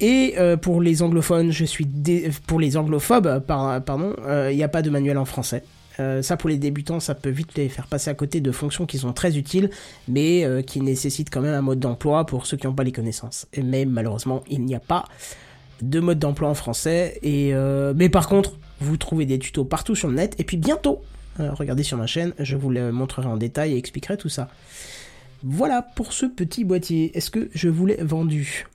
Et 0.00 0.34
euh, 0.38 0.56
pour 0.56 0.80
les 0.80 1.00
anglophones, 1.02 1.52
je 1.52 1.64
suis 1.64 1.86
dé- 1.86 2.30
pour 2.48 2.58
les 2.58 2.76
anglophobes, 2.76 3.40
par- 3.46 3.80
pardon, 3.84 4.14
il 4.50 4.56
n'y 4.56 4.62
a 4.64 4.68
pas 4.68 4.82
de 4.82 4.90
manuel 4.90 5.18
en 5.18 5.24
français. 5.24 5.62
Euh, 6.00 6.22
ça 6.22 6.36
pour 6.36 6.48
les 6.48 6.58
débutants, 6.58 7.00
ça 7.00 7.14
peut 7.14 7.30
vite 7.30 7.56
les 7.56 7.68
faire 7.68 7.86
passer 7.86 8.10
à 8.10 8.14
côté 8.14 8.40
de 8.40 8.52
fonctions 8.52 8.86
qui 8.86 8.98
sont 8.98 9.12
très 9.12 9.36
utiles, 9.36 9.70
mais 10.06 10.44
euh, 10.44 10.62
qui 10.62 10.80
nécessitent 10.80 11.30
quand 11.30 11.40
même 11.40 11.54
un 11.54 11.62
mode 11.62 11.80
d'emploi 11.80 12.24
pour 12.26 12.46
ceux 12.46 12.56
qui 12.56 12.66
n'ont 12.66 12.74
pas 12.74 12.84
les 12.84 12.92
connaissances. 12.92 13.46
Mais 13.62 13.84
malheureusement, 13.84 14.44
il 14.48 14.64
n'y 14.64 14.74
a 14.74 14.80
pas 14.80 15.04
de 15.82 16.00
mode 16.00 16.18
d'emploi 16.18 16.48
en 16.48 16.54
français. 16.54 17.20
Euh, 17.24 17.92
mais 17.96 18.08
par 18.08 18.28
contre, 18.28 18.56
vous 18.80 18.96
trouvez 18.96 19.26
des 19.26 19.38
tutos 19.38 19.64
partout 19.64 19.94
sur 19.94 20.08
le 20.08 20.14
net. 20.14 20.34
Et 20.38 20.44
puis 20.44 20.56
bientôt, 20.56 21.02
regardez 21.38 21.82
sur 21.82 21.96
ma 21.96 22.06
chaîne, 22.06 22.32
je 22.38 22.56
vous 22.56 22.70
le 22.70 22.92
montrerai 22.92 23.26
en 23.26 23.36
détail 23.36 23.74
et 23.74 23.76
expliquerai 23.76 24.16
tout 24.16 24.28
ça. 24.28 24.48
Voilà 25.42 25.82
pour 25.82 26.12
ce 26.12 26.26
petit 26.26 26.64
boîtier. 26.64 27.16
Est-ce 27.16 27.30
que 27.30 27.48
je 27.54 27.68
vous 27.68 27.86
l'ai 27.86 27.96
vendu? 28.02 28.66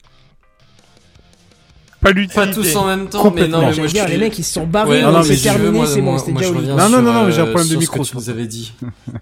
Pas 2.03 2.13
Pas 2.33 2.47
tous 2.47 2.75
en 2.75 2.85
même 2.85 3.07
temps, 3.07 3.31
mais 3.31 3.47
non, 3.47 3.59
mais 3.59 3.63
moi 3.65 3.71
je 3.87 3.93
dire, 3.93 4.03
suis- 4.03 4.11
les 4.11 4.17
mecs 4.17 4.37
ils 4.37 4.43
se 4.43 4.53
sont 4.53 4.67
barrés, 4.67 4.89
Ouais, 4.89 5.21
veux, 5.21 5.37
terminé, 5.41 5.71
moi- 5.71 5.87
c'est 5.87 6.01
bon, 6.01 6.11
moi- 6.11 6.19
c'était 6.19 6.31
moi, 6.33 6.41
déjà 6.41 6.53
je 6.53 6.59
Non, 6.67 6.89
non, 6.89 7.01
non, 7.01 7.13
non, 7.13 7.25
mais 7.25 7.31
j'ai 7.31 7.39
un 7.41 7.45
euh, 7.45 7.51
problème 7.51 7.69
de 7.69 7.75
micro, 7.77 7.95
Ce 7.95 7.99
que 7.99 8.05
c'est 8.05 8.11
tu 8.11 8.17
nous 8.17 8.29
avais 8.29 8.47
dit. 8.47 8.73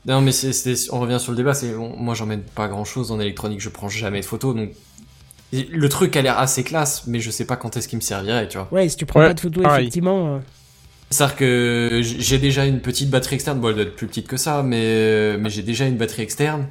non, 0.08 0.22
mais 0.22 0.32
c'est, 0.32 0.52
c'est- 0.54 0.92
on 0.92 1.00
revient 1.00 1.20
sur 1.20 1.32
le 1.32 1.38
débat. 1.38 1.54
C'est, 1.54 1.74
bon, 1.74 1.94
moi, 1.98 2.14
j'emmène 2.16 2.42
pas 2.42 2.68
grand 2.68 2.84
chose 2.86 3.12
en 3.12 3.20
électronique. 3.20 3.62
Je 3.62 3.70
prends 3.70 3.90
jamais 3.90 4.20
de 4.22 4.26
photos, 4.26 4.56
donc 4.56 4.70
le 5.54 5.90
truc 5.90 6.16
a 6.16 6.22
l'air 6.22 6.40
assez 6.40 6.64
classe, 6.64 7.04
mais 7.08 7.20
je 7.20 7.30
sais 7.30 7.46
pas 7.46 7.56
quand 7.58 7.76
est-ce 7.78 7.88
qu'il 7.88 7.98
me 7.98 8.02
servirait, 8.02 8.48
tu 8.48 8.58
vois. 8.58 8.68
Ouais, 8.72 8.88
si 8.90 8.96
tu 8.96 9.06
prends 9.06 9.20
Ouais, 9.20 9.28
pas 9.28 9.34
de 9.34 9.40
photos, 9.40 9.64
pareil. 9.64 9.82
effectivement. 9.84 10.36
euh, 10.36 10.40
C'est-à-dire 11.10 11.36
que 11.36 12.00
j'ai 12.02 12.38
déjà 12.38 12.66
une 12.66 12.80
petite 12.80 13.10
batterie 13.10 13.36
externe. 13.36 13.60
Bon, 13.60 13.68
elle 13.68 13.76
doit 13.76 13.84
être 13.84 13.96
plus 13.98 14.08
petite 14.08 14.28
que 14.28 14.38
ça, 14.38 14.64
mais 14.64 15.38
mais 15.38 15.50
j'ai 15.50 15.62
déjà 15.62 15.86
une 15.86 15.98
batterie 15.98 16.22
externe. 16.22 16.68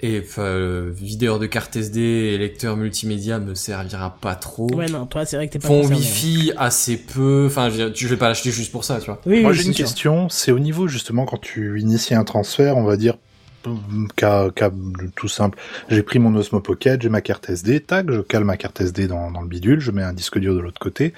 Et 0.00 0.20
enfin, 0.24 0.42
euh, 0.42 0.90
vidéo 0.94 1.38
de 1.38 1.46
carte 1.46 1.74
SD 1.76 2.00
et 2.00 2.38
lecteur 2.38 2.76
multimédia 2.76 3.38
me 3.38 3.54
servira 3.54 4.16
pas 4.20 4.34
trop. 4.36 4.72
Ouais, 4.74 4.86
non, 4.86 5.06
toi, 5.06 5.24
c'est 5.24 5.36
vrai 5.36 5.48
que 5.48 5.54
t'es 5.54 5.58
pas 5.58 5.68
Fond 5.68 5.80
concerné, 5.82 5.96
Wi-Fi 5.96 6.52
assez 6.56 6.96
peu. 6.96 7.46
Enfin, 7.46 7.68
je, 7.68 7.76
veux 7.76 7.90
dire, 7.90 7.92
je 7.94 8.08
vais 8.08 8.16
pas 8.16 8.28
l'acheter 8.28 8.50
juste 8.50 8.70
pour 8.70 8.84
ça, 8.84 9.00
tu 9.00 9.06
vois. 9.06 9.20
Oui, 9.26 9.42
Moi 9.42 9.50
oui, 9.50 9.56
j'ai 9.56 9.66
une 9.66 9.74
sûr. 9.74 9.84
question, 9.84 10.28
c'est 10.28 10.52
au 10.52 10.58
niveau 10.58 10.86
justement 10.88 11.24
quand 11.24 11.40
tu 11.40 11.80
inities 11.80 12.14
un 12.14 12.24
transfert, 12.24 12.76
on 12.76 12.84
va 12.84 12.96
dire 12.96 13.16
cas, 14.16 14.50
cas 14.50 14.70
tout 15.16 15.28
simple. 15.28 15.58
J'ai 15.88 16.02
pris 16.02 16.18
mon 16.18 16.34
Osmo 16.34 16.60
Pocket, 16.60 17.00
j'ai 17.02 17.08
ma 17.08 17.20
carte 17.20 17.48
SD, 17.50 17.80
tac, 17.80 18.10
je 18.10 18.20
cale 18.20 18.44
ma 18.44 18.56
carte 18.56 18.80
SD 18.80 19.06
dans, 19.08 19.30
dans 19.30 19.40
le 19.40 19.48
bidule, 19.48 19.80
je 19.80 19.90
mets 19.90 20.02
un 20.02 20.12
disque 20.12 20.38
dur 20.38 20.54
de 20.54 20.60
l'autre 20.60 20.80
côté. 20.80 21.12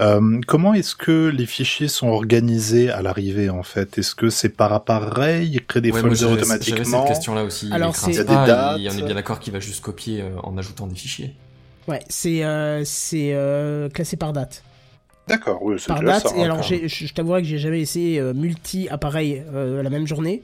Euh, 0.00 0.40
comment 0.46 0.74
est-ce 0.74 0.94
que 0.94 1.28
les 1.28 1.46
fichiers 1.46 1.88
sont 1.88 2.08
organisés 2.08 2.90
à 2.90 3.02
l'arrivée 3.02 3.50
en 3.50 3.62
fait? 3.62 3.98
Est-ce 3.98 4.14
que 4.14 4.30
c'est 4.30 4.48
par 4.50 4.72
appareil, 4.72 5.50
il 5.52 5.64
crée 5.66 5.80
des 5.80 5.90
Ouais, 5.92 6.00
folders 6.00 6.16
J'avais 6.18 6.32
automatiquement 6.34 7.00
cette 7.06 7.08
question-là 7.14 7.44
aussi. 7.44 7.70
Alors, 7.72 7.94
il 7.96 8.04
pas, 8.04 8.10
y 8.12 8.18
a 8.18 8.24
des 8.24 8.34
dates. 8.34 8.78
il- 8.80 8.88
on 8.90 8.98
est 8.98 9.02
bien 9.06 9.14
d'accord 9.14 9.40
qu'il 9.40 9.52
va 9.52 9.60
juste 9.60 9.82
copier 9.82 10.22
euh, 10.22 10.30
en 10.42 10.56
ajoutant 10.58 10.86
des 10.86 10.94
fichiers. 10.94 11.34
Ouais, 11.88 12.00
c'est 12.08 12.44
euh, 12.44 12.84
c'est 12.84 13.32
euh, 13.34 13.88
classé 13.88 14.16
par 14.16 14.32
date. 14.32 14.62
D'accord, 15.28 15.60
oui, 15.62 15.76
c'est 15.78 15.86
Par 15.88 16.00
déjà 16.00 16.12
date. 16.12 16.28
ça. 16.28 16.36
et 16.36 16.42
alors, 16.44 16.62
je 16.62 17.12
t'avouerai 17.12 17.42
que 17.42 17.48
j'ai 17.48 17.58
jamais 17.58 17.80
essayé 17.80 18.18
euh, 18.18 18.34
multi-appareil 18.34 19.42
euh, 19.54 19.82
la 19.82 19.90
même 19.90 20.06
journée. 20.06 20.42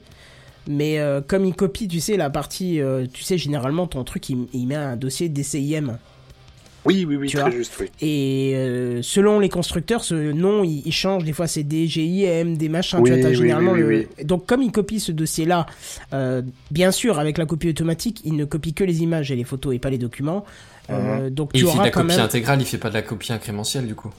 Mais 0.67 0.99
euh, 0.99 1.21
comme 1.25 1.45
il 1.45 1.55
copie, 1.55 1.87
tu 1.87 1.99
sais, 1.99 2.17
la 2.17 2.29
partie. 2.29 2.79
euh, 2.81 3.05
tu 3.11 3.23
sais, 3.23 3.37
généralement, 3.37 3.87
ton 3.87 4.03
truc, 4.03 4.29
il, 4.29 4.47
il 4.53 4.67
met 4.67 4.75
un 4.75 4.95
dossier 4.95 5.29
DCIM. 5.29 5.97
Oui, 6.85 7.03
oui, 7.05 7.17
oui, 7.17 7.27
tu 7.27 7.35
très 7.35 7.49
vois. 7.49 7.51
juste, 7.57 7.73
oui. 7.81 7.87
Et 8.01 8.53
euh, 8.55 9.01
selon 9.01 9.39
les 9.39 9.49
constructeurs, 9.49 10.01
ce 10.03 10.15
nom 10.31 10.63
il, 10.63 10.81
il 10.85 10.93
change. 10.93 11.25
Des 11.25 11.33
fois, 11.33 11.45
c'est 11.45 11.63
des 11.63 11.87
GIM, 11.87 12.55
des 12.55 12.69
machins. 12.69 12.99
Oui, 12.99 13.09
tu 13.09 13.13
vois, 13.15 13.21
t'as 13.23 13.29
oui, 13.29 13.35
généralement 13.35 13.73
oui, 13.73 13.83
oui, 13.83 14.07
le. 14.17 14.23
Donc, 14.23 14.45
comme 14.45 14.61
il 14.61 14.71
copie 14.71 14.99
ce 15.01 15.11
dossier-là, 15.11 15.65
euh, 16.13 16.41
bien 16.71 16.91
sûr, 16.91 17.19
avec 17.19 17.37
la 17.37 17.45
copie 17.45 17.69
automatique, 17.69 18.21
il 18.23 18.35
ne 18.37 18.45
copie 18.45 18.73
que 18.73 18.85
les 18.85 19.01
images 19.01 19.29
et 19.31 19.35
les 19.35 19.43
photos 19.43 19.75
et 19.75 19.79
pas 19.79 19.89
les 19.89 19.97
documents. 19.97 20.45
Euh, 20.89 21.29
donc, 21.29 21.51
Et 21.53 21.59
tu 21.59 21.65
il 21.65 21.67
fait 21.67 21.77
de 21.79 21.83
la 21.83 21.91
quand 21.91 22.01
copie 22.01 22.15
même. 22.15 22.25
intégrale, 22.25 22.61
il 22.61 22.65
fait 22.65 22.77
pas 22.77 22.89
de 22.89 22.93
la 22.95 23.01
copie 23.01 23.33
incrémentielle 23.33 23.85
du 23.85 23.95
coup. 23.95 24.09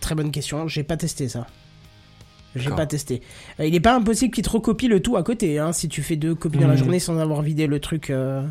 Très 0.00 0.14
bonne 0.14 0.30
question. 0.30 0.68
J'ai 0.68 0.84
pas 0.84 0.96
testé 0.96 1.28
ça. 1.28 1.46
J'ai 2.58 2.64
D'accord. 2.64 2.76
pas 2.76 2.86
testé. 2.86 3.22
Euh, 3.60 3.66
il 3.66 3.74
est 3.74 3.80
pas 3.80 3.94
impossible 3.96 4.32
qu'il 4.34 4.44
te 4.44 4.50
recopie 4.50 4.88
le 4.88 5.00
tout 5.00 5.16
à 5.16 5.22
côté, 5.22 5.58
hein, 5.58 5.72
si 5.72 5.88
tu 5.88 6.02
fais 6.02 6.16
deux 6.16 6.34
copies 6.34 6.58
dans 6.58 6.66
la 6.68 6.74
Mhm. 6.74 6.78
journée 6.78 6.98
sans 6.98 7.18
avoir 7.18 7.42
vidé 7.42 7.66
le 7.66 7.80
truc. 7.80 8.10
euh. 8.10 8.42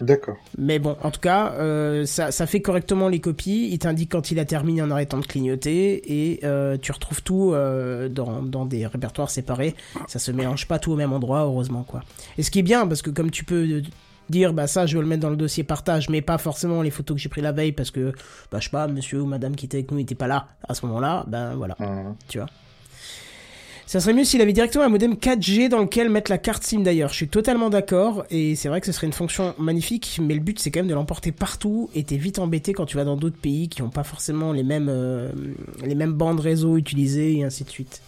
D'accord. 0.00 0.36
Mais 0.56 0.78
bon, 0.78 0.96
en 1.02 1.10
tout 1.10 1.20
cas, 1.20 1.52
euh, 1.58 2.06
ça, 2.06 2.32
ça 2.32 2.46
fait 2.46 2.62
correctement 2.62 3.08
les 3.08 3.20
copies. 3.20 3.68
Il 3.70 3.78
t'indique 3.78 4.10
quand 4.12 4.30
il 4.30 4.38
a 4.38 4.46
terminé 4.46 4.80
en 4.80 4.90
arrêtant 4.90 5.18
de 5.18 5.26
clignoter 5.26 6.30
et 6.32 6.40
euh, 6.42 6.78
tu 6.80 6.90
retrouves 6.90 7.22
tout 7.22 7.52
euh, 7.52 8.08
dans, 8.08 8.40
dans 8.42 8.64
des 8.64 8.86
répertoires 8.86 9.28
séparés. 9.28 9.74
Ça 10.08 10.18
se 10.18 10.30
mélange 10.32 10.66
pas 10.66 10.78
tout 10.78 10.90
au 10.92 10.96
même 10.96 11.12
endroit, 11.12 11.42
heureusement 11.42 11.82
quoi. 11.82 12.00
Et 12.38 12.42
ce 12.42 12.50
qui 12.50 12.60
est 12.60 12.62
bien, 12.62 12.86
parce 12.86 13.02
que 13.02 13.10
comme 13.10 13.30
tu 13.30 13.44
peux 13.44 13.82
dire 14.30 14.52
bah 14.54 14.68
ça 14.68 14.86
je 14.86 14.94
veux 14.96 15.02
le 15.02 15.08
mettre 15.08 15.22
dans 15.22 15.28
le 15.30 15.34
dossier 15.36 15.64
partage 15.64 16.08
mais 16.08 16.22
pas 16.22 16.38
forcément 16.38 16.82
les 16.82 16.90
photos 16.90 17.16
que 17.16 17.20
j'ai 17.20 17.28
pris 17.28 17.40
la 17.40 17.50
veille 17.50 17.72
parce 17.72 17.90
que 17.90 18.12
bah 18.52 18.58
je 18.60 18.66
sais 18.66 18.70
pas 18.70 18.86
monsieur 18.86 19.20
ou 19.20 19.26
madame 19.26 19.56
qui 19.56 19.66
était 19.66 19.78
avec 19.78 19.90
nous 19.90 19.96
n'était 19.96 20.14
pas 20.14 20.28
là 20.28 20.46
à 20.68 20.74
ce 20.74 20.86
moment-là 20.86 21.24
ben 21.26 21.54
voilà 21.56 21.74
Mhm. 21.80 22.14
tu 22.28 22.38
vois 22.38 22.46
ça 23.90 23.98
serait 23.98 24.14
mieux 24.14 24.22
s'il 24.22 24.40
avait 24.40 24.52
directement 24.52 24.84
un 24.84 24.88
modem 24.88 25.14
4G 25.14 25.68
dans 25.68 25.80
lequel 25.80 26.10
mettre 26.10 26.30
la 26.30 26.38
carte 26.38 26.62
SIM 26.62 26.82
d'ailleurs. 26.82 27.10
Je 27.10 27.16
suis 27.16 27.28
totalement 27.28 27.70
d'accord 27.70 28.24
et 28.30 28.54
c'est 28.54 28.68
vrai 28.68 28.78
que 28.80 28.86
ce 28.86 28.92
serait 28.92 29.08
une 29.08 29.12
fonction 29.12 29.52
magnifique, 29.58 30.20
mais 30.22 30.34
le 30.34 30.38
but 30.38 30.60
c'est 30.60 30.70
quand 30.70 30.78
même 30.78 30.86
de 30.86 30.94
l'emporter 30.94 31.32
partout 31.32 31.90
et 31.92 32.04
t'es 32.04 32.16
vite 32.16 32.38
embêté 32.38 32.72
quand 32.72 32.86
tu 32.86 32.96
vas 32.96 33.02
dans 33.02 33.16
d'autres 33.16 33.40
pays 33.40 33.68
qui 33.68 33.82
n'ont 33.82 33.90
pas 33.90 34.04
forcément 34.04 34.52
les 34.52 34.62
mêmes, 34.62 34.86
euh, 34.88 35.32
les 35.84 35.96
mêmes 35.96 36.12
bandes 36.12 36.38
réseau 36.38 36.76
utilisées 36.76 37.38
et 37.38 37.42
ainsi 37.42 37.64
de 37.64 37.68
suite. 37.68 38.00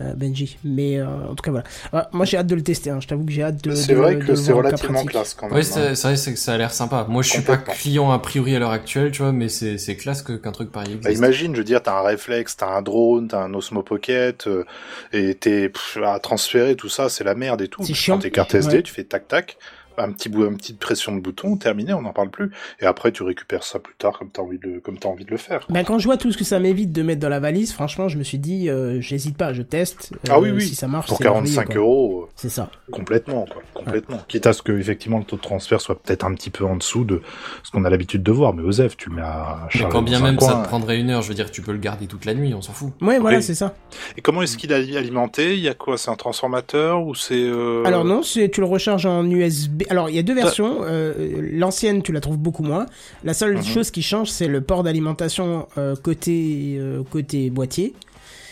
Euh, 0.00 0.14
Benji. 0.14 0.58
Mais 0.64 0.98
euh, 0.98 1.06
en 1.28 1.34
tout 1.34 1.42
cas 1.42 1.50
voilà. 1.50 1.66
Ah, 1.92 2.08
moi 2.12 2.24
j'ai 2.24 2.36
hâte 2.36 2.46
de 2.46 2.54
le 2.54 2.62
tester, 2.62 2.90
hein. 2.90 3.00
je 3.00 3.08
t'avoue 3.08 3.24
que 3.24 3.32
j'ai 3.32 3.42
hâte 3.42 3.62
de. 3.64 3.74
C'est 3.74 3.94
vrai 3.94 4.14
de 4.14 4.20
que 4.20 4.26
le 4.28 4.36
c'est 4.36 4.52
relativement 4.52 5.04
classe 5.04 5.34
quand 5.34 5.46
même. 5.46 5.54
Ouais, 5.56 5.60
hein. 5.76 5.94
c'est 5.94 6.06
vrai 6.06 6.16
c'est 6.16 6.32
que 6.32 6.38
ça 6.38 6.54
a 6.54 6.58
l'air 6.58 6.72
sympa. 6.72 7.06
Moi, 7.08 7.22
je 7.22 7.30
suis 7.30 7.42
pas 7.42 7.56
client 7.56 8.10
a 8.12 8.18
priori 8.18 8.54
à 8.54 8.58
l'heure 8.58 8.70
actuelle, 8.70 9.10
tu 9.10 9.22
vois, 9.22 9.32
mais 9.32 9.48
c'est 9.48 9.76
c'est 9.78 9.96
classe 9.96 10.22
qu'un 10.22 10.52
truc 10.52 10.70
pareil 10.70 10.98
Bah, 11.02 11.10
imagine, 11.10 11.52
je 11.54 11.58
veux 11.58 11.64
dire, 11.64 11.82
t'as 11.82 11.98
un 11.98 12.02
réflexe, 12.02 12.56
t'as 12.56 12.68
un 12.68 12.82
drone, 12.82 13.28
t'as 13.28 13.42
un 13.42 13.54
Osmo 13.54 13.82
Pocket, 13.82 14.46
euh, 14.46 14.64
et 15.12 15.34
t'es 15.34 15.72
à 16.04 16.18
transférer 16.20 16.76
tout 16.76 16.88
ça, 16.88 17.08
c'est 17.08 17.24
la 17.24 17.34
merde 17.34 17.60
et 17.62 17.68
tout. 17.68 17.82
C'est 17.82 17.94
chiant. 17.94 18.14
prends 18.14 18.22
tes 18.22 18.30
cartes 18.30 18.54
SD, 18.54 18.76
Ouais. 18.76 18.82
tu 18.82 18.92
fais 18.92 19.04
tac 19.04 19.26
tac. 19.26 19.56
Un 19.98 20.12
petit 20.12 20.28
bout, 20.28 20.46
une 20.46 20.56
petite 20.56 20.78
pression 20.78 21.14
de 21.14 21.20
bouton, 21.20 21.56
terminé, 21.56 21.92
on 21.92 22.02
n'en 22.02 22.12
parle 22.12 22.30
plus. 22.30 22.50
Et 22.80 22.86
après, 22.86 23.12
tu 23.12 23.22
récupères 23.22 23.64
ça 23.64 23.78
plus 23.78 23.94
tard 23.96 24.18
comme 24.18 24.30
t'as 24.30 24.42
envie 24.42 24.58
de, 24.58 24.78
comme 24.78 24.98
t'as 24.98 25.08
envie 25.08 25.24
de 25.24 25.30
le 25.30 25.36
faire. 25.36 25.66
Ben, 25.70 25.84
quand 25.84 25.98
je 25.98 26.04
vois 26.06 26.16
tout 26.16 26.32
ce 26.32 26.38
que 26.38 26.44
ça 26.44 26.58
m'évite 26.60 26.92
de 26.92 27.02
mettre 27.02 27.20
dans 27.20 27.28
la 27.28 27.40
valise, 27.40 27.72
franchement, 27.72 28.08
je 28.08 28.18
me 28.18 28.22
suis 28.22 28.38
dit, 28.38 28.68
euh, 28.70 29.00
j'hésite 29.00 29.36
pas, 29.36 29.52
je 29.52 29.62
teste. 29.62 30.12
euh, 30.14 30.30
ah 30.32 30.40
oui, 30.40 30.50
oui. 30.50 30.62
Si 30.66 30.74
ça 30.74 30.88
marche, 30.88 31.08
Pour 31.08 31.18
c'est 31.18 31.24
45 31.24 31.56
merveilleux, 31.68 31.80
quoi. 31.80 31.88
euros. 31.88 32.22
euh, 32.22 32.32
C'est 32.36 32.48
ça. 32.48 32.70
Complètement, 32.90 33.46
quoi. 33.50 33.62
Complètement. 33.74 34.18
Quitte 34.28 34.46
à 34.46 34.52
ce 34.52 34.62
que, 34.62 34.72
effectivement, 34.72 35.18
le 35.18 35.24
taux 35.24 35.36
de 35.36 35.42
transfert 35.42 35.80
soit 35.80 36.00
peut-être 36.00 36.24
un 36.24 36.34
petit 36.34 36.50
peu 36.50 36.64
en 36.64 36.76
dessous 36.76 37.04
de 37.04 37.20
ce 37.62 37.70
qu'on 37.70 37.84
a 37.84 37.90
l'habitude 37.90 38.22
de 38.22 38.32
voir. 38.32 38.54
Mais 38.54 38.62
Osef, 38.62 38.96
tu 38.96 39.10
le 39.10 39.16
mets 39.16 39.22
à 39.22 39.68
Mais 39.74 39.84
quand 39.90 40.02
bien 40.02 40.20
même 40.20 40.36
coin. 40.36 40.48
ça 40.48 40.62
te 40.62 40.66
prendrait 40.68 40.98
une 40.98 41.10
heure, 41.10 41.22
je 41.22 41.28
veux 41.28 41.34
dire, 41.34 41.50
tu 41.50 41.62
peux 41.62 41.72
le 41.72 41.78
garder 41.78 42.06
toute 42.06 42.24
la 42.24 42.34
nuit, 42.34 42.54
on 42.54 42.62
s'en 42.62 42.72
fout. 42.72 42.92
Ouais, 43.00 43.18
voilà, 43.18 43.38
Oui. 43.38 43.42
c'est 43.42 43.54
ça. 43.54 43.74
Et 44.16 44.20
comment 44.22 44.42
est-ce 44.42 44.56
qu'il 44.56 44.72
est 44.72 44.96
alimenté? 44.96 45.54
Il 45.54 45.60
y 45.60 45.68
a 45.68 45.74
quoi? 45.74 45.96
C'est 45.98 46.10
un 46.10 46.16
transformateur 46.16 47.02
ou 47.06 47.14
c'est 47.14 47.34
euh... 47.36 47.82
Alors 47.84 48.04
non, 48.04 48.22
c'est 48.22 48.48
tu 48.50 48.60
le 48.60 48.66
recharges 48.66 49.06
en 49.06 49.24
USB. 49.28 49.82
Alors 49.90 50.08
il 50.10 50.16
y 50.16 50.18
a 50.18 50.22
deux 50.22 50.34
T'as- 50.34 50.42
versions. 50.42 50.78
Euh, 50.82 51.14
L'ancienne, 51.52 52.02
tu 52.02 52.12
la 52.12 52.20
trouves 52.20 52.38
beaucoup 52.38 52.62
moins. 52.62 52.86
La 53.24 53.34
seule 53.34 53.56
Mhm. 53.56 53.62
chose 53.64 53.90
qui 53.90 54.02
change, 54.02 54.28
c'est 54.30 54.48
le 54.48 54.60
port 54.60 54.82
d'alimentation 54.82 55.66
euh, 55.78 55.94
côté 55.96 56.76
euh, 56.78 57.02
côté 57.10 57.50
boîtier. 57.50 57.94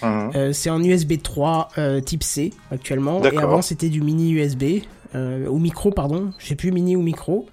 Mhm. 0.02 0.30
Euh, 0.34 0.52
c'est 0.52 0.70
en 0.70 0.82
USB 0.82 1.14
3 1.22 1.68
euh, 1.78 2.00
type 2.00 2.22
C 2.22 2.52
actuellement. 2.70 3.22
Et 3.22 3.36
avant, 3.38 3.62
c'était 3.62 3.88
du 3.88 4.02
mini 4.02 4.32
USB 4.32 4.82
euh, 5.14 5.46
ou 5.48 5.58
micro, 5.58 5.90
pardon. 5.90 6.32
Je 6.38 6.46
sais 6.46 6.54
plus 6.56 6.72
mini 6.72 6.96
ou 6.96 7.02
micro. 7.02 7.46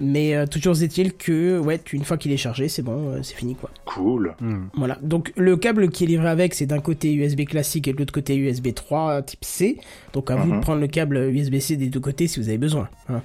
Mais 0.00 0.34
euh, 0.36 0.46
toujours 0.46 0.80
est-il 0.80 1.12
que 1.14 1.58
ouais, 1.58 1.80
une 1.92 2.04
fois 2.04 2.16
qu'il 2.16 2.30
est 2.30 2.36
chargé, 2.36 2.68
c'est 2.68 2.82
bon, 2.82 3.10
euh, 3.14 3.22
c'est 3.22 3.34
fini 3.34 3.56
quoi. 3.56 3.70
Cool. 3.84 4.34
Voilà. 4.74 4.96
Donc 5.02 5.32
le 5.36 5.56
câble 5.56 5.88
qui 5.90 6.04
est 6.04 6.06
livré 6.06 6.28
avec, 6.28 6.54
c'est 6.54 6.66
d'un 6.66 6.78
côté 6.80 7.12
USB 7.12 7.40
classique 7.46 7.88
et 7.88 7.92
de 7.92 7.98
l'autre 7.98 8.12
côté 8.12 8.36
USB 8.36 8.72
3 8.74 9.10
euh, 9.10 9.22
type 9.22 9.44
C. 9.44 9.78
Donc 10.12 10.30
à 10.30 10.36
vous 10.36 10.50
de 10.50 10.54
Mhm. 10.56 10.60
prendre 10.60 10.80
le 10.80 10.86
câble 10.86 11.16
USB-C 11.16 11.76
des 11.76 11.88
deux 11.88 11.98
côtés 12.00 12.28
si 12.28 12.38
vous 12.38 12.48
avez 12.48 12.58
besoin. 12.58 12.88
hein. 13.08 13.22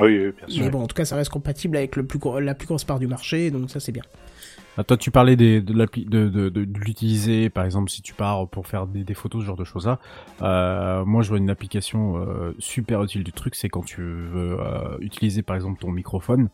Oui, 0.00 0.18
oui, 0.18 0.32
bien 0.36 0.46
sûr. 0.48 0.62
Mais 0.64 0.70
bon, 0.70 0.82
en 0.82 0.86
tout 0.86 0.94
cas, 0.94 1.04
ça 1.06 1.16
reste 1.16 1.30
compatible 1.30 1.76
avec 1.76 1.96
le 1.96 2.04
plus 2.04 2.18
la 2.40 2.54
plus 2.54 2.66
grosse 2.66 2.84
part 2.84 2.98
du 2.98 3.06
marché, 3.06 3.50
donc 3.50 3.70
ça 3.70 3.80
c'est 3.80 3.92
bien. 3.92 4.02
Ah, 4.78 4.84
toi, 4.84 4.96
tu 4.96 5.10
parlais 5.10 5.36
des, 5.36 5.60
de, 5.62 5.72
l'appli- 5.72 6.04
de, 6.04 6.28
de, 6.28 6.48
de, 6.48 6.64
de 6.64 6.78
l'utiliser, 6.80 7.48
par 7.50 7.64
exemple, 7.64 7.90
si 7.90 8.02
tu 8.02 8.12
pars 8.14 8.46
pour 8.48 8.66
faire 8.66 8.86
des, 8.86 9.04
des 9.04 9.14
photos, 9.14 9.40
ce 9.42 9.46
genre 9.46 9.56
de 9.56 9.64
choses-là. 9.64 9.98
Euh, 10.42 11.04
moi, 11.04 11.22
je 11.22 11.28
vois 11.30 11.38
une 11.38 11.48
application 11.50 12.16
euh, 12.18 12.54
super 12.58 13.02
utile 13.02 13.24
du 13.24 13.32
truc, 13.32 13.54
c'est 13.54 13.68
quand 13.68 13.84
tu 13.84 14.02
veux 14.02 14.58
euh, 14.60 14.96
utiliser, 15.00 15.42
par 15.42 15.56
exemple, 15.56 15.80
ton 15.80 15.90
microphone, 15.90 16.48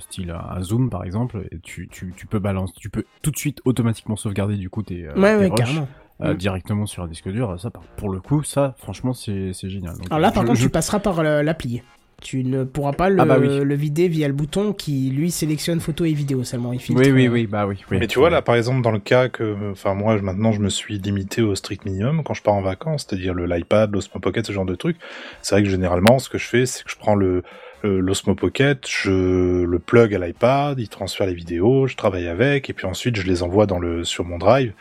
style 0.00 0.30
un 0.30 0.62
zoom, 0.62 0.88
par 0.90 1.04
exemple, 1.04 1.46
et 1.52 1.58
tu, 1.58 1.88
tu, 1.88 2.14
tu 2.16 2.26
peux 2.26 2.38
balancer, 2.38 2.72
tu 2.78 2.88
peux 2.88 3.04
tout 3.22 3.30
de 3.30 3.36
suite 3.36 3.60
automatiquement 3.66 4.16
sauvegarder 4.16 4.56
du 4.56 4.70
coup 4.70 4.82
tes, 4.82 5.06
Ouais, 5.10 5.36
tes 5.38 5.50
ouais, 5.50 5.50
carrément. 5.50 5.86
euh, 6.22 6.32
Mm. 6.34 6.36
directement 6.36 6.86
sur 6.86 7.02
un 7.02 7.06
disque 7.08 7.30
dur. 7.30 7.58
Ça, 7.60 7.70
pour 7.96 8.10
le 8.10 8.20
coup, 8.20 8.42
ça, 8.42 8.74
franchement, 8.78 9.12
c'est 9.14 9.52
c'est 9.54 9.68
génial. 9.70 9.96
Donc, 9.96 10.06
Alors 10.10 10.18
là, 10.18 10.30
par 10.32 10.42
je- 10.42 10.48
contre, 10.48 10.58
je- 10.60 10.64
tu 10.66 10.70
passeras 10.70 10.98
par 11.00 11.22
l'appli. 11.22 11.82
Tu 12.20 12.44
ne 12.44 12.64
pourras 12.64 12.92
pas 12.92 13.08
le, 13.08 13.20
Ah 13.20 13.24
bah 13.24 13.38
oui. 13.38 13.48
le 13.60 13.74
vider 13.74 14.08
via 14.08 14.28
le 14.28 14.34
bouton 14.34 14.72
qui, 14.72 15.10
lui, 15.10 15.30
sélectionne 15.30 15.80
photo 15.80 16.04
et 16.04 16.12
vidéo 16.12 16.44
seulement. 16.44 16.72
Il 16.72 16.80
filtre, 16.80 17.00
Oui, 17.02 17.10
oui, 17.10 17.26
euh, 17.26 17.30
oui, 17.30 17.46
bah 17.46 17.66
oui. 17.66 17.76
oui. 17.90 17.98
Mais 17.98 18.06
tu 18.06 18.18
vois, 18.18 18.30
là, 18.30 18.42
par 18.42 18.54
exemple, 18.54 18.82
dans 18.82 18.90
le 18.92 18.98
cas 18.98 19.28
que, 19.28 19.70
enfin, 19.72 19.94
moi, 19.94 20.20
maintenant, 20.20 20.52
je 20.52 20.60
me 20.60 20.68
suis 20.68 20.98
limité 20.98 21.42
au 21.42 21.54
strict 21.54 21.84
minimum 21.84 22.22
quand 22.22 22.34
je 22.34 22.42
pars 22.42 22.54
en 22.54 22.62
vacances, 22.62 23.06
c'est-à-dire 23.08 23.34
le 23.34 23.46
l'iPad, 23.46 23.92
l'Osmo 23.92 24.20
Pocket, 24.20 24.46
ce 24.46 24.52
genre 24.52 24.66
de 24.66 24.74
trucs. 24.74 24.96
C'est 25.42 25.54
vrai 25.54 25.62
que 25.62 25.68
généralement, 25.70 26.18
ce 26.18 26.28
que 26.28 26.38
je 26.38 26.46
fais, 26.46 26.66
c'est 26.66 26.84
que 26.84 26.90
je 26.90 26.96
prends 26.96 27.14
le, 27.14 27.42
le- 27.82 28.00
l'Osmo 28.00 28.34
Pocket, 28.34 28.86
je 28.88 29.62
le 29.64 29.78
plug 29.78 30.14
à 30.14 30.18
l'iPad, 30.18 30.78
il 30.78 30.88
transfère 30.88 31.26
les 31.26 31.34
vidéos, 31.34 31.86
je 31.86 31.96
travaille 31.96 32.28
avec, 32.28 32.68
et 32.68 32.72
puis 32.74 32.86
ensuite, 32.86 33.16
je 33.16 33.26
les 33.26 33.42
envoie 33.42 33.66
dans 33.66 33.78
le, 33.78 34.04
sur 34.04 34.24
mon 34.24 34.36
drive, 34.38 34.72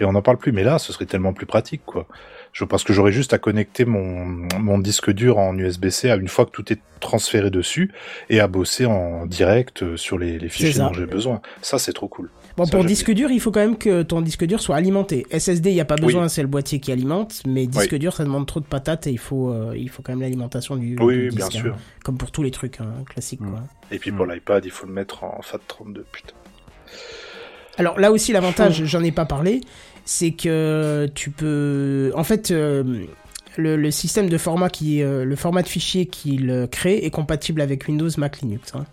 et 0.00 0.04
on 0.04 0.12
n'en 0.12 0.22
parle 0.22 0.38
plus. 0.38 0.52
Mais 0.52 0.64
là, 0.64 0.78
ce 0.78 0.92
serait 0.92 1.06
tellement 1.06 1.32
plus 1.32 1.46
pratique, 1.46 1.82
quoi. 1.86 2.06
Je 2.58 2.64
pense 2.64 2.82
que 2.82 2.92
j'aurais 2.92 3.12
juste 3.12 3.32
à 3.34 3.38
connecter 3.38 3.84
mon, 3.84 4.24
mon 4.58 4.78
disque 4.80 5.12
dur 5.12 5.38
en 5.38 5.56
USB-C 5.56 6.10
à 6.10 6.16
une 6.16 6.26
fois 6.26 6.44
que 6.44 6.50
tout 6.50 6.72
est 6.72 6.80
transféré 6.98 7.50
dessus 7.50 7.92
et 8.30 8.40
à 8.40 8.48
bosser 8.48 8.84
en 8.84 9.26
direct 9.26 9.84
euh, 9.84 9.96
sur 9.96 10.18
les, 10.18 10.40
les 10.40 10.48
fichiers 10.48 10.76
dont 10.80 10.92
j'ai 10.92 11.06
besoin. 11.06 11.40
Ça, 11.62 11.78
c'est 11.78 11.92
trop 11.92 12.08
cool. 12.08 12.30
Bon, 12.56 12.64
Ça, 12.64 12.72
pour 12.72 12.84
disque 12.84 13.12
dur, 13.12 13.30
il 13.30 13.38
faut 13.38 13.52
quand 13.52 13.60
même 13.60 13.78
que 13.78 14.02
ton 14.02 14.22
disque 14.22 14.44
dur 14.44 14.60
soit 14.60 14.74
alimenté. 14.74 15.24
SSD, 15.30 15.70
il 15.70 15.74
n'y 15.74 15.80
a 15.80 15.84
pas 15.84 15.94
Oui. 16.00 16.06
besoin, 16.06 16.26
c'est 16.26 16.42
le 16.42 16.48
boîtier 16.48 16.80
qui 16.80 16.90
alimente, 16.90 17.42
mais 17.46 17.68
disque 17.68 17.92
Oui. 17.92 18.00
dur, 18.00 18.12
ça 18.12 18.24
demande 18.24 18.46
trop 18.48 18.58
de 18.58 18.64
patates 18.66 19.06
et 19.06 19.12
il 19.12 19.20
faut, 19.20 19.52
euh, 19.52 19.74
il 19.76 19.88
faut 19.88 20.02
quand 20.02 20.10
même 20.10 20.22
l'alimentation 20.22 20.74
du, 20.74 20.96
Oui, 20.98 21.14
du 21.14 21.28
oui, 21.28 21.36
bien 21.36 21.46
disque, 21.46 21.58
hein. 21.58 21.62
sûr. 21.62 21.76
Comme 22.02 22.18
pour 22.18 22.32
tous 22.32 22.42
les 22.42 22.50
trucs 22.50 22.80
hein, 22.80 22.88
classiques, 23.08 23.38
quoi. 23.38 23.62
Et 23.92 24.00
puis 24.00 24.10
pour 24.10 24.26
l'iPad, 24.26 24.64
il 24.64 24.72
faut 24.72 24.84
le 24.88 24.92
mettre 24.92 25.22
en 25.22 25.38
FAT32, 25.44 26.00
putain. 26.10 26.34
Alors 27.76 28.00
là 28.00 28.10
aussi, 28.10 28.32
l'avantage, 28.32 28.84
j'en 28.86 29.04
ai 29.04 29.12
pas 29.12 29.24
parlé, 29.24 29.60
c'est 30.10 30.30
que 30.30 31.06
tu 31.14 31.28
peux. 31.30 32.12
En 32.16 32.24
fait, 32.24 32.50
euh, 32.50 33.04
le, 33.58 33.76
le 33.76 33.90
système 33.90 34.30
de 34.30 34.38
format 34.38 34.70
qui, 34.70 35.02
euh, 35.02 35.26
le 35.26 35.36
format 35.36 35.60
de 35.62 35.68
fichier 35.68 36.06
qu'il 36.06 36.48
euh, 36.48 36.66
crée 36.66 36.96
est 37.04 37.10
compatible 37.10 37.60
avec 37.60 37.86
Windows, 37.86 38.08
Mac, 38.16 38.40
Linux. 38.40 38.72
hein. 38.74 38.86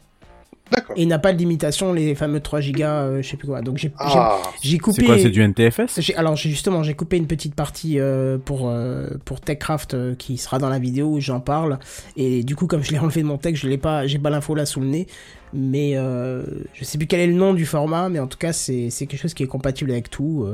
D'accord. 0.71 0.97
Et 0.97 1.03
il 1.03 1.07
n'a 1.07 1.19
pas 1.19 1.31
de 1.31 1.37
limitation, 1.37 1.93
les 1.93 2.15
fameux 2.15 2.39
3 2.41 2.59
Go, 2.59 2.81
euh, 2.83 3.21
je 3.21 3.29
sais 3.29 3.37
plus 3.37 3.47
quoi. 3.47 3.61
Donc 3.61 3.77
j'ai 3.77 3.93
Ah. 3.99 4.39
j'ai- 4.61 4.69
j'ai 4.71 4.77
coupé. 4.79 4.95
C'est 5.01 5.05
quoi, 5.05 5.19
c'est 5.19 5.29
du 5.29 5.41
NTFS 5.41 6.01
J'ai- 6.01 6.15
Alors 6.15 6.35
j'ai- 6.35 6.49
justement, 6.49 6.81
j'ai 6.83 6.95
coupé 6.95 7.15
une 7.17 7.27
petite 7.27 7.53
partie 7.55 7.97
euh, 7.99 8.37
pour 8.43 8.67
euh, 8.69 9.07
pour 9.23 9.39
TechCraft 9.39 9.93
euh, 9.93 10.15
qui 10.15 10.37
sera 10.37 10.57
dans 10.57 10.69
la 10.69 10.79
vidéo 10.79 11.07
où 11.07 11.19
j'en 11.21 11.39
parle. 11.39 11.77
Et 12.17 12.43
du 12.43 12.55
coup, 12.57 12.65
comme 12.67 12.83
je 12.83 12.91
l'ai 12.91 12.99
enlevé 12.99 13.21
de 13.21 13.27
mon 13.27 13.37
texte, 13.37 13.63
je 13.63 13.69
l'ai 13.69 13.77
pas, 13.77 14.05
j'ai 14.07 14.17
pas 14.17 14.31
l'info 14.31 14.53
là 14.55 14.65
sous 14.65 14.81
le 14.81 14.87
nez. 14.87 15.07
Mais 15.53 15.91
euh, 15.95 16.43
je 16.73 16.83
sais 16.83 16.97
plus 16.97 17.05
quel 17.07 17.19
est 17.21 17.27
le 17.27 17.33
nom 17.35 17.53
du 17.53 17.65
format, 17.67 18.09
mais 18.09 18.19
en 18.19 18.27
tout 18.27 18.39
cas, 18.39 18.51
c'est 18.51 18.89
c'est 18.89 19.05
quelque 19.05 19.21
chose 19.21 19.33
qui 19.35 19.43
est 19.43 19.47
compatible 19.47 19.91
avec 19.91 20.09
tout. 20.09 20.45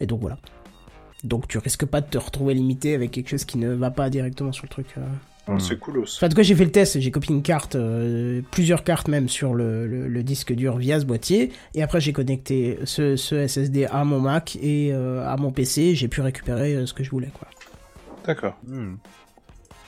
Et 0.00 0.06
donc 0.06 0.20
voilà. 0.20 0.38
Donc 1.22 1.48
tu 1.48 1.58
risques 1.58 1.86
pas 1.86 2.00
de 2.00 2.06
te 2.08 2.18
retrouver 2.18 2.54
limité 2.54 2.94
avec 2.94 3.10
quelque 3.10 3.28
chose 3.30 3.44
qui 3.44 3.56
ne 3.58 3.72
va 3.72 3.90
pas 3.90 4.10
directement 4.10 4.52
sur 4.52 4.64
le 4.64 4.68
truc. 4.68 4.86
euh. 4.98 5.00
C'est 5.58 5.78
coolos. 5.78 6.04
Enfin, 6.16 6.26
en 6.26 6.30
tout 6.30 6.36
cas, 6.36 6.42
j'ai 6.42 6.54
fait 6.54 6.64
le 6.64 6.70
test, 6.70 6.98
j'ai 7.00 7.10
copié 7.10 7.34
une 7.34 7.42
carte, 7.42 7.74
euh, 7.76 8.40
plusieurs 8.50 8.82
cartes 8.82 9.08
même 9.08 9.28
sur 9.28 9.52
le, 9.52 9.86
le- 9.86 10.08
le 10.08 10.22
disque 10.22 10.54
dur 10.54 10.78
via 10.78 10.98
ce 10.98 11.04
boîtier, 11.04 11.52
et 11.74 11.82
après 11.82 12.00
j'ai 12.00 12.14
connecté 12.14 12.78
ce, 12.84 13.16
ce 13.16 13.46
SSD 13.46 13.84
à 13.84 14.04
mon 14.04 14.20
Mac 14.20 14.56
et 14.62 14.90
euh, 14.94 15.22
à 15.28 15.36
mon 15.36 15.50
PC, 15.52 15.94
j'ai 15.94 16.08
pu 16.08 16.22
récupérer 16.22 16.74
euh, 16.74 16.86
ce 16.86 16.94
que 16.94 17.04
je 17.04 17.10
voulais, 17.10 17.28
quoi. 17.38 17.46
D'accord. 18.26 18.56
Hmm. 18.66 18.94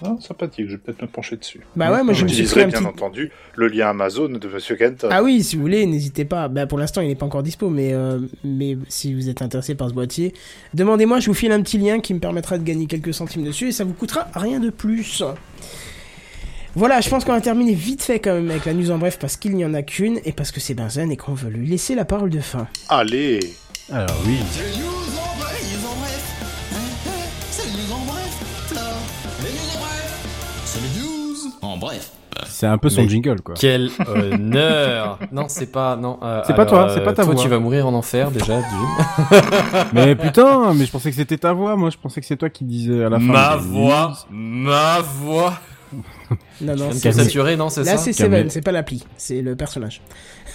Ah, 0.04 0.14
sympathique, 0.20 0.66
je 0.66 0.72
vais 0.72 0.78
peut-être 0.78 1.00
me 1.00 1.06
pencher 1.06 1.36
dessus. 1.36 1.60
Bah 1.74 1.90
ouais, 1.90 2.02
moi, 2.02 2.12
je 2.12 2.24
me 2.24 2.28
suis 2.28 2.42
bien 2.44 2.68
petit- 2.68 2.84
entendu 2.84 3.30
le 3.54 3.68
lien 3.68 3.88
Amazon 3.88 4.28
de 4.28 4.48
Monsieur 4.48 4.76
Kenton. 4.76 5.08
Ah 5.10 5.22
oui, 5.22 5.42
si 5.42 5.56
vous 5.56 5.62
voulez, 5.62 5.86
n'hésitez 5.86 6.24
pas. 6.26 6.48
Bah, 6.48 6.66
pour 6.66 6.78
l'instant, 6.78 7.00
il 7.00 7.08
n'est 7.08 7.14
pas 7.14 7.24
encore 7.24 7.42
dispo, 7.42 7.70
mais, 7.70 7.94
euh, 7.94 8.18
mais 8.44 8.76
si 8.88 9.14
vous 9.14 9.28
êtes 9.30 9.40
intéressé 9.40 9.74
par 9.74 9.88
ce 9.88 9.94
boîtier, 9.94 10.34
demandez-moi, 10.74 11.20
je 11.20 11.26
vous 11.28 11.34
file 11.34 11.52
un 11.52 11.62
petit 11.62 11.78
lien 11.78 12.00
qui 12.00 12.12
me 12.12 12.18
permettra 12.20 12.58
de 12.58 12.62
gagner 12.64 12.86
quelques 12.86 13.14
centimes 13.14 13.44
dessus 13.44 13.68
et 13.68 13.72
ça 13.72 13.84
vous 13.84 13.94
coûtera 13.94 14.28
rien 14.34 14.60
de 14.60 14.68
plus. 14.70 15.22
Voilà, 16.74 17.00
je 17.00 17.08
pense 17.08 17.24
qu'on 17.24 17.32
va 17.32 17.40
terminer 17.40 17.72
vite 17.72 18.02
fait 18.02 18.18
quand 18.20 18.34
même 18.34 18.50
avec 18.50 18.66
la 18.66 18.74
news 18.74 18.90
en 18.90 18.98
bref 18.98 19.18
parce 19.18 19.38
qu'il 19.38 19.54
n'y 19.56 19.64
en 19.64 19.72
a 19.72 19.82
qu'une 19.82 20.20
et 20.26 20.32
parce 20.32 20.50
que 20.52 20.60
c'est 20.60 20.74
Benzen 20.74 21.10
et 21.10 21.16
qu'on 21.16 21.32
veut 21.32 21.48
lui 21.48 21.66
laisser 21.66 21.94
la 21.94 22.04
parole 22.04 22.28
de 22.28 22.40
fin. 22.40 22.68
Allez 22.90 23.40
Alors 23.90 24.10
oui. 24.26 24.36
C'est 32.58 32.66
un 32.66 32.78
peu 32.78 32.88
son 32.88 33.02
Mais 33.02 33.08
jingle, 33.10 33.42
quoi. 33.42 33.54
Quel 33.54 33.90
honneur 34.08 35.18
Non, 35.30 35.44
c'est 35.48 35.70
pas... 35.70 35.94
Non, 35.94 36.18
euh, 36.22 36.40
C'est 36.46 36.56
pas 36.56 36.64
toi, 36.64 36.88
c'est 36.88 37.02
pas 37.02 37.12
ta 37.12 37.22
toi, 37.22 37.34
voix. 37.34 37.42
tu 37.42 37.50
vas 37.50 37.58
mourir 37.58 37.86
en 37.86 37.92
enfer, 37.92 38.30
déjà, 38.30 38.60
mais 39.92 40.14
putain, 40.16 40.72
mais 40.72 40.86
je 40.86 40.90
pensais 40.90 41.10
que 41.10 41.16
c'était 41.16 41.36
ta 41.36 41.52
voix. 41.52 41.76
Moi, 41.76 41.90
je 41.90 41.98
pensais 41.98 42.18
que 42.18 42.26
c'est 42.26 42.38
toi 42.38 42.48
qui 42.48 42.64
disais 42.64 43.04
à 43.04 43.10
la 43.10 43.18
fin. 43.18 43.26
Ma 43.26 43.56
voix, 43.56 44.12
ma 44.30 45.00
voix. 45.00 45.52
Non, 46.60 46.74
non, 46.76 46.90
c'est 46.92 47.10
te 47.10 47.14
saturer, 47.14 47.56
non, 47.56 47.68
c'est 47.68 47.82
Là, 47.84 47.92
ça 47.92 47.98
c'est 47.98 48.12
Calmez. 48.12 48.36
Seven, 48.38 48.50
c'est 48.50 48.62
pas 48.62 48.72
l'appli, 48.72 49.04
c'est 49.16 49.42
le 49.42 49.56
personnage. 49.56 50.00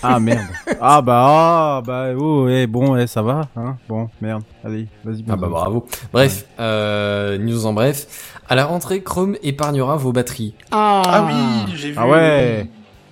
Ah 0.04 0.20
merde. 0.20 0.48
ah 0.82 1.02
bah 1.02 1.26
ah 1.28 1.82
bah 1.86 2.08
oh 2.18 2.46
ouais 2.46 2.66
bon 2.66 2.94
ouais 2.94 3.06
ça 3.06 3.22
va 3.22 3.50
hein 3.56 3.78
bon 3.88 4.10
merde 4.20 4.42
allez 4.64 4.88
vas-y. 5.04 5.24
Ah 5.30 5.36
bah 5.36 5.48
bravo. 5.48 5.86
Bref, 6.12 6.46
euh, 6.60 7.38
news 7.38 7.66
en 7.68 7.74
bref. 7.74 8.40
À 8.50 8.56
la 8.56 8.66
rentrée, 8.66 9.02
Chrome 9.04 9.38
épargnera 9.44 9.96
vos 9.98 10.12
batteries. 10.12 10.56
Ah, 10.72 11.04
Ah 11.06 11.26
oui, 11.28 11.74
j'ai 11.76 11.92
vu. 11.92 11.96
Ah 11.98 12.08
ouais. 12.08 12.68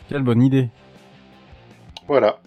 Quelle 0.10 0.24
bonne 0.24 0.42
idée. 0.42 0.70
Voilà. 2.08 2.40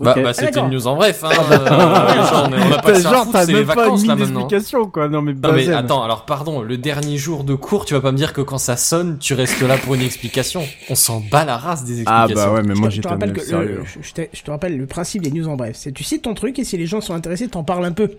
Bah, 0.00 0.14
Ok. 0.16 0.22
bah 0.22 0.32
c'était 0.32 0.46
d'accord. 0.50 0.64
une 0.68 0.74
news 0.74 0.86
en 0.86 0.96
bref. 0.96 1.22
Hein, 1.22 1.28
euh, 1.52 1.66
genre, 1.66 2.48
on 2.50 2.72
a 2.72 2.78
pas 2.78 2.92
que 2.92 3.00
ça 3.00 3.08
à 3.10 3.12
Genre 3.12 3.20
foutre, 3.24 3.32
t'as 3.32 3.44
c'est 3.44 3.52
les 3.52 3.64
pas 3.64 3.74
vacances 3.74 4.00
une 4.02 4.08
là 4.08 4.16
maintenant. 4.16 4.48
quoi 4.90 5.08
non 5.08 5.20
mais. 5.20 5.34
Non 5.34 5.52
mais 5.52 5.68
attends, 5.72 6.02
alors 6.02 6.24
pardon, 6.24 6.62
le 6.62 6.78
dernier 6.78 7.18
jour 7.18 7.44
de 7.44 7.54
cours, 7.54 7.84
tu 7.84 7.92
vas 7.92 8.00
pas 8.00 8.10
me 8.10 8.16
dire 8.16 8.32
que 8.32 8.40
quand 8.40 8.56
ça 8.56 8.76
sonne, 8.78 9.18
tu 9.18 9.34
restes 9.34 9.60
là 9.60 9.76
pour 9.76 9.94
une 9.94 10.00
explication. 10.00 10.62
On 10.88 10.94
s'en 10.94 11.20
bat 11.20 11.44
la 11.44 11.58
race 11.58 11.84
des 11.84 12.02
Ah 12.06 12.24
explications. 12.24 12.50
bah 12.50 12.54
ouais 12.56 12.66
mais 12.66 12.74
moi 12.74 12.88
te- 12.88 12.94
je 12.94 13.00
te 13.02 13.08
j'étais 13.08 13.40
sérieux. 13.40 13.80
le, 13.80 13.84
je, 13.84 14.08
je 14.08 14.12
te, 14.14 14.22
je 14.32 14.42
te 14.42 14.50
rappelle 14.50 14.78
le 14.78 14.86
principe 14.86 15.22
des 15.22 15.30
news 15.30 15.46
en 15.48 15.56
bref. 15.56 15.76
C'est 15.78 15.92
tu 15.92 16.02
cites 16.02 16.22
ton 16.22 16.32
truc 16.32 16.58
et 16.58 16.64
si 16.64 16.78
les 16.78 16.86
gens 16.86 17.02
sont 17.02 17.12
intéressés, 17.14 17.48
t'en 17.48 17.62
parles 17.62 17.84
un 17.84 17.92
peu. 17.92 18.10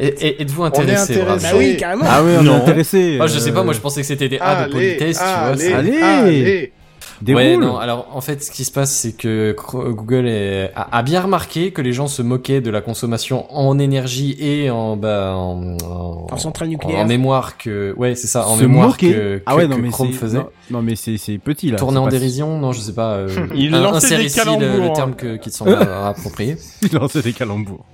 Et- 0.00 0.06
et- 0.06 0.40
Êtes-vous 0.42 0.62
est 0.64 0.66
intéressé 0.68 1.20
intéressé. 1.20 1.46
Bah 1.52 1.58
oui, 1.58 1.76
carrément. 1.76 2.04
Ah 2.08 2.22
oui 2.24 2.30
on 2.38 2.40
est 2.40 2.44
Non. 2.44 2.56
intéressé. 2.62 3.16
Moi 3.18 3.26
je 3.26 3.38
sais 3.38 3.52
pas, 3.52 3.60
euh, 3.60 3.64
moi 3.64 3.74
je 3.74 3.80
pensais 3.80 4.00
que 4.00 4.06
c'était 4.06 4.30
des 4.30 4.38
A 4.38 4.64
de 4.66 4.72
politesse, 4.72 5.18
tu 5.18 5.68
vois. 5.68 5.76
allez, 5.78 6.72
Déroule. 7.22 7.64
non, 7.64 7.78
alors 7.78 8.08
en 8.12 8.20
fait, 8.20 8.42
ce 8.42 8.50
qui 8.50 8.64
se 8.64 8.70
passe, 8.70 8.92
c'est 8.94 9.12
que 9.12 9.54
Google 9.90 10.26
est- 10.26 10.70
a, 10.76 10.96
a 10.98 11.02
bien 11.02 11.20
remarqué 11.22 11.70
que 11.72 11.80
les 11.82 11.92
gens 11.92 12.06
se 12.08 12.20
moquaient 12.22 12.60
de 12.60 12.70
la 12.70 12.80
consommation 12.80 13.46
en 13.56 13.78
énergie 13.78 14.36
et 14.38 14.70
en, 14.70 14.96
bah, 14.96 15.34
en, 15.34 15.76
en, 15.84 16.26
En 16.30 16.36
centrale 16.36 16.68
en- 16.68 16.72
nucléaire. 16.72 17.00
en 17.00 17.06
mémoire 17.06 17.56
que, 17.56 17.94
ouais, 17.96 18.14
c'est 18.14 18.26
ça, 18.26 18.46
en 18.46 18.56
Se 18.56 18.62
mémoire 18.64 18.88
moquer. 18.88 19.12
que, 19.12 19.42
ah 19.46 19.56
ouais, 19.56 19.62
que- 19.64 19.68
non, 19.70 19.76
que 19.76 19.80
mais 19.82 19.88
Chrome 19.90 20.12
faisait. 20.12 20.38
Non, 20.38 20.48
non, 20.70 20.82
mais 20.82 20.96
c'est 20.96 21.16
c'est 21.16 21.38
petit 21.38 21.70
là. 21.70 21.78
Tourner 21.78 21.98
en 21.98 22.08
dérision, 22.08 22.58
non, 22.58 22.72
je 22.72 22.80
sais 22.80 22.92
pas. 22.94 23.14
Euh, 23.14 23.28
Il 23.54 23.74
un- 23.74 23.80
lançait 23.82 24.16
des 24.16 24.24
le, 24.24 24.28
calembours. 24.34 24.88
le 24.88 24.92
terme 24.94 25.14
que, 25.14 25.36
qui 25.36 25.50
te 25.50 25.54
semble 25.54 25.74
approprié. 26.04 26.56
Il 26.82 26.92
lançait 26.92 27.22
des 27.22 27.32
calembours. 27.32 27.84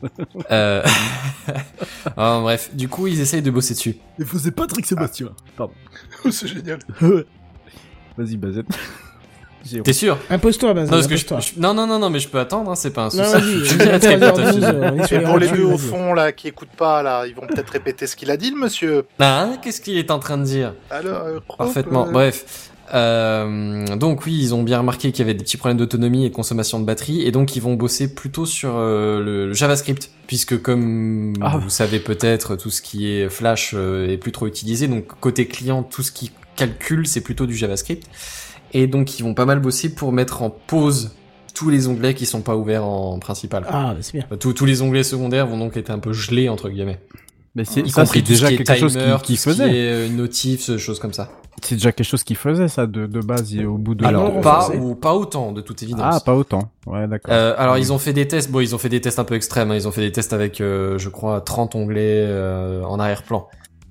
Euh... 0.50 0.82
ah, 2.16 2.40
bref, 2.42 2.70
du 2.74 2.88
coup, 2.88 3.06
ils 3.06 3.20
essayent 3.20 3.42
de 3.42 3.50
bosser 3.50 3.74
dessus. 3.74 3.96
Il 4.18 4.24
faisait 4.24 4.50
Patrick 4.50 4.86
Sébastien. 4.86 5.28
Pardon. 5.56 5.72
c'est 6.30 6.46
génial. 6.48 6.78
Vas-y, 8.18 8.36
Bazette. 8.36 8.66
T'es 9.84 9.92
sûr 9.92 10.18
Impose-toi, 10.30 10.74
Benzen, 10.74 10.86
non, 10.90 10.96
parce 10.98 11.06
que 11.06 11.16
je- 11.16 11.24
impose-toi. 11.26 11.52
je- 11.56 11.60
non, 11.60 11.74
non, 11.74 11.86
non, 11.86 11.98
non, 11.98 12.10
mais 12.10 12.18
je 12.18 12.28
peux 12.28 12.38
attendre, 12.40 12.70
hein, 12.70 12.74
c'est 12.74 12.92
pas 12.92 13.02
un 13.02 13.16
Non, 13.16 13.24
souci. 13.24 13.32
vas-y, 13.32 13.64
Je 13.64 13.74
dirai 13.76 13.98
très 14.00 14.16
vite, 14.16 14.24
3h12, 14.24 14.64
on 14.98 15.02
est 15.02 15.06
sur 15.06 15.16
Et 15.16 15.20
les 15.20 15.26
pour 15.26 15.38
les 15.38 15.48
deux 15.48 15.64
au 15.64 15.78
fond, 15.78 16.14
là, 16.14 16.32
qui 16.32 16.48
écoutent 16.48 16.68
pas, 16.76 17.02
là, 17.02 17.26
ils 17.26 17.34
vont 17.34 17.46
peut-être 17.46 17.70
répéter 17.70 18.06
ce 18.06 18.16
qu'il 18.16 18.30
a 18.30 18.36
dit, 18.36 18.50
le 18.50 18.56
monsieur. 18.56 19.04
Ah, 19.18 19.50
qu'est-ce 19.62 19.80
qu'il 19.80 19.96
est 19.98 20.10
en 20.10 20.18
train 20.18 20.38
de 20.38 20.44
dire 20.44 20.74
Alors, 20.90 21.22
euh, 21.26 21.38
Parfaitement. 21.58 22.08
euh, 22.08 22.10
Bref. 22.12 22.68
Euh, 22.94 23.86
donc 23.96 24.26
oui, 24.26 24.36
ils 24.38 24.54
ont 24.54 24.62
bien 24.62 24.78
remarqué 24.78 25.12
qu'il 25.12 25.20
y 25.20 25.22
avait 25.22 25.34
des 25.34 25.44
petits 25.44 25.56
problèmes 25.56 25.78
d'autonomie 25.78 26.26
et 26.26 26.28
de 26.28 26.34
consommation 26.34 26.78
de 26.80 26.84
batterie, 26.84 27.22
et 27.26 27.30
donc 27.30 27.56
ils 27.56 27.62
vont 27.62 27.74
bosser 27.74 28.12
plutôt 28.14 28.44
sur 28.44 28.72
euh, 28.76 29.20
le, 29.22 29.46
le 29.48 29.54
JavaScript, 29.54 30.10
puisque 30.26 30.60
comme 30.60 31.32
Ah. 31.40 31.56
vous 31.56 31.70
savez 31.70 32.00
peut-être, 32.00 32.56
tout 32.56 32.70
ce 32.70 32.82
qui 32.82 33.10
est 33.10 33.28
Flash 33.30 33.72
euh, 33.74 34.08
est 34.10 34.18
plus 34.18 34.32
trop 34.32 34.46
utilisé, 34.46 34.88
donc 34.88 35.06
côté 35.20 35.46
client, 35.46 35.82
tout 35.82 36.02
ce 36.02 36.12
qui 36.12 36.32
calcule, 36.54 37.06
c'est 37.06 37.22
plutôt 37.22 37.46
du 37.46 37.56
JavaScript, 37.56 38.06
et 38.72 38.86
donc 38.86 39.18
ils 39.18 39.22
vont 39.22 39.34
pas 39.34 39.44
mal 39.46 39.60
bosser 39.60 39.94
pour 39.94 40.12
mettre 40.12 40.42
en 40.42 40.50
pause 40.50 41.12
tous 41.54 41.68
les 41.70 41.86
onglets 41.88 42.14
qui 42.14 42.24
sont 42.26 42.40
pas 42.40 42.56
ouverts 42.56 42.84
en 42.84 43.18
principal. 43.18 43.64
Ah, 43.68 43.92
bah, 43.94 43.98
c'est 44.00 44.14
bien. 44.18 44.26
Tous, 44.38 44.52
tous 44.54 44.64
les 44.64 44.80
onglets 44.82 45.02
secondaires 45.04 45.46
vont 45.46 45.58
donc 45.58 45.76
être 45.76 45.90
un 45.90 45.98
peu 45.98 46.12
gelés 46.12 46.48
entre 46.48 46.68
guillemets. 46.70 47.00
Mais 47.54 47.66
c'est 47.66 47.80
Y 47.82 47.90
ça, 47.90 48.02
compris 48.04 48.20
c'est 48.20 48.34
ce 48.34 48.44
déjà 48.44 48.48
quelque 48.56 48.74
chose 48.80 48.92
timer, 48.94 49.16
qui, 49.22 49.34
qui 49.34 49.36
faisait. 49.36 49.68
est 49.70 49.92
euh, 49.92 50.08
notif, 50.08 50.62
ce- 50.62 50.78
choses 50.78 50.98
comme 50.98 51.12
ça. 51.12 51.28
C'est 51.62 51.74
déjà 51.74 51.92
quelque 51.92 52.06
chose 52.08 52.24
qui 52.24 52.34
faisait 52.34 52.66
ça 52.68 52.86
de, 52.86 53.06
de 53.06 53.20
base 53.20 53.54
et 53.54 53.66
au 53.66 53.76
bout 53.76 53.94
de. 53.94 54.06
Alors 54.06 54.32
non, 54.32 54.40
pas 54.40 54.70
ou 54.74 54.94
pas 54.94 55.14
autant 55.14 55.52
de 55.52 55.60
toute 55.60 55.82
évidence. 55.82 56.14
Ah, 56.16 56.20
pas 56.20 56.34
autant. 56.34 56.70
Ouais, 56.86 57.06
d'accord. 57.06 57.32
Euh, 57.34 57.54
alors 57.58 57.76
ils 57.76 57.92
ont 57.92 57.98
fait 57.98 58.14
des 58.14 58.26
tests, 58.26 58.50
bon 58.50 58.60
ils 58.60 58.74
ont 58.74 58.78
fait 58.78 58.88
des 58.88 59.02
tests 59.02 59.18
un 59.18 59.24
peu 59.24 59.34
extrêmes, 59.34 59.70
hein. 59.70 59.74
ils 59.76 59.86
ont 59.86 59.92
fait 59.92 60.00
des 60.00 60.12
tests 60.12 60.32
avec 60.32 60.62
euh, 60.62 60.96
je 60.96 61.10
crois 61.10 61.42
30 61.42 61.74
onglets 61.74 62.24
euh, 62.26 62.82
en 62.84 62.98
arrière-plan. 62.98 63.46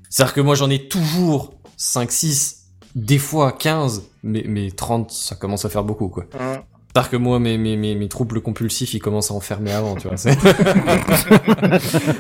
C'est-à-dire 0.10 0.34
que 0.34 0.42
moi 0.42 0.56
j'en 0.56 0.72
ai 0.72 0.88
toujours 0.88 1.54
5 1.78 2.12
6, 2.12 2.61
des 2.96 3.18
fois 3.18 3.52
15, 3.52 4.04
mais 4.24 4.44
mais 4.48 4.72
30 4.72 5.12
ça 5.12 5.36
commence 5.36 5.66
à 5.66 5.70
faire 5.70 5.84
beaucoup 5.84 6.10
quoi. 6.10 6.26
Hein. 6.40 6.64
C'est-à-dire 6.94 7.10
que 7.12 7.18
moi 7.18 7.40
mes 7.40 7.58
mes 7.58 7.78
mes, 7.78 7.96
mes 7.96 8.08
troubles 8.10 8.42
compulsifs 8.42 8.94
ils 8.94 9.00
commencent 9.00 9.32
à 9.32 9.34
enfermer 9.34 9.72
avant, 9.72 9.96
tu 9.96 10.08
vois. 10.08 10.18
c'est- 10.18 10.32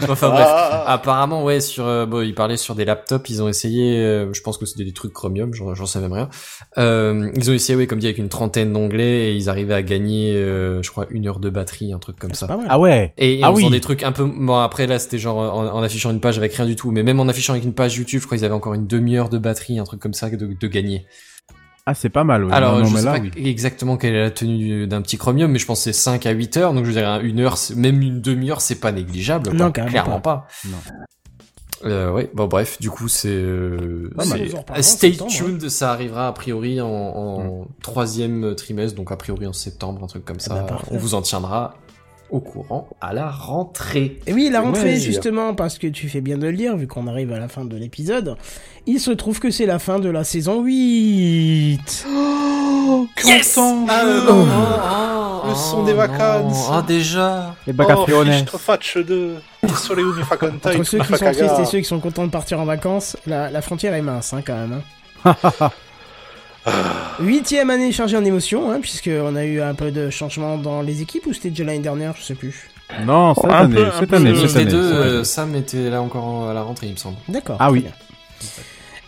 enfin 0.09 0.29
bref. 0.29 0.47
Ah, 0.47 0.93
Apparemment, 0.93 1.43
ouais, 1.43 1.61
sur, 1.61 1.85
euh, 1.85 2.05
bon, 2.05 2.21
ils 2.21 2.33
parlaient 2.35 2.57
sur 2.57 2.75
des 2.75 2.85
laptops, 2.85 3.29
ils 3.29 3.41
ont 3.43 3.47
essayé, 3.47 3.97
euh, 3.97 4.33
je 4.33 4.41
pense 4.41 4.57
que 4.57 4.65
c'était 4.65 4.83
des 4.83 4.93
trucs 4.93 5.13
Chromium, 5.13 5.53
j'en 5.53 5.73
j'en 5.75 5.85
sais 5.85 5.99
même 5.99 6.13
rien. 6.13 6.29
Euh, 6.77 7.31
ils 7.35 7.49
ont 7.49 7.53
essayé, 7.53 7.77
ouais, 7.77 7.87
comme 7.87 7.99
dit, 7.99 8.07
avec 8.07 8.17
une 8.17 8.29
trentaine 8.29 8.73
d'onglets 8.73 9.31
et 9.31 9.35
ils 9.35 9.49
arrivaient 9.49 9.73
à 9.73 9.83
gagner, 9.83 10.33
euh, 10.35 10.81
je 10.81 10.91
crois, 10.91 11.05
une 11.09 11.27
heure 11.27 11.39
de 11.39 11.49
batterie, 11.49 11.93
un 11.93 11.99
truc 11.99 12.17
comme 12.19 12.33
ça. 12.33 12.47
Ah 12.69 12.79
ouais. 12.79 13.13
Et 13.17 13.39
Ah 13.43 13.51
en 13.51 13.55
faisant 13.55 13.69
des 13.71 13.81
trucs 13.81 14.03
un 14.03 14.11
peu, 14.11 14.25
bon 14.25 14.57
après 14.57 14.87
là 14.87 14.99
c'était 14.99 15.17
genre 15.19 15.37
en, 15.37 15.67
en 15.67 15.83
affichant 15.83 16.11
une 16.11 16.19
page 16.21 16.37
avec 16.37 16.53
rien 16.53 16.65
du 16.65 16.75
tout, 16.75 16.91
mais 16.91 17.03
même 17.03 17.19
en 17.19 17.27
affichant 17.27 17.53
avec 17.53 17.63
une 17.65 17.73
page 17.73 17.97
YouTube, 17.97 18.21
je 18.21 18.25
crois 18.25 18.37
qu'ils 18.37 18.45
avaient 18.45 18.53
encore 18.53 18.73
une 18.73 18.87
demi-heure 18.87 19.29
de 19.29 19.37
batterie, 19.37 19.79
un 19.79 19.83
truc 19.83 19.99
comme 19.99 20.13
ça 20.13 20.29
de, 20.29 20.35
de 20.59 20.67
gagner. 20.67 21.05
Ah, 21.85 21.93
c'est 21.95 22.09
pas 22.09 22.23
mal. 22.23 22.45
Ouais. 22.45 22.53
Alors 22.53 22.73
non, 22.73 22.79
non, 22.79 22.85
je 22.85 22.93
mais 22.93 22.99
sais 22.99 23.05
là, 23.05 23.13
pas 23.13 23.19
oui. 23.19 23.31
exactement 23.47 23.97
quelle 23.97 24.13
est 24.15 24.21
la 24.21 24.31
tenue 24.31 24.57
du- 24.57 24.87
d'un 24.87 25.01
petit 25.01 25.17
Chromium, 25.17 25.51
mais 25.51 25.57
je 25.59 25.65
pense 25.65 25.79
que 25.79 25.83
c'est 25.85 25.93
5 25.93 26.25
à 26.27 26.31
8 26.31 26.57
heures, 26.57 26.73
donc 26.73 26.85
je 26.85 26.91
dirais 26.91 27.21
une 27.23 27.39
heure, 27.39 27.57
même 27.75 28.01
une 28.01 28.21
demi-heure 28.21 28.61
c'est 28.61 28.75
pas 28.79 28.91
négligeable. 28.91 29.51
Non, 29.51 29.71
carrément 29.71 29.91
clairement 29.91 30.19
pas. 30.21 30.47
Non. 30.65 30.77
Euh, 31.83 32.11
ouais, 32.11 32.29
bon 32.35 32.45
bref, 32.45 32.79
du 32.79 32.91
coup 32.91 33.07
c'est 33.07 33.29
euh, 33.31 34.11
Pas 34.15 34.83
stay 34.83 35.09
septembre, 35.13 35.31
tuned, 35.31 35.67
ça 35.69 35.91
arrivera 35.91 36.27
a 36.27 36.31
priori 36.31 36.79
en, 36.79 36.87
en 36.87 37.67
troisième 37.81 38.53
trimestre, 38.53 38.95
donc 38.95 39.11
a 39.11 39.15
priori 39.17 39.47
en 39.47 39.53
septembre, 39.53 40.03
un 40.03 40.07
truc 40.07 40.23
comme 40.23 40.39
ça. 40.39 40.53
bah, 40.53 40.61
parfait. 40.61 40.87
On 40.91 40.97
vous 40.99 41.15
en 41.15 41.23
tiendra 41.23 41.73
au 42.31 42.39
courant 42.39 42.87
à 43.01 43.13
la 43.13 43.29
rentrée. 43.29 44.19
Et 44.27 44.33
oui, 44.33 44.49
la 44.51 44.61
rentrée, 44.61 44.93
Ouais. 44.93 44.99
justement, 44.99 45.53
parce 45.53 45.77
que 45.77 45.87
tu 45.87 46.07
fais 46.09 46.21
bien 46.21 46.37
de 46.37 46.45
le 46.45 46.51
lire, 46.51 46.75
vu 46.77 46.87
qu'on 46.87 47.07
arrive 47.07 47.31
à 47.33 47.39
la 47.39 47.47
fin 47.47 47.65
de 47.65 47.75
l'épisode, 47.75 48.35
il 48.87 48.99
se 48.99 49.11
trouve 49.11 49.39
que 49.39 49.51
c'est 49.51 49.65
la 49.65 49.79
fin 49.79 49.99
de 49.99 50.09
la 50.09 50.23
saison 50.23 50.61
8. 50.63 52.05
Yes 53.25 53.57
Ah, 53.89 54.01
euh, 54.05 54.21
Oh. 54.27 54.33
non, 54.33 54.47
oh, 54.47 55.47
Le 55.47 55.51
oh, 55.51 55.55
son 55.55 55.83
des 55.83 55.91
non. 55.91 55.97
vacances. 55.97 56.67
Ah 56.71 56.83
déjà 56.87 57.55
Les 57.67 57.73
Oh, 57.77 57.77
fa 60.23 60.37
contai, 60.37 60.69
Entre 60.75 60.83
ceux 60.83 60.99
qui 60.99 61.07
sont 61.07 61.31
tristes 61.31 61.59
et 61.59 61.65
ceux 61.65 61.77
qui 61.79 61.83
sont 61.85 61.99
contents 61.99 62.25
de 62.25 62.31
partir 62.31 62.59
en 62.59 62.65
vacances, 62.65 63.17
la, 63.25 63.49
la 63.51 63.61
frontière 63.61 63.93
est 63.93 64.01
mince, 64.01 64.33
hein, 64.33 64.41
quand 64.45 64.55
même. 64.55 64.81
hein. 65.25 65.35
Huitième 67.19 67.69
année 67.69 67.91
chargée 67.91 68.17
en 68.17 68.25
émotions, 68.25 68.71
hein, 68.71 68.79
puisqu'on 68.81 69.35
a 69.35 69.45
eu 69.45 69.61
un 69.61 69.73
peu 69.73 69.91
de 69.91 70.09
changement 70.09 70.57
dans 70.57 70.81
les 70.81 71.01
équipes, 71.01 71.25
ou 71.27 71.33
c'était 71.33 71.49
déjà 71.49 71.63
l'année 71.63 71.79
dernière, 71.79 72.13
je 72.17 72.23
sais 72.23 72.35
plus. 72.35 72.69
Non, 73.05 73.33
cette 73.35 73.45
Un 73.45 73.49
année, 73.65 73.75
peu, 73.75 73.85
un 73.87 73.99
cette 73.99 74.09
peu, 74.09 74.15
année, 74.17 74.35
cette 74.35 74.43
Les 74.55 74.57
année. 74.57 74.71
deux, 74.71 74.77
euh, 74.93 75.23
Sam 75.23 75.55
était 75.55 75.89
là 75.89 76.01
encore 76.01 76.49
à 76.49 76.53
la 76.53 76.61
rentrée, 76.61 76.87
il 76.87 76.93
me 76.93 76.97
semble. 76.97 77.17
D'accord. 77.27 77.57
Ah 77.59 77.71
oui. 77.71 77.81
bien. 77.81 77.91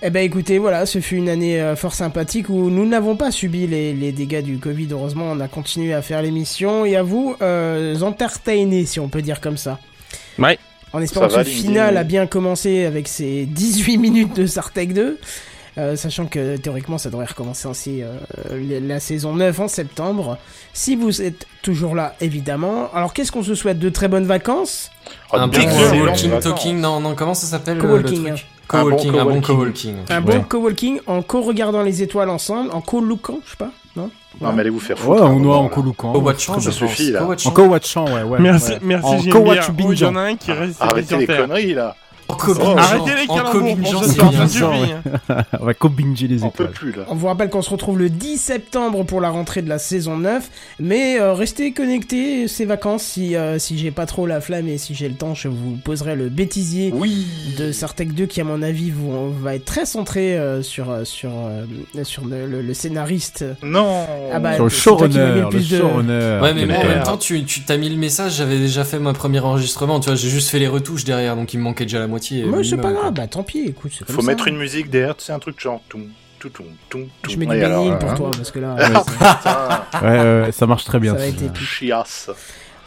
Eh 0.05 0.09
ben 0.09 0.19
écoutez, 0.23 0.57
voilà, 0.57 0.85
ce 0.85 0.99
fut 0.99 1.15
une 1.15 1.30
année 1.30 1.61
euh, 1.61 1.75
fort 1.75 1.93
sympathique 1.93 2.49
où 2.49 2.69
nous 2.69 2.85
n'avons 2.85 3.15
pas 3.15 3.31
subi 3.31 3.67
les, 3.67 3.93
les 3.93 4.11
dégâts 4.11 4.41
du 4.43 4.57
Covid. 4.57 4.88
Heureusement, 4.91 5.25
on 5.31 5.39
a 5.39 5.47
continué 5.47 5.93
à 5.93 6.01
faire 6.01 6.21
l'émission 6.21 6.85
et 6.85 6.95
à 6.97 7.03
vous 7.03 7.35
euh, 7.41 7.99
entertainer, 8.01 8.85
si 8.85 8.99
on 8.99 9.07
peut 9.07 9.21
dire 9.21 9.39
comme 9.41 9.57
ça. 9.57 9.80
Ouais. 10.39 10.59
En 10.91 11.01
espérant 11.01 11.27
que 11.27 11.34
ce 11.34 11.43
final 11.43 11.97
a 11.97 12.03
bien 12.03 12.27
commencé 12.27 12.85
avec 12.85 13.07
ses 13.07 13.45
18 13.45 13.97
minutes 13.97 14.35
de 14.35 14.45
Sartec 14.45 14.93
2. 14.93 15.19
Euh, 15.78 15.95
sachant 15.95 16.26
que 16.28 16.58
théoriquement 16.58 16.98
ça 16.98 17.10
devrait 17.10 17.26
recommencer 17.26 17.68
aussi 17.68 18.02
euh, 18.04 18.14
la- 18.82 19.00
saison 19.00 19.34
9 19.36 19.60
en 19.60 19.68
septembre. 19.68 20.38
Si 20.74 20.95
vous 20.95 21.22
êtes 21.22 21.48
toujours 21.62 21.95
là, 21.95 22.16
évidemment. 22.22 22.90
Alors 22.94 23.14
qu'est-ce 23.14 23.32
qu'on 23.32 23.44
se 23.44 23.56
souhaite? 23.56 23.80
De 23.80 23.90
très 23.90 24.08
bonnes 24.08 24.26
vacances? 24.26 24.91
Oh, 25.32 25.38
un 25.38 25.48
bon 25.48 25.58
d'excellentes 25.60 26.08
walking 26.08 26.40
talking, 26.40 26.80
non, 26.80 27.00
non, 27.00 27.16
comment 27.16 27.34
ça 27.34 27.48
s'appelle 27.48 27.78
le- 27.78 28.04
truc? 28.04 28.28
Hein. 28.28 28.36
Coworking, 28.68 29.16
Un 29.18 29.26
bon 29.26 29.41
coworking. 29.41 29.95
Un 30.10 30.22
bon 30.22 30.41
coworking 30.41 31.00
en 31.06 31.22
co-regardant 31.22 31.82
les 31.84 32.02
étoiles 32.02 32.30
ensemble, 32.30 32.72
en 32.72 32.80
co-lookant, 32.82 33.40
je 33.45 33.52
sais 33.52 33.58
pas, 33.58 33.72
non? 33.95 34.10
Non, 34.41 34.52
mais 34.54 34.62
allez 34.62 34.70
vous 34.70 34.80
faire 34.80 34.98
Ouais, 35.08 35.18
foutre. 35.18 35.30
on 35.30 35.40
doit 35.41 35.58
en 35.58 35.68
coloquant. 35.68 36.14
Co-watchant, 36.14 36.60
Ça 36.60 36.72
je 36.72 36.76
suffit, 36.76 37.12
là. 37.12 37.28
En 37.45 37.52
co-watchant, 37.52 38.06
ouais, 38.06 38.24
ouais. 38.24 38.40
Merci, 38.40 38.74
merci 38.82 39.06
En 39.06 39.18
co-watch 39.32 39.68
Oh, 39.70 39.91
il 39.91 40.00
y 40.00 40.06
en 40.06 40.16
a 40.16 40.22
un 40.22 40.36
qui 40.36 40.52
reste 40.54 40.82
Arrêtez 40.82 41.18
les 41.18 41.28
conneries, 41.28 41.74
là. 41.74 41.95
Arrêtez 42.77 43.15
les 43.15 43.27
calembours. 43.27 44.03
On 45.60 45.65
va 45.65 45.73
co-binger 45.73 46.27
les 46.27 46.43
On 46.43 46.49
étoiles. 46.49 46.72
plus, 46.72 46.91
là. 46.91 47.03
On 47.10 47.15
vous 47.15 47.27
rappelle 47.27 47.49
qu'on 47.49 47.61
se 47.61 47.69
retrouve 47.69 47.97
le 47.99 48.10
10 48.10 48.38
septembre 48.38 49.03
pour 49.03 49.22
la 49.22 49.30
rentrée 49.30 49.61
de 49.61 49.69
la 49.69 49.80
saison 49.80 50.18
9, 50.18 50.49
mais 50.80 51.19
euh, 51.19 51.34
restez 51.34 51.72
connectés 51.72 52.47
ces 52.47 52.65
vacances 52.65 53.03
si, 53.03 53.35
euh, 53.35 53.60
si 53.60 53.77
j'ai 53.77 53.91
pas 53.91 54.05
trop 54.05 54.26
la 54.26 54.41
flamme 54.41 54.68
et 54.68 54.77
si 54.77 54.93
j'ai 54.95 55.07
le 55.10 55.15
temps, 55.15 55.34
je 55.34 55.47
vous 55.47 55.77
poserai 55.84 56.15
le 56.15 56.30
bêtisier 56.30 56.91
Oui. 56.93 57.27
de 57.57 57.72
Sartec 57.72 58.14
2 58.14 58.26
qui 58.26 58.41
à 58.41 58.43
mon 58.43 58.61
avis 58.61 58.91
vous, 58.91 59.31
va 59.34 59.55
être 59.55 59.65
très 59.65 59.85
centré 59.85 60.38
euh, 60.38 60.61
sur, 60.61 60.88
sur, 61.05 61.31
euh, 61.34 61.64
sur 62.03 62.26
le, 62.26 62.45
le- 62.47 62.61
le 62.61 62.73
scénariste. 62.73 63.45
Non. 63.61 64.05
Ah 64.34 64.39
bah, 64.39 64.55
Sur 64.55 64.64
le 64.65 64.69
showrunner, 64.69 65.43
le 65.51 65.61
showrunner. 65.61 66.39
Ouais, 66.41 66.53
mais 66.53 66.65
bon, 66.65 66.76
en 66.76 66.85
même 66.85 67.03
temps, 67.03 67.18
tu, 67.18 67.43
tu 67.43 67.61
t'as 67.61 67.77
mis 67.77 67.89
le 67.89 67.97
message, 67.97 68.35
j'avais 68.38 68.57
déjà 68.57 68.84
fait 68.84 68.99
mon 68.99 69.14
premier 69.14 69.39
enregistrement, 69.39 69.99
tu 69.99 70.07
vois, 70.07 70.15
j'ai 70.15 70.30
juste 70.30 70.49
fait 70.49 70.60
les 70.60 70.68
retouches 70.68 71.03
derrière, 71.03 71.35
donc 71.35 71.53
il 71.53 71.57
me 71.57 71.64
manquait 71.64 71.85
déjà 71.85 71.99
la 71.99 72.07
moitié. 72.07 72.23
Moi 72.45 72.64
c'est 72.64 72.78
pas 72.78 72.91
quoi. 72.91 73.02
grave, 73.02 73.14
bah 73.14 73.28
tant 73.28 73.44
pis, 73.44 73.66
écoute, 73.68 73.91
Faut 74.08 74.22
ça. 74.22 74.28
mettre 74.28 74.48
une 74.48 74.58
musique 74.58 74.90
derrière, 74.90 75.16
c'est 75.18 75.34
un 75.34 75.40
truc 75.40 75.60
genre 75.60 75.82
toum, 75.90 76.10
tout, 76.40 76.50
toum, 76.50 76.66
toum, 76.90 77.08
Je 77.30 77.38
mets 77.38 77.45
du 77.45 77.52
bénil 77.60 77.98
pour 78.00 78.10
hein. 78.12 78.16
toi 78.16 78.32
parce 78.36 78.52
que 78.52 78.60
là, 78.60 78.76
Ah, 79.22 79.86
Ouais, 80.02 80.10
ouais, 80.45 80.52
ça 80.52 80.66
marche 80.68 80.86
très 80.86 81.00
bien. 81.00 81.14
ça 81.14 81.18
va 81.20 81.24
ça. 81.26 81.30
être 81.30 81.41
épique. 81.44 81.58
chiasse. 81.66 82.30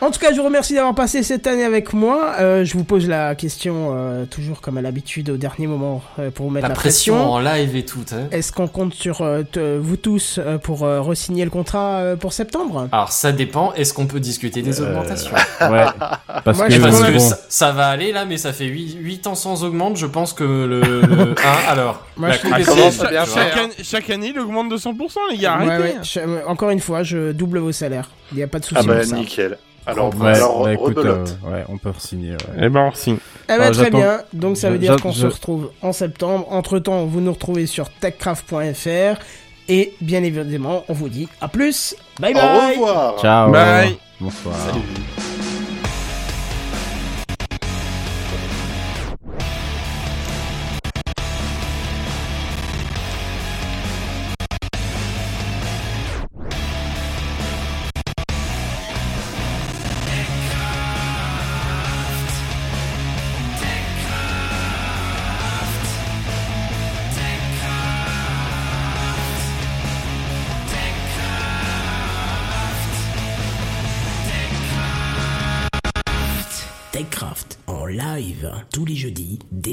En 0.02 0.10
tout 0.10 0.20
cas, 0.20 0.30
je 0.30 0.36
vous 0.36 0.44
remercie 0.44 0.74
d'avoir 0.74 0.94
passé 0.94 1.22
cette 1.22 1.46
année 1.46 1.64
avec 1.64 1.94
moi. 1.94 2.34
Euh, 2.38 2.66
je 2.66 2.74
vous 2.76 2.84
pose 2.84 3.08
la 3.08 3.34
question, 3.34 3.94
euh, 3.96 4.26
toujours 4.26 4.60
comme 4.60 4.76
à 4.76 4.82
l'habitude, 4.82 5.30
au 5.30 5.38
dernier 5.38 5.66
moment, 5.66 6.02
euh, 6.18 6.30
pour 6.30 6.44
vous 6.46 6.52
mettre 6.52 6.64
La 6.64 6.68
la, 6.68 6.74
pression 6.74 7.32
en 7.32 7.38
live 7.40 7.74
et 7.74 7.84
tout, 7.86 8.04
hein. 8.12 8.26
Est-ce 8.30 8.52
qu'on 8.52 8.68
compte 8.68 8.92
sur 8.92 9.22
euh, 9.22 9.42
vous 9.80 9.96
tous 9.96 10.38
euh, 10.38 10.58
pour 10.58 10.84
euh, 10.84 11.00
re-signer 11.00 11.44
le 11.44 11.50
contrat 11.50 12.00
euh, 12.00 12.16
pour 12.16 12.34
septembre? 12.34 12.88
Alors 12.92 13.10
ça 13.10 13.32
dépend, 13.32 13.72
est-ce 13.72 13.94
qu'on 13.94 14.06
peut 14.06 14.20
discuter 14.20 14.60
des 14.60 14.82
augmentations? 14.82 15.32
Ouais. 15.62 15.86
Parce 16.44 16.58
Moi, 16.58 16.66
que, 16.66 16.74
je 16.74 16.80
Parce 16.82 16.98
pense 16.98 17.06
que 17.06 17.12
bon, 17.12 17.18
ça, 17.18 17.38
ça 17.48 17.72
va 17.72 17.86
aller 17.88 18.12
là, 18.12 18.26
mais 18.26 18.36
ça 18.36 18.52
fait 18.52 18.66
8, 18.66 18.98
8 19.00 19.26
ans 19.28 19.34
sans 19.34 19.64
augmente, 19.64 19.96
je 19.96 20.06
pense 20.06 20.34
que 20.34 20.44
le... 20.44 20.80
le- 20.82 21.30
hein, 21.42 21.56
alors, 21.68 22.04
Moi, 22.18 22.28
la 22.28 22.34
je 22.34 22.66
commence 22.66 23.00
à 23.00 23.08
bien 23.08 23.24
faire. 23.24 23.34
Chaque, 23.48 23.56
année, 23.56 23.74
chaque 23.82 24.10
année, 24.10 24.32
il 24.34 24.38
augmente 24.38 24.68
de 24.68 24.76
100%, 24.76 24.92
les 25.30 25.38
gars, 25.38 25.58
Ouais, 25.58 25.78
ouais, 25.78 25.96
je- 26.02 26.46
encore 26.46 26.68
une 26.68 26.80
fois, 26.80 27.02
je 27.02 27.32
double 27.32 27.60
vos 27.60 27.72
salaires. 27.72 28.10
Il 28.32 28.36
n'y 28.36 28.42
a 28.42 28.46
pas 28.46 28.58
de 28.58 28.64
souci 28.66 28.78
Ah 28.78 28.86
bah 28.86 28.96
pour 28.96 29.04
ça. 29.06 29.16
Alors, 29.86 30.14
ouais, 30.16 30.32
alors 30.34 30.64
bah, 30.64 30.72
écoute, 30.72 30.98
euh, 30.98 31.24
ouais, 31.44 31.64
on 31.68 31.78
peut 31.78 31.92
signer. 31.98 32.32
Ouais. 32.32 32.62
Eh 32.62 32.68
ben, 32.68 32.90
on 32.92 32.94
signe. 32.94 33.18
Eh 33.48 33.56
ben, 33.56 33.60
Ah, 33.62 33.70
très 33.70 33.90
bien. 33.90 34.20
Donc 34.32 34.56
ça 34.56 34.68
veut 34.68 34.76
Je- 34.76 34.80
dire 34.80 34.96
qu'on 35.00 35.12
je- 35.12 35.20
se 35.20 35.26
retrouve 35.26 35.70
en 35.82 35.92
septembre. 35.92 36.46
Entre 36.50 36.78
temps, 36.80 37.04
vous 37.04 37.20
nous 37.20 37.32
retrouvez 37.32 37.66
sur 37.66 37.88
techcraft.fr 37.90 39.20
Et 39.68 39.94
bien 40.00 40.22
évidemment, 40.22 40.84
on 40.88 40.92
vous 40.92 41.08
dit 41.08 41.28
à 41.40 41.48
plus. 41.48 41.94
Bye 42.20 42.32
Au 42.32 42.36
bye. 42.36 42.74
revoir. 42.76 43.18
Ciao. 43.20 43.50
Bye. 43.50 43.96
Bonsoir. 44.20 44.54
TechCraft 44.56 45.35